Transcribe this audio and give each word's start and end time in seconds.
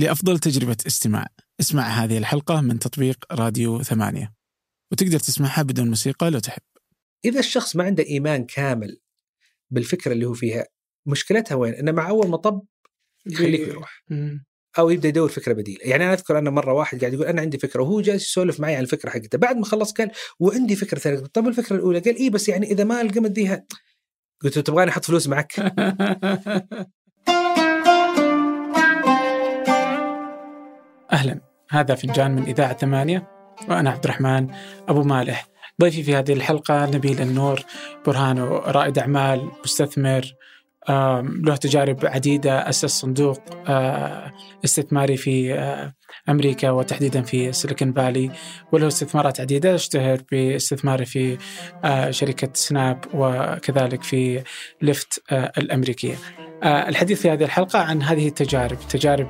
لأفضل 0.00 0.38
تجربة 0.38 0.76
استماع. 0.86 1.26
اسمع 1.60 1.82
هذه 1.82 2.18
الحلقة 2.18 2.60
من 2.60 2.78
تطبيق 2.78 3.24
راديو 3.32 3.82
ثمانية. 3.82 4.34
وتقدر 4.92 5.18
تسمعها 5.18 5.62
بدون 5.62 5.88
موسيقى 5.88 6.30
لو 6.30 6.38
تحب. 6.38 6.62
إذا 7.24 7.40
الشخص 7.40 7.76
ما 7.76 7.84
عنده 7.84 8.04
إيمان 8.04 8.44
كامل 8.44 9.00
بالفكرة 9.70 10.12
اللي 10.12 10.26
هو 10.26 10.34
فيها 10.34 10.66
مشكلتها 11.06 11.54
وين؟ 11.54 11.74
إنه 11.74 11.92
مع 11.92 12.08
أول 12.08 12.28
مطب 12.28 12.62
يخليك 13.26 13.60
يروح. 13.60 14.04
أو 14.78 14.90
يبدأ 14.90 15.08
يدور 15.08 15.28
فكرة 15.28 15.52
بديلة، 15.52 15.80
يعني 15.82 16.04
أنا 16.04 16.12
أذكر 16.12 16.38
أنا 16.38 16.50
مرة 16.50 16.72
واحد 16.72 17.00
قاعد 17.00 17.14
يقول 17.14 17.26
أنا 17.26 17.40
عندي 17.40 17.58
فكرة 17.58 17.82
وهو 17.82 18.00
جالس 18.00 18.24
يسولف 18.24 18.60
معي 18.60 18.74
عن 18.74 18.82
الفكرة 18.82 19.10
حقته، 19.10 19.38
بعد 19.38 19.56
ما 19.56 19.64
خلص 19.64 19.92
قال 19.92 20.10
وعندي 20.40 20.76
فكرة 20.76 20.98
ثانية، 20.98 21.18
طب 21.18 21.48
الفكرة 21.48 21.76
الأولى؟ 21.76 21.98
قال 21.98 22.16
اي 22.16 22.30
بس 22.30 22.48
يعني 22.48 22.70
إذا 22.70 22.84
ما 22.84 23.00
القمت 23.00 23.30
ديها 23.30 23.66
قلت 24.42 24.56
له 24.56 24.62
تبغاني 24.62 24.90
أحط 24.90 25.04
فلوس 25.04 25.28
معك؟ 25.28 25.52
أهلا. 31.12 31.40
هذا 31.70 31.94
فنجان 31.94 32.30
من 32.30 32.42
إذاعة 32.42 32.76
ثمانية 32.76 33.28
وأنا 33.68 33.90
عبد 33.90 34.04
الرحمن 34.04 34.46
أبو 34.88 35.02
مالح. 35.02 35.46
ضيفي 35.80 36.02
في 36.02 36.16
هذه 36.16 36.32
الحلقة 36.32 36.86
نبيل 36.86 37.22
النور 37.22 37.60
برهانو 38.06 38.56
رائد 38.56 38.98
أعمال 38.98 39.48
مستثمر 39.64 40.34
له 40.88 41.56
تجارب 41.56 42.06
عديدة 42.06 42.68
أسس 42.68 42.86
صندوق 42.86 43.40
استثماري 44.64 45.16
في 45.16 45.54
أمريكا 46.28 46.70
وتحديدا 46.70 47.22
في 47.22 47.52
Silicon 47.52 47.92
Valley 47.92 48.30
وله 48.72 48.86
استثمارات 48.86 49.40
عديدة. 49.40 49.74
اشتهر 49.74 50.20
باستثماره 50.32 51.04
في 51.04 51.38
شركة 52.10 52.48
Snap 52.54 53.04
وكذلك 53.14 54.02
في 54.02 54.42
Lyft 54.82 55.22
الأمريكية. 55.32 56.14
الحديث 56.64 57.20
في 57.22 57.30
هذه 57.30 57.44
الحلقة 57.44 57.78
عن 57.78 58.02
هذه 58.02 58.28
التجارب 58.28 58.78
تجارب 58.88 59.28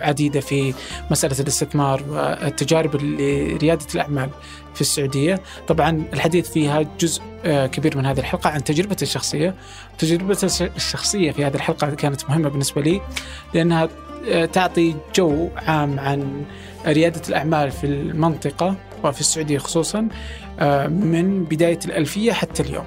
عديدة 0.00 0.40
في 0.40 0.74
مسألة 1.10 1.40
الاستثمار 1.40 2.02
والتجارب 2.08 2.96
لريادة 2.96 3.86
الأعمال. 3.94 4.30
في 4.74 4.80
السعودية. 4.80 5.40
طبعا 5.68 6.04
الحديث 6.12 6.50
فيها 6.50 6.82
جزء 7.00 7.22
آه، 7.44 7.66
كبير 7.66 7.98
من 7.98 8.06
هذه 8.06 8.18
الحلقة 8.20 8.50
عن 8.50 8.64
تجربته 8.64 9.02
الشخصية. 9.02 9.54
تجربته 9.98 10.44
الش- 10.44 10.62
الشخصية 10.62 11.30
في 11.32 11.44
هذه 11.44 11.54
الحلقة 11.54 11.90
كانت 11.90 12.30
مهمة 12.30 12.48
بالنسبة 12.48 12.82
لي 12.82 13.00
لأنها 13.54 13.88
آه، 14.28 14.44
تعطي 14.44 14.94
جو 15.16 15.48
عام 15.56 16.00
عن 16.00 16.44
ريادة 16.86 17.22
الأعمال 17.28 17.70
في 17.70 17.86
المنطقة 17.86 18.76
وفي 19.04 19.20
السعودية 19.20 19.58
خصوصا 19.58 20.08
آه، 20.60 20.86
من 20.86 21.44
بداية 21.44 21.78
الألفية 21.84 22.32
حتى 22.32 22.62
اليوم. 22.62 22.84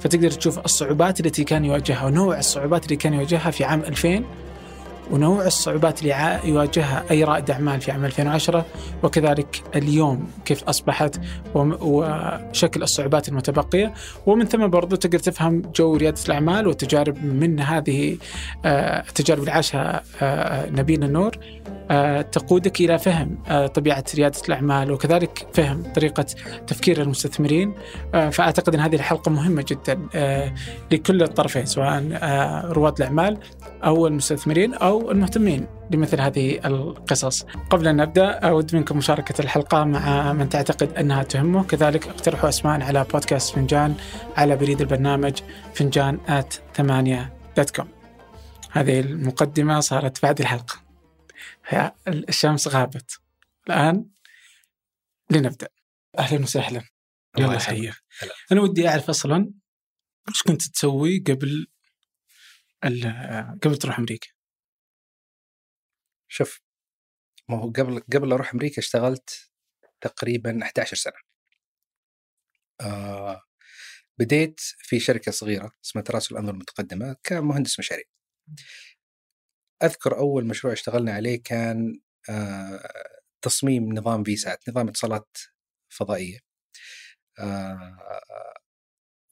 فتقدر 0.00 0.30
تشوف 0.30 0.58
الصعوبات 0.58 1.20
التي 1.20 1.44
كان 1.44 1.64
يواجهها 1.64 2.04
ونوع 2.06 2.38
الصعوبات 2.38 2.84
اللي 2.84 2.96
كان 2.96 3.14
يواجهها 3.14 3.50
في 3.50 3.64
عام 3.64 3.80
2000 3.80 4.24
ونوع 5.10 5.46
الصعوبات 5.46 6.02
اللي 6.02 6.40
يواجهها 6.44 7.04
أي 7.10 7.24
رائد 7.24 7.50
أعمال 7.50 7.80
في 7.80 7.92
عام 7.92 8.04
2010 8.04 8.64
وكذلك 9.02 9.62
اليوم 9.76 10.30
كيف 10.44 10.64
أصبحت 10.64 11.20
وشكل 11.54 12.82
الصعوبات 12.82 13.28
المتبقية. 13.28 13.94
ومن 14.26 14.44
ثم 14.44 14.66
برضو 14.66 14.96
تقدر 14.96 15.18
تفهم 15.18 15.62
جو 15.76 15.96
ريادة 15.96 16.20
الأعمال 16.26 16.66
والتجارب 16.66 17.24
من 17.24 17.60
هذه 17.60 18.18
آه، 18.64 19.04
التجارب 19.08 19.40
اللي 19.40 19.50
عاشها 19.50 20.02
آه، 20.22 20.70
نبيل 20.70 21.04
النور. 21.04 21.38
آه، 21.90 22.22
تقودك 22.22 22.80
إلى 22.80 22.98
فهم 22.98 23.38
طبيعة 23.66 24.04
ريادة 24.14 24.38
الأعمال 24.48 24.90
وكذلك 24.92 25.46
فهم 25.52 25.82
طريقة 25.94 26.26
تفكير 26.66 27.02
المستثمرين. 27.02 27.74
فأعتقد 28.12 28.74
أن 28.74 28.80
هذه 28.80 28.94
الحلقة 28.94 29.30
مهمة 29.30 29.64
جدا 29.68 29.98
لكل 30.90 31.22
الطرفين 31.22 31.66
سواء 31.66 32.02
رواد 32.72 32.96
الأعمال 32.96 33.38
أو 33.84 34.06
المستثمرين 34.06 34.74
أو 34.74 34.95
المهتمين 35.00 35.66
لمثل 35.90 36.20
هذه 36.20 36.66
القصص. 36.66 37.42
قبل 37.42 37.88
أن 37.88 37.96
نبدأ 37.96 38.30
أود 38.30 38.76
منكم 38.76 38.98
مشاركة 38.98 39.42
الحلقة 39.42 39.84
مع 39.84 40.32
من 40.32 40.48
تعتقد 40.48 40.92
أنها 40.92 41.22
تهمه. 41.22 41.64
كذلك 41.64 42.08
اقترحوا 42.08 42.48
أسماء 42.48 42.82
على 42.82 43.06
بودكاست 43.12 43.54
فنجان 43.54 43.94
على 44.36 44.56
بريد 44.56 44.80
البرنامج 44.80 45.42
فنجان 45.74 46.20
at 46.28 46.54
ثمانية 46.74 47.32
dot 47.56 47.70
com 47.70 47.88
هذه 48.70 49.00
المقدمة 49.00 49.80
صارت 49.80 50.22
بعد 50.22 50.40
الحلقة. 50.40 50.82
الشمس 52.08 52.68
غابت. 52.68 53.18
الآن 53.66 54.06
لنبدأ. 55.30 55.68
أهلا 56.18 56.42
وسهلا. 56.42 56.82
يلا. 57.38 57.58
حيا. 57.58 57.94
أنا 58.52 58.60
ودي 58.60 58.88
أعرف 58.88 59.10
أصلا 59.10 59.50
وش 60.28 60.42
كنت 60.42 60.62
تسوي 60.62 61.24
قبل 61.26 61.66
قبل 63.62 63.76
تروح 63.76 63.98
أمريكا؟ 63.98 64.28
شوف 66.28 66.60
ما 67.48 67.58
هو 67.58 67.70
قبل 67.70 68.00
قبل 68.14 68.32
أروح 68.32 68.54
أمريكا 68.54 68.78
اشتغلت 68.80 69.50
تقريبا 70.00 70.64
11 70.64 70.96
سنة. 70.96 71.14
آه 72.80 73.42
بديت 74.18 74.60
في 74.78 75.00
شركة 75.00 75.32
صغيرة 75.32 75.72
اسمها 75.84 76.04
تراسل 76.04 76.34
الأنظمة 76.34 76.54
المتقدمة 76.54 77.16
كمهندس 77.24 77.78
مشاريع. 77.78 78.04
أذكر 79.82 80.18
أول 80.18 80.46
مشروع 80.46 80.72
اشتغلنا 80.72 81.12
عليه 81.12 81.42
كان 81.44 82.00
آه 82.30 82.88
تصميم 83.42 83.94
نظام 83.94 84.24
فيسات، 84.24 84.68
نظام 84.68 84.88
اتصالات 84.88 85.36
فضائية. 85.90 86.38
آه 87.38 87.98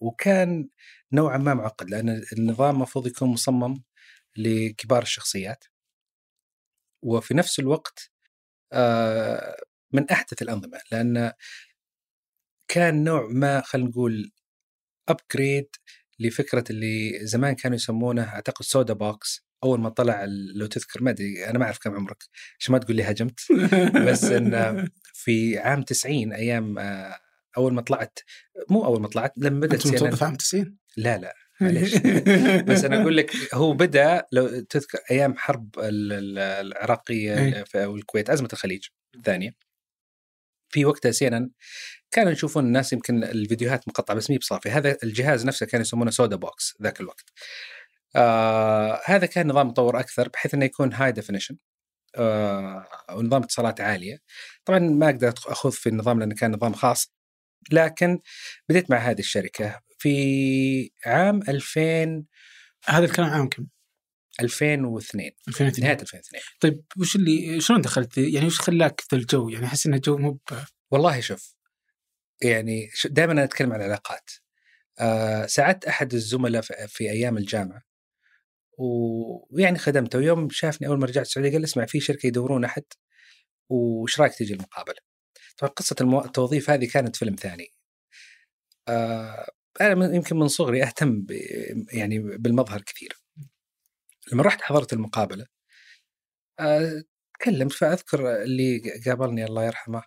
وكان 0.00 0.69
نوعا 1.12 1.38
ما 1.38 1.55
معقد 1.55 1.91
لأن 1.91 2.22
النظام 2.38 2.75
المفروض 2.76 3.06
يكون 3.06 3.28
مصمم 3.28 3.82
لكبار 4.37 5.03
الشخصيات. 5.03 5.65
وفي 7.04 7.34
نفس 7.34 7.59
الوقت 7.59 8.10
آه، 8.72 9.56
من 9.92 10.10
أحدث 10.10 10.42
الأنظمة 10.42 10.78
لأن 10.92 11.32
كان 12.69 13.04
نوع 13.04 13.28
ما 13.31 13.60
خلينا 13.60 13.88
نقول 13.88 14.32
ابجريد 15.09 15.69
لفكرة 16.19 16.64
اللي 16.70 17.26
زمان 17.26 17.54
كانوا 17.54 17.76
يسمونه 17.76 18.22
أعتقد 18.22 18.64
سودا 18.64 18.94
بوكس 18.94 19.44
أول 19.64 19.81
ما 19.81 19.88
طلع 19.88 20.25
لو 20.54 20.66
تذكر 20.66 21.03
ما 21.03 21.10
أدري 21.10 21.47
أنا 21.47 21.59
ما 21.59 21.64
أعرف 21.64 21.78
كم 21.78 21.94
عمرك 21.94 22.25
عشان 22.59 22.72
ما 22.72 22.78
تقول 22.78 22.97
لي 22.97 23.03
هجمت. 23.03 23.41
بس 24.09 24.25
إن 24.25 24.88
في 25.12 25.59
عام 25.59 25.82
90 25.82 26.32
أيام 26.32 26.78
آه، 26.78 27.19
أول 27.56 27.75
ما 27.75 27.82
طلعت 27.82 28.19
مو 28.70 28.84
أول 28.84 29.00
ما 29.00 29.09
طلعت 29.09 29.32
لما 29.37 29.60
بدأت 29.60 29.82
CNN 29.82 29.87
متوظف 29.87 30.22
عام 30.22 30.37
90 30.37 30.78
لا 30.97 31.19
لا. 31.19 31.34
معليش. 31.60 31.94
بس 32.69 32.84
أنا 32.84 33.03
أقول 33.03 33.16
لك 33.16 33.54
هو 33.54 33.72
بدأ 33.72 34.25
لو 34.32 34.60
تذكر 34.60 34.98
أيام 35.10 35.37
حرب 35.37 35.78
ال- 35.78 36.12
ال- 36.12 36.38
العراقية 36.38 37.38
إيه. 37.38 37.65
في- 37.65 37.84
أو 37.84 37.97
الكويت 37.97 38.31
ازمه 38.31 38.48
الخليج 38.53 38.87
الثانية. 39.16 39.50
في 40.69 40.84
وقتها 40.84 41.12
سينا 41.12 41.50
كانوا 42.10 42.32
يشوفون 42.32 42.64
الناس 42.66 42.93
يمكن 42.93 43.25
الفيديوهات 43.25 43.88
مقطعة 43.88 44.16
بس 44.16 44.31
مي 44.31 44.38
بصافي 44.38 44.70
هذا 44.70 44.97
الجهاز 45.03 45.47
نفسه 45.47 45.66
كانوا 45.66 45.82
يسمونه 45.82 46.10
set-top 46.10 46.36
box 46.36 46.75
ذاك 46.82 47.00
الوقت. 47.00 47.25
آه 48.16 49.00
هذا 49.04 49.26
كان 49.26 49.47
نظام 49.48 49.69
مطور 49.69 50.00
أكثر 50.00 50.28
بحيث 50.28 50.54
إنه 50.54 50.64
يكون 50.64 50.93
high 50.92 51.12
definition 51.12 51.56
آه 52.16 52.87
ونظام 53.12 53.43
اتصالات 53.43 53.81
عالية. 53.81 54.19
طبعا 54.64 54.78
ما 54.78 55.06
أقدر 55.10 55.34
أخوض 55.47 55.72
في 55.72 55.88
النظام 55.88 56.20
لأنه 56.20 56.34
كان 56.34 56.53
نظام 56.53 56.72
خاص. 56.75 57.12
لكن 57.72 58.19
بديت 58.69 58.91
مع 58.91 58.97
هذه 58.98 59.19
الشركة. 59.20 59.81
في 60.04 60.91
عام 61.06 61.41
2000 61.48 62.25
هذا 62.84 63.04
الكلام 63.04 63.31
عام 63.31 63.48
كم؟ 63.48 63.66
2002 64.41 65.31
2002 65.48 65.84
نهاية 65.84 66.00
2002 66.03 66.42
طيب 66.60 66.84
وش 66.98 67.16
اللي 67.16 67.60
شلون 67.60 67.81
دخلت؟ 67.81 68.19
يعني 68.19 68.47
وش 68.47 68.60
خلاك 68.60 69.03
ذا 69.12 69.19
الجو؟ 69.19 69.48
يعني 69.48 69.66
أحس 69.66 69.87
إن 69.87 69.94
الجو 69.94 70.19
مو 70.19 70.31
ب- 70.32 70.64
والله 70.91 71.20
شوف 71.20 71.54
يعني 72.43 72.91
دائما 73.04 73.32
أنا 73.32 73.44
أتكلم 73.44 73.72
عن 73.72 73.81
العلاقات. 73.81 74.31
آه 75.00 75.47
ساعدت 75.47 75.84
أحد 75.84 76.14
الزملاء 76.14 76.62
في, 76.62 76.75
في 76.88 77.10
أيام 77.10 77.37
الجامعة. 77.38 77.82
ويعني 78.78 79.78
خدمته. 79.78 80.19
ويوم 80.19 80.50
شافني 80.50 80.88
أول 80.88 80.98
ما 80.98 81.06
رجعت 81.06 81.26
السعودية 81.26 81.53
قال 81.53 81.64
اسمع 81.64 81.87
في 81.87 82.00
شركة 82.00 82.26
يدورون 82.26 82.64
أحد. 82.64 82.84
وش 83.69 84.20
رأيك 84.20 84.34
تجي 84.34 84.55
المقابلة؟ 84.55 84.96
طبعا 85.58 85.70
قصة 85.73 85.96
المو... 86.00 86.25
التوظيف 86.25 86.70
هذه 86.70 86.88
كانت 86.93 87.17
فيلم 87.17 87.34
ثاني. 87.34 87.69
آه 88.88 89.50
أنا 89.81 90.15
يمكن 90.15 90.37
من 90.37 90.49
صغري 90.49 90.82
أهتم 90.82 91.23
ب... 91.23 91.31
يعني 91.93 92.19
بالمظهر 92.19 92.82
كثير. 92.82 93.25
لما 94.32 94.43
رحت 94.43 94.62
حضرت 94.62 94.93
المقابلة 94.93 95.47
آه 96.61 97.03
تكلمت 97.41 97.73
فأذكر 97.73 98.43
اللي 98.43 98.82
قابلني 99.06 99.44
الله 99.44 99.65
يرحمه 99.65 100.03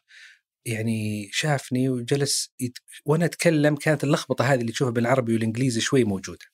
يعني 0.66 1.30
شافني 1.32 1.90
وجلس 1.90 2.54
يت... 2.60 2.78
وأنا 3.06 3.26
أتكلم 3.26 3.76
كانت 3.76 4.04
اللخبطة 4.04 4.46
هذه 4.46 4.62
اللي 4.62 4.72
تشوفها 4.72 4.94
بالعربي 4.94 5.34
والإنجليزي 5.34 5.82
شوي 5.82 6.04
موجودة. 6.04 6.46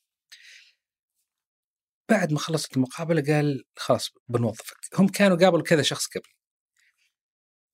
بعد 2.11 2.33
ما 2.33 2.39
خلصت 2.39 2.77
المقابلة 2.77 3.33
قال 3.33 3.63
خلاص 3.77 4.11
بنوظفك، 4.29 4.77
هم 4.99 5.07
كانوا 5.07 5.37
قابلوا 5.37 5.63
كذا 5.63 5.81
شخص 5.81 6.07
قبل. 6.07 6.29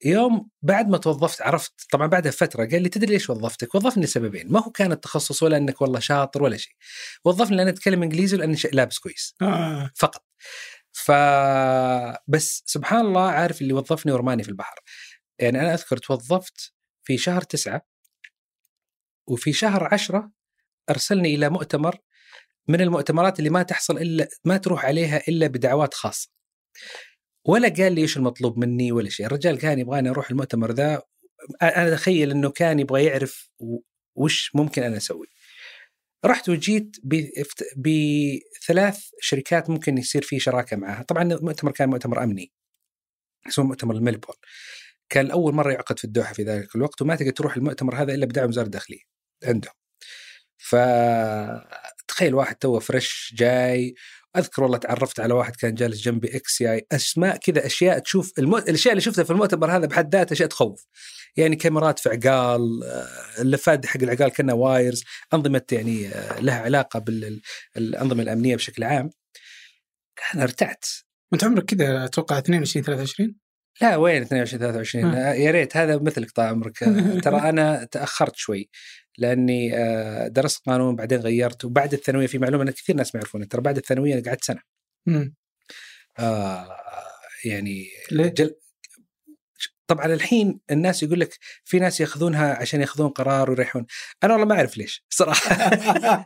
يوم 0.05 0.49
بعد 0.61 0.87
ما 0.89 0.97
توظفت 0.97 1.41
عرفت 1.41 1.73
طبعا 1.91 2.07
بعدها 2.07 2.31
فترة 2.31 2.65
قال 2.65 2.81
لي 2.83 2.89
تدري 2.89 3.13
ليش 3.13 3.29
وظفتك؟ 3.29 3.75
وظفني 3.75 4.03
لسببين، 4.03 4.51
ما 4.51 4.59
هو 4.63 4.71
كان 4.71 4.91
التخصص 4.91 5.43
ولا 5.43 5.57
إنك 5.57 5.81
والله 5.81 5.99
شاطر 5.99 6.43
ولا 6.43 6.57
شيء. 6.57 6.73
وظفني 7.25 7.57
لأن 7.57 7.67
أتكلم 7.67 8.03
إنجليزي 8.03 8.35
ولأني 8.37 8.57
ش- 8.57 8.67
لابس 8.73 8.99
كويس 8.99 9.35
آه. 9.41 9.91
فقط. 9.95 10.25
ف 10.91 11.11
بس 12.27 12.63
سبحان 12.65 13.05
الله 13.05 13.29
عارف 13.29 13.61
اللي 13.61 13.73
وظفني 13.73 14.11
ورماني 14.11 14.43
في 14.43 14.49
البحر 14.49 14.75
يعني 15.39 15.61
أنا 15.61 15.73
أذكر 15.73 15.97
توظفت 15.97 16.73
في 17.03 17.17
شهر 17.17 17.41
تسعة 17.41 17.81
وفي 19.27 19.53
شهر 19.53 19.93
عشرة 19.93 20.31
أرسلني 20.89 21.35
إلى 21.35 21.49
مؤتمر 21.49 21.97
من 22.67 22.81
المؤتمرات 22.81 23.39
اللي 23.39 23.49
ما 23.49 23.63
تحصل 23.63 23.97
إلا 23.97 24.27
ما 24.45 24.57
تروح 24.57 24.85
عليها 24.85 25.21
إلا 25.27 25.47
بدعوات 25.47 25.93
خاصة. 25.93 26.29
ولا 27.49 27.69
قال 27.69 27.93
لي 27.93 28.01
إيش 28.01 28.17
المطلوب 28.17 28.57
مني 28.57 28.91
ولا 28.91 29.09
شيء، 29.09 29.25
الرجال 29.25 29.57
كان 29.57 29.79
يبغاني 29.79 30.09
أروح 30.09 30.29
المؤتمر 30.29 30.71
ذا 30.71 31.01
أنا 31.61 31.87
أتخيل 31.93 32.31
إنه 32.31 32.49
كان 32.49 32.79
يبغى 32.79 33.05
يعرف 33.05 33.49
وش 34.15 34.51
ممكن 34.55 34.83
أنا 34.83 34.97
أسوي. 34.97 35.27
رحت 36.25 36.49
وجيت 36.49 36.97
بثلاث 37.77 38.99
شركات 39.21 39.69
ممكن 39.69 39.97
يصير 39.97 40.21
في 40.21 40.39
شراكة 40.39 40.77
معها، 40.77 41.03
طبعا 41.03 41.23
المؤتمر 41.23 41.71
كان 41.71 41.89
مؤتمر 41.89 42.23
أمني 42.23 42.51
اسمه 43.47 43.65
مؤتمر 43.65 43.95
ال 43.95 44.00
Milipol. 44.00 44.35
كان 45.09 45.31
أول 45.31 45.53
مرة 45.53 45.71
يعقد 45.71 45.99
في 45.99 46.05
الدوحة 46.05 46.33
في 46.33 46.43
ذلك 46.43 46.75
الوقت 46.75 47.01
وما 47.01 47.15
تقدر 47.15 47.31
تروح 47.31 47.57
المؤتمر 47.57 47.95
هذا 47.95 48.13
إلا 48.13 48.25
بدعم 48.25 48.49
وزارة 48.49 48.65
الداخليه 48.65 49.01
عندهم. 49.43 49.73
ف 50.57 50.75
تخيل 52.07 52.35
واحد 52.35 52.55
توه 52.55 52.79
fresh 52.79 53.33
جاي 53.37 53.95
أذكر 54.37 54.63
والله 54.63 54.77
تعرفت 54.77 55.19
على 55.19 55.33
واحد 55.33 55.55
كان 55.55 55.75
جالس 55.75 56.01
جنبي 56.01 56.35
ex-CIA 56.35 56.87
أسماء 56.91 57.37
كذا 57.37 57.65
أشياء 57.65 57.99
تشوف 57.99 58.39
المو... 58.39 58.57
الأشياء 58.57 58.91
اللي 58.91 59.01
شفتها 59.01 59.23
في 59.23 59.31
المؤتمر 59.31 59.71
هذا 59.71 59.85
بحد 59.85 60.15
ذاتها 60.15 60.33
أشياء 60.33 60.49
تخوف. 60.49 60.85
يعني 61.37 61.55
كاميرات 61.55 61.99
في 61.99 62.09
عقال 62.09 62.83
آه، 62.83 63.41
اللفات 63.41 63.85
حق 63.85 64.01
العقال 64.01 64.29
كأنها 64.29 64.55
wires 64.55 65.03
أنظمة 65.33 65.61
يعني 65.71 66.07
آه، 66.07 66.39
لها 66.39 66.61
علاقة 66.61 66.99
بالانظمه 66.99 68.23
الأمنية 68.23 68.55
بشكل 68.55 68.83
عام. 68.83 69.09
أنا 70.35 70.43
ارتعت. 70.43 70.85
أنت 71.33 71.43
عمرك 71.43 71.65
كذا 71.65 72.05
أتوقع 72.05 72.37
22 72.37 72.85
23 72.85 73.35
لا 73.81 73.95
وين 73.95 74.21
22 74.21 74.59
23 74.59 75.05
آه. 75.05 75.33
يا 75.33 75.51
ريت 75.51 75.77
هذا 75.77 75.97
مثلك 75.97 76.31
طال 76.31 76.45
عمرك. 76.45 76.79
ترى 77.23 77.49
أنا 77.49 77.87
تأخرت 77.91 78.35
شوي. 78.35 78.69
لأني 79.19 79.77
آه، 79.77 80.27
درست 80.27 80.65
قانون 80.65 80.95
بعدين 80.95 81.19
غيرت 81.19 81.65
وبعد 81.65 81.93
الثانوية 81.93 82.27
في 82.27 82.37
معلومة 82.37 82.63
إن 82.63 82.69
كثير 82.69 82.95
ناس 82.95 83.15
ما 83.15 83.21
يعرفون 83.21 83.47
ترى 83.47 83.61
بعد 83.61 83.77
الثانوية 83.77 84.13
أنا 84.13 84.23
قعدت 84.25 84.43
سنة. 84.43 84.61
امم 85.07 85.35
آه 86.19 86.77
يعني 87.45 87.87
ليه؟ 88.11 88.27
جل 88.27 88.55
طبعا 89.87 90.05
الحين 90.05 90.59
الناس 90.71 91.03
يقول 91.03 91.19
لك 91.19 91.37
في 91.65 91.79
ناس 91.79 92.01
يأخذونها 92.01 92.55
عشان 92.61 92.81
يأخذون 92.81 93.09
قرار 93.09 93.49
ويريحون 93.49 93.85
أنا 94.23 94.33
والله 94.33 94.47
ما 94.47 94.55
أعرف 94.55 94.77
ليش 94.77 95.05
صراحة 95.09 95.69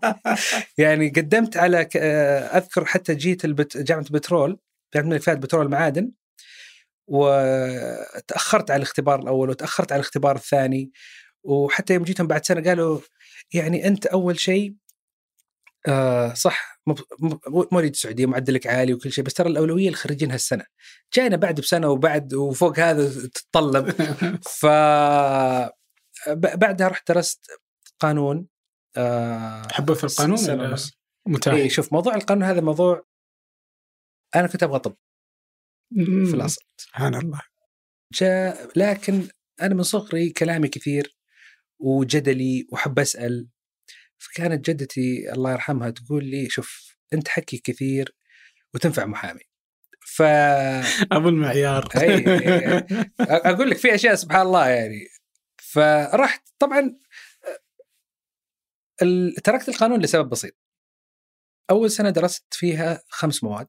يعني 0.83 1.09
قدمت 1.09 1.57
على 1.57 1.89
آه، 1.97 2.57
أذكر 2.57 2.85
حتى 2.85 3.15
جيت 3.15 3.45
البت... 3.45 3.77
جامعة 3.77 4.03
البترول 4.03 4.59
جامعة 4.93 5.07
الملك 5.07 5.21
فهد 5.21 5.39
بترول 5.39 5.69
معادن 5.69 6.11
وتأخرت 7.07 8.71
على 8.71 8.77
الاختبار 8.77 9.19
الأول 9.19 9.49
وتأخرت 9.49 9.91
على 9.91 9.99
الاختبار 9.99 10.35
الثاني 10.35 10.91
وحتى 11.43 11.93
يوم 11.93 12.03
جيتهم 12.03 12.27
بعد 12.27 12.45
سنة 12.45 12.63
قالوا 12.63 12.99
يعني 13.53 13.87
أنت 13.87 14.05
أول 14.05 14.39
شيء 14.39 14.75
آه 15.87 16.33
صح 16.33 16.73
مواليد 17.71 17.91
السعودية 17.91 18.25
معدلك 18.25 18.67
عالي 18.67 18.93
وكل 18.93 19.11
شيء 19.11 19.23
بس 19.23 19.33
ترى 19.33 19.49
الأولوية 19.49 19.89
لخريجين 19.89 20.31
هالسنة. 20.31 20.65
جاينا 21.13 21.35
بعد 21.35 21.59
بسنة 21.59 21.89
وبعد 21.89 22.33
وفوق 22.33 22.79
هذا 22.79 23.27
تتطلب. 23.27 23.89
ف 24.59 24.65
بعدها 26.35 26.87
رحت 26.87 27.11
درست 27.11 27.47
قانون 27.99 28.47
آه 28.97 29.67
حبه 29.71 29.93
في 29.93 30.03
القانون 30.03 30.37
سنة 30.37 30.75
متاح. 31.27 31.53
إيه 31.53 31.69
شوف 31.69 31.93
موضوع 31.93 32.15
القانون 32.15 32.43
هذا 32.43 32.61
موضوع 32.61 33.05
أنا 34.35 34.47
كنت 34.47 34.63
أبغى 34.63 34.79
طب. 34.79 34.95
في 36.25 36.33
الأصل. 36.33 36.61
سبحان 36.77 37.15
الله. 37.15 37.41
جاء 38.13 38.69
لكن 38.75 39.27
أنا 39.61 39.73
من 39.73 39.83
صغري 39.83 40.29
كلامي 40.29 40.67
كثير 40.67 41.17
وجدلي 41.79 42.67
وحب 42.71 42.99
أسأل. 42.99 43.47
فكانت 44.17 44.69
جدتي 44.69 45.31
الله 45.33 45.51
يرحمها 45.51 45.89
تقول 45.89 46.25
لي 46.25 46.49
شوف 46.49 46.97
أنت 47.13 47.27
حكي 47.27 47.57
كثير 47.57 48.15
وتنفع 48.73 49.05
محامي. 49.05 49.41
ف 50.05 50.21
أبو 51.11 51.29
المعيار. 51.29 51.89
أقول 53.19 53.69
لك 53.69 53.77
في 53.77 53.95
أشياء 53.95 54.15
سبحان 54.15 54.41
الله 54.41 54.69
يعني. 54.69 55.07
فرحت 55.57 56.49
طبعا 56.59 56.97
تركت 59.43 59.69
القانون 59.69 60.01
لسبب 60.01 60.29
بسيط. 60.29 60.53
أول 61.71 61.91
سنة 61.91 62.09
درست 62.09 62.53
فيها 62.53 63.03
خمس 63.09 63.43
مواد. 63.43 63.67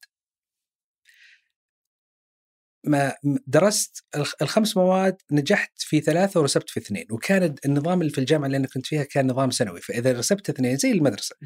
ما 2.85 3.15
درست 3.47 4.05
الخمس 4.43 4.77
مواد 4.77 5.17
نجحت 5.31 5.73
في 5.77 6.01
ثلاثة 6.01 6.41
ورسبت 6.41 6.71
في 6.71 6.81
اثنين 6.81 7.07
وكان 7.11 7.55
النظام 7.65 8.01
اللي 8.01 8.13
في 8.13 8.19
الجامعة 8.19 8.47
اللي 8.47 8.57
أنا 8.57 8.67
كنت 8.67 8.87
فيها 8.87 9.05
كان 9.05 9.27
نظام 9.27 9.51
سنوي 9.51 9.81
فإذا 9.81 10.13
رسبت 10.13 10.51
اثنين 10.51 10.77
زي 10.77 10.93
المدرسة 10.93 11.37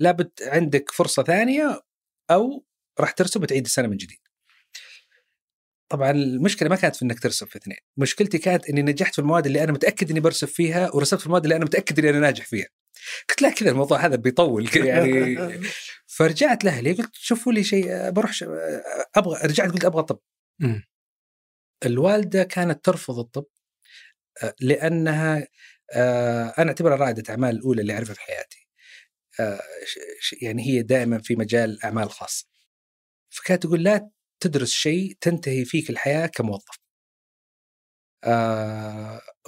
لابد 0.00 0.30
عندك 0.42 0.90
فرصة 0.90 1.22
ثانية 1.22 1.80
أو 2.30 2.64
راح 3.00 3.10
ترسب 3.10 3.42
وتعيد 3.42 3.64
السنة 3.64 3.88
من 3.88 3.96
جديد. 3.96 4.18
طبعا 5.88 6.10
المشكلة 6.10 6.68
ما 6.68 6.76
كانت 6.76 6.96
في 6.96 7.04
إنك 7.04 7.20
ترسب 7.20 7.46
في 7.46 7.56
اثنين، 7.56 7.78
مشكلتي 7.96 8.38
كانت 8.38 8.68
إني 8.70 8.82
نجحت 8.82 9.14
في 9.14 9.18
المواد 9.18 9.46
اللي 9.46 9.64
أنا 9.64 9.72
متأكد 9.72 10.10
إني 10.10 10.20
برسب 10.20 10.48
فيها 10.48 10.90
ورسبت 10.94 11.20
في 11.20 11.26
المواد 11.26 11.42
اللي 11.42 11.56
أنا 11.56 11.64
متأكد 11.64 11.98
إني 11.98 12.10
أنا 12.10 12.18
ناجح 12.18 12.46
فيها. 12.46 12.68
قلت 13.28 13.42
لا 13.42 13.50
كذا 13.50 13.70
الموضوع 13.70 14.06
هذا 14.06 14.16
بيطول 14.16 14.70
يعني 14.76 15.38
فرجعت 16.16 16.64
لأهلي 16.64 16.92
قلت 16.92 17.10
شوفوا 17.14 17.52
لي 17.52 17.64
شيء 17.64 18.10
بروح 18.10 18.32
أبغى 19.16 19.38
رجعت 19.44 19.70
قلت 19.70 19.84
أبغى 19.84 20.02
طب 20.02 20.18
الوالدة 21.86 22.42
كانت 22.44 22.84
ترفض 22.84 23.18
الطب 23.18 23.46
آه، 24.42 24.54
لأنها 24.60 25.48
آه، 25.94 26.54
أنا 26.58 26.68
أعتبرها 26.68 26.96
رائدة 26.96 27.22
أعمال 27.30 27.56
الاولى 27.56 27.82
اللي 27.82 27.92
أعرفها 27.94 28.14
في 28.14 28.20
حياتي. 28.20 28.68
آه، 29.40 29.60
يعني 30.42 30.62
هي 30.66 30.82
دائما 30.82 31.18
في 31.18 31.36
مجال 31.36 31.70
الاعمال 31.70 32.04
الخاصه 32.04 32.46
فكانت 33.30 33.62
تقول 33.62 33.82
لا 33.84 34.10
تدرس 34.40 34.70
شيء 34.72 35.16
تنتهي 35.20 35.64
فيك 35.64 35.90
الحياة 35.90 36.26
كموظف. 36.26 36.78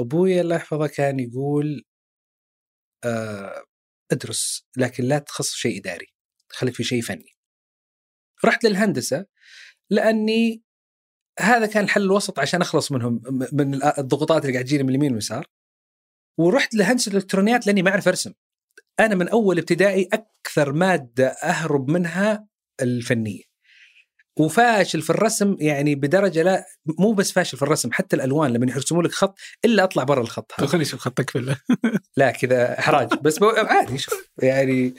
أبوي 0.00 0.40
الله 0.40 0.56
يحفظه 0.56 0.86
كان 0.86 1.20
يقول 1.20 1.84
ادرس 4.12 4.66
لكن 4.76 5.04
لا 5.04 5.18
تخصص 5.18 5.54
شيء 5.54 5.80
إداري 5.80 6.06
خليك 6.50 6.74
في 6.74 6.84
شيء 6.84 7.02
فني. 7.02 7.36
رحت 8.44 8.64
للهندسة 8.64 9.26
لأني 9.90 10.62
هذا 11.40 11.66
كان 11.66 11.84
الحل 11.84 12.02
الوسط 12.02 12.38
عشان 12.38 12.60
أخلص 12.60 12.92
منهم 12.92 13.20
من 13.52 13.84
الضغوطات 13.98 14.42
اللي 14.42 14.52
قاعد 14.52 14.64
تجيني 14.64 14.82
من 14.82 14.88
اليمين 14.88 15.10
واليسار. 15.10 15.46
ورحت 16.38 16.74
لهندسة 16.74 17.10
الإلكترونيات 17.10 17.66
لأني 17.66 17.82
ما 17.82 17.90
أعرف 17.90 18.08
أرسم. 18.08 18.32
أنا 19.00 19.14
من 19.14 19.28
أول 19.28 19.58
ابتدائي 19.58 20.08
أكثر 20.12 20.72
مادة 20.72 21.26
أهرب 21.26 21.90
منها 21.90 22.46
الفنية. 22.82 23.42
وفاشل 24.38 25.02
في 25.02 25.10
الرسم 25.10 25.56
يعني 25.60 25.94
بدرجة 25.94 26.42
لا 26.42 26.64
مو 26.98 27.12
بس 27.12 27.32
فاشل 27.32 27.56
في 27.56 27.62
الرسم 27.62 27.92
حتى 27.92 28.16
الألوان 28.16 28.52
لما 28.52 28.72
يرسموا 28.72 29.02
لك 29.02 29.12
خط 29.12 29.38
إلا 29.64 29.84
أطلع 29.84 30.02
برا 30.02 30.20
الخط. 30.20 30.52
هذا 30.58 30.66
خليني 30.66 30.84
أشوف 30.84 31.00
خطك 31.00 31.30
في 31.30 31.56
لا 32.16 32.30
كذا 32.30 32.78
إحراج. 32.78 33.08
بس 33.14 33.42
عادي 33.42 33.98
شوف 33.98 34.30
يعني 34.42 34.94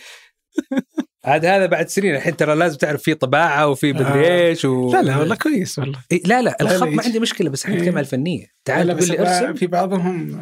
عاد 1.27 1.45
هذا 1.45 1.65
بعد 1.65 1.89
سنين 1.89 2.15
الحين 2.15 2.37
ترى 2.37 2.55
لازم 2.55 2.77
تعرف 2.77 3.01
في 3.01 3.13
طباعة 3.13 3.67
وفي 3.67 3.93
مدري 3.93 4.27
آه. 4.27 4.47
إيش 4.47 4.65
و... 4.65 4.91
لا 4.93 5.01
لا 5.01 5.17
والله 5.17 5.35
كويس 5.35 5.79
والله. 5.79 5.99
إيه 6.11 6.23
لا 6.23 6.41
لا 6.41 6.57
الخط 6.61 6.87
ما 6.87 7.03
عندي 7.03 7.19
مشكلة 7.19 7.49
بس 7.49 7.65
إحنا 7.65 7.75
نتكلم 7.75 7.97
الفنيه 7.97 8.45
تعال 8.65 8.97
تقول 8.97 9.09
لي 9.09 9.19
ارسم 9.19 9.53
في 9.53 9.67
بعضهم 9.67 10.39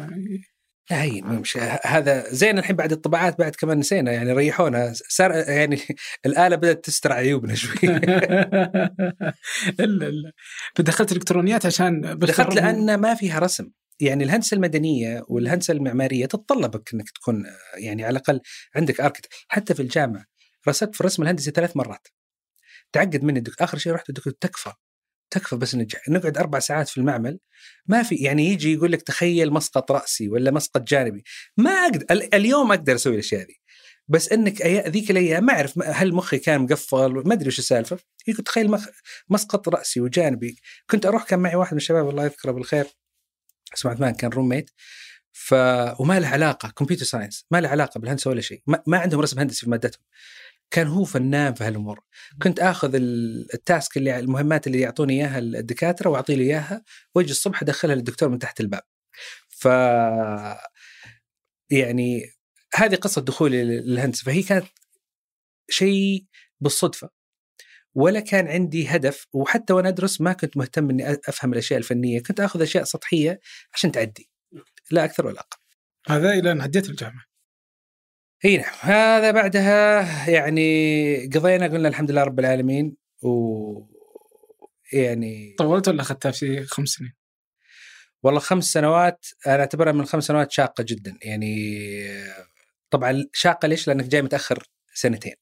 لا 0.90 1.02
هي 1.02 1.22
مش 1.22 1.58
هذا 1.84 2.24
زين 2.30 2.58
الحين 2.58 2.76
بعد 2.76 2.92
الطباعات 2.92 3.38
بعد 3.38 3.54
كمان 3.54 3.78
نسينا 3.78 4.12
يعني 4.12 4.32
ريحونا. 4.32 4.92
صار 5.08 5.32
يعني 5.32 5.80
الآلة 6.26 6.56
بدأت 6.56 6.84
تستر 6.84 7.12
عيوبنا 7.12 7.54
شوي. 7.54 7.78
الا 9.80 10.08
الا 10.08 10.32
فدخلت 10.74 11.12
إلكترونيات 11.12 11.66
عشان 11.66 12.18
دخلت 12.18 12.54
لأن 12.54 12.94
ما 12.94 13.14
فيها 13.14 13.38
رسم. 13.38 13.70
يعني 14.00 14.24
الهندسة 14.24 14.54
المدنية 14.54 15.24
والهندسة 15.28 15.72
المعمارية 15.72 16.26
تتطلبك 16.26 16.94
إنك 16.94 17.10
تكون 17.10 17.44
يعني 17.78 18.04
على 18.04 18.10
الأقل 18.10 18.40
عندك 18.76 19.00
أركت. 19.00 19.26
حتى 19.48 19.74
في 19.74 19.82
الجامعة 19.82 20.24
رسبت 20.68 20.94
في 20.94 21.00
الرسم 21.00 21.22
الهندسي 21.22 21.50
ثلاث 21.50 21.76
مرات. 21.76 22.08
تعقد 22.92 23.24
مني 23.24 23.38
الدكتور 23.38 23.64
آخر 23.64 23.78
شيء 23.78 23.92
رحت 23.92 24.08
الدكتور 24.08 24.32
تكفى 24.40 24.72
تكفى 25.30 25.56
بس 25.56 25.74
نجح 25.74 26.08
نقعد 26.08 26.38
أربع 26.38 26.58
ساعات 26.58 26.88
في 26.88 26.98
المعمل 26.98 27.38
ما 27.86 28.02
في 28.02 28.14
يعني 28.14 28.46
يجي 28.46 28.72
يقول 28.72 28.92
لك 28.92 29.02
تخيل 29.02 29.52
مسقط 29.52 29.92
رأسي 29.92 30.28
ولا 30.28 30.50
مسقط 30.50 30.82
جانبي. 30.82 31.24
ما 31.56 31.70
أقدر 31.70 32.04
اليوم 32.34 32.72
أقدر 32.72 32.94
أسوي 32.94 33.14
الأشياء 33.14 33.40
ذي 33.40 33.60
بس 34.08 34.32
إنك 34.32 34.62
ذيك 34.66 35.10
الأيام 35.10 35.44
ما 35.44 35.52
أعرف 35.52 35.78
هل 35.82 36.14
مخي 36.14 36.38
كان 36.38 36.60
مقفل؟ 36.60 37.22
ما 37.26 37.34
أدري 37.34 37.48
وش 37.48 37.58
السالفة. 37.58 37.98
يقول 38.26 38.44
تخيل 38.44 38.70
مخ... 38.70 38.86
مسقط 39.28 39.68
رأسي 39.68 40.00
وجانبي. 40.00 40.56
كنت 40.90 41.06
أروح 41.06 41.24
كان 41.24 41.38
معي 41.38 41.56
واحد 41.56 41.72
من 41.72 41.78
الشباب 41.78 42.08
الله 42.08 42.24
يذكره 42.24 42.52
بالخير 42.52 42.86
اسمه 43.74 43.90
عثمان 43.92 44.14
كان 44.14 44.30
roommate 44.30 44.70
ف 45.32 45.54
وما 46.00 46.20
له 46.20 46.28
علاقة 46.28 46.68
computer 46.68 47.04
science 47.04 47.46
ما 47.50 47.60
له 47.60 47.68
علاقة 47.68 48.00
بالهندسة 48.00 48.30
ولا 48.30 48.40
شيء. 48.40 48.62
ما, 48.66 48.82
ما 48.86 48.98
عندهم 48.98 49.20
رسم 49.20 49.38
هندسي 49.38 49.60
في 49.60 49.70
مادتهم. 49.70 50.02
كان 50.70 50.86
هو 50.86 51.04
فنان 51.04 51.54
في 51.54 51.64
هالأمور. 51.64 52.00
كنت 52.42 52.60
آخذ 52.60 52.94
ال- 52.94 53.54
ال 53.54 53.62
task 53.62 53.96
اللي 53.96 54.18
المهمات 54.18 54.66
اللي 54.66 54.80
يعطوني 54.80 55.12
إياها 55.14 55.38
الدكاترة 55.38 56.10
واعطي 56.10 56.36
له 56.36 56.42
إياها 56.42 56.82
وأجي 57.14 57.30
الصبح 57.30 57.62
أدخلها 57.62 57.94
للدكتور 57.94 58.28
من 58.28 58.38
تحت 58.38 58.60
الباب. 58.60 58.82
ف 59.48 59.68
يعني 61.70 62.22
هذه 62.74 62.94
قصة 62.94 63.20
دخولي 63.22 63.64
للهندسة. 63.64 64.24
فهي 64.24 64.42
كانت 64.42 64.66
شيء 65.70 66.24
بالصدفة 66.60 67.10
ولا 67.94 68.20
كان 68.20 68.48
عندي 68.48 68.88
هدف 68.88 69.26
وحتى 69.32 69.72
وأنا 69.72 69.88
أدرس 69.88 70.20
ما 70.20 70.32
كنت 70.32 70.56
مهتم 70.56 70.90
إني 70.90 71.12
أفهم 71.12 71.52
الأشياء 71.52 71.78
الفنية. 71.78 72.22
كنت 72.22 72.40
آخذ 72.40 72.62
أشياء 72.62 72.84
سطحية 72.84 73.40
عشان 73.74 73.92
تعدي 73.92 74.30
لا 74.90 75.04
أكثر 75.04 75.26
ولا 75.26 75.40
أقل. 75.40 75.58
هذا 76.08 76.30
إلى 76.30 76.52
أن 76.52 76.60
عديت 76.60 76.90
الجامعة. 76.90 77.25
إي 78.44 78.56
نعم 78.56 78.74
هذا 78.80 79.30
بعدها 79.30 80.30
يعني 80.30 81.26
قضينا 81.34 81.66
قلنا 81.66 81.88
الحمد 81.88 82.10
لله 82.10 82.22
رب 82.22 82.38
العالمين 82.38 82.96
و 83.22 83.96
يعني 84.92 85.54
طولت 85.58 85.88
ولا 85.88 86.02
أخذتها 86.02 86.30
في 86.30 86.64
خمس 86.64 86.88
سنين؟ 86.88 87.14
والله 88.22 88.40
خمس 88.40 88.64
سنوات 88.64 89.26
أنا 89.46 89.60
أعتبرها 89.60 89.92
من 89.92 90.04
خمس 90.04 90.24
سنوات 90.24 90.52
شاقة 90.52 90.84
جدا 90.88 91.18
يعني 91.22 91.88
طبعا 92.90 93.24
شاقة 93.32 93.68
ليش؟ 93.68 93.88
لأنك 93.88 94.04
جاي 94.04 94.22
متأخر 94.22 94.68
سنتين 94.94 95.34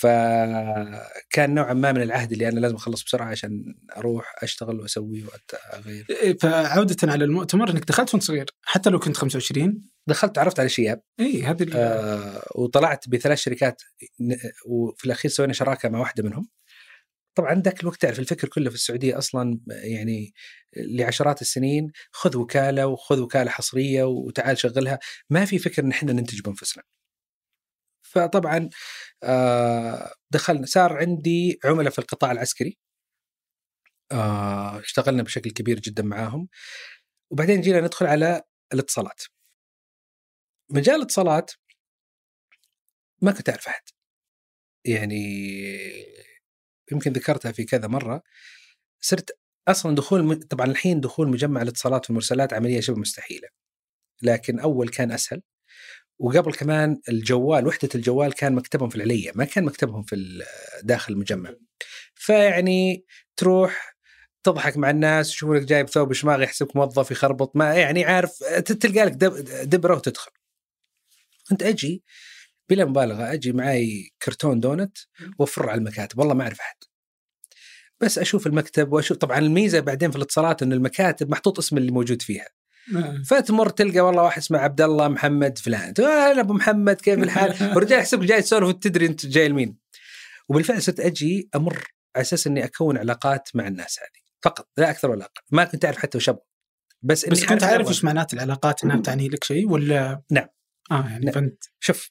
فكان 0.00 1.54
نوعا 1.54 1.72
ما 1.72 1.92
من 1.92 2.02
العهد 2.02 2.32
اللي 2.32 2.48
أنا 2.48 2.60
لازم 2.60 2.74
أخلص 2.74 3.04
بسرعة 3.04 3.26
عشان 3.26 3.74
أروح 3.96 4.34
أشتغل 4.42 4.80
واسوي 4.80 5.24
واغير 5.24 6.06
إيه، 6.10 6.38
فعودة 6.38 7.12
على 7.12 7.24
المؤتمر 7.24 7.70
إنك 7.70 7.84
دخلت 7.84 8.14
وأنت 8.14 8.24
صغير 8.24 8.46
حتى 8.62 8.90
لو 8.90 8.98
كنت 8.98 9.16
25 9.16 9.80
دخلت 10.06 10.38
عرفت 10.38 10.60
على 10.60 10.68
شياب. 10.68 11.02
اي 11.20 11.42
هذه 11.42 11.66
آه 11.74 12.42
وطلعت 12.54 13.08
بثلاث 13.08 13.38
شركات 13.38 13.82
وفي 14.66 15.04
الأخير 15.04 15.30
سوينا 15.30 15.52
شراكة 15.52 15.88
مع 15.88 15.98
واحدة 15.98 16.22
منهم. 16.22 16.48
طبعا 17.34 17.54
ذاك 17.54 17.80
الوقت 17.80 18.00
تعرف 18.02 18.18
الفكر 18.18 18.48
كله 18.48 18.70
في 18.70 18.76
السعودية 18.76 19.18
أصلا 19.18 19.60
يعني 19.68 20.32
لعشرات 20.76 21.42
السنين 21.42 21.90
خذ 22.12 22.36
وكالة 22.36 22.86
وخذ 22.86 23.20
وكالة 23.20 23.50
حصرية 23.50 24.04
وتعال 24.04 24.58
شغلها. 24.58 24.98
ما 25.30 25.44
في 25.44 25.58
فكر 25.58 25.82
إن 25.82 25.90
إحنا 25.90 26.12
ننتج 26.12 26.40
بأنفسنا. 26.40 26.82
فطبعا 28.14 28.68
آه 29.22 30.12
دخلنا 30.30 30.66
صار 30.66 30.96
عندي 30.98 31.58
عملاء 31.64 31.92
في 31.92 31.98
القطاع 31.98 32.32
العسكري 32.32 32.78
آه 34.12 34.80
اشتغلنا 34.80 35.22
بشكل 35.22 35.50
كبير 35.50 35.80
جدا 35.80 36.02
معاهم. 36.02 36.48
وبعدين 37.30 37.60
جينا 37.60 37.80
ندخل 37.80 38.06
على 38.06 38.42
الاتصالات. 38.74 39.22
مجال 40.70 40.96
الاتصالات 40.96 41.52
ما 43.22 43.32
كنت 43.32 43.48
أعرف 43.48 43.68
أحد. 43.68 43.82
يعني 44.86 45.22
يمكن 46.92 47.12
ذكرتها 47.12 47.52
في 47.52 47.64
كذا 47.64 47.88
مرة. 47.88 48.22
صرت 49.00 49.38
أصلا 49.68 49.94
دخول 49.94 50.42
طبعا 50.42 50.66
الحين 50.66 51.00
دخول 51.00 51.28
مجمع 51.28 51.62
الاتصالات 51.62 52.10
والمرسلات 52.10 52.52
عملية 52.54 52.80
شبه 52.80 52.98
مستحيلة. 52.98 53.48
لكن 54.22 54.60
أول 54.60 54.88
كان 54.88 55.12
أسهل. 55.12 55.42
وقبل 56.22 56.52
كمان 56.54 57.00
الجوال 57.08 57.66
وحدة 57.66 57.88
الجوال 57.94 58.32
كان 58.34 58.54
مكتبهم 58.54 58.88
في 58.88 58.96
العليه 58.96 59.32
ما 59.34 59.44
كان 59.44 59.64
مكتبهم 59.64 60.02
في 60.02 60.42
داخل 60.82 61.12
المجمع. 61.12 61.54
فيعني 62.14 63.04
تروح 63.36 63.96
تضحك 64.44 64.76
مع 64.76 64.90
الناس 64.90 65.30
يشوفونك 65.32 65.62
جايب 65.62 65.88
ثوب 65.88 66.12
شماغ 66.12 66.42
يحسبك 66.42 66.76
موظف 66.76 67.10
يخربط 67.10 67.56
ما 67.56 67.74
يعني 67.74 68.04
عارف 68.04 68.38
تلقى 68.64 69.04
لك 69.04 69.12
دب- 69.12 69.44
دبرة 69.70 69.94
وتدخل. 69.96 70.30
كنت 71.48 71.62
أجي 71.62 72.02
بلا 72.68 72.84
مبالغة 72.84 73.32
أجي 73.32 73.52
معي 73.52 74.10
كرتون 74.22 74.60
دونت 74.60 74.98
وأفر 75.38 75.68
على 75.70 75.78
المكاتب 75.78 76.18
والله 76.18 76.34
ما 76.34 76.42
أعرف 76.44 76.60
أحد. 76.60 76.76
بس 78.00 78.18
أشوف 78.18 78.46
المكتب 78.46 78.92
وأشوف 78.92 79.16
طبعا 79.18 79.38
الميزة 79.38 79.80
بعدين 79.80 80.10
في 80.10 80.16
الاتصالات 80.16 80.62
ان 80.62 80.72
المكاتب 80.72 81.30
محطوط 81.30 81.58
اسم 81.58 81.76
اللي 81.78 81.92
موجود 81.92 82.22
فيها. 82.22 82.46
فتمر 83.26 83.68
تلقى 83.68 84.00
والله 84.00 84.22
واحد 84.22 84.38
اسمه 84.38 84.58
عبد 84.58 84.80
الله 84.80 85.08
محمد 85.08 85.58
فلان. 85.58 85.94
أنا 85.98 86.40
أبو 86.40 86.52
محمد 86.52 87.00
كيف 87.00 87.18
الحال؟ 87.22 87.76
ورجال 87.76 87.98
يحسبك 87.98 88.24
جاي 88.24 88.42
تسولف 88.42 88.68
وتدري 88.68 89.06
أنت 89.06 89.26
جاي 89.26 89.48
لمين. 89.48 89.76
وبالفعل 90.48 90.82
صرت 90.82 91.00
أجي 91.00 91.48
أمر 91.54 91.74
على 92.16 92.22
أساس 92.22 92.46
إني 92.46 92.64
أكون 92.64 92.98
علاقات 92.98 93.48
مع 93.54 93.66
الناس 93.66 93.98
هذه. 93.98 94.22
فقط 94.42 94.68
لا 94.76 94.90
أكثر 94.90 95.10
ولا 95.10 95.24
أقل. 95.24 95.42
ما 95.50 95.64
كنت 95.64 95.84
أعرف 95.84 95.96
حتى 95.96 96.18
وش 96.18 96.28
أبغى. 96.28 96.42
بس 97.02 97.28
بس 97.28 97.44
كنت 97.44 97.62
عارف. 97.62 97.88
إيش 97.88 98.04
معنات 98.04 98.34
العلاقات 98.34 98.84
إنها 98.84 98.96
تعني 98.96 99.28
لك 99.28 99.44
شيء 99.44 99.68
ولا؟ 99.68 100.22
نعم. 100.30 100.48
آه 100.90 101.08
يعني 101.08 101.24
نعم. 101.24 101.34
فانت 101.34 101.64
شوف 101.80 102.10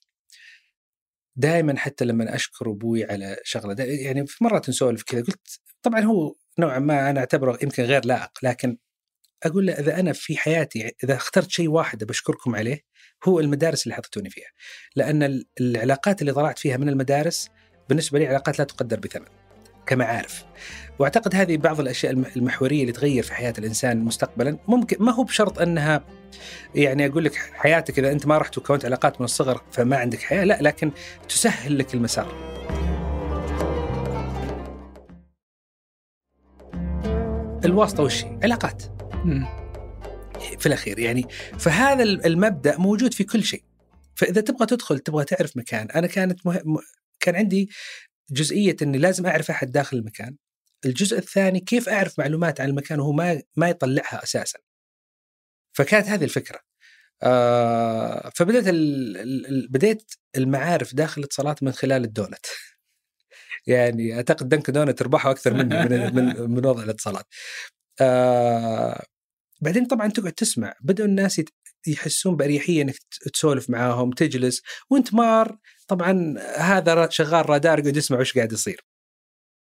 دائما 1.36 1.78
حتى 1.78 2.06
لما 2.06 2.36
أشكر 2.36 2.72
أبوي 2.72 3.06
على 3.06 3.38
شغلة 3.44 3.76
يعني 3.84 4.28
في 4.28 4.44
مره 4.44 4.62
نسولف 4.70 5.04
كذا 5.04 5.22
قلت 5.22 5.60
طبعا 5.82 6.02
هو 6.02 6.36
نوعا 6.60 6.80
ما 6.80 7.10
أنا 7.10 7.20
أعتبره 7.20 7.60
يمكن 7.64 7.84
غير 7.84 8.06
لائق 8.06 8.32
لكن 8.44 8.78
أقول 9.44 9.66
له 9.66 9.74
إذا 9.74 10.00
أنا 10.00 10.14
في 10.14 10.38
حياتي 10.38 10.92
إذا 11.04 11.16
اخترت 11.16 11.50
شيء 11.52 11.70
واحد 11.70 12.04
بشكركم 12.04 12.56
عليه 12.56 12.82
هو 13.24 13.40
المدارس 13.40 13.84
اللي 13.84 13.96
حطيتوني 13.96 14.30
فيها 14.30 14.50
لأن 14.96 15.24
ال- 15.24 15.48
العلاقات 15.62 16.22
اللي 16.22 16.34
طلعت 16.34 16.60
فيها 16.60 16.78
من 16.78 16.90
المدارس 16.90 17.50
بالنسبة 17.90 18.20
لي 18.20 18.28
علاقات 18.28 18.60
لا 18.60 18.66
تقدر 18.66 19.00
بثمن 19.00 19.26
كمعارف 19.88 20.46
وأعتقد 21.00 21.36
هذه 21.36 21.58
بعض 21.58 21.80
الأشياء 21.80 22.12
الم- 22.12 22.26
المحورية 22.36 22.82
اللي 22.82 22.92
تغير 22.92 23.24
في 23.24 23.34
حياة 23.34 23.54
الإنسان 23.58 24.00
مستقبلا 24.00 24.58
ممكن 24.68 24.98
ما 25.00 25.12
هو 25.14 25.24
بشرط 25.24 25.60
أنها 25.60 26.04
يعني 26.76 27.06
أقول 27.06 27.26
لك 27.26 27.36
حياتك 27.36 28.00
إذا 28.00 28.12
أنت 28.12 28.28
ما 28.28 28.38
رحت 28.38 28.58
وكونت 28.58 28.86
علاقات 28.86 29.22
من 29.22 29.26
الصغر 29.26 29.62
فما 29.72 29.98
عندك 29.98 30.20
حياة 30.20 30.44
لا 30.44 30.58
لكن 30.62 30.92
تسهل 31.30 31.78
لك 31.78 31.94
المسار 31.94 32.52
الواسطة 37.66 38.04
وش؟ 38.04 38.24
علاقات. 38.44 38.84
في 40.60 40.66
الأخير 40.66 41.00
يعني 41.00 41.26
فهذا 41.60 42.04
المبدأ 42.04 42.78
موجود 42.78 43.14
في 43.14 43.24
كل 43.24 43.44
شيء. 43.44 43.64
فإذا 44.16 44.42
تبغى 44.42 44.66
تدخل 44.66 45.00
تبغى 45.00 45.26
تعرف 45.26 45.58
مكان. 45.58 45.92
أنا 45.92 46.08
كانت 46.08 46.48
مه... 46.48 46.62
كان 47.20 47.36
عندي 47.36 47.70
جزئية 48.32 48.76
إني 48.82 48.98
لازم 48.98 49.28
أعرف 49.28 49.52
أحد 49.52 49.72
داخل 49.72 49.98
المكان. 49.98 50.36
الجزء 50.86 51.18
الثاني 51.18 51.60
كيف 51.60 51.90
أعرف 51.90 52.20
معلومات 52.20 52.62
عن 52.62 52.70
المكان 52.70 53.00
وهو 53.00 53.12
ما 53.12 53.42
ما 53.56 53.70
يطلعها 53.70 54.24
أساسا؟ 54.24 54.60
فكانت 55.74 56.08
هذه 56.08 56.24
الفكرة. 56.24 56.60
آه 57.24 58.32
فبدأت 58.36 58.68
ال... 58.68 59.18
ال... 59.18 59.48
ال- 59.48 59.68
بديت 59.68 60.12
المعارف 60.38 60.96
داخل 60.96 61.22
الاتصالات 61.22 61.64
من 61.64 61.72
خلال 61.72 62.04
الدونت. 62.04 62.46
يعني 63.68 64.16
أعتقد 64.16 64.50
Dunkin' 64.50 64.70
Donuts 64.70 65.02
ربحوا 65.02 65.32
أكثر 65.32 65.54
مني 65.54 65.86
من 65.86 66.16
من, 66.16 66.52
من 66.52 66.66
وضع 66.66 66.84
الاتصالات. 66.84 67.26
آه 68.02 69.06
بعدين 69.62 69.86
طبعا 69.86 70.08
تقعد 70.08 70.34
تسمع 70.34 70.74
بدأوا 70.82 71.08
الناس 71.08 71.40
يت- 71.40 71.50
يحسون 71.88 72.36
بأريحية 72.36 72.82
إنك 72.82 72.96
تسولف 73.34 73.70
معاهم 73.70 74.12
تجلس 74.12 74.62
وأنت 74.90 75.14
مار 75.14 75.58
طبعا 75.88 76.36
هذا 76.58 77.10
شغال 77.10 77.50
رادار 77.50 77.80
يقعد 77.80 77.98
يسمع 77.98 78.20
وش 78.20 78.34
قاعد 78.36 78.52
يصير. 78.52 78.82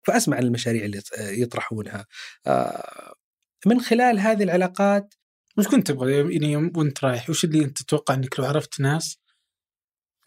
فأسمع 0.07 0.37
عن 0.37 0.43
المشاريع 0.43 0.85
اللي 0.85 1.01
يط- 1.01 1.19
يطرحونها. 1.19 2.05
آه، 2.47 3.13
من 3.65 3.81
خلال 3.81 4.19
هذه 4.19 4.43
العلاقات 4.43 5.13
وش 5.57 5.67
كنت 5.67 5.87
تبغى 5.91 6.33
يعني 6.35 6.55
وأنت 6.55 7.03
رايح؟ 7.03 7.29
وش 7.29 7.43
اللي 7.45 7.63
أنت 7.65 7.81
تتوقع 7.83 8.13
إنك 8.13 8.39
لو 8.39 8.45
عرفت 8.45 8.79
ناس 8.79 9.17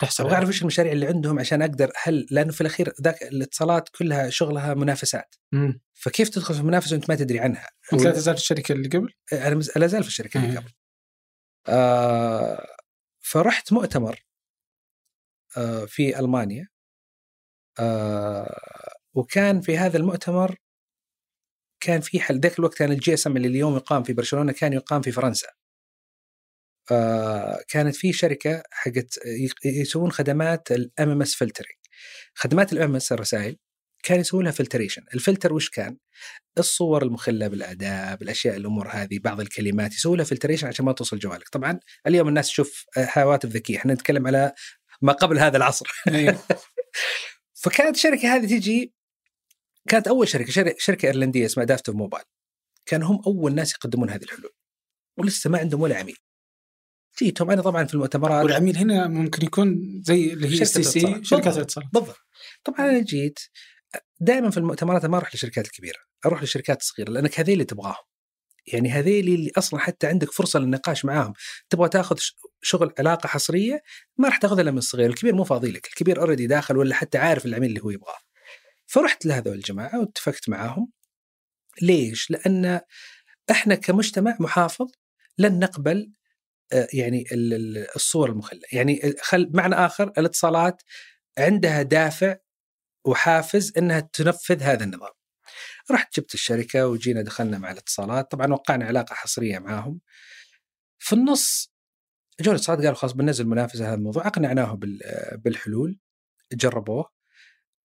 تحصل 0.02 0.24
أبغى 0.24 0.34
اعرف 0.34 0.48
إيش 0.48 0.62
المشاريع 0.62 0.92
اللي 0.92 1.06
عندهم 1.06 1.38
عشان 1.38 1.62
أقدر 1.62 1.92
هل 2.02 2.26
لأنه 2.30 2.52
في 2.52 2.60
الأخير 2.60 2.92
ذاك 3.02 3.22
الاتصالات 3.22 3.88
كلها 3.88 4.30
شغلها 4.30 4.74
منافسات. 4.74 5.34
مم. 5.52 5.80
فكيف 5.94 6.28
تدخل 6.28 6.54
في 6.54 6.62
منافسه 6.62 6.94
وأنت 6.96 7.10
ما 7.10 7.16
تدري 7.16 7.40
عنها؟ 7.40 7.70
انت 7.92 8.02
لا 8.02 8.10
تزال 8.10 8.34
في 8.34 8.40
الشركة 8.40 8.72
اللي 8.72 8.88
قبل؟ 8.88 9.12
أنا 9.32 9.54
مز- 9.54 9.78
لا 9.78 9.86
زال 9.86 10.02
في 10.02 10.08
الشركة 10.08 10.38
اللي 10.38 10.52
إيه. 10.52 10.58
قبل. 10.58 10.72
آه 11.68 12.66
فرحت 13.20 13.72
مؤتمر 13.72 14.24
آه 15.56 15.84
في 15.84 16.18
ألمانيا. 16.18 16.68
آه 17.80 18.58
وكان 19.14 19.60
في 19.60 19.78
هذا 19.78 19.96
المؤتمر 19.96 20.56
كان 21.80 22.00
في 22.00 22.20
حل 22.20 22.40
ذاك 22.40 22.58
الوقت 22.58 22.74
كان 22.74 22.92
ال 22.92 23.14
GSM 23.14 23.36
اللي 23.36 23.48
اليوم 23.48 23.76
يقام 23.76 24.02
في 24.02 24.12
برشلونة 24.12 24.52
كان 24.52 24.72
يقام 24.72 25.02
في 25.02 25.12
فرنسا. 25.12 25.48
كانت 27.68 27.96
في 27.96 28.12
شركة 28.12 28.62
حقت 28.70 29.18
يسوون 29.64 30.12
خدمات 30.12 30.72
ال 30.72 31.10
MMS 31.10 31.34
filtering 31.34 31.76
خدمات 32.34 32.72
ال 32.72 32.96
MMS 32.96 33.12
الرسائل 33.12 33.56
كان 34.02 34.20
يسوون 34.20 34.44
لها 34.44 34.52
filtration 34.52 35.02
الفلتر 35.14 35.52
وش 35.52 35.70
كان؟ 35.70 35.96
الصور 36.58 37.02
المخلة 37.02 37.48
بالاداب 37.48 38.22
الاشياء 38.22 38.56
الأمور 38.56 38.88
هذه 38.88 39.18
بعض 39.18 39.40
الكلمات 39.40 39.92
يسوون 39.94 40.16
لها 40.18 40.24
filtration 40.24 40.66
عشان 40.66 40.84
ما 40.84 40.92
توصل 40.92 41.18
جوالك. 41.18 41.48
طبعا 41.48 41.80
اليوم 42.06 42.28
الناس 42.28 42.46
تشوف 42.46 42.84
هواتف 42.98 43.48
ذكيه 43.48 43.76
إحنا 43.76 43.94
نتكلم 43.94 44.26
على 44.26 44.52
ما 45.02 45.12
قبل 45.12 45.38
هذا 45.38 45.56
العصر. 45.56 45.86
أيوه. 46.08 46.38
فكانت 47.62 47.96
الشركة 47.96 48.36
هذه 48.36 48.46
تيجي 48.46 48.94
كانت 49.88 50.08
أول 50.08 50.28
شركة 50.28 50.50
شر- 50.52 50.74
شركة 50.78 51.06
إيرلندية 51.06 51.46
اسمها 51.46 51.66
دافتوف 51.66 51.94
موبايل 51.96 52.24
كانوا 52.86 53.08
هم 53.08 53.22
أول 53.26 53.54
ناس 53.54 53.72
يقدمون 53.74 54.10
هذه 54.10 54.22
الحلول. 54.22 54.52
ولسه 55.18 55.50
ما 55.50 55.58
عندهم 55.58 55.80
ولا 55.80 55.98
عميل. 55.98 56.16
جيتهم 57.18 57.50
أنا 57.50 57.62
طبعا 57.62 57.84
في 57.84 57.94
المؤتمرات 57.94 58.44
والعميل 58.44 58.76
هنا 58.76 59.08
ممكن 59.08 59.46
يكون 59.46 60.02
زي 60.04 60.32
اللي 60.32 60.48
هي 60.48 60.64
شركة 60.64 60.82
سي. 60.82 61.24
شركات. 61.24 61.56
الاتصالات 61.56 61.90
بالضبط 61.92 62.16
طبعا 62.64 62.90
أنا 62.90 63.00
جيت 63.00 63.38
دائما 64.20 64.50
في 64.50 64.56
المؤتمرات 64.56 65.06
ما 65.06 65.16
أروح 65.16 65.34
للشركات 65.34 65.66
الكبيرة 65.66 65.98
أروح 66.26 66.40
للشركات 66.40 66.80
الصغيره 66.80 67.10
لأنك 67.10 67.40
هذه 67.40 67.52
اللي 67.52 67.64
تبغاهم. 67.64 68.04
يعني 68.72 68.90
هذيل 68.90 69.28
اللي 69.28 69.50
أصلا 69.58 69.80
حتى 69.80 70.06
عندك 70.06 70.32
فرصة 70.32 70.58
للنقاش 70.58 71.04
معاهم. 71.04 71.32
تبغى 71.70 71.88
تاخذ 71.88 72.16
شغل 72.62 72.92
علاقة 72.98 73.26
حصرية 73.26 73.82
ما 74.18 74.28
راح 74.28 74.36
تاخذها 74.36 74.62
إلا 74.62 74.70
من 74.70 74.78
الصغير 74.78 75.10
الكبير 75.10 75.34
مو 75.34 75.44
فاضي 75.44 75.70
لك 75.70 75.86
الكبير 75.86 76.20
اوريدي 76.20 76.46
داخل 76.46 76.76
ولا 76.76 76.94
حتى 76.94 77.18
عارف 77.18 77.46
العميل 77.46 77.68
اللي 77.68 77.80
هو 77.82 77.90
يبغاه. 77.90 78.18
فرحت 78.86 79.26
لهذول 79.26 79.54
الجماعة 79.54 80.00
واتفقت 80.00 80.48
معاهم. 80.48 80.92
ليش؟ 81.82 82.30
لأن 82.30 82.80
إحنا 83.50 83.74
كمجتمع 83.74 84.36
محافظ 84.40 84.86
لن 85.38 85.58
نقبل 85.58 86.12
يعني 86.92 87.24
الصور 87.96 88.30
المخلة. 88.30 88.60
يعني 88.72 89.14
خل 89.22 89.50
معنى 89.54 89.74
آخر 89.74 90.12
الاتصالات 90.18 90.82
عندها 91.38 91.82
دافع 91.82 92.36
وحافز 93.04 93.72
إنها 93.78 94.00
تنفذ 94.00 94.62
هذا 94.62 94.84
النظام. 94.84 95.12
رحت 95.90 96.20
جبت 96.20 96.34
الشركة 96.34 96.86
وجينا 96.86 97.22
دخلنا 97.22 97.58
مع 97.58 97.70
الاتصالات. 97.72 98.30
طبعا 98.30 98.52
وقعنا 98.52 98.84
علاقة 98.84 99.14
حصرية 99.14 99.58
معاهم. 99.58 100.00
في 100.98 101.12
النص 101.12 101.72
جو 102.40 102.50
الاتصالات 102.50 102.80
قالوا 102.80 102.94
خلاص 102.94 103.12
بننزل 103.12 103.46
منافسه 103.46 103.86
هذا 103.88 103.94
الموضوع. 103.94 104.26
اقنعناه 104.26 104.78
بالحلول. 105.36 105.98
جربوه. 106.52 107.10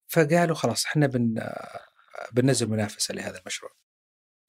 فقالوا 0.08 0.56
خلاص 0.56 0.86
إحنا 0.86 1.08
بن 1.08 1.36
بننزل 2.32 2.70
منافسة 2.70 3.14
لهذا 3.14 3.40
المشروع. 3.40 3.72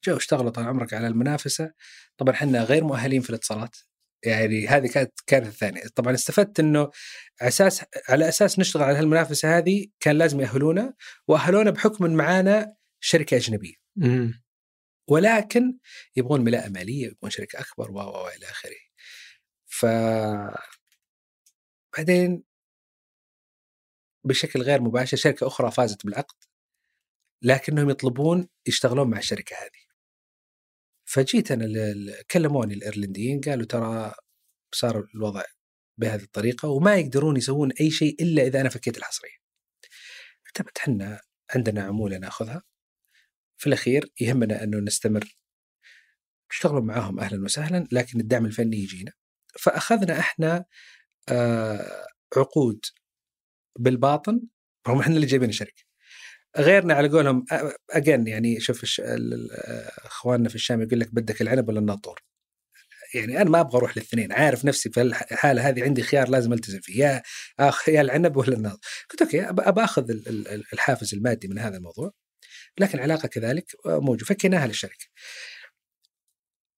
جو 0.05 0.17
اشتغلوا 0.17 0.49
طال 0.51 0.65
عمرك 0.65 0.93
على 0.93 1.07
المنافسة. 1.07 1.73
طبعا 2.17 2.33
إحنا 2.33 2.63
غير 2.63 2.83
مؤهلين 2.83 3.21
في 3.21 3.29
الاتصالات. 3.29 3.77
يعني 4.25 4.67
هذه 4.67 4.87
كانت 4.87 5.13
كانت 5.27 5.47
الثانية. 5.47 5.81
طبعا 5.95 6.13
استفدت 6.13 6.59
إنه 6.59 6.91
أساس 7.41 7.85
على 8.09 8.29
أساس 8.29 8.59
نشتغل 8.59 8.83
على 8.83 8.97
هالمنافسة 8.97 9.57
هذه 9.57 9.87
كان 9.99 10.17
لازم 10.17 10.41
يأهلونا 10.41 10.93
وأهلونا 11.27 11.71
بحكم 11.71 12.05
إن 12.05 12.15
معانا 12.15 12.75
شركة 12.99 13.37
أجنبية. 13.37 13.75
مم. 13.95 14.43
ولكن 15.09 15.77
يبغون 16.15 16.41
ملاءة 16.41 16.69
مالية 16.69 17.07
يبغون 17.07 17.31
شركة 17.31 17.59
أكبر 17.59 17.91
و 17.91 18.27
إلى 18.27 18.45
آخره. 18.45 18.75
ف 19.65 19.85
بعدين 21.97 22.43
بشكل 24.23 24.61
غير 24.61 24.81
مباشر 24.81 25.17
شركة 25.17 25.47
أخرى 25.47 25.71
فازت 25.71 26.05
بالعقد 26.05 26.35
لكنهم 27.41 27.89
يطلبون 27.89 28.49
يشتغلون 28.67 29.09
مع 29.09 29.17
الشركة 29.17 29.55
هذه. 29.55 29.88
فجيت 31.09 31.51
أنا 31.51 31.65
كلموني 32.31 32.73
الإيرلنديين 32.73 33.41
قالوا 33.41 33.65
ترى 33.65 34.13
صار 34.71 35.07
الوضع 35.15 35.43
بهذه 35.97 36.23
الطريقة 36.23 36.69
وما 36.69 36.95
يقدرون 36.95 37.37
يسوون 37.37 37.71
أي 37.81 37.91
شيء 37.91 38.23
إلا 38.23 38.43
إذا 38.43 38.61
أنا 38.61 38.69
فكيت 38.69 38.97
الحصرية. 38.97 39.37
كتبت 40.45 40.77
إحنا 40.77 41.21
عندنا 41.55 41.83
عمولة 41.83 42.17
نأخذها 42.17 42.63
في 43.57 43.67
الأخير 43.67 44.11
يهمنا 44.21 44.63
أنه 44.63 44.77
نستمر 44.79 45.37
تشتغلوا 46.49 46.81
معاهم 46.81 47.19
أهلا 47.19 47.43
وسهلا 47.43 47.87
لكن 47.91 48.19
الدعم 48.19 48.45
الفني 48.45 48.77
يجينا. 48.77 49.11
فأخذنا 49.59 50.19
إحنا 50.19 50.65
آه 51.29 52.07
عقود 52.37 52.85
بالباطن 53.79 54.41
رغم 54.87 54.99
إحنا 54.99 55.15
اللي 55.15 55.27
جايبين 55.27 55.49
الشركة. 55.49 55.88
غيرنا 56.57 56.93
على 56.93 57.09
قولهم 57.09 57.45
اجين 57.91 58.27
يعني 58.27 58.59
شوف 58.59 59.01
إخواننا 60.05 60.49
في 60.49 60.55
الشام 60.55 60.81
يقول 60.81 60.99
لك 60.99 61.13
بدك 61.13 61.41
العنب 61.41 61.69
ولا 61.69 61.79
الناطور؟ 61.79 62.21
يعني 63.13 63.41
أنا 63.41 63.49
ما 63.49 63.59
أبغى 63.59 63.77
أروح 63.77 63.97
للاثنين 63.97 64.31
عارف 64.31 64.65
نفسي 64.65 64.89
في 64.89 65.01
الحاله 65.01 65.69
هذه 65.69 65.83
عندي 65.83 66.01
خيار 66.03 66.29
لازم 66.29 66.53
ألتزم 66.53 66.79
فيه 66.79 67.05
يا 67.05 67.23
أخ 67.59 67.89
يا 67.89 68.01
العنب 68.01 68.37
ولا 68.37 68.53
الناطور؟ 68.55 68.79
قلت 69.09 69.21
okay 69.21 69.49
ابى 69.49 69.83
أخذ 69.83 70.05
الحافز 70.73 71.13
المادي 71.13 71.47
من 71.47 71.59
هذا 71.59 71.77
الموضوع 71.77 72.11
لكن 72.79 72.97
العلاقة 72.97 73.27
كذلك 73.27 73.65
موجودة. 73.85 74.25
فكيناها 74.25 74.67
للشركة. 74.67 75.05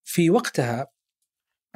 في 0.03 0.29
وقتها 0.29 0.87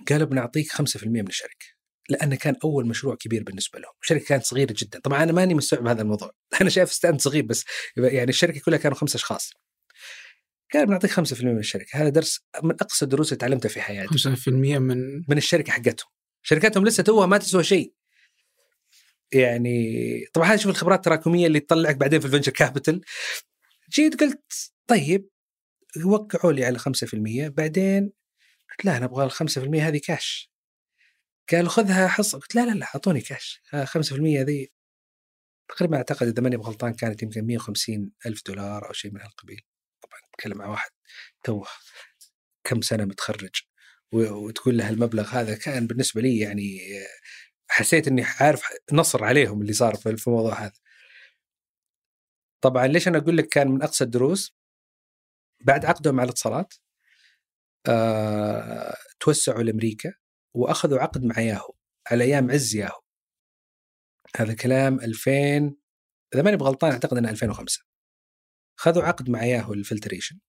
قالوا 0.10 0.28
بنعطيك 0.28 0.72
5% 0.72 1.08
من 1.08 1.27
الشركة. 1.27 1.75
لأنه 2.09 2.35
كان 2.35 2.55
أول 2.63 2.87
مشروع 2.87 3.15
كبير 3.15 3.44
بالنسبة 3.44 3.79
لهم، 3.79 3.91
الشركة 4.01 4.25
كانت 4.25 4.44
صغيرة 4.44 4.75
جدا، 4.77 5.00
طبعا 5.00 5.24
أنا 5.24 5.31
ماني 5.31 5.53
مستوعب 5.53 5.87
هذا 5.87 6.01
الموضوع، 6.01 6.31
أنا 6.61 6.70
شايف 6.70 6.94
stand 6.94 7.22
صغير 7.22 7.44
بس 7.46 7.65
يعني 7.98 8.29
الشركة 8.29 8.59
كلها 8.59 8.77
كانوا 8.77 8.98
خمسة 8.98 9.18
أشخاص. 9.18 9.51
قال 10.74 10.85
بنعطيك 10.85 11.11
5% 11.11 11.44
من 11.44 11.59
الشركة، 11.59 12.01
هذا 12.01 12.09
درس 12.09 12.46
من 12.63 12.72
أقسى 12.72 13.05
الدروس 13.05 13.27
اللي 13.27 13.39
تعلمتها 13.39 13.70
في 13.70 13.81
حياتي. 13.81 14.07
5% 14.07 14.48
من 14.79 15.24
من 15.27 15.37
الشركة 15.37 15.72
حقتهم. 15.72 16.09
شركاتهم 16.44 16.85
لسه 16.85 17.03
توها 17.03 17.25
ما 17.25 17.37
تسوى 17.37 17.63
شيء. 17.63 17.94
يعني 19.33 20.25
طبعا 20.33 20.48
هذه 20.48 20.57
شوف 20.57 20.72
الخبرات 20.72 21.00
التراكمية 21.00 21.48
اللي 21.48 21.59
تطلعك 21.59 21.96
بعدين 21.96 22.20
في 22.20 22.25
ال 22.25 22.29
venture 22.29 22.51
capital. 22.51 23.01
جيت 23.89 24.20
قلت 24.22 24.72
طيب 24.87 25.29
وقعوا 26.05 26.53
لي 26.53 26.65
على 26.65 26.79
5% 26.79 26.83
بعدين 27.48 28.11
قلت 28.70 28.85
لا 28.85 28.98
أنا 28.98 29.05
أبغى 29.05 29.25
ال 29.25 29.31
5% 29.31 29.57
هذه 29.57 30.01
كاش 30.05 30.54
قال 31.51 31.70
خذها 31.70 32.08
حصه 32.08 32.40
قلت 32.40 32.55
لا 32.55 32.66
لا 32.66 32.72
لا 32.72 32.86
أعطوني 32.86 33.22
كاش 33.22 33.62
5% 33.86 34.44
ذي. 34.44 34.72
تقريبا 35.70 35.98
أعتقد 35.98 36.27
إذا 36.27 36.42
ماني 36.42 36.55
غلطان 36.55 36.94
كانت 36.94 37.24
يمكن 37.24 37.46
150 37.46 38.12
ألف 38.25 38.42
دولار 38.48 38.88
أو 38.88 38.94
شيء 38.94 39.12
من 39.12 39.22
هالقبيل. 39.22 39.62
طبعا 40.01 40.20
نتكلم 40.29 40.58
مع 40.58 40.68
واحد 40.68 40.92
توه 41.44 41.68
كم 42.64 42.81
سنة 42.81 43.05
متخرج. 43.05 43.62
وتقول 44.12 44.77
له 44.77 44.90
المبلغ 44.90 45.29
هذا 45.29 45.58
كان 45.58 45.88
بالنسبة 45.88 46.22
لي 46.22 46.40
يعني 46.40 46.79
حسيت 47.68 48.08
إني 48.08 48.24
عارف 48.24 48.64
نصر 48.94 49.24
عليهم 49.24 49.62
اللي 49.62 49.74
صار 49.74 49.96
في 49.96 50.27
الموضوع 50.27 50.53
هذا. 50.53 50.74
طبعا 52.62 52.88
ليش 52.88 53.08
أنا 53.08 53.18
أقول 53.18 53.38
لك 53.38 53.48
كان 53.48 53.68
من 53.68 53.84
أقصى 53.84 54.03
الدروس؟ 54.03 54.55
بعد 55.62 55.86
عقدهم 55.86 56.20
على 56.20 56.27
الاتصالات 56.27 56.74
أه 57.88 58.96
توسعوا 59.20 59.64
لأمريكا. 59.64 60.14
وأخذوا 60.55 61.00
عقد 61.00 61.24
مع 61.24 61.39
ياهو 61.39 61.74
على 62.11 62.24
أيام 62.24 62.51
عز 62.51 62.75
ياهو. 62.75 63.01
هذا 64.35 64.53
كلام 64.53 65.00
2000 65.00 65.31
إذا 66.33 66.44
ماني 66.44 66.57
بغلطان 66.57 66.91
أعتقد 66.91 67.18
إنه 67.18 67.29
2005 67.29 67.81
خذوا 68.75 69.03
عقد 69.03 69.29
مع 69.29 69.44
ياهو 69.44 69.74
للفلتريشن 69.74 70.39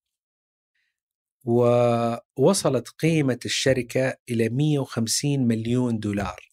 ووصلت 1.44 2.88
قيمة 2.88 3.38
الشركة 3.44 4.16
إلى 4.30 4.48
150 4.48 5.46
مليون 5.46 5.98
دولار. 5.98 6.46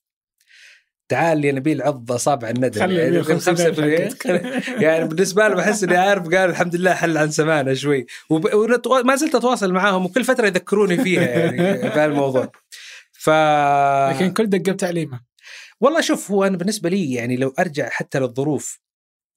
تعال 1.09 1.37
لي 1.37 1.51
نبيل 1.51 1.81
عض 1.81 2.11
اصابع 2.11 2.49
الندم. 2.49 2.81
يعني 2.81 3.09
يعني 4.85 5.07
بالنسبة 5.07 5.47
له 5.47 5.55
بحس 5.55 5.83
إني 5.83 5.97
عارف 5.97 6.23
قال 6.23 6.49
الحمد 6.49 6.75
لله 6.75 6.93
حل 6.93 7.17
عن 7.17 7.31
سمانه 7.31 7.73
شوي. 7.73 8.05
وما 8.29 9.15
زلت 9.15 9.35
أتواصل 9.35 9.73
معاهم 9.73 10.05
وكل 10.05 10.23
فترة 10.23 10.47
يذكروني 10.47 11.03
فيها 11.03 11.21
يعني 11.21 11.77
في 11.93 12.05
الموضوع. 12.05 12.51
ف 13.23 13.29
لكن 14.09 14.33
كل 14.33 14.47
دقة 14.47 14.71
بتعليمه. 14.71 15.21
والله 15.79 16.01
شوف 16.01 16.31
هو 16.31 16.43
أنا 16.43 16.57
بالنسبة 16.57 16.89
لي 16.89 17.13
يعني 17.13 17.37
لو 17.37 17.53
أرجع 17.59 17.89
حتى 17.89 18.19
للظروف 18.19 18.79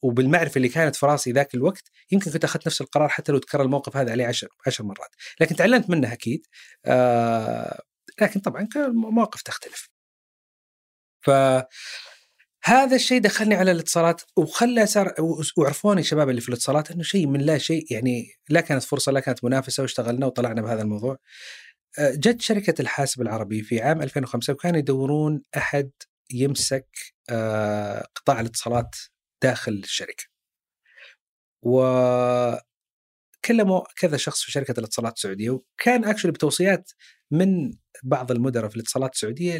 وبالمعرفة 0.03 0.57
اللي 0.57 0.68
كانت 0.68 0.96
في 0.96 1.07
راسي 1.07 1.33
ذاك 1.33 1.55
الوقت 1.55 1.90
يمكن 2.12 2.31
كنت 2.31 2.44
أخذت 2.44 2.66
نفس 2.66 2.81
القرار 2.81 3.09
حتى 3.09 3.33
لو 3.33 3.38
تكرر 3.38 3.62
الموقف 3.62 3.96
هذا 3.96 4.12
عليه 4.12 4.27
عشر 4.27 4.49
عشر 4.66 4.85
مرات. 4.85 5.11
لكن 5.40 5.57
تعلمت 5.57 5.90
منه 5.90 6.12
أكيد. 6.12 6.46
آه 6.85 7.83
لكن 8.20 8.40
طبعا 8.40 8.68
مواقف 8.92 9.42
تختلف. 9.42 9.90
ف 11.22 11.31
هذا 12.64 12.96
الشيء 12.96 13.20
دخلني 13.20 13.55
على 13.55 13.72
الاتصالات 13.72 14.22
وخلى 14.37 14.87
صار 14.87 15.14
وعرفوني 15.57 16.01
الشباب 16.01 16.31
اللي 16.31 16.40
في 16.40 16.49
الاتصالات 16.49 16.90
إنه 16.90 17.03
شيء 17.03 17.27
من 17.27 17.40
لا 17.40 17.59
شيء 17.59 17.87
يعني 17.90 18.27
لا 18.49 18.61
كانت 18.61 18.83
فرصة 18.83 19.12
لا 19.12 19.20
كانت 19.20 19.44
منافسة 19.44 19.83
واشتغلنا 19.83 20.27
وطلعنا 20.27 20.62
بهذا 20.62 20.83
الموضوع. 20.83 21.18
جت 22.01 22.41
شركة 22.41 22.83
الحاسب 22.83 23.23
العربي 23.23 23.63
في 23.63 23.81
عام 23.83 24.03
2005 24.03 24.53
وكانوا 24.53 24.79
يدورون 24.79 25.43
أحد 25.57 25.91
يمسك 26.33 26.89
آه، 27.31 28.07
قطاع 28.15 28.41
الاتصالات 28.41 28.97
داخل 29.43 29.73
الشركة. 29.73 30.25
وكلموا 31.63 32.61
كذا 33.97 34.17
شخص 34.17 34.43
في 34.43 34.53
شركة 34.53 34.75
الاتصالات 34.81 35.17
السعودية 35.17 35.51
وكان 35.51 36.05
اكشلي 36.05 36.33
بتوصيات 36.33 36.91
من 37.31 37.73
بعض 38.05 38.33
المدراء 38.33 38.69
في 38.69 38.77
الاتصالات 38.77 39.15
السعودية 39.15 39.59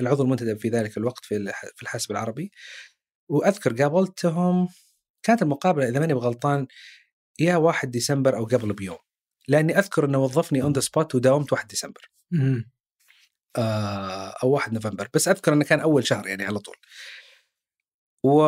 للعضو 0.00 0.22
المنتدب 0.22 0.58
في 0.58 0.68
ذلك 0.68 0.96
الوقت 0.98 1.24
في 1.24 1.52
الحاسب 1.82 2.12
العربي. 2.12 2.50
وأذكر 3.30 3.82
قابلتهم 3.82 4.68
كانت 5.22 5.42
المقابلة 5.42 5.88
إذا 5.88 6.00
ماني 6.00 6.14
بغلطان 6.14 6.66
يا 7.40 7.56
1 7.56 7.90
ديسمبر 7.90 8.36
أو 8.36 8.44
قبل 8.44 8.72
بيوم. 8.72 8.98
لأني 9.48 9.78
أذكر 9.78 10.04
إنه 10.04 10.18
وظفني 10.18 10.62
on 10.62 10.72
the 10.72 10.80
spot 10.80 11.14
وداومت 11.14 11.52
1 11.52 11.66
ديسمبر. 11.68 12.10
آه 13.56 14.34
أو 14.42 14.50
1 14.50 14.72
نوفمبر. 14.72 15.08
بس 15.14 15.28
أذكر 15.28 15.52
إنه 15.52 15.64
كان 15.64 15.80
أول 15.80 16.06
شهر 16.06 16.26
يعني 16.26 16.44
على 16.44 16.58
طول. 16.58 16.76
و 18.24 18.40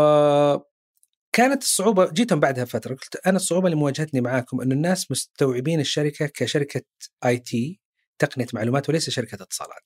كانت 1.32 1.62
الصعوبة 1.62 2.10
جيتهم 2.12 2.40
بعدها 2.40 2.64
فتره 2.64 2.94
قلت 2.94 3.16
أنا 3.26 3.36
الصعوبة 3.36 3.66
اللي 3.66 3.76
مواجهتني 3.76 4.20
معاكم 4.20 4.60
إنه 4.60 4.74
الناس 4.74 5.10
مستوعبين 5.10 5.80
الشركة 5.80 6.26
كشركة 6.26 6.82
IT 7.24 7.80
تقنية 8.18 8.46
معلومات 8.54 8.88
وليس 8.88 9.10
شركة 9.10 9.42
اتصالات. 9.42 9.82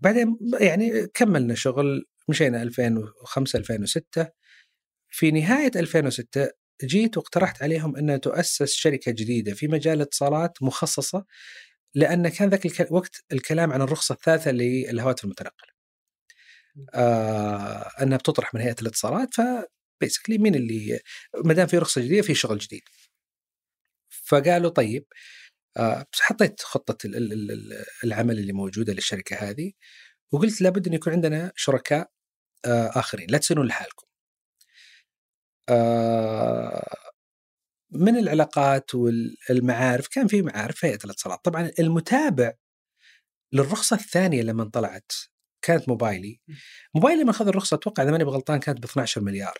بعدين 0.00 0.38
يعني 0.60 1.06
كملنا 1.14 1.54
شغل 1.54 2.06
مشينا 2.28 2.62
2005 2.62 3.58
2006 3.58 4.28
في 5.10 5.30
نهاية 5.30 5.70
2006 5.76 6.50
جيت 6.84 7.16
واقترحت 7.16 7.62
عليهم 7.62 7.96
ان 7.96 8.20
تؤسس 8.20 8.72
شركة 8.72 9.12
جديدة 9.12 9.54
في 9.54 9.68
مجال 9.68 9.94
الاتصالات 9.96 10.62
مخصصة 10.62 11.24
لأن 11.94 12.28
كان 12.28 12.48
ذاك 12.48 12.80
الوقت 12.80 13.24
الكلام 13.32 13.72
عن 13.72 13.82
الرخصة 13.82 14.12
الثالثة 14.14 14.50
للهواتف 14.50 15.24
المتنقلة. 15.24 15.72
آه 16.94 17.90
أنها 18.02 18.18
بتطرح 18.18 18.54
من 18.54 18.60
هيئة 18.60 18.76
الاتصالات 18.82 19.28
فبيسكلي 19.34 20.38
مين 20.38 20.54
اللي 20.54 21.00
ما 21.44 21.54
دام 21.54 21.66
في 21.66 21.78
رخصة 21.78 22.00
جديدة 22.00 22.22
في 22.22 22.34
شغل 22.34 22.58
جديد. 22.58 22.82
فقالوا 24.10 24.70
طيب 24.70 25.06
آه 25.76 26.06
حطيت 26.20 26.60
خطة 26.62 26.98
العمل 28.04 28.38
اللي 28.38 28.52
موجودة 28.52 28.92
للشركة 28.92 29.36
هذه 29.36 29.72
وقلت 30.32 30.60
لابد 30.62 30.88
أن 30.88 30.94
يكون 30.94 31.12
عندنا 31.12 31.52
شركاء 31.56 32.10
آه 32.66 32.90
آخرين 32.96 33.26
لا 33.30 33.38
تسيرون 33.38 33.66
لحالكم. 33.66 34.06
آه 35.68 36.96
من 37.92 38.16
العلاقات 38.18 38.94
والمعارف 38.94 40.08
كان 40.08 40.26
في 40.26 40.42
معارف 40.42 40.84
هيئة 40.84 40.98
الاتصالات، 41.04 41.44
طبعا 41.44 41.70
المتابع 41.78 42.52
للرخصة 43.52 43.96
الثانية 43.96 44.42
لما 44.42 44.64
طلعت 44.64 45.12
كانت 45.62 45.88
موبايلي. 45.88 46.40
موبايلي 46.94 47.22
لما 47.22 47.30
أخذ 47.30 47.48
الرخصة 47.48 47.74
أتوقع 47.74 48.02
إذا 48.02 48.10
ماني 48.10 48.24
بغلطان 48.24 48.60
كانت 48.60 48.80
ب 48.80 48.84
12 48.84 49.20
مليار. 49.20 49.58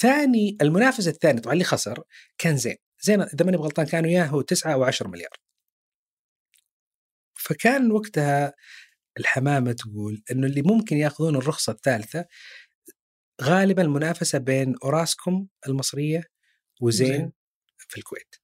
ثاني 0.00 0.56
المنافس 0.62 1.08
الثاني 1.08 1.40
طبعا 1.40 1.54
اللي 1.54 1.64
خسر 1.64 2.04
كان 2.38 2.56
زين. 2.56 2.76
زين 3.02 3.20
إذا 3.22 3.44
ماني 3.44 3.56
بغلطان 3.56 3.86
كانوا 3.86 4.10
ياهو 4.10 4.40
9 4.40 4.72
أو 4.74 4.84
10 4.84 5.08
مليار. 5.08 5.36
فكان 7.34 7.92
وقتها 7.92 8.54
الحمامة 9.18 9.72
تقول 9.72 10.22
إنه 10.30 10.46
اللي 10.46 10.62
ممكن 10.62 10.96
يأخذون 10.96 11.36
الرخصة 11.36 11.72
الثالثة 11.72 12.26
غالبا 13.42 13.82
المنافسة 13.82 14.38
بين 14.38 14.74
أوراسكوم 14.84 15.48
المصرية 15.68 16.22
وزين 16.80 17.32
في 17.78 17.98
الكويت 17.98 18.34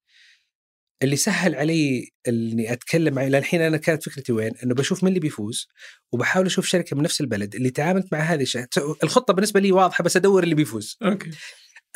اللي 1.02 1.16
سهل 1.16 1.54
علي 1.54 2.10
إني 2.28 2.72
أتكلم 2.72 3.14
معي 3.14 3.28
للحين 3.28 3.60
أنا 3.60 3.76
كانت 3.76 4.02
فكرتي 4.02 4.32
وين؟ 4.32 4.52
إنه 4.64 4.74
بشوف 4.74 5.04
من 5.04 5.08
اللي 5.08 5.20
بيفوز 5.20 5.68
وبحاول 6.12 6.46
أشوف 6.46 6.66
شركة 6.66 6.96
من 6.96 7.02
نفس 7.02 7.20
البلد 7.20 7.54
اللي 7.54 7.70
تعاملت 7.70 8.12
مع 8.12 8.18
هذه 8.18 8.42
الشركة 8.42 8.96
الخطة 9.02 9.34
بالنسبة 9.34 9.60
لي 9.60 9.72
واضحة 9.72 10.04
بس 10.04 10.16
أدور 10.16 10.42
اللي 10.42 10.54
بيفوز. 10.54 10.98
okay. 11.02 11.30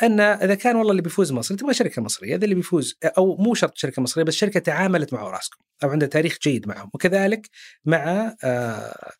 أن 0.03 0.19
إذا 0.19 0.55
كان 0.55 0.75
والله 0.75 0.91
اللي 0.91 1.01
بيفوز 1.01 1.31
مصري 1.31 1.57
تبغى 1.57 1.73
شركة 1.73 2.01
مصرية، 2.01 2.35
هذا 2.35 2.43
اللي 2.43 2.55
بيفوز 2.55 2.97
أو 3.05 3.35
مو 3.37 3.53
شرط 3.53 3.77
شركة 3.77 4.01
مصرية 4.01 4.23
بس 4.23 4.33
شركة 4.33 4.59
تعاملت 4.59 5.13
مع 5.13 5.21
أوراسكوم 5.21 5.65
أو 5.83 5.89
عندها 5.89 6.07
تاريخ 6.07 6.37
جيد 6.43 6.67
معهم 6.67 6.89
وكذلك 6.93 7.49
مع 7.85 7.97
آآ 7.97 8.37
آه، 8.43 9.13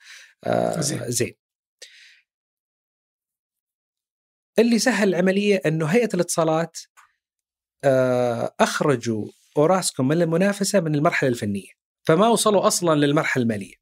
آآ 0.44 0.78
آه، 0.78 0.82
زين. 0.82 1.12
زين. 1.12 1.34
اللي 4.60 4.80
سهل 4.80 5.10
العملية 5.10 5.62
إنه 5.66 5.86
هيئة 5.86 6.10
الاتصالات 6.14 6.78
آه، 7.84 8.56
أخرجوا 8.60 9.28
أوراسكوم 9.58 10.08
من 10.08 10.22
المنافسة 10.22 10.80
من 10.80 10.96
المرحلة 10.96 11.30
الفنية 11.30 11.70
فما 12.04 12.28
وصلوا 12.28 12.68
أصلا 12.68 13.06
للمرحلة 13.06 13.44
المالية. 13.44 13.76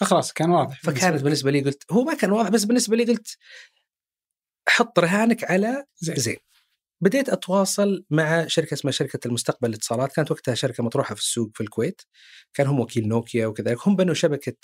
فخلاص 0.00 0.32
كان 0.32 0.50
واضح 0.50 0.80
فكانت 0.80 1.22
بالنسبة 1.22 1.50
لي 1.50 1.60
قلت 1.60 1.92
هو 1.92 2.04
ما 2.04 2.14
كان 2.14 2.32
واضح 2.32 2.48
بس 2.48 2.64
بالنسبة 2.64 2.96
لي 2.96 3.04
قلت 3.04 3.36
حط 4.68 4.98
رهانك 4.98 5.50
على 5.50 5.84
زين, 5.96 6.16
زين. 6.16 6.36
بديت 7.00 7.28
أتواصل 7.28 8.04
مع 8.10 8.46
شركة 8.46 8.74
اسمها 8.74 8.92
شركة 8.92 9.26
المستقبل 9.26 9.68
للاتصالات 9.68 10.12
كانت 10.12 10.30
وقتها 10.30 10.54
شركة 10.54 10.82
مطروحة 10.82 11.14
في 11.14 11.20
السوق 11.20 11.50
في 11.54 11.60
الكويت. 11.60 12.02
كان 12.54 12.66
هم 12.66 12.80
وكيل 12.80 13.08
نوكيا 13.08 13.46
وكذلك. 13.46 13.88
هم 13.88 13.96
بنوا 13.96 14.14
شبكة 14.14 14.56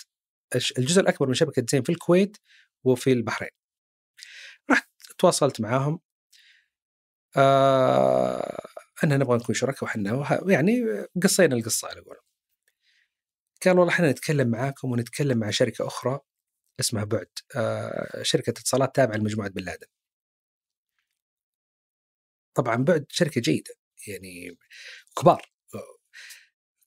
الجزء 0.79 1.01
الأكبر 1.01 1.27
من 1.29 1.35
شبكة 1.35 1.67
زين 1.71 1.83
في 1.83 1.93
الكويت 1.93 2.37
وفي 2.85 3.13
البحرين. 3.13 3.51
تواصلت 5.19 5.61
معاهم 5.61 6.01
آه 7.37 8.67
إحنا 8.99 9.17
نبغى 9.17 9.37
نكون 9.39 9.55
شركاء 9.55 9.85
وحنا 9.85 10.39
يعني 10.49 10.83
قصينا 11.23 11.55
القصة 11.57 11.89
على 11.89 12.01
قولهم. 12.01 12.23
قال 13.65 13.79
والله 13.79 13.93
إحنا 13.95 14.11
نتكلم 14.11 14.49
معاكم 14.49 14.91
ونتكلم 14.93 15.39
مع 15.39 15.51
شركة 15.51 15.87
أخرى 15.87 16.21
اسمها 16.81 17.05
بعد 17.05 17.29
آه 17.57 18.23
شركة 18.23 18.51
اتصالات 18.51 18.95
تابعة 18.97 19.17
لمجموعة 19.17 19.49
بن 19.51 19.63
لادن. 19.65 19.87
طبعا 22.55 22.77
بعد 22.77 23.07
شركة 23.11 23.41
جيدة 23.41 23.75
يعني 24.09 24.59
كبار 25.21 25.43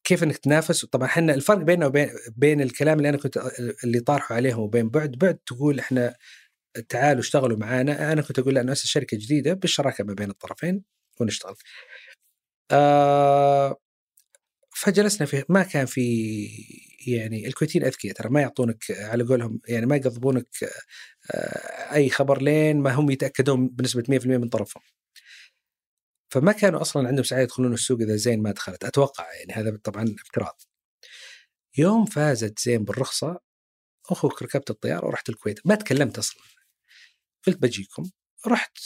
كيف 0.03 0.23
إنك 0.23 0.37
تنافس 0.37 0.85
طبعا 0.85 1.07
إحنا 1.07 1.33
الفرق 1.33 1.57
بيننا 1.57 1.85
وبين 1.85 2.09
بين 2.37 2.61
الكلام 2.61 2.97
اللي 2.97 3.09
أنا 3.09 3.17
كنت 3.17 3.37
اللي 3.83 3.99
طارحه 3.99 4.35
عليهم 4.35 4.59
وبين 4.59 4.89
بعد 4.89 5.11
بعد 5.11 5.37
تقول 5.37 5.79
إحنا 5.79 6.15
تعالوا 6.89 7.21
اشتغلوا 7.21 7.57
معانا 7.57 8.13
أنا 8.13 8.21
كنت 8.21 8.39
أقول 8.39 8.55
لا 8.55 8.63
ناسس 8.63 8.87
شركة 8.87 9.17
جديدة 9.17 9.53
بالشراكة 9.53 10.03
ما 10.03 10.13
بين 10.13 10.29
الطرفين 10.29 10.83
ونشتغل 11.19 11.55
آه 12.71 13.77
فجلسنا 14.75 15.27
فيه 15.27 15.45
ما 15.49 15.63
كان 15.63 15.85
في 15.85 16.01
يعني 17.07 17.47
الكويتيين 17.47 17.85
أذكياء 17.85 18.15
ترى 18.15 18.29
ما 18.29 18.41
يعطونك 18.41 18.83
على 18.91 19.23
قولهم 19.23 19.61
يعني 19.67 19.85
ما 19.85 19.95
يقضبونك 19.95 20.47
آه 21.31 21.93
أي 21.95 22.09
خبر 22.09 22.41
لين 22.41 22.77
ما 22.79 22.91
هم 22.93 23.11
يتأكدون 23.11 23.67
بنسبة 23.69 24.03
100% 24.09 24.25
من 24.27 24.49
طرفهم. 24.49 24.83
فما 26.31 26.51
كانوا 26.51 26.81
أصلا 26.81 27.07
عندهم 27.07 27.23
سعي 27.23 27.43
يدخلون 27.43 27.73
السوق 27.73 28.01
إذا 28.01 28.15
زين 28.15 28.41
ما 28.43 28.51
دخلت 28.51 28.83
أتوقع 28.85 29.33
يعني 29.33 29.53
هذا 29.53 29.77
طبعا 29.83 30.15
افتراض. 30.25 30.61
يوم 31.77 32.05
فازت 32.05 32.59
زين 32.59 32.83
بالرخصة 32.83 33.39
أخوك 34.11 34.43
ركبت 34.43 34.69
الطيارة 34.69 35.05
ورحت 35.07 35.29
الكويت 35.29 35.59
ما 35.67 35.75
تكلمت 35.75 36.17
أصلا. 36.17 36.43
قلت 37.47 37.57
بجيكم. 37.57 38.11
رحت. 38.47 38.77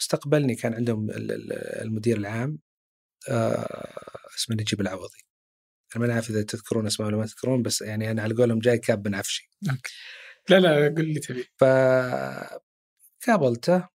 استقبلني 0.00 0.54
كان 0.54 0.74
عندهم 0.74 1.08
المدير 1.10 2.16
العام. 2.16 2.58
آه 3.28 4.28
اسمه 4.36 4.56
نجيب 4.56 4.80
العوضي. 4.80 5.18
أنا 5.96 6.06
ما 6.06 6.12
أعرف 6.12 6.30
إذا 6.30 6.42
تذكرون 6.42 6.86
اسمه 6.86 7.06
ولا 7.06 7.16
ما 7.16 7.26
تذكرون 7.26 7.62
بس 7.62 7.82
يعني 7.82 8.10
أنا 8.10 8.22
على 8.22 8.34
قولهم 8.34 8.58
جاي 8.58 8.78
كاب 8.78 9.02
بن 9.02 9.14
عفشي. 9.14 9.50
لا 10.48 10.60
لا 10.60 10.88
قل 10.88 11.14
لي 11.14 11.20
تبي. 11.20 11.44
ف 11.56 11.64
قابلته. 13.26 13.88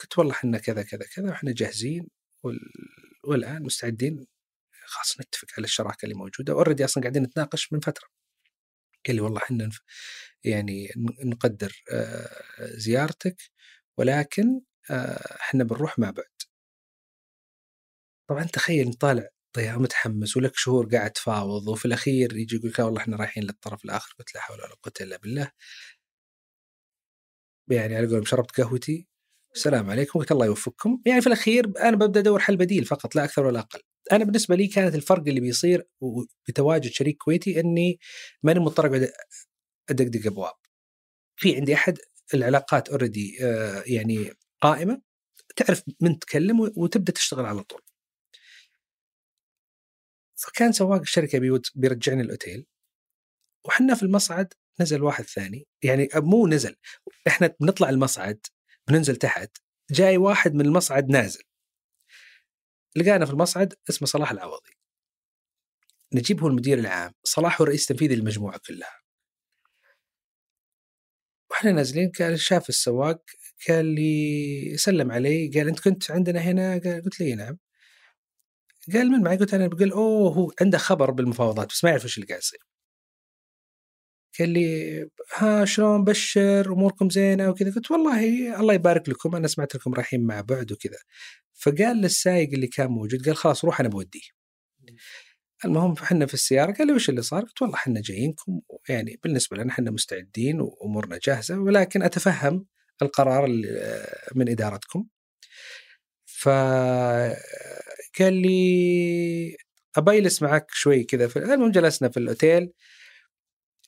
قلت 0.00 0.18
والله 0.18 0.32
إحنا 0.32 0.58
كذا 0.58 0.82
كذا 0.82 1.04
كذا 1.14 1.28
وإحنا 1.30 1.52
جاهزين 1.52 2.08
وال... 2.42 2.58
والآن 3.24 3.62
مستعدين. 3.62 4.26
خلاص 4.86 5.20
نتفق 5.20 5.48
على 5.58 5.64
الشراكة 5.64 6.04
اللي 6.04 6.14
موجودة. 6.14 6.52
اوريدي 6.52 6.84
أصلا 6.84 7.02
قاعدين 7.02 7.22
نتناقش 7.22 7.72
من 7.72 7.80
فترة. 7.80 8.08
قال 9.06 9.16
لي 9.16 9.22
والله 9.22 9.38
إحنا 9.38 9.70
يعني 10.44 10.88
نقدر 11.24 11.72
زيارتك 12.60 13.36
ولكن 13.98 14.60
إحنا 15.40 15.64
بنروح 15.64 15.98
مع 15.98 16.10
بعد 16.10 16.24
طبعا 18.28 18.44
تخيل 18.44 18.92
طالع 18.94 19.28
طيب 19.52 19.80
متحمس 19.80 20.36
ولك 20.36 20.52
شهور 20.56 20.86
قاعد 20.86 21.10
تفاوض 21.10 21.68
وفي 21.68 21.84
الأخير 21.84 22.36
يجي 22.36 22.56
يقول 22.56 22.70
لك 22.70 22.78
والله 22.78 23.00
إحنا 23.00 23.16
رايحين 23.16 23.42
للطرف 23.44 23.84
الآخر. 23.84 24.14
قلت 24.18 24.34
لا 24.34 24.40
حول 24.40 24.58
ولا 24.60 24.74
قوة 24.82 24.92
إلا 25.00 25.16
بالله. 25.16 25.50
يعني 27.70 27.96
على 27.96 28.06
قولهم 28.06 28.24
شربت 28.24 28.60
قهوتي. 28.60 29.08
السلام 29.54 29.90
عليكم. 29.90 30.24
الله 30.30 30.46
يوفقكم. 30.46 31.02
يعني 31.06 31.20
في 31.20 31.26
الأخير 31.26 31.64
أنا 31.80 31.96
ببدأ 31.96 32.20
أدور 32.20 32.40
حل 32.40 32.56
بديل 32.56 32.84
فقط 32.84 33.16
لا 33.16 33.24
أكثر 33.24 33.46
ولا 33.46 33.60
أقل. 33.60 33.80
أنا 34.12 34.24
بالنسبة 34.24 34.56
لي 34.56 34.66
كانت 34.66 34.94
الفرق 34.94 35.28
اللي 35.28 35.40
بيصير 35.40 35.88
بتواجد 36.48 36.90
شريك 36.90 37.16
كويتي 37.16 37.60
إني 37.60 37.98
ماني 38.42 38.60
مضطر 38.60 38.86
أقعد 38.86 39.12
أدقدق 39.90 40.26
أبواب. 40.26 40.54
في 41.36 41.56
عندي 41.56 41.74
أحد 41.74 41.98
العلاقات 42.34 42.88
already 42.88 43.38
آه 43.44 43.82
يعني 43.86 44.30
قائمة 44.60 45.02
تعرف 45.56 45.82
من 46.00 46.18
تكلم 46.18 46.60
وتبدأ 46.76 47.12
تشتغل 47.12 47.46
على 47.46 47.62
طول. 47.62 47.80
فكان 50.36 50.72
سواق 50.72 51.00
الشركة 51.00 51.60
بيرجعني 51.74 52.22
الأوتيل 52.22 52.66
وحنا 53.66 53.94
في 53.94 54.02
المصعد 54.02 54.52
نزل 54.80 55.02
واحد 55.02 55.24
ثاني 55.24 55.66
يعني 55.82 56.08
مو 56.14 56.46
نزل 56.46 56.76
إحنا 57.26 57.54
بنطلع 57.60 57.88
المصعد 57.90 58.46
بننزل 58.88 59.16
تحت 59.16 59.58
جاي 59.90 60.16
واحد 60.16 60.54
من 60.54 60.60
المصعد 60.66 61.08
نازل. 61.08 61.42
لقانا 62.96 63.26
في 63.26 63.32
المصعد 63.32 63.74
اسمه 63.90 64.08
صلاح 64.08 64.30
العوضي. 64.30 64.70
نجيب 66.14 66.40
هو 66.40 66.48
المدير 66.48 66.78
العام 66.78 67.12
صلاح 67.24 67.60
هو 67.60 67.64
الرئيس 67.64 67.82
التنفيذي 67.90 68.16
للمجموعه 68.16 68.60
كلها. 68.66 69.00
وإحنا 71.50 71.72
نازلين 71.72 72.10
قال 72.18 72.40
شاف 72.40 72.68
السواق 72.68 73.22
قال 73.68 73.86
لي 73.86 74.76
سلم 74.76 75.12
علي 75.12 75.50
قال 75.54 75.68
أنت 75.68 75.80
كنت 75.80 76.10
عندنا 76.10 76.40
هنا؟ 76.40 76.72
قال 76.84 77.02
قلت 77.04 77.20
له 77.20 77.34
نعم. 77.34 77.58
قال 78.92 79.10
من 79.10 79.22
معي؟ 79.22 79.36
قلت 79.36 79.54
أنا. 79.54 79.66
بقول 79.68 79.92
أوه 79.92 80.34
هو 80.34 80.52
عنده 80.60 80.78
خبر 80.78 81.10
بالمفاوضات 81.10 81.68
بس 81.68 81.84
ما 81.84 81.90
يعرف 81.90 82.04
إيش 82.04 82.16
اللي 82.18 82.26
قاعد 82.26 82.40
يصير. 82.40 82.60
قال 84.38 84.48
لي 84.48 85.08
ها 85.36 85.64
شلون 85.64 86.04
بشر؟ 86.04 86.72
أموركم 86.72 87.10
زينة؟ 87.10 87.50
وكذا. 87.50 87.74
قلت 87.74 87.90
والله 87.90 88.60
الله 88.60 88.74
يبارك 88.74 89.08
لكم 89.08 89.36
أنا 89.36 89.48
سمعت 89.48 89.74
لكم 89.74 89.94
رايحين 89.94 90.26
مع 90.26 90.40
بعد 90.40 90.72
وكذا. 90.72 90.98
فقال 91.54 91.96
للسايق 91.96 92.50
اللي 92.52 92.66
كان 92.66 92.86
موجود 92.90 93.26
قال 93.26 93.36
خلاص 93.36 93.64
روح 93.64 93.80
أنا 93.80 93.88
بوديه 93.88 94.20
المهم 95.64 95.94
إحنا 96.02 96.26
في 96.26 96.34
السيارة 96.34 96.72
قال 96.72 96.86
لي 96.86 96.92
وش 96.92 97.08
اللي 97.08 97.22
صار؟ 97.22 97.42
قلت 97.42 97.62
والله 97.62 97.76
إحنا 97.76 98.00
جايينكم 98.04 98.60
يعني 98.88 99.20
بالنسبة 99.24 99.56
لنا 99.56 99.72
إحنا 99.72 99.90
مستعدين 99.90 100.60
وأمورنا 100.60 101.18
جاهزة 101.24 101.58
ولكن 101.58 102.02
أتفهم 102.02 102.66
القرار 103.02 103.46
من 104.34 104.48
إدارتكم. 104.48 105.06
ف 106.24 106.48
قال 108.18 108.34
لي 108.34 109.56
أبى 109.96 110.18
اجلس 110.18 110.42
معك 110.42 110.66
شوي 110.70 111.04
كذا 111.04 111.30
المهم 111.36 111.70
جلسنا 111.70 112.08
في 112.08 112.16
الأوتيل. 112.16 112.72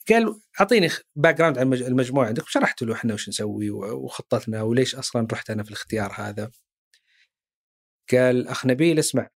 قال 0.09 0.41
أعطيني 0.61 0.89
background 1.17 1.59
عن 1.59 1.73
المجموعة 1.73 2.27
عندك 2.27 2.49
شرحت 2.49 2.83
له 2.83 2.95
إحنا 2.95 3.15
وش 3.15 3.29
نسوي 3.29 3.71
وخطتنا 3.71 4.63
وليش 4.63 4.95
أصلا 4.95 5.29
رحت 5.33 5.51
أنا 5.51 5.63
في 5.63 5.69
الاختيار 5.69 6.13
هذا. 6.15 6.51
قال 8.13 8.49
أخ 8.49 8.67
نبيل 8.67 8.99
اسمع 8.99 9.29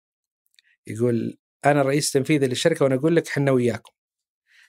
يقول 0.87 1.39
أنا 1.65 1.81
الرئيس 1.81 2.07
التنفيذي 2.07 2.47
للشركة 2.47 2.85
وأنا 2.85 2.95
أقول 2.95 3.17
لك 3.17 3.29
إحنا 3.29 3.51
وياكم. 3.51 3.93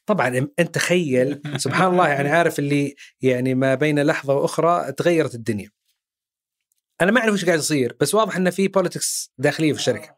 طبعا 0.06 0.48
أنت 0.60 0.76
تخيل 0.76 1.42
سبحان 1.58 1.92
الله 1.92 2.08
يعني 2.08 2.30
عارف 2.30 2.60
اللي 2.60 2.96
يعني 3.22 3.56
ما 3.56 3.76
بين 3.76 4.00
لحظة 4.00 4.34
وأخرى 4.34 4.92
تغيرت 4.92 5.36
الدنيا. 5.36 5.70
أنا 7.02 7.12
ما 7.12 7.20
أعرف 7.20 7.34
وش 7.34 7.46
قاعد 7.46 7.60
يصير 7.60 7.98
بس 8.00 8.16
واضح 8.16 8.36
انه 8.36 8.50
في 8.50 8.68
politics 8.68 9.32
داخلية 9.38 9.74
في 9.74 9.80
الشركة. 9.80 10.18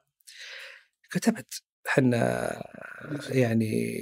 كتبت 1.11 1.63
إحنا 1.87 2.51
يعني 3.29 3.93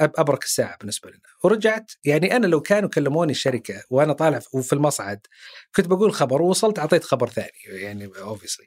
أبرك 0.00 0.44
الساعة 0.44 0.76
بالنسبة 0.78 1.10
لنا. 1.10 1.20
ورجعت 1.44 1.92
يعني 2.04 2.36
أنا 2.36 2.46
لو 2.46 2.60
كانوا 2.60 2.88
كلموني 2.88 3.32
الشركة 3.32 3.82
وأنا 3.90 4.12
طالع 4.12 4.40
وفي 4.54 4.72
المصعد 4.72 5.20
كنت 5.76 5.86
بقول 5.86 6.12
خبر 6.12 6.42
ووصلت 6.42 6.78
أعطيت 6.78 7.04
خبر 7.04 7.28
ثاني 7.28 7.50
يعني 7.66 8.06
obviously 8.18 8.66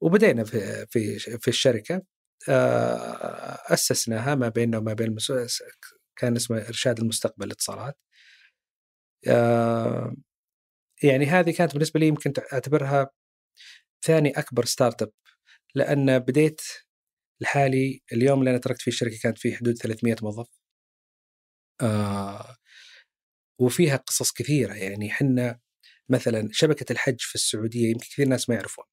وبدينا 0.00 0.44
في 0.44 0.86
في 0.90 1.18
في 1.18 1.48
الشركة 1.48 2.02
آه، 2.48 3.58
أسسناها 3.74 4.34
ما 4.34 4.48
بيننا 4.48 4.78
وما 4.78 4.92
بين 4.94 5.06
المسؤول 5.06 5.46
كان 6.16 6.36
اسمه 6.36 6.58
إرشاد 6.68 6.98
المستقبل 7.00 7.46
الاتصالات. 7.46 7.98
آه، 9.28 10.14
يعني 11.02 11.26
هذه 11.26 11.50
كانت 11.50 11.72
بالنسبة 11.72 12.00
لي 12.00 12.08
يمكن 12.08 12.32
أعتبرها 12.52 13.10
ثاني 14.04 14.30
أكبر 14.30 14.64
startup 14.64 15.12
لأن 15.74 16.18
بديت 16.18 16.60
لحالي 17.40 18.02
اليوم 18.12 18.38
اللي 18.40 18.50
أنا 18.50 18.58
تركت 18.58 18.82
فيه 18.82 18.90
الشركة 18.92 19.18
كانت 19.22 19.38
فيه 19.38 19.56
حدود 19.56 19.74
300 19.78 20.16
موظف. 20.22 20.63
آه 21.80 22.56
وفيها 23.58 23.96
قصص 23.96 24.32
كثيرة. 24.32 24.74
يعني 24.74 25.10
حنا 25.10 25.60
مثلا 26.08 26.48
شبكة 26.52 26.92
الحج 26.92 27.20
في 27.20 27.34
السعودية 27.34 27.90
يمكن 27.90 28.06
كثير 28.06 28.28
ناس 28.28 28.48
ما 28.48 28.54
يعرفون. 28.56 28.84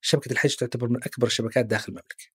شبكة 0.00 0.32
الحج 0.32 0.54
تعتبر 0.56 0.88
من 0.88 1.04
أكبر 1.04 1.26
الشبكات 1.26 1.66
داخل 1.66 1.86
المملكة. 1.88 2.26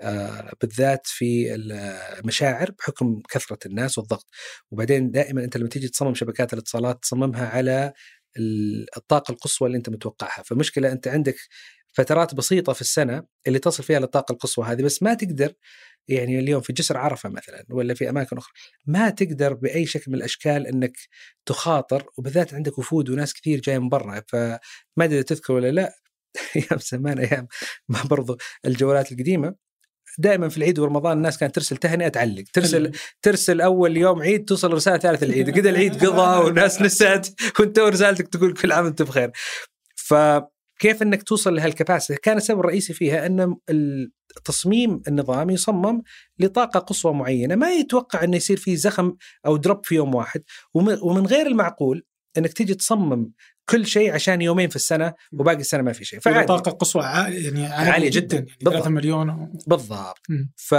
آه 0.00 0.52
بالذات 0.62 1.06
في 1.06 1.54
المشاعر 1.54 2.70
بحكم 2.70 3.22
كثرة 3.30 3.58
الناس 3.66 3.98
والضغط. 3.98 4.26
وبعدين 4.70 5.10
دائما 5.10 5.44
أنت 5.44 5.56
لما 5.56 5.68
تيجي 5.68 5.88
تصمم 5.88 6.14
شبكات 6.14 6.52
الاتصالات 6.54 7.02
تصممها 7.02 7.48
على 7.48 7.92
الطاقة 8.96 9.32
القصوى 9.32 9.66
اللي 9.68 9.78
أنت 9.78 9.88
متوقعها. 9.90 10.42
فمشكلة 10.42 10.92
أنت 10.92 11.08
عندك 11.08 11.36
فترات 11.92 12.34
بسيطة 12.34 12.72
في 12.72 12.80
السنة 12.80 13.24
اللي 13.46 13.58
تصل 13.58 13.82
فيها 13.82 14.00
للطاقة 14.00 14.32
القصوى 14.32 14.66
هذه 14.66 14.82
بس 14.82 15.02
ما 15.02 15.14
تقدر 15.14 15.52
يعني 16.08 16.38
اليوم 16.38 16.60
في 16.60 16.72
جسر 16.72 16.96
عرفة 16.96 17.28
مثلا 17.28 17.64
ولا 17.70 17.94
في 17.94 18.10
أماكن 18.10 18.36
أخرى 18.36 18.52
ما 18.86 19.10
تقدر 19.10 19.54
بأي 19.54 19.86
شكل 19.86 20.10
من 20.10 20.14
الأشكال 20.14 20.66
إنك 20.66 20.98
تخاطر 21.46 22.06
وبالذات 22.18 22.54
عندك 22.54 22.78
وفود 22.78 23.10
وناس 23.10 23.34
كثير 23.34 23.60
جاية 23.60 23.78
من 23.78 23.88
برا 23.88 24.22
فما 24.28 24.58
أدري 24.98 25.22
تذكر 25.22 25.52
ولا 25.52 25.70
لا 25.70 25.94
أيام 26.56 26.78
زمان 26.80 27.18
أيام 27.18 27.48
ما 27.88 28.02
برضو 28.02 28.38
الجوالات 28.64 29.12
القديمة 29.12 29.54
دائما 30.18 30.48
في 30.48 30.56
العيد 30.56 30.78
ورمضان 30.78 31.16
الناس 31.16 31.38
كانت 31.38 31.54
ترسل 31.54 31.76
تهنئة 31.76 32.08
تعلق 32.08 32.44
ترسل 32.52 32.92
ترسل 33.22 33.60
أول 33.60 33.96
يوم 33.96 34.22
عيد 34.22 34.44
توصل 34.44 34.72
رسالة 34.72 34.98
ثالث 34.98 35.22
العيد 35.22 35.50
كذا 35.50 35.70
العيد 35.70 36.06
قضى 36.06 36.44
والناس 36.44 36.82
نسيت 36.82 37.26
وأنت 37.60 37.78
رسالتك 37.78 38.28
تقول 38.28 38.52
كل 38.52 38.72
عام 38.72 38.84
وأنت 38.84 39.02
بخير. 39.02 39.30
ف 39.96 40.14
كيف 40.80 41.02
إنك 41.02 41.22
توصل 41.22 41.54
لهالكباسيتي؟ 41.54 42.20
كان 42.20 42.36
السبب 42.36 42.60
الرئيسي 42.60 42.92
فيها 42.92 43.26
أن 43.26 43.56
تصميم 44.44 45.02
النظام 45.08 45.50
يصمم 45.50 46.02
لطاقة 46.38 46.80
قصوى 46.80 47.14
معينة، 47.14 47.54
ما 47.54 47.70
يتوقع 47.70 48.24
إنه 48.24 48.36
يصير 48.36 48.56
في 48.56 48.76
زخم 48.76 49.14
أو 49.46 49.56
دروب 49.56 49.86
في 49.86 49.94
يوم 49.94 50.14
واحد، 50.14 50.42
ومن 50.74 51.26
غير 51.26 51.46
المعقول 51.46 52.04
إنك 52.38 52.52
تيجي 52.52 52.74
تصمم 52.74 53.32
كل 53.68 53.86
شيء 53.86 54.14
عشان 54.14 54.42
يومين 54.42 54.68
في 54.68 54.76
السنة 54.76 55.14
وباقي 55.32 55.56
السنة 55.60 55.82
ما 55.82 55.92
في 55.92 56.04
شيء. 56.04 56.20
فعادي. 56.20 56.46
طاقة 56.46 56.70
قصوى 56.70 57.02
عالية 57.02 57.44
يعني 57.44 57.66
عالية, 57.66 57.92
عالية 57.92 58.10
جدا 58.10 58.36
يعني 58.36 58.50
3 58.64 58.90
مليون 58.90 59.30
و... 59.30 59.52
بالضبط. 59.66 60.26
ف 60.56 60.74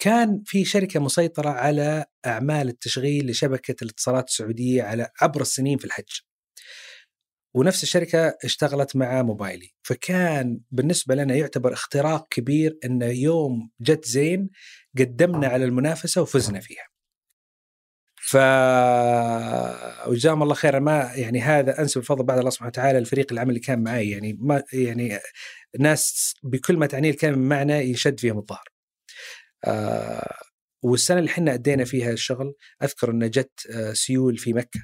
كان 0.00 0.42
في 0.46 0.64
شركة 0.64 1.00
مسيطرة 1.00 1.50
على 1.50 2.04
أعمال 2.26 2.68
التشغيل 2.68 3.30
لشبكة 3.30 3.74
الاتصالات 3.82 4.28
السعودية 4.28 4.82
على 4.82 5.08
عبر 5.20 5.40
السنين 5.40 5.78
في 5.78 5.84
الحج. 5.84 6.20
ونفس 7.54 7.82
الشركة 7.82 8.36
اشتغلت 8.44 8.96
مع 8.96 9.22
موبايلي. 9.22 9.74
فكان 9.82 10.60
بالنسبة 10.70 11.14
لنا 11.14 11.34
يعتبر 11.34 11.72
اختراق 11.72 12.28
كبير 12.30 12.78
إن 12.84 13.02
يوم 13.02 13.70
جت 13.80 14.04
زين 14.04 14.50
قدمنا 14.98 15.46
على 15.48 15.64
المنافسة 15.64 16.22
وفزنا 16.22 16.60
فيها. 16.60 16.86
ف 18.16 18.36
وجزاهم 20.08 20.42
الله 20.42 20.54
خير. 20.54 20.80
ما 20.80 21.12
يعني 21.14 21.40
هذا 21.40 21.80
أنسب 21.80 22.00
الفضل 22.00 22.24
بعد 22.24 22.38
الله 22.38 22.50
سبحانه 22.50 22.68
وتعالى 22.68 23.00
لفريق 23.00 23.32
العمل 23.32 23.48
اللي 23.50 23.60
كان 23.60 23.82
معي 23.82 24.10
يعني 24.10 24.36
ما 24.40 24.62
يعني 24.72 25.18
ناس 25.78 26.34
بكل 26.42 26.76
ما 26.76 26.86
تعنيه 26.86 27.10
الكلمة 27.10 27.36
بمعنى 27.36 27.74
يشد 27.74 28.20
فيهم 28.20 28.38
الظهر. 28.38 28.64
آه 29.64 30.36
والسنة 30.82 31.18
اللي 31.18 31.30
إحنا 31.30 31.54
أدينا 31.54 31.84
فيها 31.84 32.10
الشغل 32.10 32.54
أذكر 32.82 33.10
إن 33.10 33.30
جت 33.30 33.66
آه 33.70 33.92
سيول 33.92 34.38
في 34.38 34.52
مكة. 34.52 34.80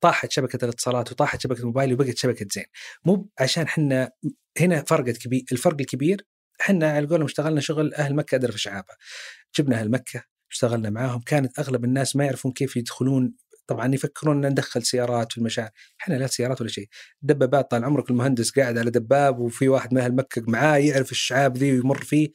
طاحت 0.00 0.32
شبكة 0.32 0.64
الاتصالات 0.64 1.12
وطاحت 1.12 1.40
شبكة 1.40 1.60
الموبايل 1.60 1.92
وبقت 1.92 2.16
شبكة 2.18 2.46
زين. 2.52 2.64
مو 3.04 3.28
عشان 3.40 3.62
إحنا 3.62 4.10
هنا 4.60 4.84
فرقت 4.86 5.16
كبير 5.16 5.44
الفرق 5.52 5.76
الكبير 5.80 6.26
إحنا 6.60 6.92
على 6.92 7.06
قولهم 7.06 7.24
اشتغلنا 7.24 7.60
شغل 7.60 7.94
أهل 7.94 8.14
مكة 8.14 8.34
أدرى 8.34 8.52
في 8.52 8.58
شعابها. 8.58 8.96
جبنا 9.58 9.80
أهل 9.80 9.90
مكة 9.90 10.24
اشتغلنا 10.50 10.90
معاهم 10.90 11.20
كانت 11.20 11.58
أغلب 11.58 11.84
الناس 11.84 12.16
ما 12.16 12.24
يعرفون 12.24 12.52
كيف 12.52 12.76
يدخلون 12.76 13.34
طبعا 13.66 13.94
يفكرون 13.94 14.44
ان 14.44 14.50
ندخل 14.50 14.82
سيارات 14.82 15.32
في 15.32 15.38
المشاعر. 15.38 15.70
إحنا 16.00 16.14
لا 16.14 16.26
سيارات 16.26 16.60
ولا 16.60 16.70
شيء. 16.70 16.88
دبابات 17.22 17.70
طال 17.70 17.84
عمرك 17.84 18.10
المهندس 18.10 18.50
قاعد 18.50 18.78
على 18.78 18.90
دباب 18.90 19.38
وفي 19.38 19.68
واحد 19.68 19.94
من 19.94 20.00
أهل 20.00 20.14
مكة 20.14 20.42
معاه 20.48 20.76
يعرف 20.76 21.12
الشعاب 21.12 21.56
ذي 21.56 21.72
ويمر 21.72 22.04
فيه. 22.04 22.28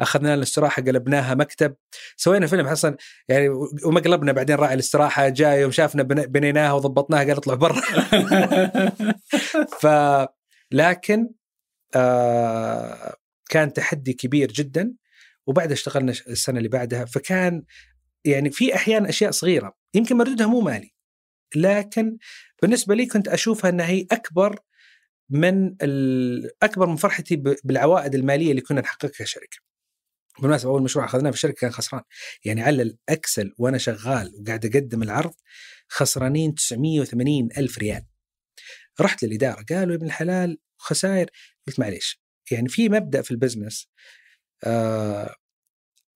أخذنا 0.00 0.26
لنا 0.26 0.34
الاستراحة 0.34 0.82
قلبناها 0.82 1.34
مكتب. 1.34 1.74
سوينا 2.16 2.46
فيلم 2.46 2.68
حسن 2.68 2.96
يعني 3.28 3.48
ومقلبنا 3.84 4.32
بعدين 4.32 4.56
راعي 4.56 4.74
الاستراحة 4.74 5.28
جاي 5.28 5.60
يوم 5.60 5.70
شافنا 5.70 6.02
بنيناها 6.02 6.72
وضبطناها 6.72 7.20
قال 7.20 7.30
اطلع 7.30 7.54
برا. 7.54 7.80
ف 9.80 9.86
لكن 10.72 11.28
آه 11.96 13.14
كان 13.50 13.72
تحدي 13.72 14.12
كبير 14.12 14.52
جدا. 14.52 14.94
وبعد 15.46 15.72
اشتغلنا 15.72 16.12
السنة 16.12 16.58
اللي 16.58 16.68
بعدها. 16.68 17.04
فكان 17.04 17.62
يعني 18.24 18.50
في 18.50 18.74
أحيانا 18.74 19.08
أشياء 19.08 19.30
صغيرة 19.30 19.74
يمكن 19.94 20.16
مردودها 20.16 20.46
مو 20.46 20.60
مالي 20.60 20.94
لكن 21.56 22.16
بالنسبة 22.62 22.94
لي 22.94 23.06
كنت 23.06 23.28
أشوفها 23.28 23.70
إنها 23.70 23.86
هي 23.86 24.06
أكبر 24.12 24.58
من 25.30 25.76
أكبر 26.62 26.86
من 26.86 26.96
فرحتي 26.96 27.36
بالعوائد 27.64 28.14
المالية 28.14 28.50
اللي 28.50 28.60
كنا 28.60 28.80
نحققها 28.80 29.24
كشركة. 29.24 29.56
بالمناسبة 30.38 30.70
أول 30.70 30.82
مشروع 30.82 31.04
أخذناه 31.04 31.30
في 31.30 31.36
الشركة 31.36 31.54
كان 31.54 31.70
خسران 31.70 32.02
يعني 32.44 32.62
على 32.62 32.82
الأكسل 32.82 33.54
وأنا 33.58 33.78
شغال 33.78 34.34
وقاعد 34.40 34.66
أقدم 34.66 35.02
العرض 35.02 35.34
خسرانين 35.88 36.54
980 36.54 37.48
ألف 37.58 37.78
ريال. 37.78 38.04
رحت 39.00 39.24
للإدارة 39.24 39.64
قالوا 39.68 39.92
يا 39.92 39.96
ابن 39.96 40.06
الحلال 40.06 40.58
خسائر 40.76 41.30
قلت 41.66 41.80
معليش 41.80 42.22
يعني 42.50 42.68
في 42.68 42.88
مبدأ 42.88 43.22
في 43.22 43.30
ال 43.30 43.36
business 43.36 43.88
آه 44.64 45.34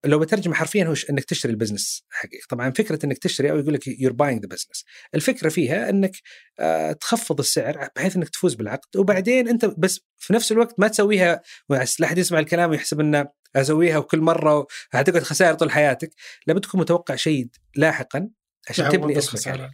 لو 0.04 0.18
بترجم 0.18 0.54
حرفيا 0.54 0.84
هو 0.84 0.94
إنك 1.10 1.24
تشتري 1.24 1.52
ال 1.52 1.58
business 1.58 2.04
حقيقي 2.10 2.42
طبعا 2.48 2.70
فكرة 2.70 3.06
إنك 3.06 3.18
تشتري 3.18 3.50
أو 3.50 3.58
يقول 3.58 3.74
لك 3.74 3.86
you're 3.86 4.12
buying 4.12 4.42
the 4.42 4.48
business 4.48 4.84
الفكرة 5.14 5.48
فيها 5.48 5.90
إنك 5.90 6.12
آه 6.58 6.92
تخفض 6.92 7.38
السعر 7.38 7.88
بحيث 7.96 8.16
إنك 8.16 8.28
تفوز 8.28 8.54
بالعقد 8.54 8.96
وبعدين 8.96 9.48
أنت 9.48 9.64
بس 9.64 10.00
في 10.16 10.32
نفس 10.32 10.52
الوقت 10.52 10.74
ما 10.78 10.88
تسويها 10.88 11.42
لا 11.70 11.86
احد 12.04 12.18
يسمع 12.18 12.38
الكلام 12.38 12.70
ويحسب 12.70 13.00
إنه 13.00 13.28
أسويها 13.56 13.98
وكل 13.98 14.20
مرة 14.20 14.66
حتقعد 14.90 15.22
خسائر 15.22 15.54
طول 15.54 15.70
حياتك. 15.70 16.10
لابد 16.46 16.60
تكون 16.60 16.80
متوقع 16.80 17.14
شيء 17.14 17.48
لاحقا 17.76 18.30
عشان 18.70 18.88
تبني 18.88 19.18
اسمك 19.18 19.46
يعني. 19.46 19.72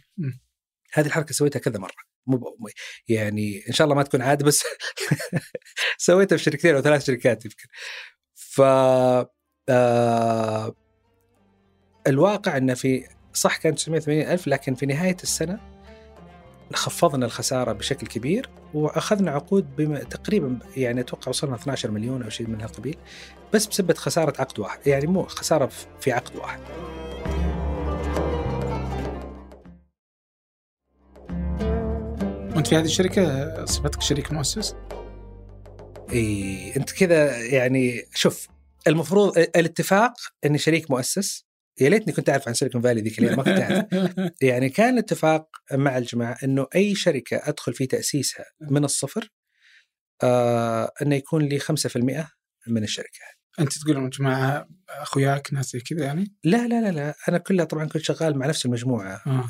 هذه 0.93 1.05
الحركة 1.05 1.33
سويتها 1.33 1.59
كذا 1.59 1.79
مرة. 1.79 2.15
مو 2.27 2.57
يعني 3.07 3.63
إن 3.67 3.73
شاء 3.73 3.85
الله 3.85 3.95
ما 3.95 4.03
تكون 4.03 4.21
عاده 4.21 4.45
بس 4.45 4.63
سويتها 5.97 6.37
في 6.37 6.43
شركتين 6.43 6.75
أو 6.75 6.81
ثلاث 6.81 7.05
شركات 7.05 7.45
يمكن. 7.45 7.67
ف 8.35 8.61
آه 9.69 10.75
الواقع 12.07 12.57
انه 12.57 12.73
في 12.73 13.07
صح 13.33 13.57
كان 13.57 13.75
980 13.75 14.21
ألف 14.21 14.47
لكن 14.47 14.75
في 14.75 14.85
نهاية 14.85 15.17
السنة 15.23 15.59
خفضنا 16.73 17.25
الخسارة 17.25 17.71
بشكل 17.73 18.07
كبير 18.07 18.49
وأخذنا 18.73 19.31
عقود 19.31 19.75
بما 19.75 19.99
تقريبا 19.99 20.59
يعني 20.77 21.01
أتوقع 21.01 21.29
وصلنا 21.29 21.55
12 21.55 21.91
مليون 21.91 22.23
أو 22.23 22.29
شيء 22.29 22.47
من 22.47 22.61
هالقبيل 22.61 22.97
بس 23.53 23.65
بسبه 23.65 23.93
خسارة 23.93 24.41
عقد 24.41 24.59
واحد 24.59 24.87
يعني 24.87 25.07
مو 25.07 25.23
خسارة 25.23 25.69
في 25.99 26.11
عقد 26.11 26.35
واحد. 26.35 26.59
وأنت 32.55 32.67
في 32.67 32.75
هذه 32.75 32.85
الشركة 32.85 33.65
صفتك 33.65 34.01
شريك 34.01 34.31
مؤسس؟ 34.31 34.75
إي 36.13 36.73
أنت 36.77 36.91
كذا 36.91 37.37
يعني 37.45 38.05
شوف 38.13 38.47
المفروض 38.87 39.37
الاتفاق 39.37 40.13
إني 40.45 40.57
شريك 40.57 40.91
مؤسس. 40.91 41.45
يا 41.81 41.89
ليتني 41.89 42.13
كنت 42.13 42.29
أعرف 42.29 42.47
عن 42.47 42.53
سيليكون 42.53 42.81
فالي 42.81 43.01
ذيك 43.01 43.19
الأيام 43.19 43.37
ما 43.37 43.43
كنت 43.43 43.61
أعرف. 43.61 43.85
يعني 44.41 44.69
كان 44.69 44.93
الاتفاق 44.93 45.47
مع 45.73 45.97
الجماعة 45.97 46.37
إنه 46.43 46.67
أي 46.75 46.95
شركة 46.95 47.41
أدخل 47.43 47.73
في 47.73 47.85
تأسيسها 47.85 48.45
من 48.61 48.83
الصفر 48.83 49.29
آه 50.23 50.91
إنه 51.01 51.15
يكون 51.15 51.43
لي 51.43 51.59
5% 51.59 51.63
من 52.67 52.83
الشركة. 52.83 53.19
أنت 53.59 53.77
تقول 53.77 54.03
يا 54.03 54.09
جماعة 54.09 54.67
أخوياك 54.89 55.53
ناس 55.53 55.71
زي 55.71 55.79
كذا 55.79 56.05
يعني؟ 56.05 56.35
لا 56.43 56.67
لا 56.67 56.81
لا 56.81 56.91
لا. 56.91 57.13
أنا 57.29 57.37
كلها 57.37 57.65
طبعا 57.65 57.85
كنت 57.85 58.03
شغال 58.03 58.37
مع 58.37 58.45
نفس 58.45 58.65
المجموعة. 58.65 59.21
آه. 59.27 59.47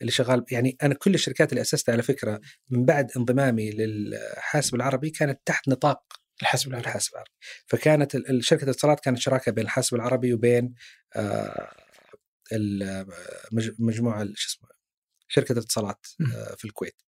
اللي 0.00 0.12
شغال 0.12 0.44
يعني 0.50 0.76
أنا 0.82 0.94
كل 0.94 1.14
الشركات 1.14 1.52
اللي 1.52 1.60
أسستها 1.60 1.92
على 1.92 2.02
فكرة 2.02 2.40
من 2.70 2.84
بعد 2.84 3.10
انضمامي 3.16 3.70
للحاسب 3.70 4.74
العربي 4.74 5.10
كانت 5.10 5.40
تحت 5.44 5.68
نطاق 5.68 6.02
الحاسب 6.42 6.68
العربي. 6.68 6.86
الحاسب 6.86 7.12
العربي. 7.12 7.30
فكانت 7.66 8.16
شركة 8.40 8.64
الاتصالات 8.64 9.00
كانت 9.00 9.18
شراكة 9.18 9.52
بين 9.52 9.64
الحاسب 9.64 9.94
العربي 9.94 10.34
وبين 10.34 10.74
آه 11.16 11.72
المجموعه 12.52 14.24
شو 14.34 14.48
اسمه 14.48 14.68
شركة 15.28 15.52
الاتصالات 15.52 16.06
آه 16.34 16.54
في 16.58 16.64
الكويت. 16.64 17.02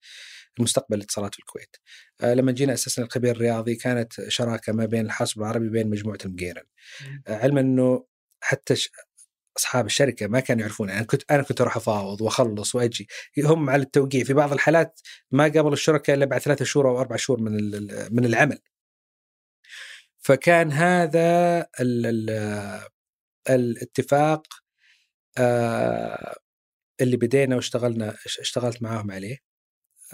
المستقبل 0.58 0.96
الاتصالات 0.96 1.34
في 1.34 1.40
الكويت. 1.40 1.76
آه 2.20 2.34
لما 2.34 2.52
جينا 2.52 2.72
أسسنا 2.72 3.04
الخبير 3.04 3.36
الرياضي 3.36 3.74
كانت 3.74 4.28
شراكة 4.28 4.72
ما 4.72 4.84
بين 4.86 5.06
الحاسب 5.06 5.40
العربي 5.40 5.68
وبين 5.68 5.90
مجموعة 5.90 6.18
المقيرن 6.24 6.64
علما 7.28 7.60
إنه 7.60 8.06
حتى 8.40 8.74
أصحاب 9.58 9.86
الشركة 9.86 10.26
ما 10.26 10.40
كانوا 10.40 10.60
يعرفون 10.62 10.90
أنا 10.90 11.02
كنت 11.02 11.22
أنا 11.30 11.42
كنت 11.42 11.60
أروح 11.60 11.76
أفاوض 11.76 12.20
وأخلص 12.20 12.74
وأجي. 12.74 13.08
هم 13.38 13.70
على 13.70 13.82
التوقيع. 13.82 14.24
في 14.24 14.32
بعض 14.32 14.52
الحالات 14.52 15.00
ما 15.30 15.44
قابلوا 15.44 15.72
الشركاء 15.72 16.16
إلا 16.16 16.24
بعد 16.24 16.40
ثلاثة 16.40 16.64
شهور 16.64 16.88
أو 16.88 17.00
أربع 17.00 17.16
شهور 17.16 17.40
من 17.40 17.52
من 18.10 18.24
العمل. 18.24 18.58
فكان 20.26 20.72
هذا 20.72 21.58
ال 21.80 22.06
ال 22.06 22.30
الاتفاق 23.50 24.46
آه 25.38 26.36
اللي 27.00 27.16
بدينا 27.16 27.56
واشتغلنا 27.56 28.14
اشتغلت 28.40 28.82
معاهم 28.82 29.10
عليه. 29.10 29.38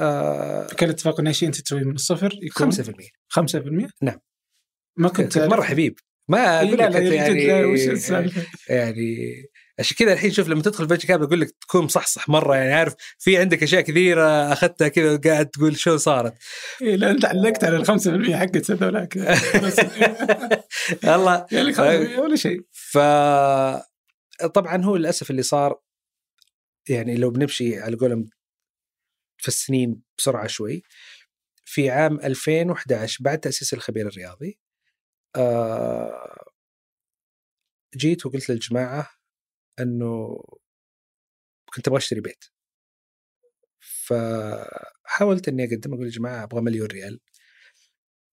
آه 0.01 0.67
كان 0.67 0.89
الاتفاق 0.89 1.21
انه 1.21 1.33
شيء 1.33 1.49
أنت 1.49 1.61
تسويه 1.61 1.85
من 1.85 1.95
الصفر 1.95 2.39
يكون؟ 2.43 2.73
5% 2.73 2.77
5% 3.31 3.91
نعم. 4.03 4.19
ما 4.97 5.09
كنت 5.09 5.39
مرة 5.39 5.63
حبيب. 5.63 5.99
ما 6.29 6.61
أقول 6.61 6.79
لك 6.79 6.95
يعني 6.95 7.45
يعني 8.69 9.43
عشان 9.83 9.97
كذا 9.97 10.13
الحين 10.13 10.31
شوف 10.31 10.49
لما 10.49 10.63
تدخل 10.63 10.89
فينشر 10.89 11.09
كابل 11.09 11.25
أقول 11.25 11.41
لك 11.41 11.51
تكون 11.51 11.85
مصحصح 11.85 12.29
مرة 12.29 12.57
يعني 12.57 12.73
عارف 12.73 12.95
في 13.19 13.37
عندك 13.37 13.63
أشياء 13.63 13.81
كثيرة 13.81 14.53
أخذتها 14.53 14.89
كذا 14.89 15.15
وقاعد 15.15 15.47
تقول 15.47 15.79
شو 15.79 15.97
صارت. 15.97 16.35
إيه 16.83 16.97
لا 16.97 17.11
أنت 17.11 17.25
علقت 17.25 17.65
على 17.65 17.77
ال 17.77 17.87
5% 17.87 18.35
حقت 18.35 18.71
هذولاك 18.71 19.17
الله. 21.05 21.47
يعني 21.53 21.75
5% 21.75 21.79
ولا 22.19 22.37
شيء. 22.37 22.61
ف 22.73 22.99
طبعا 24.47 24.85
هو 24.85 24.97
للأسف 24.97 25.31
اللي 25.31 25.43
صار 25.43 25.81
يعني 26.89 27.17
لو 27.17 27.31
بنمشي 27.31 27.81
على 27.81 27.97
قولهم 27.97 28.31
في 29.39 29.49
السنين 29.49 30.03
بسرعة 30.19 30.47
شوي 30.47 30.83
في 31.65 31.91
عام 31.91 32.21
2011 32.21 33.25
بعد 33.25 33.39
تأسيس 33.39 33.75
الخبير 33.75 34.07
الرياضي 34.07 34.59
آه 35.37 36.45
جيت 37.97 38.27
وقلت 38.27 38.51
للجماعة 38.51 39.22
إنه 39.81 40.43
كنت 41.75 41.89
أبغى 41.89 41.99
أشتري 41.99 42.21
بيت. 42.21 42.45
فحاولت 43.81 45.49
إني 45.49 45.65
اقدم 45.65 45.95
أقول 45.95 46.07
يا 46.07 46.11
جماعة 46.13 46.43
أبغى 46.45 46.61
مليون 46.63 46.87
ريال. 46.89 47.21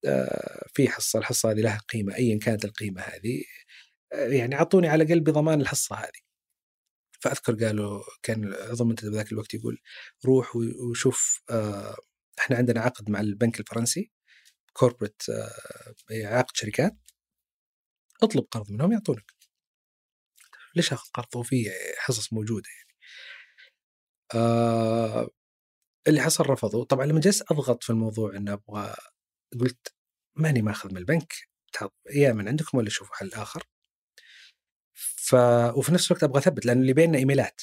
آه 0.06 0.68
في 0.74 0.90
حصة 0.90 1.20
الحصة 1.20 1.52
هذه 1.52 1.62
لها 1.62 1.78
قيمة 1.78 2.16
ايا 2.16 2.40
كانت 2.40 2.66
القيمة 2.66 3.02
هذه. 3.02 3.44
آه 4.14 4.28
يعني 4.28 4.56
أعطوني 4.56 4.88
على 4.88 5.04
الاقل 5.04 5.20
بضمان 5.22 5.62
الحصة 5.62 5.96
هذه. 5.96 6.22
فأذكر 7.22 7.66
قالوا 7.66 8.04
كان 8.24 8.54
عضو 8.54 8.84
المنتدى 8.84 9.10
ذاك 9.12 9.32
الوقت 9.32 9.54
يقول 9.54 9.82
روح 10.26 10.56
وشوف 10.56 11.42
آه 11.50 11.98
إحنا 12.40 12.58
عندنا 12.58 12.82
عقد 12.82 13.10
مع 13.10 13.20
البنك 13.22 13.60
الفرنسي 13.60 14.12
كوربريت 14.74 15.24
عقد 16.12 16.58
شركات 16.58 16.98
اطلب 18.24 18.46
قرض 18.52 18.72
منهم 18.72 18.92
يعطونك. 18.92 19.39
ليش 20.76 20.94
أخذ 20.94 21.10
قرض 21.14 21.36
وفي 21.36 21.72
حصص 21.98 22.34
موجودة 22.34 22.70
يعني. 22.70 22.90
آه 24.36 25.30
اللي 26.08 26.22
حصل 26.22 26.50
رفضوا 26.50 26.84
طبعا 26.86 27.06
لما 27.06 27.20
جلست 27.20 27.52
أضغط 27.52 27.84
في 27.84 27.90
الموضوع 27.90 28.36
إنه 28.36 28.54
أبغى 28.54 28.96
قلت 29.60 29.94
ماني 30.36 30.62
ماخذ 30.62 30.92
من 30.92 30.98
البنك. 30.98 31.34
يا 32.12 32.34
من 32.34 32.48
عندكم 32.48 32.78
ولا 32.78 32.90
شوفوا 32.90 33.16
حل 33.16 33.34
آخر. 33.34 33.64
ف 34.96 35.36
وفي 35.78 35.92
نفس 35.94 36.12
الوقت 36.12 36.24
أبغى 36.24 36.40
أثبت 36.40 36.66
لأن 36.66 36.82
اللي 36.82 36.94
بيننا 36.94 37.18
إيميلات 37.18 37.62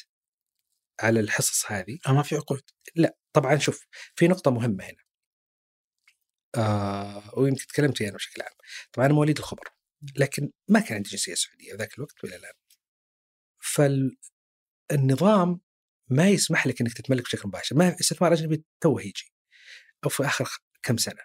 على 1.01 1.21
الحصص 1.21 1.73
هذه. 1.73 1.99
آه 2.07 2.12
ما 2.12 2.23
في 2.23 2.37
عقود. 2.37 2.62
لا 2.97 3.16
طبعا 3.33 3.59
شوف 3.59 3.87
في 4.16 4.29
نقطة 4.29 4.51
مهمة 4.51 4.85
هنا. 4.85 5.03
آه 6.57 7.38
ويمكن 7.38 7.66
تكلمت 7.66 8.03
أنا 8.03 8.12
بشكل 8.16 8.42
عام. 8.42 8.53
طبعا 8.92 9.07
أنا 9.07 9.14
مواليد 9.14 9.38
الخبر 9.38 9.69
لكن 10.16 10.51
ما 10.69 10.81
كان 10.81 10.97
عندي 10.97 11.11
جنسية 11.11 11.35
سعودية 11.35 11.75
ذاك 11.75 11.95
الوقت 11.99 12.25
ولا 12.25 12.37
الآن. 12.37 12.53
فالنظام 13.77 15.61
ما 16.11 16.29
يسمح 16.29 16.67
لك 16.67 16.81
إنك 16.81 16.93
تتملك 16.93 17.23
بشكل 17.23 17.49
مباشر 17.49 17.77
ما 17.77 17.97
استثمار 18.01 18.33
أجنبي 18.33 18.65
توه 18.81 19.03
يجي 19.03 19.33
أو 20.05 20.09
في 20.09 20.27
آخر 20.27 20.49
كم 20.83 20.97
سنة. 20.97 21.23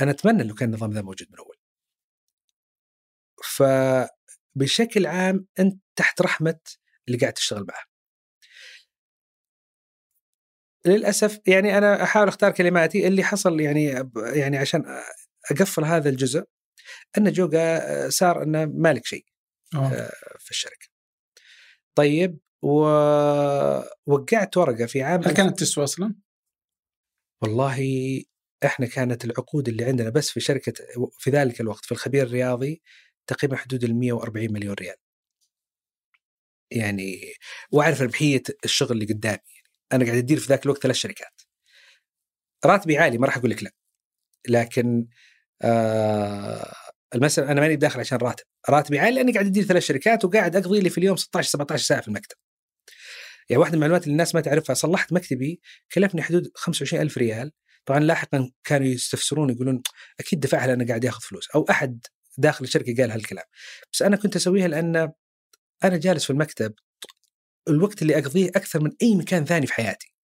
أنا 0.00 0.10
أتمنى 0.10 0.42
لو 0.42 0.54
كان 0.54 0.68
النظام 0.68 0.90
ذا 0.92 1.02
موجود 1.02 1.28
من 1.30 1.38
أول. 1.38 1.56
فبشكل 3.44 5.06
عام 5.06 5.46
أنت 5.58 5.82
تحت 5.96 6.22
رحمة 6.22 6.60
اللي 7.08 7.18
قاعد 7.18 7.32
تشتغل 7.32 7.66
معه. 7.68 7.84
للأسف 10.86 11.40
يعني 11.46 11.78
أنا 11.78 12.02
أحاول 12.02 12.28
أختار 12.28 12.50
كلماتي 12.52 13.06
اللي 13.06 13.24
حصل 13.24 13.60
يعني 13.60 13.84
يعني 14.16 14.58
عشان 14.58 14.84
أقفل 15.50 15.84
هذا 15.84 16.08
الجزء 16.10 16.44
أن 17.18 17.32
جوجا 17.32 17.80
صار 18.10 18.42
إنه 18.42 18.64
مالك 18.64 19.06
شيء 19.06 19.24
أوه. 19.74 20.10
في 20.38 20.50
الشركة. 20.50 20.97
طيب 21.98 22.38
ووقعت 22.62 24.56
ورقة 24.56 24.86
في 24.86 25.02
عام 25.02 25.22
هل 25.24 25.34
كانت 25.34 25.60
تسوى 25.60 25.84
أصلا؟ 25.84 26.14
والله 27.42 27.78
إحنا 28.64 28.86
كانت 28.86 29.24
العقود 29.24 29.68
اللي 29.68 29.84
عندنا 29.84 30.10
بس 30.10 30.30
في 30.30 30.40
شركة 30.40 30.72
في 31.18 31.30
ذلك 31.30 31.60
الوقت 31.60 31.84
في 31.84 31.92
الخبير 31.92 32.26
الرياضي 32.26 32.82
تقريبا 33.26 33.56
حدود 33.56 33.84
ال 33.84 33.94
140 33.94 34.52
مليون 34.52 34.74
ريال. 34.74 34.96
يعني 36.70 37.20
وأعرف 37.72 38.02
ربحية 38.02 38.42
الشغل 38.64 38.92
اللي 38.92 39.06
قدامي 39.14 39.38
أنا 39.92 40.04
قاعد 40.04 40.16
أدير 40.16 40.38
في 40.38 40.46
ذاك 40.48 40.64
الوقت 40.64 40.82
ثلاث 40.82 40.96
شركات. 40.96 41.42
راتبي 42.64 42.98
عالي 42.98 43.18
ما 43.18 43.26
راح 43.26 43.36
أقول 43.36 43.50
لك 43.50 43.62
لا. 43.62 43.70
لكن 44.48 45.06
آه 45.62 46.74
المسألة 47.14 47.52
أنا 47.52 47.60
ماني 47.60 47.76
داخل 47.76 48.00
عشان 48.00 48.18
راتب، 48.18 48.44
راتبي 48.70 48.98
عالي 48.98 49.16
لأني 49.16 49.32
قاعد 49.32 49.46
أدير 49.46 49.64
ثلاث 49.64 49.82
شركات 49.82 50.24
وقاعد 50.24 50.56
أقضي 50.56 50.80
لي 50.80 50.90
في 50.90 50.98
اليوم 50.98 51.16
16 51.16 51.48
17 51.48 51.84
ساعة 51.84 52.00
في 52.00 52.08
المكتب. 52.08 52.36
يعني 53.50 53.60
واحدة 53.60 53.72
من 53.72 53.78
المعلومات 53.78 54.02
اللي 54.02 54.12
الناس 54.12 54.34
ما 54.34 54.40
تعرفها 54.40 54.74
صلحت 54.74 55.12
مكتبي 55.12 55.60
كلفني 55.92 56.22
حدود 56.22 56.50
25 56.54 57.02
ألف 57.02 57.18
ريال. 57.18 57.52
طبعا 57.86 58.00
لاحقا 58.00 58.50
كانوا 58.64 58.86
يستفسرون 58.86 59.50
يقولون 59.50 59.82
أكيد 60.20 60.40
دفعها 60.40 60.66
لأنه 60.66 60.86
قاعد 60.86 61.04
ياخذ 61.04 61.20
فلوس. 61.20 61.48
أو 61.54 61.66
أحد 61.70 62.06
داخل 62.38 62.64
الشركة 62.64 63.02
قال 63.02 63.10
هالكلام. 63.10 63.44
بس 63.92 64.02
أنا 64.02 64.16
كنت 64.16 64.36
أسويها 64.36 64.68
لأن 64.68 65.12
أنا 65.84 65.96
جالس 65.96 66.24
في 66.24 66.30
المكتب 66.30 66.74
الوقت 67.68 68.02
اللي 68.02 68.18
أقضيه 68.18 68.48
أكثر 68.48 68.80
من 68.80 68.90
أي 69.02 69.14
مكان 69.14 69.44
ثاني 69.44 69.66
في 69.66 69.74
حياتي. 69.74 70.14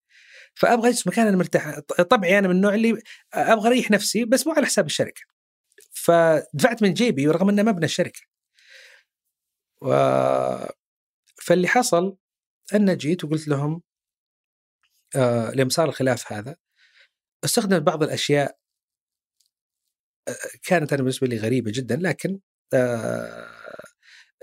فأبغى 0.55 0.89
أجلس 0.89 1.07
مكان 1.07 1.27
أنا 1.27 1.37
مرتاح. 1.37 1.79
طبعي 2.09 2.39
أنا 2.39 2.47
من 2.47 2.55
النوع 2.55 2.73
اللي 2.73 3.01
أبغى 3.33 3.67
أريح 3.67 3.91
نفسي 3.91 4.25
بس 4.25 4.47
مو 4.47 4.53
على 4.53 4.65
حساب 4.65 4.85
الشركة. 4.85 5.34
فدفعت 6.05 6.83
من 6.83 6.93
جيبي 6.93 7.27
ورغم 7.27 7.49
إنه 7.49 7.63
مبنى 7.63 7.85
الشركة. 7.85 8.21
و... 9.81 9.89
فاللي 11.43 11.67
حصل 11.67 12.17
أن 12.75 12.97
جيت 12.97 13.23
وقلت 13.23 13.47
لهم 13.47 13.81
آه 15.15 15.51
لما 15.51 15.69
صار 15.69 15.89
الخلاف 15.89 16.33
هذا 16.33 16.55
استخدمت 17.45 17.81
بعض 17.81 18.03
الأشياء 18.03 18.57
آه 20.27 20.35
كانت 20.63 20.93
أنا 20.93 21.01
بالنسبة 21.01 21.27
لي 21.27 21.37
غريبة 21.37 21.71
جدا 21.75 21.95
لكن 21.95 22.39
آه 22.73 23.49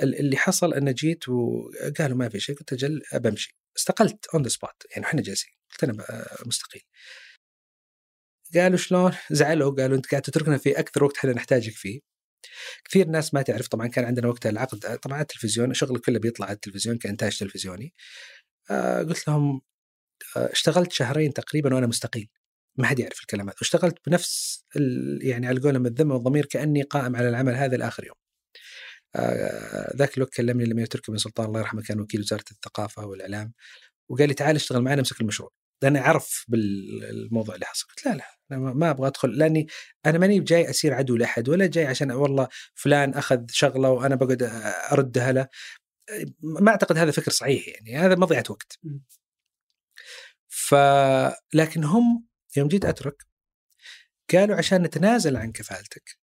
اللي 0.02 0.36
حصل 0.36 0.74
أن 0.74 0.94
جيت 0.94 1.28
وقالوا 1.28 2.16
ما 2.16 2.28
في 2.28 2.40
شيء 2.40 2.56
قلت 2.56 2.72
أجل 2.72 3.02
بمشي 3.14 3.56
استقلت 3.76 4.26
on 4.34 4.42
the 4.42 4.48
spot 4.48 4.82
يعني 4.90 5.06
إحنا 5.06 5.22
جالسين. 5.22 5.52
قلت 5.72 5.84
أنا 5.84 6.26
مستقيل. 6.46 6.82
قالوا 8.54 8.76
شلون؟ 8.76 9.12
زعلوا 9.30 9.70
قالوا 9.76 9.96
أنت 9.96 10.06
قاعد 10.06 10.22
تتركنا 10.22 10.58
في 10.58 10.78
أكثر 10.78 11.04
وقت 11.04 11.16
إحنا 11.16 11.32
نحتاجك 11.32 11.72
فيه. 11.72 12.00
كثير 12.84 13.08
ناس 13.08 13.34
ما 13.34 13.42
تعرف 13.42 13.68
طبعا 13.68 13.86
كان 13.86 14.04
عندنا 14.04 14.28
وقتها 14.28 14.50
العقد 14.50 14.98
طبعا 14.98 15.20
التلفزيون 15.20 15.74
شغل 15.74 15.98
كله 15.98 16.18
بيطلع 16.18 16.46
على 16.46 16.54
التلفزيون 16.54 16.98
كإنتاج 16.98 17.38
تلفزيوني. 17.38 17.94
آه 18.70 19.02
قلت 19.02 19.28
لهم 19.28 19.60
آه 20.36 20.52
اشتغلت 20.52 20.92
شهرين 20.92 21.32
تقريبا 21.32 21.74
وأنا 21.74 21.86
مستقيل. 21.86 22.28
ما 22.78 22.86
حد 22.86 22.98
يعرف 22.98 23.20
الكلام 23.20 23.48
هذا 23.48 23.56
واشتغلت 23.60 23.98
بنفس 24.06 24.64
يعني 25.22 25.46
على 25.46 25.60
قولهم 25.60 25.86
الذمه 25.86 26.14
والضمير 26.14 26.46
كأني 26.46 26.82
قائم 26.82 27.16
على 27.16 27.28
العمل 27.28 27.54
هذا 27.54 27.76
لآخر 27.76 28.04
يوم. 28.06 28.16
آه 29.16 29.96
ذاك 29.96 30.16
الوقت 30.18 30.34
كلمني 30.34 30.64
الامير 30.64 30.86
تركي 30.86 31.12
بن 31.12 31.18
سلطان 31.18 31.46
الله 31.46 31.60
يرحمه 31.60 31.82
كان 31.82 32.00
وكيل 32.00 32.20
وزارة 32.20 32.44
الثقافة 32.52 33.06
والإعلام 33.06 33.52
وقال 34.10 34.28
لي 34.28 34.34
تعال 34.34 34.56
اشتغل 34.56 34.82
معنا 34.82 35.00
امسك 35.00 35.20
المشروع. 35.20 35.50
لاني 35.82 35.98
عرف 35.98 36.44
بالموضوع 36.48 37.54
اللي 37.54 37.66
حصل. 37.66 37.86
قلت 37.88 38.06
لا 38.06 38.14
لا 38.14 38.24
أنا 38.52 38.58
ما 38.58 38.90
أبغى 38.90 39.06
أدخل 39.06 39.38
لأني 39.38 39.66
أنا 40.06 40.18
ماني 40.18 40.40
جاي 40.40 40.70
أسير 40.70 40.94
عدو 40.94 41.16
لأحد 41.16 41.48
ولا 41.48 41.66
جاي 41.66 41.86
عشان 41.86 42.10
والله 42.10 42.48
فلان 42.74 43.14
أخذ 43.14 43.46
شغلة 43.50 43.90
وأنا 43.90 44.14
بقعد 44.14 44.42
أردها 44.92 45.32
له 45.32 45.48
ما 46.42 46.70
أعتقد 46.70 46.98
هذا 46.98 47.10
فكر 47.10 47.30
صحيح 47.30 47.68
يعني 47.68 47.96
هذا 47.98 48.14
مضيعه 48.14 48.44
وقت. 48.50 48.78
ف 50.48 50.74
لكن 51.54 51.84
هم 51.84 52.26
يوم 52.56 52.68
جيت 52.68 52.84
أترك 52.84 53.26
قالوا 54.32 54.56
عشان 54.56 54.82
نتنازل 54.82 55.36
عن 55.36 55.52
كفالتك 55.52 56.18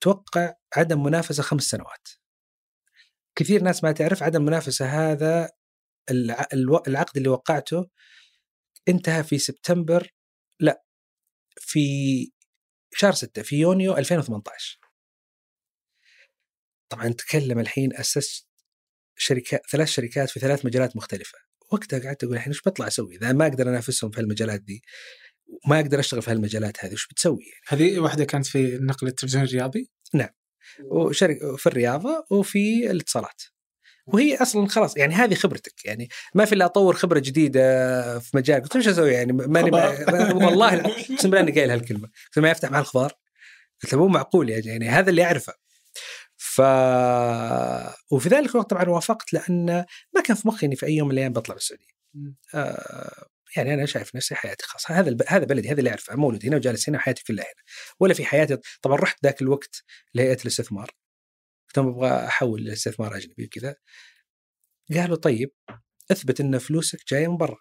توقع 0.00 0.54
عدم 0.76 1.02
منافسة 1.02 1.42
خمس 1.42 1.62
سنوات. 1.62 2.08
كثير 3.36 3.62
ناس 3.62 3.84
ما 3.84 3.92
تعرف 3.92 4.22
عدم 4.22 4.44
منافسة 4.44 4.86
هذا 4.86 5.50
العقد 6.10 7.16
اللي 7.16 7.28
وقعته 7.28 7.90
انتهى 8.88 9.24
في 9.24 9.38
سبتمبر 9.38 10.10
لا 10.60 10.84
في 11.60 11.80
شهر 12.94 13.12
6 13.12 13.42
في 13.42 13.56
يونيو 13.56 13.96
2018 13.96 14.78
طبعا 16.88 17.08
نتكلم 17.08 17.58
الحين 17.58 17.96
اسست 17.96 18.48
شركات 19.16 19.60
ثلاث 19.70 19.88
شركات 19.88 20.30
في 20.30 20.40
ثلاث 20.40 20.66
مجالات 20.66 20.96
مختلفة. 20.96 21.38
وقتها 21.72 21.98
قعدت 21.98 22.24
أقول 22.24 22.36
الحين 22.36 22.52
إيش 22.52 22.60
بطلع 22.66 22.86
أسوي؟ 22.86 23.16
إذا 23.16 23.32
ما 23.32 23.46
أقدر 23.46 23.68
أنافسهم 23.68 24.10
في 24.10 24.20
هالمجالات 24.20 24.60
دي 24.60 24.82
ما 25.68 25.80
أقدر 25.80 26.00
أشتغل 26.00 26.22
في 26.22 26.30
هالمجالات 26.30 26.84
هذه 26.84 26.92
وش 26.92 27.06
بتسوي 27.06 27.44
يعني؟ 27.44 27.82
هذه 27.82 27.98
واحدة 27.98 28.24
كانت 28.24 28.46
في 28.46 28.76
النقل 28.76 29.06
التلفزيوني 29.06 29.46
الرياضي؟ 29.46 29.90
نعم. 30.14 30.28
وشركه 30.90 31.56
في 31.56 31.66
الرياضة 31.66 32.26
وفي 32.30 32.90
الاتصالات. 32.90 33.42
وهي 34.06 34.36
أصلا 34.36 34.68
خلاص 34.68 34.96
يعني 34.96 35.14
هذه 35.14 35.34
خبرتك 35.34 35.84
يعني 35.84 36.08
ما 36.34 36.44
في 36.44 36.54
إلا 36.54 36.64
أطور 36.64 36.94
خبرة 36.94 37.18
جديدة 37.18 38.18
في 38.18 38.36
مجال 38.36 38.62
قلت 38.62 38.76
إيش 38.76 38.88
أسوي 38.88 39.12
يعني؟ 39.12 39.32
ماني 39.32 39.70
والله 40.44 40.80
أقسم 40.80 41.30
بالله 41.30 41.40
إني 41.40 41.52
قايل 41.52 41.70
هالكلمة 41.70 42.08
قلت 42.26 42.38
ما 42.38 42.50
يفتح 42.50 42.70
مع 42.70 42.78
الخضار 42.78 43.12
قلت 43.82 43.94
مو 43.94 44.08
معقول 44.08 44.50
يعني 44.50 44.88
هذا 44.88 45.10
اللي 45.10 45.24
أعرفه. 45.24 45.52
ف 46.36 46.60
وفي 48.10 48.28
ذلك 48.28 48.50
الوقت 48.50 48.70
طبعا 48.70 48.88
وافقت 48.88 49.32
لأن 49.32 49.84
ما 50.14 50.20
كان 50.24 50.36
في 50.36 50.48
مخي 50.48 50.66
إني 50.66 50.76
في 50.76 50.86
أي 50.86 50.96
يوم 50.96 51.08
من 51.08 51.14
الأيام 51.14 51.32
بطلع 51.32 51.54
بالسعودية. 51.54 51.94
آه 52.54 53.26
يعني 53.56 53.74
أنا 53.74 53.86
شايف 53.86 54.16
نفسي 54.16 54.34
حياتي 54.34 54.64
خاص 54.66 54.90
هذا 54.90 55.16
هذا 55.28 55.44
بلدي 55.44 55.70
هذا 55.70 55.78
اللي 55.78 55.90
أعرفه 55.90 56.16
مولود 56.16 56.46
هنا 56.46 56.56
وجالس 56.56 56.88
هنا 56.88 56.98
وحياتي 56.98 57.24
كلها 57.24 57.44
هنا 57.44 57.64
ولا 58.00 58.14
في 58.14 58.24
حياتي. 58.24 58.58
طبعا 58.82 58.96
رحت 58.96 59.24
ذاك 59.24 59.42
الوقت 59.42 59.84
لهيئة 60.14 60.38
الاستثمار. 60.42 60.90
قلت 61.74 61.86
أبغى 61.88 62.26
أحول 62.26 62.64
لاستثمار 62.64 63.16
أجنبي 63.16 63.44
وكذا. 63.44 63.76
قالوا 64.94 65.16
طيب 65.16 65.50
أثبت 66.10 66.40
إن 66.40 66.58
فلوسك 66.58 66.98
جاية 67.08 67.28
من 67.28 67.36
برا. 67.36 67.56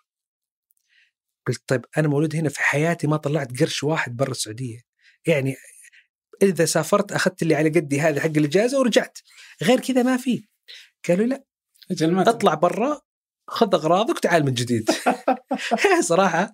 قلت 1.47 1.63
طيب 1.67 1.85
أنا 1.97 2.07
مولود 2.07 2.35
هنا 2.35 2.49
في 2.49 2.59
حياتي 2.61 3.07
ما 3.07 3.17
طلعت 3.17 3.59
قرش 3.59 3.83
واحد 3.83 4.15
برا 4.15 4.31
السعودية. 4.31 4.79
يعني 5.27 5.55
إذا 6.41 6.65
سافرت 6.65 7.11
أخذت 7.11 7.41
اللي 7.41 7.55
على 7.55 7.69
قدي 7.69 8.01
هذا 8.01 8.21
حق 8.21 8.37
الإجازة 8.37 8.79
ورجعت. 8.79 9.17
غير 9.63 9.79
كذا 9.79 10.03
ما 10.03 10.17
في. 10.17 10.47
قالوا 11.07 11.25
لا 11.25 11.43
اطلع 12.29 12.53
برا 12.53 13.01
خذ 13.47 13.75
أغراضك 13.75 14.15
وتعال 14.15 14.45
من 14.45 14.53
جديد. 14.53 14.89
صراحة. 16.09 16.53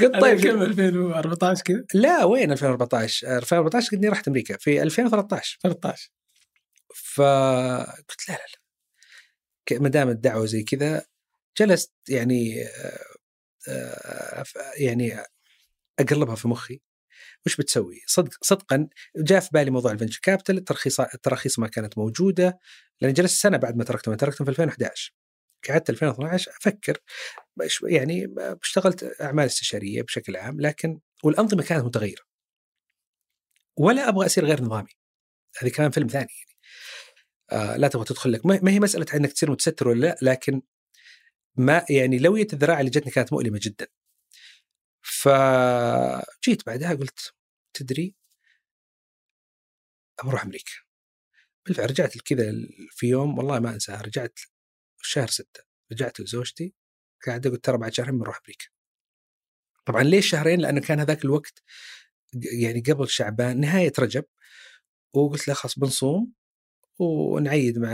قلت 0.00 0.20
طيب 0.20 0.40
كم؟ 0.40 0.62
2014 0.62 1.62
كذا؟ 1.62 1.84
لا 1.94 2.24
وين 2.24 2.52
2014 2.52 3.36
2014 3.36 3.96
قد 3.96 4.06
رحت 4.06 4.28
أمريكا 4.28 4.56
في 4.56 4.82
2013 4.82 5.58
13 5.62 6.10
فقلت 7.16 8.28
لا 8.28 8.34
لا 8.34 8.46
لا. 9.72 9.78
ما 9.80 9.88
دام 9.88 10.08
الدعوه 10.08 10.46
زي 10.46 10.62
كذا 10.62 11.06
جلست 11.58 11.92
يعني 12.08 12.64
آه، 13.68 14.44
يعني 14.78 15.18
أقلبها 16.00 16.34
في 16.34 16.48
مخي. 16.48 16.80
وش 17.46 17.56
بتسوي؟ 17.56 18.00
صدق 18.06 18.44
صدقا 18.44 18.88
جاء 19.16 19.40
في 19.40 19.50
بالي 19.52 19.70
موضوع 19.70 19.92
الفنشر 19.92 20.20
كابيتال 20.22 20.58
الترخيص 20.58 21.00
التراخيص 21.00 21.58
ما 21.58 21.68
كانت 21.68 21.98
موجودة 21.98 22.58
لأن 23.00 23.12
جلست 23.12 23.42
سنة 23.42 23.56
بعد 23.56 23.76
ما 23.76 23.84
تركتهم 23.84 24.14
تركتهم 24.14 24.44
في 24.44 24.50
2011 24.50 25.14
قعدت 25.68 25.90
2012 25.90 26.50
أفكر 26.50 26.98
يعني 27.84 28.34
اشتغلت 28.62 29.20
أعمال 29.22 29.46
استشارية 29.46 30.02
بشكل 30.02 30.36
عام 30.36 30.60
لكن 30.60 31.00
والأنظمة 31.24 31.62
كانت 31.62 31.84
متغيرة. 31.84 32.22
ولا 33.78 34.08
أبغى 34.08 34.26
أصير 34.26 34.44
غير 34.44 34.62
نظامي. 34.62 34.90
هذه 35.58 35.70
كان 35.70 35.90
فيلم 35.90 36.08
ثاني 36.08 36.28
يعني. 36.38 36.55
آه 37.52 37.76
لا 37.76 37.88
تبغى 37.88 38.04
تدخل 38.04 38.32
لك. 38.32 38.46
ما 38.46 38.70
هي 38.70 38.80
مسألة 38.80 39.06
إنك 39.14 39.32
تصير 39.32 39.50
متستر 39.50 39.88
ولا 39.88 40.00
لا 40.00 40.16
لكن 40.22 40.62
ما 41.56 41.84
يعني 41.90 42.18
لويه 42.18 42.46
الذراع 42.52 42.80
اللي 42.80 42.90
جتني 42.90 43.12
كانت 43.12 43.32
مؤلمة 43.32 43.60
جدا. 43.62 43.86
فجيت 45.02 46.66
بعدها 46.66 46.94
قلت 46.94 47.34
تدري 47.74 48.14
بروح 50.24 50.44
أمريكا. 50.44 50.72
بالفعل 51.66 51.90
رجعت 51.90 52.18
كذا 52.18 52.52
في 52.90 53.06
يوم 53.06 53.38
والله 53.38 53.58
ما 53.60 53.74
أنساها 53.74 54.02
رجعت 54.02 54.38
شهر 55.02 55.28
ستة. 55.28 55.64
رجعت 55.92 56.20
لزوجتي 56.20 56.74
قاعد 57.26 57.48
قلت 57.48 57.64
ترى 57.64 57.78
بعد 57.78 57.92
شهرين 57.92 58.18
بنروح 58.18 58.36
أمريكا. 58.36 58.66
طبعا 59.86 60.02
ليش 60.02 60.30
شهرين؟ 60.30 60.60
لأنه 60.60 60.80
كان 60.80 61.00
هذاك 61.00 61.24
الوقت 61.24 61.62
يعني 62.62 62.80
قبل 62.80 63.08
شعبان 63.08 63.60
نهاية 63.60 63.92
رجب. 63.98 64.24
وقلت 65.14 65.48
له 65.48 65.54
خلاص 65.54 65.78
بنصوم. 65.78 66.32
ونعيد 66.98 67.78
مع 67.78 67.88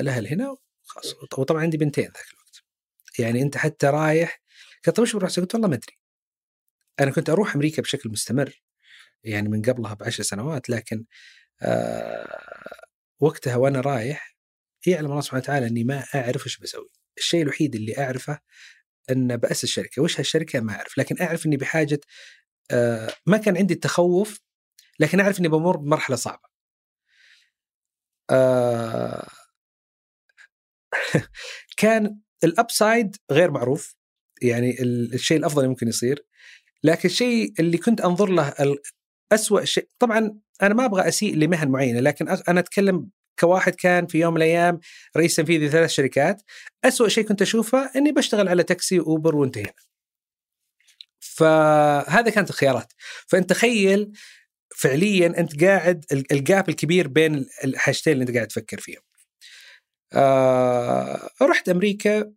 الأهل 0.00 0.26
هنا. 0.26 0.56
خلاص 0.82 1.14
وطبعا 1.38 1.62
عندي 1.62 1.76
بنتين 1.76 2.04
ذاك 2.04 2.26
الوقت. 2.32 2.62
يعني 3.18 3.42
أنت 3.42 3.56
حتى 3.56 3.86
رايح 3.86 4.42
قلت 4.86 4.96
طيب 4.96 5.02
وش 5.02 5.16
بروح 5.16 5.30
قلت 5.30 5.54
والله 5.54 5.68
ما 5.68 5.74
أدري. 5.74 5.98
أنا 7.00 7.10
كنت 7.10 7.30
أروح 7.30 7.54
أمريكا 7.54 7.82
بشكل 7.82 8.10
مستمر 8.10 8.62
يعني 9.24 9.48
من 9.48 9.62
قبلها 9.62 9.94
بعشر 9.94 10.22
سنوات 10.22 10.70
لكن 10.70 11.04
آه 11.62 12.82
وقتها 13.20 13.56
وأنا 13.56 13.80
رايح 13.80 14.36
يعلم 14.86 15.10
الله 15.10 15.20
سبحانه 15.20 15.42
وتعالى 15.42 15.66
إني 15.66 15.84
ما 15.84 16.04
أعرف 16.14 16.46
إيش 16.46 16.58
بسوي. 16.58 16.88
الشيء 17.18 17.42
الوحيد 17.42 17.74
اللي 17.74 17.98
أعرفه 17.98 18.40
ان 19.10 19.36
باسس 19.36 19.66
شركه 19.66 20.02
وش 20.02 20.20
هالشركة؟ 20.20 20.60
ما 20.60 20.72
أعرف. 20.74 20.98
لكن 20.98 21.22
أعرف 21.22 21.46
إني 21.46 21.56
بحاجة 21.56 22.00
آه 22.70 23.10
ما 23.26 23.38
كان 23.38 23.56
عندي 23.56 23.74
التخوف 23.74 24.40
لكن 25.00 25.20
أعرف 25.20 25.40
إني 25.40 25.48
بمر 25.48 25.76
بمرحلة 25.76 26.16
صعبة. 26.16 26.47
آه 28.30 29.28
كان 31.76 32.18
ال 32.44 32.54
upside 32.54 33.16
غير 33.30 33.50
معروف 33.50 33.94
يعني 34.42 34.82
الشيء 34.82 35.38
الأفضل 35.38 35.58
اللي 35.58 35.68
ممكن 35.68 35.88
يصير 35.88 36.24
لكن 36.84 37.08
الشيء 37.08 37.52
اللي 37.60 37.78
كنت 37.78 38.00
أنظر 38.00 38.28
له 38.30 38.54
أسوأ 39.32 39.64
شيء 39.64 39.88
طبعا 39.98 40.38
أنا 40.62 40.74
ما 40.74 40.84
أبغى 40.84 41.08
أسيء 41.08 41.36
لمهن 41.36 41.68
معينة 41.68 42.00
لكن 42.00 42.28
أنا 42.28 42.60
أتكلم 42.60 43.10
كواحد 43.38 43.74
كان 43.74 44.06
في 44.06 44.18
يوم 44.18 44.34
من 44.34 44.36
الأيام 44.42 44.80
رئيس 45.16 45.36
تنفيذي 45.36 45.68
ثلاث 45.68 45.90
شركات 45.90 46.42
أسوأ 46.84 47.08
شيء 47.08 47.24
كنت 47.24 47.42
أشوفه 47.42 47.90
إني 47.96 48.12
بشتغل 48.12 48.48
على 48.48 48.62
تاكسي 48.62 49.00
و 49.00 49.07
Uber 49.07 49.36
وانتهينا. 49.36 49.72
فهذا 51.20 52.30
كانت 52.30 52.50
الخيارات. 52.50 52.92
فأنت 53.26 53.50
تخيل 53.50 54.12
فعليا 54.76 55.26
أنت 55.26 55.64
قاعد 55.64 56.04
الجاب 56.12 56.68
الكبير 56.68 57.08
بين 57.08 57.46
الحاجتين 57.64 58.12
اللي 58.12 58.22
أنت 58.22 58.34
قاعد 58.34 58.46
تفكر 58.46 58.80
فيهم. 58.80 59.02
آه 60.12 61.30
رحت 61.42 61.68
أمريكا 61.68 62.32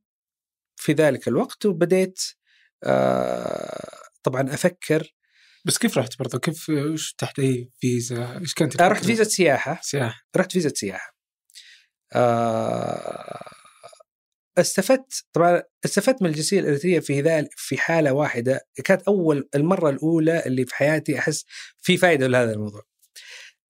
في 0.75 0.93
ذلك 0.93 1.27
الوقت 1.27 1.65
وبديت 1.65 2.21
آه 2.83 3.97
طبعا 4.23 4.53
أفكر. 4.53 5.13
بس 5.65 5.77
كيف 5.77 5.97
رحت 5.97 6.19
برضه 6.19 6.39
كيف 6.39 6.69
وش 6.69 7.13
تحت 7.13 7.39
اي 7.39 7.69
فيزا 7.79 8.39
إيش 8.39 8.53
كانت 8.53 8.81
آه 8.81 8.87
رحت 8.87 9.05
فيزا 9.05 9.23
سياحة. 9.23 9.79
سياحة. 9.83 10.21
رحت 10.37 10.51
فيزا 10.51 10.69
سياحة. 10.75 11.15
آه 12.13 13.60
استفدت 14.61 15.25
طبعا 15.33 15.63
استفدت 15.85 16.21
من 16.21 16.29
الجنسية 16.29 16.59
الاريتريه 16.59 16.99
في 16.99 17.21
ذلك 17.21 17.49
في 17.55 17.77
حالة 17.77 18.13
واحدة 18.13 18.67
كانت 18.85 19.01
أول 19.01 19.49
المرة 19.55 19.89
الأولى 19.89 20.43
اللي 20.45 20.65
في 20.65 20.75
حياتي 20.75 21.19
أحس 21.19 21.45
في 21.81 21.97
فائده 21.97 22.27
لهذا 22.27 22.53
الموضوع. 22.53 22.81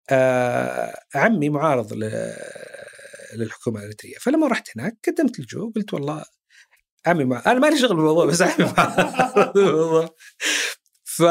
آه 0.10 0.94
عمي 1.16 1.50
معارض 1.50 1.94
للحكومة 3.34 3.80
الاريتريه 3.80 4.16
فلما 4.22 4.48
رحت 4.48 4.70
هناك 4.78 4.98
قدمت 5.08 5.40
لجوء 5.40 5.72
قلت 5.76 5.94
والله 5.94 6.26
عمي 7.06 7.24
مع 7.26 7.44
أنا 7.48 7.60
مالي 7.60 7.80
شغل 7.80 7.96
بالموضوع 7.96 8.26
بس 8.26 8.42
عمي 8.42 8.74
مع 8.78 8.96
الموضوع 9.56 10.16
ف 11.04 11.24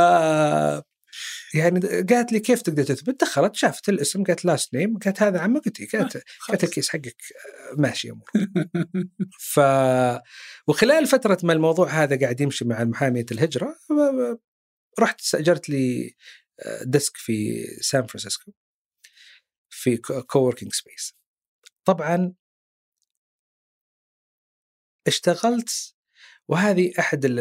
يعني 1.55 1.81
قالت 1.81 2.33
لي 2.33 2.41
كيف 2.41 2.63
تقدر 2.63 2.83
تثبت؟ 2.85 3.21
دخلت 3.21 3.57
شافت 3.57 3.89
الاسم 3.89 4.25
قالت 4.25 4.45
last 4.45 4.75
name 4.75 4.99
قالت 4.99 5.23
هذا 5.23 5.41
عمك 5.41 5.65
قلت 5.65 5.81
إيه. 5.81 5.89
قالت 5.89 6.25
قالت 6.49 6.65
ال 6.65 6.70
case 6.70 6.89
حقك 6.89 7.17
ماشي 7.77 8.11
امور 8.11 8.31
ف 9.53 9.61
وخلال 10.69 11.07
فترة 11.07 11.39
ما 11.43 11.53
الموضوع 11.53 11.89
هذا 11.89 12.21
قاعد 12.21 12.41
يمشي 12.41 12.65
مع 12.65 12.85
محامية 12.85 13.27
الهجرة 13.33 13.77
رحت 15.01 15.21
استأجرت 15.21 15.69
لي 15.69 16.15
desk 16.83 17.17
في 17.17 17.67
سان 17.81 18.07
فرانسيسكو 18.07 18.53
في 19.71 19.97
coworking 20.27 20.73
space 20.73 21.17
طبعا 21.85 22.35
اشتغلت 25.07 25.95
وهذه 26.49 26.93
أحد 26.99 27.25
ال 27.25 27.39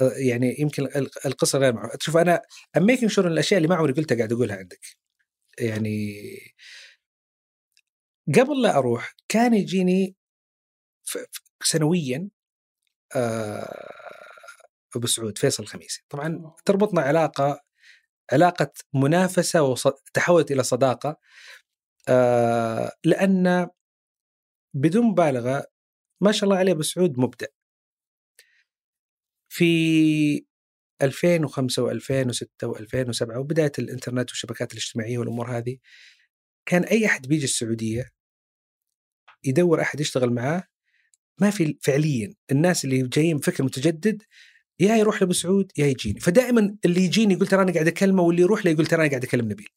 يعني 0.00 0.56
يمكن 0.60 0.88
القصة 1.26 1.58
غير 1.58 1.72
معروفه 1.74 1.98
شوف 2.00 2.16
أنا 2.16 2.42
I'm 2.76 2.86
making 2.86 3.10
sure 3.10 3.26
الأشياء 3.28 3.58
اللي 3.58 3.68
ما 3.68 3.74
عمري 3.76 3.92
قلتها 3.92 4.16
قاعد 4.16 4.32
أقولها 4.32 4.56
عندك. 4.56 4.80
يعني 5.60 6.14
قبل 8.28 8.62
لا 8.62 8.78
أروح 8.78 9.14
كان 9.28 9.54
يجيني 9.54 10.16
سنويا 11.62 12.28
ابو 14.96 15.06
سعود 15.06 15.38
فيصل 15.38 15.62
الخميسي. 15.62 16.04
طبعا 16.10 16.52
تربطنا 16.64 17.00
علاقة 17.02 17.60
علاقة 18.32 18.72
منافسة 18.94 19.62
وتحولت 19.62 20.50
إلى 20.52 20.62
صداقة 20.62 21.16
لأن 23.04 23.68
بدون 24.74 25.04
مبالغة 25.06 25.66
ما 26.20 26.32
شاء 26.32 26.44
الله 26.44 26.56
عليه 26.56 26.72
ابو 26.72 26.82
سعود 26.82 27.18
مبدع. 27.18 27.46
في 29.56 30.44
2005 31.02 31.90
و2006 31.90 32.66
و2007 32.66 33.36
وبداية 33.36 33.72
الإنترنت 33.78 34.30
والشبكات 34.30 34.72
الاجتماعية 34.72 35.18
والأمور 35.18 35.58
هذه 35.58 35.78
كان 36.66 36.84
أي 36.84 37.06
أحد 37.06 37.26
بيجي 37.28 37.44
السعودية 37.44 38.10
يدور 39.44 39.80
أحد 39.80 40.00
يشتغل 40.00 40.30
معاه 40.30 40.64
ما 41.40 41.50
في 41.50 41.78
فعليا 41.82 42.34
الناس 42.50 42.84
اللي 42.84 43.02
جايين 43.08 43.36
بفكر 43.38 43.64
متجدد 43.64 44.22
يا 44.80 44.96
يروح 44.96 45.22
لأبو 45.22 45.32
سعود 45.32 45.72
يا 45.78 45.86
يجيني. 45.86 46.20
فدائما 46.20 46.76
اللي 46.84 47.00
يجيني 47.00 47.34
يقول 47.34 47.46
ترى 47.46 47.62
أنا 47.62 47.72
قاعد 47.72 47.88
أكلمه 47.88 48.22
واللي 48.22 48.42
يروح 48.42 48.64
له 48.64 48.70
يقول 48.70 48.86
ترى 48.86 49.00
أنا 49.02 49.10
قاعد 49.10 49.24
أكلم 49.24 49.44
نبيل. 49.52 49.68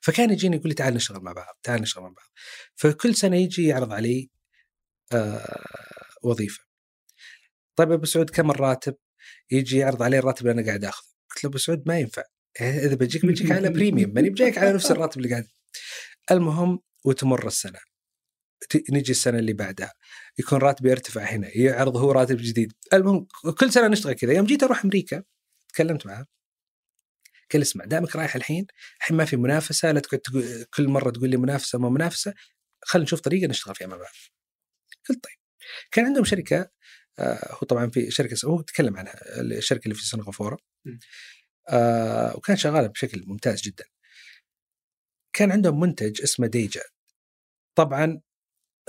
فكان 0.00 0.30
يجيني 0.30 0.56
يقول 0.56 0.68
لي 0.68 0.74
تعال 0.74 0.94
نشتغل 0.94 1.22
مع 1.22 1.32
بعض 1.32 1.54
تعال 1.62 1.82
نشتغل 1.82 2.04
مع 2.04 2.10
بعض. 2.10 2.26
فكل 2.76 3.14
سنة 3.14 3.36
يجي 3.36 3.66
يعرض 3.66 3.92
علي 3.92 4.30
آه 5.12 5.64
وظيفة. 6.22 6.69
طيب 7.80 7.92
أبو 7.92 8.06
سعود 8.06 8.30
كم 8.30 8.50
الراتب؟ 8.50 8.96
يجي 9.50 9.78
يعرض 9.78 10.02
علي 10.02 10.18
الراتب 10.18 10.46
اللي 10.46 10.60
أنا 10.60 10.66
قاعد 10.66 10.84
آخذه. 10.84 11.08
قلت 11.30 11.44
له 11.44 11.50
أبو 11.50 11.58
سعود 11.58 11.82
ما 11.86 11.98
ينفع. 11.98 12.22
إذا 12.60 12.94
بجيك 12.94 13.26
بجيك 13.26 13.52
على 13.52 13.70
premium 13.70 14.14
ماني 14.14 14.30
بجيك 14.30 14.58
على 14.58 14.72
نفس 14.72 14.90
الراتب 14.90 15.18
اللي 15.18 15.30
قاعد. 15.30 15.46
المهم 16.30 16.80
وتمر 17.04 17.46
السنة. 17.46 17.78
نجي 18.90 19.12
السنة 19.12 19.38
اللي 19.38 19.52
بعدها. 19.52 19.92
يكون 20.38 20.58
راتبي 20.58 20.90
يرتفع 20.90 21.22
هنا 21.22 21.56
يعرض 21.56 21.96
هو 21.96 22.12
راتب 22.12 22.36
جديد. 22.36 22.72
المهم 22.92 23.26
كل 23.58 23.72
سنة 23.72 23.88
نشتغل 23.88 24.12
كذا. 24.12 24.32
يوم 24.32 24.46
جيت 24.46 24.62
أروح 24.62 24.84
أمريكا 24.84 25.22
تكلمت 25.68 26.06
معاه. 26.06 26.26
قال 27.52 27.62
اسمع 27.62 27.84
دامك 27.84 28.16
رايح 28.16 28.36
الحين 28.36 28.66
الحين 29.00 29.16
ما 29.16 29.24
في 29.24 29.36
منافسة 29.36 29.92
لا 29.92 30.00
تقعد 30.00 30.20
كل 30.74 30.88
مرة 30.88 31.10
تقول 31.10 31.30
لي 31.30 31.36
منافسة 31.36 31.78
ما 31.78 31.88
منافسة 31.88 32.34
خلينا 32.84 33.04
نشوف 33.04 33.20
طريقة 33.20 33.46
نشتغل 33.46 33.74
فيها 33.74 33.86
مع 33.86 33.96
بعض. 33.96 34.12
قلت 35.08 35.24
طيب. 35.24 35.34
كان 35.92 36.04
عندهم 36.06 36.24
شركة 36.24 36.70
هو 37.50 37.66
طبعا 37.66 37.90
في 37.90 38.10
شركة 38.10 38.36
هو 38.44 38.60
تكلم 38.60 38.96
عنها 38.96 39.40
الشركة 39.40 39.84
اللي 39.84 39.94
في 39.94 40.06
سنغافورة. 40.06 40.58
آه 41.68 42.36
وكان 42.36 42.56
شغاله 42.56 42.86
بشكل 42.86 43.24
ممتاز 43.26 43.62
جدا. 43.62 43.84
كان 45.32 45.52
عندهم 45.52 45.80
منتج 45.80 46.22
اسمه 46.22 46.46
ديجا. 46.46 46.82
طبعا 47.76 48.20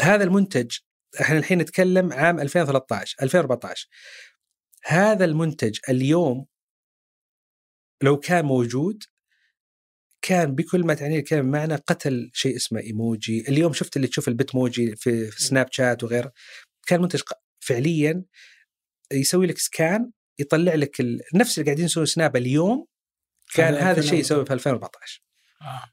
هذا 0.01 0.23
المنتج 0.23 0.77
إحنا 1.21 1.37
الحين 1.37 1.57
نتكلم 1.57 2.13
عام 2.13 2.39
2013 2.39 3.17
2014 3.21 3.87
هذا 4.85 5.25
المنتج 5.25 5.79
اليوم 5.89 6.47
لو 8.03 8.19
كان 8.19 8.45
موجود 8.45 9.03
كان 10.21 10.55
بكل 10.55 10.83
ما 10.85 10.93
تعنيه 10.93 11.19
الكلمة 11.19 11.49
معنى 11.51 11.75
قتل 11.75 12.31
شيء 12.33 12.55
اسمه 12.55 12.79
إيموجي. 12.79 13.41
اليوم 13.49 13.73
شفت 13.73 13.95
اللي 13.97 14.07
تشوف 14.07 14.27
ال 14.27 14.55
Bitmoji 14.55 14.95
في 14.95 15.31
سناب 15.31 15.67
شات 15.71 16.03
وغيره 16.03 16.33
كان 16.87 17.01
منتج 17.01 17.21
فعليا 17.61 18.23
يسوي 19.11 19.47
لك 19.47 19.57
scan 19.57 20.11
يطلع 20.39 20.75
لك 20.75 20.99
ال... 20.99 21.21
نفس 21.33 21.57
اللي 21.57 21.65
قاعدين 21.65 21.85
يسوون 21.85 22.05
سناب 22.05 22.35
اليوم 22.35 22.87
كان 23.53 23.73
هذا 23.73 23.99
الشيء 23.99 24.19
يسوي 24.19 24.45
في 24.45 24.53
2014 24.53 25.23
آه. 25.61 25.91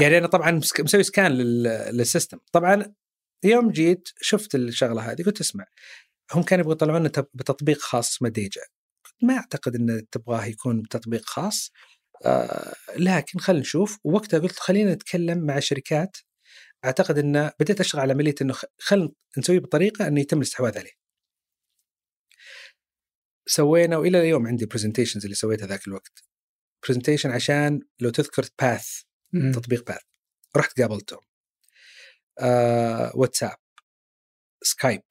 يعني 0.00 0.18
أنا 0.18 0.26
طبعا 0.26 0.50
مسوي 0.78 1.02
scan 1.02 1.32
لل 1.32 1.56
system. 1.56 2.38
طبعا 2.52 2.94
يوم 3.44 3.70
جيت 3.70 4.08
شفت 4.20 4.54
الشغلة 4.54 5.12
هذه 5.12 5.22
قلت 5.22 5.40
اسمع 5.40 5.66
هم 6.32 6.42
كانوا 6.42 6.62
يبغوا 6.62 6.74
يطلعون 6.74 7.08
بتطبيق 7.34 7.78
خاص 7.78 8.10
اسمه 8.10 8.28
ديجا. 8.28 8.60
ما 9.22 9.36
أعتقد 9.36 9.74
إن 9.74 10.06
تبغاه 10.10 10.44
يكون 10.44 10.82
بتطبيق 10.82 11.24
خاص. 11.24 11.72
آه 12.24 12.74
لكن 12.96 13.38
خلينا 13.38 13.60
نشوف. 13.60 13.98
وقتها 14.04 14.38
قلت 14.38 14.58
خلينا 14.58 14.94
نتكلم 14.94 15.38
مع 15.46 15.58
شركات 15.58 16.16
أعتقد 16.84 17.18
إن 17.18 17.50
بديت 17.60 17.80
أشتغل 17.80 18.00
على 18.00 18.12
عملية 18.12 18.34
إنه 18.42 18.54
خلينا 18.78 19.08
نسويه 19.38 19.58
بطريقة 19.58 20.08
إنه 20.08 20.20
يتم 20.20 20.36
الاستحواذ 20.36 20.78
عليه. 20.78 20.92
سوينا 23.46 23.96
وإلى 23.96 24.20
اليوم 24.20 24.46
عندي 24.46 24.66
presentations 24.66 25.24
اللي 25.24 25.34
سويتها 25.34 25.66
ذاك 25.66 25.88
الوقت. 25.88 26.24
presentation 26.88 27.30
عشان 27.30 27.80
لو 28.00 28.10
تذكر 28.10 28.48
Path 28.60 28.88
تطبيق 29.54 29.86
Path 29.86 30.00
رحت 30.56 30.80
قابلتهم. 30.80 31.20
آه، 32.40 33.12
واتساب. 33.14 33.56
سكايب. 34.62 35.02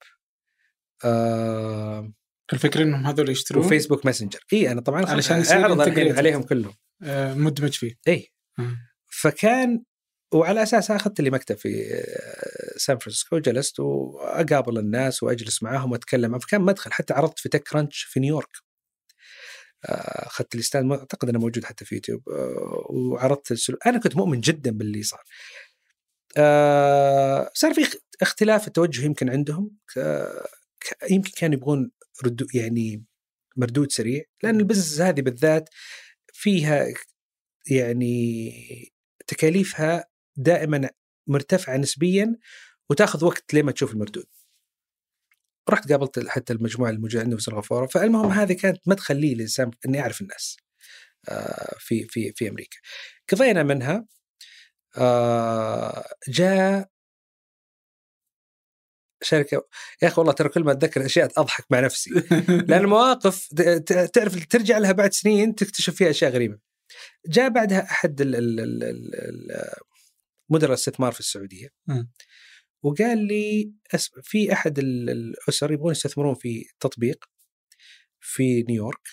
آه، 1.04 2.12
الفكرة 2.52 2.82
إنهم 2.82 3.06
هذول 3.06 3.28
يشترون؟ 3.28 3.66
وفيسبوك 3.66 4.06
ماسنجر. 4.06 4.40
إي 4.52 4.72
أنا 4.72 4.80
طبعا 4.80 5.06
علشان 5.06 5.42
أعرض 5.62 5.80
عليهم 6.18 6.42
كلهم. 6.42 6.74
آه، 7.02 7.34
مدمج 7.34 7.72
فيه. 7.72 7.94
إي. 8.08 8.32
فكان 9.06 9.84
وعلى 10.32 10.62
أساس 10.62 10.90
أخذت 10.90 11.20
لي 11.20 11.30
مكتب 11.30 11.56
في 11.56 11.94
آه، 11.94 12.78
سان 12.78 12.98
فرانسيسكو 12.98 13.38
جلست 13.38 13.80
وأقابل 13.80 14.78
الناس 14.78 15.22
وأجلس 15.22 15.62
معاهم 15.62 15.92
وأتكلم. 15.92 16.38
فكان 16.38 16.60
مدخل 16.60 16.92
حتى 16.92 17.14
عرضت 17.14 17.38
في 17.38 17.48
TechCrunch 17.48 18.02
في 18.02 18.20
نيويورك. 18.20 18.56
آه، 19.84 20.26
أخذت 20.26 20.54
ال 20.54 20.60
stage 20.60 20.90
أعتقد 20.90 21.28
انه 21.28 21.38
موجود 21.38 21.64
حتى 21.64 21.84
في 21.84 21.94
يوتيوب. 21.94 22.22
وعرضت 22.90 23.50
السلو... 23.52 23.78
أنا 23.86 23.98
كنت 23.98 24.16
مؤمن 24.16 24.40
جدا 24.40 24.70
باللي 24.70 25.02
صار. 25.02 25.22
صار 27.54 27.74
في 27.74 27.98
اختلاف 28.22 28.66
التوجه 28.66 29.04
يمكن 29.04 29.30
عندهم. 29.30 29.70
يمكن 31.10 31.30
كانوا 31.36 31.56
يبغون 31.56 31.90
ردو 32.24 32.46
يعني 32.54 33.04
مردود 33.56 33.92
سريع. 33.92 34.22
لأن 34.42 34.60
البزنس 34.60 35.00
هذه 35.00 35.20
بالذات 35.20 35.68
فيها 36.32 36.86
يعني 37.70 38.52
تكاليفها 39.26 40.04
دائما 40.36 40.90
مرتفعة 41.26 41.76
نسبيا 41.76 42.36
وتاخذ 42.90 43.24
وقت 43.24 43.54
لما 43.54 43.72
تشوف 43.72 43.92
المردود. 43.92 44.26
رحت 45.70 45.92
قابلت 45.92 46.28
حتى 46.28 46.52
المجموعة 46.52 46.90
عندنا 46.90 47.36
في 47.36 47.42
سنغافوره 47.42 47.86
فالمهم 47.86 48.30
هذه 48.30 48.52
كانت 48.52 48.88
مدخل 48.88 49.16
لي 49.16 49.34
للانسان 49.34 49.70
اني 49.86 50.00
اعرف 50.00 50.20
الناس 50.20 50.56
آه، 51.28 51.74
في 51.78 52.04
في 52.08 52.32
في 52.32 52.48
أمريكا. 52.48 52.78
قضينا 53.32 53.62
منها 53.62 54.06
آه، 54.96 56.04
جاء 56.28 56.88
شركة 59.22 59.66
يا 60.02 60.08
أخي 60.08 60.20
والله 60.20 60.32
ترى 60.32 60.48
كل 60.48 60.64
ما 60.64 60.72
أتذكر 60.72 61.06
اشياء 61.06 61.30
أضحك 61.36 61.64
مع 61.70 61.80
نفسي 61.80 62.10
لأن 62.68 62.80
المواقف 62.80 63.48
تعرف 64.14 64.46
ترجع 64.46 64.78
لها 64.78 64.92
بعد 64.92 65.12
سنين 65.12 65.54
تكتشف 65.54 65.94
فيها 65.94 66.10
أشياء 66.10 66.30
غريبة 66.30 66.58
جاء 67.26 67.48
بعدها 67.48 67.82
أحد 67.82 68.22
مدراء 70.50 70.70
الاستثمار 70.70 71.12
في 71.12 71.20
السعوديه 71.20 71.68
وقال 72.82 73.26
لي 73.26 73.72
في 74.22 74.52
أحد 74.52 74.78
الأسر 74.78 75.72
يبغون 75.72 75.92
يستثمرون 75.92 76.34
في 76.34 76.64
تطبيق 76.80 77.24
في 78.20 78.62
نيويورك. 78.62 79.08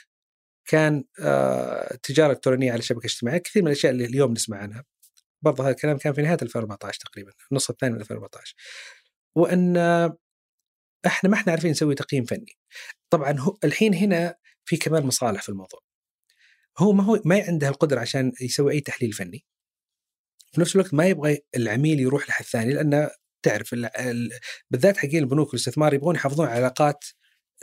كان 0.66 1.04
آه، 1.20 1.96
تجارة 2.04 2.32
إلكترونية 2.32 2.72
على 2.72 2.82
شبكة 2.82 3.06
اجتماعية 3.06 3.38
كثير 3.38 3.62
من 3.62 3.68
الأشياء 3.68 3.92
اللي 3.94 4.06
اليوم 4.06 4.32
نسمع 4.32 4.58
عنها 4.58 4.86
برضه 5.42 5.64
هذا 5.64 5.72
الكلام 5.72 5.98
كان 5.98 6.14
في 6.14 6.22
نهاية 6.22 6.38
2014 6.42 7.00
تقريبا 7.00 7.32
النص 7.52 7.70
الثاني 7.70 7.94
من 7.94 8.00
2014 8.02 8.56
وأن 9.36 9.78
إحنا 11.06 11.30
ما 11.30 11.36
إحنا 11.36 11.52
عارفين 11.52 11.72
نسوي 11.72 11.96
تقييم 11.96 12.26
فني. 12.26 12.58
طبعا 13.10 13.40
هو 13.40 13.58
الحين 13.64 13.94
هنا 13.94 14.36
في 14.66 14.78
كمان 14.78 15.04
مصالح 15.06 15.42
في 15.42 15.50
الموضوع. 15.50 15.80
هو 16.78 16.94
ما 16.94 17.04
هو 17.04 17.22
ما 17.26 17.44
عنده 17.48 17.68
القدرة 17.68 18.00
عشان 18.00 18.32
يسوي 18.42 18.74
أي 18.74 18.82
تحليل 18.82 19.14
فني. 19.14 19.46
في 20.52 20.62
نفس 20.62 20.76
الوقت 20.76 20.94
ما 20.94 21.06
يبغى 21.08 21.40
العميل 21.56 22.00
يروح 22.00 22.30
لحد 22.30 22.46
ثاني 22.46 22.74
لأن 22.74 23.10
تعرف 23.44 23.74
ال- 23.74 23.98
ال- 23.98 24.32
بالذات 24.70 24.98
حقين 24.98 25.18
البنوك 25.24 25.48
والاستثمار 25.48 25.94
يبغون 25.94 26.16
يحافظون 26.16 26.48
على 26.48 26.56
علاقات 26.56 27.06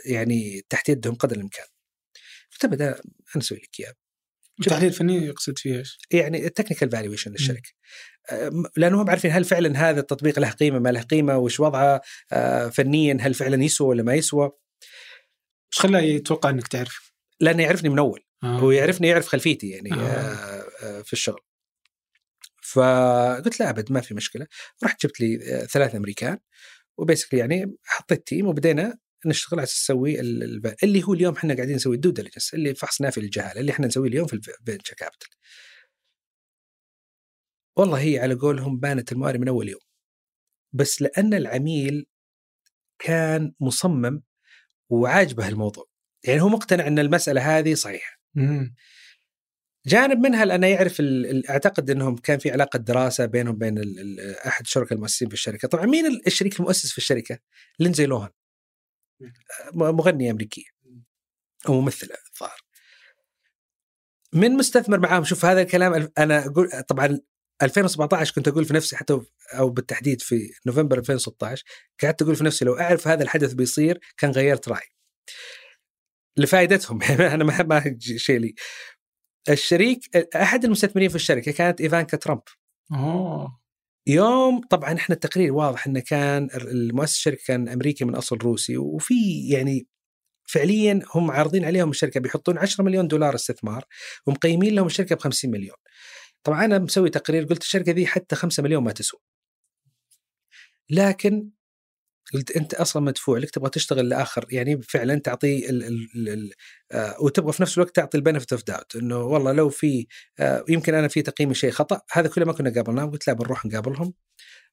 يعني 0.05 0.65
تحت 0.69 0.89
يدهم 0.89 1.15
قدر 1.15 1.35
الإمكان. 1.35 1.65
قلت 2.51 2.65
أبدا 2.65 2.89
أنا 2.89 3.01
أسوي 3.43 3.57
لك 3.57 3.79
اياه 3.79 3.93
التحليل 4.59 4.87
الفني 4.89 5.25
يقصد 5.25 5.59
فيه 5.59 5.77
إيش؟ 5.77 5.97
يعني 6.11 6.45
ال 6.45 6.50
technical 6.50 6.91
valuation 6.91 7.31
للشركة 7.31 7.69
أم، 8.31 8.63
لأنهم 8.77 9.09
عارفين 9.09 9.31
هل 9.31 9.43
فعلا 9.45 9.89
هذا 9.89 9.99
التطبيق 9.99 10.39
له 10.39 10.49
قيمة 10.49 10.79
ما 10.79 10.89
له 10.89 11.01
قيمة 11.01 11.37
وش 11.37 11.59
وضعه 11.59 12.01
آه، 12.31 12.69
فنيا 12.69 13.17
هل 13.21 13.33
فعلا 13.33 13.63
يسوى 13.63 13.87
ولا 13.87 14.03
ما 14.03 14.13
يسوى 14.15 14.45
إيش 14.45 15.79
خلاه 15.81 15.99
يتوقع 15.99 16.49
إنك 16.49 16.67
تعرف؟ 16.67 17.13
لأنه 17.39 17.63
يعرفني 17.63 17.89
من 17.89 17.99
اول 17.99 18.23
آه. 18.43 18.47
هو 18.59 18.71
يعرفني 18.71 19.07
يعرف 19.07 19.27
خلفيتي 19.27 19.69
يعني 19.69 19.93
آه. 19.93 19.95
آه. 19.97 20.65
آه 20.83 21.01
في 21.01 21.13
الشغل 21.13 21.41
فقلت 22.73 23.59
لا 23.59 23.69
أبد 23.69 23.91
ما 23.91 24.01
في 24.01 24.13
مشكلة. 24.13 24.47
رحت 24.83 25.05
جبت 25.05 25.19
لي 25.21 25.39
آه 25.55 25.65
ثلاث 25.65 25.95
أمريكان 25.95 26.37
و 26.97 27.01
basically 27.01 27.39
يعني 27.39 27.75
حطيت 27.83 28.27
team 28.27 28.47
وبدينا 28.47 28.97
نشتغل 29.25 29.59
على 29.59 29.63
نسوي 29.63 30.19
ال- 30.19 30.43
ال- 30.43 30.75
اللي 30.83 31.03
هو 31.03 31.13
اليوم 31.13 31.35
إحنا 31.35 31.55
قاعدين 31.55 31.75
نسوي 31.75 31.95
ال 31.95 31.99
due 31.99 32.09
diligence 32.09 32.53
اللي 32.53 32.75
فحص 32.75 33.01
نافي 33.01 33.21
للجهاله 33.21 33.59
اللي 33.61 33.71
إحنا 33.71 33.87
نسويه 33.87 34.09
اليوم 34.09 34.27
في 34.27 34.33
ال 34.33 34.41
venture 34.41 34.93
capital 34.95 35.29
والله 37.77 37.99
هي 38.01 38.19
على 38.19 38.33
قولهم 38.33 38.79
بانت 38.79 39.11
الموارد 39.11 39.39
من 39.39 39.47
أول 39.47 39.69
يوم. 39.69 39.81
بس 40.73 41.01
لأن 41.01 41.33
العميل 41.33 42.05
كان 42.99 43.53
مصمم 43.59 44.23
وعاجبه 44.89 45.47
الموضوع. 45.47 45.85
يعني 46.23 46.41
هو 46.41 46.49
مقتنع 46.49 46.87
إن 46.87 46.99
المسألة 46.99 47.59
هذه 47.59 47.73
صحيحة. 47.73 48.19
جانب 49.89 50.19
منها 50.19 50.45
لأنه 50.45 50.67
يعرف 50.67 51.01
أعتقد 51.49 51.89
إنهم 51.89 52.15
كان 52.15 52.39
في 52.39 52.51
علاقة 52.51 52.77
دراسة 52.79 53.25
بينهم 53.25 53.55
بين 53.57 53.77
ال- 53.77 53.99
ال- 53.99 54.35
أحد 54.47 54.61
الشركاء 54.65 54.93
المؤسسين 54.93 55.27
في 55.27 55.33
الشركة، 55.33 55.67
طبعا 55.67 55.85
مين 55.85 56.05
ال- 56.05 56.27
الشريك 56.27 56.59
المؤسس 56.59 56.91
في 56.91 56.97
الشركة؟ 56.97 57.39
لينزي 57.79 58.05
لوهان 58.05 58.29
مغنيه 59.73 60.31
امريكيه 60.31 60.63
أو 61.69 61.81
ممثله 61.81 62.15
الظاهر. 62.33 62.59
من 64.33 64.51
مستثمر 64.51 64.99
معاهم 64.99 65.23
شوف 65.23 65.45
هذا 65.45 65.61
الكلام 65.61 65.93
ال- 65.93 66.11
أنا 66.19 66.45
أقول 66.45 66.69
طبعا 66.87 67.19
2017 67.61 68.33
كنت 68.35 68.47
أقول 68.47 68.65
في 68.65 68.73
نفسي 68.73 68.95
حتى 68.97 69.19
أو 69.53 69.69
بالتحديد 69.69 70.21
في 70.21 70.49
نوفمبر 70.65 70.97
2016 70.99 71.63
قعدت 72.03 72.21
أقول 72.21 72.35
في 72.35 72.43
نفسي 72.43 72.65
لو 72.65 72.79
أعرف 72.79 73.07
هذا 73.07 73.23
الحدث 73.23 73.53
بيصير 73.53 73.99
كان 74.17 74.31
غيرت 74.31 74.69
رأيي. 74.69 74.89
لفائدتهم 76.37 76.99
أنا 77.33 77.43
ما 77.43 77.63
ما 77.63 77.97
شيء 77.99 78.39
لي. 78.39 78.55
الشريك 79.49 80.15
أحد 80.35 80.65
المستثمرين 80.65 81.09
في 81.09 81.15
الشركة 81.15 81.51
كانت 81.51 81.81
إيفانكا 81.81 82.17
ترامب 82.17 82.41
اوه 82.93 83.59
يوم 84.07 84.61
طبعا 84.69 84.93
إحنا 84.93 85.15
التقرير 85.15 85.53
واضح 85.53 85.87
إنه 85.87 85.99
كان 85.99 86.49
المؤسس 86.53 87.15
الشركة 87.15 87.41
كان 87.47 87.69
أمريكي 87.69 88.05
من 88.05 88.15
أصل 88.15 88.37
روسي 88.37 88.77
وفي 88.77 89.49
يعني 89.49 89.87
فعليا 90.49 91.01
هم 91.15 91.31
عارضين 91.31 91.65
عليهم 91.65 91.89
الشركة 91.89 92.19
بيحطون 92.19 92.57
10 92.57 92.83
مليون 92.83 93.07
دولار 93.07 93.35
استثمار 93.35 93.85
ومقيمين 94.27 94.75
لهم 94.75 94.85
الشركة 94.85 95.15
ب 95.15 95.19
50 95.19 95.51
مليون. 95.51 95.75
طبعا 96.43 96.65
أنا 96.65 96.79
مسوي 96.79 97.09
تقرير 97.09 97.43
قلت 97.43 97.61
الشركة 97.61 97.91
ذي 97.91 98.07
حتى 98.07 98.35
5 98.35 98.63
مليون 98.63 98.83
ما 98.83 98.91
تسوى. 98.91 99.19
لكن 100.89 101.49
قلت 102.33 102.51
أنت 102.51 102.73
أصلا 102.73 103.03
مدفوع 103.03 103.37
لك 103.37 103.49
تبغى 103.49 103.69
تشتغل 103.69 104.09
لآخر 104.09 104.45
يعني 104.51 104.81
فعلا 104.81 105.19
تعطي 105.19 105.69
ال 105.69 105.83
ال 105.83 106.09
ال 106.15 106.29
ال 106.29 106.51
آه 106.91 107.15
وتبغى 107.21 107.53
في 107.53 107.61
نفس 107.61 107.77
الوقت 107.77 107.95
تعطي 107.95 108.17
ال 108.17 108.22
benefit 108.22 108.53
of 108.53 108.63
doubt 108.63 108.95
إنه 108.95 109.17
والله 109.17 109.51
لو 109.51 109.69
في 109.69 110.07
آه 110.39 110.65
يمكن 110.69 110.93
أنا 110.93 111.07
في 111.07 111.21
تقييمي 111.21 111.53
شيء 111.53 111.71
خطأ 111.71 112.01
هذا 112.11 112.27
كله 112.27 112.45
ما 112.45 112.53
كنا 112.53 112.73
قابلناه 112.73 113.05
قلت 113.05 113.27
لا 113.27 113.33
بنروح 113.33 113.65
نقابلهم. 113.65 114.13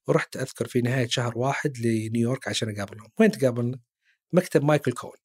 ورحت 0.09 0.37
أذكر 0.37 0.67
في 0.69 0.81
نهاية 0.81 1.09
شهر 1.09 1.39
واحد 1.39 1.79
لنيويورك 1.79 2.49
عشان 2.49 2.77
أقابلهم. 2.77 3.09
وين 3.21 3.31
تقابلنا؟ 3.31 3.79
مكتب 4.33 4.65
مايكل 4.65 4.93
كوهن 4.93 5.17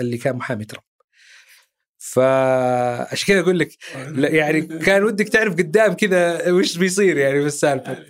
اللي 0.00 0.18
كان 0.18 0.36
محامي 0.36 0.64
ترامب. 0.64 0.84
فعشان 1.98 3.26
كذا 3.26 3.40
أقول 3.40 3.58
لك؟ 3.58 3.68
يعني 4.38 4.62
كان 4.62 5.04
ودك 5.04 5.28
تعرف 5.28 5.52
قدام 5.52 5.92
كذا 5.92 6.50
وش 6.52 6.78
بيصير 6.78 7.16
يعني 7.16 7.40
في 7.40 7.46
السالفة. 7.46 8.04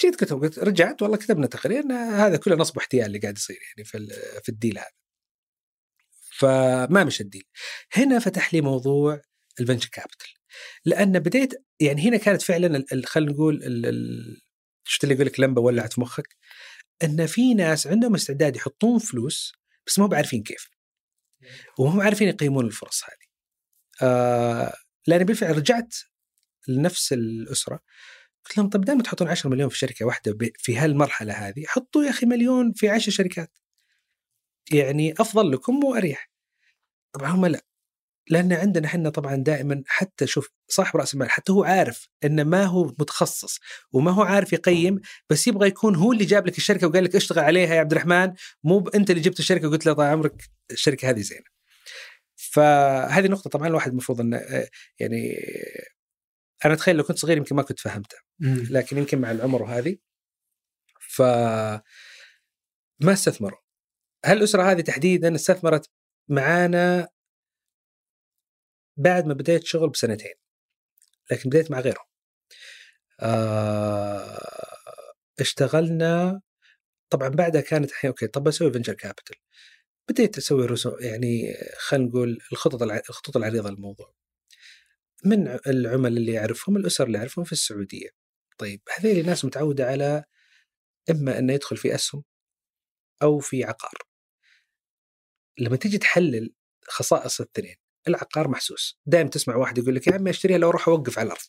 جيت 0.00 0.16
كتب 0.16 0.42
قلت 0.42 0.58
رجعت 0.58 1.02
والله 1.02 1.16
كتبنا 1.16 1.46
تقرير 1.46 1.84
هذا 1.92 2.36
كله 2.36 2.56
نصب 2.56 2.76
واحتيال 2.76 3.06
اللي 3.06 3.18
قاعد 3.18 3.36
يصير 3.36 3.58
يعني 3.62 3.84
في 3.84 4.08
في 4.42 4.48
ال 4.48 4.54
deal 4.54 4.78
هذا. 4.78 4.90
فما 6.38 7.04
مشى 7.04 7.22
ال 7.22 7.26
deal. 7.26 7.44
هنا 7.92 8.18
فتح 8.18 8.54
لي 8.54 8.60
موضوع 8.60 9.20
ال 9.60 9.63
venture 9.63 9.88
capital 9.92 10.28
لأن 10.84 11.18
بديت 11.18 11.54
يعني 11.80 12.08
هنا 12.08 12.16
كانت 12.16 12.42
فعلا 12.42 12.84
خلينا 13.06 13.32
نقول 13.32 13.60
شفت 14.84 15.04
اللي 15.04 15.14
يقول 15.14 15.26
لك 15.26 15.40
لمبة 15.40 15.62
ولعت 15.62 15.92
في 15.92 16.00
مخك؟ 16.00 16.36
إن 17.04 17.26
في 17.26 17.54
ناس 17.54 17.86
عندهم 17.86 18.14
استعداد 18.14 18.56
يحطون 18.56 18.98
فلوس 18.98 19.52
بس 19.86 19.98
ما 19.98 20.06
هم 20.06 20.14
عارفين 20.14 20.42
كيف. 20.42 20.70
وهم 21.78 22.00
عارفين 22.00 22.28
يقيمون 22.28 22.66
الفرص 22.66 23.02
هذه. 23.04 23.28
آه 24.02 24.74
لأن 25.06 25.24
بالفعل 25.24 25.56
رجعت 25.56 25.94
لنفس 26.68 27.12
الأسرة. 27.12 27.80
قلت 28.46 28.58
لهم 28.58 28.68
طب 28.68 28.80
دام 28.80 29.00
تحطون 29.00 29.28
10 29.28 29.50
مليون 29.50 29.68
في 29.68 29.78
شركة 29.78 30.06
واحدة 30.06 30.38
في 30.58 30.76
هالمرحلة 30.76 31.32
هذه 31.32 31.64
حطوا 31.66 32.04
يا 32.04 32.10
أخي 32.10 32.26
مليون 32.26 32.72
في 32.72 32.88
10 32.88 33.10
شركات. 33.12 33.58
يعني 34.72 35.14
أفضل 35.18 35.52
لكم 35.52 35.84
وأريح. 35.84 36.30
طبعا 37.12 37.30
هم 37.30 37.46
لا. 37.46 37.64
لأن 38.30 38.52
عندنا 38.52 38.86
إحنا 38.86 39.10
طبعا 39.10 39.36
دائما 39.36 39.82
حتى 39.86 40.26
شوف 40.26 40.50
صاحب 40.68 40.96
رأس 40.96 41.14
المال 41.14 41.30
حتى 41.30 41.52
هو 41.52 41.64
عارف 41.64 42.08
إنه 42.24 42.42
ما 42.44 42.64
هو 42.64 42.84
متخصص 42.84 43.60
وما 43.92 44.10
هو 44.10 44.22
عارف 44.22 44.52
يقيم 44.52 45.00
بس 45.30 45.46
يبغى 45.46 45.68
يكون 45.68 45.96
هو 45.96 46.12
اللي 46.12 46.24
جاب 46.24 46.46
لك 46.46 46.58
الشركة 46.58 46.86
وقال 46.86 47.04
لك 47.04 47.16
اشتغل 47.16 47.44
عليها 47.44 47.74
يا 47.74 47.80
عبد 47.80 47.92
الرحمن. 47.92 48.32
مو 48.64 48.88
أنت 48.88 49.10
اللي 49.10 49.22
جبت 49.22 49.38
الشركة 49.40 49.68
وقلت 49.68 49.86
له 49.86 49.92
طال 49.92 50.06
عمرك 50.06 50.50
الشركة 50.70 51.10
هذه 51.10 51.20
زينة. 51.20 51.54
فهذه 52.36 53.26
نقطة 53.28 53.50
طبعا 53.50 53.68
الواحد 53.68 53.90
المفروض 53.90 54.20
إنه 54.20 54.36
آه، 54.36 54.68
يعني 55.00 55.36
أنا 56.64 56.74
أتخيل 56.74 56.96
لو 56.96 57.04
كنت 57.04 57.18
صغير 57.18 57.36
يمكن 57.36 57.56
ما 57.56 57.62
كنت 57.62 57.80
فهمتها. 57.80 58.20
لكن 58.70 58.98
يمكن 58.98 59.20
مع 59.20 59.30
العمر 59.30 59.62
وهذه. 59.62 59.96
ف 61.00 61.22
ما 63.00 63.12
استثمروا. 63.12 63.58
هالأسرة 64.24 64.62
هذه 64.62 64.80
تحديدا 64.80 65.34
استثمرت 65.34 65.90
معانا 66.28 67.08
بعد 68.96 69.26
ما 69.26 69.34
بديت 69.34 69.64
شغل 69.64 69.90
بسنتين 69.90 70.34
لكن 71.32 71.50
بديت 71.50 71.70
مع 71.70 71.80
غيرهم. 71.80 72.04
آه 73.20 74.40
اشتغلنا 75.40 76.40
طبعا 77.10 77.28
بعدها 77.28 77.60
كانت 77.60 77.90
الحين 77.90 78.08
okay 78.08 78.26
طب 78.26 78.44
بسوي 78.44 78.72
venture 78.72 78.92
capital 78.94 79.36
بديت 80.08 80.38
أسوي 80.38 80.66
رسوم 80.66 80.96
يعني 81.00 81.54
خلينا 81.78 82.06
نقول 82.08 82.38
الخطط 82.52 82.82
الع- 82.82 83.02
الخطوط 83.10 83.36
العريضة 83.36 83.70
للموضوع. 83.70 84.14
من 85.24 85.48
العملاء 85.66 86.16
اللي 86.16 86.38
اعرفهم 86.38 86.76
الأسر 86.76 87.06
اللي 87.06 87.18
اعرفهم 87.18 87.44
في 87.44 87.52
السعودية. 87.52 88.08
طيب 88.58 88.82
هذيل 88.96 89.26
ناس 89.26 89.44
متعودة 89.44 89.86
على 89.86 90.24
إما 91.10 91.38
انه 91.38 91.52
يدخل 91.52 91.76
في 91.76 91.94
أسهم 91.94 92.24
أو 93.22 93.38
في 93.38 93.64
عقار. 93.64 93.98
لما 95.58 95.76
تيجي 95.76 95.98
تحلل 95.98 96.54
خصائص 96.88 97.40
الاثنين 97.40 97.76
العقار 98.08 98.48
محسوس. 98.48 98.98
دائما 99.06 99.30
تسمع 99.30 99.56
واحد 99.56 99.78
يقول 99.78 99.94
لك 99.94 100.06
يا 100.06 100.14
عمي 100.14 100.30
أشتريها 100.30 100.58
لو 100.58 100.68
أروح 100.68 100.88
أوقف 100.88 101.18
على 101.18 101.26
الأرض. 101.26 101.42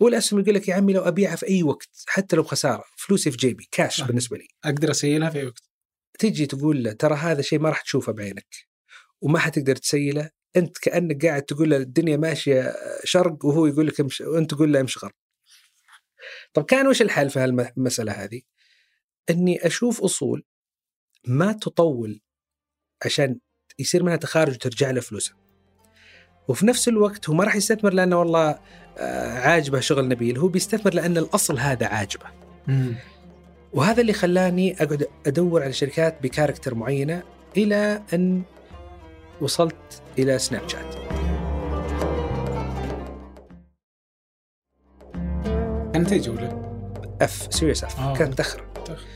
والأسهم 0.00 0.40
يقول 0.40 0.54
لك 0.54 0.68
يا 0.68 0.74
عمي 0.74 0.92
لو 0.92 1.02
أبيعها 1.02 1.36
في 1.36 1.48
أي 1.48 1.62
وقت 1.62 2.04
حتى 2.08 2.36
لو 2.36 2.42
بخساره 2.42 2.84
فلوسي 2.96 3.30
في 3.30 3.36
جيبي 3.36 3.68
كاش 3.70 4.00
صح. 4.00 4.06
بالنسبة 4.06 4.36
لي. 4.36 4.48
أقدر 4.64 4.90
أسيلها 4.90 5.30
في 5.30 5.38
أي 5.38 5.46
وقت. 5.46 5.70
تيجي 6.18 6.46
تقول 6.46 6.82
له 6.82 6.92
ترى 6.92 7.14
هذا 7.14 7.42
شيء 7.42 7.58
ما 7.58 7.68
راح 7.68 7.82
تشوفه 7.82 8.12
بعينك 8.12 8.54
وما 9.20 9.38
حتقدر 9.38 9.76
تسيله 9.76 10.30
أنت 10.56 10.78
كأنك 10.78 11.26
قاعد 11.26 11.42
تقول 11.42 11.70
له 11.70 11.76
الدنيا 11.76 12.16
ماشية 12.16 12.74
شرق 13.04 13.44
وهو 13.44 13.66
يقول 13.66 13.86
لك 13.86 14.00
امشي 14.00 14.24
وأنت 14.24 14.54
تقول 14.54 14.72
له 14.72 14.80
امشي 14.80 15.00
غرب. 15.02 15.12
طب 16.54 16.64
كان 16.64 16.86
وش 16.86 17.02
الحل 17.02 17.30
في 17.30 17.38
هالمسألة 17.38 18.12
هذه؟ 18.12 18.40
إني 19.30 19.66
أشوف 19.66 20.00
أصول 20.00 20.44
ما 21.26 21.52
تطول 21.52 22.20
عشان 23.04 23.38
يصير 23.78 24.02
منها 24.02 24.16
تخارج 24.16 24.54
وترجع 24.54 24.90
له 24.90 25.00
فلوسه. 25.00 25.34
وفي 26.48 26.66
نفس 26.66 26.88
الوقت 26.88 27.28
هو 27.28 27.34
ما 27.34 27.44
راح 27.44 27.56
يستثمر 27.56 27.92
لأنه 27.92 28.18
والله 28.18 28.60
آه، 28.98 29.38
عاجبه 29.38 29.80
شغل 29.80 30.08
نبيل، 30.08 30.38
هو 30.38 30.48
بيستثمر 30.48 30.94
لأن 30.94 31.18
الأصل 31.18 31.58
هذا 31.58 31.86
عاجبه. 31.86 32.26
وهذا 33.72 34.00
اللي 34.00 34.12
خلاني 34.12 34.82
أقعد 34.82 35.08
أدور 35.26 35.62
على 35.62 35.72
شركات 35.72 36.22
ب 36.22 36.27
character 36.27 36.74
معينة 36.74 37.22
إلى 37.56 38.02
أن 38.14 38.42
وصلت 39.40 40.02
إلى 40.18 40.38
سناب 40.38 40.68
شات. 40.68 40.94
كانت 45.92 46.12
أي 46.12 46.18
جوله؟ 46.18 46.70
F 47.22 47.54
series 47.54 47.84
F 47.84 48.00
آه. 48.00 48.16
كانت 48.16 48.30
متاخره. 48.32 48.62
متأخر. 48.80 49.06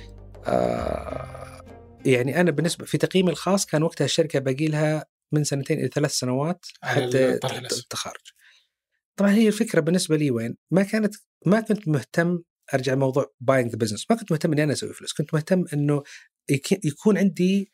آه 0.47 1.65
يعني 2.07 2.41
أنا 2.41 2.51
بالنسبة 2.51 2.85
في 2.85 2.99
تقييمي 2.99 3.31
الخاص 3.31 3.67
كان 3.67 3.83
وقتها 3.83 4.05
الشركة 4.05 4.39
باقي 4.39 4.67
لها 4.67 5.07
من 5.33 5.45
سنتين 5.45 5.79
إلى 5.79 5.89
ثلاث 5.89 6.11
سنوات 6.11 6.67
حتى. 6.83 7.35
التخارج. 7.35 8.21
طبعا 9.17 9.31
هي 9.31 9.49
الفكرة 9.49 9.81
بالنسبة 9.81 10.17
لي 10.17 10.31
وين؟ 10.31 10.57
ما 10.71 10.83
كانت 10.83 11.15
ما 11.47 11.61
كنت 11.61 11.89
مهتم 11.89 12.39
أرجع 12.75 12.95
موضوع 12.95 13.33
buying 13.41 13.77
business 13.77 14.07
ما 14.11 14.17
كنت 14.17 14.33
مهتم 14.33 14.53
إني 14.53 14.63
أنا 14.65 14.73
أسوي 14.73 14.93
فلوس 14.93 15.13
كنت 15.13 15.35
مهتم 15.35 15.65
إنه 15.73 16.03
يك- 16.51 16.85
يكون 16.85 17.19
عندي 17.19 17.71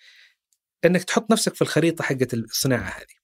إنك 0.85 1.05
تحط 1.05 1.33
نفسك 1.33 1.55
في 1.55 1.63
الخريطة 1.63 2.05
حقت 2.05 2.35
الصناعة 2.35 2.89
هذه. 2.89 3.21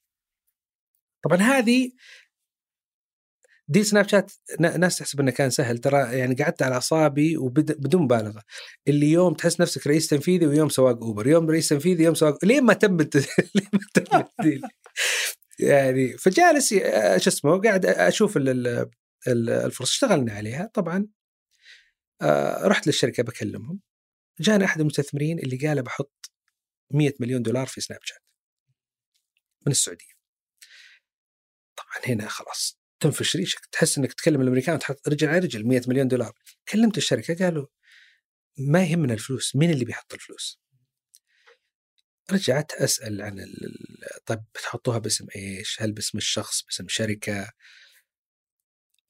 طبعا 1.24 1.36
هذه 1.38 1.92
دي 3.68 3.84
سناب 3.84 4.08
شات 4.08 4.32
ناس 4.60 4.98
تحسب 4.98 5.20
إنه 5.20 5.30
كان 5.30 5.50
سهل. 5.50 5.78
ترى 5.78 6.18
يعني 6.18 6.34
قعدت 6.34 6.62
على 6.62 6.74
أعصابي 6.74 7.36
وبدون 7.36 8.02
مبالغة. 8.02 8.42
اللي 8.88 9.10
يوم 9.12 9.34
تحس 9.34 9.60
نفسك 9.60 9.86
رئيس 9.86 10.06
تنفيذي 10.08 10.46
ويوم 10.46 10.68
سواق 10.68 11.02
أوبر 11.02 11.26
يوم 11.26 11.50
رئيس 11.50 11.68
تنفيذي 11.68 12.02
يوم 12.04 12.14
سواق 12.14 12.44
ليه 12.44 12.60
ما 12.60 12.72
تم 12.72 12.96
ليه 13.54 13.68
ما 13.72 13.80
تم 13.94 14.24
ال 14.40 14.45
deal 14.45 14.62
يعني 15.58 16.18
فجالس 16.18 16.72
ي- 16.72 17.18
شو 17.20 17.30
اسمه 17.30 17.60
قاعد 17.60 17.86
أشوف 17.86 18.36
ال- 18.36 18.48
ال- 18.48 18.90
ال- 19.28 19.50
الفرص 19.50 19.90
اشتغلنا 19.90 20.32
عليها. 20.32 20.70
طبعا 20.74 21.06
آه، 22.22 22.66
رحت 22.68 22.86
للشركة 22.86 23.22
بكلمهم. 23.22 23.80
جانا 24.40 24.64
أحد 24.64 24.80
المستثمرين 24.80 25.38
اللي 25.38 25.56
قال 25.68 25.82
بحط 25.82 26.30
100 26.90 27.12
مليون 27.20 27.42
دولار 27.42 27.66
في 27.66 27.80
سناب 27.80 28.00
شات 28.02 28.22
من 29.66 29.72
السعودية. 29.72 30.16
طبعا 31.76 32.14
هنا 32.14 32.28
خلاص 32.28 32.78
تنفش 33.00 33.36
ريشك. 33.36 33.66
تحس 33.66 33.98
إنك 33.98 34.12
تكلم 34.12 34.40
الأمريكان 34.40 34.74
وتحط 34.74 35.08
رجل 35.08 35.28
على 35.28 35.38
رجل 35.38 35.66
100 35.66 35.82
مليون 35.88 36.08
دولار. 36.08 36.32
كلمت 36.68 36.98
الشركة 36.98 37.44
قالوا 37.44 37.66
ما 38.58 38.84
يهمنا 38.84 39.14
الفلوس. 39.14 39.56
مين 39.56 39.70
اللي 39.70 39.84
بيحط 39.84 40.14
الفلوس؟ 40.14 40.60
رجعت 42.30 42.72
أسأل 42.72 43.22
عن 43.22 43.46
طيب 44.26 44.44
بتحطوها 44.54 44.98
باسم 44.98 45.26
إيش؟ 45.36 45.82
هل 45.82 45.92
باسم 45.92 46.18
الشخص؟ 46.18 46.62
باسم 46.62 46.88
شركة؟ 46.88 47.52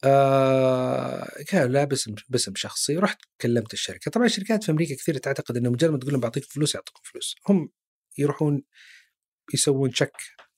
آه 0.03 1.27
قالوا 1.51 1.67
لا 1.67 1.83
باسم 1.83 2.15
باسم 2.29 2.55
شخصي 2.55 2.97
رحت 2.97 3.19
كلمت 3.41 3.73
الشركة 3.73 4.11
طبعا 4.11 4.25
الشركات 4.25 4.63
في 4.63 4.71
أمريكا 4.71 4.95
كثير 4.95 5.17
تعتقد 5.17 5.57
إنه 5.57 5.69
مجرد 5.69 5.91
ما 5.91 5.97
تقول 5.99 6.11
لهم 6.11 6.21
بعطيك 6.21 6.43
فلوس 6.43 6.75
يعطوكم 6.75 7.01
فلوس 7.03 7.35
هم 7.49 7.69
يروحون 8.17 8.63
يسوون 9.53 9.93
شك 9.93 10.17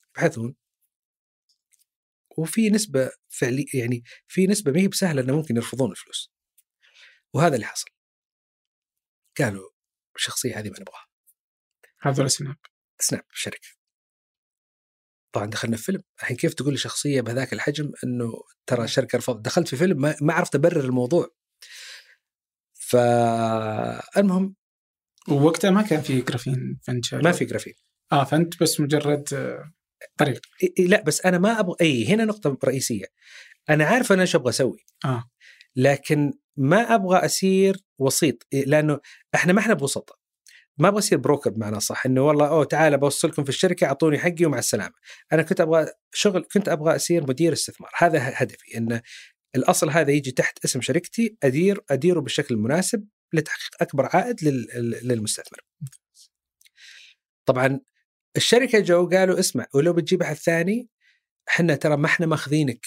يبحثون 0.09 0.55
وفي 2.37 2.69
نسبة 2.69 3.11
فعلي 3.27 3.65
يعني 3.73 4.03
في 4.27 4.47
نسبة 4.47 4.71
ما 4.71 4.79
هي 4.79 4.87
بسهلة 4.87 5.21
إنه 5.21 5.35
ممكن 5.35 5.55
يرفضون 5.55 5.91
الفلوس. 5.91 6.31
وهذا 7.33 7.55
اللي 7.55 7.65
حصل. 7.65 7.89
قالوا 9.37 9.69
الشخصية 10.15 10.59
هذه 10.59 10.69
ما 10.69 10.79
نبغاها. 10.79 11.07
هذول 12.01 12.31
سناب 12.31 12.57
سناب 12.99 13.23
الشركة. 13.31 13.78
طبعا 15.31 15.45
دخلنا 15.45 15.77
في 15.77 15.83
فيلم، 15.83 16.03
الحين 16.19 16.37
كيف 16.37 16.53
تقول 16.53 16.73
لشخصية 16.73 17.21
بهذاك 17.21 17.53
الحجم 17.53 17.91
إنه 18.03 18.33
ترى 18.67 18.83
الشركة 18.83 19.17
رفضت، 19.17 19.45
دخلت 19.45 19.67
في 19.67 19.75
فيلم 19.75 20.01
ما, 20.21 20.33
عرفت 20.33 20.55
أبرر 20.55 20.79
الموضوع. 20.79 21.29
فالمهم 22.73 24.55
ووقتها 25.29 25.71
ما 25.71 25.81
كان 25.81 26.01
في 26.01 26.21
Graphene 26.21 26.79
Ventures 26.83 27.21
ما 27.23 27.31
في 27.31 27.45
Graphene. 27.45 27.73
آه 28.11 28.23
فأنت 28.23 28.63
بس 28.63 28.79
مجرد 28.79 29.23
طريق 30.17 30.41
لا 30.79 31.03
بس 31.03 31.25
أنا 31.25 31.37
ما 31.37 31.59
أبغى 31.59 31.75
إي 31.81 32.07
هنا 32.07 32.25
نقطة 32.25 32.57
رئيسية. 32.65 33.05
أنا 33.69 33.85
عارف 33.85 34.11
أنا 34.11 34.21
إيش 34.21 34.35
أبغى 34.35 34.49
أسوي. 34.49 34.85
آه 35.05 35.29
لكن 35.75 36.33
ما 36.57 36.95
أبغى 36.95 37.25
اصير 37.25 37.77
وسيط 37.99 38.47
لأنه 38.53 38.99
إحنا 39.35 39.53
ما 39.53 39.59
إحنا 39.59 39.73
بوسطاء 39.73 40.18
ما 40.79 40.87
أبغى 40.87 40.99
أصير 40.99 41.17
بروكر 41.17 41.49
بمعنى 41.49 41.79
صح 41.79 42.05
إنه 42.05 42.21
والله 42.21 42.47
أوه 42.47 42.63
تعال 42.63 42.97
بوصلكم 42.97 43.43
في 43.43 43.49
الشركة 43.49 43.87
أعطوني 43.87 44.19
حقي 44.19 44.45
ومع 44.45 44.59
السلامة. 44.59 44.93
أنا 45.33 45.43
كنت 45.43 45.61
أبغى 45.61 45.87
شغل 46.13 46.45
كنت 46.53 46.69
أبغى 46.69 46.95
أصير 46.95 47.23
مدير 47.27 47.53
استثمار. 47.53 47.91
هذا 47.97 48.19
هدفي 48.35 48.77
إن 48.77 49.01
الأصل 49.55 49.89
هذا 49.89 50.11
يجي 50.11 50.31
تحت 50.31 50.65
اسم 50.65 50.81
شركتي 50.81 51.37
أدير 51.43 51.83
أديره 51.89 52.19
بالشكل 52.19 52.55
المناسب 52.55 53.07
لتحقيق 53.33 53.69
أكبر 53.81 54.05
عائد 54.13 54.43
لل- 54.43 54.99
للمستثمر. 55.07 55.59
طبعا 57.45 57.79
الشركة 58.37 58.79
جو 58.79 59.09
قالوا 59.09 59.39
اسمع 59.39 59.65
ولو 59.73 59.93
بتجيب 59.93 60.21
أحد 60.21 60.35
ثاني 60.35 60.89
إحنا 61.49 61.75
ترى 61.75 61.97
ما 61.97 62.05
إحنا 62.05 62.25
ماخذينك 62.25 62.85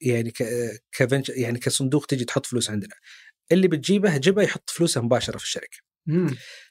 يعني 0.00 0.30
ك 0.30 0.40
يعني 1.28 1.58
كصندوق 1.58 2.06
تجي 2.06 2.24
تحط 2.24 2.46
فلوس 2.46 2.70
عندنا. 2.70 2.94
اللي 3.52 3.68
بتجيبه 3.68 4.16
جيبه 4.18 4.42
يحط 4.42 4.70
فلوسه 4.70 5.00
مباشرة 5.00 5.38
في 5.38 5.44
الشركة. 5.44 5.78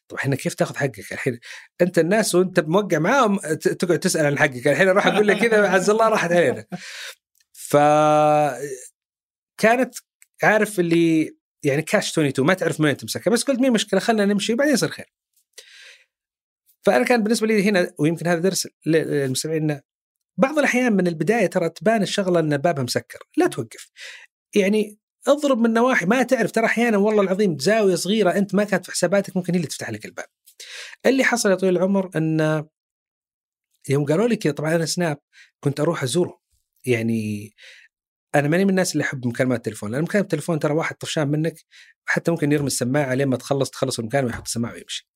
طب 0.10 0.18
إحنا 0.18 0.36
كيف 0.36 0.54
تاخذ 0.54 0.76
حقك 0.76 1.12
الحين؟ 1.12 1.40
أنت 1.82 2.00
الناس 2.00 2.36
وأنت 2.36 2.60
موقع 2.60 3.00
معاهم 3.00 3.38
تقعد 3.56 4.00
تسأل 4.00 4.26
عن 4.26 4.40
حقك. 4.40 4.68
الحين 4.68 4.88
أروح 4.88 5.08
أقول 5.08 5.28
لك 5.28 5.38
كذا 5.38 5.70
عز 5.70 5.90
الله 5.90 6.10
راحت 6.10 6.32
علينا. 6.32 6.66
ف 7.54 7.78
كانت 9.58 9.96
عارف 10.44 10.80
اللي 10.80 11.38
يعني 11.64 11.82
كاش 11.82 12.12
22 12.12 12.48
ما 12.48 12.54
تعرف 12.54 12.80
من 12.80 12.98
تمسكها. 12.98 13.32
بس 13.32 13.44
قلت 13.44 13.60
مين 13.60 13.72
مشكلة 13.72 14.00
خلينا 14.00 14.26
نمشي 14.26 14.56
بعدين 14.56 14.74
يصير 14.74 14.90
خير. 14.90 15.14
فأنا 16.86 17.06
كان 17.06 17.24
بالنسبة 17.24 17.48
لي 17.48 17.64
هنا 17.64 17.94
ويمكن 18.00 18.28
هذا 18.28 18.40
درس 18.40 18.68
للمستمعين 18.86 19.64
إنه 19.64 19.82
بعض 20.38 20.60
الأحيان 20.60 20.94
من 20.94 21.08
البداية 21.08 21.48
ترى 21.48 21.70
تبان 21.70 22.02
الشغلة 22.02 22.40
إن 22.40 22.58
بابها 22.58 22.84
مسكر. 22.84 23.20
لا 23.38 23.48
توقف. 23.48 23.90
يعني 24.56 25.00
اضرب 25.28 25.58
من 25.58 25.74
نواحي. 25.74 26.06
ما 26.06 26.24
تعرف 26.24 26.52
ترى 26.52 26.66
أحيانا 26.66 26.98
والله 26.98 27.22
العظيم 27.22 27.60
زاوية 27.60 27.96
صغيرة 27.96 28.32
أنت 28.32 28.56
ما 28.56 28.64
كانت 28.64 28.86
في 28.86 28.92
حساباتك 28.92 29.38
ممكن 29.38 29.54
هي 29.54 29.58
اللي 29.58 29.68
تفتح 29.68 29.90
لك 29.90 30.06
الباب. 30.06 30.26
اللي 31.06 31.24
حصل 31.24 31.50
يا 31.50 31.56
طويل 31.56 31.78
العمر 31.78 32.10
إن 32.16 32.66
يوم 33.90 34.06
قالوا 34.06 34.28
لي 34.28 34.36
كذا 34.36 34.54
طبعا 34.54 34.76
أنا 34.76 34.86
سناب 34.86 35.18
كنت 35.60 35.80
أروح 35.80 36.04
ازورهم 36.04 36.40
يعني 36.86 37.52
أنا 38.36 38.48
ماني 38.48 38.64
من 38.64 38.70
الناس 38.70 38.94
اللي 38.94 39.04
أحب 39.04 39.28
مكالمات 39.28 39.58
التليفون 39.58 39.92
لأن 39.92 40.02
مكالمة 40.02 40.24
التليفون 40.24 40.60
ترى 40.60 40.74
واحد 40.74 40.96
طفشان 40.96 41.28
منك 41.28 41.56
حتى 42.06 42.32
ممكن 42.32 42.52
يرمي 42.52 42.68
السماعة 42.68 43.14
لين 43.14 43.28
ما 43.28 43.38
تخلص 43.38 43.70
تخلص 43.70 44.00
المكالمة 44.00 44.28
ويحط 44.28 44.46
السماعة 44.46 44.74
ويمشي. 44.74 45.10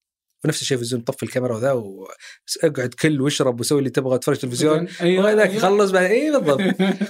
ونفس 0.45 0.61
الشيء 0.61 0.77
في 0.77 0.83
الزوم 0.83 1.01
طفي 1.01 1.23
الكاميرا 1.23 1.55
وذا 1.55 1.71
واقعد 1.71 2.93
كل 2.93 3.21
واشرب 3.21 3.59
وسوي 3.59 3.79
اللي 3.79 3.89
تبغى 3.89 4.17
تفرج 4.19 4.37
تلفزيون 4.37 4.87
أيوه 5.01 5.25
وهذاك 5.25 5.49
أيوة. 5.49 5.57
يخلص 5.57 5.91
بعد 5.91 6.03
اي 6.03 6.31
بالضبط. 6.31 6.59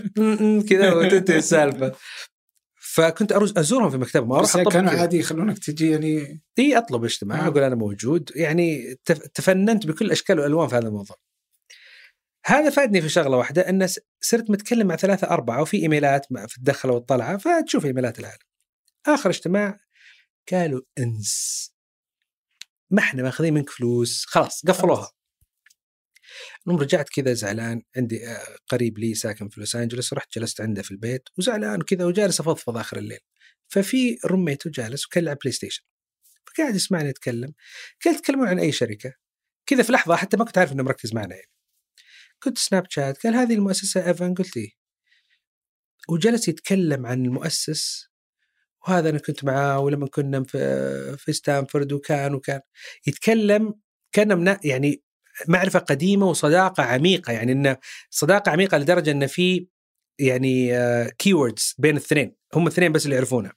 كذا 0.69 0.93
وتنتهي 0.93 1.37
السالفة. 1.37 1.95
فكنت 2.95 3.31
أزورهم 3.31 3.89
في 3.89 3.97
مكتبهم 3.97 4.31
أروح 4.31 4.43
بس 4.43 4.55
أطبق 4.55 4.71
كانوا. 4.71 4.91
عادي 4.91 5.17
يخلونك 5.19 5.59
تجي 5.59 5.91
يعني 5.91 6.41
إي 6.59 6.77
أطلب 6.77 7.03
اجتماع 7.03 7.45
آه. 7.45 7.47
أقول 7.47 7.63
أنا 7.63 7.75
موجود 7.75 8.31
يعني 8.35 8.95
تف- 9.05 9.27
تفننت 9.27 9.87
بكل 9.87 10.11
أشكال 10.11 10.39
والالوان 10.39 10.67
في 10.67 10.75
هذا 10.75 10.87
الموضوع. 10.87 11.15
هذا 12.45 12.69
فادني 12.69 13.01
في 13.01 13.09
شغلة 13.09 13.37
واحدة 13.37 13.69
إن 13.69 13.87
صرت 14.21 14.49
متكلم 14.49 14.87
مع 14.87 14.95
ثلاثة 14.95 15.27
أربعة 15.27 15.61
وفي 15.61 15.77
إيميلات 15.77 16.25
في 16.47 16.57
الدخلة 16.57 16.93
والطلعة 16.93 17.37
فتشوف 17.37 17.85
إيميلات 17.85 18.19
العالم. 18.19 18.39
آخر 19.07 19.29
اجتماع 19.29 19.77
قالوا 20.51 20.81
إنس 20.99 21.69
ما 22.91 22.99
إحنا 22.99 23.23
ماخذين 23.23 23.53
منك 23.53 23.69
فلوس 23.69 24.25
خلاص 24.25 24.65
قفلوها. 24.67 25.11
المهم 26.67 26.81
رجعت 26.81 27.09
كذا 27.09 27.33
زعلان 27.33 27.81
عندي 27.97 28.27
آه، 28.27 28.57
قريب 28.69 28.99
لي 28.99 29.13
ساكن 29.15 29.49
في 29.49 29.59
لوس 29.59 29.75
أنجلوس 29.75 30.13
رحت 30.13 30.37
جلست 30.37 30.61
عنده 30.61 30.81
في 30.81 30.91
البيت 30.91 31.29
وزعلان 31.37 31.81
كذا 31.81 32.05
وجالس 32.05 32.39
أفضفض 32.39 32.77
آخر 32.77 32.97
الليل. 32.97 33.19
ففي 33.67 34.17
roommate 34.25 34.64
ـه 34.64 34.69
جالس 34.69 35.05
وكان 35.05 35.23
يلعب 35.23 35.37
PlayStation 35.37 35.83
فقاعد 36.47 36.75
يسمعني 36.75 37.09
يتكلم. 37.09 37.53
قلت 38.05 38.19
تكلمون 38.19 38.47
عن 38.47 38.59
أي 38.59 38.71
شركة. 38.71 39.13
كذا 39.65 39.83
في 39.83 39.91
لحظة 39.91 40.15
حتى 40.15 40.37
ما 40.37 40.45
كنت 40.45 40.57
عارف 40.57 40.71
إنه 40.71 40.83
مركز 40.83 41.13
معنا 41.13 41.35
يعني. 41.35 41.51
قلت 42.41 42.57
سناب 42.57 42.85
شات 42.89 43.23
قال 43.23 43.35
هذه 43.35 43.53
المؤسسة 43.53 44.07
إيفن 44.07 44.33
قلت 44.33 44.57
إيه. 44.57 44.71
وجلس 46.09 46.47
يتكلم 46.47 47.05
عن 47.05 47.25
المؤسس 47.25 48.07
وهذا 48.87 49.09
أنا 49.09 49.19
كنت 49.19 49.43
معاه 49.43 49.79
ولما 49.79 50.07
كنا 50.07 50.43
في 50.43 51.17
في 51.17 51.33
ستانفورد 51.33 51.93
وكان 51.93 52.33
وكان. 52.33 52.61
يتكلم 53.07 53.73
كان 54.11 54.57
يعني 54.63 55.03
معرفة 55.47 55.79
قديمة 55.79 56.29
وصداقة 56.29 56.83
عميقة 56.83 57.33
يعني 57.33 57.51
انه 57.51 57.77
صداقة 58.09 58.51
عميقة 58.51 58.77
لدرجة 58.77 59.11
انه 59.11 59.25
في 59.25 59.67
يعني 60.19 60.71
كيوردز 61.17 61.75
بين 61.77 61.97
الاثنين 61.97 62.35
هم 62.53 62.67
الاثنين 62.67 62.91
بس 62.91 63.05
اللي 63.05 63.15
يعرفونها 63.15 63.53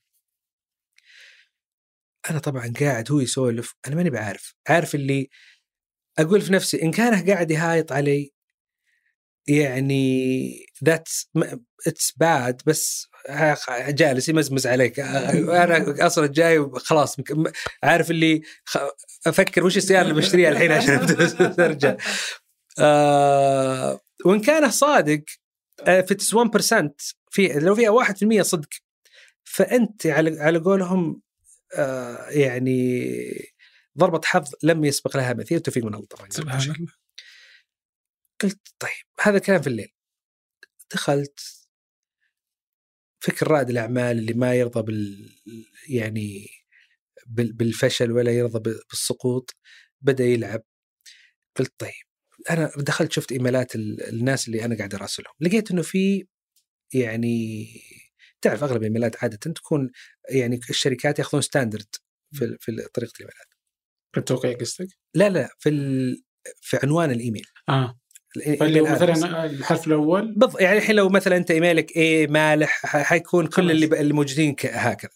أنا 2.31 2.39
طبعا 2.39 2.73
قاعد 2.81 3.13
هو 3.13 3.21
يسولف 3.21 3.75
أنا 3.87 3.97
ماني 3.97 4.11
بعارف 4.11 4.55
عارف 4.69 4.95
اللي 4.95 5.29
أقول 6.19 6.41
في 6.41 6.53
نفسي 6.53 6.83
إن 6.83 6.91
كان 6.91 7.31
قاعد 7.31 7.51
يهايط 7.51 7.93
علي 7.93 8.33
يعني 9.49 10.51
that's 10.85 11.31
it's 11.87 12.13
bad 12.17 12.63
بس 12.67 13.09
جالس 13.89 14.29
يمزمز 14.29 14.67
عليك. 14.67 15.01
أنا 15.01 16.07
أصلا 16.07 16.27
جاي 16.27 16.71
خلاص 16.75 17.17
عارف 17.83 18.11
اللي 18.11 18.43
أفكر 19.27 19.65
وش 19.65 19.77
السيارة 19.77 20.03
اللي 20.03 20.15
بشتريها 20.15 20.49
الحين 20.51 20.73
عشان 20.73 20.99
أرجع. 21.65 21.97
آه 22.79 24.01
وإن 24.25 24.41
كان 24.41 24.71
صادق 24.71 25.23
في 25.85 26.17
1% 26.93 26.93
في 27.31 27.49
لو 27.49 27.75
فيها 27.75 28.05
1% 28.41 28.41
صدق 28.43 28.69
فأنت 29.45 30.07
على 30.07 30.41
على 30.41 30.59
قولهم 30.59 31.23
آه 31.75 32.29
يعني 32.31 33.11
ضربة 33.99 34.21
حظ 34.25 34.51
لم 34.63 34.85
يسبق 34.85 35.17
لها 35.17 35.33
مثيل 35.35 35.61
توفيق 35.61 35.85
من 35.85 35.95
الله. 35.95 36.07
طبعا. 36.07 36.31
سبحان 36.31 36.61
الله. 36.61 36.93
قلت 38.43 38.61
طيب 38.79 38.91
هذا 39.21 39.39
كلام 39.39 39.63
في 39.63 39.67
الليل. 39.67 39.93
دخلت 40.93 41.41
فكر 43.21 43.49
رائد 43.49 43.71
الأعمال 43.71 44.19
اللي 44.19 44.35
ما 44.35 44.55
يرضى 44.55 44.83
بال 44.83 45.31
يعني 45.89 46.49
بال- 47.27 47.53
بالفشل 47.53 48.13
ولا 48.13 48.33
يرضى 48.33 48.73
بالسقوط 48.91 49.57
بدأ 50.01 50.25
يلعب. 50.25 50.63
قلت 51.57 51.73
طيب 51.79 51.93
أنا 52.51 52.71
دخلت 52.77 53.13
شفت 53.13 53.33
إيميلات 53.33 53.75
ال- 53.75 54.03
الناس 54.09 54.49
اللي 54.49 54.65
أنا 54.65 54.77
قاعد 54.77 54.95
أراسلهم. 54.95 55.33
لقيت 55.41 55.71
إنه 55.71 55.83
في 55.83 56.27
يعني 56.95 57.67
تعرف 58.43 58.65
أغلب 58.65 58.77
الإيميلات 58.77 59.23
عادة 59.23 59.37
تكون 59.37 59.91
يعني 60.31 60.61
الشركات 60.71 61.19
ياخذون 61.19 61.43
ستاندرد 61.43 61.87
في 62.33 62.57
في 62.61 62.73
طريقة 62.95 63.13
الإيميلات. 63.17 63.47
في 64.13 64.21
التوقيع 64.21 64.53
قصدك؟ 64.57 64.89
لا 65.15 65.29
لا 65.29 65.49
في 65.59 65.69
ال... 65.69 66.23
في 66.61 66.79
عنوان 66.83 67.11
الإيميل. 67.11 67.47
آه. 67.69 67.99
follow. 68.61 68.85
مثلا 68.87 69.45
الحرف 69.47 69.87
الأول 69.87 70.33
بالضبط 70.35 70.61
يعني 70.61 70.79
الحين 70.79 70.97
لو 70.97 71.09
مثلا 71.09 71.37
أنت 71.37 71.51
إيميلك 71.51 71.97
إيه 71.97 72.27
مالح 72.29 72.87
حيكون 72.87 73.47
كل. 73.47 73.71
اللي 73.71 73.87
ب- 73.87 73.95
اللي 73.95 74.13
موجودين 74.13 74.55
ك- 74.55 74.67
هكذا 74.67 75.11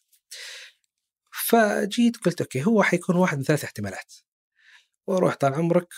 فجيت 1.32 2.16
قلت 2.16 2.40
okay 2.40 2.64
هو 2.66 2.82
حيكون 2.82 3.16
واحد 3.16 3.38
من 3.38 3.44
ثلاث 3.44 3.64
احتمالات 3.64 4.14
وأروح 5.06 5.34
طال 5.34 5.54
عمرك 5.54 5.88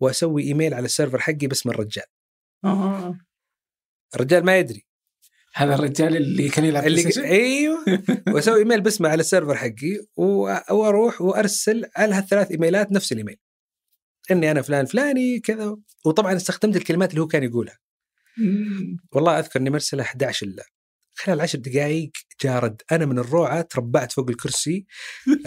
وأسوي 0.00 0.42
إيميل 0.42 0.74
على 0.74 0.84
ال 0.84 0.89
server 0.89 1.18
حقي 1.18 1.46
باسم 1.46 1.70
الرجال 1.70 2.04
آه. 2.64 3.18
الرجال 4.14 4.44
ما 4.44 4.58
يدري 4.58 4.86
هذا 5.54 5.74
الرجال 5.74 6.16
اللي 6.16 6.48
كان 6.48 6.64
يلعب 6.64 6.86
اللي 6.86 7.02
PlayStation؟ 7.02 7.18
أيوه 7.18 7.84
وأسوي 8.34 8.58
إيميل 8.58 8.80
باسمه 8.80 9.08
على 9.08 9.20
ال 9.20 9.25
server 9.25 9.54
حقي 9.56 9.98
و- 10.16 10.56
وأروح 10.74 11.20
وأرسل 11.22 11.84
على 11.96 12.14
هالثلاث 12.14 12.50
إيميلات 12.50 12.92
نفس 12.92 13.12
الإيميل 13.12 13.36
إني 14.30 14.50
أنا 14.50 14.62
فلان 14.62 14.86
فلاني 14.86 15.40
كذا. 15.40 15.76
وطبعا 16.04 16.36
استخدمت 16.36 16.76
الكلمات 16.76 17.10
اللي 17.10 17.20
هو 17.22 17.26
كان 17.26 17.42
يقولها. 17.42 17.78
والله 19.12 19.38
أذكر 19.38 19.60
إني 19.60 19.70
مرسلة 19.70 20.02
11 20.02 20.46
إلا. 20.46 20.64
خلال 21.14 21.40
10 21.40 21.58
دقائق 21.58 22.10
جارد 22.42 22.82
أنا 22.92 23.06
من 23.06 23.18
الروعة 23.18 23.60
تربعت 23.62 24.12
فوق 24.12 24.28
الكرسي. 24.30 24.86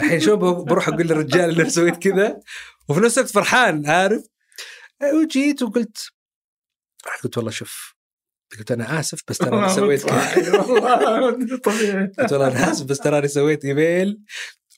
الحين 0.00 0.20
شو 0.20 0.36
بروح 0.36 0.88
أقول 0.88 1.06
للرجال 1.06 1.50
اللي 1.50 1.70
سويت 1.70 1.96
كذا. 1.96 2.40
وفي 2.88 3.00
نفس 3.00 3.18
الوقت 3.18 3.32
فرحان 3.32 3.86
عارف؟ 3.86 4.22
وجيت 5.14 5.62
وقلت 5.62 5.98
قلت 7.24 7.36
والله 7.36 7.50
شوف 7.50 7.94
قلت 8.58 8.70
أنا 8.72 9.00
آسف 9.00 9.20
بس 9.28 9.38
ترى 9.38 9.58
أنا 9.58 9.68
سويت 9.76 10.04
كذا. 10.04 10.60
والله 10.60 11.56
طبيعي. 11.56 12.06
قلت 12.18 12.32
والله 12.32 12.48
أنا 12.48 12.70
آسف 12.72 12.84
بس 12.84 12.98
تراني 12.98 13.28
سويت 13.28 13.64
إيميل. 13.64 14.20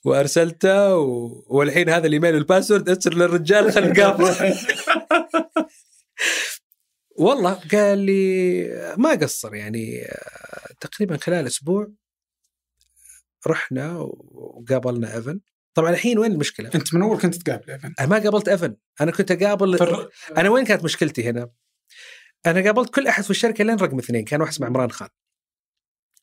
وأرسلته 0.05 0.95
و... 0.97 1.43
والحين 1.47 1.89
هذا 1.89 2.07
الإيميل 2.07 2.33
وال 2.35 2.46
password 2.46 2.89
ارسل 2.89 3.11
للرجال 3.11 3.71
خلي 3.71 3.87
نقابل 3.87 4.55
والله 7.19 7.53
قال 7.71 7.97
لي 7.99 8.93
ما 8.97 9.09
قصر 9.11 9.55
يعني 9.55 10.07
تقريبا 10.79 11.17
خلال 11.17 11.47
أسبوع 11.47 11.87
رحنا 13.47 13.97
وقابلنا 14.31 15.15
إيفن. 15.15 15.39
طبعا 15.73 15.89
الحين 15.89 16.19
وين 16.19 16.31
المشكلة؟ 16.31 16.71
أنت 16.75 16.93
من 16.95 17.01
أول 17.01 17.19
كنت 17.19 17.35
تقابل 17.35 17.71
إيفن؟ 17.71 17.93
أنا 17.99 18.07
ما 18.07 18.17
قابلت 18.19 18.47
إيفن. 18.47 18.75
أنا 19.01 19.11
كنت 19.11 19.31
أقابل 19.31 19.77
فر- 19.77 20.09
أنا 20.37 20.49
وين 20.49 20.65
كانت 20.65 20.83
مشكلتي 20.83 21.29
هنا؟ 21.29 21.49
أنا 22.45 22.61
قابلت 22.63 22.93
كل 22.95 23.07
أحد 23.07 23.23
في 23.23 23.29
الشركة 23.29 23.63
لين 23.63 23.75
رقم 23.77 23.99
اثنين 23.99 24.25
كان 24.25 24.41
واحد 24.41 24.51
اسمه 24.53 24.67
عمران 24.67 24.91
خان. 24.91 25.09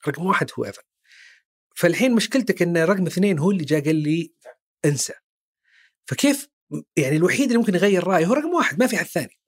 رقم 0.09 0.27
واحد 0.27 0.51
هو 0.59 0.65
إيفن. 0.65 0.83
فالحين 1.75 2.15
مشكلتك 2.15 2.63
إن 2.63 2.77
رقم 2.77 3.07
اثنين 3.07 3.39
هو 3.39 3.51
اللي 3.51 3.65
جاء 3.65 3.85
قال 3.85 3.97
لي 3.97 4.35
انسى. 4.85 5.13
فكيف 6.07 6.49
يعني 6.97 7.17
الوحيد 7.17 7.47
اللي 7.47 7.59
ممكن 7.59 7.75
يغير 7.75 8.05
رأيه 8.05 8.27
هو 8.27 8.35
رقم 8.35 8.55
واحد 8.55 8.79
ما 8.81 8.87
في 8.87 8.97
حد 8.97 9.07
ثاني. 9.07 9.39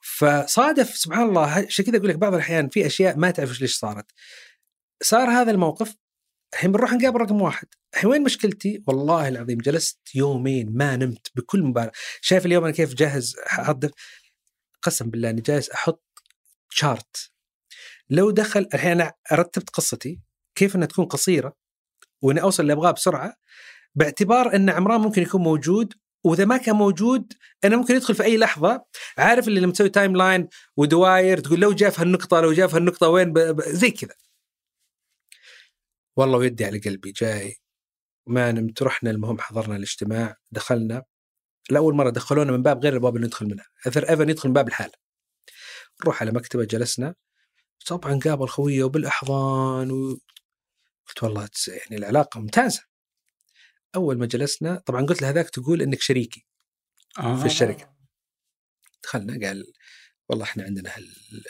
فصادف 0.00 0.96
سبحان 0.96 1.28
الله 1.28 1.50
عشان 1.66 1.84
كذا 1.84 1.96
أقول 1.96 2.08
لك 2.08 2.16
بعض 2.16 2.34
الأحيان 2.34 2.68
في 2.68 2.86
أشياء 2.86 3.16
ما 3.18 3.30
تعرف 3.30 3.60
ليش 3.60 3.78
صارت. 3.78 4.06
صار 5.02 5.30
هذا 5.30 5.50
الموقف 5.50 5.94
الحين 6.54 6.72
بنروح 6.72 6.92
نقابل 6.92 7.20
رقم 7.20 7.42
واحد. 7.42 7.68
الحين 7.94 8.10
وين 8.10 8.22
مشكلتي؟ 8.22 8.82
والله 8.86 9.28
العظيم 9.28 9.58
جلست 9.58 10.00
يومين 10.14 10.72
ما 10.76 10.96
نمت 10.96 11.28
بكل 11.34 11.62
مبالغه 11.62 11.92
شايف 12.20 12.46
اليوم 12.46 12.64
أنا 12.64 12.72
كيف 12.72 12.94
جاهز 12.94 13.36
احضر 13.52 13.90
قسم 14.82 15.10
بالله 15.10 15.30
أني 15.30 15.40
جالس 15.40 15.70
أحط 15.70 16.04
chart 16.70 17.30
لو 18.10 18.30
دخل 18.30 18.68
الحين 18.74 18.90
أنا 18.90 19.12
رتبت 19.32 19.70
قصتي. 19.70 20.20
كيف 20.54 20.76
إنها 20.76 20.86
تكون 20.86 21.04
قصيرة 21.04 21.52
وإني 22.22 22.42
أوصل 22.42 22.62
اللي 22.62 22.72
أبغاه 22.72 22.90
بسرعة 22.90 23.34
باعتبار 23.94 24.54
إن 24.56 24.70
عمران 24.70 25.00
ممكن 25.00 25.22
يكون 25.22 25.42
موجود 25.42 25.94
وإذا 26.24 26.44
ما 26.44 26.56
كان 26.56 26.76
موجود 26.76 27.32
أنا 27.64 27.76
ممكن 27.76 27.94
يدخل 27.94 28.14
في 28.14 28.24
أي 28.24 28.36
لحظة. 28.36 28.84
عارف 29.18 29.48
اللي 29.48 29.60
لما 29.60 29.72
تسوي 29.72 29.88
timeline 29.88 30.48
ودواير 30.76 31.40
تقول 31.40 31.60
لو 31.60 31.72
جاء 31.72 31.90
في 31.90 32.00
هالنقطة 32.02 32.40
لو 32.40 32.52
جاء 32.52 32.66
في 32.66 32.76
هالنقطة 32.76 33.08
وين؟ 33.08 33.32
ب... 33.32 33.38
ب... 33.38 33.60
زي 33.60 33.90
كذا. 33.90 34.14
والله 36.16 36.38
ويدي 36.38 36.64
على 36.64 36.78
قلبي 36.78 37.12
جاي. 37.12 37.56
ما 38.26 38.52
نمت 38.52 38.82
رحنا 38.82 39.10
المهم 39.10 39.38
حضرنا 39.40 39.76
الاجتماع 39.76 40.36
دخلنا. 40.50 41.02
لأول 41.70 41.94
مرة 41.94 42.10
دخلونا 42.10 42.52
من 42.52 42.62
باب 42.62 42.82
غير 42.84 42.94
الباب 42.94 43.16
اللي 43.16 43.26
ندخل 43.26 43.46
منها 43.46 43.66
اثر 43.86 44.08
ايفن 44.10 44.30
يدخل 44.30 44.48
من 44.48 44.54
باب 44.54 44.68
الحال. 44.68 44.90
نروح 46.02 46.22
على 46.22 46.32
مكتبة 46.32 46.64
جلسنا. 46.64 47.14
طبعا 47.86 48.18
قابل 48.24 48.48
خويه 48.48 48.84
وبالأحضان. 48.84 50.16
قلت 51.08 51.22
والله 51.22 51.48
يعني 51.66 51.96
العلاقة 51.96 52.40
ممتازة. 52.40 52.82
أول 53.94 54.18
ما 54.18 54.26
جلسنا 54.26 54.82
طبعا 54.86 55.06
قلت 55.06 55.22
له 55.22 55.28
هذاك 55.28 55.50
تقول 55.50 55.82
إنك 55.82 56.00
شريكي 56.00 56.46
آه. 57.18 57.40
في 57.40 57.46
الشركة. 57.46 57.94
دخلنا 59.02 59.46
قال 59.46 59.72
والله 60.28 60.44
إحنا 60.44 60.64
عندنا 60.64 60.94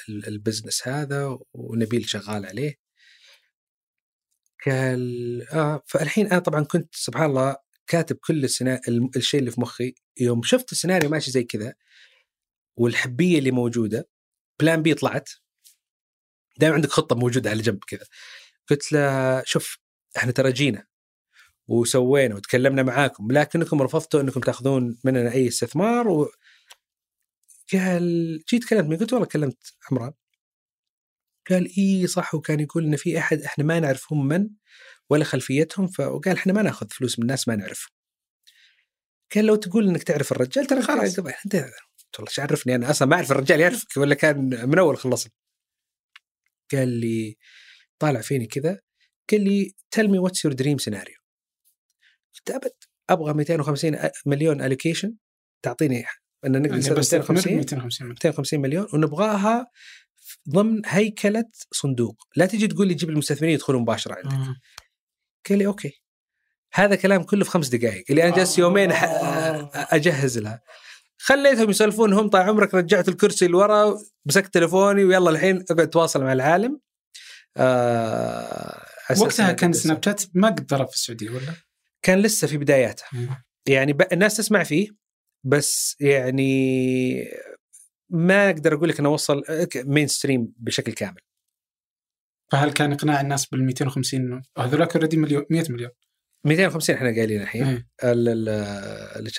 ال 0.09 0.18
business 0.18 0.89
هذا 0.89 1.39
ونبيل 1.53 2.09
شغال 2.09 2.47
عليه. 2.47 2.79
قال 4.67 5.47
آه 5.53 5.83
فالحين 5.87 6.27
أنا 6.27 6.39
طبعا 6.39 6.65
كنت 6.65 6.95
سبحان 6.95 7.31
الله 7.31 7.57
كاتب 7.87 8.17
كل 8.17 8.45
السنا... 8.45 8.81
الشيء 9.17 9.41
اللي 9.41 9.51
في 9.51 9.61
مخي. 9.61 9.95
يوم 10.21 10.43
شفت 10.43 10.73
السيناريو 10.73 11.11
ماشي 11.11 11.31
زي 11.31 11.45
كذا 11.45 11.75
والحبية 12.77 13.39
اللي 13.39 13.51
موجودة 13.51 14.09
plan 14.61 14.83
B 14.83 14.95
طلعت. 14.95 15.29
دائما 16.57 16.75
عندك 16.75 16.91
خطة 16.91 17.17
موجودة 17.17 17.51
على 17.51 17.63
جنب 17.63 17.85
كذا. 17.85 18.07
قلت 18.71 18.93
له 18.93 19.43
شوف 19.47 19.79
إحنا 20.17 20.33
ترى 20.33 20.53
جينا 20.53 20.87
وسوينا 21.69 22.35
وتكلمنا 22.35 22.83
معاكم 22.83 23.33
لكنكم 23.33 23.83
رفضتوا 23.83 24.21
إنكم 24.21 24.41
تأخذون 24.41 24.99
مننا 25.05 25.33
أي 25.33 25.49
استثمار. 25.49 26.09
و... 26.09 26.31
قال 27.73 28.45
جيت 28.49 28.65
كلمت 28.69 28.89
مين؟ 28.89 28.99
قلت 28.99 29.13
والله 29.13 29.27
كلمت 29.27 29.75
عمران. 29.91 30.13
قال 31.51 31.73
إي 31.79 32.07
صح. 32.07 32.35
وكان 32.35 32.61
يقول 32.61 32.85
إن 32.85 32.97
في 32.97 33.19
أحد 33.19 33.43
إحنا 33.43 33.65
ما 33.65 33.81
نعرف 33.81 34.13
هم 34.13 34.29
من 34.29 34.51
ولا 35.11 35.25
خلفيتهم 35.25 35.87
فقال 35.87 36.37
إحنا 36.37 36.53
ما 36.53 36.63
نأخذ 36.63 36.89
فلوس 36.91 37.19
من 37.19 37.23
الناس 37.23 37.49
ما 37.49 37.57
نعرفهم. 37.57 37.91
قال 39.35 39.45
لو 39.47 39.57
تقول 39.57 39.89
إنك 39.89 40.03
تعرف 40.03 40.33
الرجال 40.33 40.67
ترى 40.67 40.83
خلاص. 40.83 41.19
أنت 41.19 41.55
والله 42.19 42.29
إيش 42.29 42.41
عرفني 42.41 42.75
أنا 42.75 42.91
أصلا 42.91 43.09
ما 43.09 43.17
أعرف 43.17 43.33
الرجال 43.33 43.61
يعرفك 43.61 43.97
ولا 43.97 44.15
كان 44.15 44.69
من 44.69 44.79
أول 44.79 44.97
خلصنا. 44.99 45.33
قال 46.73 46.89
لي 46.89 47.37
طالع 48.05 48.21
فيني 48.21 48.47
كذا 48.47 48.81
قال 49.31 49.45
لي 49.45 49.75
tell 49.91 50.09
me 50.09 50.19
what's 50.19 50.45
your 50.45 50.55
dream 50.55 50.79
scenario 50.79 51.17
قلت 52.35 52.51
أبد 52.51 52.73
أبغى 53.11 53.33
250 53.33 53.99
مليون 54.27 54.63
allocation 54.63 55.15
تعطيني 55.63 56.05
إن 56.47 56.53
نقدر 56.63 56.67
يعني 56.67 56.95
بس 56.95 57.15
250 57.15 57.57
250 57.57 58.07
مليون 58.07 58.15
250 58.15 58.61
مليون 58.61 58.87
ونبغاها 58.93 59.67
ضمن 60.51 60.83
هيكلة 60.87 61.45
صندوق. 61.73 62.17
لا 62.37 62.47
تجي 62.47 62.67
تقول 62.67 62.89
لي 62.89 62.95
جيب 62.95 63.11
المستثمرين 63.11 63.55
يدخلون 63.55 63.83
مباشرة 63.83 64.15
عندك. 64.15 64.33
آه. 64.33 64.57
قال 65.49 65.59
لي 65.59 65.67
okay. 65.67 66.03
هذا 66.73 66.95
كلام 66.95 67.23
كله 67.23 67.45
في 67.45 67.51
خمس 67.51 67.69
دقائق 67.69 68.05
اللي 68.11 68.23
أنا 68.23 68.37
جالس 68.37 68.59
يومين. 68.59 68.91
أجهز 69.75 70.39
لها. 70.39 70.63
خليتهم 71.19 71.71
يسولفون 71.71 72.13
هم 72.13 72.29
طال 72.29 72.43
عمرك 72.43 72.75
رجعت 72.75 73.09
الكرسي 73.09 73.47
لورا 73.47 73.99
مسكت 74.27 74.55
تليفوني 74.55 75.05
ويلا 75.05 75.31
الحين 75.31 75.65
اقعد 75.71 75.91
تواصل 75.91 76.23
مع 76.23 76.33
العالم. 76.33 76.81
وقتها 79.21 79.51
إنك 79.51 79.57
كان. 79.57 79.73
سناب 79.73 80.05
شات 80.05 80.23
ما 80.35 80.49
قد 80.49 80.67
ضرب 80.67 80.89
في 80.89 80.95
السعودية 80.95 81.31
ولا؟ 81.31 81.55
كان 82.03 82.19
لسه 82.19 82.47
في 82.47 82.57
بداياته 82.57 83.05
يعني 83.69 83.93
ب... 83.93 84.03
الناس 84.13 84.37
تسمع 84.37 84.63
فيه 84.63 84.89
بس 85.45 85.97
يعني 86.01 87.25
ما 88.11 88.51
أقدر 88.51 88.75
أقول 88.75 88.89
لك 88.89 89.01
إنه 89.01 89.09
وصل 89.09 89.43
mainstream 89.77 90.53
بشكل 90.57 90.93
كامل 90.93 91.21
فهل 92.53 92.73
كان 92.73 92.93
إقناع 92.93 93.21
الناس 93.21 93.47
بال 93.47 93.65
250 93.65 94.43
هذولاك 94.59 94.97
already 94.97 95.17
مليون 95.17 95.45
100 95.51 95.65
مليون 95.71 95.91
250 96.45 96.97
إحنا 96.97 97.09
قايلين 97.09 97.43
الحين 97.43 97.67
إيه. 97.67 97.89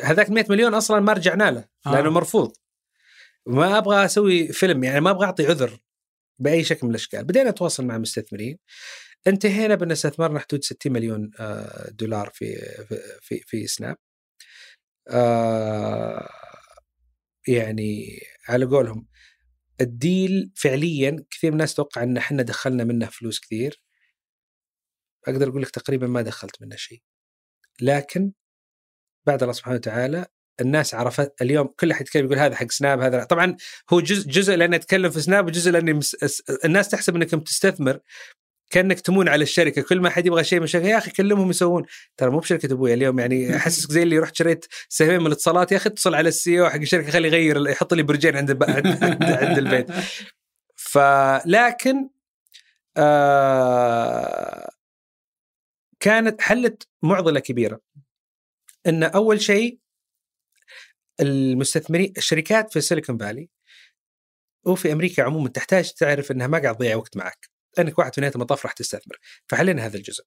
هذاك 0.03 0.29
100 0.29 0.45
مليون 0.49 0.73
أصلا 0.73 0.99
ما 0.99 1.13
رجعنا 1.13 1.51
له 1.51 1.65
آه. 1.87 1.91
لأنه 1.91 2.09
مرفوض 2.09 2.53
ما 3.47 3.77
أبغى 3.77 4.05
أسوي 4.05 4.47
فيلم 4.47 4.83
يعني 4.83 5.01
ما 5.01 5.11
أبغى 5.11 5.25
أعطي 5.25 5.47
عذر 5.47 5.79
بأي 6.39 6.63
شكل 6.63 6.79
من 6.87 6.89
الأشكال. 6.89 7.23
بدينا 7.23 7.49
نتواصل 7.49 7.85
مع 7.85 7.97
مستثمرين. 7.97 8.57
انتهينا 9.27 9.75
بأن 9.75 9.91
استثمرنا 9.91 10.39
حدود 10.39 10.63
60 10.63 10.93
مليون 10.93 11.31
آه، 11.39 11.89
دولار 11.91 12.29
في 12.33 12.55
في 13.21 13.39
في, 13.45 13.67
سناب. 13.67 13.97
آه، 15.09 16.29
يعني 17.47 18.19
على 18.49 18.65
قولهم 18.65 19.07
الديل 19.81 20.51
فعليا 20.55 21.25
كثير 21.31 21.51
من 21.51 21.55
الناس 21.55 21.75
توقع 21.75 22.03
إن 22.03 22.17
إحنا 22.17 22.43
دخلنا 22.43 22.83
منه 22.83 23.05
فلوس 23.05 23.39
كثير. 23.39 23.81
أقدر 25.27 25.49
أقول 25.49 25.61
لك 25.61 25.69
تقريبا 25.69 26.07
ما 26.07 26.21
دخلت 26.21 26.61
منه 26.61 26.75
شيء. 26.75 27.03
لكن 27.81 28.33
بعد 29.27 29.41
الله 29.43 29.53
سبحانه 29.53 29.75
وتعالى 29.75 30.25
الناس 30.61 30.95
عرفت 30.95 31.41
اليوم 31.41 31.67
كل 31.67 31.91
أحد 31.91 32.01
يتكلم 32.01 32.25
يقول 32.25 32.39
هذا 32.39 32.55
حق 32.55 32.71
سناب 32.71 32.99
هذا 33.01 33.23
طبعا 33.23 33.55
هو 33.89 33.99
جزء 33.99 34.29
جزء 34.29 34.55
لاني 34.55 34.75
اتكلم 34.75 35.09
في 35.09 35.21
سناب 35.21 35.47
وجزء 35.47 35.71
لاني 35.71 35.93
مس... 35.93 36.41
الناس 36.65 36.89
تحسب 36.89 37.15
انك 37.15 37.29
تستثمر 37.29 37.99
كأنك 38.69 38.99
تمون 38.99 39.29
على 39.29 39.43
الشركة. 39.43 39.81
كل 39.81 39.99
ما 39.99 40.09
حد 40.09 40.25
يبغى 40.25 40.43
شيء 40.43 40.59
من 40.59 40.67
يا 40.85 40.97
أخي 40.97 41.11
كلمهم 41.11 41.49
يسوون. 41.49 41.85
ترى 42.17 42.29
مو 42.29 42.39
بشركة 42.39 42.73
ابويا 42.73 42.93
اليوم 42.93 43.19
يعني 43.19 43.55
أحسسك 43.55 43.91
زي 43.91 44.03
اللي 44.03 44.19
رحت 44.19 44.35
شريت 44.35 44.65
سهمين 44.89 45.19
من 45.19 45.27
الاتصالات 45.27 45.71
يا 45.71 45.77
أخي 45.77 45.89
اتصل 45.89 46.15
على 46.15 46.29
السي 46.29 46.61
أو 46.61 46.69
حق 46.69 46.75
الشركة 46.75 47.11
خليه 47.11 47.29
يغير 47.29 47.69
يحط 47.69 47.93
لي 47.93 48.03
برجين 48.03 48.37
عند 48.37 48.63
عند, 48.63 49.23
عند 49.23 49.57
البيت. 49.57 49.87
فلكن 50.75 52.09
آه 52.97 54.71
كانت 55.99 56.41
حلت 56.41 56.87
معضلة 57.03 57.39
كبيرة. 57.39 57.79
إن 58.87 59.03
أول 59.03 59.41
شيء 59.41 59.79
المستثمرين 61.19 62.13
الشركات 62.17 62.73
في 62.73 62.81
سيليكون 62.81 63.17
فالي 63.17 63.49
وفي 64.65 64.91
أمريكا 64.91 65.23
عموما 65.23 65.49
تحتاج 65.49 65.91
تعرف 65.91 66.31
إنها 66.31 66.47
ما 66.47 66.57
قاعد 66.57 66.75
تضيع 66.75 66.95
وقت 66.95 67.17
معك. 67.17 67.49
لانك 67.77 67.99
واحد 67.99 68.15
في 68.15 68.21
نهاية 68.21 68.33
المطاف 68.35 68.65
راح 68.65 68.73
تستثمر. 68.73 69.17
فحلينا 69.47 69.85
هذا 69.85 69.97
الجزء. 69.97 70.23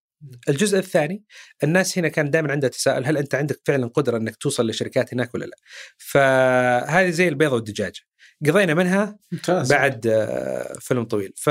الجزء 0.49 0.79
الثاني 0.79 1.25
الناس 1.65 1.99
هنا 1.99 2.09
كان 2.09 2.31
دائما 2.31 2.53
عندها 2.53 2.71
تساؤل 2.71 3.05
هل 3.05 3.17
أنت 3.17 3.35
عندك 3.35 3.61
فعلا 3.65 3.87
قدرة 3.87 4.17
إنك 4.17 4.37
توصل 4.37 4.67
للشركات 4.67 5.15
هناك 5.15 5.35
ولا 5.35 5.45
لا؟ 5.45 5.57
فهذه 5.99 7.11
زي 7.11 7.29
البيضة 7.29 7.55
والدجاجه 7.55 8.01
قضينا 8.47 8.75
منها 8.75 9.19
ممتاز. 9.33 9.73
بعد 9.73 10.07
آه، 10.07 10.79
فيلم 10.81 11.05
طويل. 11.05 11.33
ف 11.37 11.47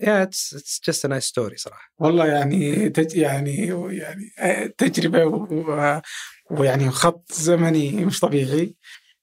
yeah 0.00 0.22
it's 0.22 0.80
just 0.86 1.06
nice 1.06 1.24
story 1.24 1.56
صراحة. 1.56 1.92
والله 1.98 2.26
يعني 2.26 2.90
تج 2.90 3.16
يعني 3.16 3.66
يعني 3.90 4.32
آه، 4.38 4.66
تجربة 4.66 5.24
ويعني 6.52 6.90
خط 6.90 7.32
زمني 7.32 8.04
مش 8.04 8.20
طبيعي. 8.20 8.74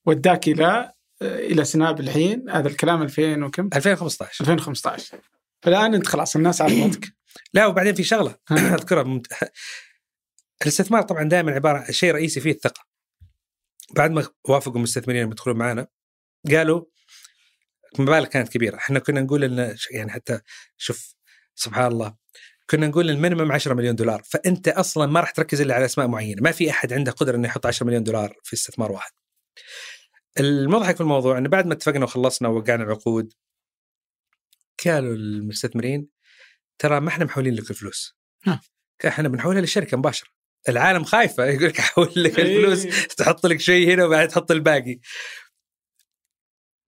وداك 0.06 0.48
إلى 0.48 0.94
إلى 1.22 1.66
سناب 1.66 2.00
الحين. 2.00 2.50
هذا 2.50 2.68
الكلام 2.68 3.02
2000 3.02 3.46
وكم؟ 3.46 3.70
2015 3.76 4.42
2015 4.42 5.18
فالآن 5.62 5.94
انت 5.94 6.08
خلاص 6.08 6.36
الناس 6.36 6.62
عرفتك 6.62 7.14
لا 7.54 7.66
وبعدين 7.66 7.96
في 7.96 8.04
شغلة 8.04 8.36
أذكرها 8.52 9.04
ممت... 9.04 9.28
الاستثمار 10.62 11.02
طبعا 11.02 11.24
دائما 11.24 11.52
عبارة 11.52 11.92
شيء 11.92 12.12
رئيسي 12.12 12.40
فيه 12.40 12.52
الثقة. 12.52 12.86
بعد 13.96 14.12
ما 14.12 14.28
وافقوا 14.44 14.76
المستثمرين 14.76 15.32
يدخلون 15.32 15.58
معنا 15.58 15.88
قالوا 16.52 16.86
المبالغ 18.00 18.26
كانت 18.26 18.50
كبيرة. 18.50 18.76
إحنا 18.78 19.00
كنا 19.00 19.22
نقول 19.22 19.44
إن 19.44 19.76
يعني 19.92 20.12
حتى 20.12 20.40
شوف 20.78 21.16
سبحان 21.56 21.92
الله 21.92 22.16
كنا 22.70 22.88
نقول 22.88 23.10
ال 23.10 23.15
minimum 23.15 23.52
10 23.52 23.74
مليون 23.74 23.96
دولار. 23.96 24.24
فأنت 24.24 24.68
أصلا 24.68 25.06
ما 25.06 25.20
راح 25.20 25.32
تركز 25.32 25.62
إلا 25.62 25.76
على 25.76 25.86
أسماء 25.86 26.08
معينة. 26.08 26.42
ما 26.42 26.52
في 26.52 26.70
أحد 26.70 26.94
عنده 26.94 27.12
قدرة 27.12 27.36
إنه 27.36 27.48
يحط 27.48 27.66
10 27.66 27.86
مليون 27.86 28.04
دولار 28.04 28.36
في 28.44 28.54
استثمار 28.54 28.92
واحد. 28.92 29.12
المضحك 30.40 30.96
في 30.96 31.02
الموضوع 31.02 31.38
إنه 31.38 31.50
بعد 31.50 31.66
ما 31.66 31.74
اتفقنا 31.74 32.04
وخلصنا 32.04 32.48
ووقعنا 32.50 32.84
العقود 32.84 33.34
قالوا 34.86 35.14
المستثمرين 35.14 36.10
ترى 36.80 37.00
ما 37.00 37.10
إحنا 37.10 37.26
محولين 37.26 37.56
لك 37.56 37.70
الفلوس. 37.70 38.18
إحنا 39.08 39.30
بنحولها 39.30 39.62
للشركه 39.62 39.98
مباشرة. 39.98 40.30
العالم 40.70 41.04
خايفة 41.04 41.46
يقول 41.46 41.66
لك 41.66 41.80
احول 41.80 42.14
لك 42.16 42.40
إيه. 42.40 42.58
الفلوس 42.58 43.08
تحط 43.08 43.46
لك 43.46 43.60
شيء 43.60 43.94
هنا 43.94 44.06
وبعد 44.06 44.28
تحط 44.28 44.52
الباقي. 44.52 45.00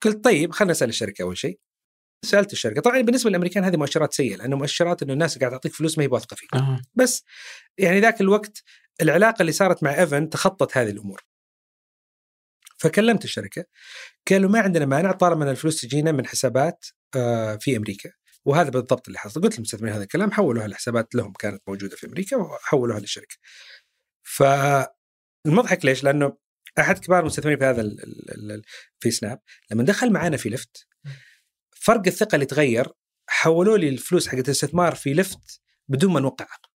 قلت 0.02 0.24
طيب 0.24 0.52
خلينا 0.52 0.72
نسأل 0.72 0.88
الشركة 0.88 1.22
أول 1.22 1.38
شيء. 1.38 1.58
سألت 2.24 2.52
الشركة. 2.52 2.80
طبعا 2.80 3.00
بالنسبة 3.00 3.30
للأمريكان 3.30 3.64
هذه 3.64 3.76
مؤشرات 3.76 4.14
سيئة 4.14 4.36
لأنه 4.36 4.56
مؤشرات 4.56 5.02
إنه 5.02 5.12
الناس 5.12 5.38
قاعدة 5.38 5.56
تعطيك 5.56 5.74
فلوس 5.74 5.98
ما 5.98 6.04
هي 6.04 6.08
واثقه 6.08 6.34
فيك. 6.34 6.54
أه. 6.54 6.80
بس 6.94 7.24
يعني 7.78 8.00
ذاك 8.00 8.20
الوقت 8.20 8.62
العلاقة 9.02 9.40
اللي 9.40 9.52
صارت 9.52 9.82
مع 9.82 10.00
إيفن 10.00 10.30
تخطت 10.30 10.76
هذه 10.76 10.90
الأمور. 10.90 11.24
فكلمت 12.78 13.24
الشركة 13.24 13.64
قالوا 14.30 14.50
ما 14.50 14.60
عندنا 14.60 14.86
مانع 14.86 15.12
طالما 15.12 15.44
إن 15.44 15.50
الفلوس 15.50 15.80
تجينا 15.80 16.12
من 16.12 16.26
حسابات 16.26 16.86
آه، 17.16 17.56
في 17.56 17.76
أمريكا. 17.76 18.10
وهذا 18.44 18.70
بالضبط 18.70 19.06
اللي 19.06 19.18
حصل. 19.18 19.40
قلت 19.40 19.54
للمستثمرين 19.54 19.94
هذا 19.94 20.02
الكلام 20.02 20.32
حولوها 20.32 20.68
لحسابات 20.68 21.14
لهم 21.14 21.32
كانت 21.32 21.62
موجودة 21.68 21.96
في 21.96 22.06
أمريكا 22.06 22.36
وحولوها 22.36 23.00
للشركة. 23.00 23.36
فالمضحك 24.22 25.84
ليش؟ 25.84 26.04
لأنه 26.04 26.36
أحد 26.78 26.98
كبار 26.98 27.20
المستثمرين 27.20 27.58
في 27.58 27.64
هذا 27.64 27.80
ال 27.80 28.02
ال 28.02 28.52
ال 28.52 28.62
في 29.00 29.10
سناب 29.10 29.40
لما 29.70 29.82
دخل 29.82 30.12
معنا 30.12 30.36
في 30.36 30.48
لفت 30.48 30.86
فرق 31.84 32.02
الثقة 32.06 32.34
اللي 32.34 32.46
تغير 32.46 32.88
حولوا 33.28 33.78
لي 33.78 33.88
الفلوس 33.88 34.28
حقت 34.28 34.44
الاستثمار 34.44 34.94
في 34.94 35.14
لفت 35.14 35.60
بدون 35.88 36.12
ما 36.12 36.20
نوقع 36.20 36.44
عقد. 36.44 36.72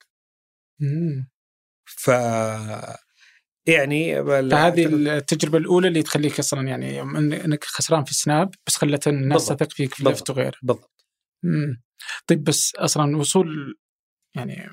ف 1.85 2.07
يعني 3.67 4.25
فهذه 4.25 4.85
التجربة 4.85 5.57
الأولى 5.57 5.87
اللي 5.87 6.03
تخليك 6.03 6.39
أصلا 6.39 6.67
يعني 6.67 7.01
إنك 7.01 7.63
خسران 7.63 8.03
في 8.03 8.13
سناب 8.13 8.55
بس 8.67 8.75
خلت 8.75 9.07
الناس 9.07 9.47
تثق 9.47 9.71
فيك 9.71 9.93
في 9.93 10.03
لفت 10.03 10.29
وغيره. 10.29 10.57
بالضبط. 10.61 11.05
طيب 12.27 12.43
بس 12.43 12.75
أصلا 12.75 13.17
وصول 13.17 13.77
يعني 14.35 14.69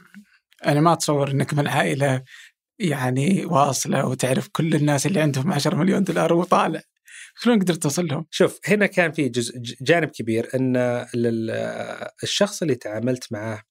أنا 0.67 0.81
ما 0.81 0.93
أتصور 0.93 1.31
إنك 1.31 1.55
من 1.55 1.69
عائلة 1.69 2.25
يعني 2.79 3.45
واصلة 3.45 4.07
وتعرف 4.07 4.49
كل 4.49 4.75
الناس 4.75 5.07
اللي 5.07 5.21
عندهم 5.21 5.53
10 5.53 5.77
مليون 5.77 6.05
دولار 6.05 6.33
وطالع. 6.33 6.83
شلون 7.37 7.59
قدرت 7.59 7.83
توصل 7.83 8.07
لهم؟ 8.07 8.27
شوف 8.31 8.61
هنا 8.67 8.87
كان 8.87 9.13
في 9.13 9.29
جزء 9.29 9.55
جانب 9.81 10.09
كبير 10.09 10.49
إن 10.55 10.77
الشخص 12.23 12.63
اللي 12.63 12.75
تعاملت 12.75 13.33
معاه 13.33 13.63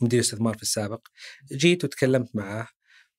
مدير 0.00 0.20
استثمار 0.20 0.56
في 0.56 0.62
السابق 0.62 1.08
جيت 1.52 1.84
وتكلمت 1.84 2.36
معاه 2.36 2.68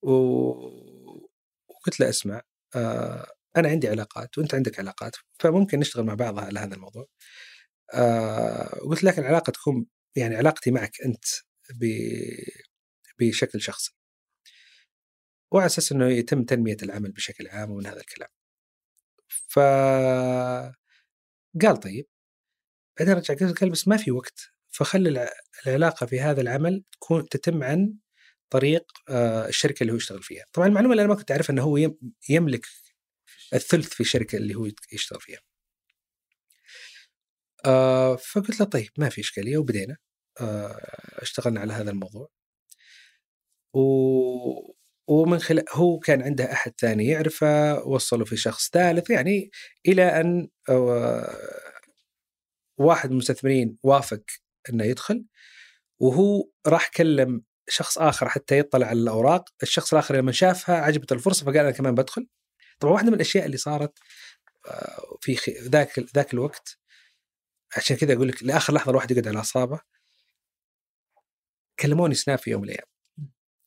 وقلت 0.02 2.00
له 2.00 2.10
اسمع 2.10 2.42
آه 2.76 3.28
أنا 3.58 3.70
عندي 3.70 3.88
علاقات 3.88 4.38
وأنت 4.38 4.56
عندك 4.56 4.80
علاقات 4.80 5.16
فممكن 5.40 5.80
نشتغل 5.80 6.06
مع 6.06 6.14
بعض 6.14 6.40
على 6.40 6.60
هذا 6.60 6.76
الموضوع. 6.76 7.06
آه 7.94 8.80
قلت 8.80 9.04
لك 9.04 9.20
العلاقه 9.20 9.52
تكون 9.52 9.86
يعني 10.16 10.36
علاقتي 10.36 10.72
معك 10.72 11.02
أنت 11.06 11.26
بشكل 13.20 13.62
شخصي. 13.62 13.92
وعلى 15.52 15.66
أساس 15.66 15.92
إنه 15.92 16.10
يتم 16.10 16.44
تنمية 16.44 16.78
العمل 16.84 17.12
بشكل 17.12 17.48
عام 17.48 17.72
ومن 17.72 17.88
هذا 17.88 18.00
الكلام. 18.00 18.30
ف 19.54 19.60
قال 21.62 21.78
طيب 21.80 22.08
بعدين 23.00 23.14
رجع 23.16 23.34
قال 23.54 23.70
بس 23.70 23.88
ما 23.88 23.98
في 23.98 24.12
وقت 24.12 24.52
فخلي 24.70 25.30
العلاقة 25.68 26.06
في 26.06 26.20
هذا 26.22 26.42
العمل 26.42 26.84
تكون 26.92 27.30
تتم 27.30 27.64
عن 27.64 27.94
طريق 28.50 28.92
آه، 29.10 29.48
الشركة 29.48 29.84
اللي 29.84 29.94
هو 29.94 29.98
يشتغل 29.98 30.24
فيها. 30.24 30.46
طبعا 30.54 30.68
المعلومة 30.68 30.92
اللي 30.94 31.02
أنا 31.04 31.10
ما 31.14 31.20
كنت 31.20 31.32
اعرف 31.32 31.50
إنه 31.50 31.64
هو 31.64 31.78
يملك 32.30 32.66
الثلث 33.54 33.90
في 33.90 34.02
الشركة 34.02 34.38
اللي 34.38 34.56
هو 34.56 34.68
يشتغل 34.94 35.22
فيها. 35.22 35.40
آه، 37.66 38.16
فقلت 38.16 38.60
له 38.60 38.66
طيب 38.66 38.90
ما 38.98 39.10
في 39.10 39.22
إشكالية 39.22 39.58
وبدينا. 39.58 39.98
آه، 40.42 41.22
اشتغلنا 41.22 41.62
على 41.62 41.74
هذا 41.74 41.92
الموضوع. 41.92 42.30
و 43.74 43.80
ومن 45.08 45.40
خلال 45.40 45.66
هو 45.72 46.00
كان 46.00 46.22
عنده 46.22 46.52
أحد 46.52 46.74
ثاني 46.78 47.08
يعرفه 47.08 47.84
وصلوا 47.88 48.26
في 48.26 48.38
شخص 48.38 48.70
ثالث 48.70 49.10
يعني 49.10 49.52
إلى 49.88 50.04
أن 50.04 50.50
واحد 52.78 53.10
من 53.10 53.14
المستثمرين 53.14 53.78
وافق 53.84 54.24
إنه 54.70 54.84
يدخل 54.86 55.26
وهو 56.00 56.50
راح 56.68 56.88
كلم 56.88 57.44
شخص 57.70 57.98
آخر 57.98 58.30
حتى 58.30 58.60
يطلع 58.60 58.88
على 58.88 59.00
الأوراق، 59.00 59.50
الشخص 59.64 59.94
الآخر 59.94 60.16
لما 60.16 60.32
شافها 60.32 60.76
عجبت 60.76 61.12
الفرصة 61.12 61.46
فقال 61.46 61.58
أنا 61.58 61.72
كمان 61.72 61.96
بدخل. 61.96 62.28
طبعا 62.80 62.94
واحدة 62.94 63.08
من 63.08 63.14
الأشياء 63.14 63.46
اللي 63.46 63.58
صارت 63.58 64.00
آه، 64.68 65.18
في 65.22 65.38
ذاك 65.62 66.00
ذاك 66.16 66.34
الوقت 66.34 66.78
عشان 67.78 67.98
كذا 67.98 68.14
أقول 68.14 68.28
لك 68.28 68.44
لآخر 68.44 68.74
لحظة 68.74 68.92
الواحد 68.92 69.12
يقعد 69.12 69.28
على 69.28 69.38
أعصابه 69.38 69.80
كلموني 71.80 72.16
سناب 72.16 72.38
في 72.38 72.52
يوم 72.52 72.62
من 72.62 72.70
الأيام 72.70 72.93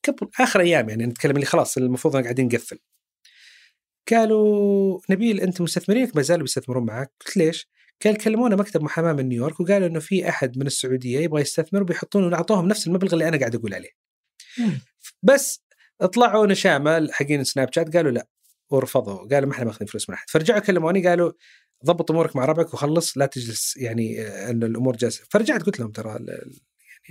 قبل 0.09 0.29
آخر 0.39 0.59
أيام 0.59 0.89
يعني 0.89 1.05
نتكلم 1.05 1.35
اللي 1.35 1.45
خلاص 1.45 1.77
المفروض 1.77 2.17
قاعدين 2.17 2.45
نقفل. 2.45 2.79
قالوا 4.11 4.99
نبيل 5.09 5.41
انت 5.41 5.61
مستثمرينك؟ 5.61 6.15
ما 6.15 6.21
زالوا 6.21 6.43
بيستثمرون 6.43 6.85
معك. 6.85 7.11
قلت 7.25 7.37
ليش؟ 7.37 7.69
قال 8.05 8.17
كلمونا 8.17 8.55
مكتب 8.55 8.83
محاماة 8.83 9.13
من 9.13 9.29
نيويورك 9.29 9.59
وقالوا 9.59 9.87
إنه 9.87 9.99
في 9.99 10.29
أحد 10.29 10.57
من 10.57 10.67
السعودية 10.67 11.19
يبغى 11.19 11.41
يستثمر 11.41 11.81
وبيحطون 11.81 12.33
اعطوهم 12.33 12.67
نفس 12.67 12.87
المبلغ 12.87 13.13
اللي 13.13 13.27
أنا 13.27 13.37
قاعد 13.37 13.55
أقول 13.55 13.73
عليه. 13.73 13.89
مم. 14.59 14.81
بس 15.23 15.63
طلعوا 16.13 16.47
نشامة 16.47 17.11
حقين 17.11 17.43
سناب 17.43 17.73
شات 17.73 17.95
قالوا 17.95 18.11
لا 18.11 18.27
ورفضوا. 18.69 19.27
قالوا 19.27 19.49
ما 19.49 19.53
إحنا 19.53 19.65
ماخذين 19.65 19.87
فلوس 19.87 20.09
من 20.09 20.15
أحد. 20.15 20.29
فرجعوا 20.29 20.59
كلموني 20.59 21.07
قالوا 21.07 21.31
ضبط 21.85 22.11
أمورك 22.11 22.35
مع 22.35 22.45
ربعك 22.45 22.73
وخلص 22.73 23.17
لا 23.17 23.25
تجلس 23.25 23.77
يعني 23.77 24.21
آه، 24.21 24.49
إن 24.49 24.63
الأمور 24.63 24.95
جالسة. 24.95 25.23
فرجعت 25.29 25.63
قلت 25.63 25.79
لهم 25.79 25.91
ترى 25.91 26.09
يعني 26.09 26.51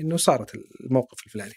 إنه 0.01 0.17
صارت 0.17 0.53
الموقف 0.81 1.27
الفلاني. 1.27 1.55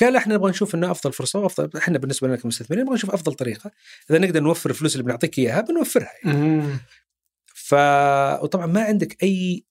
قال 0.00 0.16
إحنا 0.16 0.34
نبغى 0.34 0.50
نشوف 0.50 0.74
انه 0.74 0.90
أفضل 0.90 1.12
فرصة 1.12 1.38
وافضل 1.38 1.78
إحنا 1.78 1.98
بالنسبة 1.98 2.28
لنا 2.28 2.36
كمستثمرين 2.36 2.84
نبغى 2.84 2.94
نشوف 2.94 3.10
أفضل 3.10 3.34
طريقة. 3.34 3.70
إذا 4.10 4.18
نقدر 4.18 4.40
نوفر 4.40 4.70
الفلوس 4.70 4.92
اللي 4.92 5.04
بنعطيك 5.04 5.38
إياها 5.38 5.60
بنوفرها 5.60 6.12
يعني. 6.24 6.78
ف 7.54 7.74
وطبعا 8.42 8.66
ما 8.66 8.84
عندك 8.84 9.22
أي 9.22 9.64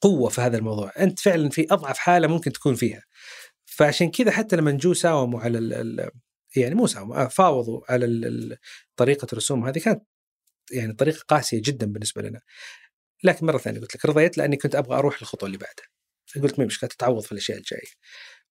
قوة 0.00 0.28
في 0.28 0.40
هذا 0.40 0.56
الموضوع. 0.56 0.92
أنت 0.98 1.20
فعلا 1.20 1.48
في 1.48 1.66
أضعف 1.70 1.98
حالة 1.98 2.28
ممكن 2.28 2.52
تكون 2.52 2.74
فيها. 2.74 3.02
فعشان 3.64 4.10
كذا 4.10 4.30
حتى 4.30 4.56
لما 4.56 4.70
جو 4.70 4.94
ساوموا 4.94 5.40
على 5.40 5.58
ال 5.58 6.10
يعني 6.56 6.74
مو 6.74 6.86
ساوموا 6.86 7.28
فاوضوا 7.28 7.80
على 7.88 8.04
ال 8.06 8.56
طريقة 8.96 9.26
الرسوم 9.32 9.66
هذه. 9.66 9.78
كانت 9.78 10.02
يعني 10.72 10.92
طريقة 10.92 11.24
قاسية 11.28 11.62
جدا 11.64 11.86
بالنسبة 11.86 12.22
لنا. 12.22 12.40
لكن 13.24 13.46
مرة 13.46 13.58
ثانية 13.58 13.80
قلت 13.80 13.96
لك 13.96 14.06
رضيت 14.06 14.38
لأني 14.38 14.56
كنت 14.56 14.74
أبغى 14.74 14.98
أروح 14.98 15.22
للخطوة 15.22 15.46
اللي 15.46 15.58
بعدها. 15.58 15.86
قلت 16.42 16.58
ما 16.58 16.64
مشكلة 16.64 16.90
تتعوض 16.90 17.22
في 17.22 17.32
الأشياء 17.32 17.58
الجاية. 17.58 17.90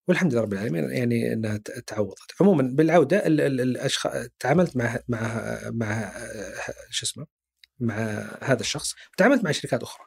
والحمد 0.10 0.34
لله 0.34 0.41
رب 0.41 0.53
العالمين 0.53 0.91
يعني 0.91 1.34
إنها 1.34 1.57
تعوضت. 1.88 2.32
عموما 2.41 2.64
بالعودة 2.74 3.28
الاشخاص 3.28 4.28
تعاملت 4.39 4.78
مع 4.78 4.99
مع 5.07 5.60
مع 5.66 6.14
شو 6.89 7.05
اسمه 7.05 7.28
مع 7.80 7.95
هذا 8.43 8.62
الشخص. 8.62 8.95
تعاملت 9.18 9.43
مع 9.43 9.51
شركات 9.51 9.84
أخرى. 9.84 10.05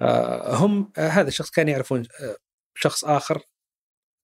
آه، 0.00 0.54
هم 0.56 0.92
هذا 0.96 1.28
الشخص 1.28 1.50
كان 1.50 1.68
يعرفون 1.68 2.06
آه، 2.20 2.36
شخص 2.74 3.04
آخر. 3.04 3.42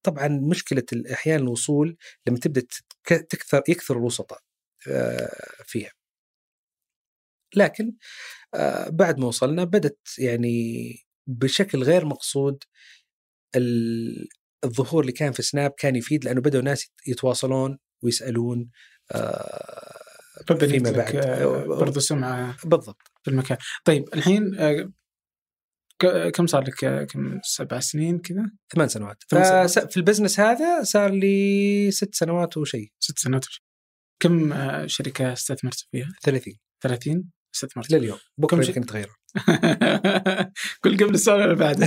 طبعا 0.02 0.28
مشكلة 0.28 0.84
أحيانا 1.12 1.42
الوصول 1.42 1.96
لما 2.26 2.38
تبدأ 2.38 2.66
تكثر 3.04 3.62
يكثر 3.68 3.96
الوسطاء 3.96 4.40
آه، 4.88 5.30
فيها. 5.64 5.92
لكن 7.56 7.92
بعد 8.88 9.18
ما 9.18 9.26
وصلنا 9.26 9.64
بدت 9.64 10.18
يعني 10.18 10.96
بشكل 11.26 11.82
غير 11.82 12.04
مقصود 12.06 12.64
الظهور 14.64 15.00
اللي 15.00 15.12
كان 15.12 15.32
في 15.32 15.42
سناب 15.42 15.70
كان 15.78 15.96
يفيد 15.96 16.24
لأنه 16.24 16.40
بدأوا 16.40 16.62
ناس 16.62 16.86
يتواصلون 17.06 17.78
ويسألون 18.02 18.70
فيما 20.58 20.90
بعد. 20.90 21.16
برضو 21.68 22.00
سمعة 22.00 22.56
بالضبط. 22.64 23.12
في 23.22 23.30
المكان. 23.30 23.58
طيب 23.84 24.04
الحين 24.14 24.56
كم 26.34 26.46
صار 26.46 26.64
لك 26.64 27.06
كم 27.06 27.40
سبع 27.42 27.80
سنين 27.80 28.18
كذا؟ 28.18 28.50
ثمان 28.74 28.88
سنوات. 28.88 29.22
في 29.90 29.96
البزنس 29.96 30.40
هذا 30.40 30.82
صار 30.82 31.10
لي 31.10 31.90
ست 31.90 32.14
سنوات 32.14 32.56
وشيء 32.56 32.92
ست 32.98 33.18
سنوات. 33.18 33.46
وشيء 33.46 33.62
كم 34.20 34.54
شركة 34.86 35.32
استثمرت 35.32 35.86
فيها؟ 35.92 36.08
30 36.22 36.54
30 36.82 37.30
استثمرت 37.56 37.90
لليوم. 37.90 38.18
بكرة 38.38 38.66
يمكن 38.66 38.86
تغير 38.86 39.08
كل 40.80 40.96
قبل 41.04 41.14
السؤال 41.14 41.40
اللي 41.42 41.54
بعده؟ 41.54 41.86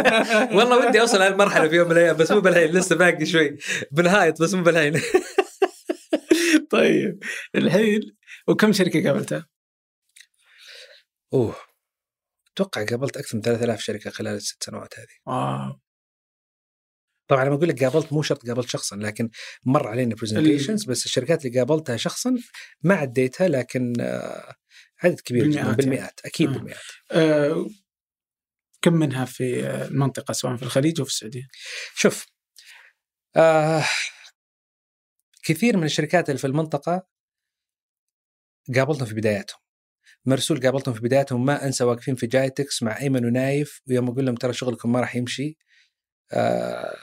والله 0.56 0.88
ودي 0.88 1.00
أوصل 1.00 1.22
هالمرحله 1.22 1.68
في 1.68 1.76
يوم 1.76 1.86
من 1.86 1.92
الأيام 1.92 2.16
بس 2.16 2.32
مو 2.32 2.40
بالحين 2.40 2.70
لسه 2.70 2.96
باقي 2.96 3.26
شوي. 3.26 3.58
بنهايط 3.92 4.42
بس 4.42 4.54
مو 4.54 4.62
بالحين. 4.62 5.00
طيب. 6.70 7.18
الحين 7.54 8.00
وكم 8.48 8.72
شركة 8.72 9.04
قابلتها؟ 9.04 9.46
أوه. 11.32 11.56
أتوقع 12.52 12.84
قابلت 12.84 13.16
أكثر 13.16 13.36
من 13.36 13.42
3000 13.42 13.80
شركة 13.80 14.10
خلال 14.10 14.36
الست 14.36 14.62
سنوات 14.64 14.98
هذه. 14.98 15.06
wow. 15.26 15.80
طبعا 17.30 17.44
لما 17.44 17.54
أقول 17.54 17.68
لك 17.68 17.84
قابلت 17.84 18.12
مو 18.12 18.22
شرط 18.22 18.46
قابلت 18.46 18.68
شخصا 18.68 18.96
لكن 18.96 19.30
مر 19.64 19.88
علينا 19.88 20.14
presentations 20.14 20.84
بس 20.84 21.04
الشركات 21.04 21.46
اللي 21.46 21.58
قابلتها 21.58 21.96
شخصا 21.96 22.36
ما 22.82 22.94
عديتها 22.94 23.48
لكن 23.48 23.92
آه، 24.00 24.54
عدد 25.04 25.20
كبير 25.20 25.42
بالمئات 25.42 25.66
جدا 25.66 25.76
بالمئات 25.76 26.00
يعني. 26.00 26.14
أكيد 26.24 26.48
آه. 26.48 26.52
بالمئات 26.52 26.80
آه 27.12 27.66
كم 28.82 28.92
منها 28.92 29.24
في 29.24 29.66
المنطقة 29.66 30.32
سواء 30.32 30.56
في 30.56 30.62
الخليج 30.62 31.00
أو 31.00 31.04
في 31.04 31.10
السعودية؟ 31.10 31.48
شوف 31.94 32.26
آه 33.36 33.84
كثير 35.42 35.76
من 35.76 35.84
الشركات 35.84 36.28
اللي 36.28 36.38
في 36.38 36.46
المنطقة 36.46 37.06
قابلتهم 38.74 39.06
في 39.06 39.14
بداياتهم 39.14 39.60
مرسول 40.26 40.60
قابلتهم 40.60 40.94
في 40.94 41.00
بداياتهم 41.00 41.44
ما 41.44 41.64
أنسى 41.64 41.84
واقفين 41.84 42.14
في 42.14 42.26
جايتكس 42.26 42.82
مع 42.82 43.00
أيمن 43.00 43.24
ونايف 43.24 43.80
ويوم 43.88 44.08
أقول 44.08 44.26
لهم 44.26 44.34
ترى 44.34 44.52
شغلكم 44.52 44.92
ما 44.92 45.00
راح 45.00 45.16
يمشي 45.16 45.58
آه 46.32 46.96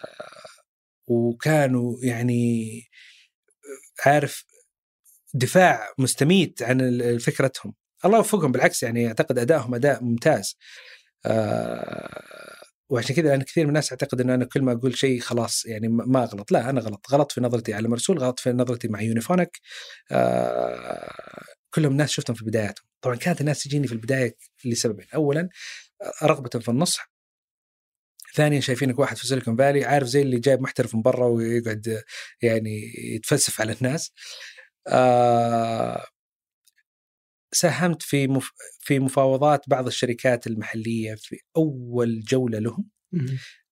وكانوا 1.08 1.98
يعني 2.02 2.84
عارف 4.06 4.46
دفاع 5.34 5.94
مستميت 5.98 6.64
عن 6.64 7.18
فكرتهم 7.18 7.74
الله 8.08 8.18
يوفقهم 8.18 8.52
بالعكس 8.52 8.84
يعني 8.84 9.08
أعتقد 9.08 9.40
أدائهم 9.40 9.76
أداء 9.76 10.04
ممتاز. 10.04 10.58
آه 11.26 12.58
وعشان 12.90 13.16
كذا 13.16 13.36
أنا 13.36 13.44
كثير 13.44 13.64
من 13.64 13.70
الناس 13.70 13.92
أعتقد 13.92 14.22
انه 14.22 14.34
أنا 14.34 14.46
كل 14.46 14.62
ما 14.62 14.72
أقول 14.72 14.98
شيء 14.98 15.20
خلاص 15.20 15.66
يعني 15.66 15.88
ما 15.88 16.24
أغلط. 16.24 16.52
لا 16.52 16.70
أنا 16.70 16.82
غلط. 16.82 17.06
غلط 17.12 17.32
في 17.32 17.42
نظرتي 17.42 17.74
على 17.74 17.88
مرسول 17.88 18.20
غلط 18.20 18.40
في 18.40 18.52
نظرتي 18.52 18.88
مع 18.88 19.02
يونيفونك. 19.02 19.60
آه 20.12 21.44
كلهم 21.74 21.94
ناس 21.98 22.10
شفتهم 22.12 22.36
في 22.36 22.46
بداياتهم. 22.46 22.88
طبعا 23.02 23.16
كانت 23.16 23.42
الناس 23.42 23.64
تجيني 23.64 23.88
في 23.88 23.94
البداية 23.94 24.36
لسببين. 24.66 25.08
اولا 25.16 25.50
رغبه 26.24 26.60
في 26.60 26.70
النصح. 26.70 27.12
ثانيا 28.36 28.60
شايفينك 28.60 29.00
واحد 29.00 29.18
في 29.18 29.28
سيليكون 29.28 29.58
فالي 29.58 29.86
عارف 29.86 30.08
زي 30.08 30.22
اللي 30.22 30.40
جايب 30.40 30.62
محترف 30.62 30.96
من 30.96 31.02
برا 31.02 31.26
ويقعد 31.28 32.04
يعني 32.42 32.94
يتفلسف 33.16 33.62
على 33.62 33.74
الناس. 33.74 34.12
آه 34.88 36.06
ساهمت 37.60 38.02
في 38.02 38.28
مف... 38.28 38.52
في 38.80 39.00
مفاوضات 39.00 39.70
بعض 39.70 39.88
الشركات 39.88 40.48
المحلية 40.48 41.16
في 41.16 41.40
أول 41.58 42.22
جولة 42.22 42.60
لهم. 42.60 42.90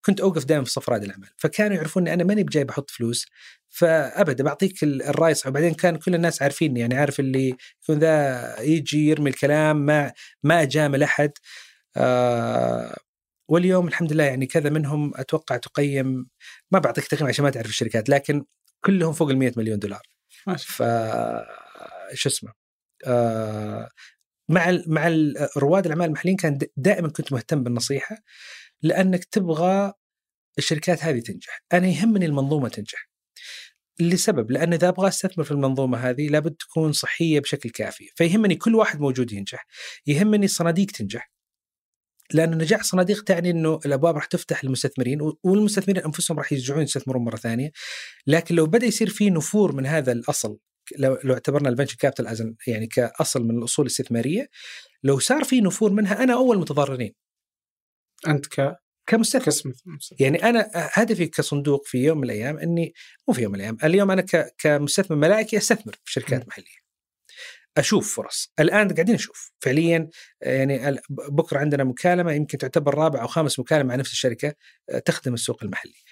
كنت 0.05 0.19
أوقف 0.21 0.45
دائما 0.45 0.63
في 0.63 0.71
صف 0.71 0.89
رائد 0.89 1.03
الاعمال 1.03 1.29
فكانوا 1.37 1.77
يعرفون 1.77 2.07
أنا 2.07 2.23
ماني 2.23 2.43
بجاي 2.43 2.63
بحط 2.63 2.89
فلوس. 2.91 3.25
فابدا 3.69 4.43
بعطيك 4.43 4.83
الراي 4.83 5.33
صح 5.33 5.47
وبعدين 5.47 5.73
كان 5.73 5.95
كل 5.97 6.15
الناس 6.15 6.41
عارفين 6.41 6.77
يعني 6.77 6.95
عارف 6.95 7.19
اللي 7.19 7.55
يكون 7.83 7.99
ذا 7.99 8.61
يجي 8.61 9.09
يرمي 9.09 9.29
الكلام 9.29 9.77
ما 9.85 10.13
ما 10.43 10.61
اجامل 10.61 11.03
احد 11.03 11.31
آه 11.97 12.97
واليوم 13.49 13.87
الحمد 13.87 14.13
لله 14.13 14.23
يعني 14.23 14.45
كذا 14.45 14.69
منهم 14.69 15.11
أتوقع 15.15 15.57
تقيم 15.57 16.27
ما 16.71 16.79
بعطيك 16.79 17.07
تقييم 17.07 17.27
عشان 17.27 17.43
ما 17.43 17.49
تعرف 17.51 17.69
الشركات 17.69 18.09
لكن 18.09 18.45
كلهم 18.85 19.13
فوق 19.13 19.29
ال 19.29 19.37
100 19.37 19.53
مليون 19.57 19.79
دولار. 19.79 20.01
ف 20.57 20.83
شو 22.13 22.29
اسمه؟ 22.29 22.64
مع 24.49 24.79
مع 24.87 25.07
رواد 25.57 25.85
الأعمال 25.85 26.05
المحليين 26.05 26.37
كان 26.37 26.59
دائما 26.77 27.09
كنت 27.09 27.33
مهتم 27.33 27.63
بالنصيحة 27.63 28.17
لأنك 28.81 29.25
تبغى 29.25 29.93
الشركات 30.57 31.03
هذه 31.03 31.19
تنجح، 31.19 31.63
أنا 31.73 31.87
يهمني 31.87 32.25
المنظومة 32.25 32.69
تنجح. 32.69 33.09
لسبب 33.99 34.51
لأن 34.51 34.73
إذا 34.73 34.89
أبغى 34.89 35.07
أستثمر 35.07 35.43
في 35.43 35.51
المنظومة 35.51 35.97
هذه 35.97 36.27
لابد 36.27 36.55
تكون 36.55 36.91
صحية 36.93 37.39
بشكل 37.39 37.69
كافي، 37.69 38.09
فيهمني 38.15 38.55
كل 38.55 38.75
واحد 38.75 38.99
موجود 39.01 39.31
ينجح، 39.31 39.67
يهمني 40.07 40.45
الصناديق 40.45 40.91
تنجح. 40.91 41.31
لأن 42.33 42.57
نجاح 42.57 42.79
الصناديق 42.79 43.23
تعني 43.23 43.51
أنه 43.51 43.79
الأبواب 43.85 44.15
راح 44.15 44.25
تفتح 44.25 44.63
للمستثمرين 44.63 45.19
والمستثمرين 45.43 46.03
أنفسهم 46.03 46.37
راح 46.37 46.51
يرجعون 46.53 46.83
يستثمرون 46.83 47.23
مرة 47.25 47.35
ثانية 47.35 47.71
لكن 48.27 48.55
لو 48.55 48.65
بدأ 48.65 48.85
يصير 48.85 49.09
في 49.09 49.29
نفور 49.29 49.75
من 49.75 49.85
هذا 49.85 50.11
الأصل 50.11 50.57
لو, 50.97 51.17
لو 51.23 51.33
اعتبرنا 51.33 51.69
ال 51.69 51.72
venture 51.72 51.95
capital 51.95 52.55
يعني 52.67 52.87
كأصل 52.87 53.43
من 53.43 53.57
الأصول 53.57 53.85
الاستثمارية 53.85 54.49
لو 55.03 55.19
صار 55.19 55.43
في 55.43 55.61
نفور 55.61 55.91
منها 55.91 56.23
أنا 56.23 56.33
أول 56.33 56.57
متضررين. 56.59 57.13
أنت 58.27 58.45
ك 58.47 58.75
كمستثمر. 59.07 59.73
يعني 60.19 60.43
أنا 60.43 60.69
هدفي 60.73 61.27
كصندوق 61.27 61.85
في 61.85 61.97
يوم 61.97 62.17
من 62.17 62.23
الأيام 62.23 62.57
إني 62.57 62.93
مو 63.27 63.33
في 63.33 63.41
يوم 63.41 63.51
من 63.51 63.59
الأيام 63.59 63.77
اليوم 63.83 64.11
أنا 64.11 64.25
كمستثمر 64.57 65.17
ملائكي 65.17 65.57
أستثمر 65.57 65.95
في 66.03 66.11
شركات 66.11 66.43
م. 66.45 66.47
محلية. 66.47 66.85
أشوف 67.77 68.15
فرص. 68.15 68.53
الآن 68.59 68.93
قاعدين 68.93 69.15
نشوف. 69.15 69.51
فعليا 69.59 70.09
يعني 70.41 70.99
بكرة 71.09 71.59
عندنا 71.59 71.83
مكالمة 71.83 72.31
يمكن 72.31 72.57
تعتبر 72.57 72.95
رابع 72.95 73.21
أو 73.21 73.27
خامس 73.27 73.59
مكالمة 73.59 73.83
مع 73.89 73.95
نفس 73.95 74.11
الشركة 74.11 74.53
تخدم 75.05 75.33
السوق 75.33 75.63
المحلي. 75.63 76.03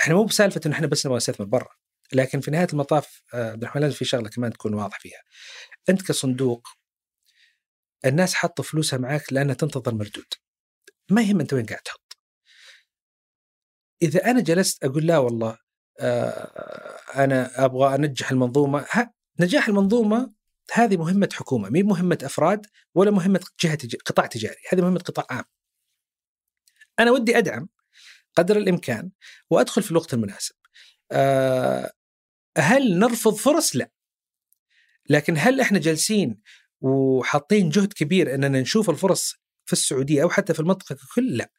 إحنا 0.00 0.14
مو 0.14 0.24
بسالفة 0.24 0.60
إنه 0.66 0.74
إحنا 0.74 0.86
بس 0.86 1.06
نبغى 1.06 1.16
نستثمر 1.16 1.46
برا. 1.46 1.68
لكن 2.12 2.40
في 2.40 2.50
نهاية 2.50 2.68
المطاف 2.72 3.22
آه، 3.34 3.50
عبد 3.50 3.62
الرحمن 3.62 3.82
لازم 3.82 3.94
في 3.94 4.04
شغلة 4.04 4.28
كمان 4.28 4.52
تكون 4.52 4.74
واضح 4.74 5.00
فيها. 5.00 5.22
أنت 5.88 6.02
كصندوق 6.02 6.68
الناس 8.04 8.34
حاطة 8.34 8.62
فلوسها 8.62 8.98
معك 8.98 9.32
لأنها 9.32 9.54
تنتظر 9.54 9.94
مردود. 9.94 10.34
ما 11.10 11.22
يهم 11.22 11.40
أنت 11.40 11.52
وين 11.52 11.66
قاعد 11.66 11.80
تحط. 11.80 12.16
إذا 14.02 14.30
أنا 14.30 14.40
جلست 14.40 14.84
أقول 14.84 15.06
لا 15.06 15.18
والله 15.18 15.58
آه 16.00 16.96
أنا 17.24 17.64
أبغى 17.64 17.94
أنجح 17.94 18.30
المنظومة 18.30 18.86
نجاح 19.40 19.68
المنظومة 19.68 20.32
هذه 20.72 20.96
مهمة 20.96 21.28
حكومة 21.32 21.70
مي 21.70 21.82
مهمة 21.82 22.18
أفراد 22.22 22.66
ولا 22.94 23.10
مهمة 23.10 23.40
جهة 23.60 23.74
تج... 23.74 23.96
قطاع 23.96 24.26
تجاري 24.26 24.56
هذه 24.72 24.80
مهمة 24.80 24.98
قطاع 24.98 25.26
عام. 25.30 25.44
أنا 26.98 27.10
ودي 27.10 27.38
أدعم 27.38 27.68
قدر 28.36 28.56
الإمكان 28.56 29.10
وأدخل 29.50 29.82
في 29.82 29.90
الوقت 29.90 30.14
المناسب. 30.14 30.54
هل 32.58 32.98
نرفض 32.98 33.34
فرص؟ 33.34 33.76
لا. 33.76 33.90
لكن 35.10 35.34
هل 35.38 35.60
إحنا 35.60 35.78
جالسين 35.78 36.40
وحاطين 36.80 37.68
جهد 37.68 37.92
كبير 37.92 38.34
إننا 38.34 38.60
نشوف 38.60 38.90
الفرص 38.90 39.34
في 39.66 39.72
السعودية 39.72 40.22
أو 40.22 40.28
حتى 40.30 40.54
في 40.54 40.60
المنطقة 40.60 40.94
ككل؟ 40.94 41.36
لا. 41.36 41.50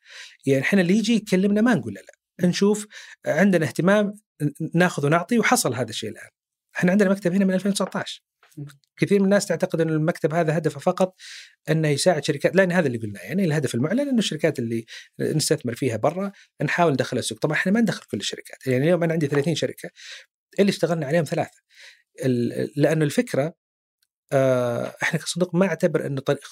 يعني 0.46 0.62
إحنا 0.62 0.82
اللي 0.82 0.98
يجي 0.98 1.16
يكلمنا 1.16 1.62
ما 1.62 1.76
نقول 1.76 1.94
لا, 1.94 2.00
لا. 2.00 2.48
نشوف 2.48 2.88
عندنا 3.26 3.66
اهتمام 3.66 4.14
ناخذ 4.74 5.06
ونعطي 5.06 5.40
وحصل 5.40 5.74
هذا 5.74 5.90
الشيء 5.90 6.10
الآن. 6.10 6.30
إحنا 6.78 6.92
عندنا 6.92 7.10
مكتب 7.10 7.34
هنا 7.34 7.46
من 7.46 7.54
2019 7.54 8.22
كثير 8.98 9.20
من 9.20 9.26
الناس 9.26 9.46
تعتقد 9.46 9.82
أن 9.82 9.90
المكتب 9.90 10.34
هذا 10.34 10.58
هدفه 10.58 10.80
فقط 10.80 11.16
انه 11.70 11.88
يساعد 11.88 12.24
شركات 12.24 12.56
لأن 12.56 12.72
هذا 12.72 12.88
اللي 12.88 12.98
قلناه 12.98 13.22
يعني 13.22 13.46
الهدف 13.46 13.76
المعلن 13.76 14.00
إنه 14.00 14.18
الشركات 14.18 14.60
اللي 14.60 14.86
نستثمر 15.20 15.76
فيها 15.76 15.98
برا 15.98 16.32
نحاول 16.62 16.92
ندخلها 16.92 17.20
السوق. 17.20 17.40
طبعا 17.40 17.56
إحنا 17.56 17.72
ما 17.72 17.82
ندخل 17.82 18.06
كل 18.12 18.18
الشركات 18.18 18.68
يعني 18.68 18.84
اليوم 18.84 19.04
أنا 19.04 19.14
عندي 19.14 19.28
30 19.28 19.56
شركة 19.56 19.90
اللي 20.60 20.70
اشتغلنا 20.70 21.06
عليهم 21.06 21.24
ثلاثة. 21.24 21.62
لأنه 22.76 23.06
الفكرة 23.06 23.54
آه، 24.34 24.96
إحنا 25.04 25.20
كصندوق 25.20 25.56
ما 25.56 25.66
أعتبر 25.66 26.06
إنه 26.06 26.22
طريق 26.22 26.48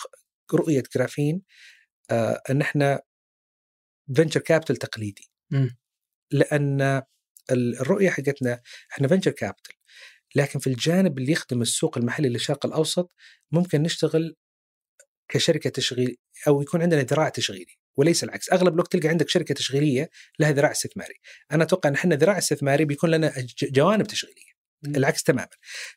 رؤية 0.54 0.84
جرافين 0.96 1.42
آه، 2.12 2.42
إن 2.50 2.62
إحنا 2.62 3.02
venture 4.16 4.40
capital 4.40 4.76
تقليدي. 4.76 5.32
م. 5.52 5.68
لأن 6.32 7.02
الرؤية 7.52 8.10
حقتنا 8.10 8.62
إحنا 8.92 9.08
venture 9.08 9.32
capital 9.32 9.76
لكن 10.36 10.60
في 10.60 10.68
الجانب 10.68 11.18
اللي 11.18 11.32
يخدم 11.32 11.62
السوق 11.62 11.98
المحلي 11.98 12.30
للشرق 12.30 12.66
الأوسط 12.66 13.12
ممكن 13.52 13.82
نشتغل 13.82 14.36
كشركة 15.30 15.70
تشغيل 15.70 16.18
أو 16.48 16.62
يكون 16.62 16.82
عندنا 16.82 17.02
ذراع 17.02 17.30
تشغيلي 17.30 17.78
وليس 17.98 18.24
العكس. 18.24 18.52
أغلب 18.52 18.74
الوقت 18.74 18.92
تلقى 18.92 19.08
عندك 19.08 19.30
شركة 19.30 19.56
تشغيلية 19.56 20.10
لها 20.40 20.52
ذراع 20.52 20.72
استثماري. 20.72 21.14
أنا 21.52 21.64
أتوقع 21.64 21.90
إن 21.90 21.94
إحنا 21.94 22.16
ذراع 22.16 22.38
استثماري 22.38 22.86
بيكون 22.86 23.12
لنا 23.12 23.34
جوانب 23.64 24.08
تشغيلية. 24.08 24.56
العكس 24.86 25.24
تماما. 25.24 25.48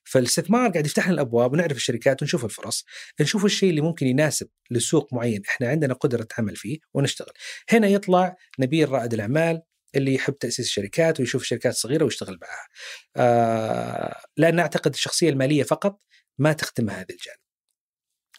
فالاستثمار 0.04 0.70
قاعد 0.70 0.86
يفتح 0.86 1.04
لنا 1.04 1.14
الأبواب 1.14 1.52
ونعرف 1.52 1.76
الشركات 1.76 2.22
ونشوف 2.22 2.44
الفرص. 2.44 2.84
نشوف 3.20 3.44
الشيء 3.44 3.70
اللي 3.70 3.80
ممكن 3.80 4.06
يناسب 4.06 4.48
لسوق 4.70 5.14
معين 5.14 5.42
إحنا 5.48 5.68
عندنا 5.68 5.94
قدرة 5.94 6.28
عمل 6.38 6.56
فيه 6.56 6.78
ونشتغل. 6.94 7.32
هنا 7.70 7.88
يطلع 7.88 8.36
نبيل 8.58 8.88
رائد 8.88 9.14
الأعمال 9.14 9.62
اللي 9.96 10.14
يحب 10.14 10.38
تأسيس 10.38 10.66
الشركات 10.66 11.20
ويشوف 11.20 11.44
شركات 11.44 11.74
صغيرة 11.74 12.04
ويشتغل 12.04 12.38
معها 12.42 12.68
آه 13.16 14.20
لأن 14.36 14.58
أعتقد 14.58 14.92
الشخصية 14.94 15.30
المالية 15.30 15.62
فقط 15.62 16.00
ما 16.38 16.52
تخدم 16.52 16.90
هذا 16.90 17.06
الجانب. 17.10 17.38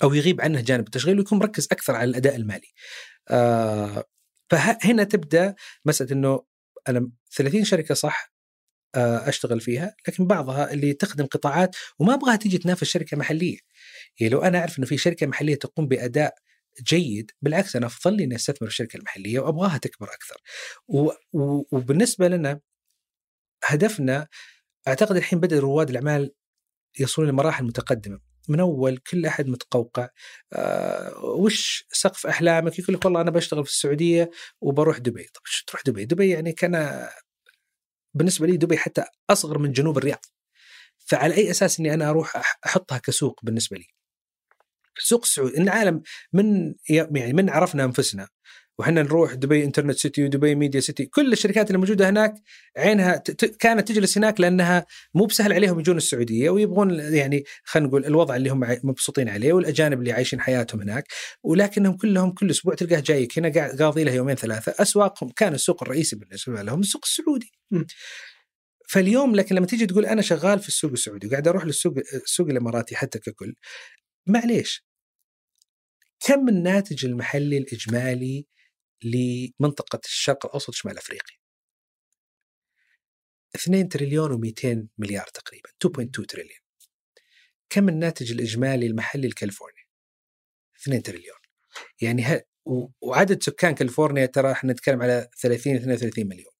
أو 0.03 0.13
يغيب 0.13 0.41
عنه 0.41 0.61
جانب 0.61 0.85
التشغيل 0.87 1.17
ويكون 1.17 1.39
مركز 1.39 1.67
أكثر 1.71 1.95
على 1.95 2.09
الأداء 2.09 2.35
المالي. 2.35 2.67
آه 3.29 4.03
فهنا 4.49 5.03
تبدأ 5.03 5.55
مسألة 5.85 6.11
إنه 6.11 6.45
أنا 6.89 7.11
30 7.31 7.63
شركة 7.65 7.93
صح 7.95 8.33
آه، 8.95 9.29
أشتغل 9.29 9.61
فيها 9.61 9.95
لكن 10.07 10.27
بعضها 10.27 10.71
اللي 10.73 10.93
تخدم 10.93 11.25
قطاعات 11.25 11.75
وما 11.99 12.13
أبغاها 12.13 12.35
تيجي 12.35 12.57
تنافس 12.57 12.83
شركة 12.83 13.17
محلية. 13.17 13.57
يعني 14.19 14.33
لو 14.33 14.41
أنا 14.41 14.59
أعرف 14.59 14.79
إنه 14.79 14.87
في 14.87 14.97
شركة 14.97 15.27
محلية 15.27 15.55
تقوم 15.55 15.87
بأداء 15.87 16.35
جيد 16.83 17.31
بالعكس 17.41 17.75
أنا 17.75 17.85
أفضل 17.85 18.17
لي 18.17 18.23
إني 18.23 18.35
أستثمر 18.35 18.67
في 18.69 18.73
الشركة 18.73 18.97
المحلية 18.97 19.39
وأبغاها 19.39 19.77
تكبر 19.77 20.07
أكثر. 20.13 20.35
و... 20.87 21.11
و... 21.33 21.63
وبالنسبة 21.71 22.27
لنا 22.27 22.59
هدفنا 23.65 24.27
أعتقد 24.87 25.15
الحين 25.15 25.39
بدا 25.39 25.59
رواد 25.59 25.89
الأعمال 25.89 26.33
يصلون 26.99 27.27
لمراحل 27.27 27.65
متقدمة. 27.65 28.19
من 28.49 28.59
أول 28.59 28.97
كل 28.97 29.25
أحد 29.25 29.47
متقوقع 29.47 30.09
آه 30.53 31.25
وش 31.25 31.85
سقف 31.91 32.27
أحلامك؟ 32.27 32.79
يقول 32.79 32.95
لك 32.95 33.05
والله 33.05 33.21
أنا 33.21 33.31
بشتغل 33.31 33.65
في 33.65 33.71
السعودية 33.71 34.31
وبروح 34.61 34.97
دبي. 34.97 35.23
طب 35.23 35.41
شو 35.45 35.65
تروح 35.67 35.81
دبي؟ 35.85 36.05
دبي 36.05 36.29
يعني 36.29 36.51
كان 36.53 37.07
بالنسبة 38.13 38.47
لي 38.47 38.57
دبي 38.57 38.77
حتى 38.77 39.03
أصغر 39.29 39.57
من 39.57 39.71
جنوب 39.71 39.97
الرياض. 39.97 40.25
فعلى 40.97 41.35
أي 41.35 41.51
أساس 41.51 41.79
إني 41.79 41.93
أنا 41.93 42.09
أروح 42.09 42.57
أحطها 42.65 42.97
كسوق 42.97 43.39
بالنسبة 43.43 43.77
لي؟ 43.77 43.85
السوق 44.99 45.21
السعودي 45.23 45.57
العالم 45.57 46.01
من 46.33 46.73
يعني 46.89 47.33
من 47.33 47.49
عرفنا 47.49 47.83
أنفسنا. 47.83 48.27
وحنا 48.79 49.03
نروح 49.03 49.33
دبي 49.33 49.63
انترنت 49.63 49.97
سيتي 49.97 50.23
ودبي 50.23 50.55
ميديا 50.55 50.79
سيتي 50.79 51.05
كل 51.05 51.33
الشركات 51.33 51.67
اللي 51.67 51.77
موجودة 51.77 52.09
هناك 52.09 52.33
عينها 52.77 53.23
كانت 53.59 53.87
تجلس 53.87 54.17
هناك 54.17 54.41
لأنها 54.41 54.85
مو 55.13 55.25
بسهل 55.25 55.53
عليهم 55.53 55.79
يجون 55.79 55.97
السعودية 55.97 56.49
ويبغون 56.49 56.99
يعني 56.99 57.43
خلينا 57.63 57.87
نقول 57.87 58.05
الوضع 58.05 58.35
اللي 58.35 58.49
هم 58.49 58.77
مبسوطين 58.83 59.29
عليه 59.29 59.53
والأجانب 59.53 59.99
اللي 59.99 60.11
عايشين 60.11 60.41
حياتهم 60.41 60.81
هناك. 60.81 61.07
ولكنهم 61.43 61.97
كلهم 61.97 62.31
كل 62.31 62.49
أسبوع 62.49 62.73
تلقاه 62.75 62.99
جايك. 62.99 63.37
هنا 63.39 63.49
قاعد 63.49 63.81
قاضي 63.81 64.03
له 64.03 64.11
يومين 64.11 64.35
ثلاثة. 64.35 64.73
أسواقهم 64.79 65.29
كان 65.29 65.53
السوق 65.53 65.83
الرئيسي 65.83 66.15
بالنسبة 66.15 66.61
لهم 66.61 66.79
السوق 66.79 67.01
السعودي. 67.05 67.51
فاليوم 68.89 69.35
لكن 69.35 69.55
لما 69.55 69.65
تيجي 69.65 69.85
تقول 69.85 70.05
أنا 70.05 70.21
شغال 70.21 70.59
في 70.59 70.67
السوق 70.67 70.91
السعودي 70.91 71.27
وقاعد 71.27 71.47
أروح 71.47 71.65
للسوق 71.65 71.93
السوق 72.13 72.47
الإماراتي 72.49 72.95
حتى 72.95 73.19
ككل 73.19 73.53
معليش. 74.27 74.88
كم 76.19 76.49
الناتج 76.49 77.05
المحلي 77.05 77.57
الإجمالي 77.57 78.45
لمنطقة 79.03 79.99
الشرق 80.05 80.45
الأوسط 80.45 80.73
شمال 80.73 80.97
أفريقيا؟ 80.97 81.37
2 83.55 83.89
تريليون 83.89 84.31
و200 84.31 84.87
مليار 84.97 85.27
تقريبا 85.27 85.69
2.2 85.69 86.25
تريليون. 86.25 86.59
كم 87.69 87.89
الناتج 87.89 88.31
الإجمالي 88.31 88.87
المحلي 88.87 89.27
لكاليفورنيا؟ 89.27 89.83
2 90.81 91.03
تريليون. 91.03 91.37
يعني 92.01 92.23
ه... 92.23 92.41
وعدد 93.01 93.43
سكان 93.43 93.75
كاليفورنيا 93.75 94.25
ترى 94.25 94.51
إحنا 94.51 94.73
نتكلم 94.73 95.01
على 95.01 95.29
30 95.41 95.75
32 95.75 96.27
مليون. 96.27 96.53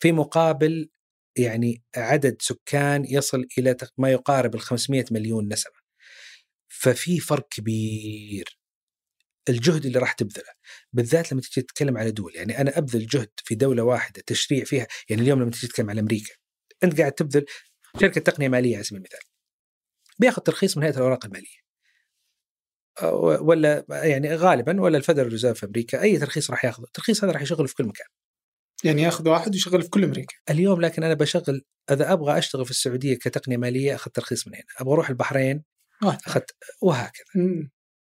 في 0.00 0.12
مقابل 0.12 0.90
يعني 1.38 1.82
عدد 1.96 2.42
سكان 2.42 3.04
يصل 3.04 3.46
إلى 3.58 3.76
ما 3.98 4.10
يقارب 4.10 4.54
ال 4.54 4.60
500 4.60 5.04
مليون 5.10 5.52
نسمة. 5.52 5.82
ففي 6.68 7.20
فرق 7.20 7.48
كبير. 7.48 8.61
الجهد 9.48 9.86
اللي 9.86 9.98
راح 9.98 10.12
تبذله 10.12 10.52
بالذات 10.92 11.32
لما 11.32 11.40
تجي 11.40 11.62
تتكلم 11.62 11.98
على 11.98 12.10
دول. 12.10 12.32
يعني 12.34 12.60
أنا 12.60 12.78
أبذل 12.78 13.06
جهد 13.06 13.30
في 13.44 13.54
دولة 13.54 13.82
واحدة 13.82 14.22
تشريع 14.26 14.64
فيها 14.64 14.86
يعني 15.08 15.22
اليوم 15.22 15.42
لما 15.42 15.50
تجي 15.50 15.66
تتكلم 15.66 15.90
على 15.90 16.00
أمريكا 16.00 16.34
أنت 16.84 17.00
قاعد 17.00 17.12
تبذل 17.12 17.44
شركة 18.00 18.20
تقنية 18.20 18.48
مالية 18.48 18.74
على 18.74 18.84
سبيل 18.84 18.98
المثال. 18.98 19.20
بياخذ 20.18 20.42
ترخيص 20.42 20.76
من 20.76 20.82
هيئة 20.82 20.96
الأوراق 20.96 21.24
المالية. 21.24 21.62
ولا 23.40 23.84
يعني 23.88 24.34
غالبا 24.34 24.80
ولا 24.80 24.98
الفدرال 24.98 25.28
ريزيرف 25.32 25.58
في 25.58 25.66
أمريكا 25.66 26.02
أي 26.02 26.18
ترخيص 26.18 26.50
راح 26.50 26.64
ياخذه. 26.64 26.84
الترخيص 26.84 27.24
هذا 27.24 27.32
راح 27.32 27.42
يشغله 27.42 27.66
في 27.66 27.74
كل 27.74 27.84
مكان. 27.84 28.06
يعني 28.84 29.02
ياخذ 29.02 29.28
واحد 29.28 29.54
ويشغل 29.54 29.82
في 29.82 29.88
كل 29.88 30.04
أمريكا. 30.04 30.34
اليوم 30.50 30.80
لكن 30.80 31.02
أنا 31.02 31.14
بشغل 31.14 31.62
إذا 31.90 32.12
أبغى 32.12 32.38
أشتغل 32.38 32.64
في 32.64 32.70
السعودية 32.70 33.14
كتقنية 33.14 33.56
مالية 33.56 33.94
أخذ 33.94 34.10
ترخيص 34.10 34.46
من 34.46 34.54
هنا. 34.54 34.64
أبغى 34.78 34.94
أروح 34.94 35.08
البحرين 35.08 35.64
أخذت 36.02 36.50
وهكذا. 36.82 37.24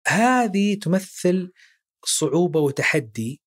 هذه 0.07 0.75
تمثل 0.75 1.51
صعوبة 2.05 2.59
وتحدي 2.59 3.41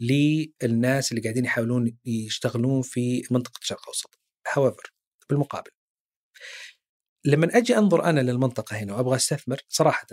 للناس 0.00 1.12
اللي 1.12 1.22
قاعدين 1.22 1.44
يحاولون 1.44 1.98
يشتغلون 2.04 2.82
في 2.82 3.22
منطقة 3.30 3.58
الشرق 3.62 3.80
الأوسط. 3.80 4.18
هاويفر 4.52 4.92
بالمقابل 5.30 5.70
لما 7.24 7.56
أجي 7.58 7.76
أنظر 7.78 8.04
أنا 8.04 8.20
للمنطقة 8.20 8.76
هنا 8.76 8.94
وأبغى 8.94 9.16
أستثمر 9.16 9.60
صراحة 9.68 10.06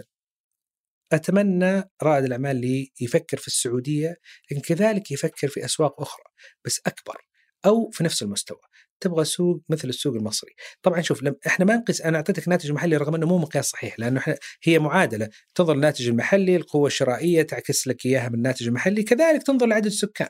أتمنى 1.12 1.84
رائد 2.04 2.26
الأعمال 2.26 2.52
اللي 2.52 2.92
يفكر 3.02 3.38
في 3.38 3.48
السعودية 3.48 4.18
لكن 4.52 4.62
كذلك 4.62 5.12
يفكر 5.12 5.48
في 5.48 5.66
أسواق 5.66 6.02
أخرى 6.02 6.24
بس 6.66 6.82
أكبر 6.86 7.18
أو 7.66 7.90
في 7.92 8.04
نفس 8.04 8.24
المستوى. 8.24 8.62
تبغى 9.00 9.26
سوق 9.26 9.64
مثل 9.70 9.90
السوق 9.90 10.16
المصري. 10.16 10.56
طبعا 10.82 11.02
شوف 11.02 11.24
لم 11.24 11.36
إحنا 11.48 11.66
ما 11.66 11.76
نقيس 11.76 12.02
أنا 12.02 12.18
أعطيتك 12.18 12.48
ناتج 12.48 12.72
محلي 12.72 12.98
رغم 12.98 13.16
إنه 13.16 13.26
مو 13.28 13.38
مقياس 13.38 13.66
صحيح 13.66 14.00
لأنه 14.00 14.20
إحنا 14.20 14.38
هي 14.64 14.80
معادلة. 14.80 15.30
تنظر 15.56 15.74
الناتج 15.74 16.08
المحلي 16.08 16.56
القوة 16.56 16.88
الشرائية 16.88 17.42
تعكس 17.42 17.88
لك 17.88 18.06
إياها 18.06 18.30
من 18.30 18.36
الناتج 18.36 18.68
المحلي 18.68 19.04
كذلك 19.04 19.44
تنظر 19.44 19.66
لعدد 19.66 19.86
السكان. 19.86 20.30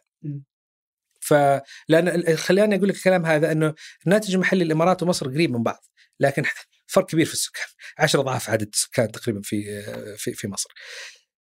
فلان 1.19 2.35
خليني 2.35 2.75
أقول 2.75 2.89
لك 2.89 2.95
الكلام 2.95 3.25
هذا 3.25 3.51
إنه 3.51 3.73
الناتج 4.05 4.33
المحلي 4.33 4.63
الإمارات 4.63 5.03
ومصر 5.03 5.27
قريب 5.27 5.51
من 5.51 5.63
بعض 5.63 5.85
لكن 6.19 6.43
فرق 6.87 7.05
كبير 7.05 7.25
في 7.25 7.33
السكان. 7.33 7.67
10 7.99 8.21
أضعاف 8.21 8.49
عدد 8.49 8.69
السكان 8.73 9.11
تقريبا 9.11 9.41
في 9.43 9.81
في 10.17 10.33
في 10.33 10.47
مصر. 10.47 10.69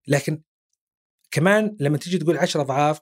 لكن 0.07 0.41
كمان 1.31 1.77
لما 1.79 1.97
تيجي 1.97 2.17
تقول 2.17 2.37
10 2.37 2.61
أضعاف 2.61 2.99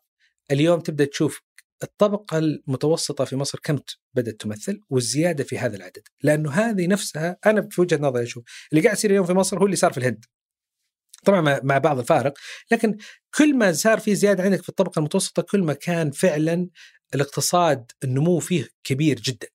اليوم 0.51 0.79
تبدأ 0.79 1.05
تشوف 1.05 1.41
الطبقة 1.83 2.37
المتوسطة 2.37 3.25
في 3.25 3.35
مصر 3.35 3.59
كم 3.63 3.79
بدأت 4.13 4.41
تمثل؟ 4.41 4.81
والزيادة 4.89 5.43
في 5.43 5.57
هذا 5.57 5.75
العدد. 5.75 6.07
لأنه 6.23 6.51
هذه 6.51 6.87
نفسها 6.87 7.37
أنا 7.45 7.67
في 7.71 7.81
وجهة 7.81 7.97
نظري 7.97 8.23
أشوف 8.23 8.43
اللي 8.71 8.83
قاعد 8.83 8.97
يصير 8.97 9.11
اليوم 9.11 9.25
في 9.25 9.33
مصر 9.33 9.59
هو 9.59 9.65
اللي 9.65 9.75
صار 9.75 9.91
في 9.91 9.97
الهند. 9.97 10.25
طبعا 11.25 11.59
مع 11.63 11.77
بعض 11.77 11.99
الفارق. 11.99 12.33
لكن 12.71 12.97
كل 13.37 13.55
ما 13.57 13.73
صار 13.73 13.99
في 13.99 14.15
زيادة 14.15 14.43
عندك 14.43 14.63
في 14.63 14.69
الطبقة 14.69 14.99
المتوسطة 14.99 15.41
كل 15.41 15.63
ما 15.63 15.73
كان 15.73 16.11
فعلا 16.11 16.67
الاقتصاد 17.15 17.91
النمو 18.03 18.39
فيه 18.39 18.69
كبير 18.83 19.19
جدا. 19.19 19.47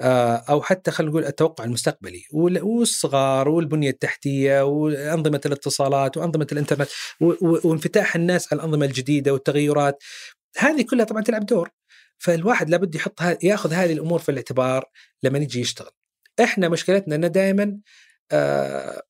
آه، 0.00 0.36
أو 0.36 0.62
حتى 0.62 0.90
خلينا 0.90 1.10
نقول 1.10 1.24
التوقع 1.24 1.64
المستقبلي. 1.64 2.22
والصغار 2.32 3.48
والبنية 3.48 3.90
التحتية 3.90 4.64
وانظمه 4.64 5.40
الاتصالات 5.46 6.16
وأنظمة 6.16 6.46
الإنترنت 6.52 6.88
وانفتاح 7.40 8.16
الناس 8.16 8.52
على 8.52 8.60
الأنظمة 8.60 8.86
الجديدة 8.86 9.32
والتغيرات. 9.32 10.02
هذه 10.56 10.86
كلها 10.90 11.04
طبعا 11.04 11.22
تلعب 11.22 11.46
دور. 11.46 11.70
فالواحد 12.18 12.70
لابد 12.70 12.94
يحط 12.94 13.20
ياخذ 13.44 13.72
هذه 13.72 13.92
الأمور 13.92 14.18
في 14.18 14.28
الاعتبار 14.28 14.84
لما 15.22 15.38
يجي 15.38 15.60
يشتغل. 15.60 15.90
إحنا 16.40 16.68
مشكلتنا 16.68 17.14
ان 17.14 17.32
دائما 17.32 17.80
آه 18.32 19.02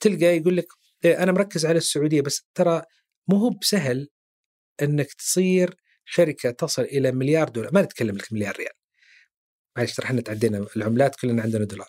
تلقى 0.00 0.24
يقول 0.36 0.56
لك 0.56 0.66
إيه 1.04 1.22
أنا 1.22 1.32
مركز 1.32 1.66
على 1.66 1.78
السعودية 1.78 2.20
بس 2.20 2.42
ترى 2.54 2.82
مو 3.28 3.36
هو 3.36 3.50
بسهل 3.50 4.08
إنك 4.82 5.12
تصير 5.12 5.74
شركة 6.04 6.50
تصل 6.50 6.82
إلى 6.82 7.12
مليار 7.12 7.48
دولار. 7.48 7.74
ما 7.74 7.82
نتكلم 7.82 8.16
لك 8.16 8.32
مليار 8.32 8.56
ريال. 8.56 8.72
معلش 9.76 9.94
ترى 9.94 10.06
إحنا 10.06 10.20
تعدينا 10.20 10.66
العملات 10.76 11.16
كلنا 11.16 11.42
عندنا 11.42 11.64
دولار. 11.64 11.88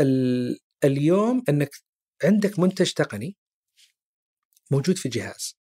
ال- 0.00 0.58
اليوم 0.84 1.42
إنك 1.48 1.70
عندك 2.24 2.58
منتج 2.58 2.92
تقني 2.92 3.36
موجود 4.70 4.98
في 4.98 5.08
جهاز. 5.08 5.57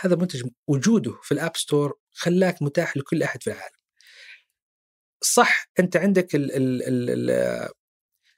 هذا 0.00 0.14
المنتج 0.14 0.48
وجوده 0.66 1.18
في 1.22 1.32
ال 1.32 1.38
App 1.38 1.56
Store 1.56 1.98
خلاك 2.12 2.62
متاح 2.62 2.96
لكل 2.96 3.22
أحد 3.22 3.42
في 3.42 3.50
العالم. 3.50 3.76
صح 5.22 5.70
أنت 5.78 5.96
عندك 5.96 6.34
ال 6.34 6.52
ال 6.52 6.82
ال 6.82 7.30
ال 7.30 7.68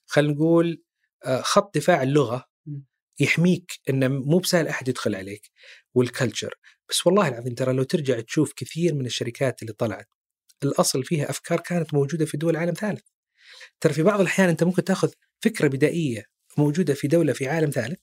خلينا 0.06 0.32
نقول 0.32 0.82
آه، 1.24 1.40
خط 1.42 1.76
دفاع 1.76 2.02
اللغة. 2.02 2.44
يحميك 3.20 3.72
إنه 3.88 4.08
مو 4.08 4.38
بسهل 4.38 4.68
أحد 4.68 4.88
يدخل 4.88 5.14
عليك 5.14 5.50
وال 5.94 6.08
culture 6.08 6.54
بس 6.88 7.06
والله 7.06 7.28
العظيم 7.28 7.54
ترى 7.54 7.72
لو 7.72 7.82
ترجع 7.82 8.20
تشوف 8.20 8.52
كثير 8.56 8.94
من 8.94 9.06
الشركات 9.06 9.62
اللي 9.62 9.72
طلعت 9.72 10.08
الأصل 10.62 11.04
فيها 11.04 11.30
أفكار 11.30 11.60
كانت 11.60 11.94
موجودة 11.94 12.26
في 12.26 12.36
دول 12.36 12.56
عالم 12.56 12.74
ثالث. 12.74 13.02
ترى 13.80 13.92
في 13.92 14.02
بعض 14.02 14.20
الأحيان 14.20 14.48
أنت 14.48 14.64
ممكن 14.64 14.84
تأخذ 14.84 15.10
فكرة 15.40 15.68
بدائية 15.68 16.26
موجودة 16.58 16.94
في 16.94 17.08
دولة 17.08 17.32
في 17.32 17.48
عالم 17.48 17.70
ثالث 17.70 18.00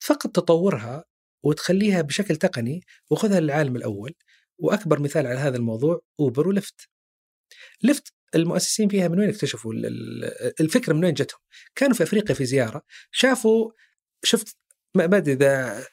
فقط 0.00 0.30
تطورها 0.30 1.04
وتخليها 1.42 2.02
بشكل 2.02 2.36
تقني 2.36 2.80
وخذها 3.10 3.40
للعالم 3.40 3.76
الأول 3.76 4.14
وأكبر 4.58 5.00
مثال 5.00 5.26
على 5.26 5.38
هذا 5.38 5.56
الموضوع 5.56 6.00
أوبر 6.20 6.48
ولفت 6.48 6.88
لفت 7.82 8.12
المؤسسين 8.34 8.88
فيها 8.88 9.08
من 9.08 9.18
وين 9.20 9.28
اكتشفوا 9.28 9.72
ال- 9.72 9.86
ال- 9.86 10.52
الفكرة 10.60 10.92
من 10.92 11.04
وين 11.04 11.14
جتهم؟ 11.14 11.40
كانوا 11.74 11.94
في 11.94 12.02
أفريقيا 12.02 12.34
في 12.34 12.44
زيارة 12.44 12.82
شافوا 13.12 13.70
شفت 14.24 14.56
ما 14.94 15.04
أدري 15.04 15.32
إذا 15.32 15.84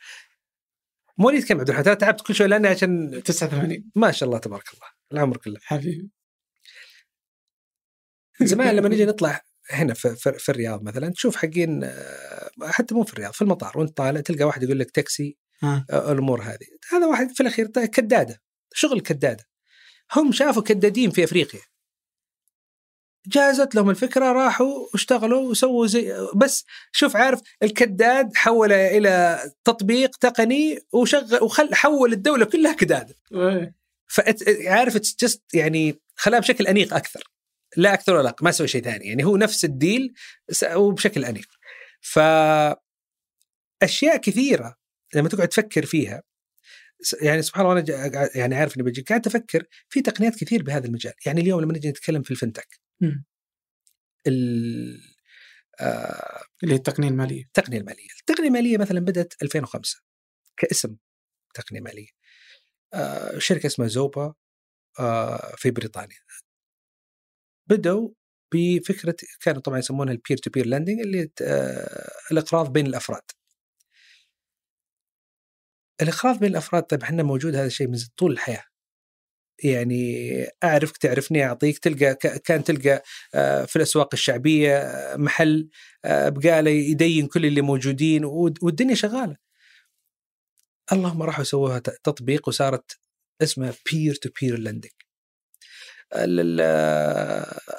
مواليد 1.18 1.44
كم 1.44 1.60
عبد 1.60 1.70
الرحمن 1.70 1.98
تعبت 1.98 2.22
كل 2.22 2.36
شوي 2.36 2.48
لأني 2.48 2.68
عشان 2.68 3.24
89 3.24 3.92
ما 3.96 4.12
شاء 4.12 4.28
الله 4.30 4.40
تبارك 4.40 4.64
الله 4.74 4.88
العمر 5.14 5.38
كله. 5.38 5.60
حبيبي. 5.64 6.10
زمان 8.42 8.76
لما 8.76 8.90
نجي 8.90 9.06
نطلع 9.16 9.42
هنا 9.72 9.94
في, 9.94 10.16
الرياض 10.50 10.84
مثلا 10.84 11.10
تشوف 11.12 11.36
حقين 11.36 11.84
حتى 12.64 12.96
مو 12.96 13.04
في 13.04 13.14
الرياض 13.14 13.34
في 13.34 13.42
المطار 13.42 13.78
وانت 13.80 13.98
طالع 13.98 14.22
تلقى 14.22 14.44
واحد 14.44 14.64
يقول 14.64 14.80
لك 14.80 14.92
تاكسي 14.92 15.38
ها 15.64 15.86
آه، 15.90 16.12
الأمور 16.12 16.42
هذه. 16.42 16.68
هذا 16.92 17.06
واحد 17.06 17.32
في 17.32 17.42
الأخير 17.42 17.68
كدادة 17.68 18.42
شغل 18.74 19.02
كدادة. 19.02 19.46
هم 20.16 20.32
شافوا 20.32 20.64
كدادين 20.64 21.12
في 21.12 21.24
أفريقيا. 21.24 21.62
جازت 23.28 23.76
لهم 23.76 23.90
الفكرة 23.90 24.32
راحوا 24.32 24.88
واشتغلوا 24.94 25.50
وسووا 25.50 25.88
زي 25.88 26.28
بس 26.36 26.66
شوف 26.92 27.16
عارف 27.16 27.42
الكداد 27.64 28.36
حول 28.36 28.72
إلى 28.72 29.40
تطبيق 29.64 30.16
تقني 30.16 30.80
وشغل 30.94 31.44
وخل 31.44 31.76
حول 31.76 32.14
الدولة 32.14 32.46
كلها 32.46 32.74
كدادة. 32.74 33.16
إيه. 33.34 33.76
فعارف 34.08 34.98
جست 34.98 35.44
يعني 35.54 36.02
خلاها 36.16 36.40
بشكل 36.40 36.68
أنيق 36.68 36.94
أكثر. 36.94 37.24
لا 37.78 37.94
أكثر 37.94 38.16
ولا 38.16 38.30
أقل 38.30 38.46
ما 38.46 38.52
سوى 38.52 38.68
شيء 38.68 38.84
ثاني. 38.84 39.06
يعني 39.06 39.26
هو 39.26 39.38
نفس 39.38 39.66
الديل 39.66 40.14
وبشكل 40.76 41.26
أنيق. 41.26 41.48
ف 42.14 42.20
اشياء 43.84 44.18
كثيرة 44.18 44.76
لما 45.16 45.30
تقعد 45.30 45.48
تفكر 45.48 45.86
فيها 45.86 46.24
يعني 47.22 47.42
سبحان 47.42 47.66
الله 47.66 47.80
أنا 47.80 48.30
يعني 48.36 48.56
عارف 48.56 48.76
إني 48.78 48.84
بجي 48.84 49.02
قاعد 49.02 49.28
أفكر 49.28 49.64
في 49.90 50.02
تقنيات 50.02 50.36
كثير 50.36 50.64
بهذا 50.64 50.86
المجال 50.88 51.14
يعني 51.26 51.42
اليوم 51.42 51.62
لما 51.62 51.74
نجي 51.74 51.90
نتكلم 51.90 52.22
في 52.24 52.32
الفنتك. 52.32 52.80
ال- 54.28 55.02
آه، 55.80 56.44
اللي 56.64 56.74
هي 56.74 56.78
التقنية 56.78 57.08
المالية 57.10 57.44
التقنية 57.44 57.78
المالية، 57.78 58.08
التقنية 58.20 58.48
المالية 58.48 58.78
مثلا 58.78 59.00
بدأت 59.00 59.34
2005 59.42 60.02
كاسم 60.58 60.96
تقنية 61.54 61.82
مالية. 61.82 62.08
آه، 62.94 63.40
شركة 63.40 63.68
اسمها 63.68 63.88
زوبا 63.88 64.34
آه، 65.00 65.56
في 65.58 65.72
بريطانيا. 65.72 66.18
بدوا 67.70 68.10
بفكرة 68.54 69.16
كانوا 69.42 69.62
طبعا 69.62 69.80
يسمونها 69.80 70.14
ال 70.14 70.19
peer 70.19 70.38
to 70.38 70.50
peer 70.50 70.66
lending 70.66 71.00
اللي 71.00 71.30
آه، 71.42 72.12
الإقراض 72.32 72.74
بين 72.74 72.88
الأفراد. 72.88 73.22
الإقراض 76.02 76.40
بين 76.40 76.52
الأفراد 76.52 76.84
طيب 76.84 77.04
إحنا 77.04 77.24
موجود 77.24 77.56
هذا 77.56 77.66
الشيء 77.68 77.88
من 77.88 77.98
طول 78.18 78.32
الحياة. 78.32 78.64
يعني 79.64 80.46
أعرفك 80.64 80.98
تعرفني 80.98 81.46
أعطيك 81.46 81.80
تلقى 81.80 82.16
كان 82.40 82.64
تلقى 82.64 83.04
آه، 83.36 83.66
في 83.66 83.76
الأسواق 83.76 84.10
الشعبية 84.14 84.78
آه، 84.78 85.16
محل 85.18 85.70
بقاله 86.06 86.72
يدين 86.72 87.28
كل 87.28 87.46
اللي 87.46 87.62
موجودين 87.62 88.26
ود- 88.26 88.60
والدنيا 88.64 88.96
شغالة. 88.96 89.38
اللهم 90.92 91.24
راحوا 91.24 91.44
سووها 91.44 91.80
تطبيق 91.80 92.48
وصارت 92.48 93.00
اسمها 93.42 93.74
peer 93.92 94.16
to 94.16 94.30
peer 94.42 94.60
lending. 94.60 94.92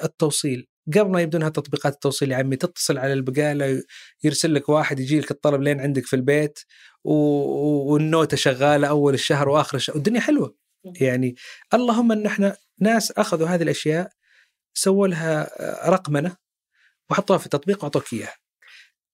التوصيل. 0.03 0.67
قبل 0.95 1.11
ما 1.11 1.21
يبدونها 1.21 1.49
تطبيقات 1.49 1.93
التوصيل 1.93 2.31
يا 2.31 2.37
عمي 2.37 2.55
تتصل 2.55 2.97
على 2.97 3.13
البقالة 3.13 3.83
يرسل 4.23 4.53
لك 4.53 4.69
واحد 4.69 4.99
يجي 4.99 5.19
لك 5.19 5.31
الطلب 5.31 5.61
لين 5.61 5.79
عندك 5.81 6.05
في 6.05 6.15
البيت 6.15 6.59
و... 7.03 7.11
و- 7.13 7.93
والنوتة 7.93 8.37
شغالة 8.37 8.87
أول 8.87 9.13
الشهر 9.13 9.49
وآخر 9.49 9.77
الشهر 9.77 9.95
والدنيا 9.95 10.19
حلوة. 10.21 10.55
يعني 11.01 11.35
اللهم 11.73 12.11
إن 12.11 12.25
إحنا 12.25 12.57
ناس 12.81 13.11
أخذوا 13.11 13.47
هذه 13.47 13.63
الأشياء 13.63 14.09
سووا 14.73 15.07
لها 15.07 15.49
رقمنه 15.89 16.35
وحطوها 17.09 17.37
في 17.37 17.49
تطبيق 17.49 17.79
وأعطوك 17.83 18.13
إياها. 18.13 18.35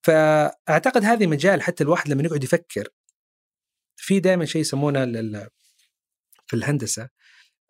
فأعتقد 0.04 1.04
هذه 1.04 1.28
مجال 1.28 1.62
حتى 1.62 1.84
الواحد 1.84 2.10
لما 2.10 2.24
يقعد 2.24 2.44
يفكر 2.44 2.88
في 3.95 4.20
دائما 4.20 4.45
شيء 4.45 4.62
يسمونه 4.62 5.04
لل- 5.06 5.48
في 6.48 6.56
الهندسة 6.56 7.10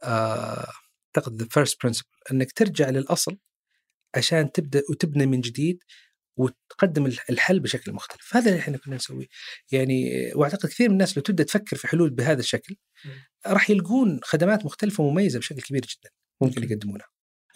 آه، 0.03 0.71
أعتقد 1.17 1.41
the 1.41 1.47
first 1.51 1.77
principle 1.83 2.07
إنك 2.31 2.51
ترجع 2.51 2.89
للأصل 2.89 3.37
عشان 4.15 4.51
تبدأ 4.51 4.81
وتبني 4.89 5.25
من 5.25 5.41
جديد 5.41 5.79
وتقدم 6.37 7.05
الح- 7.05 7.25
الحل 7.29 7.59
بشكل 7.59 7.91
مختلف. 7.93 8.35
هذا 8.35 8.49
اللي 8.49 8.59
إحنا 8.59 8.77
كنا 8.77 8.95
نسويه. 8.95 9.25
يعني 9.71 10.11
وأعتقد 10.35 10.69
كثير 10.69 10.87
من 10.87 10.93
الناس 10.93 11.17
لو 11.17 11.23
تبدأ 11.23 11.43
تفكر 11.43 11.75
في 11.77 11.87
حلول 11.87 12.09
بهذا 12.09 12.39
الشكل 12.39 12.75
راح 13.47 13.69
يلقون 13.69 14.19
خدمات 14.23 14.65
مختلفة 14.65 15.03
ومميزة 15.03 15.39
بشكل 15.39 15.61
كبير 15.61 15.81
جدا 15.81 16.09
ممكن. 16.41 16.63
يقدمونها. 16.63 17.05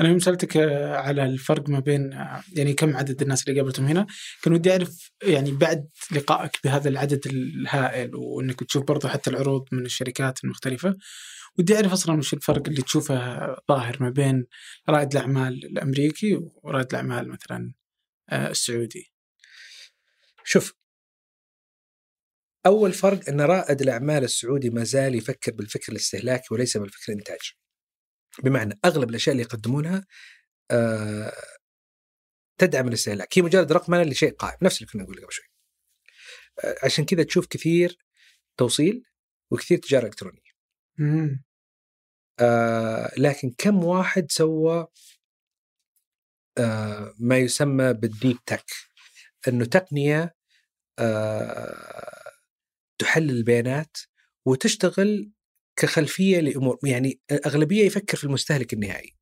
أنا 0.01 0.09
يوم 0.09 0.19
سألتك 0.19 0.57
على 0.97 1.25
الفرق 1.25 1.69
ما 1.69 1.79
بين 1.79 2.11
يعني 2.55 2.73
كم 2.73 2.97
عدد 2.97 3.21
الناس 3.21 3.47
اللي 3.47 3.59
قابلتهم 3.59 3.85
هنا 3.85 4.07
كان 4.43 4.53
ودي 4.53 4.71
أعرف 4.71 5.11
يعني 5.23 5.51
بعد 5.51 5.87
لقائك 6.11 6.51
بهذا 6.63 6.89
العدد 6.89 7.27
الهائل 7.27 8.15
وإنك 8.15 8.63
تشوف 8.63 8.83
برضه 8.83 9.09
حتى 9.09 9.29
العروض 9.29 9.65
من 9.71 9.85
الشركات 9.85 10.43
المختلفة 10.43 10.95
ودي 11.59 11.75
أعرف 11.75 11.91
أصلا 11.91 12.17
وش 12.17 12.33
الفرق 12.33 12.67
اللي 12.67 12.81
تشوفه 12.81 13.15
ظاهر 13.69 13.97
ما 14.03 14.09
بين 14.09 14.45
رائد 14.89 15.11
الأعمال 15.11 15.65
الأمريكي 15.65 16.35
ورائد 16.63 16.87
الأعمال 16.89 17.29
مثلا 17.29 17.73
آه، 18.29 18.49
السعودي 18.49 19.13
شوف 20.43 20.73
أول 22.65 22.93
فرق 22.93 23.29
إن 23.29 23.41
رائد 23.41 23.81
الأعمال 23.81 24.23
السعودي 24.23 24.69
ما 24.69 24.83
زال 24.83 25.15
يفكر 25.15 25.51
بالفكر 25.51 25.91
الاستهلاكي 25.91 26.53
وليس 26.53 26.77
بالفكر 26.77 27.11
الانتاجي. 27.13 27.57
بمعنى 28.43 28.79
أغلب 28.85 29.09
الأشياء 29.09 29.33
اللي 29.33 29.43
يقدمونها 29.43 30.05
آه 30.71 31.33
تدعم 32.59 32.87
الاستهلاك، 32.87 33.37
هي 33.37 33.41
مجرد 33.41 33.71
رقمنه 33.71 34.03
لشيء 34.03 34.33
قائم، 34.35 34.57
نفس 34.61 34.77
اللي 34.81 34.91
كنا 34.93 35.03
نقول 35.03 35.17
قبل 35.17 35.33
شوي. 35.33 35.45
آه 36.63 36.75
عشان 36.85 37.05
كذا 37.05 37.23
تشوف 37.23 37.47
كثير 37.47 37.97
توصيل 38.57 39.03
وكثير 39.51 39.77
تجارة 39.77 40.05
إلكترونية. 40.05 40.51
مم. 40.97 41.43
آه 42.39 43.11
لكن 43.17 43.53
كم 43.57 43.83
واحد 43.83 44.31
سوى 44.31 44.87
آه 46.57 47.13
ما 47.19 47.37
يسمى 47.37 47.93
بالديب 47.93 48.37
تك 48.45 48.65
إنه 49.47 49.65
تقنية 49.65 50.35
آه 50.99 52.23
تحلل 52.99 53.29
البيانات 53.31 53.97
وتشتغل 54.45 55.31
كخلفية 55.75 56.39
لأمور 56.39 56.79
يعني 56.83 57.19
الاغلبيه 57.31 57.85
يفكر 57.85 58.17
في 58.17 58.23
المستهلك 58.23 58.73
النهائي. 58.73 59.15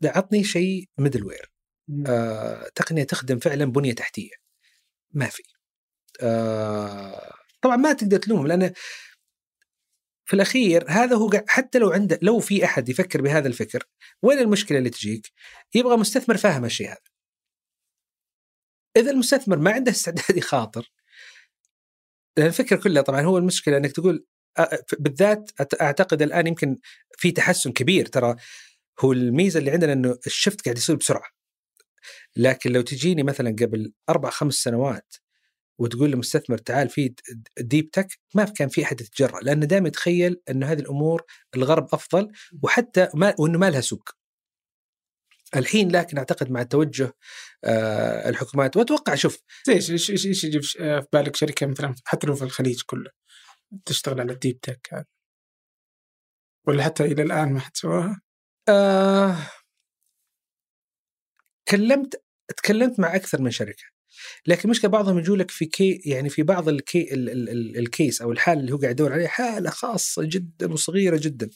لا 0.00 0.18
عطني 0.18 0.44
شيء 0.44 0.88
ميدل 0.98 1.24
وير 1.24 1.52
آه 2.08 2.68
تقنية 2.74 3.04
تخدم 3.04 3.38
فعلا 3.38 3.64
بنية 3.64 3.92
تحتية. 3.94 4.30
ما 5.12 5.26
في. 5.26 5.42
آه 6.22 7.32
طبعا 7.62 7.76
ما 7.76 7.92
تقدر 7.92 8.18
تلومهم 8.18 8.46
لأن 8.46 8.72
في 10.24 10.34
الأخير 10.36 10.84
هذا 10.88 11.16
هو 11.16 11.30
حتى 11.48 11.78
لو 11.78 11.90
عنده 11.90 12.18
لو 12.22 12.40
في 12.40 12.64
أحد 12.64 12.88
يفكر 12.88 13.22
بهذا 13.22 13.48
الفكر 13.48 13.84
وين 14.22 14.38
المشكلة 14.38 14.78
اللي 14.78 14.90
تجيك؟ 14.90 15.32
يبغى 15.74 15.96
مستثمر 15.96 16.36
فاهم 16.36 16.64
الشيء 16.64 16.88
هذا. 16.88 17.14
إذا 18.96 19.10
المستثمر 19.10 19.58
ما 19.58 19.72
عنده 19.72 19.90
استعداد 19.90 20.36
يخاطر 20.36 20.90
لأن 22.36 22.46
الفكرة 22.46 22.76
كلها 22.76 23.02
طبعا 23.02 23.22
هو 23.22 23.38
المشكلة 23.38 23.76
إنك 23.76 23.92
تقول 23.92 24.26
بالذات 24.98 25.50
أعتقد 25.82 26.22
الآن 26.22 26.46
يمكن 26.46 26.78
في 27.18 27.30
تحسن 27.30 27.72
كبير 27.72 28.06
ترى 28.06 28.36
هو 29.00 29.12
الميزة 29.12 29.60
اللي 29.60 29.70
عندنا 29.70 29.92
إنه 29.92 30.18
الشفت 30.26 30.64
قاعد 30.64 30.78
يصير 30.78 30.96
بسرعة. 30.96 31.30
لكن 32.36 32.72
لو 32.72 32.82
تجيني 32.82 33.22
مثلا 33.22 33.50
قبل 33.50 33.92
أربع 34.08 34.30
خمس 34.30 34.54
سنوات 34.54 35.14
وتقول 35.78 36.10
لمستثمر 36.10 36.58
تعال 36.58 36.88
في 36.88 37.14
ديب 37.58 37.90
تك 37.90 38.18
ما 38.34 38.44
كان 38.44 38.68
في 38.68 38.84
أحد 38.84 39.00
يتجرأ 39.00 39.40
لأنه 39.40 39.66
دائما 39.66 39.88
يتخيل 39.88 40.40
انه 40.50 40.66
هذه 40.66 40.80
الأمور 40.80 41.22
الغرب 41.56 41.88
أفضل 41.92 42.32
وحتى 42.62 43.08
ما 43.14 43.34
وإنه 43.38 43.58
ما 43.58 43.70
لها 43.70 43.80
سوق. 43.80 44.10
الحين 45.56 45.90
لكن 45.92 46.18
أعتقد 46.18 46.50
مع 46.50 46.62
توجه 46.62 47.12
آه 47.64 48.28
الحكومات 48.28 48.76
وأتوقع 48.76 49.14
شوف 49.14 49.42
إيش 49.68 49.90
إيش 49.90 50.10
إيش 50.10 50.26
إيش 50.26 50.44
يجي 50.44 50.60
في 50.62 51.06
بالك 51.12 51.36
شركة 51.36 51.66
مثلا 51.66 51.94
حتى 52.04 52.26
لو 52.26 52.34
في 52.34 52.44
الخليج 52.44 52.82
كله 52.86 53.10
تشتغل 53.86 54.20
على 54.20 54.32
الديب 54.32 54.60
تك 54.60 54.88
هذا 54.92 55.04
ولا 56.66 56.84
حتى 56.84 57.04
إلى 57.04 57.22
الآن 57.22 57.52
ما 57.52 57.60
حد 57.60 57.76
سواها؟ 57.76 58.20
آه 58.68 59.36
كلمت 61.68 62.24
تكلمت 62.56 63.00
مع 63.00 63.16
أكثر 63.16 63.42
من 63.42 63.50
شركة 63.50 63.93
لكن 64.46 64.62
المشكلة 64.64 64.90
بعضهم 64.90 65.18
يجوا 65.18 65.36
لك 65.36 65.50
في 65.50 65.64
case 65.64 66.00
يعني 66.04 66.28
في 66.28 66.42
بعض 66.42 66.68
الكي 66.68 67.14
ال 67.14 67.30
ال 67.30 67.48
ال 67.48 67.78
ال 67.78 67.87
case 67.87 68.22
أو 68.22 68.32
الحاله 68.32 68.60
اللي 68.60 68.72
هو 68.72 68.76
قاعد 68.76 68.92
يدور 68.92 69.12
عليها 69.12 69.28
حالة 69.28 69.70
خاصة 69.70 70.22
جدا 70.22 70.72
وصغيرة 70.72 71.16
جدا. 71.16 71.50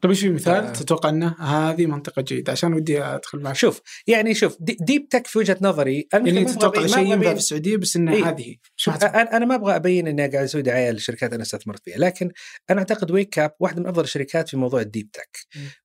طيب 0.00 0.10
إيش 0.10 0.20
في 0.20 0.30
مثال 0.30 0.64
آه. 0.64 0.72
تتوقع 0.72 1.08
إنه 1.08 1.34
هذه 1.38 1.86
منطقة 1.86 2.22
جيدة؟ 2.22 2.52
عشان 2.52 2.74
ودي 2.74 3.02
أدخل 3.02 3.40
معك. 3.40 3.56
شوف 3.56 3.80
يعني 4.06 4.34
شوف 4.34 4.56
دي 4.60 4.76
deep 4.80 5.08
tech 5.08 5.26
في 5.26 5.38
وجهة 5.38 5.58
نظري 5.60 6.08
أنا 6.14 6.28
يعني 6.28 6.44
تتوقع 6.44 6.86
شيء 6.86 7.12
ينفع 7.12 7.32
في 7.32 7.38
السعودية 7.38 7.76
بس 7.76 7.96
إنه 7.96 8.12
إيه؟ 8.12 8.28
هذه 8.28 8.56
شوف 8.76 9.04
أنا 9.04 9.36
أنا 9.36 9.46
ما 9.46 9.54
أبغى 9.54 9.76
أبين 9.76 10.08
إني 10.08 10.22
قاعد 10.22 10.44
أسوي 10.44 10.62
دعاية 10.62 10.90
للشركات 10.90 11.32
أنا 11.32 11.42
استثمرت 11.42 11.84
فيها 11.84 11.98
لكن 11.98 12.32
أنا 12.70 12.78
أعتقد 12.78 13.10
WakeCap 13.10 13.50
واحدة 13.60 13.80
من 13.80 13.86
أفضل 13.86 14.04
الشركات 14.04 14.48
في 14.48 14.56
موضوع 14.56 14.80
ال 14.80 14.86
deep 14.86 15.10
tech 15.10 15.38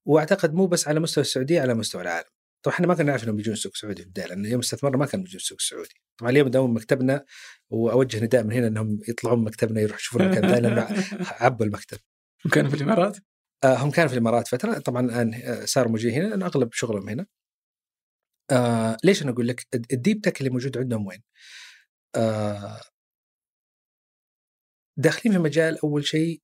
وأعتقد 0.05 0.53
مو 0.53 0.67
بس 0.67 0.87
على 0.87 0.99
مستوى 0.99 1.21
السعودية 1.21 1.61
على 1.61 1.73
مستوى 1.73 2.01
العالم. 2.01 2.32
طبعا 2.63 2.75
إحنا 2.75 2.87
ما 2.87 2.93
كنا 2.95 3.03
نعرف 3.05 3.23
إنهم 3.23 3.35
بيجون 3.35 3.53
السوق 3.53 3.71
السعودي 3.75 4.01
في 4.01 4.07
البدايه 4.07 4.27
لأن 4.27 4.45
يوم 4.45 4.59
استثمرنا 4.59 4.97
ما 4.97 5.05
كان 5.05 5.23
بيجون 5.23 5.37
السوق 5.37 5.57
السعودي 5.59 5.95
طبعا 6.17 6.31
اليوم 6.31 6.47
داوم 6.47 6.75
مكتبنا 6.75 7.25
وأوجه 7.69 8.23
نداء 8.23 8.43
من 8.43 8.51
هنا 8.53 8.67
إنهم 8.67 8.99
يطلعون 9.07 9.39
من 9.39 9.45
مكتبنا 9.45 9.81
يروحوا 9.81 9.99
يشوفون 9.99 10.21
المكان 10.21 10.41
ثاني 10.41 10.69
لأنه 10.69 10.87
عبوا 11.41 11.65
المكتب. 11.65 11.97
وكانوا 12.45 12.69
في 12.69 12.75
الإمارات؟ 12.75 13.17
آه 13.63 13.75
هم 13.75 13.91
كانوا 13.91 14.07
في 14.07 14.13
الإمارات 14.13 14.47
فترة. 14.47 14.79
طبعا 14.79 15.05
الآن 15.05 15.33
آه، 15.33 15.65
صاروا 15.65 15.91
موجودين 15.91 16.21
هنا 16.21 16.27
لأن 16.27 16.43
أغلب 16.43 16.73
شغلهم 16.73 17.09
هنا. 17.09 17.25
آه 18.51 18.97
ليش 19.03 19.23
أنا 19.23 19.31
أقول 19.31 19.47
لك؟ 19.47 19.67
ال 19.93 19.99
deep 19.99 20.21
tech 20.21 20.39
اللي 20.39 20.49
موجود 20.49 20.77
عندهم 20.77 21.07
وين؟ 21.07 21.23
آه 22.15 22.81
داخلين 24.97 25.35
في 25.35 25.43
مجال 25.43 25.79
أول 25.83 26.05
شيء 26.05 26.41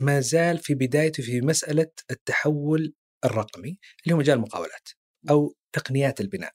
ما 0.00 0.20
زال 0.20 0.58
في 0.58 0.74
بدايته 0.74 1.22
في 1.22 1.40
مسألة 1.40 1.90
التحول 2.10 2.94
الرقمي 3.24 3.78
اللي 4.04 4.14
هو 4.14 4.18
مجال 4.18 4.36
المقاولات 4.36 4.88
أو 5.30 5.54
تقنيات 5.72 6.20
البناء. 6.20 6.52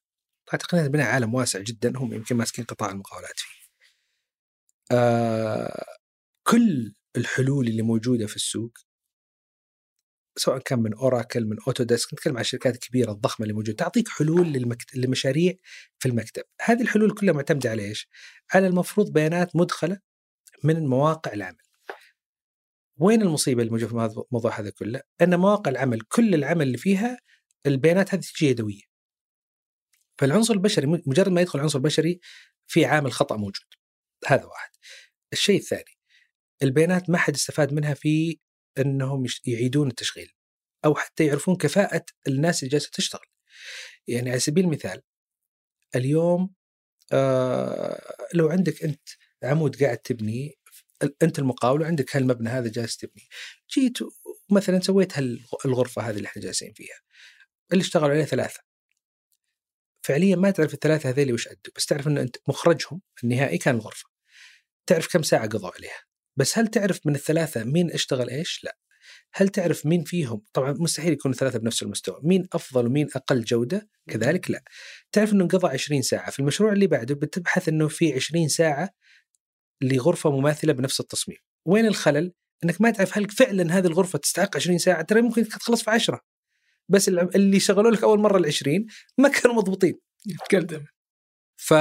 طبعا 0.48 0.60
تقنيات 0.60 0.86
البناء 0.86 1.08
عالم 1.08 1.34
واسع 1.34 1.60
جدا 1.60 1.98
هم 1.98 2.14
يمكن 2.14 2.36
ماسكين 2.38 2.66
قطاع 2.66 2.92
المقاولات 2.92 3.40
فيه. 3.40 3.66
آه 4.92 5.86
كل 6.48 6.94
الحلول 7.18 7.68
اللي 7.68 7.82
موجودة 7.82 8.28
في 8.28 8.36
السوق 8.36 8.72
سواء 10.38 10.60
كان 10.60 10.80
من 10.80 10.94
أوراكل 10.94 11.46
من 11.46 11.58
أوتوديسك 11.68 12.14
نتكلم 12.14 12.36
عن 12.36 12.42
الشركات 12.42 12.74
الكبيرة 12.76 13.12
الضخمة 13.12 13.44
اللي 13.44 13.54
موجودة 13.54 13.78
تعطيك 13.78 14.10
حلول 14.10 14.48
للمكت... 14.48 14.96
لمشاريع 14.96 15.54
في 16.00 16.10
المكتب 16.10 16.44
هذه 16.62 16.82
الحلول 16.82 17.16
كلها 17.16 17.34
معتمدة 17.34 17.70
على 17.70 17.84
إيش 17.86 18.10
على 18.54 18.68
المفروض 18.68 19.14
بيانات 19.14 19.56
مدخلة 19.56 20.00
من 20.64 20.88
مواقع 20.88 21.34
العمل 21.34 21.65
وين 22.98 23.22
المصيبة 23.22 23.64
الموجوده 23.64 23.88
في 23.88 24.24
الموضوع 24.32 24.60
هذا 24.60 24.70
كله؟ 24.70 25.02
أن 25.22 25.40
مواقع 25.40 25.72
العمل 25.72 26.02
كل 26.02 26.36
العمل 26.36 26.68
اللي 26.68 26.78
فيها 26.78 27.18
البيانات 27.66 28.14
هذه 28.14 28.22
تجي 28.22 28.46
يدوية. 28.46 28.82
فالعنصر 30.20 30.54
البشري 30.54 30.88
مجرد 30.88 31.30
ما 31.30 31.42
يدخل 31.42 31.60
عنصر 31.60 31.80
بشري 31.80 32.20
في 32.68 32.86
عامل 32.86 33.12
خطأ 33.12 33.36
موجود. 33.38 33.66
هذا 34.28 34.46
واحد. 34.46 34.70
الشيء 35.34 35.60
الثاني 35.60 35.96
البيانات 36.64 37.10
ما 37.10 37.18
حد 37.18 37.34
استفاد 37.34 37.74
منها 37.74 37.94
في 37.94 38.40
أنهم 38.78 39.26
يعيدون 39.46 39.88
التشغيل 39.88 40.32
أو 40.86 40.96
حتى 40.96 41.26
يعرفون 41.26 41.56
كفاءة 41.56 42.06
الناس 42.28 42.64
اللي 42.64 42.72
جالسة 42.72 42.90
تشتغل. 42.94 43.28
يعني 44.08 44.30
على 44.30 44.40
سبيل 44.40 44.66
المثال 44.66 45.02
اليوم 45.96 46.54
آه 47.14 48.02
لو 48.34 48.50
عندك 48.50 48.84
أنت 48.84 49.10
عمود 49.44 49.84
قاعد 49.84 49.98
تبني 49.98 50.56
انت 51.24 51.40
المقاول 51.40 51.82
وعندك 51.82 52.16
هالمبنى 52.16 52.50
هذا 52.50 52.68
جالس 52.70 52.98
تبني 52.98 53.28
جيت 53.74 53.98
مثلا 54.52 54.80
سويت 54.80 55.14
هالغرفه 55.66 56.02
هذه 56.02 56.18
اللي 56.18 56.28
إحنا 56.28 56.42
جالسين 56.42 56.74
فيها 56.74 57.00
اللي 57.72 57.82
اشتغلوا 57.82 58.10
عليها 58.10 58.26
ثلاثة 58.26 58.60
فعليا 60.06 60.36
ما 60.36 60.52
تعرف 60.52 60.74
الثلاثة 60.74 61.10
هذيلي 61.10 61.34
وش 61.34 61.48
ادوا 61.48 61.74
بس 61.76 61.86
تعرف 61.86 62.08
انه 62.08 62.22
أنت 62.22 62.36
مخرجهم 62.48 63.02
النهائي 63.24 63.58
كان 63.58 63.76
الغرفة 63.76 64.10
تعرف 64.86 65.14
كم 65.14 65.24
ساعة 65.24 65.48
قضوا 65.48 65.72
عليها 65.76 66.00
بس 66.36 66.58
هل 66.58 66.68
تعرف 66.68 67.00
من 67.06 67.16
الثلاثة 67.16 67.64
مين 67.64 67.92
اشتغل 67.92 68.30
إيش؟ 68.30 68.64
لا. 68.64 68.78
هل 69.34 69.50
تعرف 69.50 69.86
مين 69.86 70.04
فيهم؟ 70.04 70.42
طبعا 70.54 70.72
مستحيل 70.72 71.14
يكونوا 71.14 71.34
الثلاثه 71.34 71.60
بنفس 71.60 71.84
المستوى، 71.84 72.20
مين 72.24 72.48
أفضل 72.54 72.88
ومين 72.88 73.08
أقل 73.16 73.44
جودة؟ 73.44 73.90
كذلك 74.10 74.52
لا. 74.52 74.64
تعرف 75.12 75.34
إنه 75.34 75.44
انقضى 75.44 75.68
20 75.68 76.02
ساعة، 76.02 76.32
في 76.32 76.40
المشروع 76.40 76.74
اللي 76.74 76.88
بعده 76.88 77.16
بتبحث 77.16 77.70
إنه 77.70 77.88
في 77.88 78.14
20 78.14 78.48
ساعة 78.48 78.90
لغرفة 79.82 80.32
مماثلة 80.32 80.74
بنفس 80.74 81.00
التصميم. 81.00 81.38
وين 81.66 81.86
الخلل؟ 81.86 82.32
إنك 82.64 82.82
ما 82.82 82.92
تعرف 82.92 83.18
هل 83.18 83.30
فعلا 83.30 83.78
هذه 83.78 83.88
الغرفة 83.88 84.20
تستحق 84.20 84.56
20 84.56 84.78
ساعة، 84.78 85.02
ترى 85.02 85.22
ممكن 85.22 85.48
تخلص 85.48 85.84
في 85.84 85.92
10. 85.92 86.22
بس 86.90 87.10
اللي 87.10 87.60
شغلوا 87.60 87.92
لك 87.92 88.04
أول 88.04 88.20
مرة 88.20 88.38
ال 88.38 88.46
20 88.46 88.86
ما 89.18 89.30
كانوا 89.30 89.56
مضبوطين. 89.56 90.00
تقدم. 90.50 90.86
ف 91.58 91.74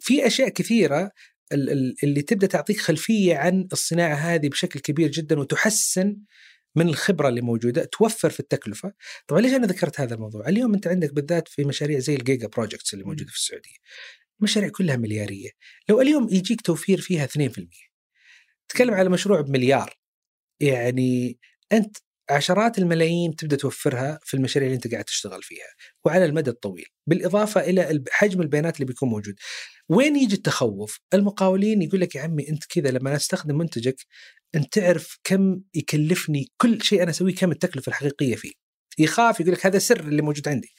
في 0.00 0.26
أشياء 0.26 0.48
كثيرة 0.48 1.10
اللي 2.02 2.22
تبدأ 2.22 2.46
تعطيك 2.46 2.80
خلفية 2.80 3.36
عن 3.36 3.68
الصناعة 3.72 4.14
هذه 4.14 4.48
بشكل 4.48 4.80
كبير 4.80 5.10
جدا 5.10 5.40
وتحسن 5.40 6.16
من 6.76 6.88
الخبرة 6.88 7.28
اللي 7.28 7.40
موجودة 7.40 7.84
توفر 7.84 8.30
في 8.30 8.40
التكلفة 8.40 8.92
طبعا 9.28 9.40
ليش 9.40 9.52
أنا 9.52 9.66
ذكرت 9.66 10.00
هذا 10.00 10.14
الموضوع 10.14 10.48
اليوم 10.48 10.74
أنت 10.74 10.86
عندك 10.86 11.12
بالذات 11.14 11.48
في 11.48 11.64
مشاريع 11.64 11.98
زي 11.98 12.14
ال 12.14 12.20
giga 12.20 12.46
projects 12.46 12.94
اللي 12.94 13.04
موجودة 13.04 13.30
في 13.30 13.36
السعودية 13.36 13.76
مشاريع 14.40 14.68
كلها 14.68 14.96
مليارية. 14.96 15.50
لو 15.88 16.00
اليوم 16.00 16.28
يجيك 16.28 16.60
توفير 16.60 17.00
فيها 17.00 17.26
2% 17.26 17.30
تتكلم 18.68 18.94
على 18.94 19.08
مشروع 19.08 19.40
بمليار 19.40 19.94
يعني 20.60 21.38
أنت 21.72 21.96
عشرات 22.30 22.78
الملايين 22.78 23.36
تبدأ 23.36 23.56
توفرها 23.56 24.18
في 24.22 24.34
المشاريع 24.34 24.66
اللي 24.66 24.76
أنت 24.76 24.92
قاعد 24.92 25.04
تشتغل 25.04 25.42
فيها 25.42 25.66
وعلى 26.04 26.24
المدى 26.24 26.50
الطويل 26.50 26.86
بالإضافة 27.06 27.60
إلى 27.60 28.04
حجم 28.10 28.40
البيانات 28.42 28.76
اللي 28.76 28.86
بيكون 28.86 29.08
موجود. 29.08 29.34
وين 29.88 30.16
يجي 30.16 30.34
التخوف؟ 30.34 31.00
المقاولين 31.14 31.82
يقول 31.82 32.00
لك 32.00 32.14
يا 32.14 32.22
عمي 32.22 32.48
أنت 32.48 32.64
كذا 32.64 32.90
لما 32.90 33.16
أستخدم 33.16 33.58
منتجك 33.58 33.96
أنت 34.54 34.78
تعرف 34.78 35.18
كم 35.24 35.60
يكلفني 35.74 36.52
كل 36.56 36.82
شيء 36.82 37.02
أنا 37.02 37.10
أسويه 37.10 37.34
كم 37.34 37.50
التكلفة 37.50 37.90
الحقيقية 37.90 38.36
فيه. 38.36 38.52
يخاف 38.98 39.40
يقول 39.40 39.52
لك 39.52 39.66
هذا 39.66 39.78
سر 39.78 40.00
اللي 40.00 40.22
موجود 40.22 40.48
عندي. 40.48 40.74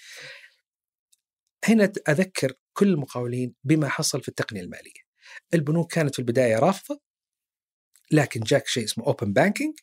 هنا 1.66 1.92
أذكر 2.10 2.54
كل 2.76 2.88
المقاولين 2.88 3.54
بما 3.64 3.90
حصل 3.90 4.22
في 4.22 4.28
التقنية 4.28 4.62
المالية. 4.62 5.06
البنوك 5.54 5.94
كانت 5.94 6.14
في 6.14 6.20
البداية 6.20 6.60
رافضة 6.60 7.02
لكن 8.12 8.40
جاك 8.40 8.68
شيء 8.68 8.84
اسمه 8.84 9.06
open 9.08 9.34
banking 9.34 9.74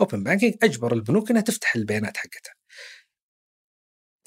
open 0.00 0.22
banking 0.22 0.54
أجبر 0.62 0.92
البنوك 0.92 1.30
إنها 1.30 1.42
تفتح 1.42 1.76
البيانات 1.76 2.16
حقتها. 2.16 2.54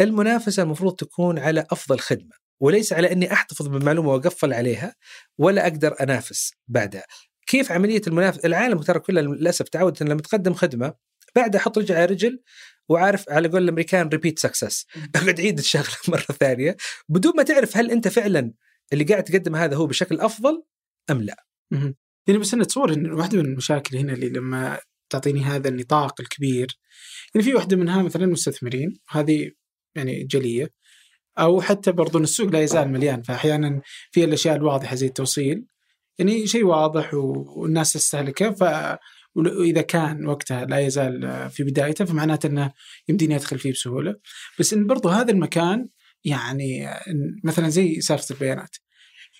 المنافسة 0.01 0.63
المفروض 0.63 0.95
تكون 0.95 1.39
على 1.39 1.65
أفضل 1.71 1.99
خدمة 1.99 2.35
وليس 2.59 2.93
على 2.93 3.11
إني 3.11 3.33
أحتفظ 3.33 3.67
بالمعلومه 3.67 4.09
وأقفل 4.09 4.53
عليها 4.53 4.95
ولا 5.37 5.67
أقدر 5.67 5.95
أنافس 6.03 6.53
بعدها. 6.67 7.05
كيف 7.47 7.71
عملية 7.71 8.01
المنافسة؟ 8.07 8.41
العالم 8.45 8.81
ترى 8.81 8.99
كله 8.99 9.21
للأسف 9.21 9.69
تعود 9.69 10.03
لما 10.03 10.21
تقدم 10.21 10.53
خدمة 10.53 10.93
بعدها 11.35 11.61
أحط 11.61 11.77
رجل 11.77 11.95
على 11.95 12.05
رجل 12.05 12.41
وعارف 12.91 13.29
على 13.29 13.47
قول 13.47 13.63
الأمريكان 13.63 14.07
repeat 14.07 14.39
success 14.39 14.85
أقعد 15.15 15.41
أعيد 15.41 15.57
الشغلة 15.59 15.95
مرة 16.07 16.19
ثانية. 16.19 16.77
بدون 17.09 17.33
ما 17.37 17.43
تعرف 17.43 17.77
هل 17.77 17.91
أنت 17.91 18.07
فعلا 18.07 18.53
اللي 18.93 19.03
قاعد 19.03 19.23
تقدم 19.23 19.55
هذا 19.55 19.75
هو 19.75 19.87
بشكل 19.87 20.19
أفضل 20.19 20.63
أم 21.11 21.21
لا. 21.21 21.45
يعني 22.27 22.39
بس 22.39 22.53
أنا 22.53 22.63
اتصور 22.63 22.93
إن 22.93 23.11
واحدة 23.11 23.37
من 23.37 23.45
المشاكل 23.45 23.97
هنا 23.97 24.13
اللي 24.13 24.29
لما 24.29 24.79
تعطيني 25.09 25.43
هذا 25.43 25.69
النطاق 25.69 26.21
الكبير 26.21 26.67
يعني 27.35 27.45
في 27.45 27.53
واحدة 27.53 27.77
منها 27.77 28.03
مثلا 28.03 28.25
مستثمرين 28.25 28.99
هذه 29.09 29.51
يعني 29.95 30.23
جلية. 30.23 30.69
أو 31.39 31.61
حتى 31.61 31.91
برضو 31.91 32.17
السوق 32.17 32.47
لا 32.49 32.61
يزال 32.61 32.89
مليان 32.89 33.21
فاحيانا 33.21 33.81
في 34.11 34.23
الأشياء 34.23 34.55
الواضحة 34.55 34.95
زي 34.95 35.07
التوصيل. 35.07 35.65
يعني 36.19 36.47
شيء 36.47 36.65
واضح 36.65 37.13
والناس 37.13 37.93
تستهلكه 37.93 38.51
ف 38.51 38.63
وإذا 39.35 39.81
كان 39.81 40.25
وقتها 40.25 40.65
لا 40.65 40.79
يزال 40.79 41.49
في 41.49 41.63
بدايته 41.63 42.05
فمعناته 42.05 42.47
إنه 42.47 42.71
يمديني 43.09 43.35
أدخل 43.35 43.59
فيه 43.59 43.71
بسهولة. 43.71 44.15
بس 44.59 44.73
إن 44.73 44.87
برضو 44.87 45.09
هذا 45.09 45.31
المكان 45.31 45.89
يعني 46.23 46.87
مثلا 47.43 47.69
زي 47.69 48.01
سالفة 48.01 48.35
البيانات. 48.35 48.75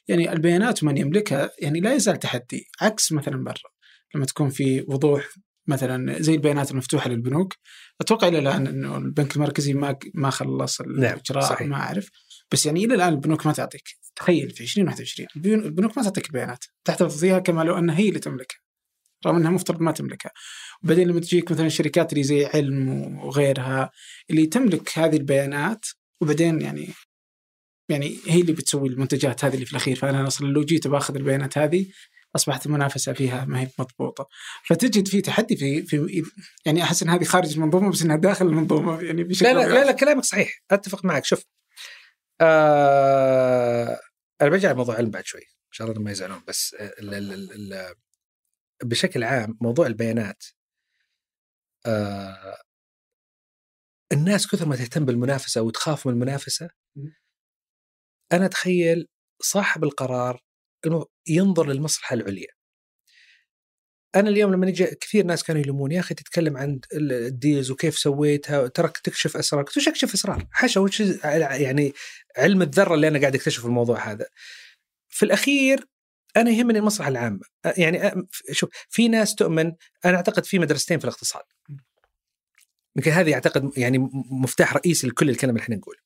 يعني 0.08 0.34
البيانات 0.34 0.84
ومن 0.84 0.98
يملكها 0.98 1.50
يعني 1.62 1.80
لا 1.80 1.94
يزال 1.94 2.20
تحدي 2.20 2.66
عكس 2.82 3.12
مثلا 3.12 3.44
برا. 3.44 3.72
لما 4.16 4.26
تكون 4.26 4.50
في 4.50 4.86
وضوح 4.88 5.30
مثلا 5.68 6.22
زي 6.22 6.36
البيانات 6.36 6.72
المفتوحة 6.72 7.10
للبنوك 7.10 7.54
أتوقع 8.02 8.28
إلى 8.28 8.40
الآن 8.40 8.68
إنه 8.68 8.98
البنك 8.98 9.36
المركزي 9.36 9.74
ما 9.74 9.98
ما 10.14 10.30
خلص 10.30 10.82
الإجراء 10.82 11.62
نعم 11.62 11.70
ما 11.70 11.76
أعرف. 11.76 12.10
بس 12.52 12.66
يعني 12.66 12.86
إلى 12.86 12.96
الآن 12.96 13.14
البنوك 13.14 13.46
ما 13.46 13.54
تعطيك. 13.54 13.84
تخيل 14.16 14.50
في 14.50 14.64
2021 14.64 15.28
البنوك 15.66 15.98
ما 15.98 16.04
تعطيك 16.04 16.26
البيانات 16.26 16.66
تحتفظ 16.86 17.20
فيها 17.20 17.40
كما 17.40 17.62
لو 17.62 17.78
انها 17.78 17.98
هي 17.98 18.10
اللي 18.10 18.20
تملكها. 18.20 18.58
رغم 19.26 19.36
إنها 19.36 19.52
مفترض 19.52 19.82
ما 19.82 19.92
تملكها. 19.92 20.32
وبعدين 20.84 21.08
لما 21.08 21.20
تجيك 21.20 21.52
مثلا 21.52 21.66
الشركات 21.66 22.14
اللي 22.14 22.24
زي 22.24 22.46
علم 22.46 22.90
وغيرها 23.20 23.92
اللي 24.30 24.46
تملك 24.46 25.00
هذه 25.00 25.18
البيانات 25.18 25.86
وبعدين 26.22 26.62
يعني 26.62 26.90
يعني 27.90 28.18
هي 28.28 28.42
اللي 28.42 28.54
بتسوي 28.54 28.90
المنتجات 28.90 29.46
هذه 29.46 29.54
اللي 29.54 29.66
في 29.66 29.72
الأخير. 29.72 29.96
فأنا 29.96 30.28
أصلا 30.28 30.48
لو 30.48 30.64
جيت 30.64 30.88
باخذ 30.88 31.16
البيانات 31.16 31.58
هذه 31.58 31.86
أصبحت 32.36 32.66
المنافسه 32.66 33.14
فيها 33.14 33.46
ما 33.46 33.62
هي 33.62 33.68
مضبوطة. 33.80 34.28
فتجد 34.66 35.08
في 35.08 35.22
تحدي 35.22 35.56
في 35.56 35.84
في 35.84 36.24
يعني 36.66 36.84
أحس 36.84 37.04
إن 37.04 37.10
هذه 37.10 37.24
خارج 37.24 37.54
المنظومة 37.54 37.92
بس 37.92 38.02
إنها 38.02 38.16
داخل 38.16 38.48
المنظومة 38.48 39.02
يعني 39.02 39.24
بشكل 39.24 39.46
لا 39.46 39.54
لا, 39.54 39.68
لا 39.68 39.86
لا 39.86 39.92
كلامك 39.92 40.24
صحيح. 40.24 40.64
أتفق 40.72 41.06
معك. 41.06 41.26
شوف 41.26 41.44
آه 42.42 44.00
أنا 44.42 44.50
برجع 44.50 44.74
موضوع 44.74 44.96
علم 44.96 45.10
بعد 45.10 45.26
شوي. 45.26 45.42
إن 45.42 45.72
شاء 45.72 45.88
الله 45.88 46.02
ما 46.02 46.12
يزعلون 46.12 46.42
بس 46.48 46.76
ال 46.80 47.14
ال 47.14 47.52
ال 47.52 47.94
بشكل 48.84 49.24
عام 49.24 49.58
موضوع 49.62 49.88
البيانات 49.88 50.44
آه 51.86 52.58
الناس 54.12 54.48
كثر 54.48 54.66
ما 54.68 54.76
تهتم 54.76 55.06
بالمنافسة 55.06 55.62
وتخاف 55.62 56.08
من 56.08 56.14
المنافسة 56.14 56.70
أنا 58.32 58.46
أتخيل 58.46 59.08
صاحب 59.42 59.84
القرار 59.84 60.42
ينظر 61.28 61.68
للمصلحة 61.68 62.14
العليا. 62.14 62.48
أنا 64.16 64.30
اليوم 64.30 64.54
لما 64.54 64.66
نجي 64.66 64.86
كثير 64.86 65.26
ناس 65.26 65.44
كانوا 65.44 65.62
يلوموني 65.62 65.96
يا 65.96 66.00
أخي 66.00 66.16
تتكلم 66.16 66.58
عن 66.58 66.80
الديلز 66.94 67.72
وكيف 67.72 67.98
سويتها 68.00 68.68
ترك 68.68 68.98
تكشف 68.98 69.38
اسرار 69.38 69.64
قلت 69.64 69.88
اكشف 69.88 70.14
أسرار 70.14 70.48
حاشا 70.52 70.80
وش 70.82 71.00
يعني 71.24 71.94
علم 72.38 72.62
الذرة 72.62 72.96
اللي 72.96 73.08
أنا 73.08 73.20
قاعد 73.20 73.36
اكتشف 73.36 73.66
الموضوع 73.66 74.12
هذا. 74.12 74.26
في 75.10 75.26
الأخير 75.26 75.86
أنا 76.38 76.52
يهمني 76.52 76.80
المصلحة 76.80 77.10
العامة. 77.10 77.40
يعني 77.78 78.28
شوف 78.52 78.70
في 78.90 79.08
ناس 79.08 79.36
تؤمن 79.36 79.74
أنا 80.06 80.18
أعتقد 80.18 80.46
في 80.46 80.60
مدرستين 80.60 81.00
في 81.00 81.06
الاقتصاد. 81.06 81.44
يمكن 82.96 83.12
هذه 83.12 83.34
أعتقد 83.34 83.72
يعني 83.78 84.10
مفتاح 84.32 84.74
رئيسي 84.74 85.08
لكل 85.08 85.30
الكلام 85.30 85.56
اللي 85.56 85.64
إحنا 85.64 85.76
نقوله. 85.76 86.00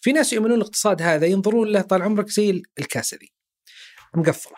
في 0.00 0.12
ناس 0.12 0.32
يؤمنون 0.32 0.56
الاقتصاد 0.56 1.02
هذا 1.02 1.26
ينظرون 1.26 1.68
له 1.68 1.80
طال 1.80 2.02
عمرك 2.02 2.30
زي 2.30 2.62
الكاسه 2.78 3.16
ذي 3.16 3.32
مقفله 4.14 4.56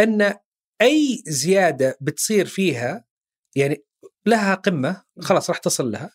أن 0.00 0.34
أي 0.82 1.22
زيادة 1.26 1.98
بتصير 2.00 2.46
فيها 2.46 3.04
يعني 3.56 3.84
لها 4.26 4.54
قمة 4.54 5.04
خلاص 5.20 5.50
راح 5.50 5.58
تصل 5.58 5.90
لها. 5.90 6.10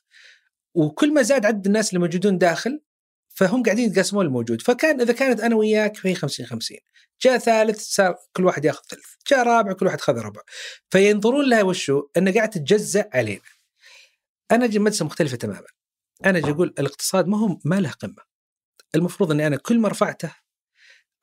وكل 0.73 1.13
ما 1.13 1.21
زاد 1.21 1.45
عدد 1.45 1.65
الناس 1.65 1.89
اللي 1.89 1.99
موجودون 1.99 2.37
داخل 2.37 2.81
فهم 3.29 3.63
قاعدين 3.63 3.89
يتقاسمون 3.89 4.25
الموجود. 4.25 4.61
فكان 4.61 5.01
إذا 5.01 5.13
كانت 5.13 5.39
أنا 5.39 5.55
وياك 5.55 5.97
فهي 5.97 6.15
50 6.15 6.45
50 6.45 6.77
جاء 7.21 7.37
ثالث 7.37 7.81
صار 7.81 8.15
كل 8.33 8.45
واحد 8.45 8.65
ياخذ 8.65 8.81
ثلث 8.89 9.05
جاء 9.31 9.43
رابع 9.43 9.73
كل 9.73 9.85
واحد 9.85 10.01
خذ 10.01 10.17
ربع. 10.17 10.41
فينظرون 10.89 11.49
لها 11.49 11.63
وشو؟ 11.63 12.07
انه 12.17 12.33
قاعد 12.33 12.49
تتجزأ 12.49 13.09
علينا. 13.13 13.41
أنا 14.51 14.65
أجي 14.65 14.79
مدرسه 14.79 15.05
مختلفة 15.05 15.37
تماما. 15.37 15.67
أنا 16.25 16.37
أجي 16.37 16.51
أقول 16.51 16.73
الاقتصاد 16.79 17.27
ما 17.27 17.37
هو 17.37 17.59
ما 17.65 17.75
له 17.75 17.91
قمة. 17.91 18.23
المفروض 18.95 19.31
إني 19.31 19.47
أنا 19.47 19.57
كل 19.57 19.79
ما 19.79 19.89
رفعته 19.89 20.35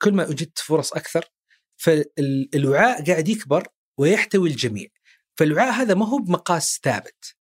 كل 0.01 0.13
ما 0.13 0.27
وجدت 0.27 0.59
فرص 0.59 0.93
أكثر 0.93 1.25
فالوعاء 1.77 3.05
قاعد 3.05 3.27
يكبر 3.27 3.67
ويحتوي 3.97 4.49
الجميع. 4.49 4.87
فالوعاء 5.37 5.71
هذا 5.71 5.93
ما 5.93 6.07
هو 6.07 6.17
بمقاس 6.17 6.79
ثابت. 6.83 7.36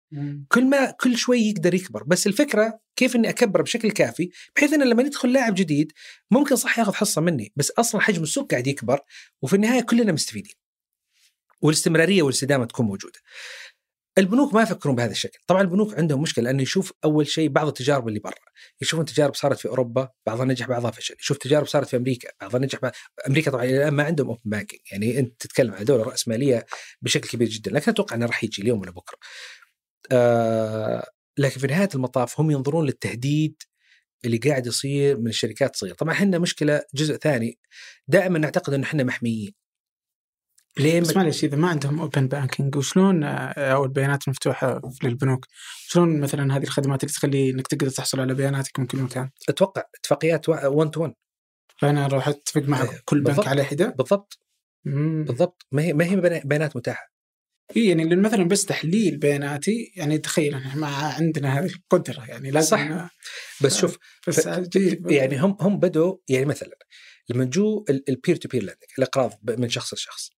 كل 0.47 0.65
ما 0.65 0.91
كل 0.91 1.17
شوي 1.17 1.39
يقدر 1.39 1.73
يكبر. 1.73 2.03
بس 2.03 2.27
الفكرة 2.27 2.79
كيف 2.95 3.15
إني 3.15 3.29
اكبره 3.29 3.61
بشكل 3.63 3.91
كافي 3.91 4.29
بحيث 4.55 4.73
انه 4.73 4.85
لما 4.85 5.03
يدخل 5.03 5.33
لاعب 5.33 5.55
جديد 5.55 5.91
ممكن 6.31 6.55
صح 6.55 6.79
ياخذ 6.79 6.93
حصة 6.93 7.21
مني 7.21 7.53
بس 7.55 7.71
أصلا 7.71 8.01
حجم 8.01 8.23
السوق 8.23 8.51
قاعد 8.51 8.67
يكبر 8.67 8.99
وفي 9.41 9.55
النهاية 9.55 9.81
كلنا 9.81 10.11
مستفيدين. 10.11 10.53
والاستمرارية 11.61 12.21
والإستدامة 12.21 12.65
تكون 12.65 12.85
موجودة. 12.85 13.19
البنوك 14.17 14.53
ما 14.53 14.61
يفكرون 14.61 14.95
بهذا 14.95 15.11
الشكل. 15.11 15.39
طبعا 15.47 15.61
البنوك 15.61 15.97
عندهم 15.97 16.21
مشكلة 16.21 16.43
لأنه 16.43 16.61
يشوف 16.61 16.93
أول 17.03 17.27
شيء 17.27 17.49
بعض 17.49 17.67
التجارب 17.67 18.07
اللي 18.07 18.19
برا. 18.19 18.33
يشوفون 18.81 19.05
تجارب 19.05 19.35
صارت 19.35 19.59
في 19.59 19.67
أوروبا 19.67 20.09
بعضها 20.25 20.45
نجح 20.45 20.67
بعضها 20.67 20.91
فشل. 20.91 21.15
يشوف 21.19 21.37
تجارب 21.37 21.65
صارت 21.65 21.87
في 21.87 21.97
أمريكا 21.97 22.29
بعضها 22.41 22.59
نجح 22.59 22.79
بعض... 22.79 22.91
أمريكا 23.27 23.51
طبعا 23.51 23.63
الآن 23.63 23.93
ما 23.93 24.03
عندهم 24.03 24.27
اوبن 24.27 24.65
يعني 24.91 25.19
أنت 25.19 25.41
تتكلم 25.41 25.73
عن 25.73 25.85
دولة 25.85 26.03
راسماليه 26.03 26.65
بشكل 27.01 27.29
كبير 27.29 27.47
جدا. 27.47 27.71
لكن 27.71 27.91
أتوقع 27.91 28.15
إنه 28.15 28.25
راح 28.25 28.43
يجي 28.43 28.61
اليوم 28.61 28.81
ولا 28.81 28.91
بكرة. 28.91 29.17
آه 30.11 31.07
لكن 31.37 31.59
في 31.59 31.67
نهاية 31.67 31.89
المطاف 31.95 32.39
هم 32.39 32.51
ينظرون 32.51 32.85
للتهديد 32.85 33.63
اللي 34.25 34.37
قاعد 34.37 34.67
يصير 34.67 35.17
من 35.17 35.27
الشركات 35.27 35.73
الصغيرة 35.73 35.95
طبعا 35.95 36.13
إحنا 36.13 36.39
مشكلة 36.39 36.81
جزء 36.93 37.15
ثاني 37.15 37.59
دائما 38.07 38.39
نعتقد 38.39 38.73
إن 38.73 38.83
إحنا 38.83 39.03
محميين 39.03 39.53
ليه 40.79 41.01
بس 41.01 41.15
معلش 41.15 41.43
إذا 41.43 41.57
ما 41.57 41.67
عندهم 41.67 41.99
open 41.99 42.27
banking 42.27 42.75
وشلون 42.75 43.23
آه، 43.23 43.73
أو 43.73 43.83
البيانات 43.83 44.27
المفتوحه 44.27 44.81
للبنوك 45.03 45.45
شلون 45.87 46.19
مثلا 46.19 46.57
هذه 46.57 46.63
الخدمات 46.63 47.03
اللي 47.03 47.13
تخلي 47.13 47.49
إنك 47.49 47.67
تقدر 47.67 47.89
تحصل 47.89 48.19
على 48.19 48.33
بياناتك 48.33 48.79
من 48.79 48.85
كل 48.85 48.97
مكان؟ 48.97 49.29
أتوقع 49.49 49.83
اتفاقيات 49.99 50.49
1 50.49 50.91
to 50.91 51.01
1 51.01 51.13
فانا 51.77 52.05
أروح 52.05 52.27
أتفق 52.27 52.61
مع 52.61 52.81
إيه، 52.81 53.01
كل 53.05 53.21
بنك 53.21 53.47
على 53.47 53.63
حدة؟ 53.63 53.87
بالضبط 53.89 54.39
مم. 54.85 55.23
بالضبط 55.23 55.65
ما 55.71 55.81
هي 55.81 55.93
ما 55.93 56.05
هي 56.05 56.41
بيانات 56.45 56.75
متاحة 56.75 57.14
اي 57.75 57.87
يعني 57.87 58.03
لأن 58.03 58.21
مثلا 58.21 58.43
بس 58.43 58.65
تحليل 58.65 59.17
بياناتي 59.17 59.91
يعني 59.95 60.17
تخيل 60.17 60.53
إحنا 60.55 60.75
ما 60.75 60.87
عندنا 60.87 61.59
هذه 61.59 61.65
القدرة 61.65 62.25
يعني 62.25 62.51
لازم 62.51 62.77
صح. 62.77 63.09
بس 63.61 63.77
شوف 63.77 63.97
بس 64.27 64.49
يعني 65.05 65.37
هم 65.37 65.57
هم 65.61 65.79
بدوا 65.79 66.17
يعني 66.29 66.45
مثلا 66.45 66.77
لما 67.29 67.45
جو 67.45 67.85
ال 68.09 68.14
peer 68.14 68.35
to 68.35 68.49
peer 68.49 68.63
lending 68.63 68.89
الإقراض 68.97 69.39
من 69.59 69.69
شخص 69.69 69.93
لشخص 69.93 70.29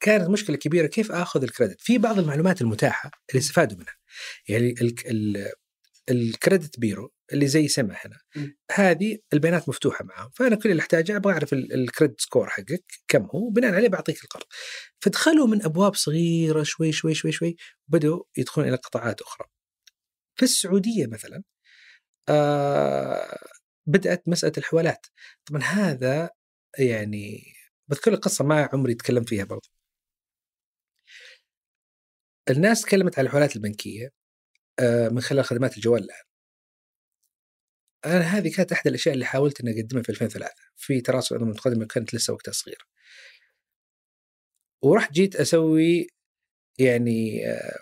كانت 0.00 0.28
مشكلة 0.28 0.56
كبيرة 0.56 0.86
كيف 0.86 1.12
آخذ 1.12 1.42
ال 1.42 1.47
credit 1.47 1.80
في 1.80 1.98
بعض 1.98 2.18
المعلومات 2.18 2.60
المتاحة 2.60 3.10
اللي 3.30 3.40
استفادوا 3.40 3.76
منها. 3.78 3.94
يعني 4.48 4.74
ال 6.10 6.20
credit 6.20 6.78
bureau 6.80 7.12
اللي 7.32 7.46
زي 7.48 7.68
سمع 7.68 7.96
هنا. 8.04 8.18
هذه 8.72 9.18
البيانات 9.32 9.68
مفتوحة 9.68 10.04
معهم 10.04 10.30
فأنا 10.30 10.56
كل 10.56 10.70
اللي 10.70 10.80
أحتاجه 10.82 11.16
أبغى 11.16 11.32
أعرف 11.32 11.52
ال 11.52 11.62
credit 11.62 12.20
score 12.20 12.48
حقك 12.48 12.84
كم 13.08 13.22
هو 13.34 13.50
بناء 13.50 13.74
عليه 13.74 13.88
بعطيك 13.88 14.24
القرض. 14.24 14.44
فدخلوا 15.00 15.46
من 15.46 15.62
أبواب 15.64 15.94
صغيرة 15.94 16.62
شوي 16.62 16.92
شوي 16.92 17.14
شوي 17.14 17.32
شوي 17.32 17.56
بدأوا 17.88 18.24
يدخلون 18.36 18.68
إلى 18.68 18.76
قطاعات 18.76 19.20
أخرى. 19.22 19.46
في 20.36 20.42
السعودية 20.42 21.06
مثلا 21.06 21.42
آه 22.28 23.38
بدأت 23.86 24.28
مسألة 24.28 24.52
الحوالات. 24.58 25.06
طبعا 25.46 25.62
هذا 25.62 26.30
يعني 26.78 27.42
بذكر 27.88 28.14
قصة 28.14 28.44
ما 28.44 28.68
عمري 28.72 28.94
تكلمت 28.94 29.28
فيها 29.28 29.44
برضو. 29.44 29.68
الناس 32.50 32.82
تكلمت 32.82 33.18
عن 33.18 33.24
الحوالات 33.26 33.56
البنكية. 33.56 34.19
من 35.12 35.20
خلال 35.20 35.44
خدمات 35.44 35.76
الجوال 35.76 36.02
الآن. 36.04 36.22
أنا 38.06 38.20
هذه 38.20 38.52
كانت 38.56 38.72
إحدى 38.72 38.88
الأشياء 38.88 39.14
اللي 39.14 39.24
حاولت 39.24 39.60
إني 39.60 39.80
أقدمها 39.80 40.02
في 40.02 40.08
2003 40.10 40.54
في 40.76 41.00
تراصل 41.00 41.34
الامم 41.34 41.50
المتقدمه 41.50 41.86
كانت 41.86 42.14
لسه 42.14 42.32
وقتها 42.32 42.52
صغيره 42.52 42.84
ورحت 44.82 45.12
جيت 45.12 45.36
أسوي 45.36 46.06
يعني 46.78 47.46
آه، 47.50 47.78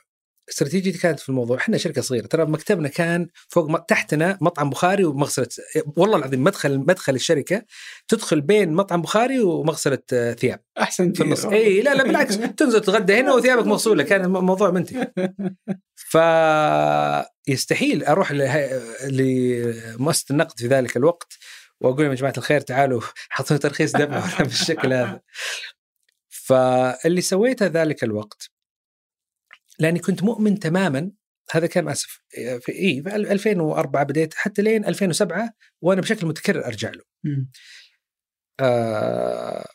استراتيجيتي 0.49 0.99
كانت 0.99 1.20
في 1.20 1.29
الموضوع. 1.29 1.57
إحنا 1.57 1.77
شركة 1.77 2.03
صغيرة. 2.03 2.27
ترى 2.27 2.45
مكتبنا 2.45 2.89
كان 2.89 3.29
فوق 3.49 3.85
تحتنا 3.85 4.39
مطعم 4.41 4.70
بخاري 4.70 5.05
ومغسلة 5.05 5.49
والله 5.97 6.16
العظيم 6.16 6.45
مدخل 6.45 6.79
مدخل 6.79 7.15
الشركة 7.15 7.62
تدخل 8.09 8.41
بين 8.41 8.73
مطعم 8.73 9.03
بخاري 9.03 9.41
ومغسلة 9.41 9.99
آه، 10.12 10.33
ثياب. 10.33 10.61
أحسن 10.79 11.12
في 11.12 11.23
النص. 11.23 11.45
اي 11.45 11.83
لا 11.83 11.95
لا 11.95 12.03
بالعكس. 12.03 12.37
تنزل 12.59 12.81
تتغدى 12.81 13.20
هنا 13.20 13.35
وثيابك 13.35 13.66
مغسولة. 13.66 14.03
كان 14.03 14.25
الموضوع 14.25 14.70
منتهي. 14.70 15.12
فيستحيل 15.95 18.05
أروح 18.05 18.33
لمؤسسة 19.03 20.25
النقد 20.31 20.59
في 20.59 20.66
ذلك 20.66 20.97
الوقت 20.97 21.33
وأقول 21.81 22.03
لهم 22.03 22.11
يا 22.11 22.16
جماعة 22.16 22.35
الخير 22.39 22.61
تعالوا 22.61 23.01
حطوا 23.31 23.57
ترخيص 23.57 23.93
دفع 23.93 24.45
بالشكل 24.45 24.93
هذا. 24.93 25.20
فاللي 26.29 27.20
سويته 27.20 27.66
ذلك 27.66 28.05
الوقت 28.05 28.51
لأني 29.78 29.98
كنت 29.98 30.22
مؤمن 30.22 30.59
تماما 30.59 31.10
هذا 31.50 31.66
كان 31.66 31.88
آسف 31.88 32.22
في 32.60 32.72
اي 32.72 33.02
في 33.02 33.16
2004 33.16 34.05
بديت 34.05 34.34
حتى 34.34 34.62
لين 34.62 34.84
2007 34.84 35.50
وأنا 35.82 36.00
بشكل 36.00 36.26
متكرر 36.26 36.66
أرجع 36.66 36.90
له. 36.90 37.02
آه 38.60 39.66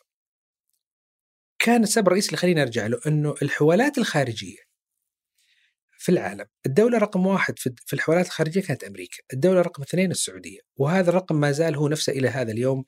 كان 1.58 1.82
السبب 1.82 2.06
الرئيسي 2.06 2.28
اللي 2.28 2.36
خليني 2.36 2.62
أرجع 2.62 2.86
له 2.86 3.00
إنه 3.06 3.34
الحوالات 3.42 3.98
الخارجية 3.98 4.58
في 5.98 6.08
العالم 6.12 6.46
الدولة 6.66 6.98
رقم 6.98 7.26
واحد 7.26 7.58
في 7.58 7.92
الحوالات 7.92 8.26
الخارجية 8.26 8.60
كانت 8.60 8.84
أمريكا 8.84 9.16
الدولة 9.32 9.60
رقم 9.60 9.82
اثنين 9.82 10.10
السعودية 10.10 10.60
وهذا 10.76 11.10
الرقم 11.10 11.40
ما 11.40 11.52
زال 11.52 11.76
هو 11.76 11.88
نفسه 11.88 12.12
إلى 12.12 12.28
هذا 12.28 12.52
اليوم 12.52 12.84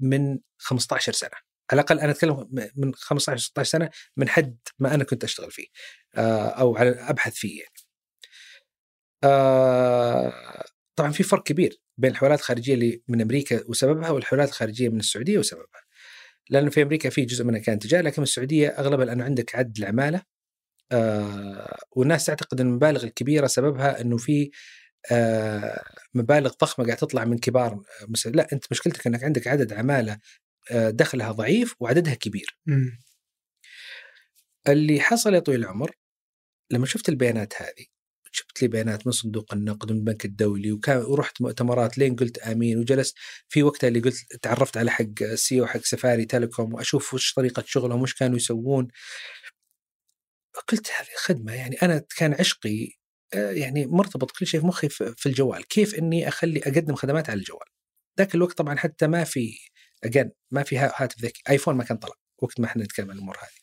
من 0.00 0.38
15 0.58 1.12
سنة 1.12 1.30
على 1.70 1.80
الأقل 1.80 2.00
أنا 2.00 2.10
أتكلم 2.10 2.48
من 2.76 2.94
15 2.94 3.42
16 3.42 3.70
سنة 3.70 3.90
من 4.16 4.28
حد 4.28 4.58
ما 4.78 4.94
أنا 4.94 5.04
كنت 5.04 5.24
أشتغل 5.24 5.50
فيه 5.50 5.66
أو 6.20 6.76
على 6.76 6.90
ابحث 6.90 7.34
فيه 7.34 7.58
يعني. 7.60 7.74
آه، 9.24 10.64
طبعا 10.96 11.10
في 11.12 11.22
فرق 11.22 11.42
كبير 11.42 11.80
بين 11.98 12.10
الحوالات 12.10 12.38
الخارجية 12.38 12.74
اللي 12.74 13.02
من 13.08 13.20
أمريكا 13.20 13.64
وسببها 13.68 14.10
والحوالات 14.10 14.48
الخارجية 14.48 14.88
من 14.88 14.98
السعودية 14.98 15.38
وسببها. 15.38 15.86
لأنه 16.50 16.70
في 16.70 16.82
أمريكا 16.82 17.10
في 17.10 17.24
جزء 17.24 17.44
منها 17.44 17.60
كان 17.60 17.78
تجاري 17.78 18.02
لكن 18.02 18.22
السعودية 18.22 18.68
اغلبها 18.68 19.04
لأنه 19.04 19.24
عندك 19.24 19.56
عد 19.56 19.78
العمالة 19.78 20.22
آه 20.92 21.76
والناس 21.90 22.26
تعتقد 22.26 22.60
إن 22.60 22.66
المبالغ 22.66 23.04
الكبيرة 23.04 23.46
سببها 23.46 24.00
إنه 24.00 24.16
في 24.16 24.50
آه 25.12 25.82
مبالغ 26.14 26.52
ضخمة 26.62 26.84
قاعد 26.86 26.96
تطلع 26.98 27.24
من 27.24 27.38
كبار 27.38 27.82
لا 28.26 28.48
أنت 28.52 28.64
مشكلتك 28.70 29.06
إنك 29.06 29.24
عندك 29.24 29.48
عدد 29.48 29.72
عمالة 29.72 30.18
آه 30.72 30.90
دخلها 30.90 31.32
ضعيف 31.32 31.74
وعددها 31.80 32.14
كبير. 32.14 32.58
م. 32.66 32.90
اللي 34.68 35.00
حصل 35.00 35.34
يا 35.34 35.38
طويل 35.40 35.60
العمر 35.60 35.96
لما 36.70 36.86
شفت 36.86 37.08
البيانات 37.08 37.62
هذه 37.62 37.86
جبت 38.36 38.62
لي 38.62 38.68
بيانات 38.68 39.06
من 39.06 39.12
صندوق 39.12 39.54
النقد 39.54 39.92
من 39.92 39.98
البنك 39.98 40.24
الدولي 40.24 40.72
وكان 40.72 40.96
ورحت 40.96 41.40
مؤتمرات 41.42 41.98
لين 41.98 42.16
قلت 42.16 42.38
آمين 42.38 42.78
وجلست 42.78 43.16
في 43.48 43.62
وقتها 43.62 43.88
اللي 43.88 44.00
قلت 44.00 44.16
تعرفت 44.42 44.76
على 44.76 44.90
حق 44.90 45.04
السي 45.22 45.60
أو 45.60 45.66
حق 45.66 45.80
سفاري 45.80 46.24
تيليكوم 46.24 46.74
وأشوف 46.74 47.14
وش 47.14 47.32
طريقة 47.34 47.64
شغلهم 47.66 48.02
وش 48.02 48.14
كانوا 48.14 48.36
يسوون. 48.36 48.88
قلت 50.68 50.90
هذه 50.90 51.08
خدمة 51.16 51.52
يعني 51.54 51.76
أنا 51.82 52.02
كان 52.16 52.34
عشقي 52.34 52.88
آه، 53.34 53.50
يعني 53.50 53.86
مرتبط 53.86 54.30
كل 54.30 54.46
شيء 54.46 54.60
في 54.60 54.66
مخي 54.66 54.88
في 54.88 55.26
الجوال. 55.26 55.68
كيف 55.68 55.94
إني 55.94 56.28
أخلي 56.28 56.60
أقدم 56.60 56.94
خدمات 56.94 57.30
على 57.30 57.38
الجوال؟ 57.38 57.66
ذاك 58.18 58.34
الوقت 58.34 58.58
طبعا 58.58 58.76
حتى 58.76 59.06
ما 59.06 59.24
في 59.24 59.58
اجين 60.04 60.30
ما 60.50 60.62
في 60.62 60.78
هاتف 60.78 61.20
ذكي. 61.22 61.42
ايفون 61.50 61.76
ما 61.76 61.84
كان 61.84 61.96
طلع 61.96 62.14
وقت 62.42 62.60
ما 62.60 62.66
إحنا 62.66 62.84
نتكلم 62.84 63.10
عن 63.10 63.16
الأمور 63.16 63.36
هذه. 63.38 63.56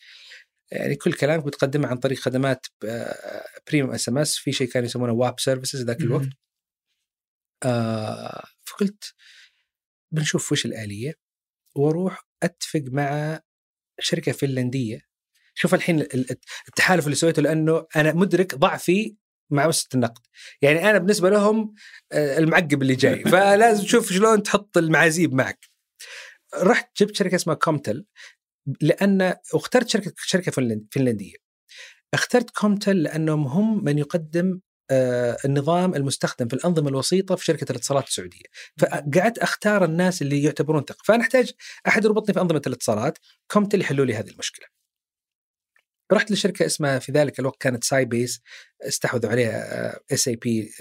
يعني 0.73 0.95
كل 0.95 1.13
كلامك 1.13 1.45
بتقدمه 1.45 1.87
عن 1.87 1.97
طريق 1.97 2.17
خدمات 2.17 2.65
premium 3.67 3.93
SMS 3.93 4.37
في 4.37 4.51
شيء 4.51 4.67
كانوا 4.67 4.85
يسمونه 4.87 5.13
WAP 5.13 5.39
services 5.39 5.83
ذاك 5.83 6.01
الوقت. 6.01 6.27
آه 7.63 8.43
فقلت 8.65 9.13
بنشوف 10.11 10.51
وش 10.51 10.65
الآلية 10.65 11.13
وأروح 11.75 12.27
أتفق 12.43 12.83
مع 12.87 13.39
شركة 13.99 14.31
فنلندية. 14.31 14.99
شوف 15.55 15.73
الحين 15.73 16.07
التحالف 16.67 17.05
اللي 17.05 17.15
سويته 17.15 17.41
لأنه 17.41 17.87
أنا 17.95 18.13
مدرك 18.13 18.55
ضعفي 18.55 19.15
مع 19.49 19.65
مؤسسه 19.65 19.89
النقد. 19.95 20.21
يعني 20.61 20.89
أنا 20.89 20.97
بالنسبة 20.97 21.29
لهم 21.29 21.75
آه، 22.11 22.37
المعقب 22.37 22.81
اللي 22.81 22.95
جاي. 22.95 23.23
فلازم 23.31 23.83
تشوف 23.83 24.13
شلون 24.13 24.43
تحط 24.43 24.77
المعازيب 24.77 25.33
معك. 25.33 25.69
رحت 26.55 27.01
جبت 27.01 27.15
شركة 27.15 27.35
اسمها 27.35 27.55
كومتل 27.55 28.05
لأن 28.81 29.35
واخترت 29.53 29.89
شركة 29.89 30.13
شركة 30.17 30.51
فنلندية. 30.91 31.35
اخترت 32.13 32.49
كومتل 32.49 33.03
لأنهم 33.03 33.47
هم 33.47 33.83
من 33.83 33.97
يقدم 33.97 34.59
آه 34.91 35.37
النظام 35.45 35.95
المستخدم 35.95 36.47
في 36.47 36.53
الأنظمة 36.53 36.89
الوسيطة 36.89 37.35
في 37.35 37.45
شركة 37.45 37.71
الاتصالات 37.71 38.07
السعودية. 38.07 38.45
فقعدت 38.79 39.37
أختار 39.37 39.85
الناس 39.85 40.21
اللي 40.21 40.43
يعتبرون 40.43 40.83
ثقة. 40.83 41.03
فأنا 41.05 41.21
أحتاج 41.21 41.51
أحد 41.87 42.05
يربطني 42.05 42.33
في 42.33 42.41
أنظمة 42.41 42.61
الاتصالات. 42.67 43.17
كومتل 43.51 43.81
يحلوا 43.81 44.05
لي 44.05 44.13
هذه 44.15 44.29
المشكلة. 44.29 44.65
رحت 46.11 46.31
لشركة 46.31 46.65
اسمها 46.65 46.99
في 46.99 47.11
ذلك 47.11 47.39
الوقت 47.39 47.61
كانت 47.61 47.83
ساي 47.83 48.05
بيس 48.05 48.41
استحوذوا 48.81 49.31
عليها 49.31 49.99
اس 50.11 50.27
اي 50.27 50.35
بي 50.35 50.71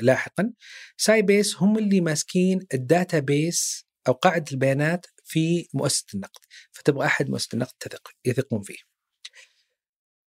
لاحقا. 0.00 0.52
ساي 0.96 1.22
بيس 1.22 1.56
هم 1.56 1.78
اللي 1.78 2.00
ماسكين 2.00 2.66
ال 2.74 3.18
database 3.18 3.86
أو 4.08 4.12
قاعدة 4.12 4.44
البيانات 4.52 5.06
في 5.26 5.68
مؤسسة 5.74 6.06
النقد 6.14 6.40
فتبغى 6.72 7.06
أحد 7.06 7.30
مؤسسة 7.30 7.48
النقد 7.54 7.72
تثق 7.80 8.10
يثقون 8.24 8.62
فيه. 8.62 8.78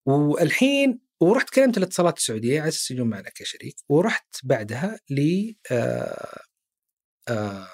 والحين 0.05 1.01
ورحت 1.21 1.49
كلمت 1.49 1.77
الاتصالات 1.77 2.17
السعودية 2.17 2.61
على 2.61 2.69
أساس 2.69 2.91
يجون 2.91 3.09
معنا 3.09 3.29
كشريك 3.35 3.75
ورحت 3.89 4.35
بعدها 4.43 4.99
ل 5.09 5.53
آه 5.71 6.41
آه 7.29 7.67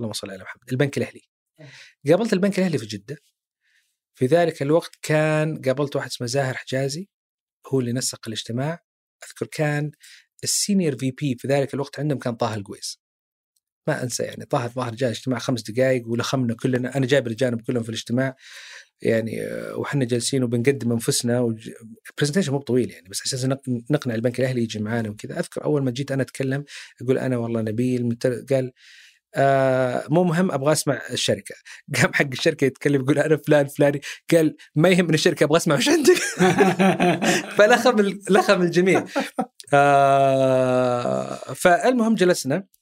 اللهم 0.00 0.12
صل 0.12 0.30
على 0.30 0.42
محمد 0.42 0.72
البنك 0.72 0.98
الأهلي. 0.98 1.22
قابلت 2.08 2.32
البنك 2.32 2.58
الأهلي 2.58 2.78
في 2.78 2.86
جدة. 2.86 3.16
في 4.18 4.26
ذلك 4.26 4.62
الوقت 4.62 4.96
كان 5.02 5.62
قابلت 5.62 5.96
واحد 5.96 6.08
اسمه 6.08 6.26
زاهر 6.26 6.54
حجازي 6.56 7.08
هو 7.66 7.80
اللي 7.80 7.92
نسق 7.92 8.28
الاجتماع. 8.28 8.80
أذكر 9.24 9.46
كان 9.46 9.92
ال 10.44 10.98
senior 10.98 11.10
VP 11.10 11.36
في 11.38 11.48
ذلك 11.48 11.74
الوقت 11.74 12.00
عندهم 12.00 12.18
كان 12.18 12.36
طه 12.36 12.54
القويس. 12.54 13.05
ما 13.86 14.02
أنسى 14.02 14.22
يعني 14.22 14.44
طه 14.44 14.64
الظاهر 14.64 14.94
جاء 14.94 15.10
اجتماع 15.10 15.38
خمس 15.38 15.62
دقائق 15.62 16.08
ولخمنا 16.08 16.54
كلنا 16.54 16.96
أنا 16.96 17.06
جايب 17.06 17.26
الاجانب 17.26 17.60
كلهم 17.60 17.82
في 17.82 17.88
الاجتماع. 17.88 18.36
يعني 19.02 19.40
وحنا 19.74 20.04
جالسين 20.04 20.42
وبنقدم 20.44 20.92
أنفسنا 20.92 21.56
ال 22.10 22.13
presentation 22.13 22.52
مو 22.52 22.58
طويل 22.58 22.90
يعني 22.90 23.08
بس 23.08 23.22
أساس 23.26 23.44
نقنع 23.90 24.14
البنك 24.14 24.40
الأهلي 24.40 24.62
يجي 24.62 24.78
معانا 24.78 25.08
وكذا. 25.10 25.38
أذكر 25.38 25.64
أول 25.64 25.84
ما 25.84 25.90
جيت 25.90 26.12
أنا 26.12 26.22
أتكلم 26.22 26.64
أقول 27.02 27.18
أنا 27.18 27.36
والله 27.36 27.60
نبيل 27.62 28.18
قال 28.50 28.72
آه 29.36 30.04
مو 30.10 30.24
مهم 30.24 30.50
أبغى 30.52 30.72
أسمع 30.72 31.02
الشركة. 31.12 31.54
قام 32.02 32.12
حق 32.14 32.26
الشركة 32.32 32.64
يتكلم 32.64 33.00
يقول 33.02 33.18
أنا 33.18 33.36
فلان 33.36 33.66
فلاني. 33.66 34.00
قال 34.32 34.56
ما 34.74 34.88
يهمني 34.88 35.14
الشركة 35.14 35.44
أبغى 35.44 35.56
أسمع 35.56 35.76
وش 35.76 35.88
عندك. 35.88 36.16
فلخم 37.56 38.00
لخم 38.30 38.62
الجميع. 38.62 39.04
آه 39.74 41.34
فالمهم 41.54 42.14
جلسنا. 42.14 42.75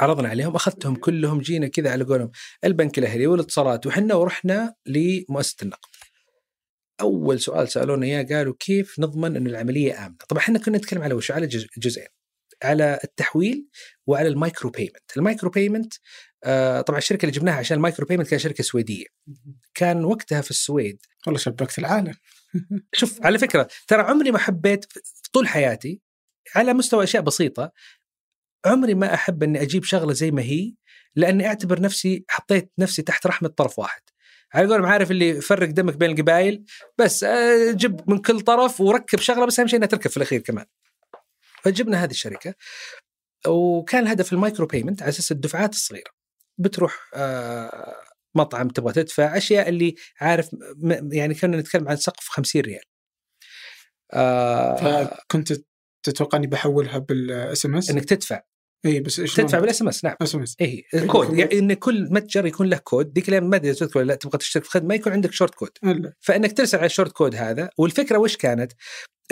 عرضنا 0.00 0.28
عليهم 0.28 0.54
أخذتهم 0.54 0.96
كلهم 0.96 1.40
جينا 1.40 1.68
كذا 1.68 1.90
على 1.90 2.04
قولهم 2.04 2.30
البنك 2.64 2.98
الأهلي 2.98 3.26
والاتصالات 3.26 3.86
وحنا 3.86 4.14
ورحنا 4.14 4.74
لمؤسسة 4.86 5.56
النقد. 5.62 5.88
أول 7.00 7.40
سؤال 7.40 7.68
سألونا 7.68 8.06
إياه 8.06 8.22
قالوا 8.22 8.54
كيف 8.60 8.98
نضمن 8.98 9.36
انه 9.36 9.50
العملية 9.50 10.06
آمنة؟ 10.06 10.16
طبعا 10.28 10.42
إحنا 10.42 10.58
كنا 10.58 10.78
نتكلم 10.78 11.02
على 11.02 11.14
وش؟ 11.14 11.30
على 11.30 11.46
جزئين. 11.78 12.06
على 12.62 12.98
التحويل 13.04 13.68
وعلى 14.06 14.28
ال 14.28 14.35
micro 14.35 14.70
payment، 14.70 15.16
ال 15.16 15.22
micro 15.22 15.50
payment 15.50 15.94
آه 16.44 16.80
طبعا 16.80 16.98
الشركة 16.98 17.22
اللي 17.22 17.38
جبناها 17.38 17.54
عشان 17.54 17.76
ال 17.76 17.81
micro 17.81 18.06
payment 18.06 18.28
كانت 18.28 18.42
شركة 18.42 18.64
سويدية. 18.64 19.06
كان 19.74 20.04
وقتها 20.04 20.40
في 20.40 20.50
السويد 20.50 20.98
والله 21.26 21.38
شبكت 21.38 21.78
العالم 21.78 22.14
شوف 22.94 23.26
على 23.26 23.38
فكرة 23.38 23.68
ترى 23.88 24.02
عمري 24.02 24.30
ما 24.30 24.38
حبيت 24.38 24.84
طول 25.32 25.48
حياتي 25.48 26.00
على 26.56 26.74
مستوى 26.74 27.04
أشياء 27.04 27.22
بسيطة 27.22 27.72
عمري 28.66 28.94
ما 28.94 29.14
أحب 29.14 29.42
إني 29.42 29.62
أجيب 29.62 29.84
شغلة 29.84 30.12
زي 30.12 30.30
ما 30.30 30.42
هي 30.42 30.72
لأني 31.16 31.46
أعتبر 31.46 31.80
نفسي 31.80 32.24
حطيت 32.28 32.72
نفسي 32.78 33.02
تحت 33.02 33.26
رحمة 33.26 33.48
طرف 33.48 33.78
واحد. 33.78 34.02
على 34.54 34.68
قولهم 34.68 34.86
عارف 34.86 35.10
اللي 35.10 35.40
فرق 35.40 35.68
دمك 35.68 35.96
بين 35.96 36.10
القبائل 36.10 36.64
بس 36.98 37.24
آه، 37.24 37.72
جيب 37.72 38.10
من 38.10 38.18
كل 38.18 38.40
طرف 38.40 38.80
وركب 38.80 39.18
شغلة 39.18 39.46
بس 39.46 39.60
أهم 39.60 39.68
شيء 39.68 39.76
إنها 39.76 39.88
تركب 39.88 40.10
في 40.10 40.16
الأخير 40.16 40.40
كمان. 40.40 40.66
فجبنا 41.62 42.04
هذه 42.04 42.10
الشركة 42.10 42.54
وكان 43.46 44.02
الهدف 44.02 44.32
ال 44.32 44.38
micro 44.38 44.66
payment 44.66 45.02
على 45.02 45.08
أساس 45.08 45.32
الدفعات 45.32 45.72
الصغيرة. 45.72 46.10
بتروح 46.58 47.10
آه، 47.14 47.96
مطعم 48.34 48.68
تبغى 48.68 48.92
تدفع 48.92 49.36
أشياء 49.36 49.68
اللي 49.68 49.94
عارف 50.20 50.48
يعني 51.12 51.34
كنا 51.34 51.56
نتكلم 51.56 51.88
عن 51.88 51.96
سقف 51.96 52.28
50 52.28 52.62
ريال. 52.62 52.84
آه 54.12 54.76
فكنت 54.76 55.52
تتوقع 56.02 56.38
إني 56.38 56.46
بحولها 56.46 56.98
بال 56.98 57.66
SMS؟ 57.66 57.90
إنك 57.90 58.04
تدفع 58.04 58.42
اي 58.84 59.00
بس 59.00 59.20
إيش 59.20 59.34
تدفع 59.34 59.58
بال 59.58 59.82
SMS 59.82 60.04
نعم. 60.04 60.16
SMS. 60.22 60.56
اي 60.60 60.84
كود. 61.06 61.38
يعني 61.38 61.58
إن 61.58 61.72
كل 61.72 62.08
متجر 62.10 62.46
يكون 62.46 62.68
له 62.68 62.76
كود. 62.76 63.12
ذيك 63.14 63.28
الأيام 63.28 63.50
ما 63.50 63.56
أدري 63.56 63.74
تذكر 63.74 64.02
لا 64.02 64.14
تبغى 64.14 64.38
تشترك 64.38 64.64
في 64.64 64.70
خدمة 64.70 64.88
ما 64.88 64.94
يكون 64.94 65.12
عندك 65.12 65.32
short 65.32 65.54
code 65.54 65.70
ألا. 65.84 66.12
فإنك 66.20 66.56
ترسل 66.56 66.78
على 66.78 66.86
ال 66.86 66.90
short 66.90 67.12
code 67.12 67.34
هذا 67.34 67.70
والفكرة 67.78 68.18
وش 68.18 68.36
كانت؟ 68.36 68.72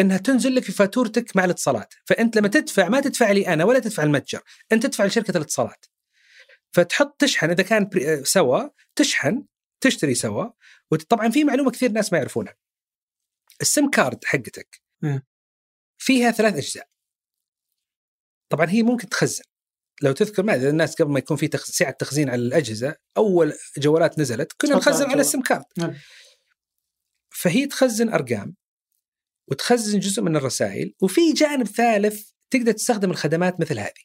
إنها 0.01 0.17
تنزل 0.17 0.55
لك 0.55 0.63
في 0.63 0.73
فاتورتك 0.73 1.37
مع 1.37 1.45
الاتصالات. 1.45 1.95
فأنت 2.05 2.37
لما 2.37 2.49
تدفع 2.49 2.89
ما 2.89 3.01
تدفع 3.01 3.31
لي 3.31 3.49
أنا 3.49 3.65
ولا 3.65 3.79
تدفع 3.79 4.03
المتجر 4.03 4.41
أنت 4.73 4.87
تدفع 4.87 5.05
لشركة 5.05 5.37
الاتصالات. 5.37 5.87
فتحط 6.73 7.21
تشحن 7.21 7.51
إذا 7.51 7.63
كان 7.63 7.91
سوا 8.25 8.69
تشحن 8.97 9.45
تشتري 9.81 10.15
سوا. 10.15 10.47
وطبعا 10.91 11.29
في 11.29 11.45
معلومة 11.45 11.71
كثير 11.71 11.93
ناس 11.93 12.13
ما 12.13 12.19
يعرفونها. 12.19 12.55
ال 13.61 13.68
SIM 13.68 13.91
card 13.91 14.25
حقتك 14.25 14.83
فيها 15.99 16.31
ثلاث 16.31 16.55
أجزاء. 16.55 16.89
طبعا 18.51 18.71
هي 18.71 18.83
ممكن 18.83 19.09
تخزن. 19.09 19.45
لو 20.03 20.13
تذكر 20.13 20.43
ما 20.43 20.55
الناس 20.55 20.95
قبل 20.95 21.11
ما 21.11 21.19
يكون 21.19 21.37
في 21.37 21.51
سعة 21.57 21.91
تخزين 21.91 22.31
على 22.31 22.43
الأجهزة 22.43 22.97
أول 23.17 23.53
جوالات 23.79 24.19
نزلت 24.19 24.53
كنا 24.53 24.77
نخزن 24.77 25.11
على 25.11 25.21
السم 25.21 25.43
كارد. 25.43 25.65
نعم. 25.79 25.95
فهي 27.31 27.67
تخزن 27.67 28.09
أرقام 28.09 28.55
وتخزن 29.51 29.99
جزء 29.99 30.23
من 30.23 30.37
الرسائل 30.37 30.95
وفي 31.03 31.33
جانب 31.33 31.67
ثالث 31.67 32.31
تقدر 32.51 32.73
تستخدم 32.73 33.11
الخدمات 33.11 33.61
مثل 33.61 33.79
هذه 33.79 34.03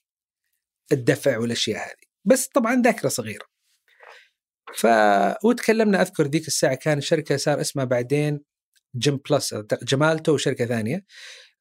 الدفع 0.91 1.37
والأشياء 1.37 1.87
هذه. 1.87 2.05
بس 2.25 2.47
طبعا 2.47 2.81
ذاكرة 2.81 3.09
صغيرة. 3.09 3.45
ف 4.75 4.87
وتكلمنا 5.43 6.01
أذكر 6.01 6.27
ذيك 6.27 6.47
الساعة 6.47 6.75
كان 6.75 7.01
شركة 7.01 7.37
صار 7.37 7.61
اسمها 7.61 7.85
بعدين 7.85 8.41
جيمبلس 8.95 9.55
جمالتو 9.83 10.33
وشركة 10.33 10.65
ثانية. 10.65 11.05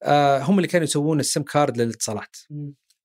آه 0.05 0.39
هم 0.39 0.56
اللي 0.56 0.68
كانوا 0.68 0.85
يسوون 0.85 1.20
ال 1.20 1.26
SIM 1.26 1.43
card 1.43 1.78
للاتصالات. 1.78 2.36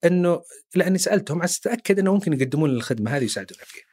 إنه 0.06 0.42
لأني 0.76 0.98
سألتهم 0.98 1.44
عشان 1.44 1.72
اتاكد 1.72 2.00
إنه 2.00 2.14
ممكن 2.14 2.34
يقدمون 2.34 2.70
الخدمة 2.70 3.18
هذه 3.18 3.24
يساعدونا 3.24 3.64
فيها 3.66 3.84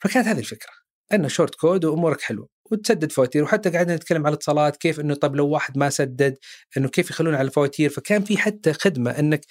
فكانت 0.00 0.26
هذه 0.26 0.38
الفكرة. 0.38 0.72
إنه 1.12 1.28
short 1.28 1.54
code 1.54 1.84
وأمورك 1.84 2.20
حلوة 2.20 2.48
وتسدد 2.70 3.12
فواتير 3.12 3.44
وحتى 3.44 3.70
قعدنا 3.70 3.96
نتكلم 3.96 4.26
على 4.26 4.32
الاتصالات 4.32 4.76
كيف 4.76 5.00
إنه 5.00 5.14
طب 5.14 5.36
لو 5.36 5.48
واحد 5.48 5.78
ما 5.78 5.90
سدد 5.90 6.38
إنه 6.76 6.88
كيف 6.88 7.10
يخلون 7.10 7.34
على 7.34 7.48
الفواتير. 7.48 7.90
فكان 7.90 8.24
في 8.24 8.38
حتى 8.38 8.72
خدمة 8.72 9.10
إنك 9.10 9.46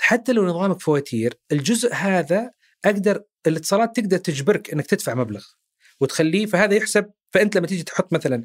حتى 0.00 0.32
لو 0.32 0.46
نظامك 0.46 0.80
فواتير 0.80 1.34
الجزء 1.52 1.94
هذا 1.94 2.50
أقدر 2.84 3.22
الاتصالات 3.46 3.96
تقدر 3.96 4.16
تجبرك 4.18 4.72
إنك 4.72 4.86
تدفع 4.86 5.14
مبلغ 5.14 5.44
وتخليه 6.00 6.46
فهذا 6.46 6.74
يحسب. 6.74 7.10
فأنت 7.32 7.56
لما 7.56 7.66
تيجي 7.66 7.82
تحط 7.82 8.12
مثلا 8.12 8.44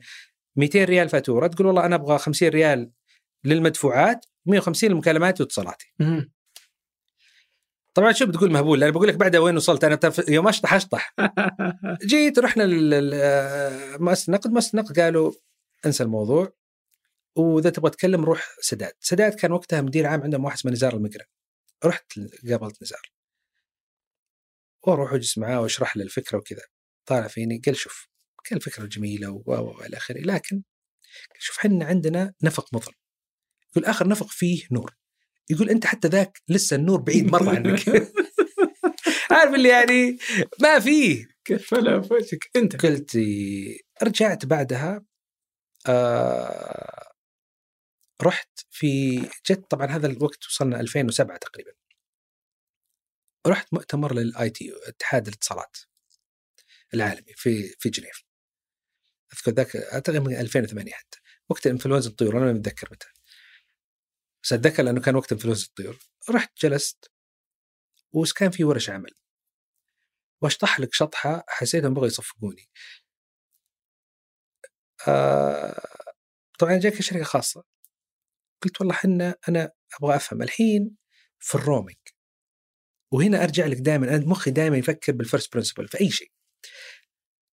200 0.56 0.84
ريال 0.84 1.10
فاتورة 1.10 1.48
تقول 1.48 1.68
والله 1.68 1.86
أنا 1.86 1.96
أبغى 1.96 2.18
50 2.18 2.50
ريال 2.50 2.92
للمدفوعات 3.44 4.26
150 4.46 4.90
للمكالمات 4.90 5.42
واتصالاتي. 5.42 5.94
طبعا 7.94 8.12
شو 8.12 8.26
بتقول 8.26 8.52
مهبول؟ 8.52 8.84
أنا 8.84 8.92
بقول 8.92 9.08
لك 9.08 9.16
بعدها 9.16 9.40
وين 9.40 9.56
وصلت؟ 9.56 9.84
أنا 9.84 9.96
تف... 9.96 10.30
يوم 10.30 10.48
أشطح 10.48 10.74
أشطح. 10.74 11.16
جيت 12.12 12.40
رحنا 12.40 12.64
لمؤسسه 12.64 14.26
النقد 14.28 14.52
مؤسسه 14.52 14.80
النقد 14.80 15.00
قالوا 15.00 15.32
انسى 15.86 16.04
الموضوع 16.04 16.54
وإذا 17.36 17.70
تبغى 17.70 17.90
تتكلم 17.90 18.26
روح 18.26 18.56
سداد. 18.62 18.94
سداد 19.00 19.34
كان 19.34 19.52
وقتها 19.52 19.82
مدير 19.82 20.06
عام 20.08 20.22
عندهم 20.22 20.46
واحد 20.46 20.58
اسمه 20.58 20.72
نزار 20.72 20.94
المقرن 20.94 21.26
رحت 21.86 22.14
قابلت 22.50 22.84
نزار. 22.84 23.12
وأروح 24.88 25.14
أجلس 25.14 25.38
معاه 25.38 25.62
وأشرح 25.62 25.98
له 25.98 26.04
الفكرة 26.04 26.38
وكذا. 26.38 26.64
طالع 27.06 27.28
فيني 27.28 27.62
قال 27.66 27.76
شوف 27.76 28.08
قال 28.50 28.58
الفكرة 28.58 28.86
جميلة 28.86 29.32
و 29.32 29.44
و 29.46 29.82
إلى 29.82 29.98
آخره. 29.98 30.20
لكن 30.20 30.64
شوف 31.40 31.58
إحنا 31.60 31.86
عندنا 31.86 32.34
نفق 32.44 32.74
مظلم 32.74 33.03
يقول 33.74 33.86
اخر 33.86 34.08
نفق 34.08 34.28
فيه 34.28 34.64
نور. 34.72 34.96
يقول 35.50 35.70
أنت 35.70 35.86
حتى 35.86 36.08
ذاك 36.08 36.42
لسه 36.50 36.76
النور 36.76 37.02
بعيد 37.02 37.32
مرة 37.32 37.50
عنك. 37.50 37.90
عارف 39.32 39.54
اللي 39.54 39.70
يعني 39.70 40.18
ما 40.62 40.80
فيه. 40.80 41.28
كيف 41.46 41.74
لا 41.74 42.02
فوجك 42.02 42.50
أنت. 42.56 42.86
قلت 42.86 43.18
رجعت 44.04 44.46
بعدها 44.46 45.06
آه 45.88 47.14
رحت 48.22 48.60
في 48.70 49.20
جت 49.50 49.66
طبعا 49.70 49.88
هذا 49.88 50.08
الوقت 50.08 50.46
وصلنا 50.46 50.80
2007 50.80 51.38
تقريبا. 51.38 51.72
رحت 53.48 53.74
مؤتمر 53.74 54.14
للآي 54.14 54.50
تي 54.50 54.74
اتحاد 54.88 55.28
الاتصالات 55.28 55.78
العالمي 56.94 57.34
في 57.36 57.76
في 57.80 57.90
جنيف. 57.90 58.24
أذكر 59.34 59.52
ذاك 59.52 59.76
أعتقد 59.76 60.16
من 60.16 60.36
2008 60.36 60.92
حتى. 60.92 61.20
وقت 61.50 61.68
انفلونزا 61.68 62.10
الطيور 62.10 62.38
أنا 62.38 62.46
ما 62.46 62.54
متذكر 62.54 62.88
متى. 62.92 63.08
بس 64.44 64.54
اتذكر 64.54 64.84
لأنه 64.84 65.02
كان 65.02 65.16
وقت 65.16 65.32
انفلونزا 65.32 65.66
الطيور. 65.66 66.00
رحت 66.30 66.52
جلست 66.62 67.12
وكان 68.14 68.52
في 68.52 68.64
ورش 68.64 68.90
عمل. 68.90 69.12
وأشطح 70.42 70.80
لك 70.80 70.94
شطحة 70.94 71.44
حسيتهم 71.48 71.94
بغوا 71.94 72.08
يصفقوني. 72.08 72.70
آه 75.08 75.82
طبعا 76.60 76.78
جاك 76.78 77.02
شركة 77.02 77.24
خاصة. 77.24 77.64
قلت 78.64 78.82
والله 78.82 78.94
حنا 78.94 79.36
أنا 79.50 79.72
أبغى 80.00 80.16
أفهم. 80.16 80.42
الحين 80.42 80.98
في 81.40 81.56
ال 81.56 81.61
roaming 81.61 81.98
وهنا 83.12 83.44
أرجع 83.44 83.66
لك 83.66 83.78
دائما 83.78 84.16
أنا 84.16 84.26
مخي 84.26 84.52
دائما 84.52 84.78
يفكر 84.78 85.12
بال 85.12 85.24
first 85.24 85.54
principle 85.54 85.88
في 85.88 86.02
أي 86.02 86.12
شيء. 86.12 86.32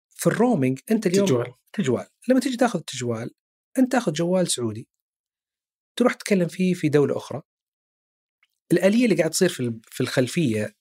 في 0.09 0.27
ال 0.27 0.33
roaming 0.33 0.81
أنت 0.91 1.07
اليوم 1.07 1.27
تجوال. 1.27 1.55
تجوال. 1.73 2.07
لما 2.29 2.41
تيجي 2.41 2.57
تاخذ 2.57 2.81
تجوال 2.81 3.35
أنت 3.79 3.93
تاخذ 3.93 4.13
جوال 4.13 4.51
سعودي. 4.51 4.89
تروح 5.97 6.15
تتكلم 6.15 6.49
فيه 6.49 6.75
في 6.75 6.89
دولة 6.89 7.17
أخرى. 7.17 7.43
الآلية 8.73 9.05
اللي 9.05 9.17
قاعد 9.17 9.31
تصير 9.31 9.49
في 9.49 9.81
في 9.91 10.01
الخلفية 10.01 10.75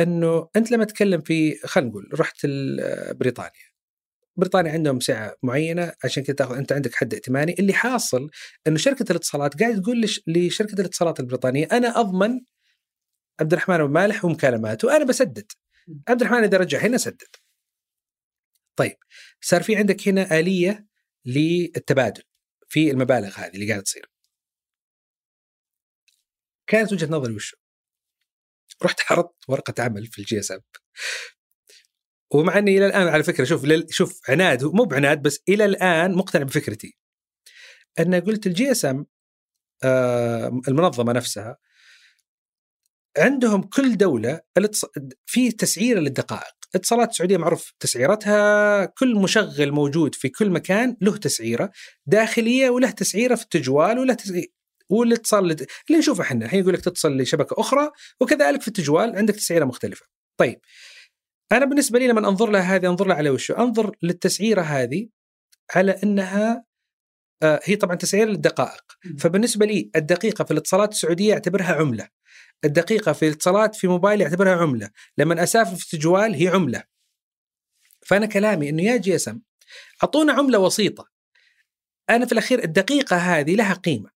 إنه 0.00 0.48
أنت 0.56 0.70
لما 0.70 0.84
تتكلم 0.84 1.20
في 1.20 1.58
خلينا 1.66 1.90
نقول 1.90 2.20
رحت 2.20 2.46
بريطانيا. 3.14 3.72
بريطانيا 4.36 4.72
عندهم 4.72 5.00
سعة 5.00 5.36
معينة 5.42 5.92
عشان 6.04 6.22
كذا 6.22 6.36
تاخذ 6.36 6.56
أنت 6.56 6.72
عندك 6.72 6.94
حد 6.94 7.14
ائتماني 7.14 7.54
اللي 7.58 7.72
حاصل 7.72 8.30
إنه 8.66 8.78
شركة 8.78 9.04
الاتصالات 9.10 9.60
قاعد 9.62 9.82
تقول 9.82 10.00
لش- 10.02 10.20
لشركة 10.26 10.80
الاتصالات 10.80 11.20
البريطانية 11.20 11.68
أنا 11.72 12.00
أضمن 12.00 12.40
عبد 13.40 13.52
الرحمن 13.52 13.80
أبو 13.80 13.92
مالح 13.92 14.24
ومكالماته 14.24 14.88
وأنا 14.88 15.04
بسدد. 15.04 15.52
عبد 16.08 16.22
الرحمن 16.22 16.44
إذا 16.44 16.58
رجع 16.58 16.78
هنا 16.78 16.96
سدد. 16.98 17.28
طيب 18.76 18.96
صار 19.40 19.62
في 19.62 19.76
عندك 19.76 20.08
هنا 20.08 20.38
آلية 20.38 20.86
للتبادل 21.24 22.22
في 22.68 22.90
المبالغ 22.90 23.38
هذه 23.38 23.54
اللي 23.54 23.68
قاعدة 23.68 23.82
تصير. 23.82 24.11
كانت 26.72 26.92
وجهة 26.92 27.06
نظري 27.06 27.34
وشو 27.34 27.56
رحت 28.82 29.00
عرضت 29.10 29.34
ورقة 29.48 29.82
عمل 29.82 30.06
في 30.06 30.18
ال 30.18 30.38
GSM 30.38 30.60
ومع 32.34 32.58
إني 32.58 32.78
إلى 32.78 32.86
الآن 32.86 33.08
على 33.08 33.22
فكرة 33.22 33.44
شوف 33.44 33.66
شوف 33.90 34.30
عناد 34.30 34.64
مو 34.64 34.84
بعناد 34.84 35.22
بس 35.22 35.42
إلى 35.48 35.64
الآن 35.64 36.14
مقتنع 36.14 36.42
بفكرتي. 36.42 36.96
ان 37.98 38.14
قلت 38.14 38.46
ال 38.46 38.70
GSM 38.70 39.06
المنظمة 40.68 41.12
نفسها 41.12 41.56
عندهم 43.18 43.62
كل 43.62 43.96
دولة 43.96 44.40
في 45.26 45.52
تسعيرة 45.52 46.00
للدقائق. 46.00 46.54
اتصالات 46.74 47.10
السعودية 47.10 47.36
معروف 47.36 47.72
تسعيرتها 47.80 48.84
كل 48.84 49.14
مشغل 49.14 49.72
موجود 49.72 50.14
في 50.14 50.28
كل 50.28 50.50
مكان 50.50 50.96
له 51.00 51.16
تسعيرة 51.16 51.70
داخلية 52.06 52.70
وله 52.70 52.90
تسعيرة 52.90 53.34
في 53.34 53.42
التجوال 53.42 53.98
وله 53.98 54.14
تسعيره 54.14 54.61
والاتصال 54.92 55.44
اللي 55.44 55.98
نشوفه 55.98 56.22
إحنا 56.22 56.44
الحين 56.44 56.60
يقول 56.60 56.74
لك 56.74 56.80
تتصل 56.80 57.16
لشبكه 57.16 57.60
أخرى 57.60 57.90
وكذلك 58.20 58.62
في 58.62 58.68
التجوال 58.68 59.16
عندك 59.16 59.34
تسعيرة 59.34 59.64
مختلفة. 59.64 60.06
طيب 60.40 60.60
أنا 61.52 61.64
بالنسبة 61.64 61.98
لي 61.98 62.06
لما 62.06 62.28
أنظر 62.28 62.50
لها 62.50 62.76
هذه 62.76 62.86
أنظر 62.86 63.06
لها 63.06 63.16
على 63.16 63.30
وشو؟ 63.30 63.54
أنظر 63.54 63.96
للتسعيرة 64.02 64.62
هذه 64.62 65.08
على 65.74 65.92
إنها 66.02 66.64
آه، 67.42 67.60
هي 67.64 67.76
طبعا 67.76 67.96
تسعير 67.96 68.28
للدقائق، 68.28 68.82
فبالنسبة 69.18 69.66
لي 69.66 69.90
الدقيقة 69.96 70.44
في 70.44 70.50
الاتصالات 70.50 70.92
السعودية 70.92 71.32
اعتبرها 71.32 71.72
عملة. 71.72 72.08
الدقيقة 72.64 73.12
في 73.12 73.28
الاتصالات 73.28 73.74
في 73.74 73.86
موبايل 73.88 74.22
اعتبرها 74.22 74.56
عملة، 74.56 74.90
لما 75.18 75.42
أسافر 75.42 75.76
في 75.76 75.84
التجوال 75.84 76.34
هي 76.34 76.48
عملة. 76.48 76.82
فأنا 78.06 78.26
كلامي 78.26 78.68
إنه 78.68 78.82
يا 78.82 78.96
GSM 78.96 79.42
أعطونا 80.02 80.32
عملة 80.32 80.58
وسيطة. 80.58 81.08
أنا 82.10 82.26
في 82.26 82.32
الأخير 82.32 82.64
الدقيقة 82.64 83.16
هذه 83.16 83.54
لها 83.54 83.74
قيمة. 83.74 84.10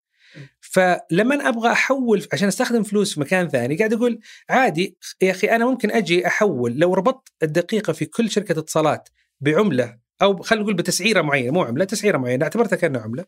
فلما 0.74 1.48
أبغى 1.48 1.72
أحول 1.72 2.26
عشان 2.32 2.48
أستخدم 2.48 2.82
فلوس 2.82 3.14
في 3.14 3.20
مكان 3.20 3.48
ثاني 3.48 3.76
قاعد 3.76 3.92
أقول 3.92 4.20
عادي 4.51 4.96
يا 5.22 5.30
أخي 5.30 5.46
أنا 5.46 5.66
ممكن 5.66 5.90
أجي 5.90 6.26
أحول 6.26 6.78
لو 6.78 6.94
ربطت 6.94 7.28
الدقيقة 7.42 7.92
في 7.92 8.06
كل 8.06 8.30
شركة 8.30 8.59
اتصالات 8.59 9.09
بعملة 9.40 9.98
أو 10.22 10.42
خلينا 10.42 10.62
نقول 10.64 10.74
بتسعيرة 10.74 11.22
معينة 11.22 11.52
مو 11.52 11.62
عملة 11.62 11.84
تسعيرة 11.84 12.18
معينة 12.18 12.44
اعتبرتها 12.44 12.76
كانها 12.76 13.01
عملة 13.01 13.24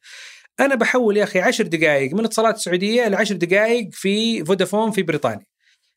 أنا 0.61 0.75
بحول 0.75 1.17
يا 1.17 1.25
أخي 1.25 1.41
10 1.41 1.67
دقائق 1.67 2.15
من 2.15 2.25
اتصالات 2.25 2.55
السعودية 2.55 3.09
ل 3.09 3.15
10 3.15 3.37
دقائق 3.37 3.89
في 3.93 4.45
فودافون 4.45 4.91
في 4.91 5.03
بريطانيا 5.03 5.47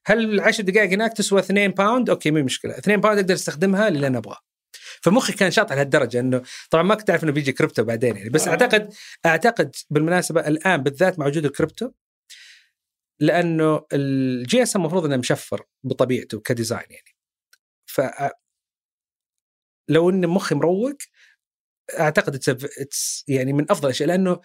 هل 0.05 0.19
ال 0.19 0.39
10 0.39 0.63
دقائق 0.63 0.89
هناك 0.89 1.13
تسوى 1.13 1.39
2 1.39 1.71
pound؟ 1.71 2.09
أوكي 2.09 2.31
مو 2.31 2.43
مشكلة، 2.43 2.77
2 2.77 3.01
pound 3.01 3.19
أقدر 3.19 3.33
أستخدمها 3.33 3.89
للي 3.89 4.07
أنا 4.07 4.17
أبغاه. 4.17 4.48
فمخي 5.01 5.33
كان 5.33 5.51
شاطح 5.51 5.75
لهالدرجة 5.75 6.19
إنه 6.19 6.41
طبعا 6.69 6.83
ما 6.83 6.95
كنت 6.95 7.09
أعرف 7.09 7.23
إنه 7.23 7.31
بيجي 7.31 7.51
كريبتو 7.51 7.83
بعدين 7.83 8.15
يعني 8.17 8.29
بس 8.29 8.47
آه. 8.47 8.51
أعتقد 8.51 8.93
أعتقد 9.25 9.75
بالمناسبة 9.89 10.47
الآن 10.47 10.83
بالذات 10.83 11.19
مع 11.19 11.25
وجود 11.27 11.45
الكريبتو 11.45 11.91
لأنه 13.19 13.85
ال 13.93 14.63
GS 14.63 14.75
المفروض 14.75 15.05
إنه 15.05 15.17
مشفر 15.17 15.65
بطبيعته 15.83 16.39
ك 16.39 16.46
design 16.46 16.85
يعني 16.89 17.15
ف 17.89 18.01
لو 19.89 20.09
إن 20.09 20.27
مخي 20.27 20.55
مروق 20.55 20.97
أعتقد 21.99 22.39
يعني 23.27 23.53
من 23.53 23.71
أفضل 23.71 23.85
الأشياء 23.87 24.09
لأنه 24.09 24.41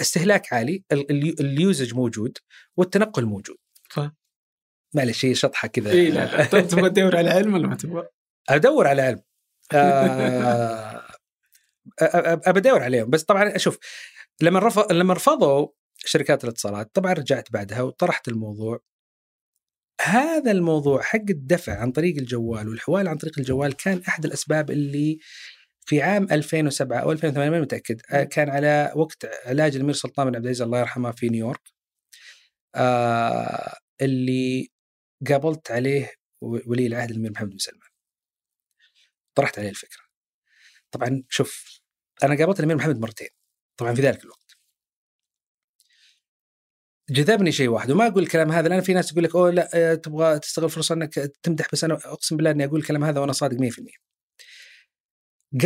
استهلاك 0.00 0.52
عالي 0.52 0.84
ال- 0.92 1.10
ال- 1.10 1.40
اليوزج 1.40 1.94
موجود 1.94 2.38
والتنقل 2.76 3.24
موجود 3.24 3.56
صح. 3.92 4.12
معلش 4.94 5.24
هي 5.24 5.34
شطحة 5.34 5.68
كذا 5.68 5.90
اي 5.90 6.10
لا 6.10 6.44
تبغى 6.44 6.90
تدور 6.90 7.16
على 7.16 7.30
علم 7.30 7.54
ولا 7.54 7.68
ما 7.68 7.74
تبغى؟ 7.74 8.08
أدور 8.48 8.86
على 8.86 9.02
علم 9.02 9.22
آه، 9.74 11.02
أدور 12.46 12.82
عليهم. 12.82 13.10
بس 13.10 13.22
طبعا 13.24 13.56
أشوف 13.56 13.78
لما 14.42 14.58
رفض 14.60 14.92
لما 14.92 15.14
رفضوا 15.14 15.68
شركات 15.98 16.44
الاتصالات 16.44 16.90
طبعا 16.94 17.12
رجعت 17.12 17.52
بعدها 17.52 17.82
وطرحت 17.82 18.28
الموضوع. 18.28 18.80
هذا 20.00 20.50
الموضوع 20.50 21.02
حق 21.02 21.18
الدفع 21.30 21.80
عن 21.80 21.92
طريق 21.92 22.16
الجوال 22.16 22.68
والحوال 22.68 23.08
عن 23.08 23.16
طريق 23.16 23.38
الجوال 23.38 23.72
كان 23.76 24.02
أحد 24.08 24.24
الأسباب 24.24 24.70
اللي 24.70 25.18
في 25.86 26.02
عام 26.02 26.26
2007 26.32 26.98
أو 26.98 27.12
2008 27.12 27.50
ما 27.50 27.60
متأكد 27.60 28.00
آه، 28.10 28.22
كان 28.24 28.50
على 28.50 28.92
وقت 28.96 29.26
علاج 29.46 29.76
الأمير 29.76 29.94
سلطان 29.94 30.26
بن 30.30 30.36
عبد 30.36 30.44
العزيز 30.44 30.62
الله 30.62 30.78
يرحمه 30.80 31.10
في 31.12 31.28
نيويورك 31.28 31.60
آه 32.74 33.74
اللي 34.02 34.68
قابلت 35.28 35.70
عليه 35.70 36.12
ولي 36.42 36.86
العهد 36.86 37.10
الأمير 37.10 37.30
محمد 37.32 37.50
بن 37.50 37.58
سلمان. 37.58 37.79
طرحت 39.40 39.58
عليه 39.58 39.68
الفكرة. 39.68 40.02
طبعا 40.90 41.22
شوف 41.28 41.80
أنا 42.22 42.36
قابلت 42.38 42.58
الأمير 42.60 42.76
محمد 42.76 42.98
مرتين 43.00 43.28
طبعا 43.76 43.94
في 43.94 44.02
ذلك 44.02 44.24
الوقت. 44.24 44.56
جذبني 47.10 47.52
شيء 47.52 47.68
واحد 47.68 47.90
وما 47.90 48.06
أقول 48.06 48.22
الكلام 48.22 48.52
هذا 48.52 48.68
لأن 48.68 48.80
في 48.80 48.94
ناس 48.94 49.12
تقول 49.12 49.24
لك 49.24 49.34
أوه 49.34 49.50
لا 49.50 49.70
آه، 49.74 49.94
تبغى 49.94 50.38
تستغل 50.38 50.70
فرصة 50.70 50.94
إنك 50.94 51.14
تمدح 51.42 51.68
بس 51.72 51.84
أنا 51.84 51.94
أقسم 51.94 52.36
بالله 52.36 52.50
إني 52.50 52.64
أقول 52.64 52.80
الكلام 52.80 53.04
هذا 53.04 53.20
وأنا 53.20 53.32
صادق 53.32 53.56
100% 53.56 53.98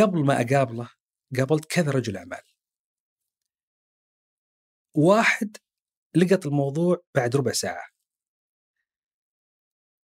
قبل 0.00 0.24
ما 0.24 0.34
أقابله 0.34 0.90
قابلت 1.38 1.64
كذا 1.64 1.90
رجل 1.90 2.16
أعمال. 2.16 2.42
واحد 4.94 5.56
لقط 6.14 6.46
الموضوع 6.46 7.02
بعد 7.14 7.36
ربع 7.36 7.52
ساعة. 7.52 7.88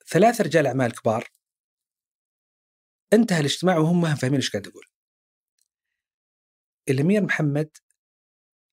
ثلاث 0.06 0.40
رجال 0.40 0.66
أعمال 0.66 0.92
كبار 0.92 1.28
انتهى 3.12 3.40
الاجتماع 3.40 3.78
وهم 3.78 4.00
ما 4.00 4.12
هم 4.12 4.16
فاهمين 4.16 4.36
إيش 4.36 4.50
قاعد 4.50 4.66
أقول 4.66 4.84
الأمير 6.88 7.22
محمد 7.22 7.70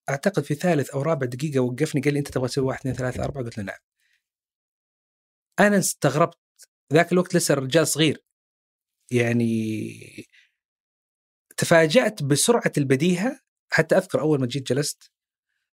أعتقد 0.09 0.43
في 0.43 0.55
ثالث 0.55 0.89
أو 0.89 1.01
رابع 1.01 1.26
دقيقة 1.26 1.59
وقفني 1.59 2.01
قال 2.01 2.14
لي 2.14 2.19
أنت 2.19 2.27
تبغى 2.27 2.47
تسوي 2.47 2.65
واحد 2.65 2.80
اثنين 2.80 2.95
ثلاثة 2.95 3.23
أربعة؟ 3.23 3.43
قلت 3.43 3.57
له 3.57 3.64
نعم. 3.64 3.80
أنا 5.59 5.77
استغربت. 5.77 6.38
ذاك 6.93 7.11
الوقت 7.11 7.35
لسه 7.35 7.53
الرجال 7.53 7.88
صغير. 7.88 8.23
يعني 9.11 10.27
تفاجأت 11.57 12.23
بسرعة 12.23 12.72
البديهة. 12.77 13.39
حتى 13.73 13.97
أذكر 13.97 14.22
أول 14.22 14.39
ما 14.39 14.47
جيت 14.47 14.68
جلست 14.68 15.11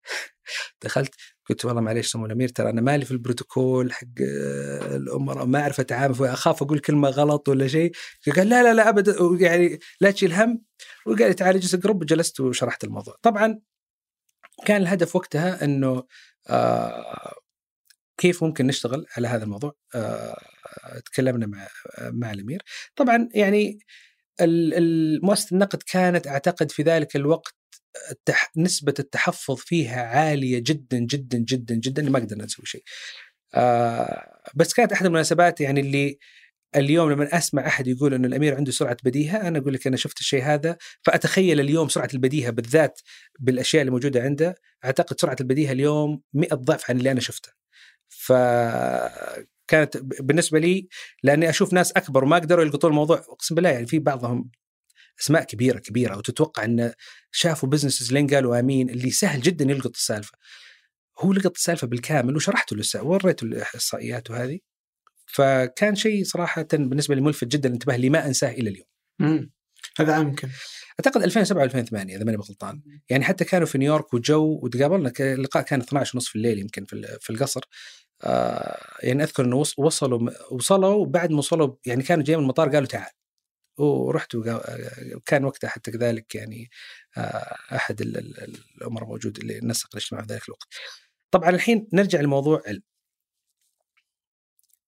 دخلت 0.84 1.16
قلت 1.50 1.66
والله 1.66 1.82
معليش 1.82 2.12
سمو 2.12 2.26
الأمير 2.26 2.50
ترى 2.50 2.70
أنا 2.70 2.82
مالي 2.82 3.06
في 3.06 3.12
البروتوكول 3.12 3.94
حق 3.94 4.08
الامراء 4.20 5.46
ما 5.46 5.60
أعرف 5.60 5.80
أتعامل 5.80 6.26
أخاف 6.26 6.64
أقول 6.64 6.80
كلمة 6.80 7.10
غلط 7.10 7.50
ولا 7.50 7.68
شيء. 7.68 7.92
قال 8.36 8.50
لا 8.50 8.64
لا 8.64 8.74
لا 8.74 8.90
أبدا 8.90 9.16
يعني 9.40 9.80
لا 10.02 10.12
تشيل 10.12 10.34
هم. 10.34 10.62
وقال 11.06 11.28
لي 11.28 11.34
تعال 11.34 11.56
اجلس 11.56 11.74
اقرب 11.74 12.02
وجلست 12.02 12.40
وشرحت 12.40 12.84
الموضوع. 12.84 13.16
طبعا 13.22 13.60
كان 14.66 14.82
الهدف 14.82 15.16
وقتها 15.16 15.64
إنه 15.64 16.04
آه 16.50 17.34
كيف 18.18 18.44
ممكن 18.44 18.68
نشتغل 18.68 19.06
على 19.18 19.28
هذا 19.28 19.44
الموضوع؟ 19.44 19.76
آه 19.96 20.38
تكلمنا 21.06 21.48
مع 21.48 21.68
مع 22.02 22.32
الأمير. 22.32 22.64
طبعا 22.96 23.30
يعني 23.34 23.80
مؤسسة 25.24 25.48
النقد 25.54 25.84
كانت 25.84 26.28
أعتقد 26.28 26.72
في 26.72 26.84
ذلك 26.84 27.16
الوقت 27.16 27.56
التح... 28.12 28.52
نسبة 28.58 28.94
التحفظ 29.00 29.56
فيها 29.58 30.04
عالية 30.04 30.60
جدا 30.60 31.00
جدا 31.00 31.38
جدا 31.38 31.76
جدا 31.76 32.04
ما 32.10 32.20
قدرنا 32.20 32.46
نسوي 32.46 32.66
شيء. 32.66 32.84
آه 33.54 34.42
بس 34.56 34.74
كانت 34.74 34.92
أحد 34.92 35.06
المناسبات 35.06 35.62
يعني 35.62 35.80
اللي 35.80 36.18
اليوم 36.76 37.12
لما 37.12 37.38
أسمع 37.38 37.68
أحد 37.68 37.88
يقول 37.88 38.14
انه 38.14 38.28
الأمير 38.28 38.56
عنده 38.56 38.72
سرعة 38.72 38.98
بديهة 39.04 39.48
أنا 39.48 39.60
أقول 39.60 39.74
لك 39.74 39.88
أنا 39.88 39.98
شفت 39.98 40.20
الشيء 40.20 40.44
هذا 40.44 40.78
فأتخيل 41.02 41.60
اليوم 41.60 41.90
سرعة 41.90 42.10
البديهة 42.14 42.50
بالذات 42.52 43.02
بالأشياء 43.40 43.82
اللي 43.82 43.92
موجودة 43.92 44.22
عنده 44.24 44.56
أعتقد 44.86 45.20
سرعة 45.22 45.36
البديهة 45.42 45.72
اليوم 45.72 46.22
100 46.34 46.50
ضعف 46.54 46.90
عن 46.90 46.98
اللي 46.98 47.12
أنا 47.12 47.20
شفته. 47.20 47.52
ف 48.10 48.34
كانت 49.68 49.98
بالنسبة 49.98 50.60
لي 50.60 50.88
لأني 51.24 51.50
أشوف 51.50 51.74
ناس 51.74 51.92
أكبر 51.92 52.24
وما 52.24 52.36
قدروا 52.36 52.64
يلقطون 52.64 52.92
الموضوع 52.92 53.18
أقسم 53.18 53.56
بالله 53.56 53.70
يعني 53.70 53.88
في 53.88 54.00
بعضهم 54.00 54.50
أسماء 55.22 55.44
كبيرة 55.44 55.80
كبيرة 55.80 56.18
وتتوقع 56.18 56.64
إن 56.66 56.94
شافوا 57.32 57.70
بزنسز 57.70 58.14
لين 58.14 58.28
قالوا 58.28 58.60
امين 58.60 58.90
اللي 58.90 59.12
سهل 59.12 59.42
جدا 59.42 59.66
يلقط 59.66 59.96
السالفة. 59.96 60.38
هو 61.20 61.34
لقط 61.34 61.56
السالفة 61.56 61.88
بالكامل 61.88 62.36
وشرحت 62.36 62.74
له 62.74 63.04
وريته 63.04 63.46
الإحصائيات 63.46 64.32
وهذه. 64.32 64.60
فكان 65.26 65.96
شيء 65.96 66.24
صراحة 66.24 66.68
بالنسبة 66.74 67.16
لي 67.16 67.22
ملفت 67.22 67.48
جدا 67.48 67.70
الانتباه 67.70 67.96
اللي 67.96 68.10
ما 68.10 68.28
أنساه 68.28 68.52
إلى 68.52 68.70
اليوم. 68.70 68.88
امم 69.22 69.52
هذا 70.00 70.14
عام 70.14 70.36
كم؟ 70.36 70.50
أعتقد 71.00 71.24
2007 71.24 71.64
2008 71.64 72.16
إذا 72.16 72.24
ماني 72.24 72.38
غلطان. 72.38 72.82
يعني 73.10 73.24
حتى 73.24 73.46
كانوا 73.46 73.68
في 73.68 73.78
نيويورك 73.78 74.14
وجو 74.14 74.60
وتقابلنا 74.64 75.14
اللقاء 75.20 75.64
كان 75.64 75.80
12 75.82 76.12
ونص 76.18 76.28
في 76.28 76.36
الليل 76.36 76.60
يمكن 76.60 76.86
في 77.20 77.30
القصر. 77.30 77.62
آه 78.24 78.82
يعني 79.04 79.24
أذكر 79.24 79.46
إنه 79.46 79.56
وصلوا 79.78 80.30
وصلوا 80.52 81.06
بعد 81.06 81.32
ما 81.32 81.38
وصلوا 81.38 81.76
يعني 81.86 82.04
كانوا 82.04 82.24
جايين 82.24 82.40
من 82.40 82.44
المطار 82.44 82.70
قالوا 82.70 82.88
تعال. 82.88 83.12
ورحت 83.78 84.36
وكان 84.36 85.46
وقتها 85.46 85.70
حتى 85.70 85.92
كذلك 85.92 86.36
يعني 86.36 86.70
آه، 87.18 87.58
أحد 87.76 88.02
الأمراء 88.02 89.08
موجود 89.10 89.38
اللي 89.38 89.60
نسق 89.64 89.90
الاجتماع 89.94 90.22
في 90.22 90.34
ذلك 90.34 90.46
الوقت. 90.46 90.68
طبعا 91.32 91.50
الحين 91.50 91.88
نرجع 91.94 92.22
لموضوع 92.22 92.62
علم. 92.68 92.84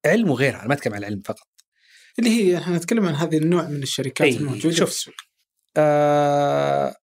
علم 0.06 0.30
وغيرها 0.30 0.60
أنا 0.60 0.68
ما 0.68 0.74
أتكلم 0.74 0.94
عن 0.94 0.99
العلم 0.99 1.22
فقط. 1.22 1.48
اللي 2.20 2.30
هي 2.30 2.57
إحنا 2.57 2.78
نتكلم 2.78 3.06
عن 3.06 3.14
هذه 3.14 3.38
النوع 3.38 3.68
من 3.68 3.84
الشركات 3.84 4.28
أي 4.28 4.38
الموجودة 4.38 4.76
شوف. 4.76 4.90
في 4.90 4.95
السوق. 4.95 5.16
آه 5.78 6.95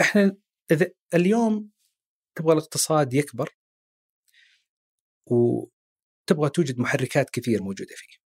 إحنا 0.00 0.36
إذا 0.70 0.90
اليوم 1.14 1.70
تبغى 2.34 2.52
الاقتصاد 2.52 3.14
يكبر 3.14 3.56
وتبغى 5.26 6.50
توجد 6.54 6.78
محركات 6.78 7.30
كثير 7.30 7.62
موجودة 7.62 7.94
فيه. 7.96 8.21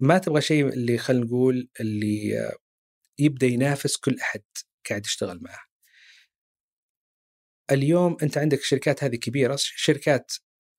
ما 0.00 0.18
تبغى 0.18 0.40
شيء 0.40 0.68
اللي 0.68 0.98
خلينا 0.98 1.24
نقول 1.24 1.68
اللي 1.80 2.50
يبدأ 3.18 3.46
ينافس 3.46 3.96
كل 3.96 4.16
أحد 4.20 4.42
قاعد 4.90 5.06
يشتغل 5.06 5.38
معه. 5.42 5.64
اليوم 7.70 8.16
أنت 8.22 8.38
عندك 8.38 8.58
الشركات 8.58 9.04
هذه 9.04 9.16
كبيرة 9.16 9.56
شركات 9.58 10.32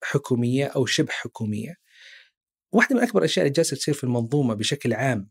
حكومية 0.04 0.66
أو 0.66 0.86
شبه 0.86 1.12
حكومية. 1.12 1.76
واحدة 2.74 2.96
من 2.96 3.02
أكبر 3.04 3.20
الأشياء 3.20 3.46
اللي 3.46 3.54
جالسة 3.56 3.78
تصير 3.78 3.94
في 3.94 4.04
المنظومة 4.04 4.54
بشكل 4.54 4.94
عام 4.94 5.30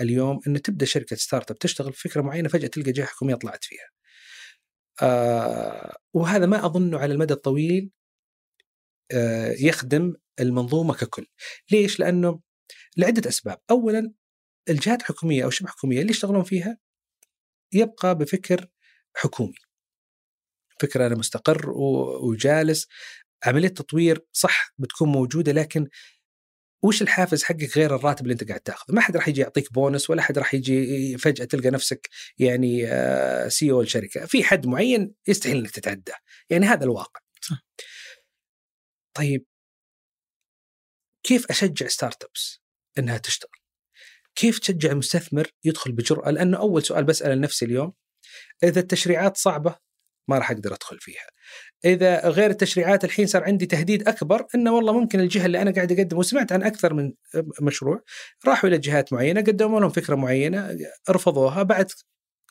اليوم 0.00 0.40
إنه 0.46 0.58
تبدأ 0.58 0.86
شركة 0.86 1.16
ستارت 1.16 1.50
أب 1.50 1.58
تشتغل 1.58 1.92
في 1.92 2.08
فكرة 2.08 2.22
معينة 2.22 2.48
فجأة 2.48 2.68
تلقى 2.68 2.92
جهة 2.92 3.06
حكومية 3.06 3.34
طلعت 3.34 3.64
فيها. 3.64 3.88
آه 5.02 5.96
وهذا 6.14 6.46
ما 6.46 6.66
أظنه 6.66 6.98
على 6.98 7.14
المدى 7.14 7.34
الطويل 7.34 7.90
آه 9.12 9.52
يخدم 9.60 10.14
المنظومة 10.40 10.94
ككل. 10.94 11.26
ليش؟ 11.72 12.00
لأنه 12.00 12.40
لعدة 12.96 13.28
أسباب، 13.28 13.60
اولا 13.70 14.12
الجهات 14.68 15.00
الحكومية 15.00 15.44
أو 15.44 15.50
شبه 15.50 15.68
حكومية 15.68 16.00
اللي 16.00 16.10
يشتغلون 16.10 16.44
فيها 16.44 16.78
يبقى 17.72 18.18
بفكر 18.18 18.68
حكومي. 19.16 19.54
فكر 20.80 21.06
أنا 21.06 21.14
مستقر 21.14 21.70
وجالس 22.22 22.88
عملية 23.44 23.68
تطوير 23.68 24.26
صح 24.32 24.74
بتكون 24.78 25.08
موجودة 25.08 25.52
لكن 25.52 25.88
وش 26.82 27.02
الحافز 27.02 27.42
حقك 27.42 27.76
غير 27.76 27.94
الراتب 27.96 28.22
اللي 28.22 28.32
أنت 28.32 28.48
قاعد 28.48 28.60
تأخذه؟ 28.60 28.94
ما 28.94 29.00
حد 29.00 29.16
راح 29.16 29.28
يجي 29.28 29.40
يعطيك 29.40 29.72
بونس 29.72 30.10
ولا 30.10 30.22
حد 30.22 30.38
راح 30.38 30.54
يجي 30.54 31.18
فجأة 31.18 31.44
تلقى 31.44 31.70
نفسك 31.70 32.08
يعني 32.38 32.86
CEO 33.50 33.80
الشركة، 33.80 34.26
في 34.26 34.44
حد 34.44 34.66
معين 34.66 35.14
يستحيل 35.28 35.56
إنك 35.56 35.70
تتعداه، 35.70 36.16
يعني 36.50 36.66
هذا 36.66 36.84
الواقع. 36.84 37.20
صح. 37.40 37.64
طيب 39.16 39.46
كيف 41.22 41.50
أشجع 41.50 41.86
ستارت 41.86 42.24
أبس 42.24 42.60
إنها 42.98 43.18
تشتغل؟ 43.18 43.50
كيف 44.34 44.58
تشجع 44.58 44.90
المستثمر 44.90 45.50
يدخل 45.64 45.92
بجرأة؟ 45.92 46.30
لأنه 46.30 46.58
أول 46.58 46.82
سؤال 46.82 47.04
بسأله 47.04 47.34
لنفسي 47.34 47.64
اليوم 47.64 47.92
إذا 48.62 48.80
التشريعات 48.80 49.36
صعبة 49.36 49.76
ما 50.28 50.38
راح 50.38 50.50
أقدر 50.50 50.74
أدخل 50.74 50.98
فيها 51.00 51.26
إذا 51.84 52.28
غير 52.28 52.50
التشريعات 52.50 53.04
الحين 53.04 53.26
صار 53.26 53.44
عندي 53.44 53.66
تهديد 53.66 54.08
أكبر 54.08 54.46
أنه 54.54 54.72
والله 54.72 55.00
ممكن 55.00 55.20
الجهة 55.20 55.46
اللي 55.46 55.62
أنا 55.62 55.70
قاعد 55.70 55.92
أقدم 55.92 56.18
وسمعت 56.18 56.52
عن 56.52 56.62
أكثر 56.62 56.94
من 56.94 57.12
مشروع 57.62 58.02
راحوا 58.46 58.68
إلى 58.68 58.78
جهات 58.78 59.12
معينة 59.12 59.40
قدموا 59.40 59.80
لهم 59.80 59.90
فكرة 59.90 60.14
معينة 60.14 60.76
رفضوها 61.10 61.62
بعد 61.62 61.90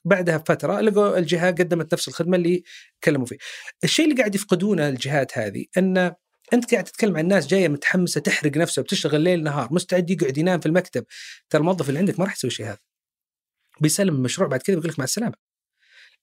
بعدها 0.05 0.37
بفترة 0.37 0.81
لقوا 0.81 1.17
الجهة 1.17 1.51
قدمت 1.51 1.93
نفس 1.93 2.07
الخدمة 2.07 2.37
اللي 2.37 2.63
تكلموا 3.01 3.25
فيه 3.25 3.37
الشيء 3.83 4.05
اللي 4.05 4.17
قاعد 4.17 4.35
يفقدونه 4.35 4.89
الجهات 4.89 5.37
هذه 5.37 5.65
أن 5.77 6.13
أنت 6.53 6.71
قاعد 6.71 6.83
تتكلم 6.83 7.17
عن 7.17 7.27
ناس 7.27 7.47
جاية 7.47 7.67
متحمسة 7.67 8.21
تحرق 8.21 8.57
نفسها 8.57 8.81
وبتشتغل 8.81 9.21
ليل 9.21 9.43
نهار 9.43 9.73
مستعد 9.73 10.09
يقعد 10.09 10.37
ينام 10.37 10.59
في 10.59 10.65
المكتب. 10.65 11.05
ترى 11.49 11.59
الموظف 11.59 11.89
اللي 11.89 11.99
عندك 11.99 12.19
ما 12.19 12.25
راح 12.25 12.33
يسوي 12.33 12.51
شيء 12.51 12.65
هذا. 12.65 12.77
بيسلم 13.81 14.15
المشروع 14.15 14.47
بعد 14.49 14.61
كذا 14.61 14.75
بيقول 14.75 14.91
لك 14.91 14.99
مع 14.99 15.05
السلامة. 15.05 15.33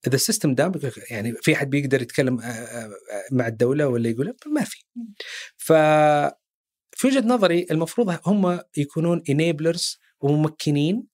إذا 0.06 0.14
ال 0.14 0.20
system 0.20 0.54
دام 0.54 0.72
يعني 1.10 1.34
في 1.42 1.56
حد 1.56 1.70
بيقدر 1.70 2.02
يتكلم 2.02 2.40
آه، 2.40 2.44
آه، 2.44 2.84
آه، 2.86 2.90
مع 3.32 3.46
الدولة 3.46 3.86
ولا 3.86 4.08
يقول 4.08 4.36
ما 4.46 4.64
في. 4.64 4.84
ف 5.56 5.72
في 6.96 7.06
وجهة 7.06 7.20
نظري 7.20 7.66
المفروض 7.70 8.18
هم 8.26 8.60
يكونون 8.76 9.22
enablers 9.30 9.98
وممكنين 10.20 11.06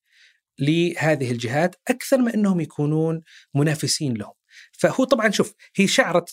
لهذه 0.58 1.30
الجهات 1.30 1.76
أكثر 1.88 2.18
من 2.18 2.32
إنهم 2.32 2.60
يكونون 2.60 3.22
منافسين 3.54 4.14
لهم. 4.14 4.32
فهو 4.72 5.04
طبعا 5.04 5.30
شوف 5.30 5.54
هي 5.76 5.86
شعره 5.86 6.24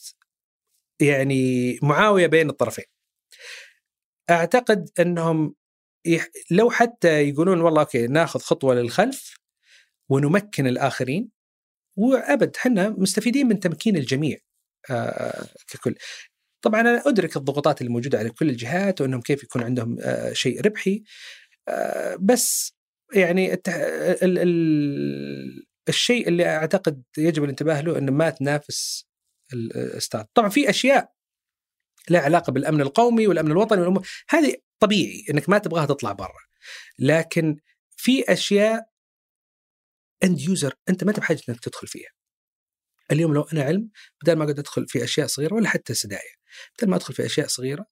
يعني 1.02 1.80
معاوية 1.82 2.28
بين 2.28 2.50
الطرفين. 2.50 2.86
أعتقد 4.30 4.90
أنهم 5.00 5.56
يح... 6.06 6.28
لو 6.52 6.70
حتى 6.72 7.30
يقولون 7.30 7.62
والله 7.62 7.82
أوكي 7.82 8.08
ناخذ 8.08 8.40
خطوة 8.40 8.76
للخلف 8.76 9.36
ونمكن 10.10 10.68
الآخرين 10.68 11.30
وأبد 11.98 12.56
إحنا 12.58 12.90
مستفيدين 12.90 13.48
من 13.48 13.60
تمكين 13.60 13.98
الجميع 13.98 14.38
آه 14.90 15.48
ككل. 15.68 15.96
طبعا 16.62 16.82
أنا 16.82 17.04
أدرك 17.08 17.38
الضغوطات 17.38 17.82
اللي 17.82 17.94
موجوده 17.94 18.20
على 18.20 18.30
كل 18.30 18.50
الجهات 18.50 19.02
وأنهم 19.02 19.22
كيف 19.22 19.44
يكون 19.44 19.64
عندهم 19.64 19.98
آه 20.02 20.34
شيء 20.34 20.62
ربحي 20.62 21.04
آه 21.68 22.18
بس 22.22 22.76
يعني 23.14 23.54
التح... 23.54 23.74
ال... 23.76 24.40
ال... 24.40 25.66
الشيء 25.90 26.28
اللي 26.28 26.46
أعتقد 26.46 27.04
يجب 27.18 27.44
الانتباه 27.44 27.82
له 27.82 27.98
إنه 27.98 28.12
ما 28.12 28.30
تنافس 28.30 29.05
ال 29.54 29.65
start. 29.65 30.30
طبعا 30.34 30.50
في 30.50 30.70
أشياء 30.70 31.12
لها 32.10 32.22
علاقة 32.22 32.52
بالأمن 32.52 32.82
القومي 32.82 33.28
والأمن 33.28 33.52
الوطني 33.52 33.80
والأمور. 33.80 34.08
هذه 34.30 34.56
طبيعي 34.80 35.26
إنك 35.30 35.50
ما 35.50 35.58
تبغاها 35.58 35.86
تطلع 35.86 36.12
برا. 36.12 36.46
لكن 37.00 37.58
في 37.98 38.34
أشياء 38.34 38.90
end 40.24 40.42
user 40.42 40.74
أنت 40.90 41.04
ما 41.04 41.12
بحاجه 41.12 41.42
إنك 41.50 41.60
تدخل 41.60 41.88
فيها. 41.88 42.10
اليوم 43.12 43.34
لو 43.34 43.42
أنا 43.42 43.64
علم 43.64 43.90
بدل 44.24 44.34
ما 44.34 44.44
أقعد 44.44 44.60
أدخل 44.60 44.88
في 44.88 45.04
أشياء 45.04 45.28
صغيرة 45.28 45.54
ولا 45.54 45.70
حتى 45.70 45.94
سدايا 45.94 46.36
بدل 46.78 46.90
ما 46.90 46.96
أدخل 46.96 47.14
في 47.14 47.26
أشياء 47.26 47.48
صغيرة 47.48 47.86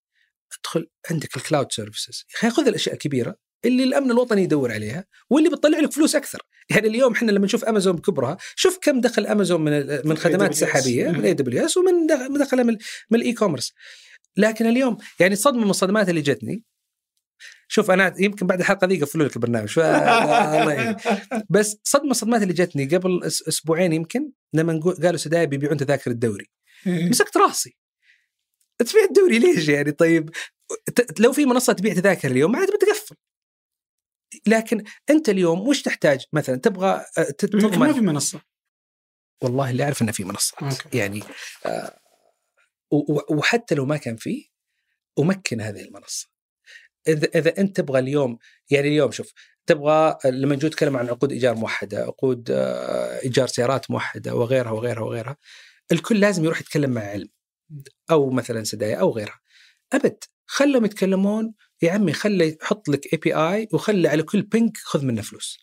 أدخل 0.59 0.89
عندك 1.11 1.37
ال 1.37 1.43
cloud 1.43 1.71
services 1.71 2.25
يا 2.33 2.39
أخي 2.39 2.49
خذ 2.49 2.67
الأشياء 2.67 2.95
الكبيرة 2.95 3.35
اللي 3.65 3.83
الأمن 3.83 4.11
الوطني 4.11 4.43
يدور 4.43 4.71
عليها 4.71 5.05
واللي 5.29 5.49
بتطلع 5.49 5.79
لك 5.79 5.93
فلوس 5.93 6.15
أكثر. 6.15 6.41
يعني 6.69 6.87
اليوم 6.87 7.13
إحنا 7.13 7.31
لما 7.31 7.45
نشوف 7.45 7.65
امازون 7.65 7.95
بكبرها 7.95 8.37
شوف 8.55 8.79
كم 8.81 9.01
دخل 9.01 9.27
امازون 9.27 9.61
من 9.61 10.01
من 10.05 10.17
خدمات 10.17 10.53
سحابية 10.53 11.09
من 11.09 11.25
AWS 11.25 11.77
ومن 11.77 12.07
دخل 12.39 12.63
من, 12.63 12.77
من 13.09 13.19
ال 13.19 13.33
e-commerce 13.33 13.73
لكن 14.37 14.65
اليوم 14.65 14.97
يعني 15.19 15.35
صدمة 15.35 15.63
من 15.63 15.69
الصدمات 15.69 16.09
اللي 16.09 16.21
جتني. 16.21 16.63
شوف 17.67 17.91
أنا 17.91 18.13
يمكن 18.19 18.47
بعد 18.47 18.59
الحلقة 18.59 18.87
ذي 18.87 18.95
يقفلوا 18.95 19.27
لك 19.27 19.35
البرنامج 19.35 19.73
الله 19.79 20.97
بس 21.49 21.77
صدمة 21.83 22.11
الصدمات 22.11 22.41
اللي 22.41 22.53
جتني 22.53 22.85
قبل 22.85 23.23
أسبوعين 23.23 23.93
يمكن 23.93 24.31
لما 24.53 24.79
قالوا 25.03 25.17
سدايا 25.17 25.45
بيبيعون 25.45 25.77
تذاكر 25.77 26.11
الدوري. 26.11 26.49
مسكت 26.85 27.37
راسي. 27.37 27.77
تبيع 28.77 29.03
الدوري 29.03 29.39
ليش 29.39 29.67
يعني؟ 29.67 29.91
طيب 29.91 30.29
لو 31.19 31.31
في 31.31 31.45
منصة 31.45 31.73
تبيع 31.73 31.93
تذاكر 31.93 32.31
اليوم 32.31 32.51
ما 32.51 32.59
عاد 32.59 32.67
بتقفل. 32.67 33.15
لكن 34.47 34.83
أنت 35.09 35.29
اليوم 35.29 35.67
وش 35.67 35.81
تحتاج 35.81 36.25
مثلا؟ 36.33 36.55
تبغى 36.55 37.05
آه، 37.17 37.23
تضمن 37.23 37.79
ما 37.79 37.93
في 37.93 38.01
منصة. 38.01 38.41
والله 39.43 39.69
اللي 39.69 39.83
أعرف 39.83 40.01
إنه 40.01 40.11
في 40.11 40.23
منصه 40.23 40.55
أوكي. 40.61 40.97
يعني 40.97 41.23
آه 41.65 41.99
وحتى 43.29 43.75
لو 43.75 43.85
ما 43.85 43.97
كان 43.97 44.15
فيه 44.15 44.45
أمكن 45.19 45.61
هذه 45.61 45.81
المنصة. 45.81 46.29
إذا 47.07 47.27
إذا 47.35 47.57
أنت 47.57 47.77
تبغى 47.77 47.99
اليوم 47.99 48.37
يعني 48.69 48.87
اليوم 48.87 49.11
شوف 49.11 49.33
تبغى 49.65 50.17
لما 50.25 50.55
نجي 50.55 50.67
نتكلم 50.67 50.97
عن 50.97 51.09
عقود 51.09 51.31
إيجار 51.31 51.55
موحدة، 51.55 52.03
عقود 52.03 52.51
آه، 52.51 53.21
إيجار 53.23 53.47
سيارات 53.47 53.91
موحدة 53.91 54.35
وغيرها 54.35 54.71
وغيرها 54.71 55.03
وغيرها 55.03 55.37
الكل 55.91 56.19
لازم 56.19 56.43
يروح 56.43 56.61
يتكلم 56.61 56.89
مع 56.91 57.01
علم 57.01 57.29
أو 58.11 58.29
مثلا 58.29 58.63
سدايا 58.63 58.95
أو 58.95 59.11
غيرها. 59.11 59.39
أبد 59.93 60.23
خلهم 60.45 60.85
يتكلمون 60.85 61.53
يا 61.83 61.91
عمي 61.91 62.13
خلي 62.13 62.57
يحط 62.61 62.89
لك 62.89 63.13
اي 63.13 63.17
بي 63.17 63.35
اي 63.35 63.67
وخلي 63.73 64.07
على 64.07 64.23
كل 64.23 64.41
بينك 64.41 64.77
خذ 64.77 65.05
منه 65.05 65.21
فلوس. 65.21 65.57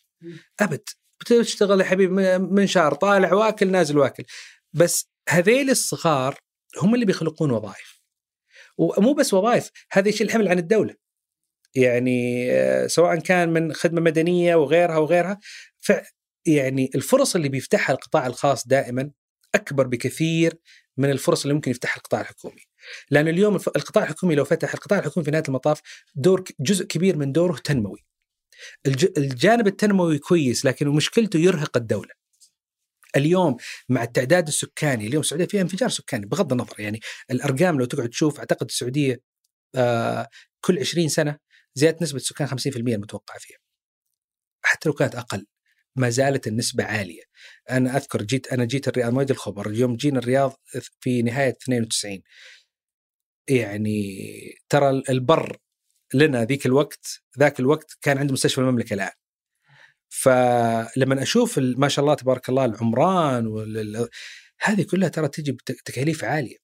أبد. 0.61 0.83
بتشتغل 1.21 1.81
يا 1.81 1.85
حبيبي 1.85 2.39
من 2.39 2.67
شهر 2.67 2.95
طالع 2.95 3.35
واكل 3.35 3.71
نازل 3.71 3.99
واكل. 3.99 4.25
بس 4.73 5.11
هذيل 5.29 5.71
الصغار 5.71 6.39
هم 6.83 6.95
اللي 6.95 7.07
بيخلقون 7.07 7.51
وظائف. 7.51 8.01
ومو 8.79 9.15
بس 9.15 9.35
وظائف 9.35 9.71
هذا 9.93 10.09
يشيل 10.09 10.27
الحمل 10.27 10.49
عن 10.49 10.59
الدولة. 10.59 10.95
يعني 11.75 12.51
آه، 12.53 12.87
سواء 12.87 13.19
كان 13.19 13.49
من 13.49 13.73
خدمة 13.73 14.01
مدنية 14.01 14.55
وغيرها 14.55 14.99
وغيرها. 14.99 15.39
ف 15.81 15.93
يعني 16.47 16.91
الفرص 16.95 17.37
اللي 17.37 17.49
بيفتحها 17.49 17.95
القطاع 17.95 18.27
الخاص 18.27 18.69
دائما 18.69 19.11
أكبر 19.55 19.87
بكثير 19.87 20.55
من 20.97 21.11
الفرص 21.11 21.43
اللي 21.43 21.55
ممكن 21.55 21.71
يفتحها 21.71 21.97
القطاع 21.97 22.21
الحكومي. 22.21 22.70
لأن 23.11 23.29
اليوم 23.29 23.57
القطاع 23.57 24.05
الحكومي 24.05 24.35
لو 24.35 24.45
فتح 24.45 24.75
القطاع 24.75 24.99
الحكومي 24.99 25.25
في 25.25 25.31
نهاية 25.31 25.45
المطاف 25.49 25.81
دور 26.15 26.45
جزء 26.61 26.87
كبير 26.87 27.17
من 27.17 27.33
دوره 27.33 27.57
تنموي. 27.57 28.05
الجانب 29.19 29.67
التنموي 29.67 30.19
كويس 30.19 30.65
لكن 30.65 30.89
مشكلته 30.89 31.39
يرهق 31.39 31.77
الدولة. 31.77 32.15
اليوم 33.17 33.57
مع 33.89 34.03
التعداد 34.03 34.49
السكاني 34.49 35.07
اليوم 35.07 35.21
السعودية 35.21 35.47
فيها 35.47 35.61
انفجار 35.63 35.89
سكاني 35.89 36.27
بغض 36.27 36.53
النظر 36.53 36.81
يعني 36.81 37.01
الأرقام 37.31 37.79
لو 37.79 37.85
تقعد 37.85 38.09
تشوف 38.09 38.39
أعتقد 38.39 38.67
السعودية 38.67 39.21
آه 39.75 40.29
كل 40.61 40.79
20 40.79 41.09
سنة 41.09 41.39
زياده 41.75 41.99
نسبة 42.03 42.17
السكان 42.17 42.49
50% 42.49 42.77
المتوقعة 42.77 43.39
فيها. 43.39 43.59
حتى 44.63 44.89
لو 44.89 44.95
كانت 44.95 45.15
أقل 45.15 45.47
ما 45.97 46.11
زالت 46.11 46.47
النسبة 46.47 46.85
عالية 46.85 47.23
أنا 47.71 47.97
أذكر 47.97 48.23
جيت 48.23 48.53
أنا 48.53 48.65
جيت 48.65 48.89
الرياض 48.89 49.13
مويد 49.13 49.31
الخبر 49.31 49.67
اليوم 49.69 49.97
جينا 49.97 50.19
الرياض 50.19 50.61
في 51.01 51.23
نهاية 51.23 51.57
92 51.63 52.23
يعني 53.49 54.55
ترى 54.69 55.03
البر 55.09 55.57
لنا 56.15 56.45
ذيك 56.45 56.67
الوقت 56.67 57.23
ذاك 57.39 57.61
الوقت 57.61 57.99
كان 58.01 58.19
عند 58.19 58.33
مستشفى 58.33 58.61
المملكة 58.61 58.95
الآن. 58.95 59.11
فلما 60.09 61.23
أشوف 61.23 61.59
ما 61.59 61.89
شاء 61.89 62.03
الله 62.03 62.15
تبارك 62.15 62.49
الله 62.49 62.65
العمران 62.65 63.47
وال... 63.47 64.09
هذه 64.61 64.83
كلها 64.83 65.09
ترى 65.09 65.29
تجي 65.29 65.53
بتكاليف 65.53 66.25
عالية. 66.25 66.57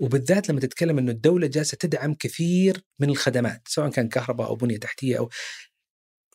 وبالذات 0.00 0.48
لما 0.48 0.60
تتكلم 0.60 0.98
إنه 0.98 1.12
الدولة 1.12 1.46
جالسة 1.46 1.76
تدعم 1.76 2.14
كثير 2.14 2.82
من 2.98 3.10
الخدمات 3.10 3.62
سواء 3.68 3.90
كان 3.90 4.08
كهرباء 4.08 4.46
أو 4.48 4.54
بنية 4.54 4.78
تحتية 4.78 5.18
أو 5.18 5.30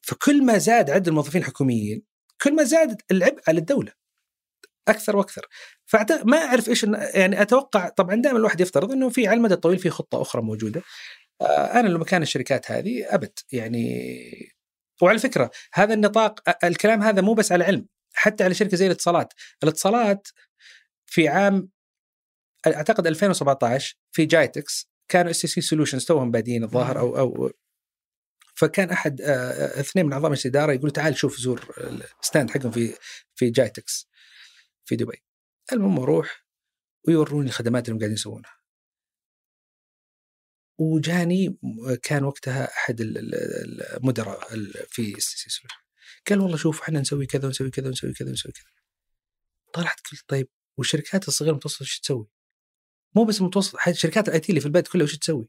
فكل 0.02 0.46
ما 0.46 0.58
زاد 0.58 0.90
عدد 0.90 1.08
الموظفين 1.08 1.42
الحكوميين 1.42 2.04
كل 2.42 2.56
ما 2.56 2.64
زادت 2.64 3.12
العبء 3.12 3.42
على 3.48 3.60
الدولة. 3.60 3.92
أكثر 4.88 5.18
وأكثر. 5.18 5.48
فما 5.86 6.38
أعرف 6.38 6.70
إيش 6.70 6.84
يعني 7.14 7.42
أتوقع 7.42 7.90
طبعا 7.90 8.16
دائما 8.16 8.40
الواحد 8.40 8.62
يفترض 8.62 8.92
إنه 8.92 9.10
في 9.10 9.28
على 9.28 9.38
المدى 9.38 9.54
الطويل 9.54 9.80
في 9.80 9.90
خطة 9.90 10.22
أخرى 10.22 10.42
موجودة. 10.42 10.82
آه، 11.42 11.80
أنا 11.80 11.88
لو 11.88 12.00
مكان 12.00 12.22
الشركات 12.22 12.72
هذه 12.72 13.06
أبد. 13.16 13.40
يعني 13.52 14.54
وعلى 15.02 15.20
فكرة 15.20 15.52
هذا 15.74 15.94
النطاق 15.94 16.40
الكلام 16.64 17.02
هذا 17.04 17.22
مو 17.22 17.34
بس 17.34 17.52
على 17.52 17.64
علم. 17.64 17.88
حتى 18.14 18.44
على 18.44 18.54
شركة 18.54 18.78
زي 18.78 18.86
الاتصالات. 18.86 19.34
الاتصالات 19.64 20.28
في 21.06 21.28
عام 21.28 21.70
أعتقد 22.68 23.08
2017 23.08 23.98
في 24.12 24.26
جايتكس 24.26 24.90
كانوا 25.10 25.32
SC 25.32 25.38
Solutions 25.38 26.06
توهم 26.06 26.32
بادين 26.32 26.64
الظاهر 26.64 27.00
أو 27.00 27.18
أو 27.18 27.52
فكان 28.56 28.90
أحد 28.90 29.22
آه، 29.22 29.28
آه، 29.28 29.80
اثنين 29.80 30.06
من 30.06 30.14
اعضاء 30.14 30.32
مجلس 30.32 30.46
الإدارة 30.46 30.74
يقول 30.74 30.92
تعال 30.92 31.18
شوف 31.18 31.38
زور 31.38 31.76
ال 32.22 32.27
stand 32.27 32.52
حقهم 32.52 32.72
في 32.72 32.94
في 33.36 33.50
جايتكس. 33.50 34.08
في 34.86 34.96
دبي 34.96 35.24
المهم 35.74 36.00
أروح 36.00 36.46
ويوروني 37.08 37.48
الخدمات 37.48 37.90
اللي 37.90 38.00
قاعدين 38.00 38.16
يسوونها 38.16 38.54
وجاني 40.78 41.58
كان 42.04 42.24
وقتها 42.24 42.66
أحد 42.66 43.02
المدراء 43.02 44.40
في 44.88 45.16
قال 46.30 46.40
والله 46.40 46.58
شوف 46.58 46.82
إحنا 46.82 47.00
نسوي 47.00 47.26
كذا 47.26 47.46
ونسوي 47.46 47.70
كذا 47.70 47.88
ونسوي 47.88 48.14
كذا 48.14 48.30
ونسوي 48.30 48.52
كذا 48.52 48.66
طلعت 49.74 50.00
قلت 50.12 50.24
طيب 50.28 50.48
والشركات 50.78 51.28
الصغيرة 51.28 51.52
المتوسطه 51.52 51.82
إيش 51.82 52.00
تسوي؟ 52.00 52.28
مو 53.16 53.24
بس 53.24 53.42
المتوسط 53.42 53.78
شركات 53.92 54.28
ال 54.28 54.40
IT 54.40 54.50
اللي 54.50 54.60
في 54.60 54.66
البلد 54.66 54.88
كلها 54.88 55.04
وش 55.04 55.18
تسوي؟ 55.18 55.48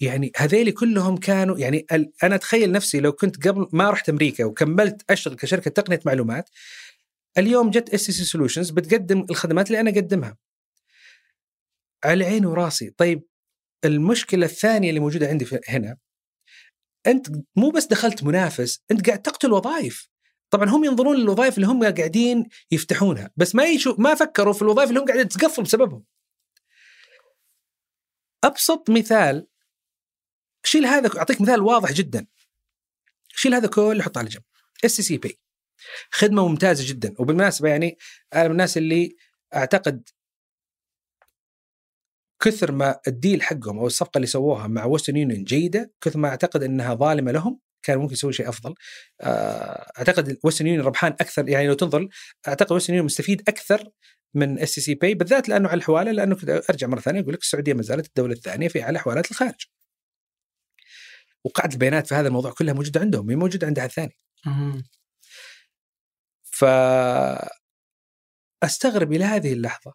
يعني 0.00 0.32
هذيلي 0.36 0.72
كلهم 0.72 1.16
كانوا 1.16 1.58
يعني 1.58 1.86
أنا 2.22 2.34
أتخيل 2.34 2.72
نفسي 2.72 3.00
لو 3.00 3.12
كنت 3.12 3.48
قبل 3.48 3.68
ما 3.72 3.90
رحت 3.90 4.08
أمريكا 4.08 4.44
وكملت 4.44 5.10
أشتغل 5.10 5.36
كشركة 5.36 5.70
تقنية 5.70 6.00
معلومات 6.06 6.50
اليوم 7.38 7.70
جت 7.70 7.94
SC 7.94 8.00
Solutions 8.00 8.70
بتقدم 8.70 9.26
الخدمات 9.30 9.66
اللي 9.66 9.80
أنا 9.80 9.90
أقدمها. 9.90 10.36
على 12.04 12.24
عيني 12.24 12.46
وراسي. 12.46 12.90
طيب 12.90 13.22
المشكلة 13.84 14.46
الثانية 14.46 14.88
اللي 14.88 15.00
موجودة 15.00 15.28
عندي 15.28 15.46
هنا 15.68 15.96
أنت 17.06 17.26
مو 17.56 17.70
بس 17.70 17.86
دخلت 17.86 18.24
منافس 18.24 18.82
أنت 18.90 19.06
قاعد 19.06 19.22
تقتل 19.22 19.52
وظائف. 19.52 20.08
طبعا 20.50 20.68
هم 20.68 20.84
ينظرون 20.84 21.16
للوظائف 21.16 21.56
اللي 21.56 21.66
هم 21.66 21.84
قاعدين 21.84 22.48
يفتحونها 22.70 23.30
بس 23.36 23.54
ما 23.54 23.64
يشوف 23.64 23.98
ما 24.00 24.14
فكروا 24.14 24.52
في 24.52 24.62
الوظائف 24.62 24.88
اللي 24.88 25.00
هم 25.00 25.04
قاعدين 25.04 25.28
تقفل 25.28 25.62
بسببهم. 25.62 26.04
أبسط 28.44 28.90
مثال 28.90 29.46
شيل 30.64 30.86
هذا 30.86 31.18
أعطيك 31.18 31.40
مثال 31.40 31.62
واضح 31.62 31.92
جدا. 31.92 32.26
شيل 33.28 33.54
هذا 33.54 33.68
كله 33.68 34.02
حطه 34.02 34.18
على 34.18 34.28
جنب. 34.28 34.42
SCB 34.84 35.38
خدمة 36.10 36.48
ممتازة 36.48 36.88
جدا. 36.88 37.14
وبالمناسبة 37.18 37.68
يعني 37.68 37.98
أنا 38.34 38.44
من 38.44 38.50
الناس 38.50 38.76
اللي 38.76 39.16
أعتقد 39.54 40.08
كثر 42.42 42.72
ما 42.72 43.00
ال 43.08 43.15
deal 43.15 43.42
حقهم 43.42 43.78
أو 43.78 43.86
الصفقة 43.86 44.18
اللي 44.18 44.26
سووها 44.26 44.66
مع 44.66 44.84
وستن 44.84 45.16
يونيون 45.16 45.44
جيدة 45.44 45.92
كثر 46.00 46.18
ما 46.18 46.28
أعتقد 46.28 46.62
إنها 46.62 46.94
ظالمة 46.94 47.32
لهم 47.32 47.60
كان 47.82 47.98
ممكن 47.98 48.12
يسوي 48.12 48.32
شيء 48.32 48.48
أفضل. 48.48 48.74
آه، 49.20 49.92
أعتقد 49.98 50.38
وستن 50.44 50.66
يونيون 50.66 50.86
ربحان 50.86 51.12
أكثر 51.12 51.48
يعني 51.48 51.66
لو 51.66 51.74
تنظر 51.74 52.08
أعتقد 52.48 52.72
وستن 52.72 52.92
يونيون 52.92 53.06
مستفيد 53.06 53.48
أكثر 53.48 53.90
من 54.34 54.58
STC 54.58 54.94
Pay 54.94 55.14
بالذات 55.14 55.48
لأنه 55.48 55.68
على 55.68 55.78
الحوالة 55.78 56.12
لأنه 56.12 56.36
أرجع 56.70 56.86
مرة 56.86 57.00
ثانية 57.00 57.20
أقول 57.20 57.34
لك 57.34 57.40
السعودية 57.40 57.74
ما 57.74 57.82
زالت 57.82 58.06
الدولة 58.06 58.32
الثانية 58.32 58.68
في 58.68 58.82
على 58.82 58.98
حوالات 58.98 59.30
الخارج. 59.30 59.66
وقاعدة 61.44 61.72
البيانات 61.74 62.06
في 62.06 62.14
هذا 62.14 62.28
الموضوع 62.28 62.52
كلها 62.52 62.74
موجودة 62.74 63.00
عندهم 63.00 63.30
هي 63.30 63.36
موجودة 63.36 63.66
عند 63.66 63.78
أحد 63.78 63.90
ثاني. 63.90 64.18
ف 66.58 66.64
استغرب 68.64 69.12
إلى 69.12 69.24
هذه 69.24 69.52
اللحظة. 69.52 69.92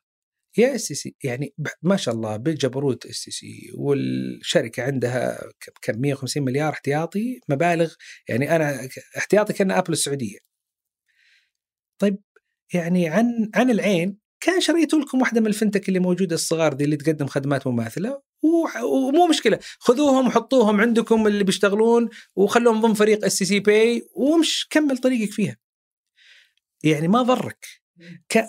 يا 0.58 0.76
STC 0.76 1.16
يعني 1.24 1.54
ما 1.82 1.96
شاء 1.98 2.16
الله 2.16 2.38
بالجبروت 2.38 3.06
STC 3.06 3.72
والشركة 3.78 4.84
عندها 4.84 5.40
كم 5.82 6.02
150 6.02 6.44
مليار 6.44 6.74
احتياطي 6.74 7.40
مبالغ 7.50 7.94
يعني 8.30 8.56
أنا 8.56 8.90
احتياطي 9.18 9.54
كان 9.54 9.72
Apple 9.72 9.94
السعودية. 9.94 10.38
طيب 12.00 12.18
يعني 12.74 13.08
عن 13.10 13.52
عن 13.56 13.70
العين 13.70 14.18
كان 14.42 14.62
شريتوا 14.62 15.00
لكم 15.00 15.22
واحدة 15.22 15.42
من 15.42 15.48
ال 15.48 15.53
fintech 15.53 15.88
اللي 15.90 16.00
موجودة 16.00 16.36
الصغار 16.36 16.74
دي 16.74 16.84
اللي 16.84 16.98
تقدم 16.98 17.28
خدمات 17.28 17.68
مماثلة؟ 17.68 18.22
ومو 18.84 19.28
مشكلة 19.28 19.60
خذوهم 19.80 20.28
وحطوهم 20.28 20.82
عندكم 20.82 21.28
اللي 21.28 21.44
بيشتغلون 21.44 22.10
وخلوهم 22.36 22.82
ضمن 22.82 22.94
فريق 22.94 23.26
STC 23.26 23.60
Pay 23.60 24.04
ومش 24.16 24.68
كمل 24.70 24.98
طريقك 24.98 25.32
فيها. 25.32 25.63
يعني 26.84 27.08
ما 27.08 27.22
ضرك. 27.22 27.66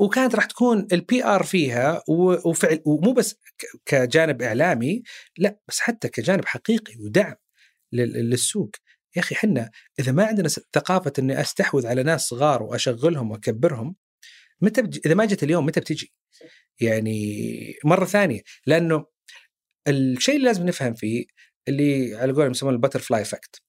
وكانت 0.00 0.34
راح 0.34 0.44
تكون 0.44 0.86
ال 0.92 1.24
PR 1.24 1.42
فيها 1.42 2.02
وفعل 2.44 2.82
ومو 2.86 3.12
بس 3.12 3.40
كجانب 3.86 4.42
إعلامي 4.42 5.02
لا 5.38 5.58
بس 5.68 5.80
حتى 5.80 6.08
كجانب 6.08 6.44
حقيقي 6.44 6.94
ودعم 7.00 7.34
لل- 7.92 8.30
للسوق. 8.30 8.70
يا 9.16 9.20
أخي 9.20 9.34
إحنا 9.34 9.70
إذا 9.98 10.12
ما 10.12 10.24
عندنا 10.24 10.48
ثقافة 10.48 11.12
إني 11.18 11.40
أستحوذ 11.40 11.86
على 11.86 12.02
ناس 12.02 12.22
صغار 12.26 12.62
وأشغلهم 12.62 13.30
وأكبرهم 13.30 13.96
متى 14.60 14.82
بج... 14.82 15.00
إذا 15.06 15.14
ما 15.14 15.24
جت 15.24 15.42
اليوم 15.42 15.66
متى 15.66 15.80
بتجي؟ 15.80 16.12
يعني 16.80 17.76
مرة 17.84 18.04
ثانية 18.04 18.40
لأنه 18.66 19.06
الشيء 19.88 20.36
اللي 20.36 20.46
لازم 20.46 20.66
نفهم 20.66 20.94
فيه 20.94 21.24
اللي 21.68 22.14
على 22.14 22.32
قولهم 22.32 22.50
يسمونه 22.50 22.76
ال 22.76 22.98
butterfly 23.00 23.22
effect 23.22 23.62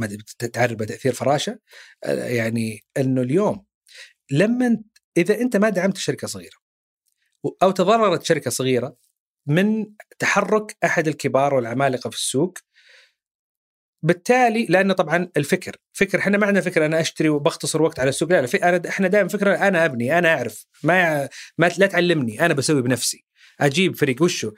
ما 0.00 0.06
أدري 0.06 0.24
تعرف 0.52 0.72
بتاثير 0.72 1.12
فراشه 1.12 1.58
آه، 2.04 2.24
يعني 2.24 2.80
إنه 2.96 3.22
اليوم 3.22 3.64
لما 4.30 4.82
إذا 5.16 5.40
أنت 5.40 5.56
ما 5.56 5.68
دعمت 5.68 5.96
شركة 5.96 6.26
صغيرة 6.26 6.56
أو 7.62 7.70
تضررت 7.70 8.22
شركة 8.22 8.50
صغيرة 8.50 8.96
من 9.46 9.86
تحرك 10.18 10.76
أحد 10.84 11.08
الكبار 11.08 11.54
والعمالقة 11.54 12.10
في 12.10 12.16
السوق 12.16 12.58
بالتالي 14.02 14.66
لأنه 14.66 14.94
طبعا 14.94 15.28
الفكر 15.36 15.76
فكر 15.92 16.18
إحنا 16.18 16.38
ما 16.38 16.46
عندنا 16.46 16.60
فكره 16.60 16.86
أنا 16.86 17.00
أشتري 17.00 17.28
وبختصر 17.28 17.82
وقت 17.82 18.00
على 18.00 18.08
السوق 18.08 18.30
لا 18.32 18.42
لا 18.42 18.68
أنا 18.68 18.88
إحنا 18.88 19.08
دائما 19.08 19.28
فكرة 19.28 19.54
أنا 19.54 19.84
أبني 19.84 20.18
أنا 20.18 20.34
أعرف 20.34 20.66
ما 20.82 21.28
ما 21.58 21.70
لا 21.78 21.86
تعلمني 21.86 22.46
أنا 22.46 22.54
بسوي 22.54 22.82
بنفسي. 22.82 23.24
أجيب 23.60 23.96
فريق 23.96 24.22
وشو؟ 24.22 24.52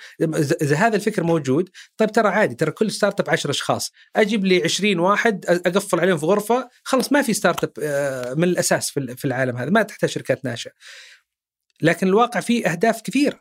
اذا 0.63 0.77
هذا 0.77 0.97
الفكر 0.97 1.23
موجود 1.23 1.69
طيب 1.97 2.13
ترى 2.13 2.29
عادي 2.29 2.55
ترى 2.55 2.71
كل 2.71 2.91
startup 2.91 3.31
10 3.31 3.51
أشخاص 3.51 3.93
أجيب 4.17 4.45
لي 4.45 4.63
20 4.65 4.99
واحد 4.99 5.45
أقفل 5.49 6.01
عليهم 6.01 6.19
في 6.19 6.27
غرفة 6.27 6.69
خلص 6.85 7.13
ما 7.13 7.23
في 7.23 7.33
startup 7.35 7.73
آه، 7.83 8.35
من 8.35 8.45
الأساس 8.45 8.91
في 8.91 9.25
العالم 9.25 9.57
هذا 9.57 9.71
ما 9.71 9.83
تحتاج 9.83 10.11
شركات 10.11 10.45
ناشئة. 10.45 10.73
لكن 11.83 12.07
الواقع 12.09 12.41
فيه 12.41 12.67
أهداف 12.71 13.03
كثيرة. 13.03 13.41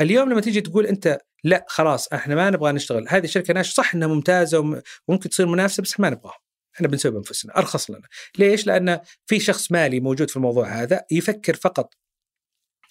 اليوم 0.00 0.30
لما 0.32 0.40
تيجي 0.40 0.60
تقول 0.60 0.86
أنت 0.86 1.18
لا 1.44 1.64
خلاص 1.68 2.08
إحنا 2.12 2.34
ما 2.34 2.50
نبغى 2.50 2.72
نشتغل 2.72 3.06
هذه 3.08 3.26
شركة 3.26 3.54
ناشئة 3.54 3.72
صح 3.74 3.94
إنها 3.94 4.08
ممتازة 4.08 4.58
وم- 4.58 4.82
وممكن 5.08 5.28
تصير 5.28 5.46
منافسة 5.46 5.82
بس 5.82 6.00
ما 6.00 6.10
نبغاها. 6.10 6.38
إحنا 6.76 6.88
بنسوي 6.88 7.12
بأنفسنا 7.12 7.58
أرخص 7.58 7.90
لنا. 7.90 8.08
ليش؟ 8.38 8.66
لأن 8.66 9.00
في 9.26 9.40
شخص 9.40 9.72
مالي 9.72 10.00
موجود 10.00 10.30
في 10.30 10.36
الموضوع 10.36 10.68
هذا 10.82 11.04
يفكر 11.10 11.56
فقط 11.56 11.94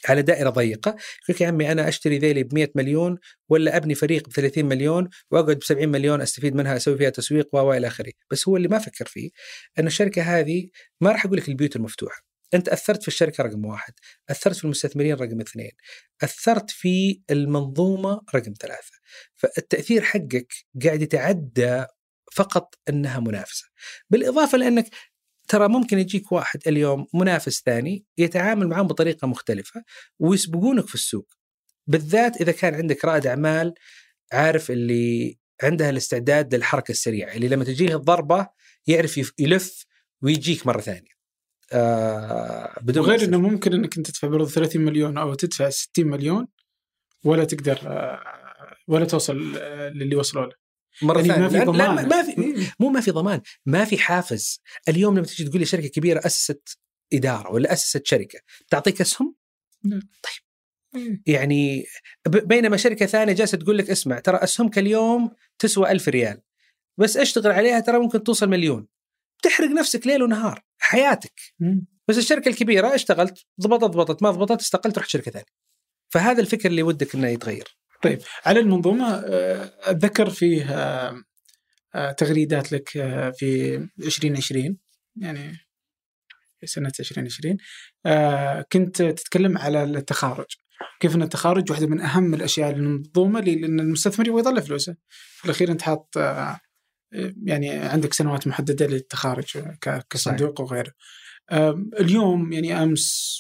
على 0.05 0.21
دائرة 0.21 0.49
ضيقة 0.49 0.95
يقول 1.29 1.41
يا 1.41 1.47
عمي 1.47 1.71
أنا 1.71 1.87
أشتري 1.87 2.17
ذيلي 2.17 2.43
ب 2.43 2.53
100 2.53 2.69
مليون 2.75 3.17
ولا 3.49 3.77
أبني 3.77 3.95
فريق 3.95 4.29
ب 4.29 4.31
30 4.31 4.65
مليون 4.65 5.09
وأقعد 5.31 5.57
ب 5.57 5.63
70 5.63 5.89
مليون 5.89 6.21
أستفيد 6.21 6.55
منها 6.55 6.75
أسوي 6.77 6.97
فيها 6.97 7.09
تسويق 7.09 7.55
و 7.55 7.73
إلى 7.73 7.87
آخره. 7.87 8.11
بس 8.31 8.47
هو 8.47 8.57
اللي 8.57 8.67
ما 8.67 8.79
فكر 8.79 9.05
فيه 9.05 9.29
أن 9.79 9.87
الشركة 9.87 10.21
هذه 10.21 10.69
ما 11.01 11.11
راح 11.11 11.25
أقول 11.25 11.37
لك 11.37 11.49
البيوت 11.49 11.75
المفتوحة. 11.75 12.27
أنت 12.53 12.69
أثرت 12.69 13.01
في 13.01 13.07
الشركة 13.07 13.43
رقم 13.43 13.65
واحد 13.65 13.93
أثرت 14.29 14.55
في 14.55 14.65
المستثمرين 14.65 15.15
رقم 15.15 15.41
اثنين 15.41 15.71
أثرت 16.23 16.71
في 16.71 17.21
المنظومة 17.29 18.21
رقم 18.35 18.53
ثلاثة. 18.61 18.91
فالتأثير 19.35 20.01
حقك 20.01 20.53
قاعد 20.83 21.01
يتعدى 21.01 21.85
فقط 22.33 22.75
أنها 22.89 23.19
منافسة. 23.19 23.65
بالإضافة 24.09 24.57
لأنك 24.57 24.89
ترى 25.47 25.67
ممكن 25.67 25.99
يجيك 25.99 26.31
واحد 26.31 26.59
اليوم 26.67 27.07
منافس 27.13 27.63
ثاني 27.65 28.05
يتعامل 28.17 28.67
معهم 28.67 28.87
بطريقة 28.87 29.27
مختلفة 29.27 29.83
ويسبقونك 30.19 30.87
في 30.87 30.95
السوق. 30.95 31.27
بالذات 31.87 32.41
إذا 32.41 32.51
كان 32.51 32.75
عندك 32.75 33.05
رائد 33.05 33.27
أعمال 33.27 33.73
عارف 34.33 34.71
اللي 34.71 35.37
عندها 35.63 35.89
الاستعداد 35.89 36.55
للحركة 36.55 36.91
السريعة 36.91 37.33
اللي 37.33 37.47
لما 37.47 37.63
تجيه 37.63 37.95
الضربة 37.95 38.47
يعرف 38.87 39.31
يلف 39.39 39.85
ويجيك 40.21 40.67
مرة 40.67 40.81
ثانية. 40.81 41.17
آه 41.73 42.79
بدون 42.81 43.03
وغير 43.03 43.19
ما 43.19 43.25
إنه 43.25 43.37
ممكن 43.37 43.73
إنك 43.73 43.97
أنت 43.97 44.07
تدفع 44.11 44.27
برضه 44.27 44.49
30 44.49 44.81
مليون 44.81 45.17
أو 45.17 45.33
تدفع 45.33 45.69
60 45.69 46.07
مليون 46.07 46.47
ولا 47.25 47.43
تقدر 47.43 47.79
آه، 47.83 48.23
ولا 48.87 49.05
توصل 49.05 49.57
آه، 49.57 49.89
للي 49.89 50.15
وصلوا 50.15 50.45
له. 50.45 50.66
مرة 51.01 51.17
يعني 51.21 51.27
ثانية. 51.27 51.41
ما 51.43 51.49
في 51.49 51.55
لا- 51.57 51.63
لا، 51.65 51.71
ضمان. 51.71 52.09
ما- 52.09 52.23
في 52.23 52.71
مو 52.79 52.89
ما 52.89 53.01
في 53.01 53.11
ضمان. 53.11 53.41
ما 53.65 53.85
في 53.85 53.97
حافز. 53.97 54.61
اليوم 54.89 55.17
لما 55.17 55.25
تيجي 55.25 55.43
تقول 55.49 55.59
لي 55.59 55.65
شركة 55.65 55.87
كبيرة 55.87 56.21
أسست 56.25 56.77
إدارة 57.13 57.51
ولا 57.51 57.73
أسست 57.73 58.07
شركة 58.07 58.39
تعطيك 58.69 59.01
أسهم؟ 59.01 59.35
يعني 61.25 61.85
ب- 62.27 62.47
بينما 62.47 62.77
شركة 62.77 63.05
ثانية 63.05 63.33
جالسة 63.33 63.57
تقول 63.57 63.77
لك 63.77 63.89
اسمع 63.89 64.19
ترى 64.19 64.37
أسهمك 64.37 64.77
اليوم 64.77 65.31
تسوى 65.59 65.91
ألف 65.91 66.07
ريال. 66.09 66.41
بس 66.97 67.17
اشتغل 67.17 67.51
عليها 67.51 67.79
ترى 67.79 67.99
ممكن 67.99 68.23
توصل 68.23 68.49
مليون. 68.49 68.87
تحرق 69.43 69.69
نفسك 69.69 70.07
ليل 70.07 70.23
ونهار 70.23 70.63
حياتك. 70.79 71.39
بس 72.07 72.17
الشركة 72.17 72.49
الكبيرة 72.49 72.95
اشتغلت 72.95 73.45
ضبطت 73.61 73.83
ضبطت 73.83 74.23
ما 74.23 74.31
ضبطت 74.31 74.61
استقلت 74.61 74.97
رحت 74.97 75.09
شركة 75.09 75.31
ثانية. 75.31 75.45
فهذا 76.09 76.41
الفكر 76.41 76.69
اللي 76.69 76.83
ودك 76.83 77.15
إنه 77.15 77.27
يتغير. 77.27 77.77
طيب 78.01 78.19
على 78.45 78.59
المنظومة 78.59 79.13
آه، 79.13 79.71
أتذكر 79.83 80.29
فيه 80.29 80.63
آه، 80.71 81.23
آه، 81.95 82.11
تغريدات 82.11 82.71
لك 82.71 82.89
في 83.37 83.75
2020 83.99 84.77
يعني 85.15 85.57
في 86.59 86.67
سنة 86.67 86.91
2020 86.99 87.57
آه، 88.05 88.65
كنت 88.71 89.01
تتكلم 89.01 89.57
على 89.57 89.83
التخارج. 89.83 90.45
كيف 90.99 91.15
أن 91.15 91.21
التخارج 91.21 91.71
واحدة 91.71 91.87
من 91.87 92.01
أهم 92.01 92.33
الأشياء 92.33 92.71
للمنظومة 92.71 93.39
لأن 93.39 93.79
المستثمر 93.79 94.27
يبغى 94.27 94.39
يطلع 94.39 94.61
فلوسه. 94.61 94.95
في 95.09 95.45
الأخير 95.45 95.71
أنت 95.71 95.81
حاط 95.81 96.17
يعني 97.45 97.69
عندك 97.69 98.13
سنوات 98.13 98.47
محددة 98.47 98.87
للتخارج 98.87 99.45
كصندوق 100.09 100.61
وغيره. 100.61 100.91
اليوم 101.99 102.53
يعني 102.53 102.83
أمس 102.83 103.37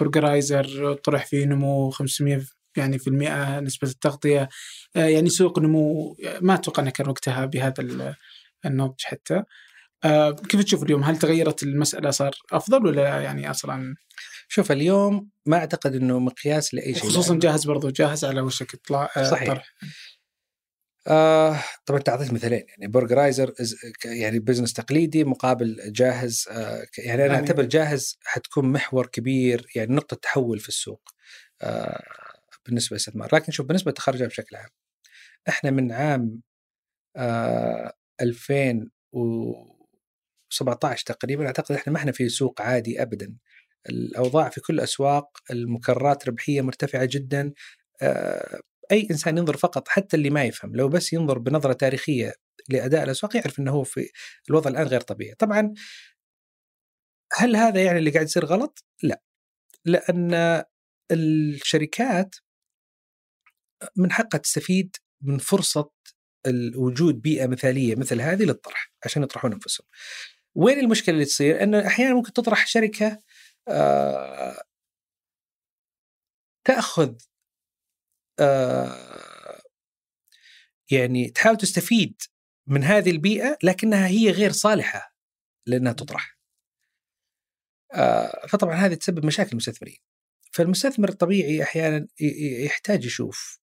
برجرايزر 0.00 0.94
طرح 0.94 1.26
فيه 1.26 1.44
نمو 1.44 1.90
500 1.90 2.40
يعني 2.78 2.98
في 2.98 3.06
المئة 3.08 3.60
نسبة 3.60 3.88
التغطية. 3.88 4.48
آه، 4.96 5.04
يعني 5.06 5.28
سوق 5.28 5.58
نمو 5.58 6.16
ما 6.40 6.54
أتوقع 6.54 6.82
أنه 6.82 6.90
كان 6.90 7.08
وقتها 7.08 7.44
بهذا 7.46 7.74
ال- 7.80 8.14
النضج 8.66 9.00
حتى. 9.04 9.42
آه، 10.04 10.30
كيف 10.30 10.64
تشوف 10.64 10.82
اليوم؟ 10.82 11.02
هل 11.04 11.18
تغيرت 11.18 11.62
المسألة؟ 11.62 12.10
صار 12.10 12.34
أفضل 12.52 12.86
ولا 12.86 13.20
يعني 13.22 13.50
أصلا؟ 13.50 13.94
شوف 14.48 14.72
اليوم 14.72 15.28
ما 15.46 15.56
أعتقد 15.56 15.94
إنه 15.94 16.18
مقياس 16.18 16.74
لأي 16.74 16.94
شيء. 16.94 17.02
خصوصا. 17.10 17.34
جاهز 17.38 17.64
برضو 17.66 17.90
جاهز 17.90 18.24
على 18.24 18.40
وشك 18.40 18.74
إطلاع 18.74 19.10
آه، 19.16 19.30
صحيح. 19.30 19.48
طرح. 19.48 19.74
آه 21.06 21.60
طبعا 21.86 21.98
انت 21.98 22.08
اعطيت 22.08 22.32
مثالين. 22.32 22.64
يعني 22.68 22.86
برجرايزر 22.92 23.52
يعني 24.04 24.38
بزنس 24.38 24.72
تقليدي 24.72 25.24
مقابل 25.24 25.92
جاهز 25.92 26.44
آه 26.50 26.86
يعني 26.98 27.14
أنا 27.24 27.32
يعني- 27.34 27.34
أعتبر 27.48 27.62
جاهز 27.64 28.18
حتكون 28.24 28.72
محور 28.72 29.06
كبير 29.06 29.66
يعني 29.74 29.94
نقطة 29.94 30.16
تحول 30.16 30.58
في 30.58 30.68
السوق. 30.68 31.02
آه 31.62 32.02
بالنسبة 32.66 32.94
للاستثمار 32.94 33.34
لكن 33.34 33.52
شوف 33.52 33.66
بالنسبة 33.66 33.90
للتخرجات 33.90 34.28
بشكل 34.28 34.56
عام 34.56 34.68
إحنا 35.48 35.70
من 35.70 35.92
عام 35.92 36.40
آه 37.16 37.92
2017 38.20 41.04
تقريبا 41.06 41.46
أعتقد 41.46 41.74
إحنا 41.74 41.92
ما 41.92 41.98
إحنا 41.98 42.12
في 42.12 42.28
سوق 42.28 42.62
عادي 42.62 43.02
ابدا. 43.02 43.36
الأوضاع 43.88 44.48
في 44.48 44.60
كل 44.60 44.74
الأسواق 44.74 45.38
المكررات 45.50 46.28
ربحية 46.28 46.60
مرتفعة 46.60 47.08
جدا 47.12 47.52
آه 48.02 48.60
أي 48.92 49.08
إنسان 49.10 49.38
ينظر 49.38 49.56
فقط 49.56 49.88
حتى 49.88 50.16
اللي 50.16 50.30
ما 50.30 50.44
يفهم 50.44 50.76
لو 50.76 50.88
بس 50.88 51.12
ينظر 51.12 51.38
بنظرة 51.38 51.72
تاريخية 51.72 52.32
لأداء 52.68 53.04
الأسواق 53.04 53.36
يعرف 53.36 53.58
إنه 53.58 53.72
هو 53.72 53.84
في 53.84 54.10
الوضع 54.50 54.70
الآن 54.70 54.86
غير 54.86 55.00
طبيعي. 55.00 55.34
طبعا 55.34 55.74
هل 57.36 57.56
هذا 57.56 57.82
يعني 57.84 57.98
اللي 57.98 58.10
قاعد 58.10 58.26
يصير 58.26 58.44
غلط؟ 58.44 58.84
لا 59.02 59.22
لأن 59.84 60.64
الشركات 61.12 62.34
من 63.96 64.12
حقها 64.12 64.38
تستفيد 64.38 64.96
من 65.22 65.38
فرصة 65.38 65.90
وجود 66.76 67.22
بيئة 67.22 67.46
مثالية 67.46 67.96
مثل 67.96 68.20
هذه 68.20 68.44
للطرح 68.44 68.92
عشان 69.04 69.22
يطرحون 69.22 69.52
أنفسهم. 69.52 69.86
وين 70.54 70.78
المشكلة 70.78 71.14
اللي 71.14 71.24
تصير؟ 71.24 71.62
إنه 71.62 71.86
أحيانا 71.86 72.14
ممكن 72.14 72.32
تطرح 72.32 72.66
شركة 72.66 73.18
آه 73.68 74.62
تأخذ 76.64 77.14
آه 78.40 79.62
يعني 80.90 81.30
تحاول 81.30 81.56
تستفيد 81.56 82.22
من 82.66 82.84
هذه 82.84 83.10
البيئة 83.10 83.58
لكنها 83.62 84.06
هي 84.06 84.30
غير 84.30 84.52
صالحة 84.52 85.14
لأنها 85.66 85.92
تطرح. 85.92 86.38
آه 87.94 88.46
فطبعا 88.48 88.74
هذه 88.74 88.94
تسبب 88.94 89.26
مشاكل 89.26 89.50
المستثمرين. 89.50 89.98
فالمستثمر 90.58 91.08
الطبيعي 91.08 91.62
أحيانا 91.62 92.06
يحتاج 92.64 93.04
يشوف 93.04 93.60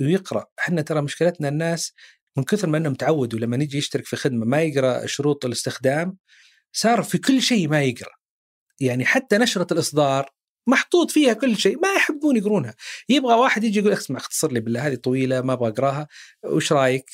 ويقرأ، 0.00 0.46
إحنا 0.58 0.82
ترى 0.82 1.02
مشكلتنا 1.02 1.48
الناس 1.48 1.92
من 2.36 2.44
كثر 2.44 2.68
ما 2.68 2.78
إنهم 2.78 2.94
تعودوا 2.94 3.38
لما 3.38 3.56
نيجي 3.56 3.78
يشترك 3.78 4.06
في 4.06 4.16
خدمة 4.16 4.46
ما 4.46 4.62
يقرأ 4.62 5.06
شروط 5.06 5.44
الاستخدام 5.44 6.16
صار 6.72 7.02
في 7.02 7.18
كل 7.18 7.42
شيء 7.42 7.68
ما 7.68 7.82
يقرأ. 7.82 8.12
يعني 8.80 9.04
حتى 9.04 9.38
نشرة 9.38 9.72
الإصدار 9.72 10.30
محطوط 10.66 11.10
فيها 11.10 11.32
كل 11.32 11.56
شيء 11.56 11.78
ما 11.80 11.88
يحبون 11.96 12.36
يقرونها 12.36 12.74
يبغى 13.08 13.34
واحد 13.34 13.64
يجي 13.64 13.78
يقول 13.78 13.92
اسمع 13.92 14.18
اختصر 14.18 14.52
لي 14.52 14.60
بالله 14.60 14.86
هذه 14.86 14.94
طويلة 14.94 15.40
ما 15.40 15.52
أبغى 15.52 15.68
أقراها 15.68 16.08
وش 16.44 16.72
رأيك؟ 16.72 17.10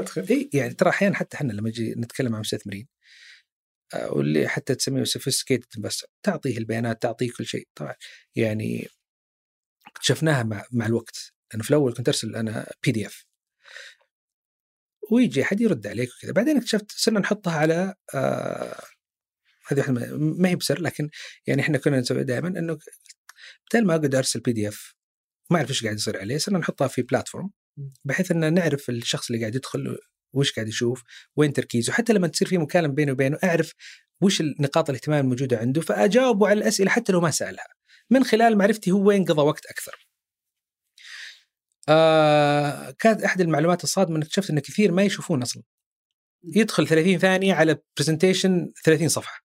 أدخل 0.00 0.26
إيه 0.30 0.50
يعني 0.54 0.74
ترى 0.74 0.90
أحيانا 0.90 1.14
حتى 1.14 1.36
إحنا 1.36 1.52
لما 1.52 1.68
نجي 1.68 1.94
نتكلم 1.96 2.34
عن 2.34 2.40
مستثمرين 2.40 2.93
واللي 4.10 4.48
حتى 4.48 4.74
تسميه 4.74 5.04
sophisticated 5.04 5.80
بس 5.80 6.04
تعطيه 6.22 6.58
البيانات 6.58 7.02
تعطيه 7.02 7.30
كل 7.38 7.46
شيء. 7.46 7.68
طبعا 7.74 7.94
يعني 8.36 8.88
اكتشفناها 9.86 10.42
مع 10.42 10.64
مع 10.72 10.86
الوقت. 10.86 11.32
لأنه 11.52 11.64
في 11.64 11.70
الأول 11.70 11.94
كنت 11.94 12.08
أرسل 12.08 12.36
أنا 12.36 12.72
PDF 12.84 13.26
ويجي 15.10 15.42
أحد 15.42 15.60
يرد 15.60 15.86
عليك 15.86 16.08
وكذا. 16.18 16.32
بعدين 16.32 16.56
اكتشفت 16.56 16.92
صرنا 16.92 17.20
نحطها 17.20 17.52
على 17.52 17.94
آه 18.14 18.82
هذه 19.68 19.78
واحدة 19.78 20.16
ما 20.16 20.48
هي 20.48 20.56
بسر 20.56 20.80
لكن 20.80 21.10
يعني 21.46 21.62
إحنا 21.62 21.78
كنا 21.78 22.00
نسوي 22.00 22.24
دائما 22.24 22.48
إنه 22.48 22.78
بدل 23.72 23.86
ما 23.86 23.94
أقعد 23.94 24.14
أرسل 24.14 24.40
PDF 24.40 24.94
ما 25.50 25.56
أعرف 25.56 25.70
إيش 25.70 25.84
قاعد 25.84 25.96
يصير 25.96 26.20
عليه 26.20 26.38
صرنا 26.38 26.58
نحطها 26.58 26.88
في 26.88 27.02
platform 27.02 27.50
بحيث 28.04 28.30
إن 28.30 28.54
نعرف 28.54 28.90
الشخص 28.90 29.30
اللي 29.30 29.40
قاعد 29.40 29.54
يدخل 29.54 29.98
وش 30.36 30.52
قاعد 30.52 30.68
يشوف 30.68 31.02
وين 31.36 31.52
تركيزه 31.52 31.92
حتى 31.92 32.12
لما 32.12 32.28
تصير 32.28 32.48
في 32.48 32.58
مكالمة 32.58 32.94
بيني 32.94 33.12
وبينه 33.12 33.38
أعرف 33.44 33.72
وش 34.22 34.42
نقاط 34.60 34.88
الاهتمام 34.90 35.24
الموجودة 35.24 35.58
عنده 35.58 35.80
فأجاوبه 35.80 36.48
على 36.48 36.58
الأسئلة 36.58 36.90
حتى 36.90 37.12
لو 37.12 37.20
ما 37.20 37.30
سألها. 37.30 37.66
من 38.10 38.24
خلال 38.24 38.58
معرفتي 38.58 38.90
هو 38.90 39.08
وين 39.08 39.24
قضى 39.24 39.42
وقت 39.42 39.66
أكثر. 39.66 40.08
آه 41.88 42.90
كانت 42.98 43.22
أحد 43.22 43.40
المعلومات 43.40 43.84
الصادمة 43.84 44.18
اكتشفت 44.18 44.50
إن 44.50 44.58
كثير 44.58 44.92
ما 44.92 45.02
يشوفون 45.02 45.42
أصلا. 45.42 45.62
يدخل 46.44 46.88
30 46.88 47.18
ثانية 47.18 47.54
على 47.54 47.78
برزنتيشن 47.98 48.72
30 48.84 49.08
صفحة. 49.08 49.43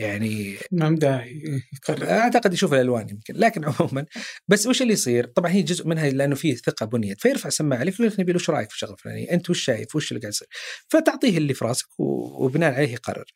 يعني 0.00 0.56
ما 0.72 0.90
داعي 0.90 1.62
أعتقد 1.90 2.52
يشوف 2.52 2.74
الألوان 2.74 3.08
يمكن 3.08 3.34
لكن 3.34 3.64
عموما 3.64 4.06
بس 4.48 4.66
وش 4.66 4.82
اللي 4.82 4.92
يصير؟ 4.92 5.26
طبعا 5.26 5.50
هي 5.50 5.62
جزء 5.62 5.86
منها 5.86 6.10
لأنه 6.10 6.34
فيه 6.34 6.54
ثقة 6.54 6.86
بنيت 6.86 7.20
فيرفع 7.20 7.48
سماعة 7.48 7.80
عليك 7.80 8.00
يقول 8.00 8.12
نبيل 8.18 8.36
وش 8.36 8.50
رأيك 8.50 8.68
في 8.68 8.74
الشغله 8.74 8.94
الفلانيه؟ 8.94 9.30
أنت 9.30 9.50
وش 9.50 9.64
شايف؟ 9.64 9.96
وش 9.96 10.12
اللي 10.12 10.20
قاعد 10.20 10.32
يصير؟ 10.32 10.48
فتعطيه 10.88 11.38
اللي 11.38 11.54
في 11.54 11.64
راسك 11.64 12.00
وبناء 12.00 12.74
عليه 12.74 12.92
يقرر. 12.92 13.32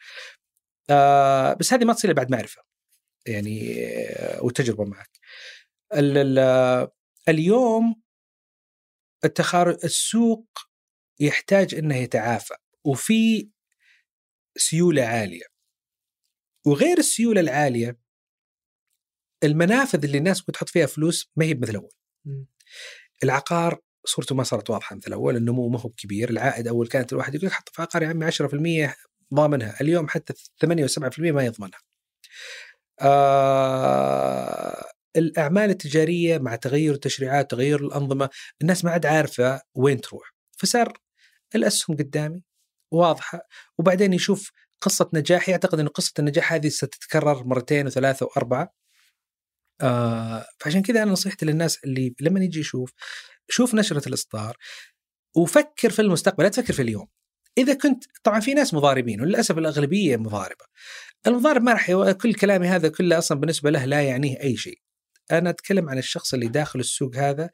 آه 0.91 1.55
بس 1.55 1.73
هذه 1.73 1.85
ما 1.85 1.93
تصير 1.93 2.13
بعد 2.13 2.31
معرفة 2.31 2.63
يعني 3.27 3.87
آه 3.87 4.43
وتجربة 4.45 4.85
معك. 4.85 5.11
اليوم 7.29 8.03
التخارج 9.25 9.79
السوق 9.85 10.47
يحتاج 11.21 11.75
إنه 11.75 11.97
يتعافى 11.97 12.55
وفي 12.85 13.49
سيولة 14.57 15.03
عالية 15.05 15.54
وغير 16.67 16.99
السيولة 16.99 17.41
العالية 17.41 17.99
المنافذ 19.45 20.05
اللي 20.05 20.19
الناس 20.19 20.43
بتحط 20.43 20.69
فيها 20.69 20.87
فلوس 20.87 21.31
ما 21.37 21.45
هي 21.45 21.55
مثل 21.55 21.75
اول 21.75 21.91
العقار 23.25 23.81
صورته 24.05 24.35
ما 24.35 24.43
صارت 24.43 24.71
واضحة 24.71 24.97
مثل 24.97 25.13
اول 25.13 25.37
النمو 25.37 25.69
ما 25.69 25.81
هو 25.81 25.89
كبير 25.89 26.31
العائد 26.31 26.69
أول 26.69 26.89
كانت 26.89 27.13
الواحد 27.13 27.35
يقول 27.35 27.53
حط 27.53 27.69
في 27.69 27.83
عقار 27.83 28.03
يا 28.03 28.09
عمي 28.09 28.31
10% 28.91 28.95
ضامنها 29.35 29.81
اليوم 29.81 30.09
حتى 30.09 30.35
8 30.61 30.87
و7% 30.87 31.19
ما 31.19 31.45
يضمنها. 31.45 31.79
آه 33.01 34.85
الأعمال 35.17 35.71
التجارية 35.71 36.39
مع 36.39 36.57
تغير 36.57 36.95
التشريعات 36.95 37.51
تغير 37.51 37.81
الأنظمة 37.81 38.31
الناس 38.63 38.85
ما 38.85 38.91
عاد 38.91 39.07
عارفة 39.07 39.61
وين 39.75 40.01
تروح. 40.01 40.35
فصار 40.59 40.99
الأسهم 41.55 41.97
قدامي 41.97 42.43
واضحة 42.93 43.41
وبعدين 43.79 44.13
يشوف 44.13 44.51
قصة 44.85 45.11
نجاح 45.15 45.49
يعتقد 45.49 45.81
إن 45.81 45.89
قصة 45.89 46.13
النجاح 46.19 46.53
هذه 46.53 46.69
ستتكرر 46.69 47.45
مرتين 47.45 47.87
وثلاثة 47.87 48.27
وأربعة. 48.27 48.75
آه 49.81 50.47
فعشان 50.61 50.83
كذا 50.83 51.03
أنا 51.03 51.13
نصيحتي 51.13 51.47
للناس 51.47 51.85
اللي 51.85 52.15
لما 52.21 52.41
يجي 52.45 52.61
يشوف 52.61 52.93
شوف 53.49 53.75
نشرة 53.75 54.09
الإصدار 54.09 54.57
وفكر 55.37 55.91
في 55.91 56.03
المستقبل 56.03 56.45
لا 56.45 56.49
تفكر 56.51 56.73
في 56.73 56.83
اليوم. 56.83 57.07
إذا 57.59 57.75
كنت 57.75 58.05
طبعا 58.25 58.41
في 58.41 58.55
ناس 58.55 58.75
مضاربين 58.75 59.21
وللأسف 59.21 59.59
الأغلبية 59.59 60.17
مضاربة. 60.17 60.65
المضارب 61.27 61.63
ما 61.63 61.73
راح 61.73 61.93
كل 61.93 62.35
كلامي 62.35 62.69
هذا 62.69 62.89
كله 62.89 63.19
أصلا 63.19 63.41
بالنسبة 63.41 63.71
له 63.71 63.85
لا 63.85 64.03
يعنيه 64.03 64.41
أي 64.41 64.57
شيء. 64.57 64.79
أنا 65.31 65.51
أتكلم 65.51 65.89
عن 65.89 65.99
الشخص 65.99 66.35
اللي 66.35 66.49
داخل 66.49 66.81
السوق 66.81 67.17
هذا 67.17 67.51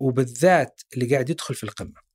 وبالذات 0.00 0.80
اللي 0.94 1.10
قاعد 1.14 1.30
يدخل 1.30 1.54
في 1.54 1.64
القمة. 1.64 2.11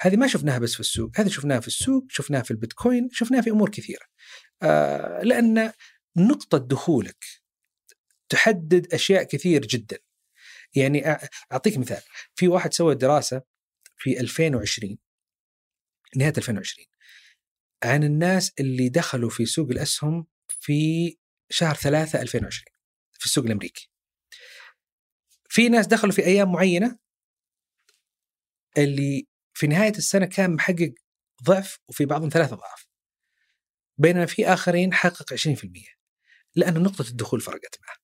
هذه 0.00 0.16
ما 0.16 0.26
شفناها 0.26 0.58
بس 0.58 0.74
في 0.74 0.80
السوق 0.80 1.10
هذه 1.16 1.28
شفناها 1.28 1.60
في 1.60 1.68
السوق 1.68 2.04
شفناها 2.08 2.42
في 2.42 2.50
البيتكوين 2.50 3.08
شفناها 3.12 3.42
في 3.42 3.50
أمور 3.50 3.70
كثيرة. 3.70 4.06
آه 4.62 5.22
لأن 5.22 5.72
نقطة 6.16 6.58
دخولك 6.58 7.24
تحدد 8.28 8.94
أشياء 8.94 9.22
كثير 9.22 9.66
جدا. 9.66 9.98
يعني 10.74 11.02
أعطيك 11.52 11.78
مثال 11.78 12.02
في 12.34 12.48
واحد 12.48 12.72
سوى 12.72 12.94
دراسة 12.94 13.42
في 13.96 14.20
2020 14.20 14.98
نهاية 16.16 16.32
2020 16.38 16.86
عن 17.84 18.04
الناس 18.04 18.52
اللي 18.60 18.88
دخلوا 18.88 19.30
في 19.30 19.46
سوق 19.46 19.70
الأسهم 19.70 20.26
في 20.60 21.16
شهر 21.50 21.74
3 21.74 22.22
2020 22.22 22.64
في 23.12 23.26
السوق 23.26 23.44
الأمريكي. 23.44 23.90
في 25.48 25.68
ناس 25.68 25.86
دخلوا 25.86 26.12
في 26.12 26.24
أيام 26.24 26.52
معينة 26.52 26.98
اللي 28.78 29.26
في 29.56 29.66
نهاية 29.66 29.92
السنة 29.98 30.26
كان 30.26 30.54
محقق 30.54 30.92
ضعف 31.44 31.78
وفي 31.88 32.06
بعضهم 32.06 32.28
ثلاثة 32.28 32.54
أضعاف 32.54 32.86
بينما 33.98 34.26
في 34.26 34.46
آخرين 34.46 34.94
حقق 34.94 35.34
20% 35.34 35.36
لأن 36.54 36.82
نقطة 36.82 37.08
الدخول 37.08 37.40
فرقت 37.40 37.78
معه. 37.86 37.96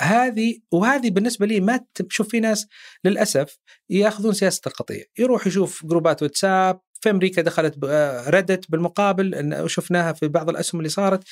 فهذه 0.00 0.58
وهذه 0.72 1.10
بالنسبة 1.10 1.46
لي 1.46 1.60
ما 1.60 1.86
تشوف 1.94 2.28
في 2.28 2.40
ناس 2.40 2.66
للأسف 3.04 3.58
يأخذون 3.90 4.32
سياسة 4.32 4.60
القطيع. 4.66 5.04
يروح 5.18 5.46
يشوف 5.46 5.86
جروبات 5.86 6.22
واتساب 6.22 6.80
في 7.00 7.10
أمريكا 7.10 7.42
دخلت 7.42 7.84
ردت 8.28 8.70
بالمقابل 8.70 9.64
شفناها 9.68 10.12
في 10.12 10.28
بعض 10.28 10.48
الأسهم 10.48 10.80
اللي 10.80 10.88
صارت. 10.88 11.24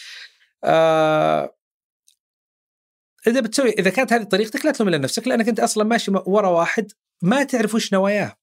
آه 0.64 1.56
إذا 3.26 3.40
بتسوي 3.40 3.70
إذا 3.70 3.90
كانت 3.90 4.12
هذه 4.12 4.22
طريقتك 4.22 4.64
لا 4.66 4.72
تلوم 4.72 4.88
إلا 4.88 4.98
نفسك 4.98 5.28
لأنك 5.28 5.48
أنت 5.48 5.60
أصلا 5.60 5.84
ماشي 5.84 6.12
ورا 6.26 6.48
واحد 6.48 6.92
ما 7.22 7.44
تعرف 7.44 7.74
وش 7.74 7.92
نواياه. 7.92 8.36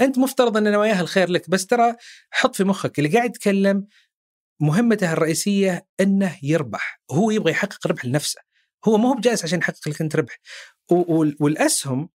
أنت 0.00 0.18
مفترض 0.18 0.56
أن 0.56 0.72
نواياه 0.72 1.00
الخير 1.00 1.30
لك 1.30 1.50
بس 1.50 1.66
ترى 1.66 1.96
حط 2.30 2.56
في 2.56 2.64
مخك 2.64 2.98
اللي 2.98 3.10
قاعد 3.10 3.30
يتكلم 3.30 3.86
مهمته 4.60 5.12
الرئيسية 5.12 5.86
إنه 6.00 6.36
يربح. 6.42 7.00
هو 7.10 7.30
يبغى 7.30 7.50
يحقق 7.50 7.86
ربح 7.86 8.04
لنفسه. 8.04 8.40
هو 8.84 8.98
ما 8.98 9.08
هو 9.08 9.14
بجالس 9.14 9.44
عشان 9.44 9.58
يحقق 9.58 9.88
لك 9.88 10.00
أنت 10.00 10.16
ربح. 10.16 10.38
والأسهم 11.40 12.08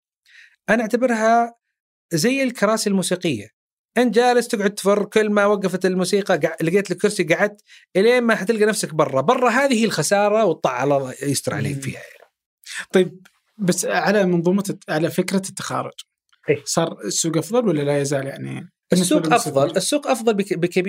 أنا 0.70 0.82
أعتبرها 0.82 1.56
زي 2.14 2.44
الكراسي 2.44 2.90
الموسيقية. 2.90 3.50
أنت 3.98 4.16
جالس 4.16 4.48
تقعد 4.48 4.76
تفر 4.76 5.06
كل 5.06 5.30
ما 5.30 5.46
وقفت 5.46 5.86
الموسيقى 5.86 6.36
لقيت 6.62 6.92
لك 6.92 6.98
كرسي 6.98 7.24
قعدت 7.24 7.62
إلين 7.96 8.24
ما 8.24 8.36
حتلقى 8.36 8.66
نفسك 8.66 8.94
برا. 8.94 9.22
برا 9.22 9.50
هذه 9.50 9.74
هي 9.74 9.86
الخسارة 9.86 10.46
والطاعة 10.46 10.84
الله 10.84 11.16
يستر 11.24 11.54
عليك 11.54 11.82
فيها. 11.82 12.00
يعني. 12.00 12.32
طيب 12.92 13.28
بس 13.60 13.86
على 13.86 14.26
منظومة 14.26 14.78
على 14.90 15.10
فكرة 15.10 15.42
التخارج. 15.50 15.94
إيه؟ 16.50 16.64
صار 16.66 17.00
السوق 17.06 17.38
أفضل 17.38 17.68
ولا 17.68 17.82
لا 17.82 18.02
يزال 18.02 18.28
يعني؟ 18.28 18.70
السوق 18.94 19.34
أفضل. 19.34 19.78
السوق 19.78 20.08
أفضل 20.08 20.34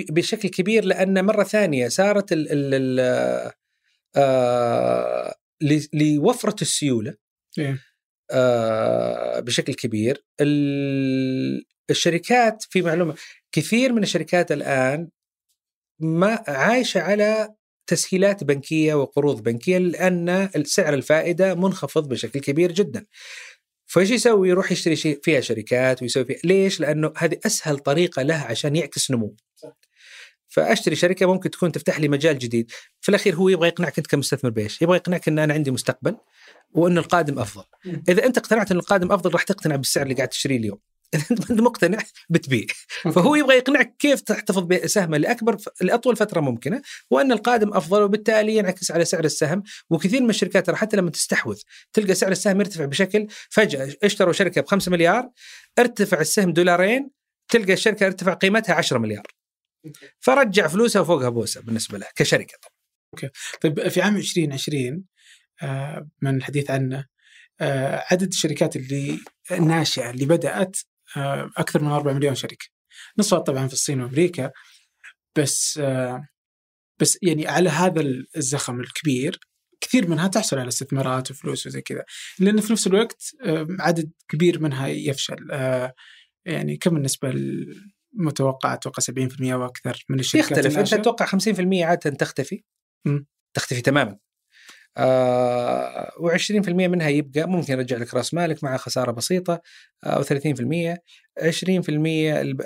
بشكل 0.09 0.49
كبير 0.49 0.85
لأن 0.85 1.25
مرة 1.25 1.43
ثانية 1.43 1.87
صارت 1.87 2.31
ال 2.31 2.51
ال 2.51 2.73
ال 2.73 3.51
آه 4.15 5.35
لوفرة 5.93 6.55
السيولة. 6.61 7.15
إيه؟ 7.57 7.79
آه 8.31 9.39
بشكل 9.39 9.73
كبير. 9.73 10.25
الشركات 11.89 12.63
في 12.69 12.81
معلومة 12.81 13.15
كثير 13.51 13.93
من 13.93 14.03
الشركات 14.03 14.51
الآن 14.51 15.09
ما 15.99 16.43
عايشة 16.47 17.01
على 17.01 17.55
تسهيلات 17.91 18.43
بنكية 18.43 18.93
وقروض 18.93 19.43
بنكية 19.43 19.77
لأن 19.77 20.49
سعر 20.63 20.93
الفائدة 20.93 21.55
منخفض 21.55 22.07
بشكل 22.07 22.39
كبير 22.39 22.71
جدا. 22.71 23.05
فايش 23.85 24.11
يسوي؟ 24.11 24.49
يروح 24.49 24.71
يشتري 24.71 24.95
شيء 24.95 25.19
فيها 25.23 25.41
شركات 25.41 26.01
ويسوي 26.01 26.25
فيها 26.25 26.39
ليش؟ 26.43 26.79
لأنه 26.79 27.13
هذه 27.17 27.39
أسهل 27.45 27.79
طريقة 27.79 28.21
له 28.21 28.35
عشان 28.35 28.75
يعكس 28.75 29.11
نمو. 29.11 29.35
فأشتري 30.47 30.95
شركة 30.95 31.25
ممكن 31.25 31.51
تكون 31.51 31.71
تفتح 31.71 31.99
لي 31.99 32.07
مجال 32.07 32.39
جديد، 32.39 32.71
في 33.01 33.09
الأخير 33.09 33.35
هو 33.35 33.49
يبغى 33.49 33.67
يقنعك 33.67 33.97
أنت 33.97 34.07
كمستثمر 34.07 34.49
بإيش؟ 34.49 34.81
يبغى 34.81 34.97
يقنعك 34.97 35.27
إن 35.27 35.39
أنا 35.39 35.53
عندي 35.53 35.71
مستقبل 35.71 36.17
وانه 36.71 36.99
القادم 36.99 37.39
أفضل. 37.39 37.63
إذا 38.09 38.25
أنت 38.25 38.37
اقتنعت 38.37 38.71
إن 38.71 38.77
القادم 38.77 39.11
أفضل 39.11 39.31
راح 39.33 39.43
تقتنع 39.43 39.75
بالسعر 39.75 40.03
اللي 40.03 40.15
قاعد 40.15 40.27
تشتريه 40.27 40.57
اليوم. 40.57 40.79
إذا 41.13 41.25
أنت 41.31 41.61
مقتنع 41.61 41.99
بتبيع. 42.29 42.65
فهو 43.03 43.35
يبغى 43.35 43.55
يقنعك 43.55 43.95
كيف 43.99 44.21
تحتفظ 44.21 44.63
بسهمه 44.63 45.17
لاكبر 45.17 45.57
لأطول 45.81 46.15
فترة 46.15 46.39
ممكنة 46.39 46.81
وأن 47.09 47.31
القادم 47.31 47.73
أفضل 47.73 48.01
وبالتالي 48.01 48.55
ينعكس 48.55 48.91
على 48.91 49.05
سعر 49.05 49.23
السهم. 49.23 49.63
وكثير 49.89 50.21
من 50.21 50.29
الشركات 50.29 50.65
ترى 50.65 50.75
حتى 50.75 50.97
لما 50.97 51.09
تستحوذ 51.09 51.59
تلقى 51.93 52.15
سعر 52.15 52.31
السهم 52.31 52.59
يرتفع 52.59 52.85
بشكل 52.85 53.27
فجأة. 53.49 53.95
اشتروا 54.03 54.33
شركة 54.33 54.61
ب 54.61 54.67
5 54.67 54.91
مليار 54.91 55.29
ارتفع 55.79 56.19
السهم 56.21 56.53
دولارين 56.53 57.09
تلقى 57.51 57.73
الشركة 57.73 58.05
ارتفع 58.05 58.33
قيمتها 58.33 58.75
10 58.75 58.97
مليار. 58.97 59.27
فرجع 60.19 60.67
فلوسها 60.67 61.01
وفوقها 61.01 61.29
بوسه 61.29 61.61
بالنسبة 61.61 61.97
له 61.97 62.07
كشركة. 62.15 62.57
طبعا. 62.61 62.81
أوكي. 63.13 63.29
طيب 63.61 63.87
في 63.87 64.01
عام 64.01 64.17
2020 64.17 65.03
آه، 65.61 66.07
من 66.21 66.37
الحديث 66.37 66.71
عنه 66.71 67.05
آه، 67.61 68.03
عدد 68.11 68.27
الشركات 68.27 68.75
اللي 68.75 69.19
الناشئه 69.51 70.09
اللي 70.09 70.25
بدأت 70.25 70.77
أكثر 71.57 71.83
من 71.83 71.91
4 71.91 72.13
مليون 72.13 72.35
شركة. 72.35 72.65
نصها 73.17 73.39
طبعا 73.39 73.67
في 73.67 73.73
الصين 73.73 74.01
وأمريكا. 74.01 74.51
بس 75.37 75.77
آه 75.83 76.27
بس 76.99 77.17
يعني 77.21 77.47
على 77.47 77.69
هذا 77.69 78.01
الزخم 78.37 78.79
الكبير 78.79 79.39
كثير 79.81 80.09
منها 80.09 80.27
تحصل 80.27 80.59
على 80.59 80.67
استثمارات 80.67 81.31
وفلوس 81.31 81.67
وزي 81.67 81.81
كذا. 81.81 82.03
لأن 82.39 82.61
في 82.61 82.73
نفس 82.73 82.87
الوقت 82.87 83.23
آه 83.45 83.67
عدد 83.79 84.11
كبير 84.29 84.59
منها 84.59 84.87
يفشل. 84.87 85.51
آه 85.51 85.93
يعني 86.45 86.77
كم 86.77 86.93
بالنسبة 86.93 87.33
المتوقع 88.15 88.73
أتوقع 88.73 89.03
70% 89.03 89.53
وأكثر 89.53 90.05
من 90.09 90.19
الشركات 90.19 90.51
يختلف. 90.51 90.77
أنت؟ 90.77 90.95
تتوقع 90.95 91.25
50% 91.25 91.83
عادة 91.83 92.09
تختفي؟ 92.09 92.63
مم. 93.05 93.27
تختفي 93.53 93.81
تماما. 93.81 94.17
آه 94.97 96.09
و20% 96.19 96.69
منها 96.69 97.09
يبقى 97.09 97.49
ممكن 97.49 97.73
يرجع 97.73 97.97
لك 97.97 98.13
رأس 98.13 98.33
مالك 98.33 98.63
مع 98.63 98.77
خسارة 98.77 99.11
بسيطة 99.11 99.61
أو 100.03 100.23
30% 100.23 100.27
20% 100.27 101.89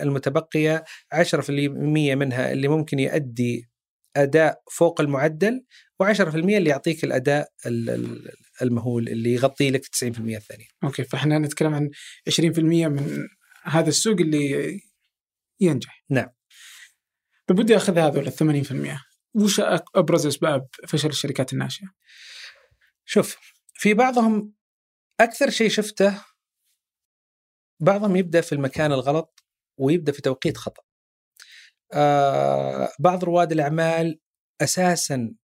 المتبقية 0.02 0.84
10% 1.14 1.50
منها 2.16 2.52
اللي 2.52 2.68
ممكن 2.68 3.00
يؤدي 3.00 3.70
أداء 4.16 4.62
فوق 4.72 5.02
المعدل 5.02 5.66
و10% 6.04 6.36
اللي 6.36 6.70
يعطيك 6.70 7.04
الأداء 7.04 7.48
ال- 7.66 7.90
ال- 7.90 8.32
المهول 8.62 9.08
اللي 9.10 9.34
يغطي 9.34 9.70
لك 9.72 9.86
90% 9.86 10.04
الثانية. 10.36 10.66
أوكي 10.84 11.04
فإحنا 11.04 11.40
نتكلم 11.40 11.74
عن 11.74 11.90
20% 12.30 12.88
من 12.88 13.28
هذا 13.64 13.90
السوق 13.90 14.20
اللي 14.20 14.80
ينجح 15.60 16.04
نعم. 16.10 16.28
طيب 17.48 17.60
ودي 17.60 17.76
اخذ 17.76 17.98
هذول 18.00 18.28
ال 18.28 18.34
80% 18.34 19.00
وش 19.36 19.62
أبرز 19.96 20.28
أسباب 20.28 20.68
فشل 20.88 21.10
الشركات 21.10 21.54
الناشئة؟ 21.54 21.88
شوف 23.06 23.38
في 23.74 23.94
بعضهم 23.94 24.54
أكثر 25.20 25.50
شيء 25.50 25.70
شفته 25.70 26.22
بعضهم 27.80 28.16
يبدأ 28.16 28.42
في 28.42 28.56
المكان 28.56 28.92
الغلط 28.92 29.44
ويبدأ 29.80 30.12
في 30.12 30.22
توقيت 30.22 30.58
خطأ. 30.58 30.84
آه 31.94 32.92
بعض 33.00 33.24
رواد 33.24 33.52
الأعمال 33.52 34.20
أساسا 34.62 35.36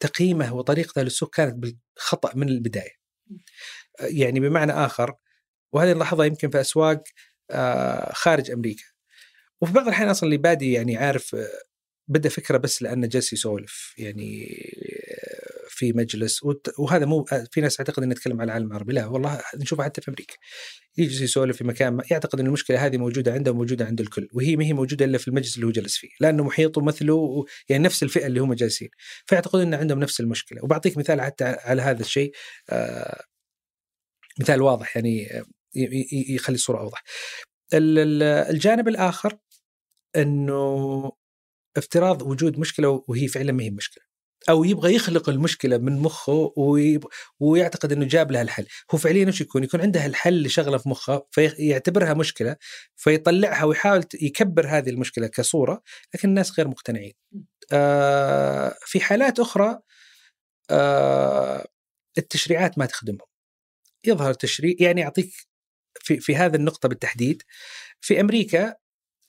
تقييمه 0.00 0.54
وطريقته 0.54 1.02
للسوق 1.02 1.34
كانت 1.34 1.54
بالخطأ 1.54 2.36
من 2.36 2.48
البداية. 2.48 2.98
آه، 4.00 4.04
يعني 4.04 4.40
بمعنى 4.40 4.72
آخر 4.72 5.14
وهذه 5.72 5.92
نلاحظها 5.92 6.26
يمكن 6.26 6.50
في 6.50 6.60
أسواق 6.60 7.02
آه 7.50 8.12
خارج 8.12 8.50
أمريكا. 8.50 8.84
وفي 9.60 9.72
بعض 9.72 9.86
الأحيان 9.86 10.08
أصلا 10.08 10.26
اللي 10.26 10.38
بادي 10.38 10.72
يعني 10.72 10.96
عارف 10.96 11.34
آه، 11.34 11.48
بدأ 12.08 12.28
فكرة 12.28 12.56
بس 12.58 12.82
لأنه 12.82 13.06
جالس 13.06 13.32
يسولف 13.32 13.94
يعني 13.98 14.46
آه، 14.84 15.58
في 15.68 15.92
مجلس 15.92 16.40
وهذا 16.78 17.06
مو 17.06 17.24
في 17.50 17.60
ناس 17.60 17.76
تعتقد 17.76 18.02
إنه 18.02 18.12
يتكلم 18.12 18.40
على 18.40 18.48
العالم 18.48 18.66
العربي 18.66 18.92
لا 18.92 19.06
والله 19.06 19.40
نشوفها 19.56 19.84
حتى 19.84 20.00
في 20.00 20.08
أمريكا. 20.08 20.34
يجلس 20.98 21.20
يسولف 21.20 21.56
في 21.56 21.64
مكان 21.64 21.92
ما 21.92 22.04
يعتقد 22.10 22.40
ان 22.40 22.46
المشكلة 22.46 22.86
هذه 22.86 22.96
موجودة 22.96 23.32
عنده 23.32 23.50
وموجودة 23.50 23.84
عند 23.86 24.00
الكل 24.00 24.28
وهي 24.32 24.56
ما 24.56 24.64
هي 24.64 24.72
موجودة 24.72 25.04
إلا 25.04 25.18
في 25.18 25.28
المجلس 25.28 25.54
اللي 25.56 25.66
هو 25.66 25.70
جلس 25.70 25.96
فيه 25.96 26.08
لأنه 26.20 26.44
محيط 26.44 26.78
ومثله 26.78 27.14
و- 27.14 27.46
يعني 27.68 27.82
نفس 27.84 28.02
الفئة 28.02 28.26
اللي 28.26 28.40
هم 28.40 28.54
جالسين. 28.54 28.88
فيعتقدون 29.26 29.62
إن 29.66 29.74
عندهم 29.74 29.98
نفس 30.00 30.20
المشكلة. 30.20 30.64
وبعطيك 30.64 30.98
مثال 30.98 31.20
حتى 31.20 31.44
على 31.44 31.82
هذا 31.82 32.00
الشيء 32.00 32.32
آه، 32.70 33.22
مثال 34.40 34.62
واضح 34.62 34.96
يعني 34.96 35.26
آه، 35.38 35.44
يخلي 36.30 36.54
الصورة 36.54 36.78
أوضح. 36.80 37.02
ال- 37.74 37.98
ال- 37.98 38.22
الجانب 38.22 38.88
الآخر 38.88 39.38
إنه 40.16 41.12
افتراض 41.76 42.22
وجود 42.22 42.58
مشكلة 42.58 43.04
وهي 43.08 43.28
فعلا 43.28 43.52
ما 43.52 43.62
هي 43.62 43.70
مشكلة. 43.70 44.04
أو 44.48 44.64
يبغى 44.64 44.94
يخلق 44.94 45.28
المشكلة 45.28 45.78
من 45.78 45.98
مخه. 45.98 46.52
ويعتقد 47.40 47.92
إنه 47.92 48.04
جاب 48.04 48.32
لها 48.32 48.42
الحل. 48.42 48.66
هو 48.90 48.98
فعليا 48.98 49.26
إيش 49.26 49.40
يكون؟ 49.40 49.64
يكون 49.64 49.80
عنده 49.80 50.06
الحل 50.06 50.42
لشغله 50.42 50.78
في 50.78 50.88
مخه 50.88 51.26
فيعتبرها 51.30 52.14
مشكلة 52.14 52.56
فيطلعها 52.96 53.64
ويحاول 53.64 54.04
يكبر 54.22 54.66
هذه 54.68 54.90
المشكلة 54.90 55.26
كصورة 55.26 55.82
لكن 56.14 56.28
الناس 56.28 56.58
غير 56.58 56.68
مقتنعين. 56.68 57.14
آه 57.72 58.74
في 58.80 59.00
حالات 59.00 59.40
أخرى 59.40 59.78
آه 60.70 61.66
التشريعات 62.18 62.78
ما 62.78 62.86
تخدمهم. 62.86 63.28
يظهر 64.04 64.34
تشريع 64.34 64.74
يعني 64.80 65.04
أعطيك 65.04 65.32
في 66.00 66.20
في 66.20 66.36
هذه 66.36 66.56
النقطة 66.56 66.88
بالتحديد 66.88 67.42
في 68.00 68.20
أمريكا 68.20 68.74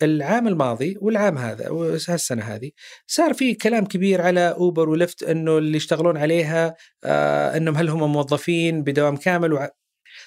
العام 0.02 0.48
الماضي 0.48 0.98
والعام 1.02 1.38
هذا 1.38 1.70
والسنة 1.70 2.44
هذه 2.44 2.72
صار 3.08 3.34
في 3.34 3.54
كلام 3.54 3.86
كبير 3.86 4.22
على 4.22 4.50
اوبر 4.50 4.90
ولفت 4.90 5.24
إنه 5.24 5.58
اللي 5.58 5.78
يشتغلون 5.78 6.18
عليها 6.18 6.76
آه 7.04 7.58
إنهم 7.58 7.76
هل 7.78 7.90
هم 7.90 8.12
موظفين 8.12 8.84
بدوام 8.84 9.18
كامل 9.18 9.54
وع... 9.54 9.70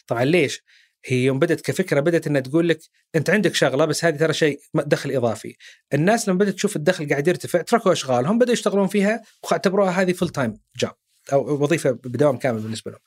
طبعا 0.06 0.24
ليش؟ 0.24 0.62
هي 1.04 1.24
يوم 1.24 1.38
بدأت 1.38 1.60
كفكرة 1.60 2.00
بدأت 2.00 2.26
إنها 2.26 2.40
تقول 2.40 2.68
لك 2.68 2.78
أنت 3.14 3.30
عندك 3.30 3.54
شغلة 3.54 3.84
بس 3.84 4.04
هذه 4.04 4.16
ترى 4.16 4.32
شيء 4.32 4.60
دخل 4.74 5.10
إضافي. 5.10 5.56
الناس 5.94 6.28
لما 6.28 6.38
بدأت 6.38 6.54
تشوف 6.54 6.76
الدخل 6.76 7.08
قاعد 7.08 7.28
يرتفع 7.28 7.62
تركوا 7.62 7.92
أشغالهم 7.92 8.38
بدأوا 8.38 8.52
يشتغلون 8.52 8.86
فيها 8.86 9.22
واعتبروها 9.50 9.90
هذه 10.02 10.12
full 10.12 10.28
time 10.28 10.60
job 10.76 10.92
أو 11.32 11.62
وظيفة 11.62 11.90
بدوام 11.90 12.38
كامل 12.38 12.60
بالنسبة 12.60 12.90
لهم. 12.90 13.00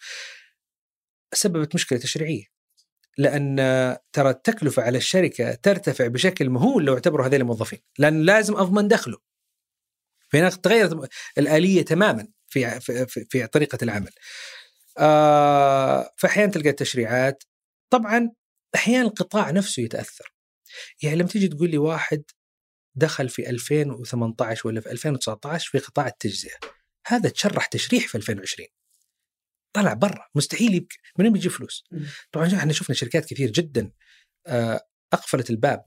سببت 1.33 1.75
مشكلة 1.75 1.99
تشريعية. 1.99 2.54
لأن 3.17 3.55
ترى 4.13 4.29
التكلفة 4.29 4.83
على 4.83 4.97
الشركة 4.97 5.53
ترتفع 5.53 6.07
بشكل 6.07 6.49
مهول 6.49 6.85
لو 6.85 6.93
اعتبروا 6.93 7.25
هذول 7.25 7.43
موظفين، 7.43 7.79
لأن 7.99 8.21
لازم 8.21 8.55
أضمن 8.55 8.87
دخله. 8.87 9.17
فهنا 10.29 10.49
تغيرت 10.49 11.09
الآلية 11.37 11.81
تماما 11.81 12.27
في 12.47 12.79
في, 12.79 13.07
في, 13.07 13.25
في 13.29 13.47
طريقة 13.47 13.77
العمل. 13.81 14.11
آه 14.97 16.11
فاحيانا 16.17 16.51
تلقى 16.51 16.69
التشريعات 16.69 17.43
طبعا 17.89 18.31
أحيانا 18.75 19.07
القطاع 19.07 19.51
نفسه 19.51 19.83
يتأثر. 19.83 20.33
يعني 21.03 21.15
لما 21.15 21.27
تيجي 21.27 21.47
تقول 21.47 21.69
لي 21.69 21.77
واحد 21.77 22.23
دخل 22.95 23.29
في 23.29 23.49
2018 23.49 24.67
ولا 24.67 24.81
في 24.81 24.91
2019 24.91 25.69
في 25.71 25.79
قطاع 25.79 26.07
التجزئة 26.07 26.57
هذا 27.07 27.29
تشرح 27.29 27.65
تشريح 27.65 28.07
في 28.07 28.15
2020 28.15 28.67
طلع 29.75 29.93
برا 29.93 30.29
مستحيل 30.35 30.73
يبك... 30.73 30.93
من 31.17 31.25
وين 31.25 31.33
بيجيب 31.33 31.51
فلوس؟ 31.51 31.83
طبعا 32.31 32.47
إحنا 32.47 32.73
شفنا 32.73 32.95
شركات 32.95 33.25
كثير 33.25 33.51
جدا 33.51 33.91
آه، 34.47 34.87
أقفلت 35.13 35.49
الباب 35.49 35.85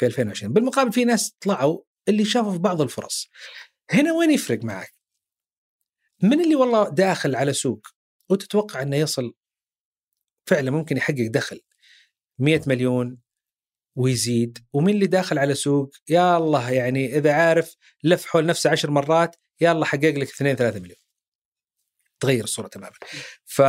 في 0.00 0.06
2020 0.06 0.52
بالمقابل 0.52 0.92
في 0.92 1.04
ناس 1.04 1.30
طلعوا 1.40 1.82
اللي 2.08 2.24
شافوا 2.24 2.52
في 2.52 2.58
بعض 2.58 2.80
الفرص 2.80 3.30
هنا 3.90 4.12
وين 4.12 4.30
يفرق 4.30 4.64
معك؟ 4.64 4.94
من 6.22 6.40
اللي 6.40 6.54
والله 6.54 6.88
داخل 6.88 7.36
على 7.36 7.52
سوق 7.52 7.86
وتتوقع 8.30 8.82
إنه 8.82 8.96
يصل 8.96 9.34
فعلا 10.46 10.70
ممكن 10.70 10.96
يحقق 10.96 11.28
دخل 11.30 11.60
100 12.38 12.60
مليون 12.66 13.18
ويزيد 13.96 14.58
ومين 14.72 14.94
اللي 14.94 15.06
داخل 15.06 15.38
على 15.38 15.54
سوق 15.54 15.90
يا 16.08 16.36
الله 16.36 16.70
يعني 16.70 17.16
إذا 17.16 17.32
عارف 17.32 17.76
لف 18.04 18.26
حول 18.26 18.46
نفسه 18.46 18.70
عشر 18.70 18.90
مرات 18.90 19.36
يا 19.60 19.72
الله 19.72 19.84
حقق 19.84 19.98
لك 19.98 20.28
2 20.28 20.56
3 20.56 20.80
مليون 20.80 20.98
تغير 22.20 22.44
الصورة 22.44 22.68
تماما. 22.68 22.94
ف 23.44 23.62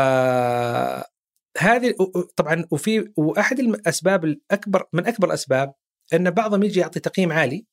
هذه 1.58 1.96
طبعا 2.36 2.66
وفي 2.72 3.12
وأحد 3.18 3.60
الاسباب 3.60 4.26
الأكبر 4.26 4.88
من 4.94 5.08
أكبر 5.08 5.28
الأسباب 5.28 5.74
أن 6.14 6.30
بعضهم 6.30 6.64
يجي 6.64 6.80
يعطي 6.80 7.00
تقييم 7.00 7.32
عالي. 7.32 7.66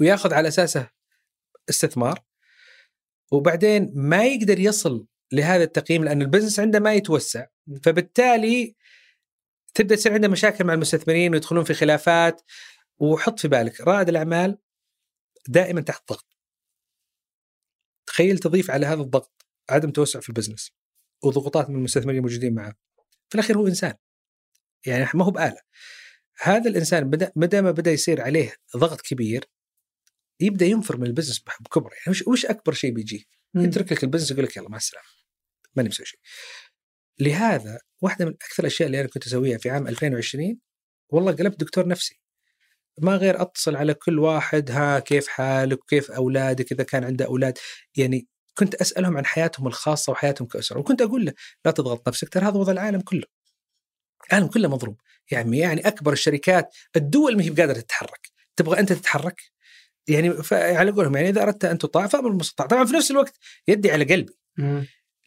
وياخذ 0.00 0.34
على 0.34 0.48
أساسه 0.48 0.90
استثمار 1.70 2.24
وبعدين 3.32 3.92
ما 3.94 4.24
يقدر 4.24 4.58
يصل 4.58 5.06
لهذا 5.32 5.64
التقييم 5.64 6.04
لأن 6.04 6.22
البزنس 6.22 6.60
عنده 6.60 6.80
ما 6.80 6.94
يتوسع. 6.94 7.46
فبالتالي 7.82 8.74
تبدأ 9.74 9.96
تصير 9.96 10.12
عنده 10.12 10.28
مشاكل 10.28 10.64
مع 10.64 10.74
المستثمرين 10.74 11.32
ويدخلون 11.32 11.64
في 11.64 11.74
خلافات. 11.74 12.42
وحط 12.98 13.40
في 13.40 13.48
بالك 13.48 13.80
رائد 13.80 14.08
الأعمال 14.08 14.58
دائما 15.48 15.80
تحت 15.80 16.12
ضغط. 16.12 16.33
تخيل 18.06 18.38
تضيف 18.38 18.70
على 18.70 18.86
هذا 18.86 19.02
الضغط 19.02 19.46
عدم 19.70 19.90
توسع 19.90 20.20
في 20.20 20.28
ال 20.28 20.33
business 20.33 20.72
وضغوطات 21.22 21.70
من 21.70 21.76
المستثمرين 21.76 22.16
الموجودين 22.16 22.54
معه. 22.54 22.74
في 23.28 23.34
الأخير 23.34 23.58
هو 23.58 23.66
إنسان. 23.66 23.94
يعني 24.86 25.06
ما 25.14 25.24
هو 25.24 25.30
بآلة. 25.30 25.60
هذا 26.40 26.70
الإنسان 26.70 27.10
بدا 27.10 27.32
مدى 27.36 27.62
ما 27.62 27.70
بدا 27.70 27.90
يصير 27.90 28.20
عليه 28.20 28.56
ضغط 28.76 29.00
كبير 29.00 29.44
يبدأ 30.40 30.66
ينفر 30.66 30.96
من 30.96 31.06
ال 31.06 31.10
business 31.10 31.44
بكبره. 31.60 31.92
يعني 31.92 32.10
وش, 32.10 32.26
وش 32.26 32.46
أكبر 32.46 32.72
شيء 32.72 32.92
بيجي؟ 32.92 33.28
يترك 33.54 33.92
لك 33.92 34.04
ال 34.04 34.07
business 34.07 34.30
يقول 34.30 34.44
لك 34.44 34.56
يلا 34.56 34.68
مع 34.68 34.76
السلامة. 34.76 35.06
ماني 35.76 35.88
مسوي 35.88 36.06
شيء. 36.06 36.20
لهذا 37.20 37.78
واحدة 38.02 38.24
من 38.24 38.32
أكثر 38.32 38.62
الأشياء 38.62 38.86
اللي 38.86 39.00
أنا 39.00 39.08
كنت 39.08 39.26
أسويها 39.26 39.58
في 39.58 39.70
عام 39.70 39.88
2020 39.88 40.58
والله 41.08 41.32
قلبت 41.32 41.60
دكتور 41.60 41.88
نفسي. 41.88 42.23
ما 42.98 43.16
غير 43.16 43.42
أتصل 43.42 43.76
على 43.76 43.94
كل 43.94 44.18
واحد 44.18 44.70
ها 44.70 44.98
كيف 44.98 45.28
حالك؟ 45.28 45.82
وكيف 45.82 46.10
أولادك؟ 46.10 46.72
إذا 46.72 46.84
كان 46.84 47.04
عنده 47.04 47.24
أولاد. 47.24 47.58
يعني 47.96 48.28
كنت 48.58 48.74
أسألهم 48.74 49.16
عن 49.16 49.26
حياتهم 49.26 49.66
الخاصة 49.66 50.12
وحياتهم 50.12 50.48
كأسرة 50.48 50.78
وكنت 50.78 51.02
أقول 51.02 51.24
له 51.24 51.32
لا 51.64 51.70
تضغط 51.70 52.08
نفسك 52.08 52.28
ترى 52.28 52.44
هذا 52.44 52.56
وضع 52.56 52.72
العالم 52.72 53.00
كله. 53.00 53.24
العالم 54.30 54.46
كله 54.46 54.68
مضروب 54.68 55.00
يعني 55.30 55.58
يعني 55.58 55.88
أكبر 55.88 56.12
الشركات 56.12 56.74
الدول 56.96 57.36
ما 57.36 57.42
هي 57.42 57.50
بقادرة 57.50 57.80
تتحرك. 57.80 58.28
تبغى 58.56 58.80
أنت 58.80 58.92
تتحرك؟ 58.92 59.42
يعني 60.08 60.34
على 60.52 60.90
قولهم 60.90 61.16
يعني 61.16 61.28
إذا 61.28 61.42
أردت 61.42 61.64
أن 61.64 61.78
تطاع 61.78 62.06
فأمر 62.06 62.28
بالمستطاع. 62.28 62.66
طبعا 62.66 62.84
في 62.84 62.92
نفس 62.92 63.10
الوقت 63.10 63.38
يدي 63.68 63.90
على 63.90 64.04
قلبي. 64.04 64.38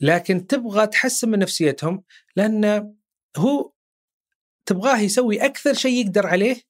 لكن 0.01 0.47
تبغى 0.47 0.87
تحسن 0.87 1.29
من 1.29 1.39
نفسيتهم 1.39 2.03
لأن 2.35 2.93
هو 3.37 3.71
تبغاه 4.65 4.99
يسوي 4.99 5.45
أكثر 5.45 5.73
شيء 5.73 6.05
يقدر 6.05 6.27
عليه 6.27 6.61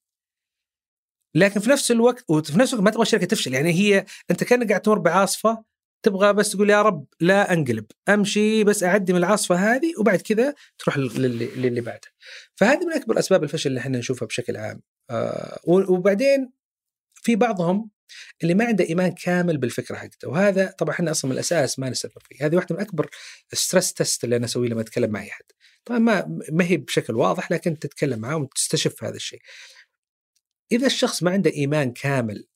لكن 1.36 1.60
في 1.60 1.70
نفس 1.70 1.92
الوقت 1.92 2.24
وفي 2.30 2.60
نفس 2.60 2.74
الوقت 2.74 2.86
ما 2.86 2.92
تبغى 2.92 3.02
الشركة 3.04 3.26
تفشل. 3.26 3.54
يعني 3.54 3.72
هي 3.74 4.06
أنت 4.32 4.44
كأنك 4.44 4.70
قاعد 4.70 4.82
تمر 4.82 5.00
بعاصفة 5.00 5.64
تبغى 6.04 6.34
بس 6.34 6.52
تقول 6.52 6.70
يا 6.70 6.82
رب 6.82 7.06
لا 7.20 7.54
أنقلب 7.54 7.86
أمشي 8.10 8.64
بس 8.64 8.84
أعدي 8.84 9.14
من 9.14 9.20
العاصفة 9.20 9.56
هذه 9.56 9.94
وبعد 10.00 10.22
كذا 10.22 10.54
تروح 10.80 10.98
للي, 10.98 11.46
للي 11.46 11.82
بعده. 11.82 12.08
فهذه 12.56 12.86
من 12.86 12.94
أكبر 12.94 13.20
أسباب 13.20 13.44
الفشل 13.44 13.70
اللي 13.70 13.80
إحنا 13.80 13.98
نشوفها 13.98 14.26
بشكل 14.26 14.58
عام. 14.58 14.82
آه 15.10 15.60
وبعدين 15.68 16.52
في 17.14 17.36
بعضهم 17.36 17.90
اللي 18.44 18.54
ما 18.54 18.66
عنده 18.66 18.86
إيمان 18.86 19.12
كامل 19.12 19.58
بالفكرة 19.58 19.96
حقته. 19.96 20.30
وهذا 20.30 20.76
طبعا 20.78 20.94
إحنا 20.94 21.12
أصلا 21.12 21.30
من 21.30 21.36
الأساس 21.36 21.80
ما 21.80 21.90
نستمر 21.90 22.24
فيه. 22.30 22.46
هذه 22.46 22.56
واحدة 22.56 22.76
من 22.76 22.82
أكبر 22.82 23.10
stress 23.54 23.94
test 23.94 24.24
اللي 24.24 24.36
أنا 24.36 24.46
أسويه 24.46 24.70
لما 24.70 24.82
أتكلم 24.82 25.12
مع 25.12 25.22
أي 25.22 25.30
احد 25.30 25.46
طبعا 25.86 26.00
ما 26.00 26.40
ما 26.52 26.66
هي 26.66 26.78
بشكل 26.78 27.16
واضح 27.16 27.52
لكن 27.52 27.80
تتكلم 27.80 28.20
معاه 28.20 28.38
وتستشف 28.38 29.04
هذا 29.04 29.16
الشيء. 29.16 29.42
إذا 30.72 30.88
الشخص 30.88 31.24
ما 31.24 31.32
عنده 31.32 31.52
إيمان 31.52 31.92
كامل 31.92 32.48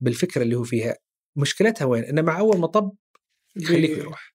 بالفكرة 0.00 0.42
اللي 0.42 0.54
هو 0.54 0.64
فيها 0.64 0.96
مشكلتها 1.36 1.84
وين؟ 1.84 2.04
إنه 2.04 2.22
مع 2.22 2.38
أول 2.38 2.58
مطب 2.58 2.92
يخليك 3.56 3.90
يروح. 3.90 4.34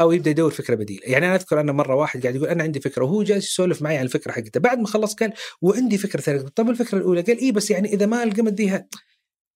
أو 0.00 0.12
يبدأ 0.12 0.30
يدور 0.30 0.50
فكرة 0.50 0.74
بديلة، 0.74 1.02
يعني 1.04 1.26
أنا 1.26 1.34
أذكر 1.34 1.60
أنا 1.60 1.72
مرة 1.72 1.94
واحد 1.94 2.22
قاعد 2.22 2.36
يقول 2.36 2.48
أنا 2.48 2.62
عندي 2.62 2.80
فكرة 2.80 3.04
وهو 3.04 3.22
جالس 3.22 3.46
يسولف 3.46 3.82
معي 3.82 3.96
عن 3.96 4.04
الفكرة 4.04 4.32
حقته، 4.32 4.60
بعد 4.60 4.78
ما 4.78 4.86
خلص 4.86 5.14
قال 5.14 5.32
وعندي 5.62 5.98
فكرة 5.98 6.20
ثانية، 6.20 6.40
طب 6.40 6.70
الفكرة 6.70 6.98
الأولى؟ 6.98 7.20
قال 7.20 7.38
اي 7.38 7.52
بس 7.52 7.70
يعني 7.70 7.92
إذا 7.92 8.06
ما 8.06 8.22
القمت 8.22 8.52
ديها 8.52 8.88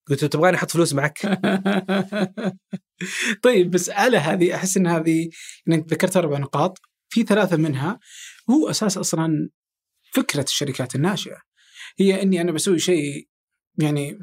قلت 0.09 0.23
له 0.23 0.29
تبغاني 0.29 0.57
أحط 0.57 0.71
فلوس 0.71 0.95
معك؟ 0.95 1.19
طيب 3.43 3.71
بس 3.71 3.91
على 3.91 4.17
هذه 4.17 4.55
أحس 4.55 4.77
إن 4.77 4.87
هذه 4.87 5.31
إنك 5.69 5.93
ذكرت 5.93 6.17
أربع 6.17 6.39
نقاط. 6.39 6.79
في 7.09 7.23
ثلاثة 7.23 7.57
منها 7.57 7.99
هو 8.51 8.71
أساس 8.71 8.99
أصلا 8.99 9.49
فكرة 10.13 10.43
الشركات 10.43 10.95
الناشئة. 10.95 11.37
هي 11.99 12.23
إني 12.23 12.41
أنا 12.41 12.53
بسوي 12.53 12.79
شيء 12.79 13.29
يعني 13.79 14.19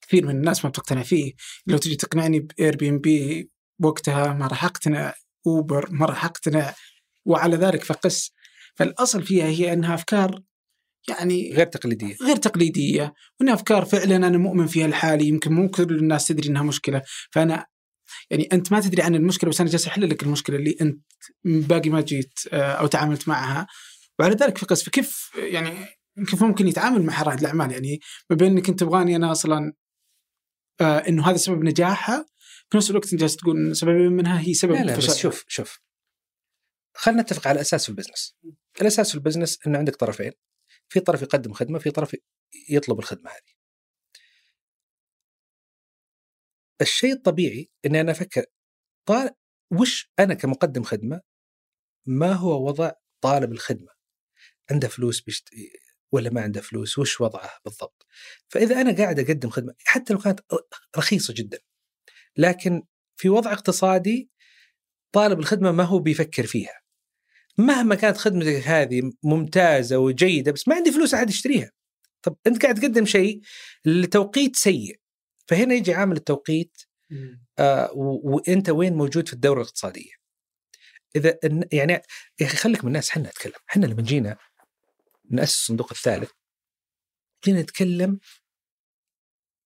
كثير 0.00 0.26
من 0.26 0.36
الناس 0.36 0.64
ما 0.64 0.70
بتقتنع 0.70 1.02
فيه. 1.02 1.32
لو 1.66 1.78
تجي 1.78 1.96
تقنعني 1.96 2.40
ب 2.40 2.76
Airbnb 2.76 3.50
وقتها 3.80 4.32
ما 4.32 4.46
راح 4.46 4.64
أقتنع 4.64 5.14
Uber 5.46 5.90
ما 5.90 6.06
راح 6.06 6.24
أقتنع 6.24 6.74
وعلى 7.24 7.56
ذلك 7.56 7.84
فقس. 7.84 8.32
فالأصل 8.74 9.22
فيها 9.22 9.46
هي 9.46 9.72
إنها 9.72 9.94
أفكار 9.94 10.42
يعني 11.08 11.52
غير 11.52 11.66
تقليدية. 11.66 12.16
غير 12.22 12.36
تقليدية. 12.36 13.14
وإنها 13.40 13.54
أفكار 13.54 13.84
فعلا 13.84 14.16
أنا 14.16 14.38
مؤمن 14.38 14.66
فيها 14.66 14.86
لحالي 14.86 15.28
يمكن 15.28 15.52
مو 15.52 15.70
كل 15.70 15.82
الناس 15.98 16.26
تدري 16.26 16.48
إنها 16.48 16.62
مشكلة. 16.62 17.02
فأنا 17.30 17.66
يعني 18.30 18.48
أنت 18.52 18.72
ما 18.72 18.80
تدري 18.80 19.02
عن 19.02 19.14
المشكلة 19.14 19.50
بس 19.50 19.60
أنا 19.60 19.70
جالس 19.70 19.86
أحل 19.86 20.10
لك 20.10 20.22
المشكلة 20.22 20.56
اللي 20.56 20.76
أنت 20.80 21.04
باقي 21.44 21.90
ما 21.90 22.00
جيت 22.00 22.38
آه، 22.52 22.72
أو 22.72 22.86
تعاملت 22.86 23.28
معها. 23.28 23.66
وعلى 24.18 24.34
ذلك 24.34 24.58
فقس. 24.58 24.82
فكيف 24.82 25.30
يعني 25.36 25.86
كيف 26.16 26.42
ممكن 26.42 26.68
يتعامل 26.68 27.02
مع 27.02 27.22
رائد 27.22 27.38
الأعمال؟ 27.38 27.72
يعني 27.72 28.00
ما 28.30 28.36
بين 28.36 28.52
إنك 28.52 28.68
أنت 28.68 28.80
تبغاني 28.80 29.16
أنا 29.16 29.32
أصلا 29.32 29.72
آه 30.80 30.98
إنه 30.98 31.30
هذا 31.30 31.36
سبب 31.36 31.64
نجاحها 31.64 32.26
في 32.70 32.76
نفس 32.76 32.90
الوقت 32.90 33.12
أنت 33.12 33.20
جالس 33.20 33.36
تقول 33.36 33.56
ان 33.56 33.74
سبب 33.74 33.90
منها 33.90 34.40
هي 34.40 34.54
سبب 34.54 34.72
لا 34.72 34.82
لا 34.82 34.96
بس 34.96 35.16
شوف 35.16 35.44
شوف. 35.48 35.80
خلينا 36.96 37.22
نتفق 37.22 37.46
على 37.46 37.60
أساس 37.60 37.84
في 37.84 37.88
البزنس. 37.88 38.36
الأساس 38.80 39.08
في 39.08 39.14
البزنس 39.14 39.66
إنه 39.66 39.78
عندك 39.78 39.96
طرفين. 39.96 40.32
في 40.88 41.00
طرف 41.00 41.22
يقدم 41.22 41.52
خدمة 41.52 41.78
في 41.78 41.90
طرف 41.90 42.16
يطلب 42.70 42.98
الخدمة 42.98 43.30
هذه. 43.30 43.52
الشيء 46.80 47.12
الطبيعي 47.12 47.70
إني 47.86 48.00
أنا 48.00 48.12
أفكر 48.12 48.44
طال 49.08 49.30
وش 49.80 50.12
أنا 50.18 50.34
كمقدم 50.34 50.82
خدمة 50.82 51.20
ما 52.06 52.32
هو 52.32 52.66
وضع 52.66 52.92
طالب 53.22 53.52
الخدمة؟ 53.52 53.88
عنده 54.70 54.88
فلوس 54.88 55.20
بيشت... 55.20 55.48
ولا 56.12 56.30
ما 56.30 56.40
عنده 56.40 56.60
فلوس 56.60 56.98
وش 56.98 57.20
وضعه 57.20 57.50
بالضبط؟ 57.64 58.06
فإذا 58.48 58.80
أنا 58.80 58.96
قاعد 58.96 59.20
أقدم 59.20 59.50
خدمة 59.50 59.74
حتى 59.84 60.12
لو 60.12 60.18
كانت 60.18 60.40
رخيصة 60.96 61.34
جدا 61.34 61.58
لكن 62.36 62.82
في 63.16 63.28
وضع 63.28 63.52
اقتصادي 63.52 64.30
طالب 65.12 65.38
الخدمة 65.38 65.72
ما 65.72 65.84
هو 65.84 65.98
بيفكر 65.98 66.46
فيها. 66.46 66.80
مهما 67.58 67.94
كانت 67.94 68.16
خدمتك 68.16 68.62
هذه 68.64 69.12
ممتازة 69.22 69.98
وجيدة 69.98 70.52
بس 70.52 70.68
ما 70.68 70.74
عندي 70.74 70.92
فلوس 70.92 71.14
أحد 71.14 71.30
يشتريها. 71.30 71.70
طب 72.22 72.36
أنت 72.46 72.62
قاعد 72.62 72.80
تقدم 72.80 73.06
شيء 73.06 73.40
لتوقيت 73.84 74.56
سيء 74.56 75.00
فهنا 75.46 75.74
يجي 75.74 75.94
عامل 75.94 76.16
التوقيت 76.16 76.76
آه 77.58 77.90
وأنت 77.94 78.70
وين 78.70 78.94
موجود 78.94 79.26
في 79.26 79.32
الدورة 79.32 79.60
الاقتصادية. 79.60 80.12
إذا 81.16 81.38
يعني 81.72 81.92
يا 82.40 82.46
أخي 82.46 82.56
خليك 82.56 82.84
من 82.84 82.88
الناس 82.88 83.10
إحنا 83.10 83.28
نتكلم 83.28 83.52
إحنا 83.70 83.86
لما 83.86 84.02
جينا 84.02 84.36
نأسس 85.32 85.54
الصندوق 85.54 85.92
الثالث. 85.92 86.30
جينا 87.44 87.62
نتكلم 87.62 88.18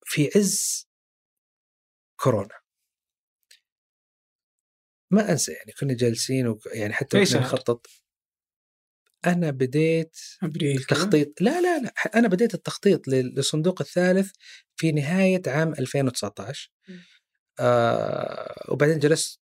في 0.05 0.31
عز 0.37 0.89
كورونا. 2.21 2.61
ما 5.11 5.33
أنسى 5.33 5.53
يعني 5.53 5.73
كنا 5.73 5.95
جالسين. 5.95 6.59
يعني 6.75 6.93
حتى 6.93 7.25
كنا 7.25 7.41
نخطط. 7.41 7.87
أنا 9.27 9.51
بديت 9.51 10.17
أبريل 10.43 10.77
التخطيط 10.77 11.41
لا 11.41 11.61
لا 11.61 11.79
لا 11.79 11.93
أنا 12.15 12.29
بديت 12.29 12.55
التخطيط 12.55 13.09
للصندوق 13.09 13.81
الثالث 13.81 14.33
في 14.77 14.93
نهاية 14.93 15.43
عام 15.47 15.73
2019 15.73 16.71
آه 17.61 18.67
وبعدين 18.69 18.99
جلست 18.99 19.41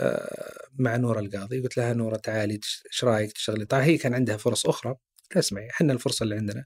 آه 0.00 0.68
مع 0.78 0.96
نورة 0.96 1.20
القاضي 1.20 1.60
قلت 1.60 1.76
لها 1.76 1.92
نورة 1.92 2.16
تعالي 2.16 2.60
إيش 2.92 3.04
رأيك 3.04 3.32
تشتغلي؟ 3.32 3.64
طيب 3.64 3.82
هي 3.82 3.98
كان 3.98 4.14
عندها 4.14 4.36
فرص 4.36 4.66
أخرى. 4.66 4.94
اسمعي 5.36 5.70
إحنا 5.70 5.92
الفرصة 5.92 6.24
اللي 6.24 6.34
عندنا. 6.34 6.64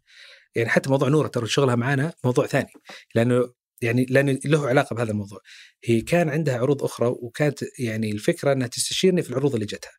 يعني 0.55 0.69
حتى 0.69 0.91
موضوع 0.91 1.09
نورة 1.09 1.29
ترى 1.29 1.47
شغلها 1.47 1.75
معانا 1.75 2.13
موضوع 2.25 2.47
ثاني. 2.47 2.71
لأنه 3.15 3.53
يعني 3.83 4.05
لأنه 4.05 4.39
له 4.45 4.69
علاقة 4.69 4.95
بهذا 4.95 5.11
الموضوع. 5.11 5.41
هي 5.85 6.01
كان 6.01 6.29
عندها 6.29 6.59
عروض 6.59 6.83
أخرى 6.85 7.09
وكانت 7.09 7.59
يعني 7.79 8.13
الفكرة 8.13 8.53
إنها 8.53 8.67
تستشيرني 8.67 9.23
في 9.23 9.31
العروض 9.31 9.55
اللي 9.55 9.67
جتها. 9.67 9.93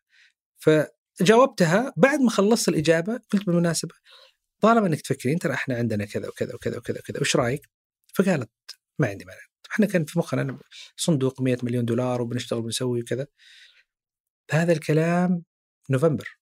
فجاوبتها 0.58 1.92
بعد 1.96 2.20
ما 2.20 2.30
خلصت 2.30 2.68
الإجابة 2.68 3.20
قلت 3.30 3.46
بالمناسبة 3.46 3.94
طالما 4.60 4.86
إنك 4.86 5.00
تفكرين 5.00 5.38
ترى 5.38 5.54
إحنا 5.54 5.76
عندنا 5.76 6.04
كذا 6.04 6.28
وكذا 6.28 6.54
وكذا 6.54 6.78
وكذا 6.78 6.98
وكذا 6.98 7.20
وش 7.20 7.36
رأيك؟ 7.36 7.70
فقالت 8.14 8.50
ما 8.98 9.08
عندي 9.08 9.24
مانع. 9.24 9.40
إحنا 9.72 9.86
كان 9.86 10.04
في 10.04 10.18
مخنا 10.18 10.58
صندوق 10.96 11.42
100 11.42 11.58
مليون 11.62 11.84
دولار 11.84 12.22
وبنشتغل 12.22 12.58
وبنسوي 12.58 13.00
وكذا. 13.00 13.26
هذا 14.50 14.72
الكلام 14.72 15.42
نوفمبر. 15.90 16.38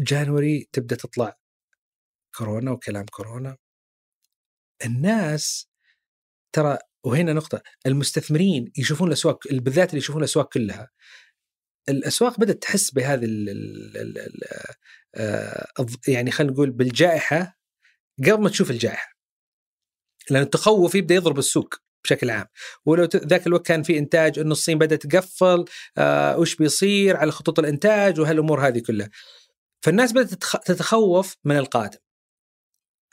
جانوري 0.00 0.68
تبدأ 0.72 0.96
تطلع 0.96 1.36
كورونا 2.36 2.70
وكلام 2.70 3.04
كورونا. 3.04 3.56
الناس 4.84 5.68
ترى 6.52 6.78
وهنا 7.04 7.32
نقطة 7.32 7.62
المستثمرين 7.86 8.72
يشوفون 8.78 9.08
الأسواق 9.08 9.48
بالذات 9.52 9.88
اللي 9.90 9.98
يشوفون 9.98 10.22
الأسواق 10.22 10.52
كلها 10.52 10.90
الأسواق 11.88 12.40
بدأت 12.40 12.62
تحس 12.62 12.90
بهذه 12.90 13.24
ال 13.24 13.48
ال 13.96 14.18
ال 14.18 14.42
آه، 15.14 15.66
يعني 16.08 16.30
خلينا 16.30 16.52
نقول 16.52 16.70
بالجائحة 16.70 17.58
قبل 18.26 18.42
ما 18.42 18.48
تشوف 18.48 18.70
الجائحة. 18.70 19.16
لأن 20.30 20.42
التخوف 20.42 20.94
يبدأ 20.94 21.14
يضرب 21.14 21.38
السوق 21.38 21.74
بشكل 22.04 22.30
عام. 22.30 22.46
ولو 22.86 23.04
ذاك 23.04 23.46
الوقت 23.46 23.66
كان 23.66 23.82
في 23.82 23.98
إنتاج 23.98 24.38
إنه 24.38 24.52
الصين 24.52 24.78
بدأت 24.78 25.06
تقفل 25.06 25.64
آه 25.98 26.38
وش 26.38 26.56
بيصير 26.56 27.16
على 27.16 27.32
خطوط 27.32 27.58
الإنتاج 27.58 28.20
وهالأمور 28.20 28.68
هذه 28.68 28.82
كلها. 28.86 29.10
فالناس 29.86 30.12
بدأت 30.12 30.44
تتخوف 30.64 31.36
من 31.44 31.56
القادم. 31.56 31.98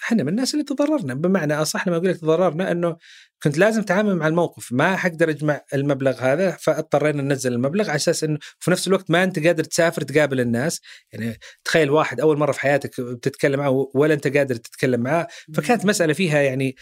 إحنا 0.03 0.23
من 0.23 0.29
الناس 0.29 0.53
اللي 0.53 0.65
تضررنا 0.65 1.13
بمعنى 1.13 1.53
أصح 1.53 1.87
لما 1.87 1.97
أقول 1.97 2.09
لك 2.09 2.17
تضررنا 2.17 2.71
إنه 2.71 2.97
كنت 3.43 3.57
لازم 3.57 3.81
أتعامل 3.81 4.15
مع 4.15 4.27
الموقف 4.27 4.71
ما 4.71 4.95
حقدر 4.95 5.29
أجمع 5.29 5.61
المبلغ 5.73 6.19
هذا 6.19 6.51
فاضطرينا 6.51 7.21
ننزل 7.21 7.53
المبلغ 7.53 7.89
على 7.89 7.95
أساس 7.95 8.23
إنه 8.23 8.39
في 8.59 8.71
نفس 8.71 8.87
الوقت 8.87 9.11
ما 9.11 9.23
أنت 9.23 9.45
قادر 9.45 9.63
تسافر 9.63 10.01
تقابل 10.01 10.39
الناس. 10.39 10.81
يعني 11.11 11.39
تخيل 11.63 11.89
واحد 11.91 12.19
أول 12.19 12.37
مرة 12.37 12.51
في 12.51 12.59
حياتك 12.59 13.01
بتتكلم 13.01 13.59
معه 13.59 13.91
ولا 13.93 14.13
أنت 14.13 14.37
قادر 14.37 14.55
تتكلم 14.55 15.01
معاه 15.01 15.27
فكانت 15.55 15.85
مسألة 15.85 16.13
فيها 16.13 16.41
يعني 16.41 16.75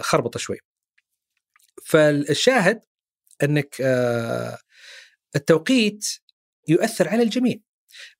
خربطة 0.00 0.38
شوي. 0.38 0.58
فالشاهد 1.84 2.80
إنك 3.42 3.76
التوقيت 5.36 6.06
يؤثر 6.68 7.08
على 7.08 7.22
الجميع. 7.22 7.69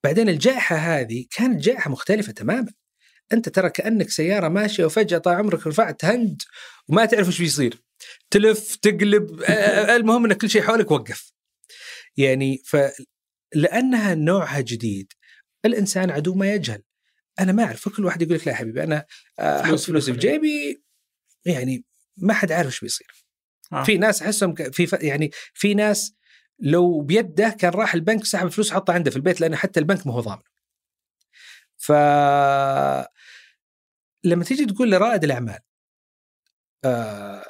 بعدين 0.04 0.28
الجائحة 0.28 0.76
هذه 0.76 1.26
كانت 1.30 1.60
جائحة 1.62 1.90
مختلفة 1.90 2.32
تماما. 2.32 2.72
أنت 3.32 3.48
ترى 3.48 3.70
كأنك 3.70 4.10
سيارة 4.10 4.48
ماشية 4.48 4.84
وفجأة 4.84 5.18
طال 5.18 5.34
عمرك 5.34 5.66
رفعت 5.66 6.04
هند 6.04 6.42
وما 6.88 7.04
تعرف 7.04 7.26
إيش 7.26 7.38
بيصير. 7.38 7.82
تلف 8.30 8.76
تقلب 8.76 9.42
المهم 9.90 10.24
إن 10.24 10.32
كل 10.32 10.50
شيء 10.50 10.62
حولك 10.62 10.90
وقف. 10.90 11.32
يعني 12.16 12.62
فلانها 12.64 14.14
نوعها 14.14 14.60
جديد 14.60 15.12
الإنسان 15.64 16.10
عدو 16.10 16.34
ما 16.34 16.54
يجهل. 16.54 16.82
أنا 17.40 17.52
ما 17.52 17.64
أعرف 17.64 17.88
فكل 17.88 18.04
واحد 18.04 18.22
يقول 18.22 18.34
لك 18.34 18.46
لا 18.46 18.52
يا 18.52 18.58
حبيبي 18.58 18.84
أنا 18.84 19.06
أحط 19.38 19.78
فلوسي 19.78 20.12
في 20.12 20.18
جيبي 20.18 20.82
يعني 21.44 21.84
ما 22.16 22.34
حد 22.34 22.52
عارف 22.52 22.66
إيش 22.66 22.80
بيصير. 22.80 23.26
آه. 23.72 23.84
في 23.84 23.98
ناس 23.98 24.22
احسهم 24.22 24.54
في 24.54 24.88
يعني 25.00 25.30
في 25.54 25.74
ناس 25.74 26.12
لو 26.60 27.00
بيده 27.00 27.48
كان 27.48 27.72
راح 27.72 27.94
البنك 27.94 28.24
سحب 28.24 28.48
فلوس 28.48 28.72
حطها 28.72 28.92
عنده 28.94 29.10
في 29.10 29.16
البيت 29.16 29.40
لأن 29.40 29.56
حتى 29.56 29.80
البنك 29.80 30.06
ما 30.06 30.12
هو 30.12 30.20
ضامن. 30.20 30.42
ف 31.76 31.92
لما 34.24 34.44
تيجي 34.44 34.66
تقول 34.66 34.90
لرائد 34.90 35.24
الأعمال 35.24 35.58
آه 36.84 37.44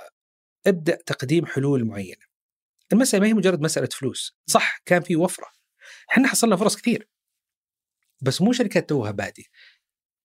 ابدأ 0.66 0.98
تقديم 1.06 1.46
حلول 1.46 1.84
معينة. 1.84 2.30
المسألة 2.92 3.20
ما 3.20 3.28
هي 3.28 3.34
مجرد 3.34 3.60
مسألة 3.60 3.88
فلوس. 3.92 4.36
صح 4.46 4.78
كان 4.86 5.02
في 5.02 5.16
وفرة. 5.16 5.46
إحنا 6.10 6.28
حصلنا 6.28 6.56
فرص 6.56 6.76
كثير. 6.76 7.08
بس 8.22 8.42
مو 8.42 8.52
شركات 8.52 8.88
توها 8.88 9.10
بادي. 9.10 9.50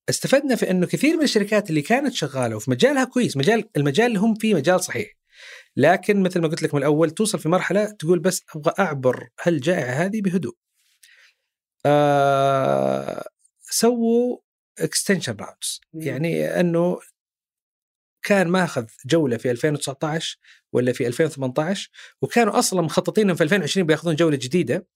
استفدنا 0.09 0.55
في 0.55 0.71
إنه 0.71 0.87
كثير 0.87 1.17
من 1.17 1.23
الشركات 1.23 1.69
اللي 1.69 1.81
كانت 1.81 2.13
شغالة 2.13 2.55
وفي 2.55 2.71
مجالها 2.71 3.03
كويس 3.03 3.37
مجال 3.37 3.69
المجال 3.77 4.07
اللي 4.07 4.19
هم 4.19 4.35
فيه 4.35 4.55
مجال 4.55 4.83
صحيح. 4.83 5.13
لكن 5.77 6.23
مثل 6.23 6.41
ما 6.41 6.47
قلت 6.47 6.63
لك 6.63 6.73
من 6.73 6.79
الأول 6.79 7.11
توصل 7.11 7.39
في 7.39 7.49
مرحلة 7.49 7.85
تقول 7.85 8.19
بس 8.19 8.41
أبغى 8.55 8.73
أعبر 8.79 9.29
هالجائحة 9.41 9.91
هذه 9.93 10.21
بهدوء. 10.21 10.55
آه 11.85 13.25
سووا 13.61 14.37
extension 14.79 15.35
rounds 15.39 15.81
يعني 15.93 16.59
أنه 16.59 16.99
كان 18.23 18.47
ماخذ 18.47 18.85
جولة 19.05 19.37
في 19.37 19.51
2019 19.51 20.37
ولا 20.73 20.93
في 20.93 21.07
2018 21.07 21.89
وكانوا 22.21 22.59
أصلا 22.59 22.81
مخططين 22.81 23.33
في 23.33 23.43
2020 23.43 23.87
بيأخذون 23.87 24.15
جولة 24.15 24.37
جديدة 24.37 24.87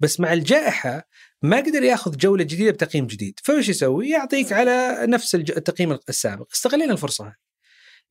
بس 0.00 0.20
مع 0.20 0.32
الجائحة 0.32 1.08
ما 1.42 1.56
قدر 1.56 1.82
يأخذ 1.82 2.16
جولة 2.16 2.44
جديدة 2.44 2.70
بتقييم 2.70 3.06
جديد. 3.06 3.40
فايش 3.42 3.68
يسوي؟ 3.68 4.08
يعطيك 4.08 4.52
على 4.52 4.96
نفس 5.06 5.34
التقييم 5.34 5.98
السابق. 6.08 6.46
استغلينا 6.52 6.92
الفرصة 6.92 7.26
هذه. 7.26 7.34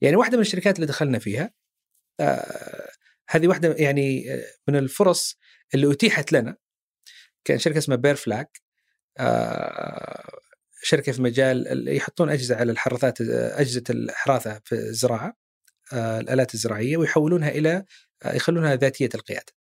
يعني 0.01 0.15
واحدة 0.15 0.37
من 0.37 0.41
الشركات 0.41 0.75
اللي 0.75 0.87
دخلنا 0.87 1.19
فيها 1.19 1.53
هذه 3.29 3.47
واحدة 3.47 3.73
يعني 3.73 4.33
آه، 4.33 4.45
من 4.67 4.75
الفرص 4.75 5.39
اللي 5.73 5.93
أتيحت 5.93 6.31
لنا 6.31 6.57
كان 7.45 7.59
شركة 7.59 7.77
اسمها 7.77 7.97
بير 7.97 8.15
فلاج 8.15 8.47
آه 9.19 10.39
شركة 10.83 11.11
في 11.11 11.21
مجال 11.21 11.87
يحطون 11.95 12.29
أجهزة 12.29 12.55
على 12.55 12.71
الحراثات 12.71 13.21
أجهزة 13.21 13.83
الحراثه 13.89 14.61
في 14.65 14.75
الزراعة 14.75 15.37
آه 15.93 16.19
الآلات 16.19 16.53
الزراعية 16.53 16.97
ويحولونها 16.97 17.49
إلى 17.49 17.85
آه 18.23 18.33
يخلونها 18.33 18.75
ذاتية 18.75 19.09
القيادة. 19.15 19.53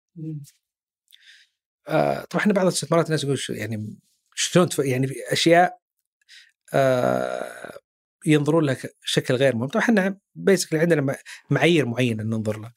آه 1.87 2.23
طبعا 2.25 2.41
إحنا 2.41 2.53
بعض 2.53 2.65
الاستثمارات 2.65 3.05
الناس 3.05 3.23
يقول 3.23 3.37
يعني 3.49 3.95
شلون 4.35 4.69
يعني 4.79 5.07
في 5.07 5.15
أشياء 5.31 5.79
آه 6.73 7.79
ينظرون 8.25 8.65
لها 8.65 8.77
بشكل 9.03 9.33
غير 9.35 9.55
مهم. 9.55 9.67
طبعا 9.67 9.83
إحنا 9.83 10.19
بيسكلي 10.35 10.79
عندنا 10.79 11.17
معايير 11.49 11.85
معينة 11.85 12.23
ننظر 12.23 12.59
لها. 12.59 12.73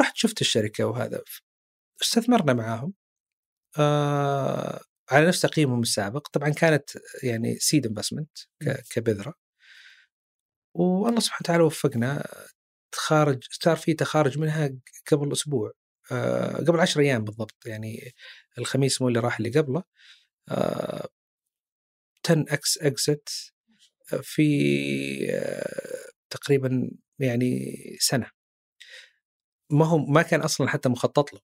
رحت 0.00 0.16
شفت 0.16 0.40
الشركة 0.40 0.84
وهذا 0.86 1.22
استثمرنا 2.02 2.52
معاهم. 2.52 2.94
آه 3.78 4.80
على 5.10 5.26
نفس 5.28 5.40
تقييمهم 5.40 5.80
السابق. 5.82 6.28
طبعا 6.28 6.48
كانت 6.50 6.90
يعني 7.22 7.56
سيد 7.58 7.86
انفستمنت 7.86 8.38
كبذرة. 8.90 9.34
والله 10.74 11.20
سبحانه 11.20 11.40
وتعالى 11.42 11.62
وفقنا. 11.62 12.26
تخارج 12.92 13.44
صار 13.50 13.76
في 13.76 13.94
تخارج 13.94 14.38
منها 14.38 14.70
قبل 15.12 15.32
أسبوع. 15.32 15.72
آه 16.12 16.56
قبل 16.56 16.80
عشر 16.80 17.00
أيام 17.00 17.24
بالضبط. 17.24 17.66
يعني 17.66 18.12
الخميس 18.58 19.02
مو 19.02 19.08
اللي 19.08 19.20
راح 19.20 19.38
اللي 19.38 19.50
قبله. 19.60 19.82
آه 20.50 21.08
10 22.26 22.44
إكس 22.48 22.78
اكزت 22.78 23.53
في 24.22 25.28
آه 25.30 26.04
تقريبا 26.30 26.90
يعني 27.18 27.76
سنة. 28.00 28.30
ما 29.70 29.86
هو 29.86 29.98
ما 29.98 30.22
كان 30.22 30.40
أصلا 30.40 30.68
حتى 30.68 30.88
مخطط 30.88 31.32
له. 31.34 31.40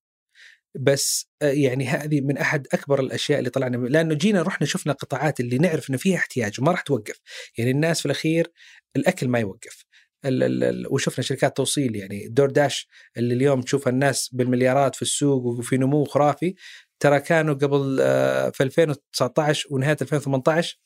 بس 0.75 1.31
آه، 1.43 1.53
يعني 1.53 1.87
هذه 1.87 2.21
من 2.21 2.39
أحد 2.39 2.67
أكبر 2.73 3.01
الأشياء 3.01 3.39
اللي 3.39 3.51
طلعنا 3.51 3.77
لأنه 3.77 4.15
جينا 4.15 4.43
رحنا 4.43 4.67
شفنا 4.67 4.93
قطاعات 4.93 5.41
اللي 5.41 5.59
نعرف 5.59 5.91
إنه 5.91 5.99
فيها 5.99 6.17
احتياج 6.17 6.61
وما 6.61 6.73
راح 6.73 6.81
توقف. 6.81 7.21
يعني 7.59 7.71
الناس 7.71 8.01
في 8.01 8.07
الأخير 8.07 8.53
الأكل 8.97 9.29
ما 9.29 9.39
يوقف. 9.39 9.85
وشفنا 10.91 11.25
شركات 11.25 11.57
توصيل 11.57 11.97
يعني 11.97 12.29
دور 12.29 12.51
داش 12.51 12.89
اللي 13.17 13.35
اليوم 13.35 13.63
تشوف 13.63 13.89
الناس 13.89 14.29
بالمليارات 14.33 14.97
في 14.97 15.03
السوق 15.03 15.45
وفي 15.45 15.77
نمو 15.77 16.05
خرافي. 16.05 16.55
ترى 17.01 17.21
كانوا 17.21 17.55
قبل 17.55 17.99
آه، 18.01 18.51
في 18.51 18.63
2019 18.63 19.69
ونهاية 19.71 19.97
2018 20.03 20.79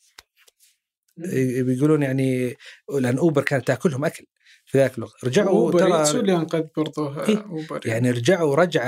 بيقولون 1.17 2.03
يعني 2.03 2.57
لأن 2.99 3.17
اوبر 3.17 3.43
كانت 3.43 3.67
تأكلهم 3.67 4.05
أكل 4.05 4.25
في 4.65 4.77
ذاك 4.77 4.97
الوقت 4.97 5.25
رجعوا 5.25 5.71
ترى 5.71 6.19
اللي 6.19 6.35
انقذ 6.35 6.63
برضه 6.77 7.23
إيه؟ 7.27 7.37
اوبر 7.37 7.81
يعني. 7.85 8.07
يعني 8.07 8.11
رجعوا 8.11 8.55
رجعة 8.55 8.85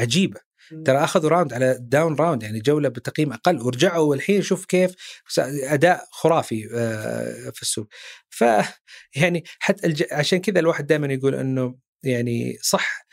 عجيبة 0.00 0.40
ترى 0.84 0.98
أخذوا 0.98 1.30
round 1.30 1.52
على 1.52 1.78
down 1.80 2.14
round 2.14 2.42
يعني 2.42 2.60
جولة 2.60 2.88
بتقييم 2.88 3.32
أقل 3.32 3.62
ورجعوا 3.62 4.10
والحين 4.10 4.42
شوف 4.42 4.64
كيف 4.64 4.94
أداء 5.38 6.04
خرافي 6.10 6.68
آه، 6.74 7.50
في 7.54 7.62
السوق 7.62 7.86
ف 8.28 8.44
يعني 9.20 9.44
حتى 9.58 9.86
الج... 9.86 10.04
عشان 10.12 10.38
كذا 10.38 10.60
الواحد 10.60 10.86
دائما 10.86 11.12
يقول 11.12 11.34
إنه 11.34 11.78
يعني 12.02 12.58
صح 12.62 13.06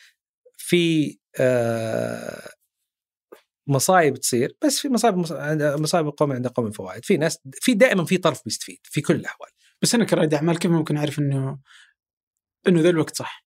في 0.57 1.17
آه، 1.39 2.49
مصايب 3.67 4.17
تصير 4.17 4.57
بس 4.65 4.79
في 4.79 4.89
مصايب 4.89 5.15
مصايب 5.81 6.07
قوم 6.07 6.31
عند 6.31 6.47
قوم 6.47 6.71
فوائد. 6.71 7.05
في 7.05 7.17
ناس 7.17 7.39
في 7.53 7.73
دائما 7.73 8.05
في 8.05 8.17
طرف 8.17 8.43
بيستفيد 8.45 8.79
في 8.83 9.01
كل 9.01 9.15
الأحوال. 9.15 9.49
بس 9.81 9.95
أنا 9.95 10.05
كرائد 10.05 10.33
اعمال 10.33 10.59
كيف 10.59 10.71
ممكن 10.71 10.97
أعرف 10.97 11.19
إنه 11.19 11.59
إنه 12.67 12.81
ذا 12.81 12.89
الوقت 12.89 13.15
صح؟ 13.15 13.45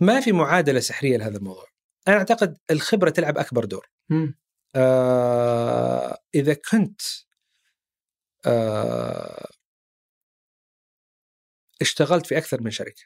ما 0.00 0.20
في 0.20 0.32
معادلة 0.32 0.80
سحرية 0.80 1.16
لهذا 1.16 1.36
الموضوع. 1.38 1.66
أنا 2.08 2.16
أعتقد 2.16 2.58
الخبرة 2.70 3.10
تلعب 3.10 3.38
أكبر 3.38 3.64
دور. 3.64 3.90
آه 4.76 6.18
إذا 6.34 6.54
كنت 6.54 7.00
آه 8.46 9.48
اشتغلت 11.80 12.26
في 12.26 12.38
أكثر 12.38 12.62
من 12.62 12.70
شركة 12.70 13.02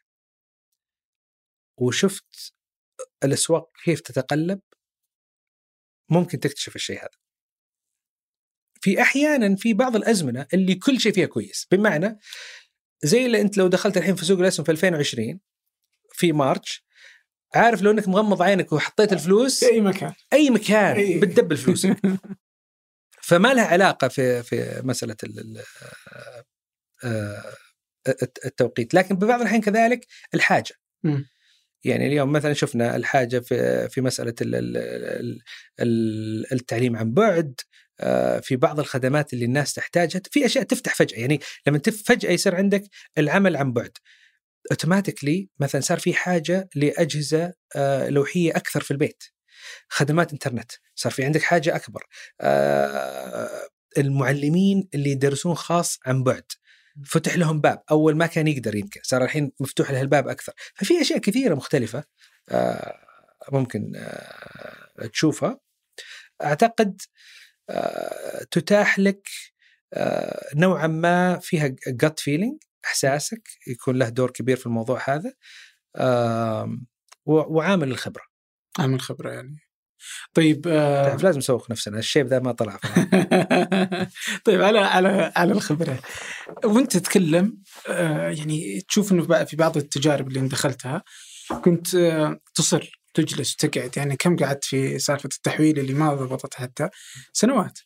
وشفت 1.76 2.54
الأسواق 3.24 3.70
كيف 3.84 4.00
تتقلب 4.00 4.60
ممكن 6.10 6.40
تكتشف 6.40 6.76
الشيء 6.76 7.00
هذا. 7.00 7.22
في 8.80 9.02
أحيانا 9.02 9.56
في 9.56 9.74
بعض 9.74 9.96
الأزمنة 9.96 10.46
اللي 10.54 10.74
كل 10.74 11.00
شيء 11.00 11.12
فيها 11.12 11.26
كويس 11.26 11.66
بمعنى 11.70 12.18
زي 13.02 13.26
اللي 13.26 13.40
أنت 13.40 13.58
لو 13.58 13.68
دخلت 13.68 13.96
الحين 13.96 14.14
في 14.14 14.24
سوق 14.24 14.38
الأسهم 14.38 14.64
في 14.64 14.72
2020 14.72 15.40
في 16.12 16.32
مارتش 16.32 16.84
عارف 17.54 17.82
لو 17.82 17.90
أنك 17.90 18.08
مغمض 18.08 18.42
عينك 18.42 18.72
وحطيت 18.72 19.12
الفلوس؟ 19.12 19.64
في 19.64 19.72
أي 19.72 19.80
مكان. 19.80 20.12
أي 20.32 20.50
مكان 20.50 20.96
أي. 20.96 21.18
بتدبل 21.18 21.56
فلوسك. 21.56 21.96
فما 23.28 23.54
لها 23.54 23.64
علاقة 23.64 24.08
في 24.08 24.42
في 24.42 24.82
مسألة 24.84 25.16
آه، 27.04 27.54
التوقيت. 28.46 28.94
لكن 28.94 29.14
ببعض 29.14 29.40
الأحيان 29.40 29.60
كذلك 29.60 30.06
الحاجة. 30.34 30.74
م. 31.04 31.22
يعني 31.84 32.06
اليوم 32.06 32.32
مثلا 32.32 32.52
شفنا 32.52 32.96
الحاجة 32.96 33.38
في 33.38 33.88
في 33.88 34.00
مسألة 34.00 34.34
التعليم 36.52 36.96
عن 36.96 37.12
بعد 37.12 37.60
آه، 38.00 38.40
في 38.40 38.56
بعض 38.56 38.80
الخدمات 38.80 39.32
اللي 39.32 39.44
الناس 39.44 39.74
تحتاجها 39.74 40.22
في 40.30 40.46
أشياء 40.46 40.64
تفتح 40.64 40.94
فجأة 40.94 41.18
يعني 41.18 41.40
لما 41.66 41.78
فجأة 41.78 42.30
يصير 42.30 42.54
عندك 42.54 42.84
العمل 43.18 43.56
عن 43.56 43.72
بعد 43.72 43.98
اوتوماتيكلي 44.70 45.48
مثلا 45.60 45.80
صار 45.80 45.98
في 45.98 46.14
حاجة 46.14 46.68
لأجهزة 46.74 47.52
آه، 47.76 48.08
لوحية 48.08 48.56
أكثر 48.56 48.80
في 48.80 48.90
البيت 48.90 49.24
خدمات 49.88 50.32
إنترنت 50.32 50.72
صار 50.94 51.12
في 51.12 51.24
عندك 51.24 51.42
حاجة 51.42 51.76
أكبر 51.76 52.06
آه، 52.40 53.68
المعلمين 53.98 54.88
اللي 54.94 55.10
يدرسون 55.10 55.54
خاص 55.54 55.98
عن 56.06 56.22
بعد. 56.22 56.44
فتح 57.04 57.36
لهم 57.36 57.60
باب 57.60 57.82
أول 57.90 58.16
ما 58.16 58.26
كان 58.26 58.46
يقدر 58.48 58.74
يمكن 58.74 59.00
صار 59.04 59.24
الحين 59.24 59.52
مفتوح 59.60 59.90
له 59.90 60.00
الباب 60.00 60.28
أكثر. 60.28 60.52
ففي 60.74 61.00
أشياء 61.00 61.18
كثيرة 61.18 61.54
مختلفة 61.54 62.04
ممكن 63.52 63.92
تشوفها. 65.12 65.60
أعتقد 66.42 67.00
آه، 67.70 68.46
تتاح 68.50 68.98
لك 68.98 69.28
آه، 69.94 70.48
نوعا 70.54 70.86
ما 70.86 71.38
فيها 71.38 71.66
gut 71.88 72.20
feeling 72.20 72.62
إحساسك 72.84 73.48
يكون 73.66 73.98
له 73.98 74.08
دور 74.08 74.30
كبير 74.30 74.56
في 74.56 74.66
الموضوع 74.66 75.00
هذا 75.08 75.32
وعامل 77.26 77.90
الخبرة. 77.90 78.24
عامل 78.78 78.94
الخبره 78.94 79.30
يعني. 79.32 79.71
طيب 80.34 80.66
آه 80.68 81.16
لازم 81.16 81.38
نسوق 81.38 81.70
نفسنا 81.70 81.98
الشيب 81.98 82.26
ذا 82.26 82.38
ما 82.38 82.52
طلع. 82.52 82.80
طيب 84.44 84.62
على 84.62 84.78
على 84.78 85.32
على 85.36 85.52
الخبرة. 85.52 85.98
وأنت 86.64 86.96
تتكلم 86.96 87.58
آه 87.88 88.30
يعني 88.30 88.80
تشوف 88.88 89.12
إنه 89.12 89.44
في 89.44 89.56
بعض 89.56 89.76
التجارب 89.76 90.28
اللي 90.28 90.48
دخلتها 90.48 91.02
كنت 91.64 91.94
آه 91.94 92.40
تصر 92.54 93.02
تجلس 93.14 93.54
وتقعد 93.54 93.96
يعني 93.96 94.16
كم 94.16 94.36
قعدت 94.36 94.64
في 94.64 94.98
سالفة 94.98 95.28
التحويل 95.36 95.78
اللي 95.78 95.94
ما 95.94 96.14
ضبطت 96.14 96.54
حتى؟ 96.54 96.88
سنوات. 97.32 97.78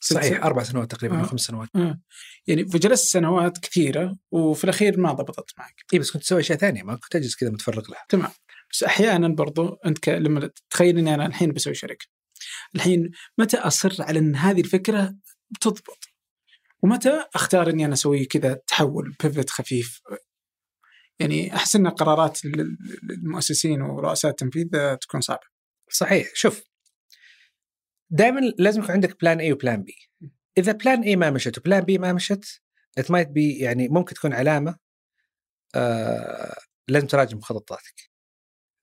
صحيح 0.00 0.44
أربع 0.44 0.62
سنوات 0.62 0.90
تقريبا 0.90 1.20
آه. 1.20 1.22
خمس 1.22 1.40
سنوات. 1.40 1.68
آه. 1.76 2.00
يعني 2.46 2.68
فجلست 2.68 3.12
سنوات 3.12 3.58
كثيرة 3.58 4.16
وفي 4.30 4.64
الأخير 4.64 5.00
ما 5.00 5.12
ضبطت 5.12 5.50
معك. 5.58 5.74
اي 5.94 5.98
بس 5.98 6.10
كنت 6.10 6.22
تسوي 6.22 6.40
أشياء 6.40 6.58
ثانية 6.58 6.82
ما 6.82 6.94
كنت 6.94 7.16
أجلس 7.16 7.36
كذا 7.36 7.50
متفرغ 7.50 7.90
لها. 7.90 8.04
تمام. 8.08 8.30
بس 8.74 8.82
أحيانا 8.82 9.28
برضو 9.28 9.78
أنت. 9.86 10.08
لما 10.08 10.50
تخيل 10.70 10.98
إني 10.98 11.14
أنا 11.14 11.26
الحين 11.26 11.52
بسوي 11.52 11.74
شركه 11.74 12.06
الحين 12.74 13.10
متى 13.38 13.56
أصر 13.56 14.02
على 14.02 14.18
إن 14.18 14.36
هذه 14.36 14.60
الفكرة 14.60 15.14
بتضبط 15.50 16.08
ومتى 16.82 17.24
أختار 17.34 17.70
إني 17.70 17.84
أنا 17.84 17.92
أسوي 17.92 18.24
كذا 18.24 18.54
تحول 18.66 19.16
بيفت 19.22 19.50
خفيف؟ 19.50 20.00
يعني 21.18 21.54
أحس 21.54 21.76
إن 21.76 21.88
قرارات 21.88 22.40
المؤسسين 23.10 23.82
ورؤساء 23.82 24.30
التنفيذ 24.30 24.96
تكون 25.00 25.20
صعبة. 25.20 25.46
صحيح. 25.90 26.30
شوف 26.34 26.62
دائما 28.10 28.40
لازم 28.58 28.82
يكون 28.82 28.94
عندك 28.94 29.20
plan 29.20 29.40
A 29.40 29.52
و 29.52 29.58
plan 29.58 29.82
B 29.82 29.94
إذا 30.58 30.72
plan 30.72 31.02
A 31.02 31.16
ما 31.16 31.30
مشت 31.30 31.58
و 31.58 31.62
plan 31.62 31.80
B 31.80 31.98
ما 31.98 32.12
مشت 32.12 32.62
it 32.98 33.10
might 33.10 33.28
be 33.28 33.58
يعني 33.58 33.88
ممكن 33.88 34.14
تكون 34.14 34.32
علامة 34.32 34.76
آه 35.74 36.56
لازم 36.88 37.06
تراجع 37.06 37.36
مخططاتك. 37.36 38.13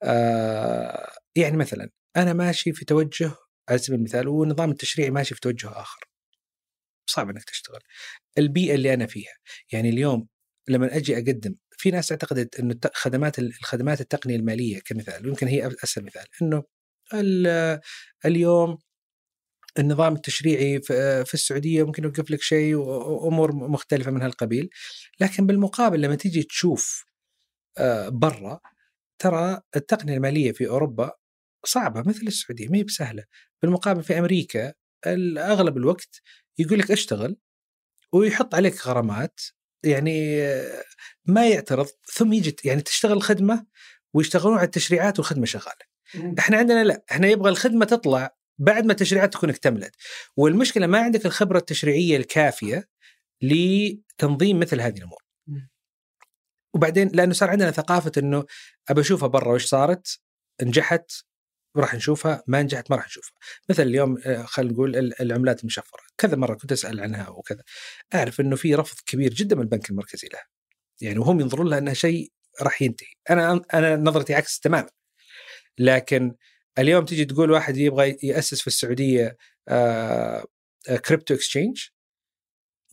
آه 0.04 1.12
يعني 1.36 1.58
مثلا 1.58 1.90
أنا 2.18 2.34
ماشي 2.34 2.74
في 2.74 2.86
توجه 2.86 3.32
على 3.70 3.78
سبيل 3.80 4.00
المثال 4.00 4.28
والنظام 4.28 4.72
التشريعي 4.72 5.10
ماشي 5.12 5.36
في 5.36 5.42
توجه 5.42 5.70
آخر. 5.82 6.06
صعب 7.08 7.30
إنك 7.30 7.44
تشتغل. 7.44 7.80
البيئة 8.38 8.76
اللي 8.76 8.94
أنا 8.94 9.06
فيها 9.08 9.34
يعني 9.74 9.90
اليوم 9.90 10.28
لما 10.70 10.96
أجي 10.98 11.16
أقدم 11.18 11.56
في 11.78 11.92
ناس 11.92 12.12
اعتقدت 12.12 12.60
إنه 12.60 12.76
خدمات 12.94 13.40
الخدمات 13.40 14.02
التقنية 14.02 14.36
المالية 14.36 14.80
كمثال 14.86 15.26
ويمكن 15.28 15.48
هي 15.48 15.68
أسهل 15.84 16.06
مثال 16.06 16.26
إنه 16.42 16.64
اليوم 18.26 18.78
النظام 19.80 20.14
التشريعي 20.16 20.82
في 21.26 21.34
السعودية 21.34 21.84
ممكن 21.84 22.04
يوقف 22.04 22.32
لك 22.32 22.42
شيء 22.42 22.76
وأمور 22.76 23.56
مختلفة 23.56 24.12
من 24.12 24.22
هالقبيل. 24.22 24.70
لكن 25.20 25.46
بالمقابل 25.48 26.02
لما 26.02 26.16
تيجي 26.16 26.44
تشوف 26.44 27.06
آه، 27.78 28.10
برا 28.10 28.60
ترى 29.22 29.62
التقنية 29.76 30.14
المالية 30.14 30.52
في 30.52 30.68
أوروبا 30.68 31.12
صعبة 31.66 32.04
مثل 32.10 32.28
السعودية 32.28 32.68
ما 32.68 32.78
هي 32.78 32.84
بسهلة 32.84 33.24
بالمقابل 33.62 34.04
في 34.04 34.20
أمريكا 34.20 34.74
أغلب 35.38 35.78
الوقت 35.78 36.22
يقول 36.58 36.80
لك 36.80 36.92
اشتغل 36.92 37.38
ويحط 38.14 38.56
عليك 38.56 38.88
غرامات 38.88 39.40
يعني 39.84 40.42
ما 41.26 41.48
يعترض 41.50 41.88
ثم 42.14 42.34
يجي 42.34 42.56
يعني 42.66 42.82
تشتغل 42.82 43.14
الخدمه 43.18 43.66
ويشتغلون 44.14 44.58
على 44.58 44.66
التشريعات 44.66 45.20
والخدمة 45.20 45.46
شغالة. 45.46 45.86
إحنا 46.40 46.58
عندنا 46.58 46.84
لا 46.84 47.04
إحنا 47.12 47.28
يبغى 47.28 47.50
الخدمة 47.50 47.86
تطلع 47.86 48.36
بعد 48.60 48.86
ما 48.86 48.92
التشريعات 48.92 49.34
تكون 49.34 49.50
اكتملت 49.50 49.96
والمشكلة 50.38 50.88
ما 50.88 51.00
عندك 51.00 51.26
الخبرة 51.26 51.58
التشريعية 51.58 52.18
الكافية 52.18 52.90
لتنظيم 53.42 54.60
مثل 54.60 54.82
هذه 54.82 54.98
الأمور. 54.98 55.22
وبعدين 56.74 57.12
لأنه 57.14 57.34
صار 57.34 57.50
عندنا 57.50 57.72
ثقافة 57.72 58.12
إنه 58.18 58.46
أبى 58.90 59.02
أشوفها 59.02 59.28
برا 59.28 59.54
وش 59.54 59.66
صارت؟ 59.66 60.20
نجحت 60.62 61.12
راح 61.78 61.96
نشوفها 61.96 62.44
ما 62.48 62.62
نجحت 62.62 62.92
ما 62.92 62.98
راح 62.98 63.06
نشوفها. 63.06 63.34
مثل 63.70 63.84
اليوم 63.84 64.18
آه، 64.26 64.44
خلينا 64.44 64.74
نقول 64.74 65.14
العملات 65.22 65.62
المشفرة. 65.62 66.02
كذا 66.18 66.36
مرة 66.36 66.56
كنت 66.56 66.72
أسأل 66.72 67.00
عنها 67.00 67.30
وكذا. 67.30 67.64
أعرف 68.16 68.40
إنه 68.42 68.56
في 68.56 68.76
رفض 68.76 68.98
كبير 69.06 69.34
جدا 69.34 69.56
من 69.56 69.62
البنك 69.62 69.90
المركزي 69.90 70.28
لها. 70.34 70.46
يعني 71.02 71.20
وهم 71.20 71.40
ينظرون 71.40 71.70
لها 71.70 71.78
إنها 71.78 71.94
شيء 71.94 72.32
راح 72.62 72.82
ينتهي. 72.82 73.14
أنا 73.30 73.62
أنا 73.74 73.96
نظرتي 73.96 74.36
عكس 74.36 74.60
تماما. 74.60 74.90
لكن 75.80 76.36
اليوم 76.80 77.06
تيجي 77.06 77.26
تقول 77.26 77.52
واحد 77.52 77.78
يبغى 77.78 78.18
يأسس 78.24 78.62
في 78.62 78.68
السعودية 78.68 79.38
آه 79.70 80.46
crypto 81.06 81.34
exchange 81.34 81.88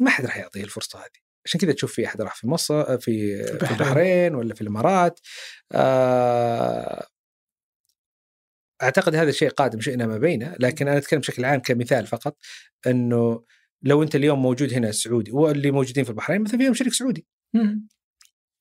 ما 0.01 0.11
حد 0.11 0.27
راح 0.27 0.37
يعطيه 0.37 0.65
الفرصة 0.65 0.99
هذه. 0.99 1.28
عشان 1.47 1.61
كذا 1.61 1.73
تشوف 1.73 1.93
في 1.93 2.07
أحد 2.07 2.23
راح 2.23 2.35
في 2.35 2.47
مصر 2.47 2.99
في, 2.99 3.43
في 3.45 3.71
البحرين. 3.71 4.35
ولا 4.35 4.55
في 4.55 4.61
الإمارات. 4.61 5.21
آه 5.73 7.07
أعتقد 8.83 9.15
هذا 9.15 9.31
الشيء 9.31 9.49
قادم 9.49 9.81
شئنا 9.81 10.07
أم 10.07 10.19
أبينا 10.19 10.57
لكن 10.61 10.89
أنا 10.89 10.99
أتكلم 10.99 11.21
بشكل 11.21 11.45
عام 11.45 11.61
كمثال 11.61 12.07
فقط 12.07 12.37
إنه 12.87 13.45
لو 13.83 14.03
أنت 14.03 14.17
اليوم 14.17 14.43
موجود 14.43 14.73
هنا 14.73 14.93
سعودي 14.93 15.33
واللي 15.33 15.71
موجودين 15.71 16.05
في 16.05 16.11
البحرين 16.11 16.43
مثلا 16.43 16.59
فيهم 16.59 16.75
شريك 16.75 16.93
سعودي. 16.93 17.27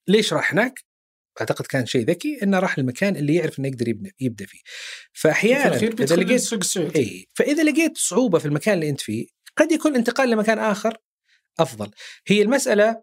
ليش 0.08 0.34
راح 0.34 0.54
هناك؟ 0.54 0.80
أعتقد 1.42 1.66
كان 1.66 1.86
شيء 1.86 2.06
ذكي 2.06 2.40
إنه 2.44 2.60
راح 2.60 2.78
المكان 2.78 3.16
اللي 3.16 3.36
يعرف 3.36 3.60
إنه 3.60 3.68
يقدر 3.68 3.88
يبنى 3.88 4.16
يبدأ 4.20 4.46
فيه. 4.46 4.60
فاحيانا 5.14 5.76
إذا 5.76 6.16
لقيت 6.16 6.32
السوق 6.32 6.60
السعودي 6.60 7.00
اي 7.00 7.28
فإذا 7.34 7.64
لقيت 7.64 7.98
صعوبة 7.98 8.40
في 8.40 8.46
المكان 8.46 8.74
اللي 8.74 8.90
أنت 8.90 9.02
فيه 9.02 9.28
قد 9.58 9.72
يكون 9.72 9.92
الانتقال 9.92 10.30
لمكان 10.30 10.60
آخر 10.60 10.98
أفضل. 11.60 11.92
هي 12.28 12.42
المسألة 12.42 13.02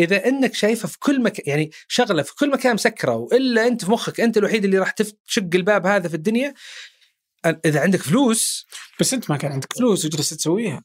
إذا 0.00 0.28
إنك 0.28 0.54
شايفه 0.54 0.88
في 0.88 0.98
كل 0.98 1.22
مكان 1.22 1.44
يعني 1.46 1.70
شغلة 1.88 2.22
في 2.22 2.34
كل 2.34 2.50
مكان 2.50 2.74
مسكرة 2.74 3.14
وإلا 3.14 3.66
أنت 3.66 3.84
في 3.84 3.90
مخك 3.90 4.20
أنت 4.20 4.36
الوحيد 4.36 4.64
اللي 4.64 4.78
راح 4.78 4.90
تشق 4.90 5.48
الباب 5.54 5.86
هذا 5.86 6.08
في 6.08 6.14
الدنيا 6.14 6.54
إذا 7.64 7.80
عندك 7.80 8.02
فلوس 8.02 8.66
بس 9.00 9.14
أنت 9.14 9.30
ما 9.30 9.36
كان 9.36 9.52
عندك 9.52 9.72
فلوس. 9.72 10.04
وجلست 10.04 10.34
تسويها. 10.34 10.84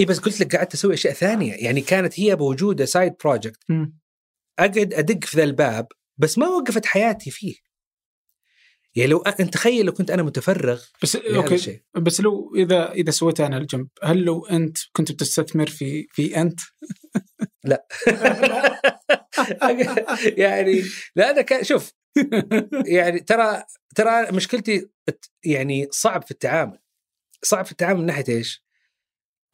اي 0.00 0.04
بس 0.04 0.18
قلت 0.18 0.40
لك 0.40 0.56
قعدت 0.56 0.74
أسوي 0.74 0.94
أشياء 0.94 1.14
ثانية 1.14 1.54
يعني 1.54 1.80
كانت 1.80 2.20
هي 2.20 2.36
بوجودها 2.36 2.86
side 2.86 3.12
project 3.24 3.60
أقعد 4.58 4.94
أدق 4.94 5.24
في 5.24 5.36
ذا 5.36 5.44
الباب 5.44 5.86
بس 6.16 6.38
ما 6.38 6.48
وقفت 6.48 6.86
حياتي 6.86 7.30
فيه. 7.30 7.54
يعني 8.96 9.10
لو 9.10 9.18
أنت 9.18 9.54
تخيل 9.54 9.86
لو 9.86 9.92
كنت 9.92 10.10
أنا 10.10 10.22
متفرغ 10.22 10.82
بس 11.02 11.16
okay 11.16 11.54
الشيء. 11.54 11.82
بس 11.94 12.20
لو 12.20 12.52
إذا 12.56 12.92
إذا 12.92 13.10
سويتها 13.10 13.46
أنا 13.46 13.58
الجنب 13.58 13.88
هل 14.02 14.24
لو 14.24 14.46
أنت 14.46 14.78
كنت 14.92 15.12
بتستثمر 15.12 15.66
في 15.66 16.06
في 16.10 16.40
أنت؟ 16.40 16.60
لا. 17.64 17.86
يعني 20.44 20.82
لا 21.16 21.30
أنا 21.30 21.42
كان 21.42 21.64
شوف 21.64 21.92
يعني 22.86 23.20
ترى 23.20 23.64
ترى 23.94 24.32
مشكلتي 24.32 24.88
يعني 25.44 25.88
صعب 25.90 26.22
في 26.22 26.30
التعامل. 26.30 26.78
صعب 27.42 27.64
في 27.64 27.72
التعامل 27.72 28.00
من 28.00 28.06
ناحية 28.06 28.24
إيش؟ 28.28 28.64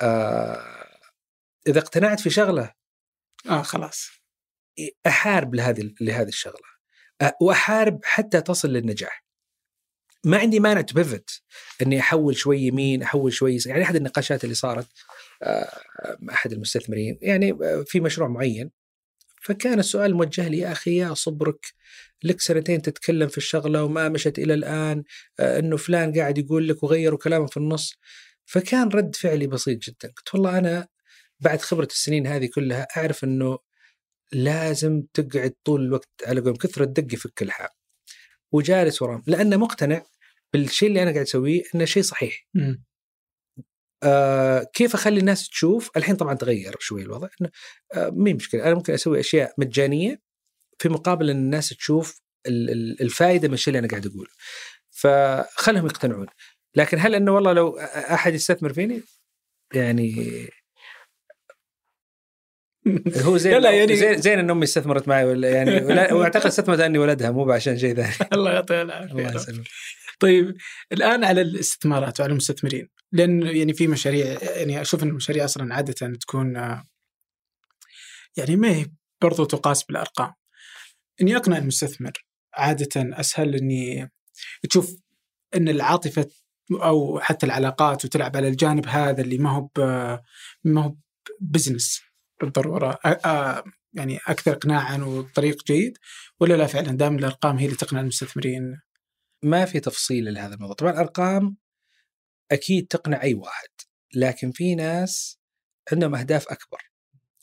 آه 0.00 0.98
إذا 1.66 1.78
اقتنعت 1.78 2.20
في 2.20 2.30
شغلة 2.30 2.74
آه 3.48 3.62
خلاص. 3.62 4.08
أحارب 5.06 5.54
لهذه 5.54 5.94
لهذه 6.00 6.28
الشغلة. 6.28 6.68
وأحارب 7.40 8.00
حتى 8.04 8.40
تصل 8.40 8.68
للنجاح. 8.68 9.27
ما 10.24 10.38
عندي 10.38 10.60
مانع 10.60 10.80
تبفت 10.80 11.42
إني 11.82 12.00
أحول 12.00 12.36
شوي 12.36 12.60
يمين 12.60 13.02
أحول 13.02 13.32
شوي 13.32 13.58
يعني 13.66 13.82
احد 13.82 13.96
النقاشات 13.96 14.44
اللي 14.44 14.54
صارت 14.54 14.86
آه، 15.42 15.80
مع 16.20 16.34
أحد 16.34 16.52
المستثمرين 16.52 17.18
يعني 17.22 17.52
آه، 17.52 17.84
في 17.86 18.00
مشروع 18.00 18.28
معين. 18.28 18.70
فكان 19.42 19.78
السؤال 19.78 20.14
موجه 20.14 20.48
لي 20.48 20.58
يا 20.58 20.72
أخي 20.72 20.96
يا 20.96 21.14
صبرك 21.14 21.66
لك 22.24 22.40
سنتين 22.40 22.82
تتكلم 22.82 23.28
في 23.28 23.38
الشغلة 23.38 23.84
وما 23.84 24.08
مشت 24.08 24.38
إلى 24.38 24.54
الآن 24.54 25.04
آه، 25.40 25.58
إنه 25.58 25.76
فلان 25.76 26.12
قاعد 26.12 26.38
يقول 26.38 26.68
لك 26.68 26.82
وغيروا 26.82 27.18
كلامه 27.18 27.46
في 27.46 27.56
النص. 27.56 27.94
فكان 28.46 28.88
رد 28.88 29.16
فعلي 29.16 29.46
بسيط 29.46 29.78
جدا. 29.82 30.08
قلت 30.16 30.34
والله 30.34 30.58
أنا 30.58 30.88
بعد 31.40 31.60
خبرة 31.60 31.88
السنين 31.90 32.26
هذه 32.26 32.48
كلها 32.54 32.86
أعرف 32.96 33.24
إنه 33.24 33.58
لازم 34.32 35.02
تقعد 35.14 35.54
طول 35.64 35.82
الوقت 35.82 36.08
على 36.26 36.40
قولهم 36.40 36.56
كثر 36.56 36.82
الدق 36.82 37.14
يفك 37.14 37.42
الحام 37.42 37.77
وجالس 38.52 39.02
وراه 39.02 39.22
لأنه 39.26 39.56
مقتنع 39.56 40.02
بالشيء 40.52 40.88
اللي 40.88 41.02
أنا 41.02 41.10
قاعد 41.10 41.26
أسويه 41.26 41.62
إنه 41.74 41.84
شيء 41.84 42.02
صحيح. 42.02 42.46
آه 44.02 44.62
كيف 44.72 44.94
أخلي 44.94 45.20
الناس 45.20 45.48
تشوف 45.48 45.90
الحين 45.96 46.16
طبعا 46.16 46.34
تغير 46.34 46.76
شوي 46.80 47.02
الوضع 47.02 47.28
إنه 47.40 47.50
آه 47.94 48.10
مين 48.10 48.36
مشكلة 48.36 48.64
أنا 48.64 48.74
ممكن 48.74 48.92
أسوي 48.92 49.20
أشياء 49.20 49.54
مجانية 49.58 50.20
في 50.78 50.88
مقابل 50.88 51.30
إن 51.30 51.36
الناس 51.36 51.68
تشوف 51.68 52.20
الفائده 53.00 53.48
من 53.48 53.54
الشيء 53.54 53.68
اللي 53.68 53.78
أنا 53.78 53.88
قاعد 53.88 54.06
أقوله. 54.06 54.30
فخلهم 54.90 55.86
يقتنعون. 55.86 56.26
لكن 56.74 56.98
هل 57.00 57.14
إنه 57.14 57.32
والله 57.34 57.52
لو 57.52 57.78
أحد 57.78 58.34
يستثمر 58.34 58.72
فيني 58.72 59.02
يعني 59.74 60.48
هو 63.16 63.36
زين 63.36 63.58
لا 63.58 63.70
يعني 63.70 63.96
زين 63.96 64.20
زين 64.20 64.38
إن 64.38 64.50
أمي 64.50 64.64
استثمرت 64.64 65.08
معي 65.08 65.24
ولا 65.24 65.50
يعني 65.50 65.84
وأعتقد 66.14 66.46
استثمرت 66.46 66.80
إني 66.80 66.98
ولدها 66.98 67.30
مو 67.30 67.52
عشان 67.52 67.78
شيء 67.78 67.94
ثاني 67.94 68.12
الله 68.32 68.52
يعطيها 68.52 68.82
العافية. 68.82 69.12
الله 69.12 69.34
يسلمك. 69.34 69.66
طيب 70.20 70.56
الآن 70.92 71.24
على 71.24 71.40
الاستثمارات 71.40 72.20
وعلى 72.20 72.30
المستثمرين. 72.30 72.88
لأن 73.12 73.42
يعني 73.42 73.72
في 73.72 73.86
مشاريع 73.86 74.38
يعني 74.42 74.80
أشوف 74.80 75.02
إن 75.02 75.08
المشاريع 75.08 75.44
أصلا 75.44 75.74
عادة 75.74 76.12
تكون 76.20 76.54
يعني 78.36 78.56
ما 78.56 78.68
هي 78.68 78.86
برضو 79.22 79.44
تقاس 79.44 79.84
بالأرقام. 79.84 80.32
إني 81.20 81.36
أقنع 81.36 81.58
المستثمر 81.58 82.12
عادة 82.54 82.88
أسهل 82.96 83.54
إني 83.54 84.10
تشوف 84.70 84.96
إن 85.56 85.68
العاطفة 85.68 86.30
أو 86.72 87.20
حتى 87.20 87.46
العلاقات 87.46 88.04
وتلعب 88.04 88.36
على 88.36 88.48
الجانب 88.48 88.86
هذا 88.86 89.20
اللي 89.20 89.38
ما 89.38 89.50
هو 89.50 89.68
ما 90.64 90.84
هو 90.84 90.96
بزنس 91.40 92.07
بالضرورة. 92.40 92.98
يعني 93.92 94.18
أكثر 94.28 94.52
اقناعا 94.52 94.96
وطريق 94.98 95.64
جيد 95.64 95.98
ولا 96.40 96.54
لا 96.54 96.66
فعلا؟ 96.66 96.96
دام 96.96 97.18
الأرقام 97.18 97.58
هي 97.58 97.64
اللي 97.64 97.76
تقنع 97.76 98.00
المستثمرين. 98.00 98.80
ما 99.42 99.64
في 99.64 99.80
تفصيل 99.80 100.34
لهذا 100.34 100.54
الموضوع. 100.54 100.74
طبعا 100.76 100.92
الأرقام 100.92 101.56
أكيد 102.52 102.86
تقنع 102.86 103.22
أي 103.22 103.34
واحد 103.34 103.68
لكن 104.14 104.52
في 104.52 104.74
ناس 104.74 105.38
عندهم 105.92 106.14
أهداف 106.14 106.48
أكبر. 106.48 106.78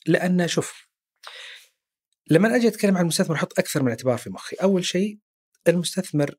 لأن 0.07 0.47
شوف 0.47 0.87
لما 2.29 2.55
أجي 2.55 2.67
أتكلم 2.67 2.95
عن 2.95 3.01
المستثمر 3.01 3.35
أحط 3.35 3.59
أكثر 3.59 3.83
من 3.83 3.89
اعتبار 3.89 4.17
في 4.17 4.29
مخي. 4.29 4.55
أول 4.55 4.85
شيء 4.85 5.19
المستثمر 5.67 6.35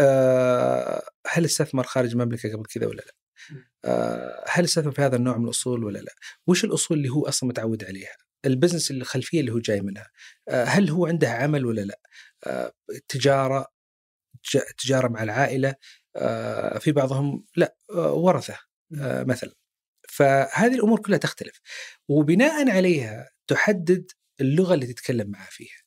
أه 0.00 1.02
هل 1.26 1.44
استثمر 1.44 1.84
خارج 1.84 2.10
المملكة 2.10 2.52
قبل 2.52 2.64
كذا 2.64 2.86
ولا 2.86 2.96
لا؟ 3.02 3.12
آه، 3.12 3.21
هل 4.48 4.64
استثمر 4.64 4.92
في 4.92 5.02
هذا 5.02 5.16
النوع 5.16 5.36
من 5.36 5.44
الأصول 5.44 5.84
ولا 5.84 5.98
لا؟ 5.98 6.14
وش 6.46 6.64
الأصول 6.64 6.98
اللي 6.98 7.08
هو 7.08 7.28
أصلا 7.28 7.48
متعود 7.48 7.84
عليها؟ 7.84 8.16
البزنس 8.44 8.90
الخلفية 8.90 9.40
اللي 9.40 9.52
هو 9.52 9.58
جاي 9.58 9.80
منها 9.80 10.10
آه، 10.48 10.64
هل 10.64 10.90
هو 10.90 11.06
عنده 11.06 11.28
عمل 11.30 11.66
ولا 11.66 11.80
لا؟ 11.80 12.00
آه، 12.46 12.72
تجارة 13.08 13.66
تجارة 14.78 15.08
مع 15.08 15.22
العائلة 15.22 15.74
في 16.78 16.92
بعضهم 16.92 17.44
لا 17.56 17.76
ورثة 17.94 18.58
مثلا 19.00 19.52
فهذه 20.08 20.74
الأمور 20.74 21.00
كلها 21.00 21.18
تختلف 21.18 21.60
وبناء 22.08 22.70
عليها 22.70 23.30
تحدد 23.46 24.10
اللغة 24.40 24.74
اللي 24.74 24.86
تتكلم 24.86 25.30
معاه 25.30 25.48
فيها 25.50 25.82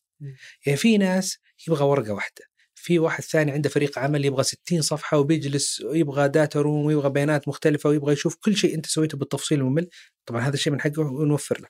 يعني 0.66 0.78
في 0.78 0.98
ناس 0.98 1.38
يبغى 1.68 1.86
ورقة 1.86 2.14
واحدة 2.14 2.46
في 2.86 3.00
واحد 3.00 3.24
ثاني 3.24 3.52
عنده 3.52 3.70
فريق 3.70 4.00
عمل 4.00 4.26
يبغى 4.26 4.44
60 4.44 4.82
صفحة 4.82 5.18
وبيجلس 5.18 5.82
ويبغى 5.82 6.28
data 6.28 6.62
room 6.62 6.86
ويبغى 6.86 7.10
بيانات 7.10 7.48
مختلفة 7.48 7.90
ويبغى 7.90 8.14
يشوف 8.14 8.36
كل 8.36 8.56
شيء 8.56 8.76
أنت 8.76 8.86
سويته 8.86 9.18
بالتفصيل 9.18 9.60
الممل 9.60 9.90
طبعا 10.26 10.42
هذا 10.42 10.54
الشيء 10.54 10.74
من 10.74 10.82
حقه 10.82 11.00
ونوفر 11.00 11.62
له. 11.62 11.68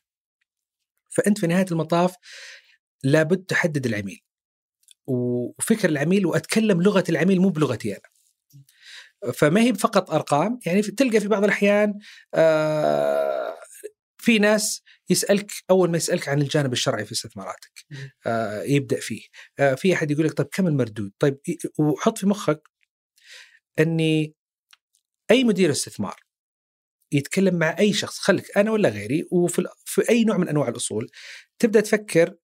فأنت 1.10 1.40
في 1.40 1.48
نهاية 1.48 1.66
المطاف 1.72 2.16
لابد 3.03 3.45
تحدد 3.45 3.85
العميل. 3.85 4.19
وفكر 5.08 5.90
العميل 5.90 6.26
وأتكلم 6.26 6.82
لغة 6.82 7.03
العميل 7.10 7.42
مو 7.42 7.50
بلغتي 7.50 7.92
أنا. 7.92 8.10
فما 9.34 9.61
هي 9.61 9.74
فقط 9.74 10.11
أرقام 10.11 10.60
يعني 10.66 10.82
تلقى 10.82 11.19
في 11.19 11.27
بعض 11.27 11.44
الأحيان 11.44 11.94
آه 12.34 13.56
في 14.25 14.39
ناس 14.39 14.83
يسألك 15.09 15.51
أول 15.69 15.91
ما 15.91 15.97
يسألك 15.97 16.29
عن 16.29 16.41
الجانب 16.41 16.73
الشرعي 16.73 17.05
في 17.05 17.11
استثماراتك 17.11 17.85
آه 18.25 18.63
يبدأ 18.63 18.99
فيه. 18.99 19.21
آه 19.59 19.75
في 19.75 19.93
أحد 19.93 20.11
يقول 20.11 20.25
لك 20.25 20.33
طيب 20.33 20.47
كم 20.47 20.67
المردود؟ 20.67 21.11
طيب 21.19 21.39
وحط 21.79 22.17
في 22.17 22.27
مخك 22.27 22.61
أني 23.79 24.35
أي 25.31 25.43
مدير 25.43 25.71
استثمار 25.71 26.15
يتكلم 27.11 27.55
مع 27.55 27.75
أي 27.79 27.93
شخص 27.93 28.19
خليك 28.19 28.57
أنا 28.57 28.71
ولا 28.71 28.89
غيري 28.89 29.27
وفي 29.31 29.63
في 29.85 30.09
أي 30.09 30.23
نوع 30.23 30.37
من 30.37 30.49
أنواع 30.49 30.67
الأصول 30.67 31.09
تبدأ 31.59 31.81
تفكر 31.81 32.35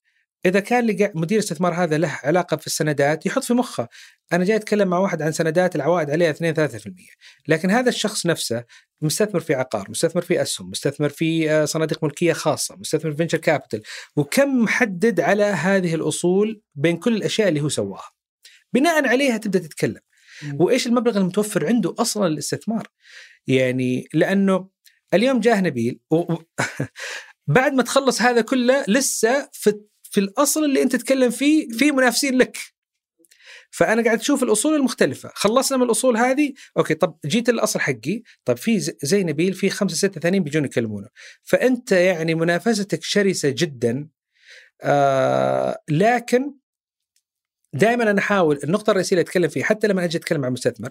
إذا 0.45 0.59
كان 0.59 1.11
مدير 1.15 1.39
الاستثمار 1.39 1.73
هذا 1.73 1.97
له 1.97 2.19
علاقة 2.23 2.57
في 2.57 2.67
السندات 2.67 3.25
يحط 3.25 3.43
في 3.43 3.53
مخه 3.53 3.87
أنا 4.33 4.45
جاي 4.45 4.55
أتكلم 4.55 4.87
مع 4.87 4.97
واحد 4.97 5.21
عن 5.21 5.31
سندات 5.31 5.75
العوائد 5.75 6.09
عليها 6.09 6.29
2 6.29 6.69
3% 6.69 6.81
لكن 7.47 7.71
هذا 7.71 7.89
الشخص 7.89 8.25
نفسه 8.25 8.63
مستثمر 9.01 9.39
في 9.39 9.53
عقار 9.53 9.85
مستثمر 9.89 10.21
في 10.21 10.41
أسهم 10.41 10.69
مستثمر 10.69 11.09
في 11.09 11.51
آه، 11.51 11.65
صناديق 11.65 12.03
ملكية 12.03 12.33
خاصة 12.33 12.75
مستثمر 12.75 13.11
في 13.11 13.17
فينشر 13.17 13.37
كابيتال 13.37 13.81
وكم 14.15 14.63
محدد 14.63 15.19
على 15.19 15.43
هذه 15.43 15.95
الأصول 15.95 16.61
بين 16.75 16.97
كل 16.97 17.15
الأشياء 17.15 17.47
اللي 17.49 17.61
هو 17.61 17.69
سواها؟ 17.69 18.11
بناء 18.73 19.07
عليها 19.07 19.37
تبدأ 19.37 19.59
تتكلم. 19.59 20.01
وإيش 20.53 20.87
المبلغ 20.87 21.17
المتوفر 21.17 21.67
عنده 21.67 21.95
أصلا 21.99 22.29
للاستثمار؟ 22.29 22.87
يعني 23.47 24.07
لأنه 24.13 24.69
اليوم 25.13 25.39
جاه 25.39 25.61
نبيل 25.61 25.99
و... 26.11 26.33
بعد 27.47 27.73
ما 27.73 27.83
تخلص 27.83 28.21
هذا 28.21 28.41
كله 28.41 28.85
لسه 28.87 29.49
في 29.51 29.81
في 30.11 30.19
الأصل 30.19 30.63
اللي 30.63 30.81
أنت 30.83 30.95
تتكلم 30.95 31.29
فيه 31.29 31.69
في 31.69 31.91
منافسين 31.91 32.37
لك. 32.37 32.57
فأنا 33.71 34.03
قاعد 34.03 34.19
أشوف 34.19 34.43
الأصول 34.43 34.75
المختلفة. 34.75 35.31
خلصنا 35.35 35.77
من 35.77 35.83
الأصول 35.83 36.17
هذه. 36.17 36.53
أوكي 36.77 36.93
طب 36.93 37.17
جيت 37.25 37.49
الاصل 37.49 37.79
حقي. 37.79 38.21
طب 38.45 38.57
في 38.57 38.79
زي 38.79 39.23
نبيل 39.23 39.53
في 39.53 39.69
خمسة 39.69 39.95
ستة 39.95 40.21
ثانيين 40.21 40.43
بيجون 40.43 40.65
يكلمونه 40.65 41.07
فأنت 41.43 41.91
يعني 41.91 42.35
منافستك 42.35 43.03
شرسة 43.03 43.49
جدا. 43.57 44.07
آه 44.81 45.83
لكن 45.89 46.53
دائما 47.73 48.11
أنا 48.11 48.19
أحاول 48.19 48.59
النقطة 48.63 48.91
الرئيسية 48.91 49.15
اللي 49.15 49.21
أتكلم 49.21 49.49
فيها 49.49 49.65
حتى 49.65 49.87
لما 49.87 50.03
أجي 50.03 50.17
أتكلم 50.17 50.41
مع 50.41 50.49
مستثمر 50.49 50.89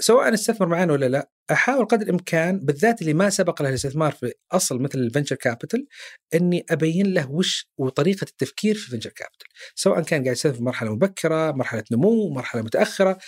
سواء 0.00 0.34
استثمر 0.34 0.68
معنا 0.68 0.92
ولا 0.92 1.08
لا 1.08 1.30
أحاول 1.50 1.84
قدر 1.84 2.02
الإمكان 2.02 2.58
بالذات 2.58 3.00
اللي 3.00 3.14
ما 3.14 3.30
سبق 3.30 3.62
له 3.62 3.68
الاستثمار 3.68 4.12
في 4.12 4.32
أصل 4.52 4.82
مثل 4.82 4.98
ال 4.98 5.03
venture 5.03 5.36
capital 5.36 5.86
إني 6.34 6.66
أبين 6.70 7.14
له 7.14 7.30
وش 7.30 7.70
وطريقة 7.78 8.24
التفكير 8.24 8.74
في 8.74 8.86
ال 8.86 8.89
venture 8.89 9.10
capital 9.10 9.48
سواء 9.74 10.02
كان 10.02 10.22
قاعد 10.22 10.36
يستثمر 10.36 10.54
في 10.54 10.62
مرحلة 10.62 10.94
مبكرة 10.94 11.52
مرحلة 11.52 11.84
نمو 11.92 12.30
مرحلة 12.30 12.62
متأخرة. 12.62 13.18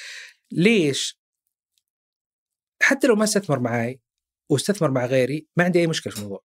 ليش؟ 0.52 1.18
حتى 2.82 3.06
لو 3.06 3.16
ما 3.16 3.24
استثمر 3.24 3.58
معي 3.60 4.00
واستثمر 4.50 4.90
مع 4.90 5.06
غيري 5.06 5.46
ما 5.56 5.64
عندي 5.64 5.80
أي 5.80 5.86
مشكلة 5.86 6.12
في 6.12 6.18
الموضوع. 6.18 6.44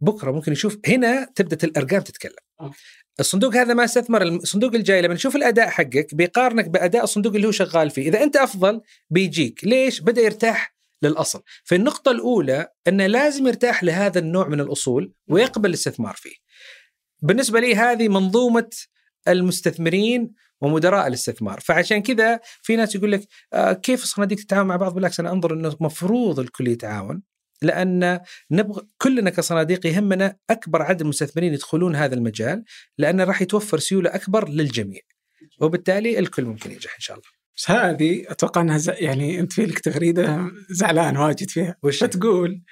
بكرة 0.00 0.30
ممكن 0.30 0.52
يشوف 0.52 0.78
هنا 0.88 1.24
تبدأ 1.34 1.66
الأرقام 1.66 2.02
تتكلم. 2.02 2.70
الصندوق 3.20 3.54
هذا 3.56 3.74
ما 3.74 3.84
استثمر 3.84 4.22
الصندوق 4.22 4.74
الجاي 4.74 5.02
لما 5.02 5.14
نشوف 5.14 5.36
الأداء 5.36 5.68
حقك 5.68 6.14
بيقارنك 6.14 6.68
بأداء 6.68 7.04
الصندوق 7.04 7.34
اللي 7.34 7.46
هو 7.46 7.50
شغال 7.50 7.90
فيه. 7.90 8.08
إذا 8.08 8.22
أنت 8.22 8.36
أفضل 8.36 8.80
بيجيك. 9.10 9.64
ليش؟ 9.64 10.00
بدأ 10.00 10.22
يرتاح 10.22 10.74
للأصل. 11.02 11.42
فالنقطه 11.64 12.10
الأولى 12.10 12.68
أنه 12.88 13.06
لازم 13.06 13.46
يرتاح 13.46 13.84
لهذا 13.84 14.18
النوع 14.18 14.48
من 14.48 14.60
الأصول 14.60 15.12
ويقبل 15.28 15.68
الاستثمار 15.68 16.14
فيه. 16.16 16.34
بالنسبة 17.22 17.60
لي 17.60 17.74
هذه 17.74 18.08
منظومة 18.08 18.70
المستثمرين 19.28 20.32
ومدراء 20.60 21.06
الاستثمار. 21.06 21.60
فعشان 21.60 22.02
كذا 22.02 22.40
في 22.62 22.76
ناس 22.76 22.94
يقول 22.94 23.12
لك 23.12 23.20
آه 23.52 23.72
كيف 23.72 24.02
الصناديق 24.02 24.38
تتعاون 24.38 24.66
مع 24.66 24.76
بعض؟ 24.76 24.94
بالعكس 24.94 25.20
أنا 25.20 25.32
أنظر 25.32 25.54
إنه 25.54 25.76
مفروض 25.80 26.40
الكل 26.40 26.68
يتعاون. 26.68 27.22
لأن 27.62 28.20
نبغى 28.50 28.82
كلنا 28.98 29.30
كصناديق 29.30 29.86
يهمنا 29.86 30.36
أكبر 30.50 30.82
عدد 30.82 31.00
المستثمرين 31.00 31.54
يدخلون 31.54 31.96
هذا 31.96 32.14
المجال 32.14 32.64
لأنه 32.98 33.24
راح 33.24 33.42
يتوفر 33.42 33.78
سيولة 33.78 34.14
أكبر 34.14 34.48
للجميع 34.48 35.00
وبالتالي 35.60 36.18
الكل 36.18 36.44
ممكن 36.44 36.72
ينجح 36.72 36.94
إن 36.94 37.00
شاء 37.00 37.16
الله. 37.16 37.28
بس 37.56 37.70
هذه 37.70 38.24
أتوقع 38.28 38.60
إنها 38.60 38.80
يعني 38.88 39.40
أنت 39.40 39.52
في 39.52 39.66
لك 39.66 39.78
تغريدة 39.78 40.50
زعلان 40.70 41.16
واجد 41.16 41.50
فيها 41.50 41.76
وش 41.82 42.04
فتقول 42.04 42.62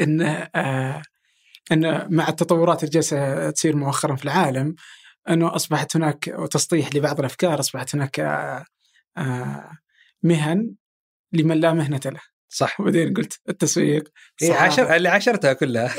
إن 0.00 0.22
آه 0.54 1.02
إن 1.72 2.14
مع 2.14 2.28
التطورات 2.28 2.80
اللي 2.80 2.90
جالسة 2.90 3.50
تصير 3.50 3.76
مؤخرا 3.76 4.16
في 4.16 4.24
العالم 4.24 4.74
إنه 5.28 5.56
أصبحت 5.56 5.96
هناك 5.96 6.24
تسطيح 6.50 6.94
لبعض 6.94 7.18
الأفكار 7.18 7.60
أصبحت 7.60 7.94
هناك 7.94 8.20
آه 8.20 8.64
آه 9.16 9.70
مهن 10.22 10.74
لمن 11.32 11.60
لا 11.60 11.72
مهنة 11.72 12.00
له. 12.06 12.33
صح. 12.54 12.76
وبعدين 12.80 13.14
قلت 13.14 13.40
التسويق. 13.48 14.08
إيه 14.42 14.54
عشر 14.54 14.96
اللي 14.96 15.08
عشرتها 15.08 15.52
كلها. 15.52 15.88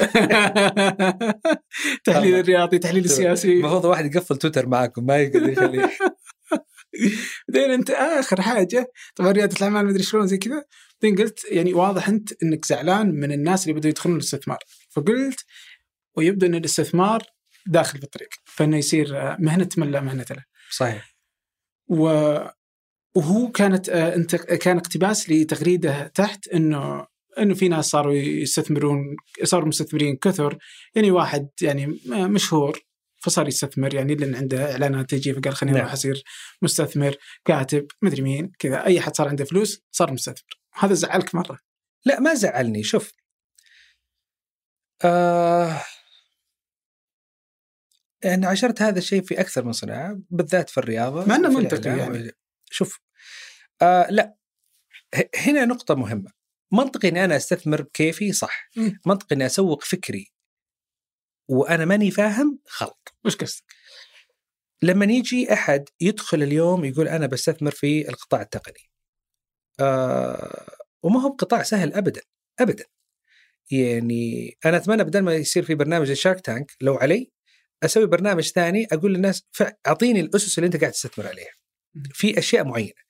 تحليل 2.05 2.35
الرياضي 2.35 2.79
تحليل 2.79 3.05
السياسي. 3.05 3.53
المفروض 3.53 3.85
واحد 3.85 4.15
يقفل 4.15 4.37
تويتر 4.37 4.67
معاكم 4.67 5.05
ما 5.05 5.17
يقدر 5.17 5.49
يخليه. 5.49 5.89
بعدين 7.49 7.71
انت 7.71 7.89
آخر 7.89 8.41
حاجة 8.41 8.91
طبعا 9.15 9.31
ريادة 9.31 9.57
الأعمال 9.57 9.85
مدري 9.85 10.03
شلون 10.03 10.27
زي 10.27 10.37
كذا. 10.37 10.65
بعدين 11.01 11.17
قلت 11.17 11.45
يعني 11.51 11.73
واضح 11.73 12.09
أنت 12.09 12.43
إنك 12.43 12.65
زعلان 12.65 13.11
من 13.11 13.31
الناس 13.31 13.63
اللي 13.63 13.79
بدوا 13.79 13.89
يدخلون 13.89 14.15
الاستثمار. 14.15 14.59
فقلت 14.89 15.45
ويبدو 16.17 16.45
إن 16.45 16.55
الاستثمار 16.55 17.23
داخل 17.65 17.99
في 17.99 18.03
الطريق 18.03 18.29
فإنه 18.45 18.77
يصير 18.77 19.35
مهنة 19.39 19.69
من 19.77 19.91
لا 19.91 20.01
مهنة 20.01 20.25
له. 20.31 20.43
صحيح. 20.71 21.15
و 21.89 22.07
وهو 23.15 23.51
كانت 23.51 23.89
آه، 23.89 24.15
انت 24.15 24.35
كان 24.35 24.77
اقتباس 24.77 25.29
لتغريدة 25.29 26.07
تحت 26.07 26.47
إنه 26.47 27.07
إنه 27.39 27.53
في 27.53 27.67
ناس 27.67 27.85
صاروا 27.85 28.13
يستثمرون 28.13 29.15
صاروا 29.43 29.67
مستثمرين 29.67 30.15
كثر. 30.15 30.57
يعني 30.95 31.11
واحد 31.11 31.49
يعني 31.61 31.99
مشهور 32.07 32.79
فصار 33.17 33.47
يستثمر 33.47 33.93
يعني 33.93 34.15
لأن 34.15 34.35
عنده 34.35 34.71
إعلانات 34.71 35.09
تجي 35.09 35.33
فقال 35.33 35.55
خليني 35.55 35.77
أروح 35.77 35.85
نعم. 35.85 35.93
أصير 35.93 36.23
مستثمر 36.61 37.15
كاتب 37.45 37.87
مدري 38.01 38.21
مين 38.21 38.51
كذا. 38.59 38.85
أي 38.85 39.01
حد 39.01 39.15
صار 39.15 39.27
عنده 39.27 39.45
فلوس 39.45 39.81
صار 39.91 40.13
مستثمر. 40.13 40.59
هذا 40.73 40.93
زعلك 40.93 41.35
مرة؟ 41.35 41.59
لا 42.05 42.19
ما 42.19 42.33
زعلني. 42.33 42.83
شوف 42.83 43.11
آه 45.03 45.81
يعني 48.23 48.45
عشرت 48.45 48.81
هذا 48.81 48.97
الشيء 48.97 49.21
في 49.21 49.39
أكثر 49.39 49.65
من 49.65 49.71
صناعة 49.71 50.19
بالذات 50.29 50.69
في 50.69 50.77
الرياضة 50.77 51.25
مع 51.25 51.35
إنه 51.35 51.49
منطقي 51.49 51.97
يعني. 51.97 52.31
شوف 52.71 53.04
آه 53.81 54.07
لا. 54.09 54.35
هنا 55.35 55.65
نقطة 55.65 55.95
مهمة. 55.95 56.31
منطقي 56.71 57.07
إني 57.09 57.25
أنا 57.25 57.35
أستثمر 57.35 57.81
بكيفي 57.81 58.33
صح. 58.33 58.69
منطقي 59.05 59.35
إني 59.35 59.45
أسوق 59.45 59.83
فكري 59.83 60.31
وأنا 61.49 61.85
ماني 61.85 62.11
فاهم 62.11 62.59
غلط 62.81 63.13
وش 63.25 63.35
قصدك؟ 63.35 63.63
لما 64.81 65.05
يجي 65.05 65.53
أحد 65.53 65.89
يدخل 66.01 66.43
اليوم 66.43 66.85
يقول 66.85 67.07
أنا 67.07 67.27
بستثمر 67.27 67.71
في 67.71 68.09
القطاع 68.09 68.41
التقني. 68.41 68.89
آه 69.79 70.65
وما 71.03 71.21
هو 71.21 71.29
بقطاع 71.29 71.63
سهل 71.63 71.93
ابدا 71.93 72.21
ابدا. 72.59 72.85
يعني 73.71 74.57
أنا 74.65 74.77
أتمنى 74.77 75.03
بدل 75.03 75.19
ما 75.19 75.35
يصير 75.35 75.63
في 75.63 75.75
برنامج 75.75 76.09
الشارك 76.09 76.41
تانك 76.41 76.71
لو 76.81 76.95
علي 76.95 77.31
أسوي 77.83 78.05
برنامج 78.05 78.51
ثاني 78.51 78.87
أقول 78.91 79.13
للناس 79.13 79.43
اعطيني 79.87 80.19
الأسس 80.19 80.57
اللي 80.57 80.65
أنت 80.65 80.77
قاعد 80.77 80.91
تستثمر 80.91 81.27
عليها. 81.27 81.51
في 82.13 82.39
أشياء 82.39 82.63
معينة. 82.65 83.04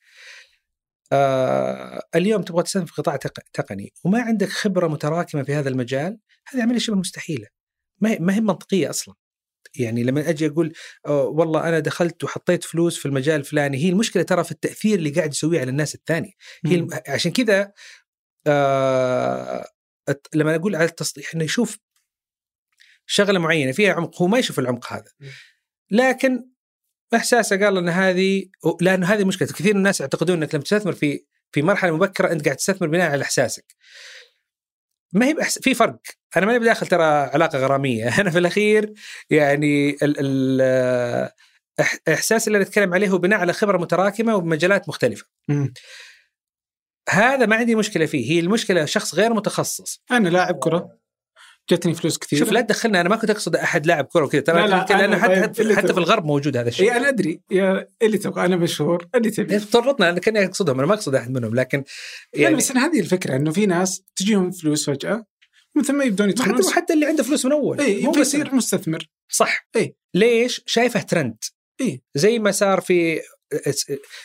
آه 1.11 2.01
اليوم 2.15 2.41
تبغى 2.41 2.63
تستثمر 2.63 2.85
في 2.85 2.93
قطاع 2.93 3.15
تقني 3.53 3.93
وما 4.03 4.21
عندك 4.21 4.49
خبرة 4.49 4.87
متراكمة 4.87 5.43
في 5.43 5.53
هذا 5.53 5.69
المجال 5.69 6.19
هذه 6.47 6.61
عمليه 6.61 6.79
شبه 6.79 6.95
مستحيلة. 6.95 7.47
ما 8.01 8.35
هي 8.35 8.41
منطقية 8.41 8.89
أصلا. 8.89 9.15
يعني 9.75 10.03
لما 10.03 10.29
أجي 10.29 10.47
أقول 10.47 10.73
والله 11.07 11.69
أنا 11.69 11.79
دخلت 11.79 12.23
وحطيت 12.23 12.63
فلوس 12.63 12.97
في 12.97 13.05
المجال 13.05 13.39
الفلاني. 13.39 13.77
هي 13.77 13.89
المشكلة 13.89 14.23
ترى 14.23 14.43
في 14.43 14.51
التأثير 14.51 14.97
اللي 14.99 15.09
قاعد 15.09 15.31
يسويه 15.31 15.59
على 15.59 15.69
الناس 15.69 15.95
الثانية 15.95 16.31
هي 16.65 16.87
عشان 17.07 17.31
كذا 17.31 17.71
آه 18.47 19.65
لما 20.33 20.55
أقول 20.55 20.75
على 20.75 20.85
التسطيح 20.85 21.33
انه 21.35 21.43
يشوف 21.43 21.77
شغلة 23.05 23.39
معينة 23.39 23.71
فيها 23.71 23.93
عمق 23.93 24.21
هو 24.21 24.27
ما 24.27 24.39
يشوف 24.39 24.59
العمق 24.59 24.93
هذا. 24.93 25.11
لكن 25.91 26.49
احساسه 27.13 27.57
قال 27.65 27.77
إن 27.77 27.89
هذه 27.89 28.45
لأنه 28.81 29.07
هذه 29.07 29.23
مشكلة. 29.23 29.47
كثير 29.47 29.73
من 29.73 29.77
الناس 29.77 30.01
يعتقدون 30.01 30.37
إنك 30.37 30.55
لما 30.55 30.63
تستثمر 30.63 30.93
في 30.93 31.25
في 31.51 31.61
مرحلة 31.61 31.95
مبكرة 31.95 32.31
أنت 32.31 32.45
قاعد 32.45 32.55
تستثمر 32.57 32.87
بناء 32.87 33.11
على 33.11 33.23
إحساسك. 33.23 33.75
ما 35.13 35.25
هي 35.25 35.33
بأحس... 35.33 35.59
في 35.59 35.73
فرق. 35.73 35.99
أنا 36.37 36.45
ماني 36.45 36.59
بداخل 36.59 36.87
ترى 36.87 37.03
علاقة 37.03 37.59
غرامية. 37.59 38.07
أنا 38.21 38.29
في 38.31 38.37
الأخير 38.37 38.93
يعني 39.29 39.89
ال... 39.89 40.15
ال... 40.19 41.29
إح- 41.81 41.97
إحساس 42.07 42.47
اللي 42.47 42.59
نتكلم 42.59 42.93
عليه 42.93 43.09
هو 43.09 43.17
بناء 43.17 43.39
على 43.39 43.53
خبرة 43.53 43.77
متراكمة 43.77 44.35
وبمجالات 44.35 44.89
مختلفة. 44.89 45.25
مم. 45.47 45.73
هذا 47.09 47.45
ما 47.45 47.55
عندي 47.55 47.75
مشكلة 47.75 48.05
فيه. 48.05 48.31
هي 48.31 48.39
المشكلة 48.39 48.85
شخص 48.85 49.15
غير 49.15 49.33
متخصص. 49.33 50.03
أنا 50.11 50.29
لاعب 50.29 50.59
كرة. 50.59 51.04
جتني 51.71 51.93
فلوس 51.93 52.17
كثير 52.17 52.39
شوف 52.39 52.51
لا 52.51 52.61
تدخلنا 52.61 53.01
أنا 53.01 53.09
ما 53.09 53.15
كنت 53.15 53.29
أقصد 53.29 53.55
أحد 53.55 53.85
لاعب 53.85 54.05
كرة 54.05 54.25
وكذا 54.25 54.41
ترى 54.41 54.61
لا، 54.61 54.67
لا، 54.67 54.85
لأنه 54.89 55.17
حتى 55.17 55.63
طيب، 55.63 55.71
حتى, 55.71 55.93
في. 55.93 55.99
الغرب 55.99 56.25
موجود 56.25 56.57
هذا 56.57 56.67
الشيء 56.67 56.91
اي 56.91 56.97
أنا 56.97 57.09
أدري 57.09 57.41
يا 57.51 57.87
اللي 58.01 58.17
تبغى 58.17 58.45
أنا 58.45 58.55
مشهور 58.55 59.07
اللي 59.15 59.29
تبي 59.29 59.59
تطرطنا 59.59 60.09
أنا 60.09 60.19
كأني 60.19 60.45
أقصدهم 60.45 60.77
أنا 60.77 60.87
ما 60.87 60.93
أقصد 60.93 61.15
أحد 61.15 61.31
منهم 61.31 61.55
لكن 61.55 61.83
يعني 62.33 62.55
بس 62.55 62.71
هذه 62.71 62.99
الفكرة 62.99 63.35
إنه 63.35 63.51
في 63.51 63.65
ناس 63.65 64.03
تجيهم 64.15 64.51
فلوس 64.51 64.89
فجأة 64.89 65.25
ومن 65.75 65.85
ثم 65.85 66.01
يبدون 66.01 66.27
ما 66.27 66.31
يدخلون 66.31 66.63
حتى 66.63 66.73
حتى 66.73 66.93
اللي 66.93 67.05
عنده 67.05 67.23
فلوس 67.23 67.45
من 67.45 67.51
أول 67.51 67.79
اي 67.79 68.03
يصير 68.17 68.55
مستثمر 68.55 69.07
صح 69.29 69.67
إيه. 69.75 69.95
ليش؟ 70.13 70.61
شايفه 70.65 71.01
ترند 71.01 71.37
إيه. 71.81 72.01
زي 72.15 72.39
ما 72.39 72.51
صار 72.51 72.81
في 72.81 73.21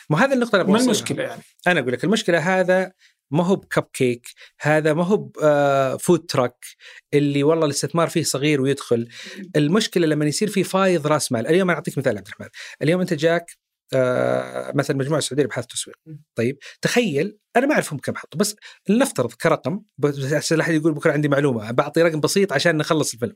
مو 0.09 0.17
هذا 0.17 0.33
النقطة 0.33 0.61
اللي 0.61 0.71
ما. 0.71 0.79
المشكلة 0.79 1.23
يعني؟ 1.23 1.41
أنا 1.67 1.79
أقول 1.79 1.93
لك 1.93 2.03
المشكلة 2.03 2.39
هذا 2.39 2.91
ما 3.31 3.45
هو 3.45 3.55
بكب 3.55 3.83
كيك 3.93 4.27
هذا 4.61 4.93
ما 4.93 5.03
هو 5.03 5.29
آه، 5.43 5.97
food 5.97 6.25
truck 6.25 6.65
اللي 7.13 7.43
والله 7.43 7.65
الاستثمار 7.65 8.07
فيه 8.07 8.23
صغير 8.23 8.61
ويدخل. 8.61 9.07
المشكلة 9.55 10.07
لما 10.07 10.25
يصير 10.25 10.47
في 10.49 10.63
فايض 10.63 11.07
راس 11.07 11.31
مال 11.31 11.47
اليوم 11.47 11.69
أنا 11.69 11.77
أعطيك 11.77 11.97
مثال 11.97 12.17
عبد 12.17 12.27
الرحمن. 12.27 12.47
اليوم 12.81 13.01
أنت 13.01 13.13
جاك 13.13 13.51
آه، 13.93 14.71
مثلا 14.75 14.97
مجموعة 14.97 15.17
السعودية 15.17 15.43
للأبحاث 15.43 15.63
والتسويق 15.63 15.95
طيب 16.35 16.57
تخيل 16.81 17.37
أنا 17.55 17.65
ما 17.65 17.73
اعرف 17.73 17.93
هم 17.93 17.99
كم 17.99 18.15
حطوا 18.15 18.39
بس 18.39 18.55
لنفترض 18.89 19.33
كرقم 19.33 19.81
بس 19.97 20.53
لا 20.53 20.61
أحد 20.61 20.73
يقول 20.73 20.93
بكره 20.93 21.11
عندي 21.11 21.27
معلومة 21.27 21.71
بعطي 21.71 22.01
رقم 22.01 22.19
بسيط 22.19 22.53
عشان 22.53 22.77
نخلص 22.77 23.13
الفيلم. 23.13 23.33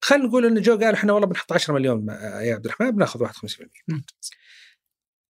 خلينا 0.00 0.24
نقول 0.26 0.46
انه 0.46 0.60
جو 0.60 0.78
قال 0.78 0.94
إحنا 0.94 1.12
والله 1.12 1.28
بنحط 1.28 1.52
10 1.52 1.74
مليون 1.74 2.10
آه، 2.10 2.40
يا 2.40 2.54
عبد 2.54 2.64
الرحمن 2.64 2.90
بناخذ 2.90 3.24
51% 3.24 3.82
ممتاز. 3.88 4.30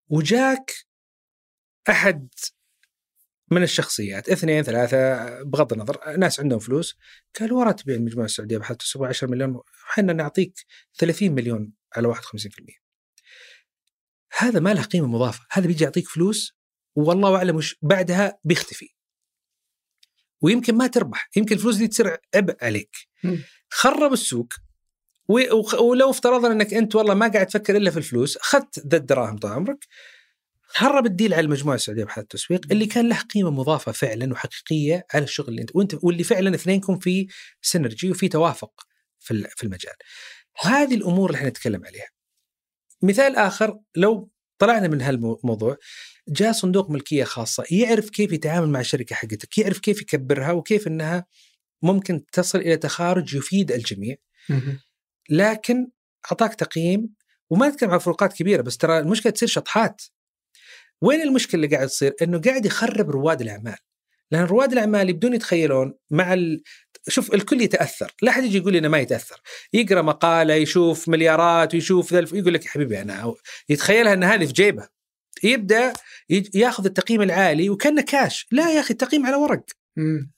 وجاك 0.08 0.72
أحد 1.88 2.28
من 3.50 3.62
الشخصيات. 3.62 4.28
اثنين 4.28 4.62
ثلاثة 4.62 5.42
بغض 5.42 5.72
النظر 5.72 6.16
ناس 6.16 6.40
عندهم 6.40 6.58
فلوس. 6.58 6.96
قالوا 7.40 7.60
ورا 7.60 7.72
تبيع 7.72 7.96
المجموعة 7.96 8.26
السعودية 8.26 8.58
بحالة 8.58 8.78
تسوى 8.78 9.08
10 9.08 9.28
مليون 9.28 9.60
إحنا 9.90 10.12
نعطيك 10.12 10.54
30 10.98 11.32
مليون 11.32 11.72
على 11.96 12.14
51% 12.14 12.18
هذا 14.38 14.60
ما 14.60 14.74
له 14.74 14.82
قيمة 14.82 15.06
مضافة. 15.06 15.46
هذا 15.50 15.66
بيجي 15.66 15.84
يعطيك 15.84 16.08
فلوس 16.08 16.58
والله 16.94 17.36
أعلم 17.36 17.56
وش 17.56 17.76
بعدها 17.82 18.38
بيختفي. 18.44 18.88
ويمكن 20.40 20.74
ما 20.74 20.86
تربح. 20.86 21.28
يمكن 21.36 21.54
الفلوس 21.54 21.76
دي 21.76 21.88
تصير 21.88 22.16
عبء 22.34 22.56
عليك. 22.62 22.96
خرب 23.70 24.12
السوق. 24.12 24.48
ولو 25.80 26.10
افترضنا 26.10 26.52
إنك 26.52 26.74
أنت 26.74 26.94
والله 26.94 27.14
ما 27.14 27.28
قاعد 27.28 27.46
تفكر 27.46 27.76
إلا 27.76 27.90
في 27.90 27.96
الفلوس 27.96 28.36
اخذت 28.36 28.86
ذا 28.86 28.96
الدراهم 28.96 29.38
طال 29.38 29.52
عمرك. 29.52 29.86
خرب 30.70 31.06
الديل 31.06 31.34
على 31.34 31.44
المجموعة 31.44 31.74
السعودية 31.74 32.04
بحالة 32.04 32.22
التسويق 32.22 32.66
اللي 32.70 32.86
كان 32.86 33.08
له 33.08 33.20
قيمة 33.20 33.50
مضافة 33.50 33.92
فعلا 33.92 34.32
وحقيقية 34.32 35.06
على 35.14 35.24
الشغل 35.24 35.48
اللي 35.48 35.62
أنت 35.62 35.76
وأنت 35.76 35.94
واللي 36.02 36.24
فعلا 36.24 36.54
اثنينكم 36.54 36.98
في 36.98 37.26
سينرجي 37.62 38.10
وفي 38.10 38.28
توافق 38.28 38.86
في 39.18 39.48
في 39.56 39.64
المجال. 39.64 39.94
هذه 40.60 40.94
الأمور 40.94 41.30
اللي 41.30 41.38
إحنا 41.38 41.48
نتكلم 41.48 41.86
عليها. 41.86 42.08
مثال 43.02 43.36
آخر 43.36 43.78
لو 43.96 44.30
طلعنا 44.58 44.88
من 44.88 45.00
هالموضوع 45.02 45.76
جاء 46.28 46.52
صندوق 46.52 46.90
ملكية 46.90 47.24
خاصة 47.24 47.64
يعرف 47.70 48.10
كيف 48.10 48.32
يتعامل 48.32 48.68
مع 48.68 48.80
الشركة 48.80 49.14
حقتك، 49.14 49.58
يعرف 49.58 49.78
كيف 49.78 50.02
يكبرها 50.02 50.52
وكيف 50.52 50.86
إنها 50.86 51.26
ممكن 51.82 52.24
تصل 52.32 52.58
إلى 52.58 52.76
تخارج 52.76 53.34
يفيد 53.34 53.72
الجميع. 53.72 54.16
لكن 55.30 55.88
أعطاك 56.26 56.54
تقييم 56.54 57.08
وما 57.50 57.68
نتكلم 57.68 57.90
عن 57.90 57.98
فروقات 57.98 58.32
كبيرة 58.32 58.62
بس 58.62 58.76
ترى 58.76 58.98
المشكلة 58.98 59.32
تصير 59.32 59.48
شطحات. 59.48 60.02
وين 61.02 61.20
المشكلة 61.22 61.64
اللي 61.64 61.76
قاعد 61.76 61.88
تصير؟ 61.88 62.14
إنه 62.22 62.40
قاعد 62.40 62.66
يخرب 62.66 63.10
رواد 63.10 63.40
الأعمال. 63.40 63.76
لأن 64.30 64.44
رواد 64.44 64.72
الأعمال 64.72 65.10
يبدون 65.10 65.34
يتخيلون 65.34 65.94
مع 66.10 66.34
ال... 66.34 66.62
شوف 67.08 67.34
الكل 67.34 67.60
يتأثر، 67.60 68.12
لا 68.22 68.30
أحد 68.30 68.44
يجي 68.44 68.58
يقول 68.58 68.72
لي 68.72 68.78
إنه 68.78 68.88
ما 68.88 68.98
يتأثر، 68.98 69.40
يقرأ 69.72 70.02
مقالة 70.02 70.54
يشوف 70.54 71.08
مليارات 71.08 71.74
ويشوف 71.74 72.12
ذا 72.12 72.18
الف- 72.18 72.32
يقول 72.32 72.54
لك 72.54 72.64
يا 72.64 72.70
حبيبي 72.70 73.02
أنا 73.02 73.34
يتخيلها 73.68 74.12
ان 74.12 74.24
هذه 74.24 74.46
في 74.46 74.52
جيبه. 74.52 74.88
يبدأ 75.42 75.92
ياخذ 76.54 76.84
التقييم 76.84 77.22
العالي 77.22 77.70
وكأنه 77.70 78.02
كاش، 78.02 78.46
لا 78.50 78.70
يا 78.72 78.80
أخي 78.80 78.90
التقييم 78.90 79.26
على 79.26 79.36
ورق. 79.36 79.64
مم. 79.96 80.32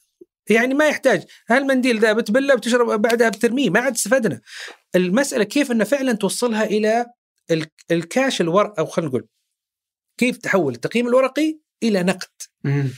يعني 0.51 0.75
ما 0.75 0.89
يحتاج 0.89 1.25
هالمنديل 1.49 1.99
ذا 1.99 2.13
بتبله 2.13 2.55
بتشرب 2.55 3.03
بعدها 3.03 3.29
بترميه 3.29 3.71
ما 3.71 3.81
عاد 3.81 3.95
استفدنا 3.95 4.41
المسألة 4.97 5.45
كيف 5.45 5.71
إنه 5.73 5.85
فعلا 5.85 6.13
توصلها 6.13 6.65
إلى 6.65 7.07
ال- 7.51 7.67
الكاش 7.91 8.41
الورق 8.41 8.79
أو 8.79 8.87
خلينا 8.87 9.09
نقول 9.09 9.27
كيف 10.21 10.37
تحول 10.37 10.75
التقييم 10.75 11.09
الورقي 11.09 11.61
إلى 11.83 12.03
نقد. 12.03 12.29
مم. 12.65 12.91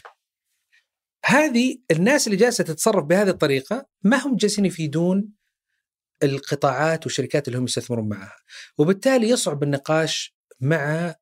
هذه 1.24 1.78
الناس 1.90 2.26
اللي 2.26 2.36
جالسة 2.36 2.64
تتصرف 2.64 3.04
بهذه 3.04 3.28
الطريقة 3.28 3.86
ما 4.02 4.16
هم 4.16 4.36
جالسين 4.36 4.64
يفيدون 4.64 5.32
القطاعات 6.22 7.06
والشركات 7.06 7.48
اللي 7.48 7.58
هم 7.58 7.64
يستثمرون 7.64 8.08
معها. 8.08 8.36
وبالتالي 8.78 9.28
يصعب 9.28 9.62
النقاش 9.62 10.36
مع 10.60 11.14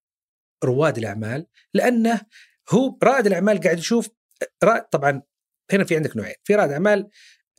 رواد 0.65 0.99
الأعمال 0.99 1.47
لأنه 1.75 2.21
هو 2.71 2.99
رائد 3.03 3.27
الأعمال 3.27 3.61
قاعد 3.61 3.79
يشوف 3.79 4.09
رائد 4.65 4.83
طبعا 4.83 5.23
هنا 5.73 5.85
في 5.85 5.97
عندك 5.97 6.17
نوعين. 6.17 6.35
في 6.45 6.55
رائد 6.55 6.71
أعمال 6.71 7.09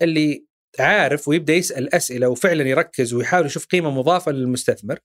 اللي 0.01 0.45
عارف 0.79 1.27
ويبدأ 1.27 1.53
يسأل 1.53 1.95
أسئلة 1.95 2.27
وفعلا 2.27 2.63
يركز 2.63 3.13
ويحاول 3.13 3.45
يشوف 3.45 3.65
قيمة 3.65 3.91
مضافة 3.91 4.31
للمستثمر. 4.31 4.99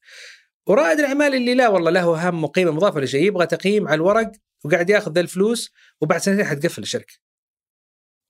ورائد 0.66 0.98
الأعمال 0.98 1.34
اللي 1.34 1.54
لا 1.54 1.68
والله 1.68 1.90
له 1.90 2.28
هم 2.28 2.44
وقيمه 2.44 2.70
مضافة 2.70 3.00
لشيء 3.00 3.22
يبغى 3.26 3.46
تقييم 3.46 3.88
على 3.88 3.94
الورق 3.94 4.32
وقاعد 4.64 4.90
ياخذ 4.90 5.12
ذا 5.12 5.20
الفلوس 5.20 5.72
وبعد 6.00 6.20
سنتين 6.20 6.44
حتقفل 6.44 6.82
الشركة 6.82 7.14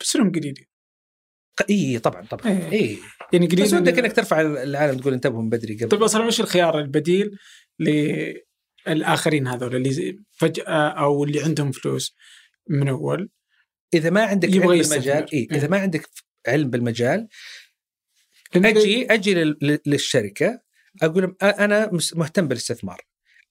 بس 0.01 0.17
انهم 0.17 0.33
قليلين 0.33 0.67
إي 1.71 1.99
طبعا 1.99 2.27
طبعا 2.27 2.53
إيه. 2.53 2.73
إي 2.73 2.99
يعني 3.33 3.47
قليل 3.47 3.65
بس 3.65 3.73
ودك 3.75 3.95
إن- 3.95 3.99
إنك 3.99 4.13
ترفع 4.13 4.41
العالم 4.41 4.99
تقول 4.99 5.13
انتبهوا 5.13 5.43
من 5.43 5.49
بدري 5.49 5.75
قبل 5.77 5.89
طيب 5.89 6.03
أصلا 6.03 6.25
وش 6.27 6.41
الخيار 6.41 6.79
البديل 6.81 7.39
للآخرين 8.87 9.47
هذول 9.47 9.77
اللي 9.77 10.19
فجاه 10.33 10.65
أو 10.89 11.25
اللي 11.25 11.43
عندهم 11.43 11.73
فلوس 11.73 12.17
من 12.69 12.89
أول 12.89 13.31
إذا 13.95 14.11
ما 14.11 14.25
عندك 14.25 14.49
علم. 14.51 14.61
بالمجال 14.69 15.33
إيه؟ 15.33 15.49
إذا 15.51 15.63
إيه. 15.63 15.69
ما 15.69 15.79
عندك 15.79 16.09
علم 16.47 16.71
بالمجال 16.71 17.29
أجي 18.57 19.07
أجي 19.13 19.35
لل- 19.35 19.59
لل- 19.63 19.81
للشركة 19.87 20.66
أقول 21.03 21.37
أنا 21.43 21.91
مهتم 22.15 22.49
بالاستثمار. 22.49 23.01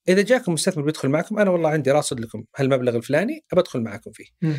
إذا 0.08 0.22
جاكم 0.22 0.52
مستثمر 0.52 0.84
بيدخل 0.84 1.08
معكم 1.08 1.38
أنا 1.38 1.50
والله 1.50 1.70
عندي 1.70 1.90
راصد 1.90 2.20
لكم 2.20 2.44
هالمبلغ 2.56 2.96
الفلاني 2.96 3.44
ابى 3.52 3.60
ادخل 3.60 3.80
معكم 3.80 4.12
فيه. 4.12 4.26
مم. 4.42 4.56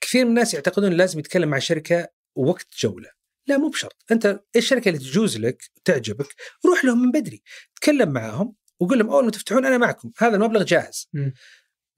كثير 0.00 0.24
من 0.24 0.30
الناس 0.30 0.54
يعتقدون 0.54 0.92
لازم 0.92 1.18
يتكلم 1.18 1.48
مع 1.48 1.58
شركة 1.58 2.08
وقت 2.34 2.66
جولة. 2.78 3.10
لا 3.46 3.58
مو 3.58 3.68
بشرط. 3.68 4.04
أنت 4.12 4.40
الشركة 4.56 4.88
اللي 4.88 4.98
تجوز 4.98 5.38
لك 5.38 5.62
تعجبك 5.84 6.34
روح 6.66 6.84
لهم 6.84 7.02
من 7.02 7.10
بدري. 7.10 7.42
تكلم 7.76 8.12
معاهم 8.12 8.54
وقول 8.80 8.98
لهم 8.98 9.10
أول 9.10 9.24
ما 9.24 9.30
تفتحون 9.30 9.66
أنا 9.66 9.78
معكم 9.78 10.12
هذا 10.18 10.36
المبلغ 10.36 10.62
جاهز. 10.62 11.08
مم. 11.12 11.34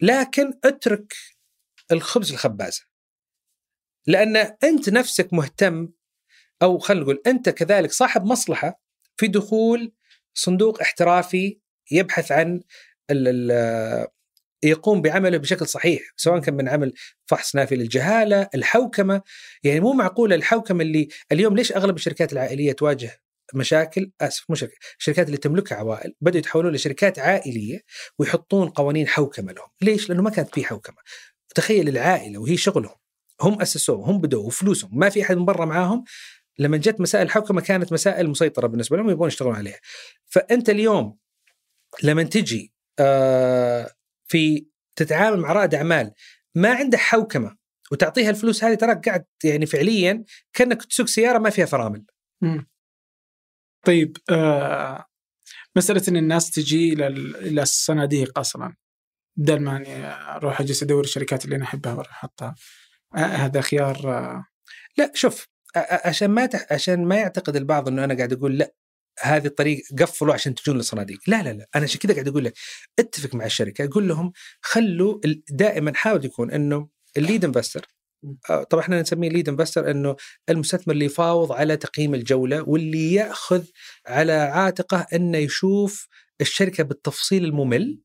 لكن 0.00 0.52
اترك 0.64 1.14
الخبز 1.92 2.32
الخبازة. 2.32 2.82
لأن 4.06 4.36
أنت 4.64 4.88
نفسك 4.88 5.32
مهتم 5.32 5.88
أو 6.62 6.78
خلينا 6.78 7.02
نقول 7.02 7.22
أنت 7.26 7.48
كذلك 7.48 7.92
صاحب 7.92 8.24
مصلحة 8.24 8.82
في 9.16 9.26
دخول 9.26 9.92
صندوق 10.34 10.80
احترافي 10.80 11.58
يبحث 11.90 12.32
عن 12.32 12.60
يقوم 14.62 15.02
بعمله 15.02 15.38
بشكل 15.38 15.66
صحيح 15.66 16.02
سواء 16.16 16.40
كان 16.40 16.54
من 16.54 16.68
عمل 16.68 16.92
فحص 17.26 17.56
نافي 17.56 17.76
للجهالة، 17.76 18.48
الحوكمة، 18.54 19.22
يعني 19.64 19.80
مو 19.80 19.92
معقولة 19.92 20.34
الحوكمة 20.34 20.82
اللي 20.82 21.08
اليوم 21.32 21.56
ليش 21.56 21.72
أغلب 21.72 21.96
الشركات 21.96 22.32
العائلية 22.32 22.72
تواجه 22.72 23.20
مشاكل؟ 23.54 24.10
آسف 24.20 24.44
مو 24.48 24.54
شركة 24.54 24.76
الشركات 24.98 25.26
اللي 25.26 25.36
تملكها 25.36 25.76
عوائل. 25.76 26.14
بدأوا 26.20 26.38
يتحولون 26.38 26.74
لشركات 26.74 27.18
عائلية 27.18 27.80
ويحطون 28.18 28.68
قوانين 28.68 29.08
حوكمة 29.08 29.52
لهم، 29.52 29.68
ليش؟ 29.82 30.08
لأنه 30.08 30.22
ما 30.22 30.30
كانت 30.30 30.54
في 30.54 30.64
حوكمة. 30.64 30.96
تخيل 31.54 31.88
العائلة 31.88 32.38
وهي 32.38 32.56
شغلهم. 32.56 32.96
هم 33.40 33.62
أسسوه 33.62 34.10
هم 34.10 34.20
بدوا 34.20 34.46
وفلوسهم. 34.46 34.90
ما 34.92 35.08
في 35.08 35.22
أحد 35.22 35.36
من 35.36 35.44
برا 35.44 35.64
معاهم 35.64 36.04
لما 36.60 36.76
جت 36.76 37.00
مسائل 37.00 37.26
الحوكمه 37.26 37.60
كانت 37.60 37.92
مسائل 37.92 38.30
مسيطرة 38.30 38.66
بالنسبة 38.66 38.96
لهم 38.96 39.10
يبغون 39.10 39.28
يشتغلون 39.28 39.54
عليها. 39.56 39.78
فأنت 40.26 40.70
اليوم 40.70 41.16
لما 42.02 42.22
تجي 42.22 42.72
آه 42.98 43.90
في 44.28 44.66
تتعامل 44.96 45.40
مع 45.40 45.52
رائد 45.52 45.74
أعمال 45.74 46.12
ما 46.54 46.74
عنده 46.74 46.98
حوكمة 46.98 47.56
وتعطيها 47.92 48.30
الفلوس 48.30 48.64
هذه 48.64 48.74
تراك 48.74 49.08
قاعد 49.08 49.24
يعني 49.44 49.66
فعليا 49.66 50.24
كأنك 50.52 50.84
تسوق 50.84 51.06
سيارة 51.06 51.38
ما 51.38 51.50
فيها 51.50 51.66
فرامل 51.66 52.04
مم. 52.42 52.66
طيب 53.86 54.16
آه 54.30 55.04
مسألة 55.76 56.02
إن 56.08 56.16
الناس 56.16 56.50
تجي 56.50 56.92
إلى 56.92 57.06
ال- 57.06 57.36
إلى 57.36 57.62
الصناديق 57.62 58.38
أصلا 58.38 58.76
بدل 59.36 59.60
ما 59.60 59.76
اني 59.76 60.06
أروح 60.06 60.60
أجلس 60.60 60.82
أدور 60.82 61.04
الشركات 61.04 61.44
اللي 61.44 61.56
أنا 61.56 61.64
أحبها 61.64 61.92
وأروح 61.92 62.10
أحطها 62.10 62.54
آه 63.14 63.18
هذا 63.18 63.60
خيار 63.60 63.96
آه 64.18 64.44
لا 64.98 65.12
شوف 65.14 65.48
عشان 65.76 66.30
ما 66.30 66.46
تح... 66.46 66.66
عشان 66.70 67.04
ما 67.04 67.16
يعتقد 67.16 67.56
البعض 67.56 67.88
إنه 67.88 68.04
أنا 68.04 68.14
قاعد 68.14 68.32
أقول 68.32 68.58
لأ 68.58 68.74
هذه 69.20 69.46
الطريق 69.46 69.82
قفلوا 69.98 70.34
عشان 70.34 70.54
تجون 70.54 70.76
للصناديق 70.76 71.18
لا 71.26 71.42
لا 71.42 71.52
لا 71.52 71.68
أنا 71.76 71.84
عشان 71.84 72.00
كذا 72.00 72.12
قاعد 72.12 72.28
أقول 72.28 72.44
لك 72.44 72.54
اتفق 72.98 73.34
مع 73.34 73.44
الشركة 73.44 73.88
قول 73.92 74.08
لهم 74.08 74.32
خلوا 74.62 75.20
دائما 75.50 75.92
حاول 75.94 76.24
يكون 76.24 76.50
إنه 76.50 76.88
ال 77.16 77.22
lead 77.22 77.44
investor 77.44 77.86
طبعا 78.70 78.82
إحنا 78.82 79.00
نسميه 79.00 79.28
lead 79.28 79.48
investor 79.48 79.90
إنه 79.90 80.16
المستثمر 80.48 80.94
اللي 80.94 81.04
يفاوض 81.04 81.52
على 81.52 81.76
تقييم 81.76 82.14
الجولة 82.14 82.68
واللي 82.68 83.14
يأخذ 83.14 83.64
على 84.06 84.32
عاتقه 84.32 85.06
إنه 85.12 85.38
يشوف 85.38 86.08
الشركة 86.40 86.84
بالتفصيل 86.84 87.44
الممل. 87.44 88.00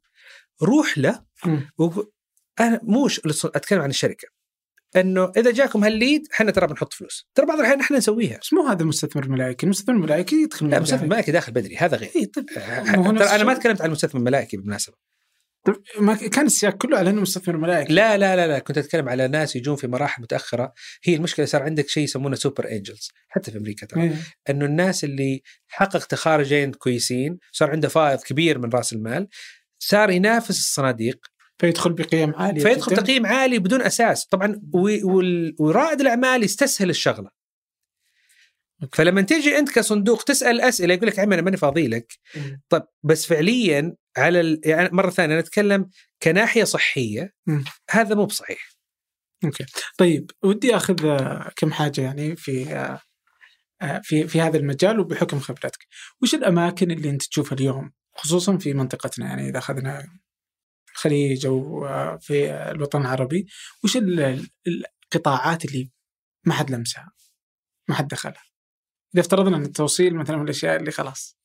روح 0.63 0.97
له. 0.97 1.25
وقو... 1.77 2.03
أنا 2.59 2.79
موش 2.83 3.21
أتكلم 3.45 3.81
عن 3.81 3.89
الشركة. 3.89 4.27
إنه 4.95 5.31
إذا 5.37 5.51
جاكم 5.51 5.83
هال 5.83 5.98
lead 5.98 6.27
إحنا 6.33 6.51
ترى 6.51 6.67
بنحط 6.67 6.93
فلوس. 6.93 7.27
ترى 7.35 7.45
بعض 7.45 7.59
الأحيان 7.59 7.79
إحنا 7.79 7.97
نسويها. 7.97 8.39
بس 8.41 8.53
مو 8.53 8.67
هذا 8.67 8.81
المستثمر 8.81 9.23
الملائكي. 9.23 9.65
المستثمر 9.65 9.95
الملائكي 9.95 10.35
يدخل 10.35 10.69
لا 10.69 10.79
مستثمر 10.79 10.95
البداية. 10.95 11.09
ملائكي 11.09 11.31
داخل 11.31 11.51
بدري. 11.51 11.77
هذا 11.77 11.97
غير. 11.97 12.11
إيه 12.15 12.31
طيب 12.31 12.45
أنا 12.57 13.43
ما. 13.43 13.53
تكلمت 13.53 13.81
عن 13.81 13.87
المستثمر 13.87 14.19
الملائكي 14.19 14.57
بالمناسبة. 14.57 14.95
طيب 15.65 15.75
ما 15.99 16.15
كان 16.15 16.45
السياق 16.45 16.73
كله 16.73 16.97
على 16.97 17.09
إنه 17.09 17.21
مستثمر 17.21 17.57
ملائكي. 17.57 17.93
لا 17.93 18.17
لا 18.17 18.35
لا 18.35 18.47
لا. 18.47 18.59
كنت 18.59 18.77
أتكلم 18.77 19.09
على 19.09 19.27
ناس 19.27 19.55
يجون 19.55 19.75
في 19.75 19.87
مراحل 19.87 20.21
متأخرة. 20.23 20.73
هي 21.03 21.15
المشكلة 21.15 21.45
صار 21.45 21.63
عندك 21.63 21.89
شيء 21.89 22.03
يسمونه 22.03 22.35
super 22.35 22.71
angels 22.71 23.11
حتى 23.27 23.51
في 23.51 23.57
أمريكا 23.57 23.85
ترى. 23.85 24.03
إيه. 24.03 24.15
إنه 24.49 24.65
الناس 24.65 25.03
اللي 25.03 25.41
حققوا 25.67 26.05
تخارجين 26.05 26.71
كويسين 26.71 27.37
صار 27.51 27.71
عنده 27.71 27.87
فائض 27.87 28.19
كبير 28.19 28.59
من 28.59 28.69
رأس 28.69 28.93
المال 28.93 29.27
صار 29.79 30.09
ينافس 30.09 30.49
الصناديق 30.59 31.25
فيدخل 31.57 31.93
بقيم 31.93 32.35
عالية 32.35 32.61
فيدخل 32.63 32.91
جداً. 32.91 33.01
تقييم 33.01 33.25
عالي 33.25 33.59
بدون 33.59 33.81
أساس. 33.81 34.25
طبعا 34.25 34.61
ورائد 35.59 36.01
الأعمال 36.01 36.43
يستسهل 36.43 36.89
الشغلة. 36.89 37.29
فلما 38.93 39.21
تيجي 39.21 39.57
أنت 39.57 39.71
كصندوق 39.71 40.23
تسأل 40.23 40.61
أسئلة 40.61 40.93
يقول 40.93 41.07
لك 41.07 41.19
عمي 41.19 41.35
أنا 41.35 41.41
ماني 41.41 41.57
فاضي 41.57 41.87
لك. 41.87 42.13
مم. 42.35 42.61
طب 42.69 42.87
بس 43.03 43.25
فعليا 43.25 43.95
على 44.17 44.39
ال... 44.41 44.61
يعني 44.65 44.89
مرة 44.91 45.09
ثانية 45.09 45.33
أنا 45.33 45.39
أتكلم 45.39 45.89
كناحية 46.23 46.63
صحية 46.63 47.33
مم. 47.47 47.63
هذا 47.89 48.15
مو 48.15 48.25
بصحيح. 48.25 48.69
أوكي. 49.43 49.65
طيب 49.97 50.31
ودي 50.43 50.75
أخذ 50.75 51.17
كم 51.55 51.71
حاجة 51.71 52.01
يعني 52.01 52.35
في 52.35 52.75
آه، 52.75 52.99
آه، 53.81 54.01
في 54.03 54.27
في 54.27 54.41
هذا 54.41 54.57
المجال 54.57 54.99
وبحكم 54.99 55.39
خبرتك. 55.39 55.87
وش 56.21 56.35
الأماكن 56.35 56.91
اللي 56.91 57.09
أنت 57.09 57.23
تشوفها 57.23 57.57
اليوم؟ 57.57 57.91
خصوصا 58.15 58.57
في 58.57 58.73
منطقتنا 58.73 59.25
يعني 59.25 59.49
إذا 59.49 59.57
أخذنا 59.57 60.07
الخليج 60.95 61.45
أو 61.45 61.85
آه، 61.85 62.17
في 62.21 62.51
الوطن 62.51 63.01
العربي 63.01 63.47
وش 63.83 63.97
ال- 63.97 64.19
ال- 64.19 64.83
القطاعات 65.03 65.65
اللي 65.65 65.91
ما 66.45 66.53
حد 66.53 66.71
لمسها 66.71 67.11
ما 67.89 67.95
حد 67.95 68.07
دخلها 68.07 68.43
إذا 69.13 69.21
افترضنا 69.21 69.57
إن 69.57 69.63
التوصيل 69.63 70.15
مثلا 70.15 70.37
من 70.37 70.43
الأشياء 70.43 70.75
اللي 70.75 70.91
خلاص 70.91 71.37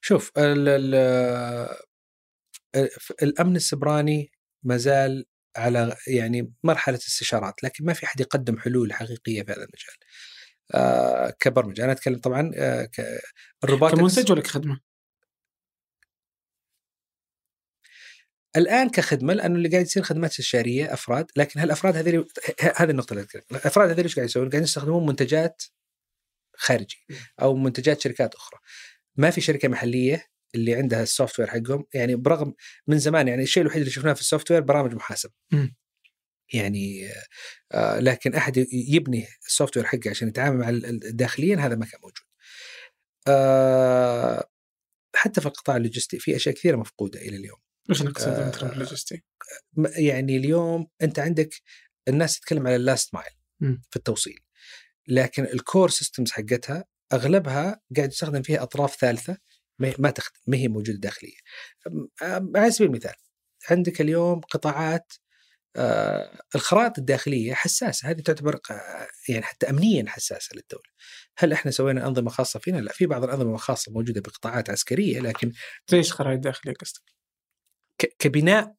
شوف 0.00 0.30
ال... 0.38 0.68
ال... 0.68 0.94
الأمن 3.22 3.56
السبراني 3.56 4.30
ما 4.62 4.76
زال 4.76 5.26
على 5.56 5.96
يعني 6.06 6.52
مرحلة 6.64 6.96
استشارات 6.96 7.64
لكن 7.64 7.84
ما 7.84 7.92
في 7.92 8.06
أحد 8.06 8.20
يقدم 8.20 8.58
حلول 8.58 8.92
حقيقية 8.92 9.42
في 9.42 9.52
هذا 9.52 9.62
المجال 9.62 9.96
آه 10.74 11.30
كبرمجة 11.30 11.84
أنا 11.84 11.92
أتكلم 11.92 12.18
طبعا 12.18 12.50
آه. 12.54 12.88
الروبوتكس 13.64 13.98
كمنتج 13.98 14.32
ولا 14.32 14.40
كخدمة؟ 14.40 14.80
الآن 18.56 18.88
كخدمة 18.90 19.32
لأنه 19.34 19.54
اللي 19.54 19.68
قاعد 19.68 19.84
يصير 19.86 20.02
خدمات 20.02 20.30
استشارية 20.30 20.92
أفراد 20.94 21.26
لكن 21.36 21.60
هالافراد 21.60 21.96
هذول 21.96 22.28
هذه 22.76 22.90
النقطة 22.90 23.12
اللي 23.12 23.22
اتكلم 23.24 23.42
الافراد 23.52 23.90
هذول 23.90 24.02
إيش 24.04 24.14
قاعد 24.16 24.28
يسوون؟ 24.28 24.44
قاعدين 24.44 24.62
يستخدمون 24.62 25.06
منتجات 25.06 25.62
خارجي 26.56 27.06
أو 27.42 27.56
منتجات 27.56 28.00
شركات 28.00 28.34
أخرى 28.34 28.60
ما 29.16 29.30
في 29.30 29.40
شركة 29.40 29.68
محلية 29.68 30.26
اللي 30.54 30.74
عندها 30.74 31.02
ال 31.02 31.38
software 31.40 31.48
حقهم 31.48 31.84
يعني 31.94 32.14
برغم 32.16 32.54
من 32.86 32.98
زمان 32.98 33.28
يعني 33.28 33.42
الشيء 33.42 33.62
الوحيد 33.62 33.80
اللي 33.80 33.90
شفناه 33.92 34.12
في 34.12 34.20
ال 34.20 34.50
software 34.50 34.60
برامج 34.60 34.94
محاسبة. 34.94 35.32
يعني 36.52 37.08
آه 37.72 38.00
لكن 38.00 38.34
أحد 38.34 38.66
يبني 38.72 39.26
ال 39.46 39.76
software 39.76 39.86
حقه 39.86 40.10
عشان 40.10 40.28
يتعامل 40.28 40.58
مع 40.58 40.68
ال- 40.68 40.86
ال- 40.86 41.16
داخليا 41.16 41.56
هذا 41.56 41.74
ما 41.76 41.86
كان 41.86 42.00
موجود. 42.02 42.24
آه 43.28 44.50
حتى 45.14 45.40
في 45.40 45.46
القطاع 45.46 45.76
اللوجستي 45.76 46.18
في 46.18 46.36
أشياء 46.36 46.54
كثيرة 46.54 46.76
مفقودة 46.76 47.20
إلى 47.20 47.36
اليوم. 47.36 47.58
وش 47.90 48.02
نقصد 48.02 48.28
آه، 48.28 48.48
مثلا 48.48 48.68
باللوجستي؟ 48.68 49.22
م- 49.76 49.86
يعني 49.96 50.36
اليوم 50.36 50.86
أنت 51.02 51.18
عندك 51.18 51.54
الناس 52.08 52.40
تتكلم 52.40 52.66
على 52.66 52.76
ال 52.76 52.84
last 52.84 53.14
mile. 53.14 53.32
في 53.90 53.96
التوصيل 53.96 54.38
لكن 55.08 55.44
ال 55.44 55.53
core 55.53 55.90
systems 55.90 56.30
حقتها 56.30 56.84
أغلبها 57.12 57.80
قاعد 57.96 58.08
يستخدم 58.12 58.42
فيها 58.42 58.62
أطراف 58.62 58.96
ثالثة 58.96 59.36
ما 59.78 60.10
تخدم 60.10 60.36
ما 60.46 60.56
هي 60.56 60.68
موجودة 60.68 60.98
داخلية. 60.98 61.36
على 62.56 62.70
سبيل 62.70 62.88
المثال 62.90 63.14
عندك 63.70 64.00
اليوم 64.00 64.40
قطاعات 64.40 65.12
آه 65.76 66.40
الخرائط 66.54 66.98
الداخلية 66.98 67.54
حساسة 67.54 68.10
هذه 68.10 68.20
تعتبر 68.20 68.56
ق- 68.56 68.72
يعني 69.28 69.42
حتى 69.42 69.70
امنيا 69.70 70.04
حساسة 70.08 70.54
للدولة. 70.56 70.90
هل 71.38 71.52
إحنا 71.52 71.70
سوينا 71.70 72.06
أنظمة 72.06 72.30
خاصة 72.30 72.60
فينا؟ 72.60 72.78
لا 72.78 72.92
في 72.92 73.06
بعض 73.06 73.24
الأنظمة 73.24 73.54
الخاصة 73.54 73.92
موجودة 73.92 74.20
بقطاعات 74.20 74.70
عسكرية 74.70 75.20
لكن 75.20 75.52
إيش 75.92 76.12
خرائط 76.12 76.40
داخلية 76.40 76.74
قصدك؟ 76.74 77.02
كبناء 78.18 78.74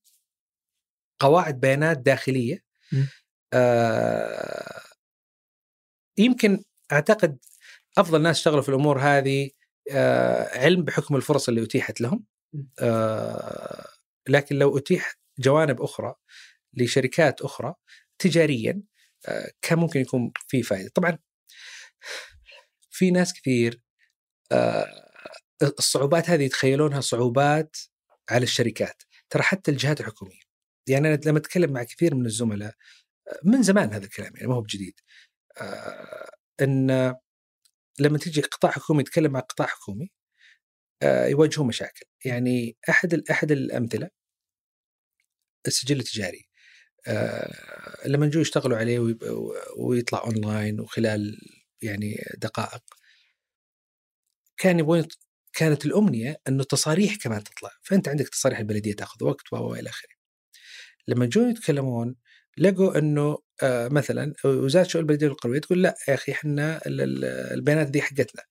قواعد 1.19 1.59
بيانات 1.59 1.98
داخلية. 1.98 2.64
آه 3.53 4.82
يمكن 6.17 6.64
أعتقد 6.91 7.38
أفضل 7.98 8.22
ناس 8.22 8.38
اشتغلوا 8.38 8.61
في 8.61 8.69
الأمور 8.69 9.00
هذه 9.00 9.50
آه 9.91 10.59
علم 10.59 10.83
بحكم 10.83 11.16
الفرص 11.16 11.50
اللي 11.50 11.64
أتيحت 11.64 12.01
لهم. 12.01 12.25
آه 12.80 13.88
لكن 14.30 14.56
لو 14.56 14.77
أتيح 14.77 15.16
جوانب 15.40 15.82
أخرى 15.82 16.16
لشركات 16.74 17.41
أخرى 17.41 17.74
تجاريا 18.19 18.82
آه 19.27 19.51
كان 19.61 19.80
ممكن 19.80 20.00
يكون 20.00 20.32
في 20.48 20.64
فائده 20.64 20.90
طبعا 20.95 21.17
في 22.90 23.11
ناس 23.11 23.33
كثير 23.33 23.82
آه 24.51 25.11
الصعوبات 25.61 26.30
هذه 26.30 26.43
يتخيلونها 26.43 27.01
صعوبات 27.01 27.77
على 28.30 28.43
الشركات 28.43 29.03
ترى 29.32 29.43
حتى 29.43 29.72
الجهات 29.72 30.00
الحكومية 30.00 30.42
يعني 30.90 31.08
أنا 31.08 31.19
لما 31.26 31.38
أتكلم 31.38 31.74
مع 31.74 31.84
كثير 31.84 32.16
من 32.16 32.26
الزملاء 32.26 32.76
آه، 33.27 33.40
من 33.43 33.64
زمان 33.64 33.93
هذا 33.93 34.06
الكلام 34.06 34.35
يعني 34.35 34.48
ما 34.48 34.56
هو 34.56 34.61
بجديد 34.61 35.00
آه، 35.61 36.32
إن 36.61 37.16
لما 38.00 38.18
تيجي 38.18 38.42
قطاع 38.42 38.72
حكومي 38.72 39.01
يتكلم 39.01 39.32
مع 39.32 39.40
قطاع 39.40 39.68
حكومي 39.68 40.11
آه، 41.03 41.26
يواجهون 41.27 41.68
مشاكل. 41.68 42.06
يعني 42.26 42.77
أحد 42.90 43.24
أحد 43.32 43.51
الأمثلة 43.51 44.10
السجل 45.68 46.00
التجاري 46.00 46.48
لما 48.06 48.27
جو 48.27 48.42
يشتغلوا 48.42 48.77
عليه 48.77 49.00
ويطلع 49.77 50.24
أونلاين 50.24 50.80
وخلال 50.80 51.38
يعني 51.82 52.24
دقائق 52.38 52.84
كان 54.58 54.80
يبغون 54.80 55.08
كانت 55.54 55.86
الأمنية 55.86 56.38
أنه 56.48 56.64
تصاريح 56.64 57.16
كمان 57.16 57.44
تطلع 57.44 57.70
فأنت 57.84 58.08
عندك 58.08 58.30
تصاريح 58.30 58.60
البلدية 58.60 58.94
تأخذ 58.94 59.26
وقت 59.26 59.54
و 59.54 59.74
إلى 59.74 59.90
آخره 59.90 60.12
لما 61.08 61.26
جو 61.26 61.50
يتكلمون 61.50 62.16
لقوا 62.58 62.98
أنه 62.98 63.38
آه 63.64 63.88
مثلا 63.88 64.34
وزارة 64.46 64.84
شؤون 64.88 65.02
البلدية 65.04 65.28
والقروية 65.28 65.60
تقول 65.60 65.84
لا 65.84 65.96
يا 66.08 66.14
أخي 66.14 66.32
إحنا 66.32 66.82
ال- 66.88 67.02
ال- 67.02 67.26
البيانات 67.54 67.88
دي 67.88 68.02
حقتنا 68.02 68.44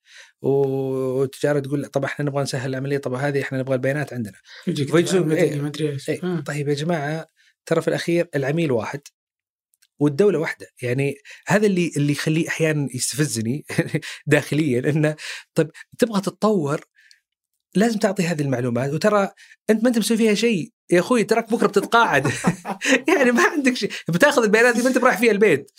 والتجارة 0.43 1.61
تقول 1.61 1.83
لا 1.83 1.89
طب 1.89 2.05
إحنا 2.05 2.25
نبغى 2.25 2.43
نسهل 2.43 2.71
العملية 2.71 2.99
طب 2.99 3.15
هذه 3.15 3.43
إحنا 3.43 3.59
نبغى 3.59 3.75
البيانات 3.75 4.13
عندنا 4.13 4.39
يجيك 4.67 4.91
إيه. 5.35 5.55
إيه. 6.09 6.21
آه. 6.25 6.41
طيب 6.41 6.69
يا 6.69 6.75
جماعة 6.75 7.27
ترى 7.67 7.83
في 7.83 7.89
الأخير 7.89 8.29
العميل 8.35 8.73
واحد 8.73 9.01
والدولة 10.01 10.39
واحدة. 10.39 10.67
يعني 10.83 11.15
هذا 11.47 11.67
اللي 11.67 11.93
اللي 11.97 12.13
يخليه 12.13 12.49
أحيانا 12.49 12.89
يستفزني 12.95 13.65
داخليا 14.27 14.91
إنه 14.91 15.17
طيب 15.55 15.71
تبغى 15.99 16.21
تتطور 16.21 16.85
لازم 17.75 17.99
تعطي 17.99 18.23
هذه 18.23 18.43
المعلومات 18.43 18.93
وترى 18.93 19.31
أنت 19.71 19.83
ما 19.83 19.89
أنت 19.89 19.99
مسوي 19.99 20.17
فيها 20.17 20.35
شيء. 20.35 20.73
يا 20.91 21.01
أخوي 21.01 21.25
تراك 21.25 21.53
بكرة 21.53 21.67
بتتقاعد. 21.67 22.27
يعني 23.17 23.33
ما 23.33 23.43
عندك 23.43 23.77
شيء. 23.77 23.91
بتأخذ 24.09 24.43
البيانات 24.43 24.75
دي 24.77 24.83
ما 24.83 24.89
أنت 24.89 24.99
رايح 24.99 25.19
فيها 25.19 25.33
البيت. 25.33 25.71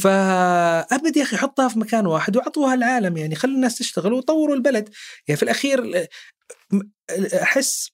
فأبد 0.00 1.16
يا 1.16 1.22
أخي 1.22 1.36
حطها 1.36 1.68
في 1.68 1.78
مكان 1.78 2.06
واحد 2.06 2.36
واعطوها 2.36 2.74
العالم. 2.74 3.16
يعني 3.16 3.34
خلوا 3.34 3.54
الناس 3.54 3.78
تشتغل 3.78 4.12
وطوروا 4.12 4.54
البلد. 4.54 4.88
يعني 5.28 5.36
في 5.36 5.42
الأخير 5.42 6.08
أحس 7.42 7.90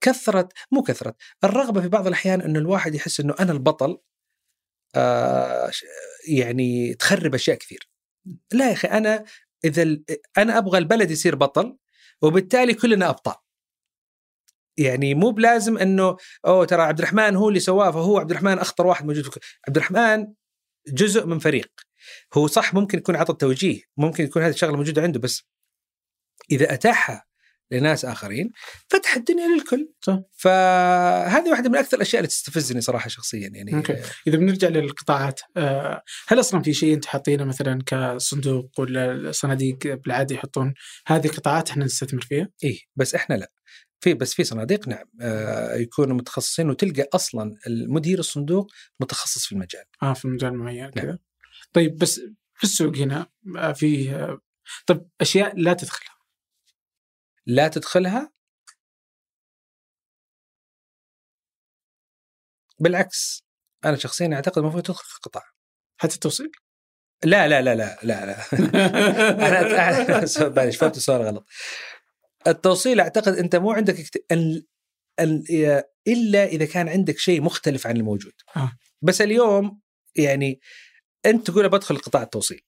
كثرت 0.00 0.52
مو 0.70 0.82
كثرت 0.82 1.16
الرغبة 1.44 1.80
في 1.80 1.88
بعض 1.88 2.06
الأحيان 2.06 2.40
إنه 2.40 2.58
الواحد 2.58 2.94
يحس 2.94 3.20
إنه 3.20 3.34
أنا 3.40 3.52
البطل. 3.52 3.98
آه 4.94 5.70
يعني 6.28 6.94
تخرب 6.94 7.34
أشياء 7.34 7.56
كثير. 7.56 7.88
لا 8.52 8.68
يا 8.68 8.72
أخي 8.72 8.88
أنا 8.88 9.24
إذا 9.64 9.98
أنا 10.38 10.58
أبغى 10.58 10.78
البلد 10.78 11.10
يصير 11.10 11.34
بطل 11.34 11.76
وبالتالي 12.22 12.74
كلنا 12.74 13.08
أبطال. 13.08 13.34
يعني 14.76 15.14
مو 15.14 15.30
بلازم 15.30 15.78
إنه 15.78 16.16
أوه 16.46 16.64
ترى 16.64 16.82
عبد 16.82 16.98
الرحمن 16.98 17.36
هو 17.36 17.48
اللي 17.48 17.60
سواه 17.60 17.90
فهو 17.90 18.18
عبد 18.18 18.30
الرحمن 18.30 18.58
أخطر 18.58 18.86
واحد 18.86 19.06
موجود 19.06 19.24
عبد 19.68 19.76
الرحمن 19.76 20.26
جزء 20.88 21.26
من 21.26 21.38
فريق. 21.38 21.70
هو 22.34 22.46
صح 22.46 22.74
ممكن 22.74 22.98
يكون 22.98 23.16
عطى 23.16 23.32
التوجيه 23.32 23.82
ممكن 23.96 24.24
يكون 24.24 24.42
هذه 24.42 24.52
الشغلة 24.52 24.76
موجودة 24.76 25.02
عنده 25.02 25.20
بس 25.20 25.42
إذا 26.50 26.74
أتاحها 26.74 27.24
لناس 27.72 28.04
آخرين 28.04 28.50
فتح 28.88 29.16
الدنيا 29.16 29.46
للكل 29.46 29.92
صح. 30.00 30.18
فهذه 30.36 31.50
واحدة 31.50 31.70
من 31.70 31.76
أكثر 31.76 31.96
الأشياء 31.96 32.20
اللي 32.20 32.28
تستفزني 32.28 32.80
صراحة 32.80 33.08
شخصيا 33.08 33.50
يعني 33.54 33.74
أوكي. 33.74 33.96
إذا 34.26 34.36
بنرجع 34.36 34.68
للقطاعات 34.68 35.40
آه، 35.56 36.02
هل 36.28 36.40
أصلا 36.40 36.62
في 36.62 36.72
شيء 36.72 36.94
أنت 36.94 37.04
حاطينه 37.04 37.44
مثلا 37.44 37.82
كصندوق 37.86 38.80
ولا 38.80 39.32
صناديق 39.32 39.78
بالعادة 39.86 40.34
يحطون 40.34 40.74
هذه 41.06 41.26
القطاعات 41.26 41.70
إحنا 41.70 41.84
نستثمر 41.84 42.20
فيها؟ 42.20 42.48
إيه 42.64 42.78
بس 42.96 43.14
إحنا 43.14 43.34
لا 43.34 43.52
في 44.00 44.14
بس 44.14 44.34
في 44.34 44.44
صناديق 44.44 44.88
نعم 44.88 45.04
آه 45.20 45.74
يكونوا 45.74 46.16
متخصصين 46.16 46.70
وتلقى 46.70 47.08
أصلا 47.14 47.56
المدير 47.66 48.18
الصندوق 48.18 48.72
متخصص 49.00 49.46
في 49.46 49.52
المجال 49.52 49.84
آه 50.02 50.12
في 50.12 50.28
مجال 50.28 50.54
معين 50.54 50.90
كذا 50.90 51.18
طيب 51.72 51.98
بس 51.98 52.20
في 52.54 52.64
السوق 52.64 52.96
هنا 52.96 53.26
آه، 53.56 53.72
في 53.72 54.12
طيب 54.86 55.08
أشياء 55.20 55.54
لا 55.56 55.72
تدخلها 55.72 56.12
لا 57.46 57.68
تدخلها؟ 57.68 58.32
بالعكس 62.78 63.44
أنا 63.84 63.96
شخصيا 63.96 64.34
أعتقد 64.34 64.58
المفروض 64.58 64.82
تدخل 64.82 65.04
في 65.04 65.16
القطاع. 65.16 65.42
حتى 65.96 66.14
التوصيل؟ 66.14 66.50
لا 67.24 67.48
لا 67.48 67.62
لا 67.62 67.74
لا 67.74 67.98
لا 68.02 68.26
لا. 68.26 68.36
أنا 69.48 70.48
معلش 70.48 70.76
فهمت 70.76 70.96
السؤال 70.96 71.22
غلط. 71.22 71.46
التوصيل 72.46 73.00
أعتقد 73.00 73.32
أنت 73.32 73.56
مو 73.56 73.72
عندك 73.72 74.00
اكت... 74.00 74.24
ال... 74.32 74.66
ال... 75.20 75.44
إلا 76.06 76.44
إذا 76.44 76.64
كان 76.64 76.88
عندك 76.88 77.18
شيء 77.18 77.40
مختلف 77.40 77.86
عن 77.86 77.96
الموجود. 77.96 78.32
آه. 78.56 78.72
بس 79.02 79.20
اليوم 79.20 79.80
يعني 80.16 80.60
أنت 81.26 81.50
تقول 81.50 81.68
بدخل 81.68 81.98
قطاع 81.98 82.22
التوصيل. 82.22 82.60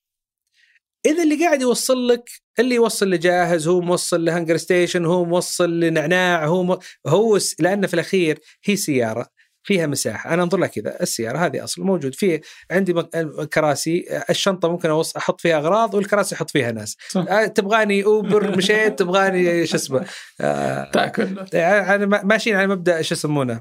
إذا 1.07 1.23
اللي 1.23 1.45
قاعد 1.45 1.63
يوصل 1.63 2.09
لك 2.09 2.31
اللي 2.59 2.75
يوصل 2.75 3.11
لجاهز 3.11 3.69
هو 3.69 3.81
موصل 3.81 4.25
لهنجر 4.25 4.57
ستيشن 4.57 5.05
هو 5.05 5.25
موصل 5.25 5.81
لنعناع 5.81 6.47
هو 6.47 6.63
م... 6.65 6.79
هو 7.07 7.39
س... 7.39 7.57
لأن 7.61 7.87
في 7.87 7.95
الأخير 7.95 8.39
هي 8.65 8.77
سيارة 8.77 9.27
فيها 9.67 9.87
مساحة. 9.87 10.35
أنا 10.35 10.43
أنظر 10.43 10.59
لها 10.59 10.69
كذا 10.69 11.01
السيارة 11.03 11.39
هذه 11.39 11.65
اصل 11.65 11.83
موجود. 11.83 12.15
في 12.15 12.41
عندي 12.71 12.93
مك- 12.95 13.49
كراسي 13.53 14.23
الشنطة 14.31 14.69
ممكن 14.69 14.91
أوص... 14.91 15.17
أحط 15.17 15.41
فيها 15.41 15.57
أغراض 15.59 15.95
والكراسي 15.95 16.35
أحط 16.35 16.51
فيها 16.51 16.73
ناس. 16.73 16.97
صح. 17.09 17.25
آه، 17.29 17.47
تبغاني 17.47 18.05
أوبر 18.05 18.57
مشيت 18.57 18.99
تبغاني 18.99 19.67
شو 19.67 19.77
اسمه 19.77 20.07
آه، 20.41 20.91
تأكل. 20.91 21.47
يعني 21.53 22.07
ما- 22.07 22.23
ماشيين 22.25 22.57
على 22.57 22.67
مبدأ 22.67 23.03
شو 23.03 23.15
يسمونه 23.15 23.61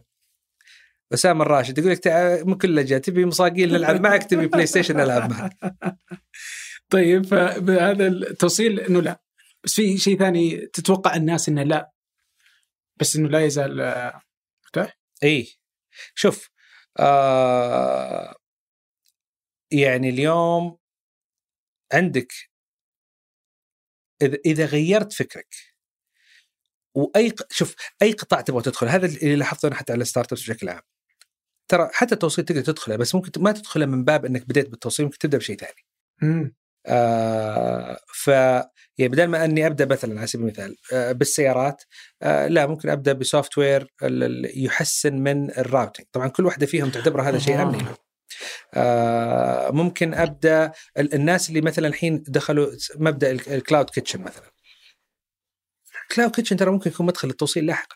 أسامة 1.13 1.43
الراشد 1.45 1.77
يقول 1.77 1.91
لك 1.91 2.07
من 2.47 2.53
كل 2.55 2.75
لجأ 2.75 2.97
تبي 2.97 3.25
مصاقيل 3.25 3.73
نلعب 3.73 4.01
معك 4.01 4.23
تبي 4.23 4.47
بلاي 4.47 4.65
ستيشن 4.65 4.97
نلعب 4.97 5.31
معك. 5.31 5.53
طيب 6.93 7.25
فهذا 7.25 8.07
التوصيل 8.07 8.79
إنه 8.79 9.01
لا. 9.01 9.21
بس 9.63 9.73
في 9.73 9.97
شيء 9.97 10.19
ثاني 10.19 10.67
تتوقع 10.67 11.15
الناس 11.15 11.49
إنه 11.49 11.63
لا. 11.63 11.91
بس 12.99 13.15
إنه 13.15 13.29
لا 13.29 13.45
يزال 13.45 13.81
آه، 13.81 14.21
إي. 15.23 15.47
شوف 16.15 16.49
آه 16.99 18.35
يعني 19.71 20.09
اليوم 20.09 20.77
عندك 21.93 22.33
إذا 24.21 24.37
إذا 24.45 24.65
غيرت 24.65 25.13
فكرك 25.13 25.55
وأي 26.95 27.33
شوف 27.51 27.75
أي 28.01 28.11
قطاع 28.11 28.41
تبغى 28.41 28.61
تدخل 28.61 28.87
هذا 28.87 29.05
اللي 29.05 29.35
لاحظته 29.35 29.67
أنا 29.67 29.75
حتى 29.75 29.93
على 29.93 30.01
ال 30.01 30.31
startups 30.33 30.41
بشكل 30.41 30.69
عام. 30.69 30.81
ترى 31.67 31.89
حتى 31.93 32.13
التوصيل 32.15 32.45
تقدر 32.45 32.61
تدخله 32.61 32.95
بس 32.95 33.15
ممكن 33.15 33.41
ما 33.43 33.51
تدخله 33.51 33.85
من 33.85 34.03
باب 34.03 34.25
إنك 34.25 34.47
بديت 34.47 34.69
بالتوصيل 34.69 35.05
ممكن 35.05 35.17
تبدأ 35.17 35.37
بشيء 35.37 35.57
ثاني. 35.57 35.85
آه 36.85 37.99
ف 38.13 38.27
يعني 38.97 39.11
بدل 39.11 39.27
ما 39.27 39.45
أني 39.45 39.67
أبدأ 39.67 39.85
مثلا 39.85 40.17
على 40.17 40.27
سبيل 40.27 40.45
المثال 40.45 40.75
آه 40.93 41.11
بالسيارات 41.11 41.83
آه 42.21 42.47
لا 42.47 42.65
ممكن 42.67 42.89
أبدأ 42.89 43.13
ب 43.13 43.57
software 43.57 43.87
يحسن 44.55 45.13
من 45.15 45.51
ال 45.51 45.58
routing 45.58 46.05
طبعا 46.11 46.27
كل 46.27 46.45
واحدة 46.45 46.65
فيهم 46.65 46.89
تعتبر 46.89 47.21
هذا 47.21 47.39
شيء. 47.39 47.61
أمني. 47.61 47.85
آه. 48.73 49.71
ممكن 49.71 50.13
أبدأ 50.13 50.71
ال- 50.97 51.13
الناس 51.13 51.49
اللي 51.49 51.61
مثلا 51.61 51.87
الحين 51.87 52.23
دخلوا 52.27 52.67
مبدأ 52.95 53.31
ال- 53.31 53.49
ال 53.53 53.59
cloud 53.59 53.89
kitchen 53.89 54.21
مثلا. 54.21 54.53
cloud 56.15 56.31
kitchen 56.31 56.57
ترى 56.57 56.71
ممكن 56.71 56.89
يكون 56.91 57.05
مدخل 57.05 57.27
للتوصيل 57.27 57.65
لاحقا. 57.65 57.95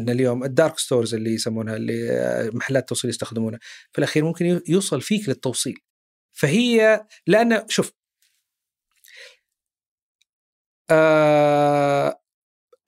إن 0.00 0.10
اليوم 0.10 0.44
ال 0.44 0.51
dark 0.51 0.78
stores 0.78 1.14
اللي 1.14 1.34
يسمونها 1.34 1.76
اللي 1.76 2.50
محلات 2.54 2.88
توصيل 2.88 3.10
يستخدمونها. 3.10 3.58
في 3.92 3.98
الأخير 3.98 4.24
ممكن 4.24 4.60
يوصل 4.68 5.00
فيك 5.02 5.28
للتوصيل. 5.28 5.78
فهي 6.34 7.06
لأن 7.26 7.64
شوف 7.68 7.92
آه 10.90 12.20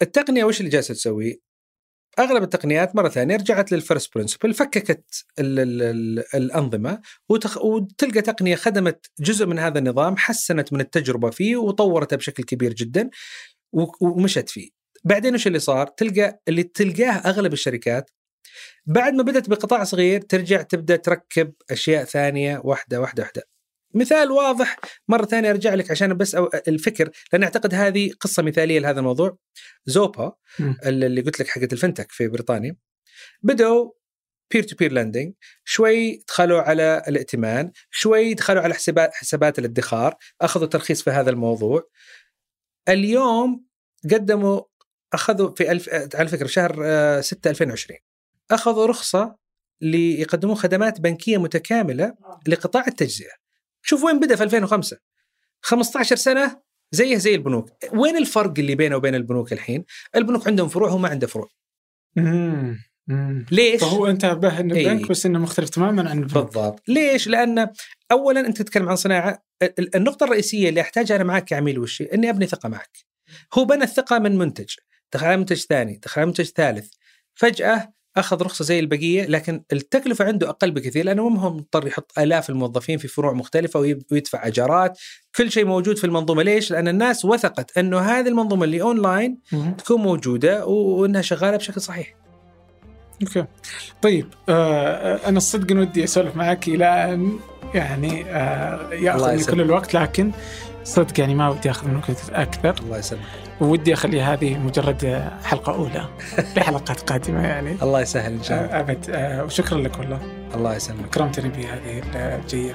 التقنية 0.02 0.44
وش 0.44 0.60
اللي 0.60 0.70
جالسة 0.70 0.94
تسوي؟ 0.94 1.40
أغلب 2.18 2.42
التقنيات 2.42 2.96
مرة 2.96 3.08
ثانية 3.08 3.36
رجعت 3.36 3.72
لل 3.72 3.84
first 3.84 4.14
principle 4.14 4.54
فككت 4.54 5.24
ال 5.38 5.58
ال 5.58 5.82
ال 5.82 6.24
الأنظمة 6.34 7.00
وتخ... 7.28 7.64
وتلقى 7.64 8.22
تقنية 8.22 8.54
خدمت 8.56 9.06
جزء 9.20 9.46
من 9.46 9.58
هذا 9.58 9.78
النظام 9.78 10.16
حسنت 10.16 10.72
من 10.72 10.80
التجربة 10.80 11.30
فيه 11.30 11.56
وطورته 11.56 12.16
بشكل 12.16 12.42
كبير 12.44 12.72
جدا 12.72 13.10
و- 13.72 14.06
ومشت 14.06 14.48
فيه. 14.48 14.70
بعدين 15.04 15.34
وش 15.34 15.46
اللي 15.46 15.58
صار؟ 15.58 15.86
تلقى 15.86 16.40
اللي 16.48 16.62
تلقاه 16.62 17.12
أغلب 17.12 17.52
الشركات 17.52 18.10
بعد 18.86 19.14
ما 19.14 19.22
بدأت 19.22 19.48
بقطاع 19.48 19.84
صغير 19.84 20.20
ترجع 20.20 20.62
تبدأ 20.62 20.96
تركب 20.96 21.52
أشياء 21.70 22.04
ثانية 22.04 22.60
واحدة 22.64 23.00
واحدة 23.00 23.22
واحدة. 23.22 23.42
مثال 23.94 24.30
واضح 24.30 24.76
مرة 25.08 25.24
ثانية 25.24 25.50
أرجع 25.50 25.74
لك 25.74 25.90
عشان 25.90 26.14
بس 26.14 26.34
أو 26.34 26.50
الفكر 26.68 27.10
لأن 27.32 27.42
أعتقد 27.42 27.74
هذه 27.74 28.10
قصة 28.20 28.42
مثالية 28.42 28.78
لهذا 28.78 29.00
الموضوع. 29.00 29.38
زوبا. 29.86 30.32
اللي 30.86 31.20
قلت 31.20 31.40
لك 31.40 31.48
حقت 31.48 31.72
الفنتك 31.72 32.12
في 32.12 32.28
بريطانيا 32.28 32.76
بدوا 33.42 33.90
peer 34.52 34.62
to 34.62 34.76
peer 34.76 34.92
lending 34.92 35.34
شوي 35.64 36.16
دخلوا 36.28 36.60
على 36.60 37.02
الائتمان 37.08 37.72
شوي 37.90 38.34
دخلوا 38.34 38.62
على 38.62 38.74
حسابات 38.74 39.14
حسابات 39.14 39.58
الادخار 39.58 40.16
أخذوا 40.40 40.66
ترخيص 40.66 41.02
في 41.02 41.10
هذا 41.10 41.30
الموضوع 41.30 41.88
اليوم 42.88 43.64
قدموا 44.04 44.60
أخذوا 45.12 45.54
في 45.54 45.72
ألف 45.72 45.88
على 46.14 46.28
فكرة 46.28 46.46
شهر 46.46 46.72
6 47.20 47.50
2020 47.50 47.98
أخذوا 48.50 48.86
رخصة 48.86 49.36
ليقدمون 49.80 50.54
خدمات 50.56 51.00
بنكية 51.00 51.38
متكاملة 51.38 52.14
لقطاع 52.48 52.84
التجزئة. 52.88 53.32
شوف 53.82 54.04
وين 54.04 54.20
بدأ 54.20 54.36
في 54.36 54.42
2005 54.42 54.98
15 55.62 56.16
سنة 56.16 56.60
زيه 56.92 57.16
زي 57.16 57.34
البنوك. 57.34 57.70
وين 57.92 58.16
الفرق 58.16 58.52
اللي 58.58 58.74
بينه 58.74 58.96
وبين 58.96 59.14
البنوك 59.14 59.52
الحين؟ 59.52 59.84
البنوك 60.16 60.46
عندهم 60.48 60.68
فروع 60.68 60.88
هو 60.90 60.98
ما 60.98 61.08
عنده 61.08 61.26
فروع. 61.26 61.48
ليش؟ 63.50 63.80
فهو 63.80 64.06
انتبه 64.06 64.60
إنه 64.60 64.74
إيه. 64.74 64.90
البنك 64.92 65.10
بس 65.10 65.26
إنه 65.26 65.38
مختلف 65.38 65.68
تماما 65.70 66.10
عن 66.10 66.18
البنك 66.18 66.34
بالضبط. 66.34 66.82
ليش؟ 66.88 67.28
لأن 67.28 67.68
اولا 68.12 68.40
أنت 68.40 68.58
تتكلم 68.62 68.88
عن 68.88 68.96
صناعة. 68.96 69.42
ال- 69.62 69.96
النقطة 69.96 70.24
الرئيسية 70.24 70.68
اللي 70.68 70.80
أحتاجها 70.80 71.16
أنا 71.16 71.24
معك 71.24 71.44
كعميل 71.44 71.78
وش 71.78 72.02
هي؟ 72.02 72.06
إني 72.14 72.30
أبني 72.30 72.46
ثقة 72.46 72.68
معك. 72.68 72.98
هو 73.54 73.64
بنى 73.64 73.84
الثقة 73.84 74.18
من 74.18 74.38
منتج. 74.38 74.74
دخل 75.12 75.26
على 75.26 75.36
منتج 75.36 75.56
ثاني 75.66 76.00
دخل 76.04 76.20
على 76.20 76.26
منتج 76.26 76.44
ثالث. 76.44 76.92
فجأة 77.34 77.92
أخذ 78.16 78.42
رخصة 78.42 78.64
زي 78.64 78.78
البقية 78.78 79.26
لكن 79.26 79.62
التكلفة 79.72 80.24
عنده 80.24 80.48
أقل 80.48 80.70
بكثير 80.70 81.04
لأنه 81.04 81.28
ما 81.28 81.40
هو 81.40 81.50
مضطر 81.50 81.86
يحط 81.86 82.18
آلاف 82.18 82.50
الموظفين 82.50 82.98
في 82.98 83.08
فروع 83.08 83.32
مختلفة 83.32 83.80
ويدفع 83.80 84.46
أجارات. 84.46 84.98
كل 85.36 85.50
شيء 85.50 85.64
موجود 85.64 85.98
في 85.98 86.04
المنظومة. 86.04 86.42
ليش؟ 86.42 86.70
لأن 86.70 86.88
الناس 86.88 87.24
وثقت 87.24 87.78
إنه 87.78 87.98
هذه 87.98 88.28
المنظومة 88.28 88.64
اللي 88.64 88.82
أونلاين. 88.82 89.38
تكون 89.78 90.00
موجودة 90.00 90.66
وإنها 90.66 91.22
شغالة 91.22 91.56
بشكل 91.56 91.80
صحيح. 91.80 92.14
أوكي. 93.22 93.44
طيب 94.02 94.26
آه 94.48 95.28
أنا 95.28 95.36
الصدق 95.36 95.76
ودي 95.76 96.04
أسولف 96.04 96.36
معك 96.36 96.68
إلى 96.68 97.14
أن 97.14 97.38
يعني 97.74 98.24
آه 98.30 98.92
ياخذ. 98.94 99.50
كل 99.50 99.60
الوقت 99.60 99.94
لكن 99.94 100.32
صدق 100.84 101.20
يعني 101.20 101.34
ما 101.34 101.48
ودي 101.48 101.70
أخذ 101.70 101.88
منك 101.88 102.10
أكثر. 102.30 102.74
الله 102.82 102.98
يسلمك. 102.98 103.45
ودي 103.60 103.94
أخلي 103.94 104.22
هذه 104.22 104.58
مجرد 104.58 105.30
حلقة 105.44 105.74
أولى 105.74 106.08
لحلقات 106.56 107.00
قادمة 107.10 107.46
يعني. 107.46 107.76
الله 107.82 108.00
يسهل 108.00 108.32
إن 108.32 108.42
شاء 108.42 108.64
الله. 108.64 108.76
آه 108.76 108.80
أبد. 108.80 109.10
آه 109.10 109.44
وشكرا 109.44 109.78
لك 109.78 109.98
والله. 109.98 110.20
الله 110.54 110.76
يسلمك. 110.76 111.04
اكرمتني 111.04 111.48
بهذه 111.48 112.02
الجية. 112.14 112.74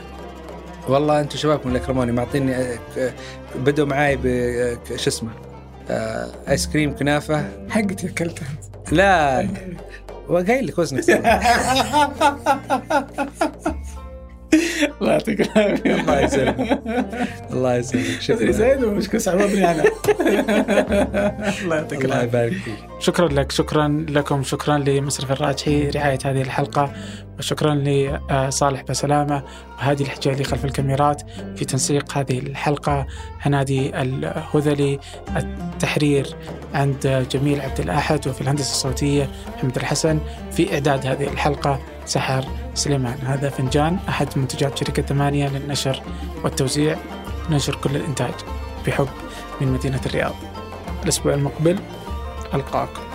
والله 0.88 1.20
أنتم 1.20 1.38
شبابكم 1.38 1.68
اللي 1.70 1.80
اكرموني 1.80 2.12
معطيني 2.12 2.54
ك- 2.96 3.14
بدوا 3.56 3.86
معاي 3.86 4.18
ب 4.18 4.28
ك- 4.90 4.96
شو 4.96 5.08
اسمه 5.10 5.30
آيس 6.50 6.68
كريم 6.68 6.96
كنافة. 6.96 7.46
حقتي 7.70 8.08
أكلتها. 8.08 8.48
لا. 8.92 9.48
وقايل 10.30 10.68
لك 10.68 10.78
وزنك. 10.80 11.04
الله 15.02 15.12
يعطيك 15.12 15.42
العافيه 15.42 15.96
الله 15.96 16.22
يسلمك. 16.22 16.82
الله 17.52 17.76
يسلمك. 17.76 18.22
شكرا. 18.22 18.52
زين 18.52 18.84
ومشكلة 18.84 19.22
عوضني 19.28 19.72
أنا 19.72 19.84
الله 21.62 21.76
يعطيك 21.76 22.06
الله 22.06 22.16
العافية. 22.16 22.28
يبارك 22.28 22.54
فيك. 22.54 22.76
شكرا 23.00 23.28
لك 23.28 23.52
شكرا 23.52 24.06
لكم 24.10 24.44
شكرا 24.44 24.78
لمصرف 24.78 25.32
الراجحي 25.32 25.90
رعاية 25.90 26.20
هذه 26.26 26.42
الحلقة 26.42 26.94
وشكرا 27.40 27.76
لصالح 27.76 28.82
بسلامة 28.82 29.44
وهادي 29.78 30.04
الحجالي 30.04 30.44
خلف 30.44 30.66
الكاميرات 30.66 31.22
في 31.56 31.66
تنسيق 31.66 32.18
هذه 32.18 32.40
الحلقة 32.40 33.08
هنادي 33.42 34.02
الهذلي 34.02 35.00
التحرير 35.38 36.28
عند 36.74 37.28
جميل 37.32 37.62
عبد 37.62 37.80
الأحد 37.80 38.28
وفي 38.28 38.42
الهندسة 38.42 38.72
الصوتية 38.72 39.30
محمد 39.58 39.76
الحسن 39.76 40.20
في 40.52 40.74
إعداد 40.74 41.06
هذه 41.06 41.28
الحلقة 41.28 41.80
سحر 42.06 42.46
سليمان. 42.74 43.18
هذا 43.24 43.50
فنجان 43.50 44.00
أحد 44.10 44.28
منتجات 44.36 44.78
شركة 44.78 45.02
ثمانية 45.02 45.50
للنشر 45.50 46.04
والتوزيع. 46.44 46.98
ننشر 47.50 47.76
كل 47.76 47.96
الإنتاج 47.96 48.34
بحب 48.88 49.08
من 49.62 49.68
مدينة 49.68 50.02
الرياض. 50.06 50.36
الأسبوع 51.04 51.34
المقبل 51.34 51.80
ألقاكم 52.54 53.12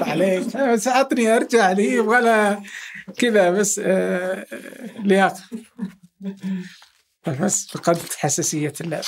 عليك. 0.00 0.56
بس 0.56 0.88
عطني 0.88 1.36
أرجع 1.36 1.72
لي 1.72 1.96
لها 1.96 2.62
كذا 3.18 3.50
بس 3.50 3.80
آه، 3.84 4.46
لياقة. 5.04 5.40
بس 7.40 7.66
فقدت 7.66 8.14
حساسية 8.14 8.72
اللعب 8.80 9.04